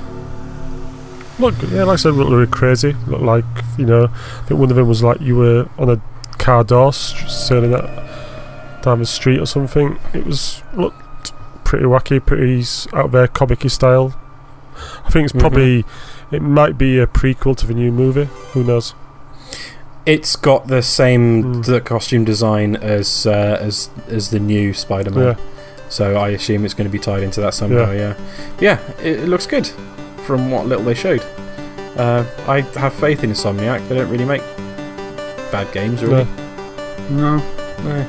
Look, 1.40 1.56
yeah, 1.72 1.84
like 1.84 1.94
I 1.94 1.96
said, 1.98 2.14
look 2.14 2.30
really 2.30 2.48
crazy. 2.48 2.94
Look 3.08 3.22
like 3.22 3.46
you 3.78 3.86
know, 3.86 4.06
I 4.06 4.42
think 4.46 4.60
one 4.60 4.70
of 4.70 4.76
them 4.76 4.88
was 4.88 5.02
like 5.04 5.20
you 5.22 5.36
were 5.36 5.68
on 5.78 5.90
a 5.90 6.02
car 6.38 6.64
door 6.64 6.94
sailing 6.94 7.72
that 7.72 8.82
down 8.84 9.00
the 9.00 9.06
street 9.06 9.40
or 9.40 9.46
something. 9.46 9.98
It 10.14 10.26
was 10.26 10.62
looked 10.76 11.32
pretty 11.64 11.86
wacky, 11.86 12.24
pretty 12.24 12.64
out 12.96 13.12
there, 13.12 13.28
comic 13.28 13.68
style. 13.70 14.14
I 15.06 15.10
think 15.10 15.26
it's 15.26 15.34
Mhm. 15.34 15.40
probably 15.40 15.86
it 16.32 16.42
might 16.42 16.78
be 16.78 17.00
a 17.00 17.08
prequel 17.08 17.56
to 17.58 17.68
the 17.68 17.74
new 17.74 17.92
movie. 17.92 18.28
Who 18.54 18.64
knows? 18.64 18.94
It's 20.06 20.36
got 20.36 20.68
the 20.68 20.82
same 20.82 21.44
Mm. 21.44 21.66
the 21.66 21.80
costume 21.82 22.26
design 22.26 22.76
as 22.76 23.26
uh, 23.26 23.58
as 23.62 23.90
as 24.10 24.30
the 24.30 24.40
new 24.40 24.74
Spider-Man. 24.74 25.24
Yeah, 25.24 25.36
So 25.90 26.16
I 26.18 26.30
assume 26.30 26.66
it's 26.66 26.74
going 26.74 26.88
to 26.90 26.92
be 26.92 27.00
tied 27.00 27.24
into 27.24 27.40
that 27.42 27.54
somehow. 27.54 27.92
Yeah, 27.92 28.14
yeah, 28.60 28.80
it, 29.02 29.20
it 29.22 29.28
looks 29.30 29.46
good 29.48 29.70
from 30.26 30.50
what 30.52 30.66
little 30.68 30.84
they 30.84 30.94
showed. 30.94 31.22
Uh, 31.98 32.26
I 32.48 32.62
have 32.80 32.94
faith 32.95 33.24
in 33.24 33.32
Insomniac. 33.32 33.88
They 33.88 33.95
don't 33.95 34.10
really 34.10 34.26
make 34.26 34.41
bad 35.52 35.72
games, 35.72 36.04
really. 36.04 36.26
No, 37.12 37.38
No. 37.84 38.06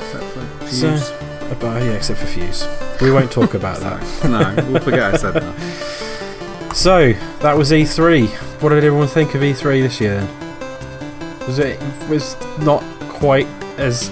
except 0.00 0.24
for 0.24 0.66
Fuse. 0.66 1.10
Uh, 1.10 1.54
But, 1.60 1.82
yeah, 1.82 1.92
except 1.92 2.20
for 2.20 2.26
Fuse. 2.26 2.66
We 3.00 3.10
won't 3.10 3.30
talk 3.30 3.54
about 3.54 3.80
that. 3.80 4.00
no, 4.24 4.70
we'll 4.72 4.80
forget 4.82 5.14
I 5.14 5.16
said 5.16 5.34
that. 5.34 5.54
So 6.74 7.14
that 7.40 7.56
was 7.56 7.70
E3. 7.72 8.28
What 8.60 8.68
did 8.68 8.84
everyone 8.84 9.08
think 9.08 9.34
of 9.34 9.40
E3 9.40 9.80
this 9.80 9.98
year? 9.98 10.20
Then 10.20 11.46
was 11.46 11.58
it 11.58 11.80
was 12.10 12.36
not 12.58 12.82
quite 13.08 13.46
as 13.78 14.10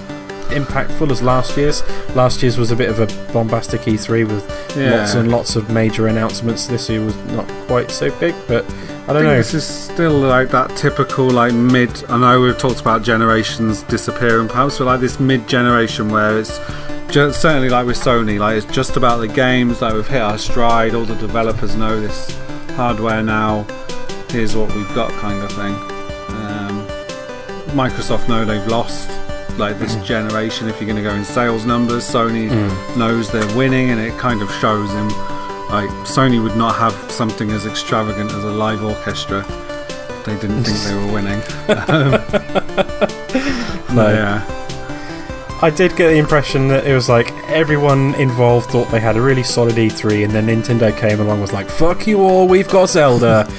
impactful 0.51 1.11
as 1.11 1.23
last 1.23 1.57
year's. 1.57 1.83
Last 2.15 2.43
year's 2.43 2.59
was 2.59 2.71
a 2.71 2.77
bit 2.77 2.89
of 2.89 3.01
a 3.01 3.33
bombastic 3.33 3.83
E3 3.83 4.25
with 4.25 4.77
Yeah. 4.77 4.99
lots 4.99 5.15
and 5.15 5.31
lots 5.31 5.57
of 5.57 5.71
major 5.71 6.07
announcements. 6.09 6.67
This 6.67 6.89
year 6.89 7.05
was 7.05 7.15
not 7.33 7.49
quite 7.67 7.91
so 7.91 8.11
big, 8.21 8.35
but 8.47 8.65
I 8.65 9.11
I 9.11 9.13
don't 9.13 9.23
think 9.23 9.25
know. 9.25 9.37
this 9.37 9.55
is 9.55 9.65
still 9.67 10.13
like 10.19 10.51
that 10.51 10.75
typical 10.77 11.29
like 11.31 11.53
mid. 11.53 11.91
I 12.09 12.19
know 12.19 12.41
we've 12.41 12.57
talked 12.59 12.81
about 12.81 13.03
generations 13.03 13.83
disappearing, 13.85 14.49
perhaps, 14.49 14.79
but 14.79 14.85
like 14.87 15.01
this 15.01 15.19
mid 15.21 15.47
generation 15.49 16.09
where 16.11 16.39
it's 16.39 16.59
just, 17.11 17.41
certainly 17.41 17.69
like 17.69 17.87
with 17.87 17.97
Sony, 17.99 18.39
like 18.39 18.57
it's 18.57 18.67
just 18.75 18.97
about 18.97 19.19
the 19.21 19.29
games. 19.29 19.83
Like 19.83 19.95
we've 19.95 20.07
hit 20.09 20.23
our 20.23 20.39
stride. 20.39 20.95
All 20.95 21.05
the 21.05 21.15
developers 21.17 21.77
know 21.77 22.01
this 22.01 22.37
hardware 22.77 23.23
now. 23.23 23.67
Here's 24.31 24.57
what 24.57 24.75
we've 24.75 24.95
got, 24.95 25.11
kind 25.21 25.41
of 25.43 25.53
thing. 25.53 25.75
Um, 26.35 26.87
Microsoft 27.77 28.29
know 28.29 28.45
they've 28.45 28.67
lost 28.67 29.09
like 29.59 29.79
this 29.79 29.95
generation. 29.97 30.69
If 30.69 30.81
you're 30.81 30.89
going 30.91 31.03
to 31.03 31.09
go 31.09 31.15
in 31.15 31.25
sales 31.25 31.65
numbers, 31.65 32.05
Sony 32.05 32.49
Mm. 32.51 32.97
knows 32.97 33.31
they're 33.31 33.57
winning, 33.57 33.91
and 33.91 34.01
it 34.01 34.17
kind 34.19 34.43
of 34.43 34.51
shows 34.61 34.91
in 34.95 35.09
like 35.71 35.89
Sony 36.07 36.41
would 36.43 36.57
not 36.57 36.75
have 36.77 36.95
something 37.11 37.51
as 37.51 37.65
extravagant 37.67 38.31
as 38.33 38.45
a 38.45 38.51
live 38.51 38.83
orchestra. 38.85 39.45
They 40.25 40.37
didn't 40.39 40.65
think 40.65 40.79
they 40.79 40.95
were 40.95 41.13
winning. 41.13 41.43
Um, 41.89 42.21
No. 43.97 44.09
Yeah. 44.09 44.43
I 45.63 45.71
did 45.71 45.95
get 45.97 46.09
the 46.09 46.17
impression 46.17 46.69
that 46.69 46.85
it 46.87 46.95
was 46.95 47.09
like 47.09 47.31
everyone 47.49 48.15
involved 48.17 48.71
thought 48.71 48.91
they 48.91 49.01
had 49.01 49.17
a 49.17 49.21
really 49.21 49.43
solid 49.45 49.77
E3, 49.77 50.25
and 50.25 50.33
then 50.33 50.47
Nintendo 50.49 50.91
came 50.97 51.21
along 51.21 51.35
and 51.35 51.41
was 51.43 51.53
like, 51.53 51.69
"Fuck 51.71 52.07
you 52.07 52.21
all, 52.23 52.47
we've 52.49 52.69
got 52.69 52.89
Zelda." 52.91 53.47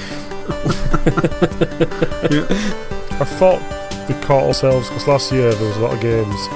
I 3.18 3.24
thought 3.24 3.60
we 4.08 4.14
caught 4.22 4.44
ourselves 4.44 4.88
because 4.88 5.06
last 5.06 5.32
year 5.32 5.52
there 5.52 5.68
was 5.68 5.76
a 5.76 5.80
lot 5.80 5.94
of 5.94 6.00
games 6.00 6.48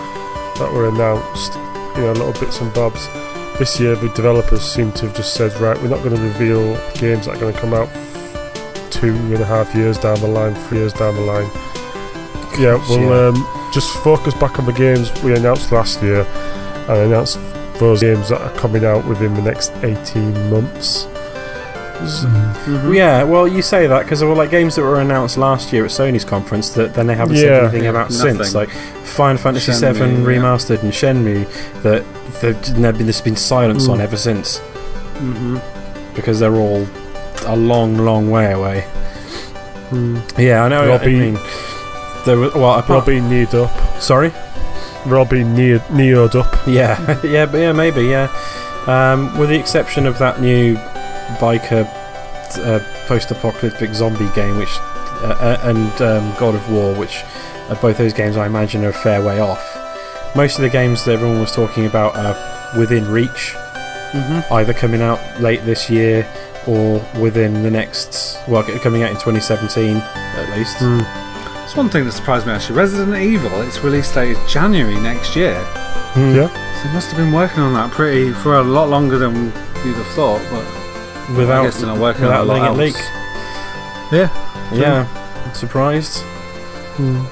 that 0.59 0.70
were 0.72 0.89
announced, 0.89 1.55
you 1.97 2.02
know, 2.05 2.12
little 2.12 2.39
bits 2.40 2.60
and 2.60 2.72
bobs. 2.74 3.06
This 3.59 3.78
year, 3.78 3.94
the 3.94 4.09
developers 4.10 4.62
seem 4.62 4.93
to 4.93 5.06
have 5.06 5.16
just 5.16 5.35
said, 5.35 5.52
right, 5.60 5.77
we're 5.82 5.89
not 5.89 6.02
going 6.02 6.16
to 6.16 6.22
reveal 6.22 6.74
games 6.94 7.27
that 7.27 7.36
are 7.36 7.40
going 7.40 7.52
to 7.52 7.60
come 7.60 7.74
out 7.74 7.89
two 8.90 9.14
and 9.14 9.35
a 9.35 9.44
half 9.44 9.74
years 9.74 9.98
down 9.98 10.18
the 10.20 10.28
line, 10.28 10.55
three 10.55 10.78
years 10.78 10.93
down 10.93 11.14
the 11.14 11.20
line. 11.22 11.48
Yeah, 12.59 12.82
we'll. 12.89 13.12
Um, 13.12 13.70
just 13.72 13.94
focus 14.02 14.35
back 14.35 14.59
on 14.59 14.66
the 14.66 14.72
games 14.72 15.12
we 15.22 15.35
announced 15.35 15.70
last 15.70 16.02
year 16.02 16.22
and 16.22 17.12
announce 17.12 17.36
those 17.78 18.01
games 18.01 18.28
that 18.28 18.40
are 18.40 18.52
coming 18.59 18.85
out 18.85 19.06
within 19.06 19.32
the 19.35 19.43
next 19.43 19.70
18 19.85 20.51
months. 20.51 21.06
S- 22.02 22.24
Mhm. 22.24 22.94
Yeah, 22.94 23.22
well, 23.24 23.47
you 23.48 23.62
say 23.62 23.86
that 23.86 24.02
because 24.05 24.20
there 24.20 24.28
were 24.28 24.35
like 24.35 24.51
games 24.51 24.74
that 24.77 24.82
were 24.82 25.01
announced 25.01 25.36
last 25.39 25.72
year 25.72 25.85
at 25.85 25.90
Sony's 25.90 26.24
conference 26.24 26.70
that 26.70 26.94
then 26.94 27.06
they 27.06 27.14
haven't 27.14 27.36
Yeah. 27.36 27.43
said 27.43 27.62
anything 27.64 27.85
Yeah, 27.85 27.90
about 27.90 28.10
nothing. 28.10 28.36
since, 28.36 28.55
like 28.55 28.70
Final 29.05 29.36
Fantasy 29.39 29.72
Shenmue, 29.72 29.94
VII 29.94 30.32
yeah. 30.35 30.40
remastered 30.40 30.82
and 30.82 30.93
Shenmue 30.93 31.47
that 31.82 32.05
they've 32.40 32.74
been, 32.82 33.05
there's 33.06 33.20
been 33.20 33.36
silence 33.36 33.86
Mm. 33.86 33.93
on 33.93 34.01
ever 34.01 34.16
since 34.16 34.60
Mhm. 35.22 35.60
because 36.14 36.39
they're 36.40 36.55
all 36.56 36.86
a 37.47 37.56
long, 37.56 37.98
long 37.98 38.31
way 38.31 38.52
away. 38.52 38.85
Hmm. 39.90 40.18
Yeah, 40.39 40.64
I 40.64 40.68
know. 40.68 40.82
They're 40.86 40.93
all 40.93 41.01
I 41.01 41.06
mean, 41.06 41.39
there 42.24 42.36
were 42.36 42.51
well, 42.55 42.74
We're 42.74 42.78
apart, 42.81 43.06
being 43.06 43.28
kneed 43.28 43.55
up. 43.55 43.70
sorry. 44.01 44.32
We're 45.06 45.18
all 45.18 45.24
being 45.24 45.55
ne- 45.55 45.78
neoed 45.93 46.35
up. 46.39 46.55
Yeah, 46.66 46.98
yeah, 47.24 47.47
but 47.47 47.59
yeah, 47.59 47.72
maybe, 47.72 48.02
yeah. 48.05 48.28
Um, 48.86 49.36
with 49.39 49.48
the 49.48 49.59
exception 49.59 50.06
of 50.06 50.18
that 50.18 50.40
new 50.40 50.78
biker 51.39 51.86
uh, 52.59 52.81
post-apocalyptic 53.07 53.94
zombie 53.94 54.28
game, 54.35 54.57
which 54.59 54.77
uh, 55.23 55.36
uh, 55.40 55.61
and 55.65 56.02
um, 56.02 56.35
God 56.39 56.55
of 56.55 56.70
War, 56.73 56.94
which 56.94 57.23
are 57.69 57.77
both 57.77 57.98
those 57.98 58.12
games 58.12 58.36
I 58.36 58.47
imagine 58.47 58.85
are 58.85 58.89
a 58.89 58.93
fair 58.93 59.23
way 59.23 59.40
off. 59.40 59.62
Most 60.35 60.57
of 60.57 60.62
the 60.62 60.69
games 60.70 61.05
that 61.05 61.12
everyone 61.12 61.40
was 61.40 61.52
talking 61.52 61.86
about 61.86 62.16
are 62.16 62.78
within 62.78 63.11
reach, 63.11 63.55
Mhm. 64.12 64.51
either 64.52 64.73
coming 64.73 65.02
out 65.02 65.20
late 65.40 65.65
this 65.65 65.89
year 65.90 66.27
or 66.66 67.01
within 67.20 67.62
the 67.62 67.70
next, 67.70 68.39
well, 68.48 68.62
coming 68.81 69.02
out 69.02 69.11
in 69.11 69.16
2017 69.19 69.97
at 70.36 70.57
least. 70.57 70.77
Hmm. 70.78 71.01
It's 71.65 71.77
one 71.77 71.89
thing 71.89 72.05
that 72.05 72.12
surprised 72.12 72.47
me 72.47 72.52
actually. 72.52 72.77
Resident 72.77 73.16
Evil, 73.16 73.61
its 73.62 73.78
release 73.85 74.12
date 74.12 74.36
is 74.36 74.52
January 74.52 74.98
next 74.98 75.36
year. 75.36 75.55
Hmm. 76.15 76.35
Yeah. 76.35 76.48
So 76.48 76.89
they 76.89 76.94
must 76.94 77.09
have 77.11 77.19
been 77.19 77.32
working 77.32 77.62
on 77.62 77.74
that 77.74 77.93
pretty 77.93 78.32
for 78.32 78.57
a 78.57 78.62
lot 78.62 78.89
longer 78.89 79.19
than 79.19 79.52
you'd 79.85 79.94
have 79.97 80.07
thought. 80.09 80.40
But 80.51 80.65
Without, 81.36 81.65
guess 81.65 81.78
they're 81.78 81.86
not 81.86 81.98
working 81.98 82.23
without 82.23 82.48
on 82.48 82.48
a 82.48 82.52
letting 82.52 82.74
it 82.81 82.85
leak. 82.85 82.94
else. 82.97 84.12
Yeah. 84.12 84.28
Yeah, 84.73 85.52
surprised. 85.52 86.19
Hmm. 86.97 87.24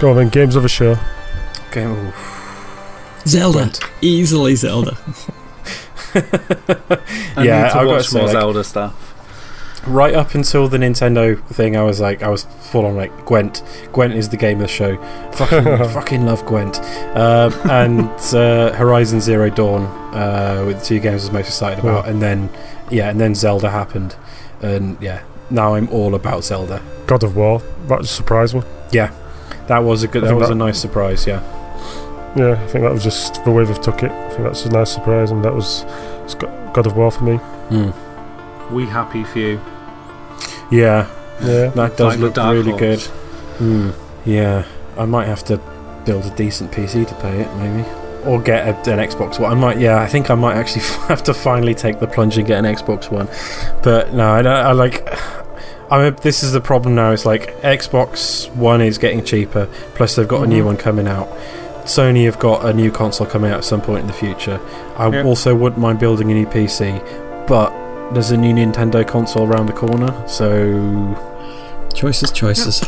Go 0.00 0.10
on 0.10 0.16
then, 0.16 0.28
games 0.30 0.56
of 0.56 0.64
a 0.64 0.68
show. 0.68 0.96
Game. 1.70 1.90
ooh. 1.90 2.12
Zelda. 3.26 3.58
Gwent. 3.58 3.80
Easily 4.00 4.54
Zelda. 4.56 4.96
I 6.14 6.20
Yeah, 7.44 7.62
need 7.62 7.70
to 7.70 7.76
I've 7.78 7.86
got 7.86 7.86
watch 7.86 8.04
to 8.04 8.10
say, 8.10 8.18
more 8.18 8.26
like- 8.26 8.32
Zelda 8.32 8.64
stuff. 8.64 9.11
Right 9.86 10.14
up 10.14 10.34
until 10.34 10.68
the 10.68 10.78
Nintendo 10.78 11.42
thing, 11.48 11.76
I 11.76 11.82
was 11.82 12.00
like, 12.00 12.22
I 12.22 12.28
was 12.28 12.44
full 12.44 12.86
on 12.86 12.96
like 12.96 13.26
Gwent. 13.26 13.62
Gwent 13.92 14.14
is 14.14 14.28
the 14.28 14.36
game 14.36 14.58
of 14.58 14.62
the 14.62 14.68
show. 14.68 14.96
Fucking, 15.32 15.64
fucking 15.92 16.26
love 16.26 16.44
Gwent. 16.46 16.78
Um, 17.16 17.52
and 17.70 18.08
uh, 18.34 18.72
Horizon 18.74 19.20
Zero 19.20 19.50
Dawn 19.50 19.82
uh, 20.14 20.64
with 20.66 20.80
the 20.80 20.84
two 20.84 20.98
games 21.00 21.22
I 21.22 21.26
was 21.26 21.32
most 21.32 21.46
excited 21.48 21.78
about, 21.80 22.08
and 22.08 22.20
then 22.22 22.48
yeah, 22.90 23.10
and 23.10 23.20
then 23.20 23.34
Zelda 23.34 23.70
happened, 23.70 24.16
and 24.60 25.00
yeah, 25.00 25.22
now 25.50 25.74
I'm 25.74 25.88
all 25.88 26.14
about 26.14 26.44
Zelda. 26.44 26.82
God 27.06 27.22
of 27.22 27.36
War. 27.36 27.60
That 27.88 28.00
just 28.02 28.16
surprised 28.16 28.54
me. 28.54 28.62
That 29.66 29.80
was 29.80 30.02
a 30.02 30.08
good. 30.08 30.22
I 30.24 30.26
That 30.26 30.32
think 30.32 30.40
was 30.40 30.50
a 30.50 30.54
nice 30.54 30.78
surprise. 30.78 31.26
Yeah. 31.26 31.40
Yeah, 32.34 32.52
I 32.52 32.66
think 32.68 32.82
that 32.84 32.92
was 32.92 33.04
just 33.04 33.44
the 33.44 33.50
way 33.50 33.62
they've 33.64 33.78
took 33.80 34.02
it. 34.02 34.10
I 34.10 34.28
think 34.30 34.42
that's 34.44 34.64
a 34.64 34.70
nice 34.70 34.90
surprise, 34.92 35.30
and 35.30 35.44
that 35.44 35.54
was 35.54 35.84
God 36.72 36.86
of 36.86 36.96
War 36.96 37.10
for 37.10 37.24
me. 37.24 37.36
Hmm. 37.36 38.74
We 38.74 38.86
happy 38.86 39.22
for 39.24 39.38
you. 39.38 39.60
Yeah, 40.70 41.06
Yeah. 41.42 41.68
that 41.68 41.96
does 41.96 42.16
Like 42.16 42.18
look 42.18 42.36
really 42.36 42.70
Horse. 42.70 42.80
good. 42.80 43.00
Hmm. 43.58 43.90
Yeah, 44.24 44.64
I 44.96 45.04
might 45.04 45.26
have 45.26 45.44
to 45.44 45.60
build 46.04 46.24
a 46.24 46.30
decent 46.30 46.72
PC 46.72 47.06
to 47.06 47.14
play 47.16 47.40
it, 47.40 47.48
maybe, 47.56 47.84
or 48.24 48.40
get 48.40 48.66
a, 48.66 48.92
an 48.92 48.98
Xbox 48.98 49.38
One. 49.38 49.50
I 49.52 49.54
might. 49.54 49.78
Yeah, 49.78 50.00
I 50.00 50.06
think 50.06 50.30
I 50.30 50.34
might 50.34 50.56
actually 50.56 50.82
have 51.08 51.22
to 51.24 51.34
finally 51.34 51.74
take 51.74 52.00
the 52.00 52.06
plunge 52.06 52.38
and 52.38 52.46
get 52.46 52.58
an 52.64 52.64
Xbox 52.74 53.10
One. 53.10 53.28
But 53.82 54.12
no, 54.14 54.28
I, 54.30 54.42
don't- 54.42 54.66
I 54.66 54.72
like. 54.72 55.06
I 55.90 55.98
mean, 56.02 56.16
this 56.22 56.42
is 56.42 56.52
the 56.52 56.60
problem 56.60 56.94
now. 56.94 57.10
It's 57.12 57.26
like 57.26 57.54
Xbox 57.60 58.50
One 58.56 58.80
is 58.80 58.96
getting 58.96 59.22
cheaper, 59.24 59.66
plus 59.94 60.16
they've 60.16 60.26
got 60.26 60.42
a 60.42 60.46
new 60.46 60.62
Mhm. 60.62 60.66
one 60.66 60.76
coming 60.78 61.06
out. 61.06 61.28
Sony 61.84 62.24
have 62.26 62.38
got 62.38 62.64
a 62.64 62.72
new 62.72 62.90
console 62.92 63.26
coming 63.26 63.50
out 63.50 63.58
at 63.58 63.64
some 63.64 63.80
point 63.82 64.00
in 64.02 64.06
the 64.06 64.12
future. 64.12 64.58
I 64.96 65.08
Yeah. 65.08 65.24
also 65.24 65.54
wouldn't 65.54 65.80
mind 65.80 65.98
building 65.98 66.30
a 66.30 66.34
new 66.34 66.46
PC, 66.46 67.02
but 67.46 67.72
there's 68.12 68.30
a 68.30 68.36
new 68.36 68.52
Nintendo 68.54 69.06
console 69.06 69.46
around 69.46 69.66
the 69.66 69.72
corner, 69.72 70.12
so 70.28 71.30
Choices, 71.94 72.32
choices. 72.32 72.82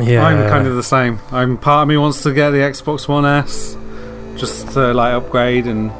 yeah. 0.00 0.24
I'm 0.24 0.48
kind 0.50 0.66
of 0.66 0.76
the 0.76 0.82
same. 0.82 1.18
I'm 1.32 1.56
part 1.56 1.82
of 1.82 1.88
me 1.88 1.96
wants 1.96 2.22
to 2.24 2.32
get 2.34 2.50
the 2.50 2.58
Xbox 2.58 3.08
One 3.08 3.24
S, 3.24 3.76
just 4.38 4.68
to 4.72 4.92
like 4.92 5.14
upgrade 5.14 5.66
and 5.66 5.90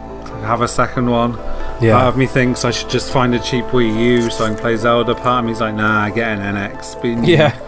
have 0.44 0.60
a 0.60 0.68
second 0.68 1.10
one. 1.10 1.32
yeah. 1.80 1.92
Part 1.94 2.06
of 2.08 2.16
me 2.18 2.26
thinks 2.26 2.64
I 2.64 2.70
should 2.70 2.90
just 2.90 3.10
find 3.12 3.34
a 3.34 3.38
cheap 3.40 3.64
Wii 3.66 3.98
U 4.22 4.30
so 4.30 4.44
I 4.44 4.48
can 4.48 4.58
play 4.58 4.76
Zelda. 4.76 5.14
Part 5.14 5.44
of 5.44 5.44
me's 5.46 5.60
like, 5.60 5.74
nah, 5.74 6.08
get 6.10 6.38
an 6.38 6.54
NX. 6.54 7.00
But 7.00 7.26
yeah. 7.26 7.58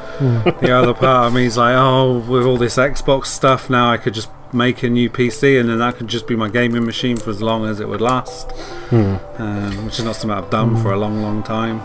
The 0.61 0.71
other 0.77 0.93
part 0.93 1.29
of 1.29 1.33
me's 1.35 1.57
like, 1.57 1.75
oh, 1.77 2.19
with 2.19 2.45
all 2.45 2.59
this 2.59 2.77
Xbox 2.77 3.27
stuff 3.27 3.71
now, 3.71 3.91
I 3.91 3.97
could 3.97 4.13
just 4.13 4.29
make 4.53 4.83
a 4.83 4.91
new 4.91 5.09
PC 5.11 5.59
and 5.61 5.69
then 5.69 5.79
that 5.79 5.97
could 5.97 6.09
just 6.09 6.27
be 6.27 6.37
my 6.37 6.49
gaming 6.49 6.85
machine 6.85 7.17
for 7.17 7.31
as 7.31 7.41
long 7.41 7.65
as 7.67 7.81
it 7.81 7.89
would 7.89 8.01
last. 8.01 8.51
Hmm. 8.91 9.17
Um, 9.39 9.85
which 9.87 9.99
is 9.99 10.05
not 10.05 10.17
something 10.17 10.37
I've 10.37 10.51
done 10.51 10.77
for 10.83 10.93
a 10.93 10.99
long, 10.99 11.23
long 11.23 11.43
time. 11.43 11.81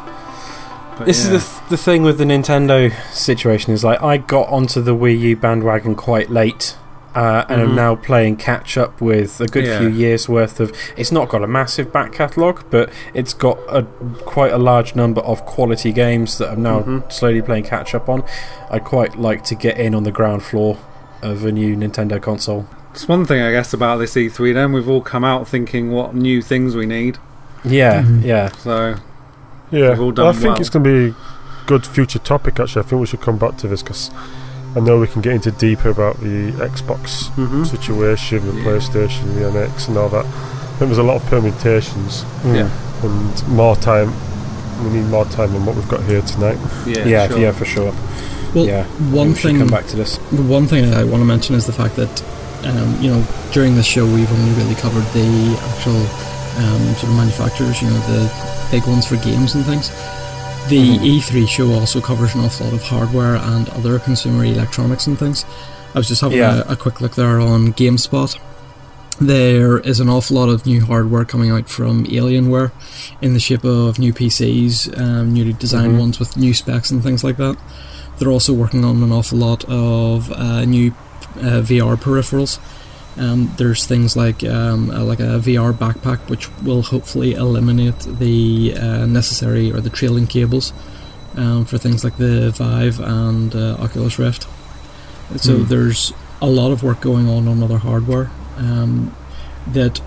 But 0.98 1.06
This 1.08 1.26
yeah. 1.28 1.34
is 1.34 1.44
the 1.48 1.54
th- 1.60 1.70
the 1.70 1.78
thing 1.78 2.04
with 2.04 2.18
the 2.18 2.24
Nintendo 2.24 2.92
situation 3.14 3.74
is 3.74 3.84
like 3.84 4.02
I 4.02 4.18
got 4.18 4.48
onto 4.50 4.82
the 4.82 4.96
Wii 4.96 5.20
U 5.20 5.36
bandwagon 5.36 5.96
quite 5.96 6.30
late. 6.30 6.76
Uh, 7.14 7.46
and 7.48 7.62
Mhm. 7.62 7.66
I'm 7.70 7.76
now 7.76 7.96
playing 7.96 8.36
catch 8.36 8.78
up 8.78 9.00
with 9.00 9.40
a 9.40 9.48
good 9.48 9.64
Yeah. 9.66 9.80
few 9.80 9.88
years 9.88 10.28
worth 10.28 10.60
of. 10.60 10.74
It's 10.98 11.14
not 11.14 11.30
got 11.30 11.44
a 11.44 11.48
massive 11.48 11.94
back 11.94 12.12
catalogue, 12.12 12.64
but 12.70 12.90
it's 13.14 13.34
got 13.34 13.58
a 13.70 13.84
quite 14.26 14.52
a 14.52 14.58
large 14.58 14.96
number 14.98 15.22
of 15.22 15.46
quality 15.46 15.94
games 15.94 16.38
that 16.40 16.50
I'm 16.52 16.62
now 16.64 16.82
Mhm. 16.82 17.10
slowly 17.10 17.42
playing 17.42 17.64
catch 17.64 17.96
up 17.96 18.10
on. 18.10 18.24
I'd 18.70 18.84
quite 18.84 19.18
like 19.18 19.46
to 19.46 19.56
get 19.56 19.78
in 19.78 19.96
on 19.96 20.04
the 20.04 20.12
ground 20.12 20.44
floor 20.44 20.76
of 21.22 21.46
a 21.46 21.52
new 21.52 21.76
Nintendo 21.76 22.22
console. 22.22 22.68
It's 22.94 23.08
one 23.08 23.26
thing, 23.26 23.42
I 23.42 23.52
guess, 23.52 23.74
about 23.74 23.98
this 23.98 24.16
E3 24.16 24.54
then. 24.54 24.72
We've 24.72 24.88
all 24.88 25.02
come 25.02 25.24
out 25.24 25.48
thinking 25.48 25.92
what 25.92 26.16
new 26.16 26.42
things 26.42 26.76
we 26.76 26.86
need. 26.86 27.18
Yeah, 27.64 28.04
Mhm. 28.04 28.24
yeah, 28.24 28.50
So, 28.64 28.96
Yeah, 29.72 29.90
We've 29.98 30.02
all 30.20 30.28
I 30.28 30.32
think 30.32 30.44
well. 30.54 30.60
it's 30.62 30.70
going 30.70 30.84
to 30.84 30.90
be 30.90 31.10
a 31.10 31.16
good 31.66 31.86
future 31.88 32.20
topic. 32.20 32.60
Actually, 32.60 32.84
I 32.84 32.86
think 32.86 33.00
we 33.02 33.08
should 33.08 33.22
come 33.22 33.38
back 33.38 33.58
to 33.58 33.68
this 33.68 33.82
because 33.82 34.12
I 34.76 34.80
know 34.80 35.00
we 35.00 35.08
can 35.08 35.22
get 35.22 35.34
into 35.34 35.50
deeper 35.52 35.90
about 35.90 36.22
the 36.22 36.52
Xbox 36.52 37.30
mhm. 37.36 37.66
situation, 37.66 38.46
the 38.46 38.54
Yeah. 38.54 38.64
PlayStation, 38.64 39.34
the 39.36 39.46
NX, 39.50 39.88
and 39.88 39.98
all 39.98 40.10
that. 40.10 40.26
I 40.26 40.78
think 40.78 40.90
there's 40.90 41.00
a 41.00 41.04
lot 41.04 41.16
of 41.18 41.26
permutations. 41.26 42.24
Yeah. 42.46 42.70
and 43.04 43.48
more 43.50 43.76
time. 43.76 44.14
We 44.84 44.90
need 44.92 45.10
more 45.10 45.26
time 45.26 45.52
than 45.54 45.66
what 45.66 45.76
we've 45.76 45.88
got 45.88 46.02
here 46.04 46.22
tonight. 46.22 46.58
yeah, 46.88 47.06
yeah, 47.06 47.28
sure. 47.28 47.38
yeah, 47.40 47.52
for 47.52 47.66
sure. 47.66 47.94
Well, 48.56 48.66
yeah, 48.66 48.86
one 49.12 49.34
thing. 49.34 49.60
come 49.60 49.68
back 49.68 49.86
to 49.88 49.96
this. 49.98 50.18
The 50.32 50.42
one 50.42 50.66
thing 50.66 50.94
I 50.94 51.04
want 51.04 51.22
to 51.22 51.26
mention 51.26 51.56
is 51.56 51.66
the 51.66 51.74
fact 51.74 51.96
that, 51.98 52.24
um, 52.66 53.02
you 53.02 53.10
know, 53.12 53.24
during 53.52 53.76
this 53.76 53.86
show 53.86 54.06
we've 54.06 54.32
only 54.32 54.54
really 54.54 54.76
covered 54.76 55.04
the 55.14 55.60
actual 55.76 56.02
um, 56.58 56.96
sort 56.96 57.12
of 57.12 57.16
manufacturers, 57.18 57.82
you 57.82 57.90
know, 57.90 58.00
the 58.08 58.32
big 58.72 58.88
ones 58.88 59.06
for 59.06 59.18
games 59.18 59.56
and 59.56 59.66
things. 59.66 59.90
The 60.70 60.98
Mhm. 60.98 61.20
E3 61.20 61.46
show 61.50 61.74
also 61.74 62.00
covers 62.00 62.34
an 62.34 62.42
awful 62.46 62.66
lot 62.68 62.74
of 62.74 62.82
hardware 62.82 63.36
and 63.36 63.68
other 63.70 64.00
consumer 64.00 64.46
electronics 64.46 65.06
and 65.06 65.20
things. 65.20 65.44
I 65.94 65.98
was 66.00 66.08
just 66.08 66.22
having 66.22 66.38
Yeah. 66.38 66.64
a, 66.66 66.72
a 66.72 66.76
quick 66.78 67.02
look 67.02 67.16
there 67.16 67.42
on 67.42 67.74
GameSpot. 67.74 68.38
There 69.20 69.80
is 69.80 70.00
an 70.00 70.10
awful 70.10 70.38
lot 70.38 70.48
of 70.50 70.66
new 70.66 70.86
hardware 70.86 71.26
coming 71.26 71.52
out 71.52 71.70
from 71.70 72.06
Alienware 72.06 72.72
in 73.22 73.34
the 73.34 73.40
shape 73.40 73.66
of 73.66 74.00
new 74.00 74.14
PCs, 74.14 74.90
um, 74.98 75.34
newly 75.34 75.54
designed 75.54 75.96
Mhm. 75.96 76.00
ones 76.00 76.20
with 76.20 76.36
new 76.38 76.54
specs 76.54 76.90
and 76.90 77.04
things 77.04 77.22
like 77.24 77.36
that. 77.38 77.58
They're 78.18 78.32
also 78.32 78.54
working 78.54 78.84
on 78.86 79.04
an 79.04 79.12
awful 79.12 79.38
lot 79.38 79.66
of 79.66 80.32
uh, 80.32 80.64
new 80.66 80.92
uh, 81.38 81.62
VR 81.62 81.96
peripherals. 81.98 82.60
Um, 83.18 83.54
there's 83.58 83.86
things 83.86 84.16
like 84.18 84.44
um, 84.44 84.90
uh, 84.90 85.04
like 85.04 85.20
a 85.20 85.40
VR 85.40 85.74
backpack, 85.74 86.30
which 86.30 86.50
will 86.64 86.82
hopefully 86.82 87.34
eliminate 87.34 88.00
the 88.00 88.76
uh, 88.78 89.06
necessary 89.06 89.72
or 89.72 89.80
the 89.82 89.90
trailing 89.90 90.28
cables 90.28 90.74
um, 91.38 91.66
for 91.66 91.78
things 91.78 92.04
like 92.04 92.18
the 92.18 92.52
Vive 92.52 93.00
and 93.00 93.56
uh, 93.56 93.78
Oculus 93.80 94.20
Rift. 94.20 94.48
So 95.38 95.58
Hmm. 95.60 95.64
there's 95.66 96.14
a 96.42 96.48
lot 96.48 96.72
of 96.72 96.84
work 96.84 97.02
going 97.02 97.28
on 97.30 97.48
on 97.48 97.64
other 97.64 97.78
hardware 97.78 98.30
um, 98.58 99.16
that 99.68 100.02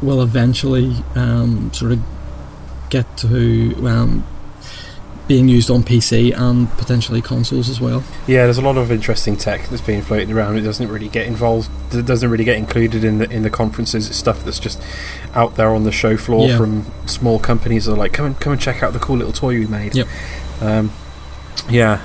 will 0.00 0.22
eventually 0.22 0.96
um, 1.14 1.70
sort 1.72 1.92
of 1.92 2.00
get 2.90 3.04
to 3.18 3.74
um, 3.86 4.24
being 5.28 5.46
used 5.48 5.70
on 5.70 5.82
PC 5.82 6.34
and 6.36 6.68
potentially 6.78 7.20
consoles 7.20 7.68
as 7.68 7.80
well. 7.80 8.02
Yeah, 8.26 8.44
there's 8.44 8.56
a 8.58 8.62
lot 8.62 8.76
of 8.78 8.90
interesting 8.90 9.36
tech 9.36 9.68
that's 9.68 9.82
being 9.82 10.00
floated 10.02 10.30
around. 10.30 10.56
It 10.56 10.62
doesn't 10.62 10.88
really 10.88 11.08
get 11.08 11.26
involved. 11.26 11.70
It 11.94 12.06
doesn't 12.06 12.30
really 12.30 12.44
get 12.44 12.56
included 12.56 13.04
in 13.04 13.18
the 13.18 13.30
in 13.30 13.42
the 13.42 13.50
conferences. 13.50 14.08
It's 14.08 14.16
stuff 14.16 14.42
that's 14.44 14.58
just 14.58 14.82
out 15.34 15.56
there 15.56 15.68
on 15.70 15.84
the 15.84 15.92
show 15.92 16.16
floor 16.16 16.48
Yeah. 16.48 16.56
from 16.56 16.86
small 17.06 17.38
companies 17.38 17.84
that 17.84 17.92
are 17.92 17.96
like, 17.98 18.12
come 18.14 18.26
and 18.26 18.40
come 18.40 18.52
and 18.54 18.60
check 18.60 18.82
out 18.82 18.92
the 18.94 18.98
cool 18.98 19.16
little 19.18 19.32
toy 19.32 19.54
we 19.58 19.66
made. 19.66 19.94
Yep. 19.94 20.06
Um, 20.62 20.92
yeah. 21.68 22.00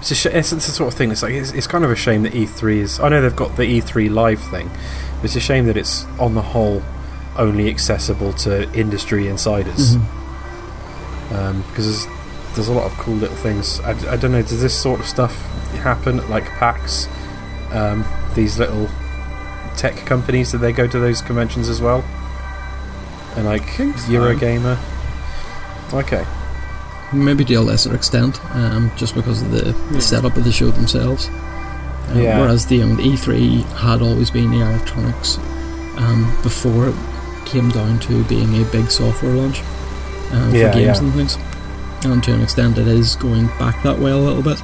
It's, 0.00 0.10
a 0.10 0.14
sh- 0.14 0.26
it's, 0.26 0.52
it's 0.52 0.66
the 0.66 0.72
sort 0.72 0.92
of 0.92 0.98
thing. 0.98 1.10
It's 1.10 1.22
like 1.22 1.32
it's, 1.32 1.52
it's 1.52 1.66
kind 1.66 1.82
of 1.82 1.90
a 1.90 1.96
shame 1.96 2.24
that 2.24 2.34
E3 2.34 2.76
is. 2.76 3.00
I 3.00 3.08
know 3.08 3.22
they've 3.22 3.34
got 3.34 3.56
the 3.56 3.62
E3 3.80 4.12
live 4.12 4.38
thing, 4.50 4.68
but 5.16 5.24
it's 5.24 5.36
a 5.36 5.40
shame 5.40 5.64
that 5.64 5.78
it's 5.78 6.04
on 6.20 6.34
the 6.34 6.42
whole 6.42 6.82
only 7.38 7.70
accessible 7.70 8.34
to 8.34 8.70
industry 8.78 9.28
insiders 9.28 9.96
Mhm. 9.96 11.32
um, 11.32 11.64
because 11.70 12.06
there's, 12.54 12.66
there's 12.66 12.68
a 12.68 12.72
lot 12.72 12.90
of 12.90 12.96
cool 12.98 13.14
little 13.14 13.36
things. 13.36 13.80
I, 13.80 13.90
I 14.12 14.16
don't 14.16 14.32
know, 14.32 14.42
does 14.42 14.60
this 14.62 14.78
sort 14.80 15.00
of 15.00 15.06
stuff 15.06 15.34
happen 15.82 16.20
at 16.20 16.30
like 16.30 16.44
PAX? 16.44 17.08
Um, 17.72 18.04
these 18.34 18.58
little 18.58 18.88
tech 19.76 19.96
companies, 20.06 20.52
do 20.52 20.58
they 20.58 20.72
go 20.72 20.86
to 20.86 20.98
those 20.98 21.20
conventions 21.20 21.68
as 21.68 21.80
well? 21.80 22.04
And 23.36 23.44
like 23.46 23.68
think 23.70 23.98
so. 23.98 24.12
Eurogamer? 24.12 24.78
Okay. 25.92 26.24
Maybe 27.12 27.44
to 27.44 27.54
a 27.54 27.60
lesser 27.60 27.94
extent, 27.94 28.40
um, 28.54 28.90
just 28.96 29.14
because 29.14 29.42
of 29.42 29.50
the, 29.50 29.72
the 29.92 30.00
setup 30.00 30.36
of 30.36 30.44
the 30.44 30.52
show 30.52 30.70
themselves. 30.70 31.28
Um, 32.08 32.20
Yeah. 32.20 32.40
Whereas 32.40 32.66
the, 32.66 32.82
um, 32.82 32.96
the 32.96 33.02
E3 33.02 33.62
had 33.76 34.02
always 34.02 34.30
been 34.30 34.50
the 34.50 34.60
electronics 34.60 35.38
um, 35.96 36.36
before 36.42 36.88
it 36.88 36.94
came 37.46 37.70
down 37.70 37.98
to 38.00 38.24
being 38.24 38.60
a 38.60 38.64
big 38.70 38.90
software 38.90 39.32
launch 39.34 39.60
um, 40.32 40.50
for 40.50 40.56
Yeah, 40.56 40.72
games 40.72 40.98
yeah. 40.98 41.04
and 41.04 41.12
things. 41.14 41.38
And 42.04 42.22
to 42.24 42.32
an 42.34 42.42
extent, 42.42 42.78
it 42.78 42.86
is 42.86 43.16
going 43.16 43.46
back 43.58 43.82
that 43.82 43.98
way 43.98 44.10
a 44.10 44.16
little 44.16 44.42
bit. 44.42 44.60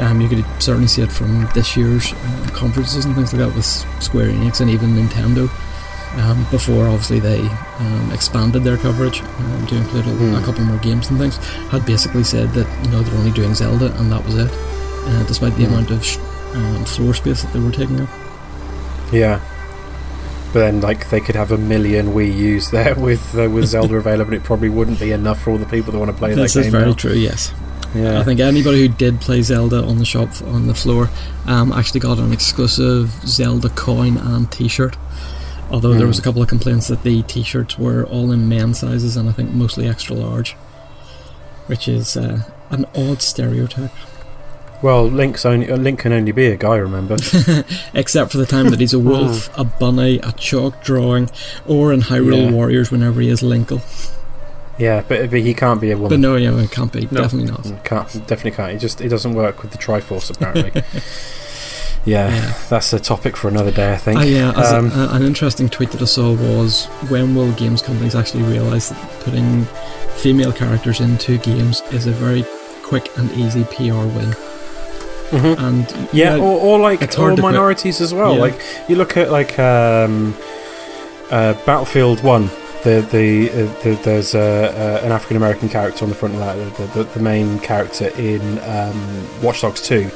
Um, 0.00 0.20
you 0.20 0.28
could 0.28 0.44
certainly 0.62 0.88
see 0.88 1.02
it 1.02 1.12
from 1.12 1.48
this 1.54 1.76
year's 1.76 2.12
uh, 2.12 2.50
conferences 2.52 3.04
and 3.04 3.14
things 3.14 3.32
like 3.32 3.40
that 3.46 3.54
with 3.54 3.64
Square 4.02 4.28
Enix 4.30 4.60
and 4.60 4.70
even 4.70 4.90
Nintendo. 4.90 5.48
Um, 6.18 6.44
before, 6.50 6.86
obviously, 6.88 7.20
they 7.20 7.40
um, 7.40 8.10
expanded 8.12 8.64
their 8.64 8.76
coverage 8.76 9.20
um, 9.22 9.66
to 9.68 9.76
include 9.76 10.06
a, 10.06 10.10
Hmm. 10.10 10.34
a 10.34 10.42
couple 10.44 10.64
more 10.64 10.78
games 10.78 11.08
and 11.10 11.18
things. 11.20 11.36
Had 11.70 11.86
basically 11.86 12.24
said 12.24 12.50
that 12.54 12.66
you 12.84 12.90
know 12.90 13.02
they're 13.02 13.18
only 13.18 13.30
doing 13.30 13.54
Zelda 13.54 13.94
and 13.98 14.10
that 14.10 14.24
was 14.24 14.34
it, 14.36 14.50
uh, 14.50 15.22
despite 15.24 15.54
the 15.56 15.64
Hmm. 15.66 15.74
amount 15.74 15.90
of 15.92 16.04
sh- 16.04 16.18
um, 16.54 16.84
floor 16.84 17.14
space 17.14 17.42
that 17.42 17.52
they 17.52 17.60
were 17.60 17.70
taking 17.70 18.00
up. 18.00 18.08
Yeah. 19.12 19.38
But 20.52 20.60
then, 20.60 20.80
like, 20.80 21.08
they 21.10 21.20
could 21.20 21.36
have 21.36 21.52
a 21.52 21.58
million 21.58 22.08
Wii 22.08 22.36
U's 22.36 22.70
there 22.70 22.94
with 22.98 23.38
uh, 23.38 23.48
with 23.48 23.66
Zelda 23.66 23.96
available. 24.04 24.32
It 24.34 24.42
probably 24.42 24.68
wouldn't 24.68 24.98
be 24.98 25.12
enough 25.12 25.40
for 25.42 25.50
all 25.50 25.58
the 25.58 25.66
people 25.66 25.92
that 25.92 25.98
want 25.98 26.10
to 26.10 26.16
play 26.16 26.34
this 26.34 26.54
that 26.54 26.60
is 26.60 26.66
game. 26.66 26.72
very 26.72 26.86
now. 26.86 26.92
true. 26.94 27.12
Yes, 27.12 27.52
Yeah. 27.94 28.18
I 28.20 28.24
think 28.24 28.40
anybody 28.40 28.80
who 28.82 28.88
did 28.88 29.20
play 29.20 29.42
Zelda 29.42 29.82
on 29.84 29.98
the 29.98 30.04
shop 30.04 30.28
on 30.42 30.66
the 30.66 30.74
floor 30.74 31.08
um, 31.46 31.72
actually 31.72 32.00
got 32.00 32.18
an 32.18 32.32
exclusive 32.32 33.10
Zelda 33.26 33.68
coin 33.70 34.16
and 34.16 34.50
T-shirt. 34.50 34.96
Although 35.70 35.90
there 35.92 36.00
Hmm. 36.02 36.08
was 36.08 36.18
a 36.18 36.22
couple 36.22 36.42
of 36.42 36.48
complaints 36.48 36.88
that 36.88 37.04
the 37.04 37.22
T-shirts 37.22 37.78
were 37.78 38.04
all 38.06 38.32
in 38.32 38.48
men's 38.48 38.80
sizes 38.80 39.16
and 39.16 39.28
I 39.28 39.32
think 39.32 39.50
mostly 39.52 39.86
extra 39.86 40.16
large, 40.16 40.54
which 41.68 41.86
is 41.86 42.16
uh, 42.16 42.42
an 42.70 42.86
odd 42.96 43.22
stereotype. 43.22 43.92
Well, 44.82 45.04
Link's 45.06 45.44
only 45.44 45.70
uh, 45.70 45.76
Link 45.76 46.00
can 46.00 46.12
only 46.12 46.32
be 46.32 46.46
a 46.46 46.56
guy. 46.56 46.76
Remember? 46.76 47.16
Except 47.94 48.30
for 48.32 48.38
the 48.38 48.46
time 48.46 48.70
that 48.70 48.80
he's 48.80 48.94
a 48.94 48.98
wolf, 48.98 49.50
a 49.58 49.64
bunny, 49.64 50.18
a 50.22 50.32
chalk 50.32 50.82
drawing, 50.82 51.30
or 51.66 51.92
in 51.92 52.00
Hyrule 52.02 52.44
Yeah. 52.46 52.50
Warriors 52.52 52.90
whenever 52.90 53.20
he 53.20 53.28
is 53.28 53.42
Linkle. 53.42 53.82
yeah, 54.78 55.02
but, 55.06 55.30
but 55.30 55.40
he 55.40 55.52
can't 55.54 55.80
be 55.80 55.90
a 55.90 55.96
woman. 55.96 56.10
But 56.10 56.20
no, 56.20 56.36
yeah, 56.36 56.56
it 56.58 56.70
can't 56.70 56.92
be. 56.92 57.02
No. 57.10 57.22
Definitely 57.22 57.50
not. 57.50 57.62
Mm, 57.64 57.84
Can't 57.84 58.08
definitely 58.26 58.52
can't. 58.52 58.72
It 58.72 58.78
just 58.78 59.00
it 59.00 59.08
doesn't 59.08 59.34
work 59.34 59.62
with 59.62 59.72
the 59.72 59.78
Triforce 59.78 60.30
apparently. 60.30 60.82
yeah, 62.06 62.28
Yeah. 62.34 62.54
that's 62.70 62.92
a 62.94 62.98
topic 63.00 63.36
for 63.36 63.48
another 63.48 63.70
day, 63.70 63.92
I 63.92 63.96
think. 63.98 64.18
Ah, 64.20 64.22
yeah, 64.22 64.50
Um, 64.52 64.90
a- 64.92 65.10
an 65.12 65.22
interesting 65.22 65.68
tweet 65.68 65.90
that 65.90 66.00
I 66.00 66.06
saw 66.06 66.32
was 66.32 66.86
when 67.10 67.34
will 67.34 67.52
games 67.52 67.82
companies 67.82 68.14
actually 68.14 68.44
realise 68.44 68.88
that 68.88 69.20
putting 69.20 69.66
female 70.16 70.52
characters 70.52 71.00
into 71.00 71.36
games 71.38 71.82
is 71.92 72.06
a 72.06 72.12
very 72.12 72.44
quick 72.82 73.10
and 73.18 73.30
easy 73.32 73.64
PR 73.64 74.06
win? 74.06 74.34
Mhm. 75.30 75.58
And 75.58 76.08
Yeah, 76.12 76.36
or, 76.36 76.60
or 76.60 76.78
like 76.78 77.02
or 77.02 77.06
to 77.06 77.16
quit. 77.34 77.38
minorities 77.40 78.00
as 78.00 78.12
well. 78.12 78.34
Yeah. 78.34 78.40
Like 78.42 78.60
you 78.88 78.96
look 78.96 79.16
at 79.16 79.30
like 79.30 79.58
um, 79.58 80.34
uh, 81.30 81.54
Battlefield 81.66 82.22
One. 82.22 82.50
The 82.82 83.02
the, 83.12 83.50
uh, 83.50 83.82
the 83.82 83.90
there's 84.04 84.34
uh, 84.34 84.40
uh, 84.40 85.04
an 85.06 85.12
African 85.12 85.36
American 85.36 85.68
character 85.68 86.02
on 86.04 86.08
the 86.08 86.16
front 86.16 86.34
of 86.34 86.40
that. 86.40 86.54
The, 86.76 86.86
the, 87.04 87.04
the 87.12 87.20
main 87.20 87.58
character 87.60 88.08
in 88.16 88.40
um, 88.60 89.26
Watch 89.42 89.60
Dogs 89.60 89.82
Two. 89.82 90.10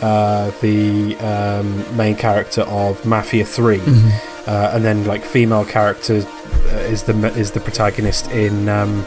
Uh, 0.00 0.50
the 0.60 1.16
um, 1.16 1.96
main 1.96 2.14
character 2.16 2.60
of 2.62 3.02
Mafia 3.06 3.46
3 3.46 3.78
Mhm. 3.78 4.10
uh, 4.46 4.70
and 4.74 4.84
then 4.84 5.06
like 5.06 5.24
female 5.24 5.64
character 5.64 6.16
uh, 6.16 6.92
is 6.92 7.02
the 7.04 7.14
is 7.38 7.50
the 7.52 7.60
protagonist 7.60 8.30
in 8.30 8.68
um, 8.68 9.04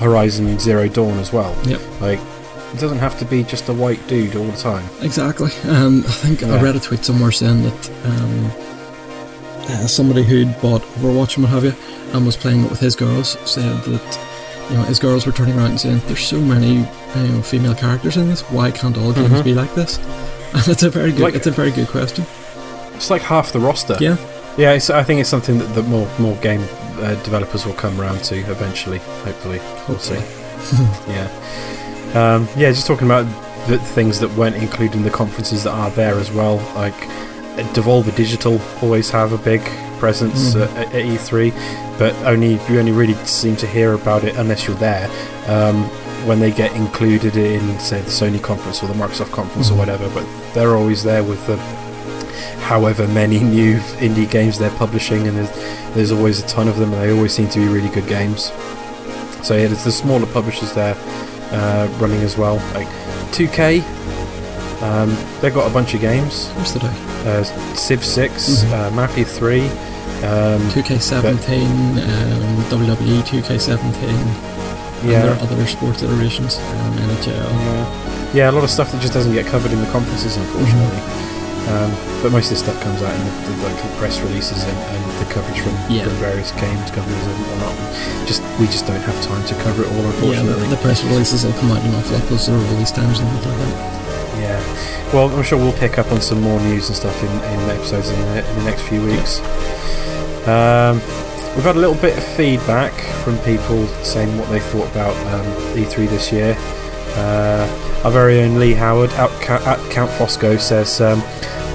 Horizon 0.00 0.58
Zero 0.58 0.86
Dawn 0.88 1.18
as 1.18 1.32
well. 1.32 1.54
Yep. 1.64 1.80
Like 2.02 2.20
it 2.74 2.80
doesn't 2.80 2.98
have 2.98 3.18
to 3.18 3.24
be 3.24 3.42
just 3.44 3.68
a 3.68 3.72
white 3.72 4.04
dude 4.08 4.36
all 4.36 4.44
the 4.44 4.56
time. 4.56 4.84
exactly. 5.02 5.50
Um, 5.68 6.04
I 6.06 6.10
think 6.12 6.42
I 6.42 6.48
Yeah. 6.48 6.62
read 6.62 6.76
a 6.76 6.80
tweet 6.80 7.04
somewhere 7.04 7.32
saying 7.32 7.62
that 7.64 7.90
um, 8.04 8.50
uh, 9.70 9.86
somebody 9.86 10.22
who'd 10.22 10.60
bought 10.60 10.82
Overwatch 10.98 11.36
and 11.36 11.44
what 11.44 11.52
have 11.52 11.64
you 11.64 11.74
and 12.12 12.24
was 12.26 12.36
playing 12.36 12.64
it 12.64 12.70
with 12.70 12.80
his 12.80 12.96
girls 12.96 13.36
said 13.44 13.82
that 13.84 14.18
you 14.70 14.76
know 14.76 14.82
his 14.84 14.98
girls 14.98 15.26
were 15.26 15.32
turning 15.32 15.56
around 15.56 15.70
and 15.70 15.80
saying, 15.80 16.00
"There's 16.06 16.26
so 16.26 16.38
many 16.40 16.74
you 17.16 17.28
know 17.32 17.42
female 17.42 17.74
characters 17.74 18.16
in 18.16 18.28
this. 18.28 18.42
Why 18.50 18.70
can't 18.70 18.96
all 18.98 19.12
games 19.12 19.30
Mhm. 19.30 19.44
be 19.44 19.54
like 19.54 19.74
this?" 19.74 19.98
And 20.54 20.66
it's 20.68 20.82
a 20.82 20.88
very 20.90 21.12
good. 21.12 21.20
Like- 21.20 21.34
it's 21.34 21.46
a 21.46 21.50
very 21.50 21.70
good 21.70 21.88
question. 21.88 22.24
It's 22.94 23.10
like 23.10 23.20
half 23.22 23.52
the 23.52 23.60
roster. 23.60 23.96
Yeah. 24.00 24.16
Yeah, 24.56 24.72
it's, 24.72 24.88
I 24.90 25.04
think 25.04 25.20
it's 25.20 25.28
something 25.28 25.58
that, 25.58 25.74
that 25.74 25.86
more 25.86 26.08
more 26.18 26.34
game 26.36 26.62
uh, 27.02 27.14
developers 27.22 27.64
will 27.66 27.74
come 27.74 28.00
around 28.00 28.24
to 28.24 28.36
eventually. 28.50 28.98
Hopefully, 29.24 29.60
we'll 29.86 29.98
see. 29.98 30.14
yeah, 31.08 31.28
um, 32.14 32.48
yeah. 32.56 32.70
Just 32.70 32.86
talking 32.86 33.06
about 33.06 33.24
the 33.68 33.78
things 33.78 34.18
that 34.20 34.30
weren't 34.32 34.56
included 34.56 34.96
in 34.96 35.02
the 35.02 35.10
conferences 35.10 35.64
that 35.64 35.72
are 35.72 35.90
there 35.90 36.14
as 36.14 36.30
well. 36.30 36.56
Like 36.74 36.94
Devolver 37.74 38.14
Digital 38.14 38.60
always 38.82 39.10
have 39.10 39.32
a 39.32 39.38
big 39.38 39.60
presence 39.98 40.54
Mhm. 40.54 40.60
uh, 40.62 40.80
at, 40.80 40.86
at 40.94 41.04
E3, 41.04 41.52
but 41.98 42.14
only 42.24 42.52
you 42.68 42.78
only 42.78 42.92
really 42.92 43.14
seem 43.26 43.56
to 43.56 43.66
hear 43.66 43.92
about 43.94 44.24
it 44.24 44.36
unless 44.36 44.66
you're 44.66 44.76
there. 44.76 45.10
Um, 45.48 45.84
when 46.26 46.40
they 46.40 46.50
get 46.50 46.72
included 46.74 47.36
in, 47.36 47.78
say, 47.78 48.00
the 48.00 48.10
Sony 48.10 48.40
conference 48.42 48.82
or 48.82 48.86
the 48.88 48.94
Microsoft 48.94 49.30
conference 49.32 49.68
Mhm. 49.70 49.74
or 49.74 49.78
whatever, 49.78 50.08
but 50.10 50.24
they're 50.54 50.76
always 50.76 51.02
there 51.02 51.22
with 51.22 51.44
the 51.46 51.56
however 52.64 53.06
many 53.08 53.38
new 53.56 53.76
indie 54.00 54.28
games 54.28 54.58
they're 54.58 54.70
publishing, 54.70 55.26
and 55.26 55.36
there's, 55.36 55.50
there's 55.94 56.12
always 56.12 56.40
a 56.42 56.46
ton 56.46 56.68
of 56.68 56.76
them, 56.78 56.92
and 56.92 57.02
they 57.02 57.12
always 57.12 57.32
seem 57.34 57.48
to 57.48 57.58
be 57.58 57.66
really 57.66 57.88
good 57.88 58.06
games. 58.06 58.52
So 59.42 59.54
yeah, 59.56 59.66
there's 59.68 59.84
the 59.84 59.92
smaller 59.92 60.26
publishers 60.26 60.72
there 60.74 60.96
uh, 61.52 61.88
running 61.98 62.20
as 62.20 62.36
well, 62.36 62.56
like 62.74 62.88
2K. 63.32 63.82
Um, 64.82 65.16
they've 65.40 65.54
got 65.54 65.68
a 65.70 65.74
bunch 65.74 65.94
of 65.94 66.00
games: 66.00 66.48
What's 66.56 66.72
the 66.72 66.78
day? 66.80 66.94
uh, 67.26 67.42
Civ 67.74 68.04
6, 68.04 68.62
Mhm. 68.64 68.72
uh, 68.72 68.90
Mafia 68.92 69.24
3. 69.24 69.68
Um, 70.22 70.60
2K17, 70.70 71.98
um, 71.98 72.64
WWE 72.70 73.22
2K17, 73.22 74.08
and 74.08 75.10
yeah, 75.10 75.26
are 75.28 75.40
other 75.42 75.64
sports 75.66 76.02
iterations, 76.02 76.58
um, 76.58 76.98
NHL. 76.98 77.34
yeah, 77.34 78.30
yeah, 78.34 78.50
a 78.50 78.52
lot 78.52 78.64
of 78.64 78.70
stuff 78.70 78.90
that 78.90 79.00
just 79.00 79.12
doesn't 79.14 79.32
get 79.32 79.46
covered 79.46 79.70
in 79.70 79.80
the 79.80 79.90
conferences, 79.92 80.36
unfortunately. 80.36 80.98
Um, 81.68 81.92
but 82.22 82.32
most 82.32 82.48
of 82.50 82.56
the 82.56 82.64
stuff 82.64 82.80
comes 82.82 83.02
out 83.02 83.12
in 83.12 83.20
the, 83.28 83.32
the, 83.52 83.54
like, 83.68 83.76
the 83.76 83.88
press 84.00 84.20
releases 84.20 84.64
and, 84.64 84.78
and 84.96 85.02
the 85.20 85.28
coverage 85.32 85.60
from, 85.60 85.74
Yeah. 85.92 86.04
from 86.04 86.14
various 86.16 86.50
games 86.52 86.90
companies 86.90 87.20
and 87.28 87.36
whatnot. 87.44 87.76
Just 88.26 88.40
we 88.58 88.66
just 88.66 88.86
don't 88.86 89.00
have 89.04 89.18
time 89.22 89.44
to 89.46 89.54
cover 89.62 89.82
it 89.84 89.88
all, 89.92 90.00
Yeah, 90.00 90.08
unfortunately. 90.40 90.64
the, 90.64 90.76
the 90.76 90.82
press 90.82 91.04
releases 91.04 91.44
will 91.44 91.52
come 91.60 91.70
out 91.72 91.84
awful 91.92 92.16
lot 92.16 92.26
closer 92.26 92.52
to 92.52 92.58
release 92.72 92.90
times 92.90 93.20
and 93.20 93.28
things 93.28 93.44
like 93.46 93.58
that. 93.58 93.74
Yeah. 94.40 95.12
Well, 95.12 95.28
I'm 95.28 95.42
sure 95.42 95.58
we'll 95.58 95.76
pick 95.76 95.98
up 95.98 96.10
on 96.10 96.20
some 96.22 96.40
more 96.40 96.58
news 96.60 96.88
and 96.88 96.96
stuff 96.96 97.16
in, 97.22 97.28
in 97.30 97.70
episodes 97.70 98.08
in 98.10 98.18
the, 98.20 98.48
in 98.48 98.56
the 98.58 98.64
next 98.64 98.82
few 98.88 99.04
weeks. 99.04 99.40
Um, 100.48 100.96
we've 101.54 101.64
had 101.68 101.76
a 101.76 101.80
little 101.80 101.96
bit 102.00 102.16
of 102.16 102.24
feedback 102.24 102.92
from 103.24 103.36
people 103.40 103.86
saying 104.04 104.36
what 104.38 104.48
they 104.48 104.60
thought 104.60 104.88
about 104.90 105.14
um, 105.34 105.44
E3 105.76 106.08
this 106.08 106.32
year. 106.32 106.56
Uh, 107.16 108.00
our 108.04 108.10
very 108.12 108.40
own 108.40 108.58
Lee 108.58 108.74
Howard 108.74 109.10
at, 109.12 109.30
at 109.66 109.90
Count 109.90 110.10
Fosco 110.12 110.58
says, 110.60 111.00
um, 111.00 111.20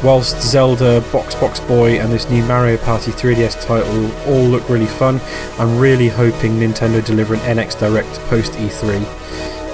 whilst 0.04 0.42
Zelda, 0.42 1.02
Box 1.12 1.34
Box 1.36 1.60
Boy, 1.62 2.00
and 2.00 2.12
this 2.12 2.30
new 2.30 2.44
Mario 2.44 2.78
Party 2.78 3.12
3DS 3.12 3.66
title 3.66 4.12
all 4.28 4.44
look 4.44 4.68
really 4.70 4.86
fun, 4.86 5.22
I'm 5.58 5.80
really 5.80 6.10
hoping 6.10 6.54
Nintendo 6.54 7.04
deliver 7.04 7.36
an 7.36 7.40
NX 7.42 7.80
Direct 7.80 8.20
post 8.28 8.54
E3. 8.54 9.04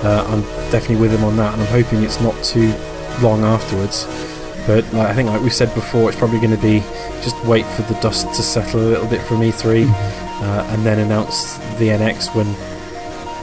Uh, 0.03 0.23
I'm 0.27 0.41
definitely 0.71 0.97
with 0.97 1.11
them 1.11 1.23
on 1.23 1.35
that, 1.37 1.53
and 1.53 1.61
I'm 1.61 1.67
hoping 1.67 2.03
it's 2.03 2.21
not 2.21 2.41
too 2.43 2.73
long 3.21 3.43
afterwards. 3.43 4.05
But 4.67 4.85
like, 4.93 5.07
I 5.07 5.13
think, 5.13 5.29
like 5.29 5.41
we 5.41 5.49
said 5.49 5.73
before, 5.73 6.09
it's 6.09 6.19
probably 6.19 6.39
going 6.39 6.55
to 6.55 6.61
be 6.61 6.79
just 7.23 7.43
wait 7.45 7.65
for 7.65 7.81
the 7.83 7.99
dust 7.99 8.27
to 8.35 8.43
settle 8.43 8.81
a 8.81 8.87
little 8.87 9.07
bit 9.07 9.21
from 9.23 9.37
E3, 9.37 9.85
uh, 9.89 10.65
and 10.69 10.85
then 10.85 10.99
announce 10.99 11.57
the 11.79 11.89
NX 11.89 12.35
when 12.35 12.45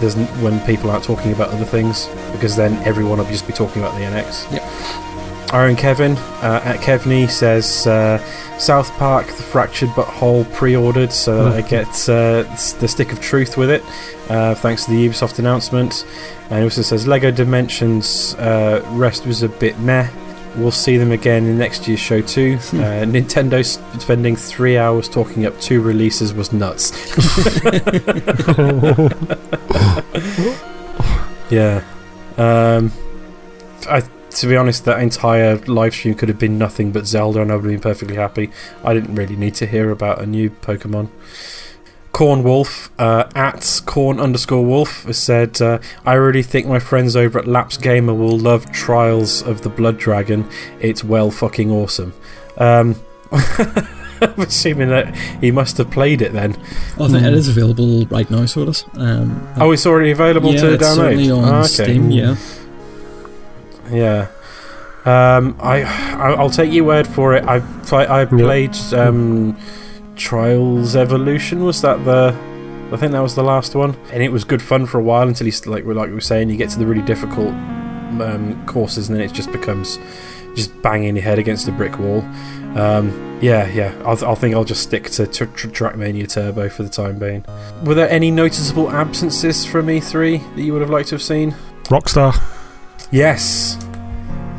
there's 0.00 0.14
when 0.40 0.60
people 0.66 0.90
aren't 0.90 1.04
talking 1.04 1.32
about 1.32 1.48
other 1.48 1.64
things, 1.64 2.06
because 2.32 2.54
then 2.54 2.74
everyone 2.86 3.18
will 3.18 3.24
just 3.26 3.46
be 3.46 3.52
talking 3.52 3.82
about 3.82 3.94
the 3.94 4.04
NX. 4.04 4.52
Yep. 4.52 5.15
Our 5.52 5.66
own 5.66 5.76
Kevin 5.76 6.12
uh, 6.42 6.60
at 6.64 6.80
Kevney 6.80 7.30
says 7.30 7.86
uh, 7.86 8.18
South 8.58 8.90
Park: 8.92 9.26
The 9.26 9.42
Fractured 9.42 9.90
But 9.94 10.06
Whole 10.06 10.44
pre-ordered, 10.46 11.12
so 11.12 11.44
that 11.44 11.64
I 11.64 11.68
get 11.68 11.86
uh, 12.08 12.42
the 12.80 12.88
stick 12.88 13.12
of 13.12 13.20
truth 13.20 13.56
with 13.56 13.70
it, 13.70 13.82
uh, 14.28 14.54
thanks 14.56 14.84
to 14.86 14.90
the 14.90 15.08
Ubisoft 15.08 15.38
announcement. 15.38 16.04
And 16.50 16.58
he 16.58 16.64
also 16.64 16.82
says 16.82 17.06
Lego 17.06 17.30
Dimensions 17.30 18.34
uh, 18.34 18.82
rest 18.92 19.26
was 19.26 19.42
a 19.42 19.48
bit 19.48 19.78
meh. 19.78 20.08
We'll 20.56 20.70
see 20.70 20.96
them 20.96 21.12
again 21.12 21.44
in 21.44 21.58
next 21.58 21.86
year's 21.86 22.00
show 22.00 22.22
too. 22.22 22.54
Uh, 22.72 23.04
Nintendo 23.04 23.62
spending 24.00 24.36
three 24.36 24.78
hours 24.78 25.08
talking 25.08 25.44
up 25.46 25.58
two 25.60 25.80
releases 25.82 26.32
was 26.34 26.52
nuts. 26.52 26.92
Yeah. 31.50 31.84
Um, 32.36 32.90
I, 33.88 34.02
to 34.40 34.46
be 34.46 34.56
honest, 34.56 34.84
that 34.84 35.00
entire 35.00 35.56
live 35.66 35.94
stream 35.94 36.14
could 36.14 36.28
have 36.28 36.38
been 36.38 36.58
nothing 36.58 36.92
but 36.92 37.06
Zelda, 37.06 37.40
and 37.42 37.50
I 37.50 37.56
would 37.56 37.64
have 37.64 37.72
been 37.72 37.80
perfectly 37.80 38.16
happy. 38.16 38.50
I 38.84 38.94
didn't 38.94 39.14
really 39.14 39.36
need 39.36 39.54
to 39.56 39.66
hear 39.66 39.90
about 39.90 40.20
a 40.20 40.26
new 40.26 40.50
Pokemon. 40.50 41.08
Corn 42.12 42.42
Wolf 42.42 42.90
uh, 42.98 43.28
at 43.34 43.82
Corn 43.84 44.18
underscore 44.18 44.64
Wolf 44.64 45.04
has 45.04 45.18
said, 45.18 45.60
uh, 45.60 45.78
"I 46.06 46.14
really 46.14 46.42
think 46.42 46.66
my 46.66 46.78
friends 46.78 47.14
over 47.14 47.38
at 47.38 47.46
Lapsed 47.46 47.82
Gamer 47.82 48.14
will 48.14 48.38
love 48.38 48.72
Trials 48.72 49.42
of 49.42 49.60
the 49.62 49.68
Blood 49.68 49.98
Dragon. 49.98 50.48
It's 50.80 51.04
well 51.04 51.30
fucking 51.30 51.70
awesome." 51.70 52.14
Um, 52.56 52.96
I'm 53.32 54.40
assuming 54.40 54.88
that 54.88 55.14
he 55.42 55.50
must 55.50 55.76
have 55.76 55.90
played 55.90 56.22
it 56.22 56.32
then. 56.32 56.56
I 56.98 57.06
think 57.08 57.22
it 57.22 57.34
is 57.34 57.48
available 57.48 58.06
right 58.06 58.30
now, 58.30 58.46
so 58.46 58.62
it 58.62 58.68
is. 58.70 58.84
Um, 58.94 59.46
Oh, 59.58 59.72
it's 59.72 59.84
already 59.84 60.10
available 60.10 60.54
yeah, 60.54 60.60
to 60.62 60.72
it's 60.72 60.82
download. 60.84 60.94
certainly 60.96 61.30
on 61.30 61.44
Ah, 61.44 61.58
okay. 61.60 61.66
Steam. 61.68 62.10
Yeah, 62.10 62.36
Yeah. 63.90 64.28
Um, 65.04 65.56
I 65.60 65.82
I- 65.84 66.34
I'll 66.34 66.50
take 66.50 66.72
your 66.72 66.84
word 66.84 67.06
for 67.06 67.34
it. 67.34 67.44
I 67.44 67.56
I 67.92 68.24
played 68.24 68.76
um, 68.92 69.56
Trials 70.16 70.96
Evolution. 70.96 71.64
Was 71.64 71.80
that 71.82 72.04
the? 72.04 72.34
I 72.92 72.96
think 72.96 73.12
that 73.12 73.20
was 73.22 73.34
the 73.34 73.42
last 73.42 73.74
one, 73.74 73.96
and 74.12 74.22
it 74.22 74.30
was 74.30 74.44
good 74.44 74.62
fun 74.62 74.86
for 74.86 74.98
a 74.98 75.02
while 75.02 75.26
until 75.28 75.46
you 75.46 75.52
like 75.66 75.84
we 75.84 75.94
like 75.94 76.08
we 76.08 76.14
were 76.14 76.20
saying, 76.20 76.50
you 76.50 76.56
get 76.56 76.70
to 76.70 76.78
the 76.78 76.86
really 76.86 77.02
difficult 77.02 77.48
um, 78.20 78.64
courses, 78.66 79.08
and 79.08 79.18
then 79.18 79.24
it 79.28 79.32
just 79.32 79.50
becomes 79.52 79.98
just 80.54 80.70
banging 80.82 81.16
your 81.16 81.24
head 81.24 81.38
against 81.38 81.68
a 81.68 81.72
brick 81.72 81.98
wall. 81.98 82.20
Um, 82.76 83.38
yeah, 83.42 83.66
yeah. 83.68 83.92
I'll, 84.04 84.24
I'll 84.24 84.36
think 84.36 84.54
I'll 84.54 84.64
just 84.64 84.82
stick 84.82 85.04
to 85.10 85.26
tr- 85.26 85.44
tr- 85.46 85.68
Trackmania 85.68 86.28
Turbo 86.32 86.68
for 86.68 86.82
the 86.82 86.88
time 86.88 87.18
being. 87.18 87.44
Were 87.84 87.94
there 87.94 88.08
any 88.08 88.30
noticeable 88.30 88.90
absences 88.90 89.64
from 89.66 89.86
E3 89.88 90.56
that 90.56 90.62
you 90.62 90.72
would 90.72 90.80
have 90.82 90.90
liked 90.90 91.08
to 91.10 91.14
have 91.16 91.22
seen? 91.22 91.54
Rockstar. 91.84 92.34
Yes. 93.10 93.78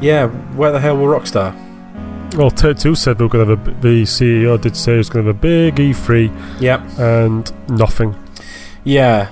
Yeah, 0.02 0.28
where 0.56 0.72
the 0.72 0.80
hell 0.80 0.98
were 0.98 1.10
Rockstar? 1.18 1.56
Well, 2.36 2.52
Take-Two 2.52 2.96
said 2.96 3.20
we 3.20 3.26
were 3.26 3.30
going 3.30 3.48
to 3.48 3.56
have 3.56 3.68
a, 3.68 3.82
the 3.82 4.04
CEO 4.04 4.60
did 4.60 4.76
say 4.76 4.94
he 4.94 4.98
was 5.00 5.10
going 5.10 5.26
to 5.26 5.30
have 5.30 5.38
a 5.38 5.40
big 5.40 5.76
E3 5.76 6.60
Yep. 6.62 6.82
and 7.00 7.70
nothing. 7.70 8.16
Yeah. 8.84 9.30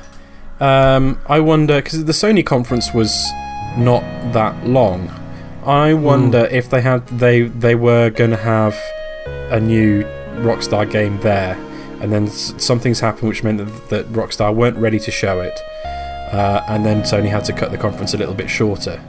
Um, 0.59 1.19
I 1.27 1.39
wonder, 1.39 1.81
because 1.81 2.05
the 2.05 2.13
Sony 2.13 2.45
conference 2.45 2.93
was 2.93 3.13
not 3.77 4.01
that 4.33 4.65
long. 4.65 5.09
I 5.65 5.93
wonder 5.93 6.45
if 6.51 6.69
they 6.69 6.79
had 6.81 7.07
they 7.07 7.41
they 7.43 7.73
were 7.73 8.11
going 8.11 8.29
to 8.29 8.37
have 8.37 8.77
a 9.51 9.59
new 9.59 10.03
Rockstar 10.43 10.89
game 10.89 11.19
there, 11.21 11.55
and 12.01 12.13
then 12.13 12.27
s- 12.27 12.53
something's 12.57 12.99
happened 12.99 13.29
which 13.29 13.43
meant 13.43 13.57
that, 13.57 13.89
that 13.89 14.05
Rockstar 14.13 14.53
weren't 14.55 14.77
ready 14.77 14.99
to 14.99 15.09
show 15.11 15.41
it, 15.41 15.59
uh, 16.31 16.63
and 16.67 16.85
then 16.85 17.01
Sony 17.03 17.29
had 17.29 17.45
to 17.45 17.53
cut 17.53 17.71
the 17.71 17.77
conference 17.77 18.13
a 18.13 18.17
little 18.17 18.35
bit 18.35 18.49
shorter, 18.49 19.01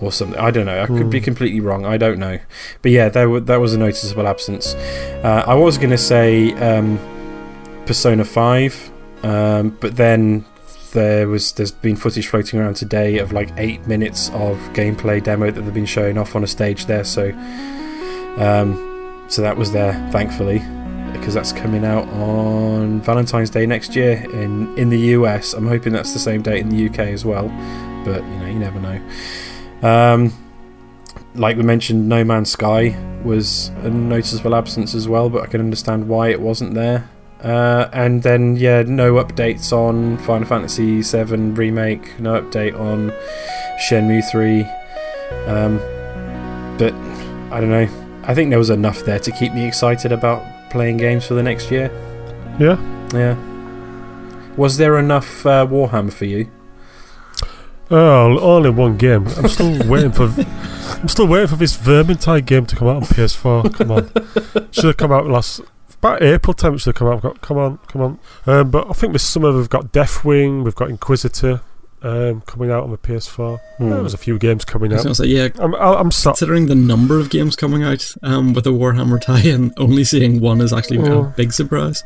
or 0.00 0.10
something. 0.12 0.38
I 0.38 0.50
don't 0.50 0.66
know. 0.66 0.82
I 0.82 0.86
could 0.86 1.08
be 1.10 1.18
Hmm. 1.20 1.24
completely 1.24 1.60
wrong. 1.60 1.86
I 1.86 1.96
don't 1.96 2.18
know, 2.18 2.38
but 2.82 2.90
yeah, 2.92 3.08
there 3.08 3.28
were, 3.30 3.40
there 3.40 3.60
was 3.60 3.74
a 3.74 3.78
noticeable 3.78 4.26
absence. 4.26 4.74
Uh, 5.22 5.44
I 5.46 5.54
was 5.54 5.78
going 5.78 5.90
to 5.90 5.98
say 5.98 6.52
um, 6.54 6.98
Persona 7.86 8.24
Five, 8.24 8.90
um, 9.22 9.76
but 9.80 9.96
then 9.96 10.44
there 10.92 11.26
was 11.28 11.52
there's 11.52 11.72
been 11.72 11.96
footage 11.96 12.26
floating 12.28 12.60
around 12.60 12.74
today 12.76 13.18
of 13.18 13.32
like 13.32 13.50
eight 13.56 13.84
minutes 13.86 14.30
of 14.30 14.56
gameplay 14.74 15.22
demo 15.22 15.50
that 15.50 15.60
they've 15.60 15.74
been 15.74 15.86
showing 15.86 16.16
off 16.18 16.36
on 16.36 16.44
a 16.44 16.46
stage 16.46 16.86
there. 16.86 17.04
So, 17.04 17.30
um, 18.38 19.24
so 19.28 19.42
that 19.42 19.56
was 19.56 19.72
there, 19.72 19.92
thankfully, 20.12 20.58
because 21.14 21.34
that's 21.34 21.52
coming 21.52 21.84
out 21.84 22.06
on 22.08 23.00
Valentine's 23.00 23.50
Day 23.50 23.66
next 23.66 23.96
year 23.96 24.28
in 24.32 24.76
in 24.76 24.90
the 24.90 24.98
US. 24.98 25.54
I'm 25.54 25.66
hoping 25.66 25.92
that's 25.92 26.12
the 26.12 26.18
same 26.18 26.42
date 26.42 26.60
in 26.60 26.68
the 26.68 26.86
UK 26.88 26.98
as 27.00 27.24
well, 27.24 27.48
but 28.04 28.22
you 28.22 28.38
know 28.38 28.46
you 28.46 28.58
never 28.58 28.80
know. 28.80 29.00
Um, 29.82 30.32
like 31.34 31.56
we 31.56 31.62
mentioned, 31.62 32.08
No 32.08 32.24
Man's 32.24 32.50
Sky 32.50 32.96
was 33.24 33.68
a 33.82 33.90
noticeable 33.90 34.54
absence 34.54 34.94
as 34.94 35.08
well, 35.08 35.28
but 35.28 35.42
I 35.42 35.46
can 35.46 35.60
understand 35.60 36.08
why 36.08 36.28
it 36.28 36.40
wasn't 36.40 36.74
there. 36.74 37.08
Uh, 37.42 37.90
and 37.92 38.22
then, 38.22 38.56
yeah, 38.56 38.82
no 38.82 39.14
updates 39.14 39.72
on 39.72 40.16
Final 40.18 40.48
Fantasy 40.48 41.02
VII 41.02 41.50
Remake, 41.50 42.18
no 42.18 42.40
update 42.40 42.78
on 42.78 43.10
Shenmue 43.88 44.22
3. 44.30 44.62
Um, 45.46 45.78
but 46.78 46.94
I 47.52 47.60
don't 47.60 47.70
know. 47.70 47.88
I 48.22 48.34
think 48.34 48.48
there 48.50 48.58
was 48.58 48.70
enough 48.70 49.00
there 49.04 49.18
to 49.18 49.30
keep 49.32 49.52
me 49.52 49.66
excited 49.66 50.12
about 50.12 50.42
playing 50.74 50.96
games 50.96 51.24
for 51.24 51.34
the 51.34 51.42
next 51.42 51.70
year. 51.70 51.88
Yeah. 52.58 52.76
Yeah. 53.14 53.36
Was 54.56 54.76
there 54.76 54.98
enough 54.98 55.46
uh, 55.46 55.64
Warhammer 55.64 56.12
for 56.12 56.24
you? 56.24 56.50
Oh, 57.92 58.40
only 58.40 58.70
one 58.70 58.96
game. 58.96 59.28
I'm 59.36 59.48
still 59.48 59.88
waiting 59.88 60.10
for. 60.10 60.24
I'm 61.00 61.06
still 61.06 61.28
waiting 61.28 61.46
for 61.46 61.54
this 61.56 61.76
Vermintide 61.76 62.44
game 62.46 62.66
to 62.66 62.74
come 62.74 62.88
out 62.88 62.96
on 62.96 63.02
PS4. 63.02 63.72
Come 63.72 63.90
on, 63.92 64.10
should 64.72 64.84
have 64.86 64.96
come 64.96 65.12
out 65.12 65.28
last 65.28 65.60
about 65.92 66.22
April 66.22 66.54
time. 66.54 66.74
It 66.74 66.78
should 66.78 66.96
have 66.96 67.20
come 67.20 67.30
out. 67.30 67.40
Come 67.40 67.56
on, 67.58 67.78
come 67.86 68.02
on. 68.02 68.18
Um, 68.46 68.70
but 68.72 68.90
I 68.90 68.94
think 68.94 69.12
this 69.12 69.22
summer 69.22 69.52
we've 69.52 69.70
got 69.70 69.92
Deathwing, 69.92 70.64
we've 70.64 70.74
got 70.74 70.90
Inquisitor 70.90 71.60
um, 72.04 72.42
coming 72.42 72.70
out 72.70 72.84
on 72.84 72.90
the 72.90 72.98
PS4. 72.98 73.58
Hmm. 73.78 73.90
There 73.90 74.02
was 74.02 74.14
a 74.14 74.18
few 74.18 74.38
games 74.38 74.64
coming 74.64 74.92
out. 74.92 75.16
say, 75.16 75.26
yeah. 75.26 75.48
I'm, 75.58 75.74
I'm, 75.74 75.96
I'm. 75.96 76.10
Considering 76.10 76.66
the 76.66 76.74
number 76.74 77.18
of 77.18 77.30
games 77.30 77.56
coming 77.56 77.82
out 77.82 78.14
um, 78.22 78.52
with 78.52 78.66
a 78.66 78.70
Warhammer 78.70 79.20
tie-in, 79.20 79.72
only 79.78 80.04
seeing 80.04 80.40
one 80.40 80.60
is 80.60 80.72
actually 80.72 80.98
a 80.98 81.12
Oh. 81.14 81.32
big 81.36 81.52
surprise. 81.52 82.04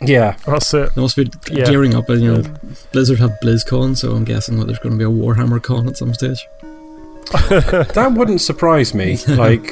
Yeah. 0.00 0.36
That's 0.46 0.74
it. 0.74 0.94
They 0.94 1.00
must 1.00 1.16
be 1.16 1.30
Yeah. 1.50 1.64
gearing 1.66 1.94
up. 1.94 2.08
and 2.08 2.22
You 2.22 2.34
know, 2.38 2.42
Blizzard 2.92 3.18
have 3.20 3.32
BlizzCon, 3.42 3.96
so 3.96 4.12
I'm 4.12 4.24
guessing 4.24 4.58
that 4.58 4.66
there's 4.66 4.78
going 4.80 4.98
to 4.98 4.98
be 4.98 5.04
a 5.04 5.08
Warhammer 5.14 5.62
con 5.62 5.86
at 5.86 5.96
some 5.96 6.12
stage. 6.14 6.44
that 7.48 8.12
wouldn't 8.16 8.40
surprise 8.40 8.94
me. 8.94 9.18
Like, 9.28 9.70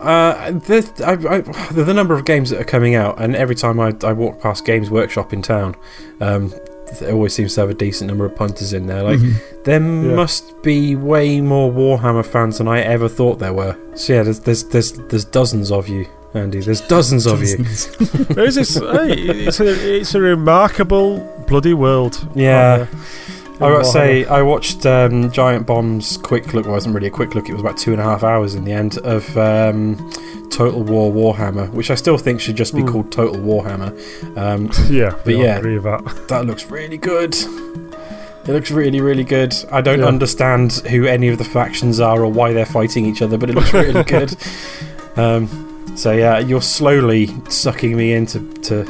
uh, 0.00 0.50
the, 0.52 0.90
I, 1.04 1.12
I, 1.36 1.40
the 1.74 1.84
the 1.84 1.92
number 1.92 2.14
of 2.14 2.24
games 2.24 2.48
that 2.50 2.60
are 2.60 2.64
coming 2.64 2.94
out, 2.94 3.20
and 3.20 3.36
every 3.36 3.54
time 3.54 3.78
I, 3.78 3.94
I 4.02 4.12
walk 4.14 4.40
past 4.40 4.64
Games 4.64 4.88
Workshop 4.88 5.32
in 5.34 5.42
town, 5.42 5.74
um, 6.22 6.54
there 6.98 7.12
always 7.12 7.32
seems 7.34 7.54
to 7.54 7.60
have 7.62 7.70
a 7.70 7.74
decent 7.74 8.08
number 8.08 8.24
of 8.24 8.34
punters 8.34 8.72
in 8.72 8.86
there. 8.86 9.02
Like, 9.02 9.18
Mhm. 9.20 9.34
there 9.64 9.80
Yeah. 9.80 10.14
must 10.14 10.44
be 10.62 10.96
way 10.96 11.40
more 11.40 11.70
Warhammer 11.72 12.24
fans 12.24 12.58
than 12.58 12.68
I 12.68 12.80
ever 12.80 13.08
thought 13.08 13.38
there 13.38 13.52
were. 13.52 13.76
So 13.94 14.12
yeah, 14.14 14.22
there's 14.24 14.40
there's 14.40 14.64
there's, 14.64 14.92
there's 15.08 15.24
dozens 15.24 15.70
of 15.70 15.88
you, 15.88 16.06
Andy. 16.34 16.60
There's 16.60 16.80
dozens 16.82 17.26
of 17.26 17.42
you. 17.42 17.56
There 18.34 18.44
is 18.50 18.54
this, 18.56 18.74
hey, 18.76 19.12
it's 19.46 19.60
a 19.60 19.98
it's 19.98 20.14
a 20.14 20.20
remarkable 20.20 21.22
bloody 21.46 21.74
world. 21.74 22.18
Yeah. 22.34 22.86
I 23.62 23.68
gotta 23.68 23.84
say, 23.84 24.24
I 24.24 24.42
watched 24.42 24.86
um, 24.86 25.30
Giant 25.30 25.66
Bomb's 25.66 26.16
quick 26.16 26.54
look. 26.54 26.64
Well, 26.64 26.72
it 26.74 26.76
wasn't 26.76 26.94
really 26.94 27.08
a 27.08 27.10
quick 27.10 27.34
look. 27.34 27.48
It 27.48 27.52
was 27.52 27.60
about 27.60 27.76
two 27.76 27.92
and 27.92 28.00
a 28.00 28.04
half 28.04 28.22
hours 28.24 28.54
in 28.54 28.64
the 28.64 28.72
end 28.72 28.96
of 28.98 29.36
um, 29.36 29.96
Total 30.50 30.82
War 30.82 31.12
Warhammer, 31.12 31.70
which 31.70 31.90
I 31.90 31.94
still 31.94 32.16
think 32.16 32.40
should 32.40 32.56
just 32.56 32.74
be 32.74 32.80
Hmm. 32.80 32.88
called 32.88 33.12
Total 33.12 33.36
Warhammer. 33.40 33.90
Um, 34.38 34.70
yeah, 34.90 35.14
but 35.24 35.36
yeah. 35.36 35.58
agree 35.58 35.78
with 35.78 35.84
that. 35.84 36.28
that 36.28 36.46
looks 36.46 36.70
really 36.70 36.96
good. 36.98 37.34
It 37.34 38.48
looks 38.54 38.70
really, 38.70 39.00
really 39.02 39.24
good. 39.24 39.54
I 39.70 39.82
don't 39.82 40.00
Yeah. 40.00 40.06
understand 40.06 40.72
who 40.90 41.04
any 41.06 41.28
of 41.28 41.36
the 41.38 41.44
factions 41.44 42.00
are 42.00 42.20
or 42.24 42.32
why 42.32 42.52
they're 42.54 42.64
fighting 42.64 43.04
each 43.04 43.20
other, 43.20 43.36
but 43.36 43.50
it 43.50 43.54
looks 43.54 43.72
really 43.74 44.02
good. 44.04 44.34
Um, 45.16 45.92
so 45.96 46.12
yeah, 46.12 46.38
you're 46.38 46.62
slowly 46.62 47.28
sucking 47.50 47.94
me 47.96 48.14
into 48.14 48.40
to 48.62 48.86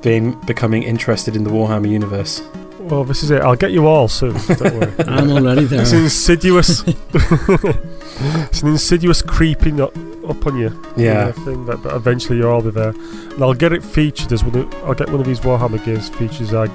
being 0.00 0.32
becoming 0.46 0.82
interested 0.82 1.36
in 1.36 1.44
the 1.44 1.50
Warhammer 1.50 1.88
universe. 1.90 2.42
Well, 2.82 3.04
this 3.04 3.22
is 3.22 3.30
it. 3.30 3.42
I'll 3.42 3.56
get 3.56 3.70
you 3.70 3.86
all 3.86 4.08
soon. 4.08 4.34
Don't 4.46 4.74
worry. 4.74 4.92
I'm 5.06 5.30
already 5.30 5.64
there. 5.64 5.82
It's 5.82 5.92
insidious. 5.92 6.82
it's 7.14 8.62
an 8.62 8.68
insidious 8.68 9.22
creeping 9.22 9.80
up, 9.80 9.96
up 10.28 10.46
on 10.46 10.56
you. 10.56 10.82
Yeah. 10.96 11.26
uh, 11.26 11.32
thing 11.32 11.64
that, 11.66 11.82
that 11.82 11.94
eventually 11.94 12.38
you'll 12.38 12.50
all 12.50 12.62
be 12.62 12.70
there. 12.70 12.90
And 12.90 13.42
I'll 13.42 13.54
get 13.54 13.72
it 13.72 13.82
featured 13.82 14.32
as 14.32 14.44
one. 14.44 14.56
Of, 14.56 14.74
I'll 14.84 14.94
get 14.94 15.10
one 15.10 15.20
of 15.20 15.26
these 15.26 15.40
Warhammer 15.40 15.82
games 15.84 16.08
features. 16.10 16.52
I 16.52 16.66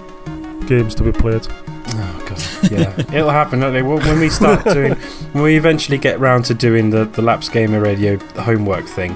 games 0.67 0.93
to 0.95 1.03
be 1.03 1.11
played. 1.11 1.47
Oh 1.89 2.25
god, 2.27 2.71
yeah, 2.71 2.93
it'll 3.13 3.29
happen. 3.29 3.61
won't 3.61 3.75
it? 3.75 3.83
When 3.83 4.19
we 4.19 4.29
start 4.29 4.63
doing, 4.73 4.93
when 5.31 5.43
we 5.43 5.55
eventually 5.55 5.97
get 5.97 6.19
round 6.19 6.45
to 6.45 6.53
doing 6.53 6.89
the 6.89 7.05
the 7.05 7.21
Lapsed 7.21 7.51
Gamer 7.51 7.79
Radio 7.79 8.17
homework 8.41 8.85
thing, 8.85 9.15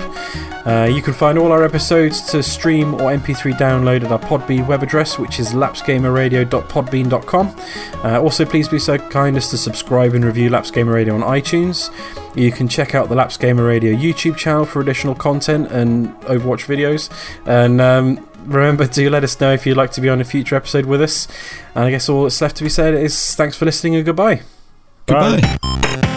Uh, 0.67 0.91
you 0.93 1.01
can 1.01 1.15
find 1.15 1.39
all 1.39 1.53
our 1.53 1.63
episodes 1.63 2.21
to 2.23 2.43
stream 2.43 2.95
or 2.95 3.13
MP3 3.13 3.53
download 3.53 4.05
at 4.05 4.11
our 4.11 4.19
Podbean 4.19 4.67
web 4.67 4.83
address, 4.83 5.17
which 5.19 5.39
is 5.39 5.53
lapsedgamerradio.podbean.com. 5.53 7.57
Uh, 8.05 8.21
also, 8.21 8.45
please 8.45 8.69
be 8.69 8.79
so 8.79 8.99
kind 8.99 9.26
as 9.35 9.49
to 9.49 9.57
subscribe 9.57 10.15
and 10.15 10.25
review 10.25 10.51
Lapsed 10.51 10.75
Gamer 10.75 10.93
Radio 10.93 11.15
on 11.15 11.23
iTunes. 11.23 11.91
You 12.37 12.53
can 12.53 12.69
check 12.69 12.95
out 12.95 13.09
the 13.09 13.15
Lapsed 13.15 13.41
Gamer 13.41 13.65
Radio 13.65 13.93
YouTube 13.93 14.37
channel 14.37 14.67
for 14.67 14.81
additional 14.81 15.15
content 15.15 15.73
and 15.73 16.15
Overwatch 16.21 16.67
videos. 16.67 17.11
And 17.47 17.81
um, 17.81 18.29
remember 18.45 18.87
to 18.87 19.11
let 19.11 19.25
us 19.25 19.41
know 19.41 19.53
if 19.53 19.67
you'd 19.67 19.77
like 19.77 19.91
to 19.93 20.01
be 20.01 20.09
on 20.09 20.21
a 20.21 20.25
future 20.25 20.55
episode 20.55 20.85
with 20.85 21.03
us. 21.03 21.27
And 21.75 21.85
I 21.85 21.91
guess 21.91 22.09
all 22.09 22.25
that's 22.25 22.41
left 22.41 22.57
to 22.59 22.65
be 22.65 22.71
said 22.71 22.95
is 22.95 23.35
thanks 23.35 23.57
for 23.57 23.65
listening 23.65 23.97
and 23.97 24.05
goodbye. 24.05 24.43
Goodbye. 25.07 25.59
Last 25.63 26.16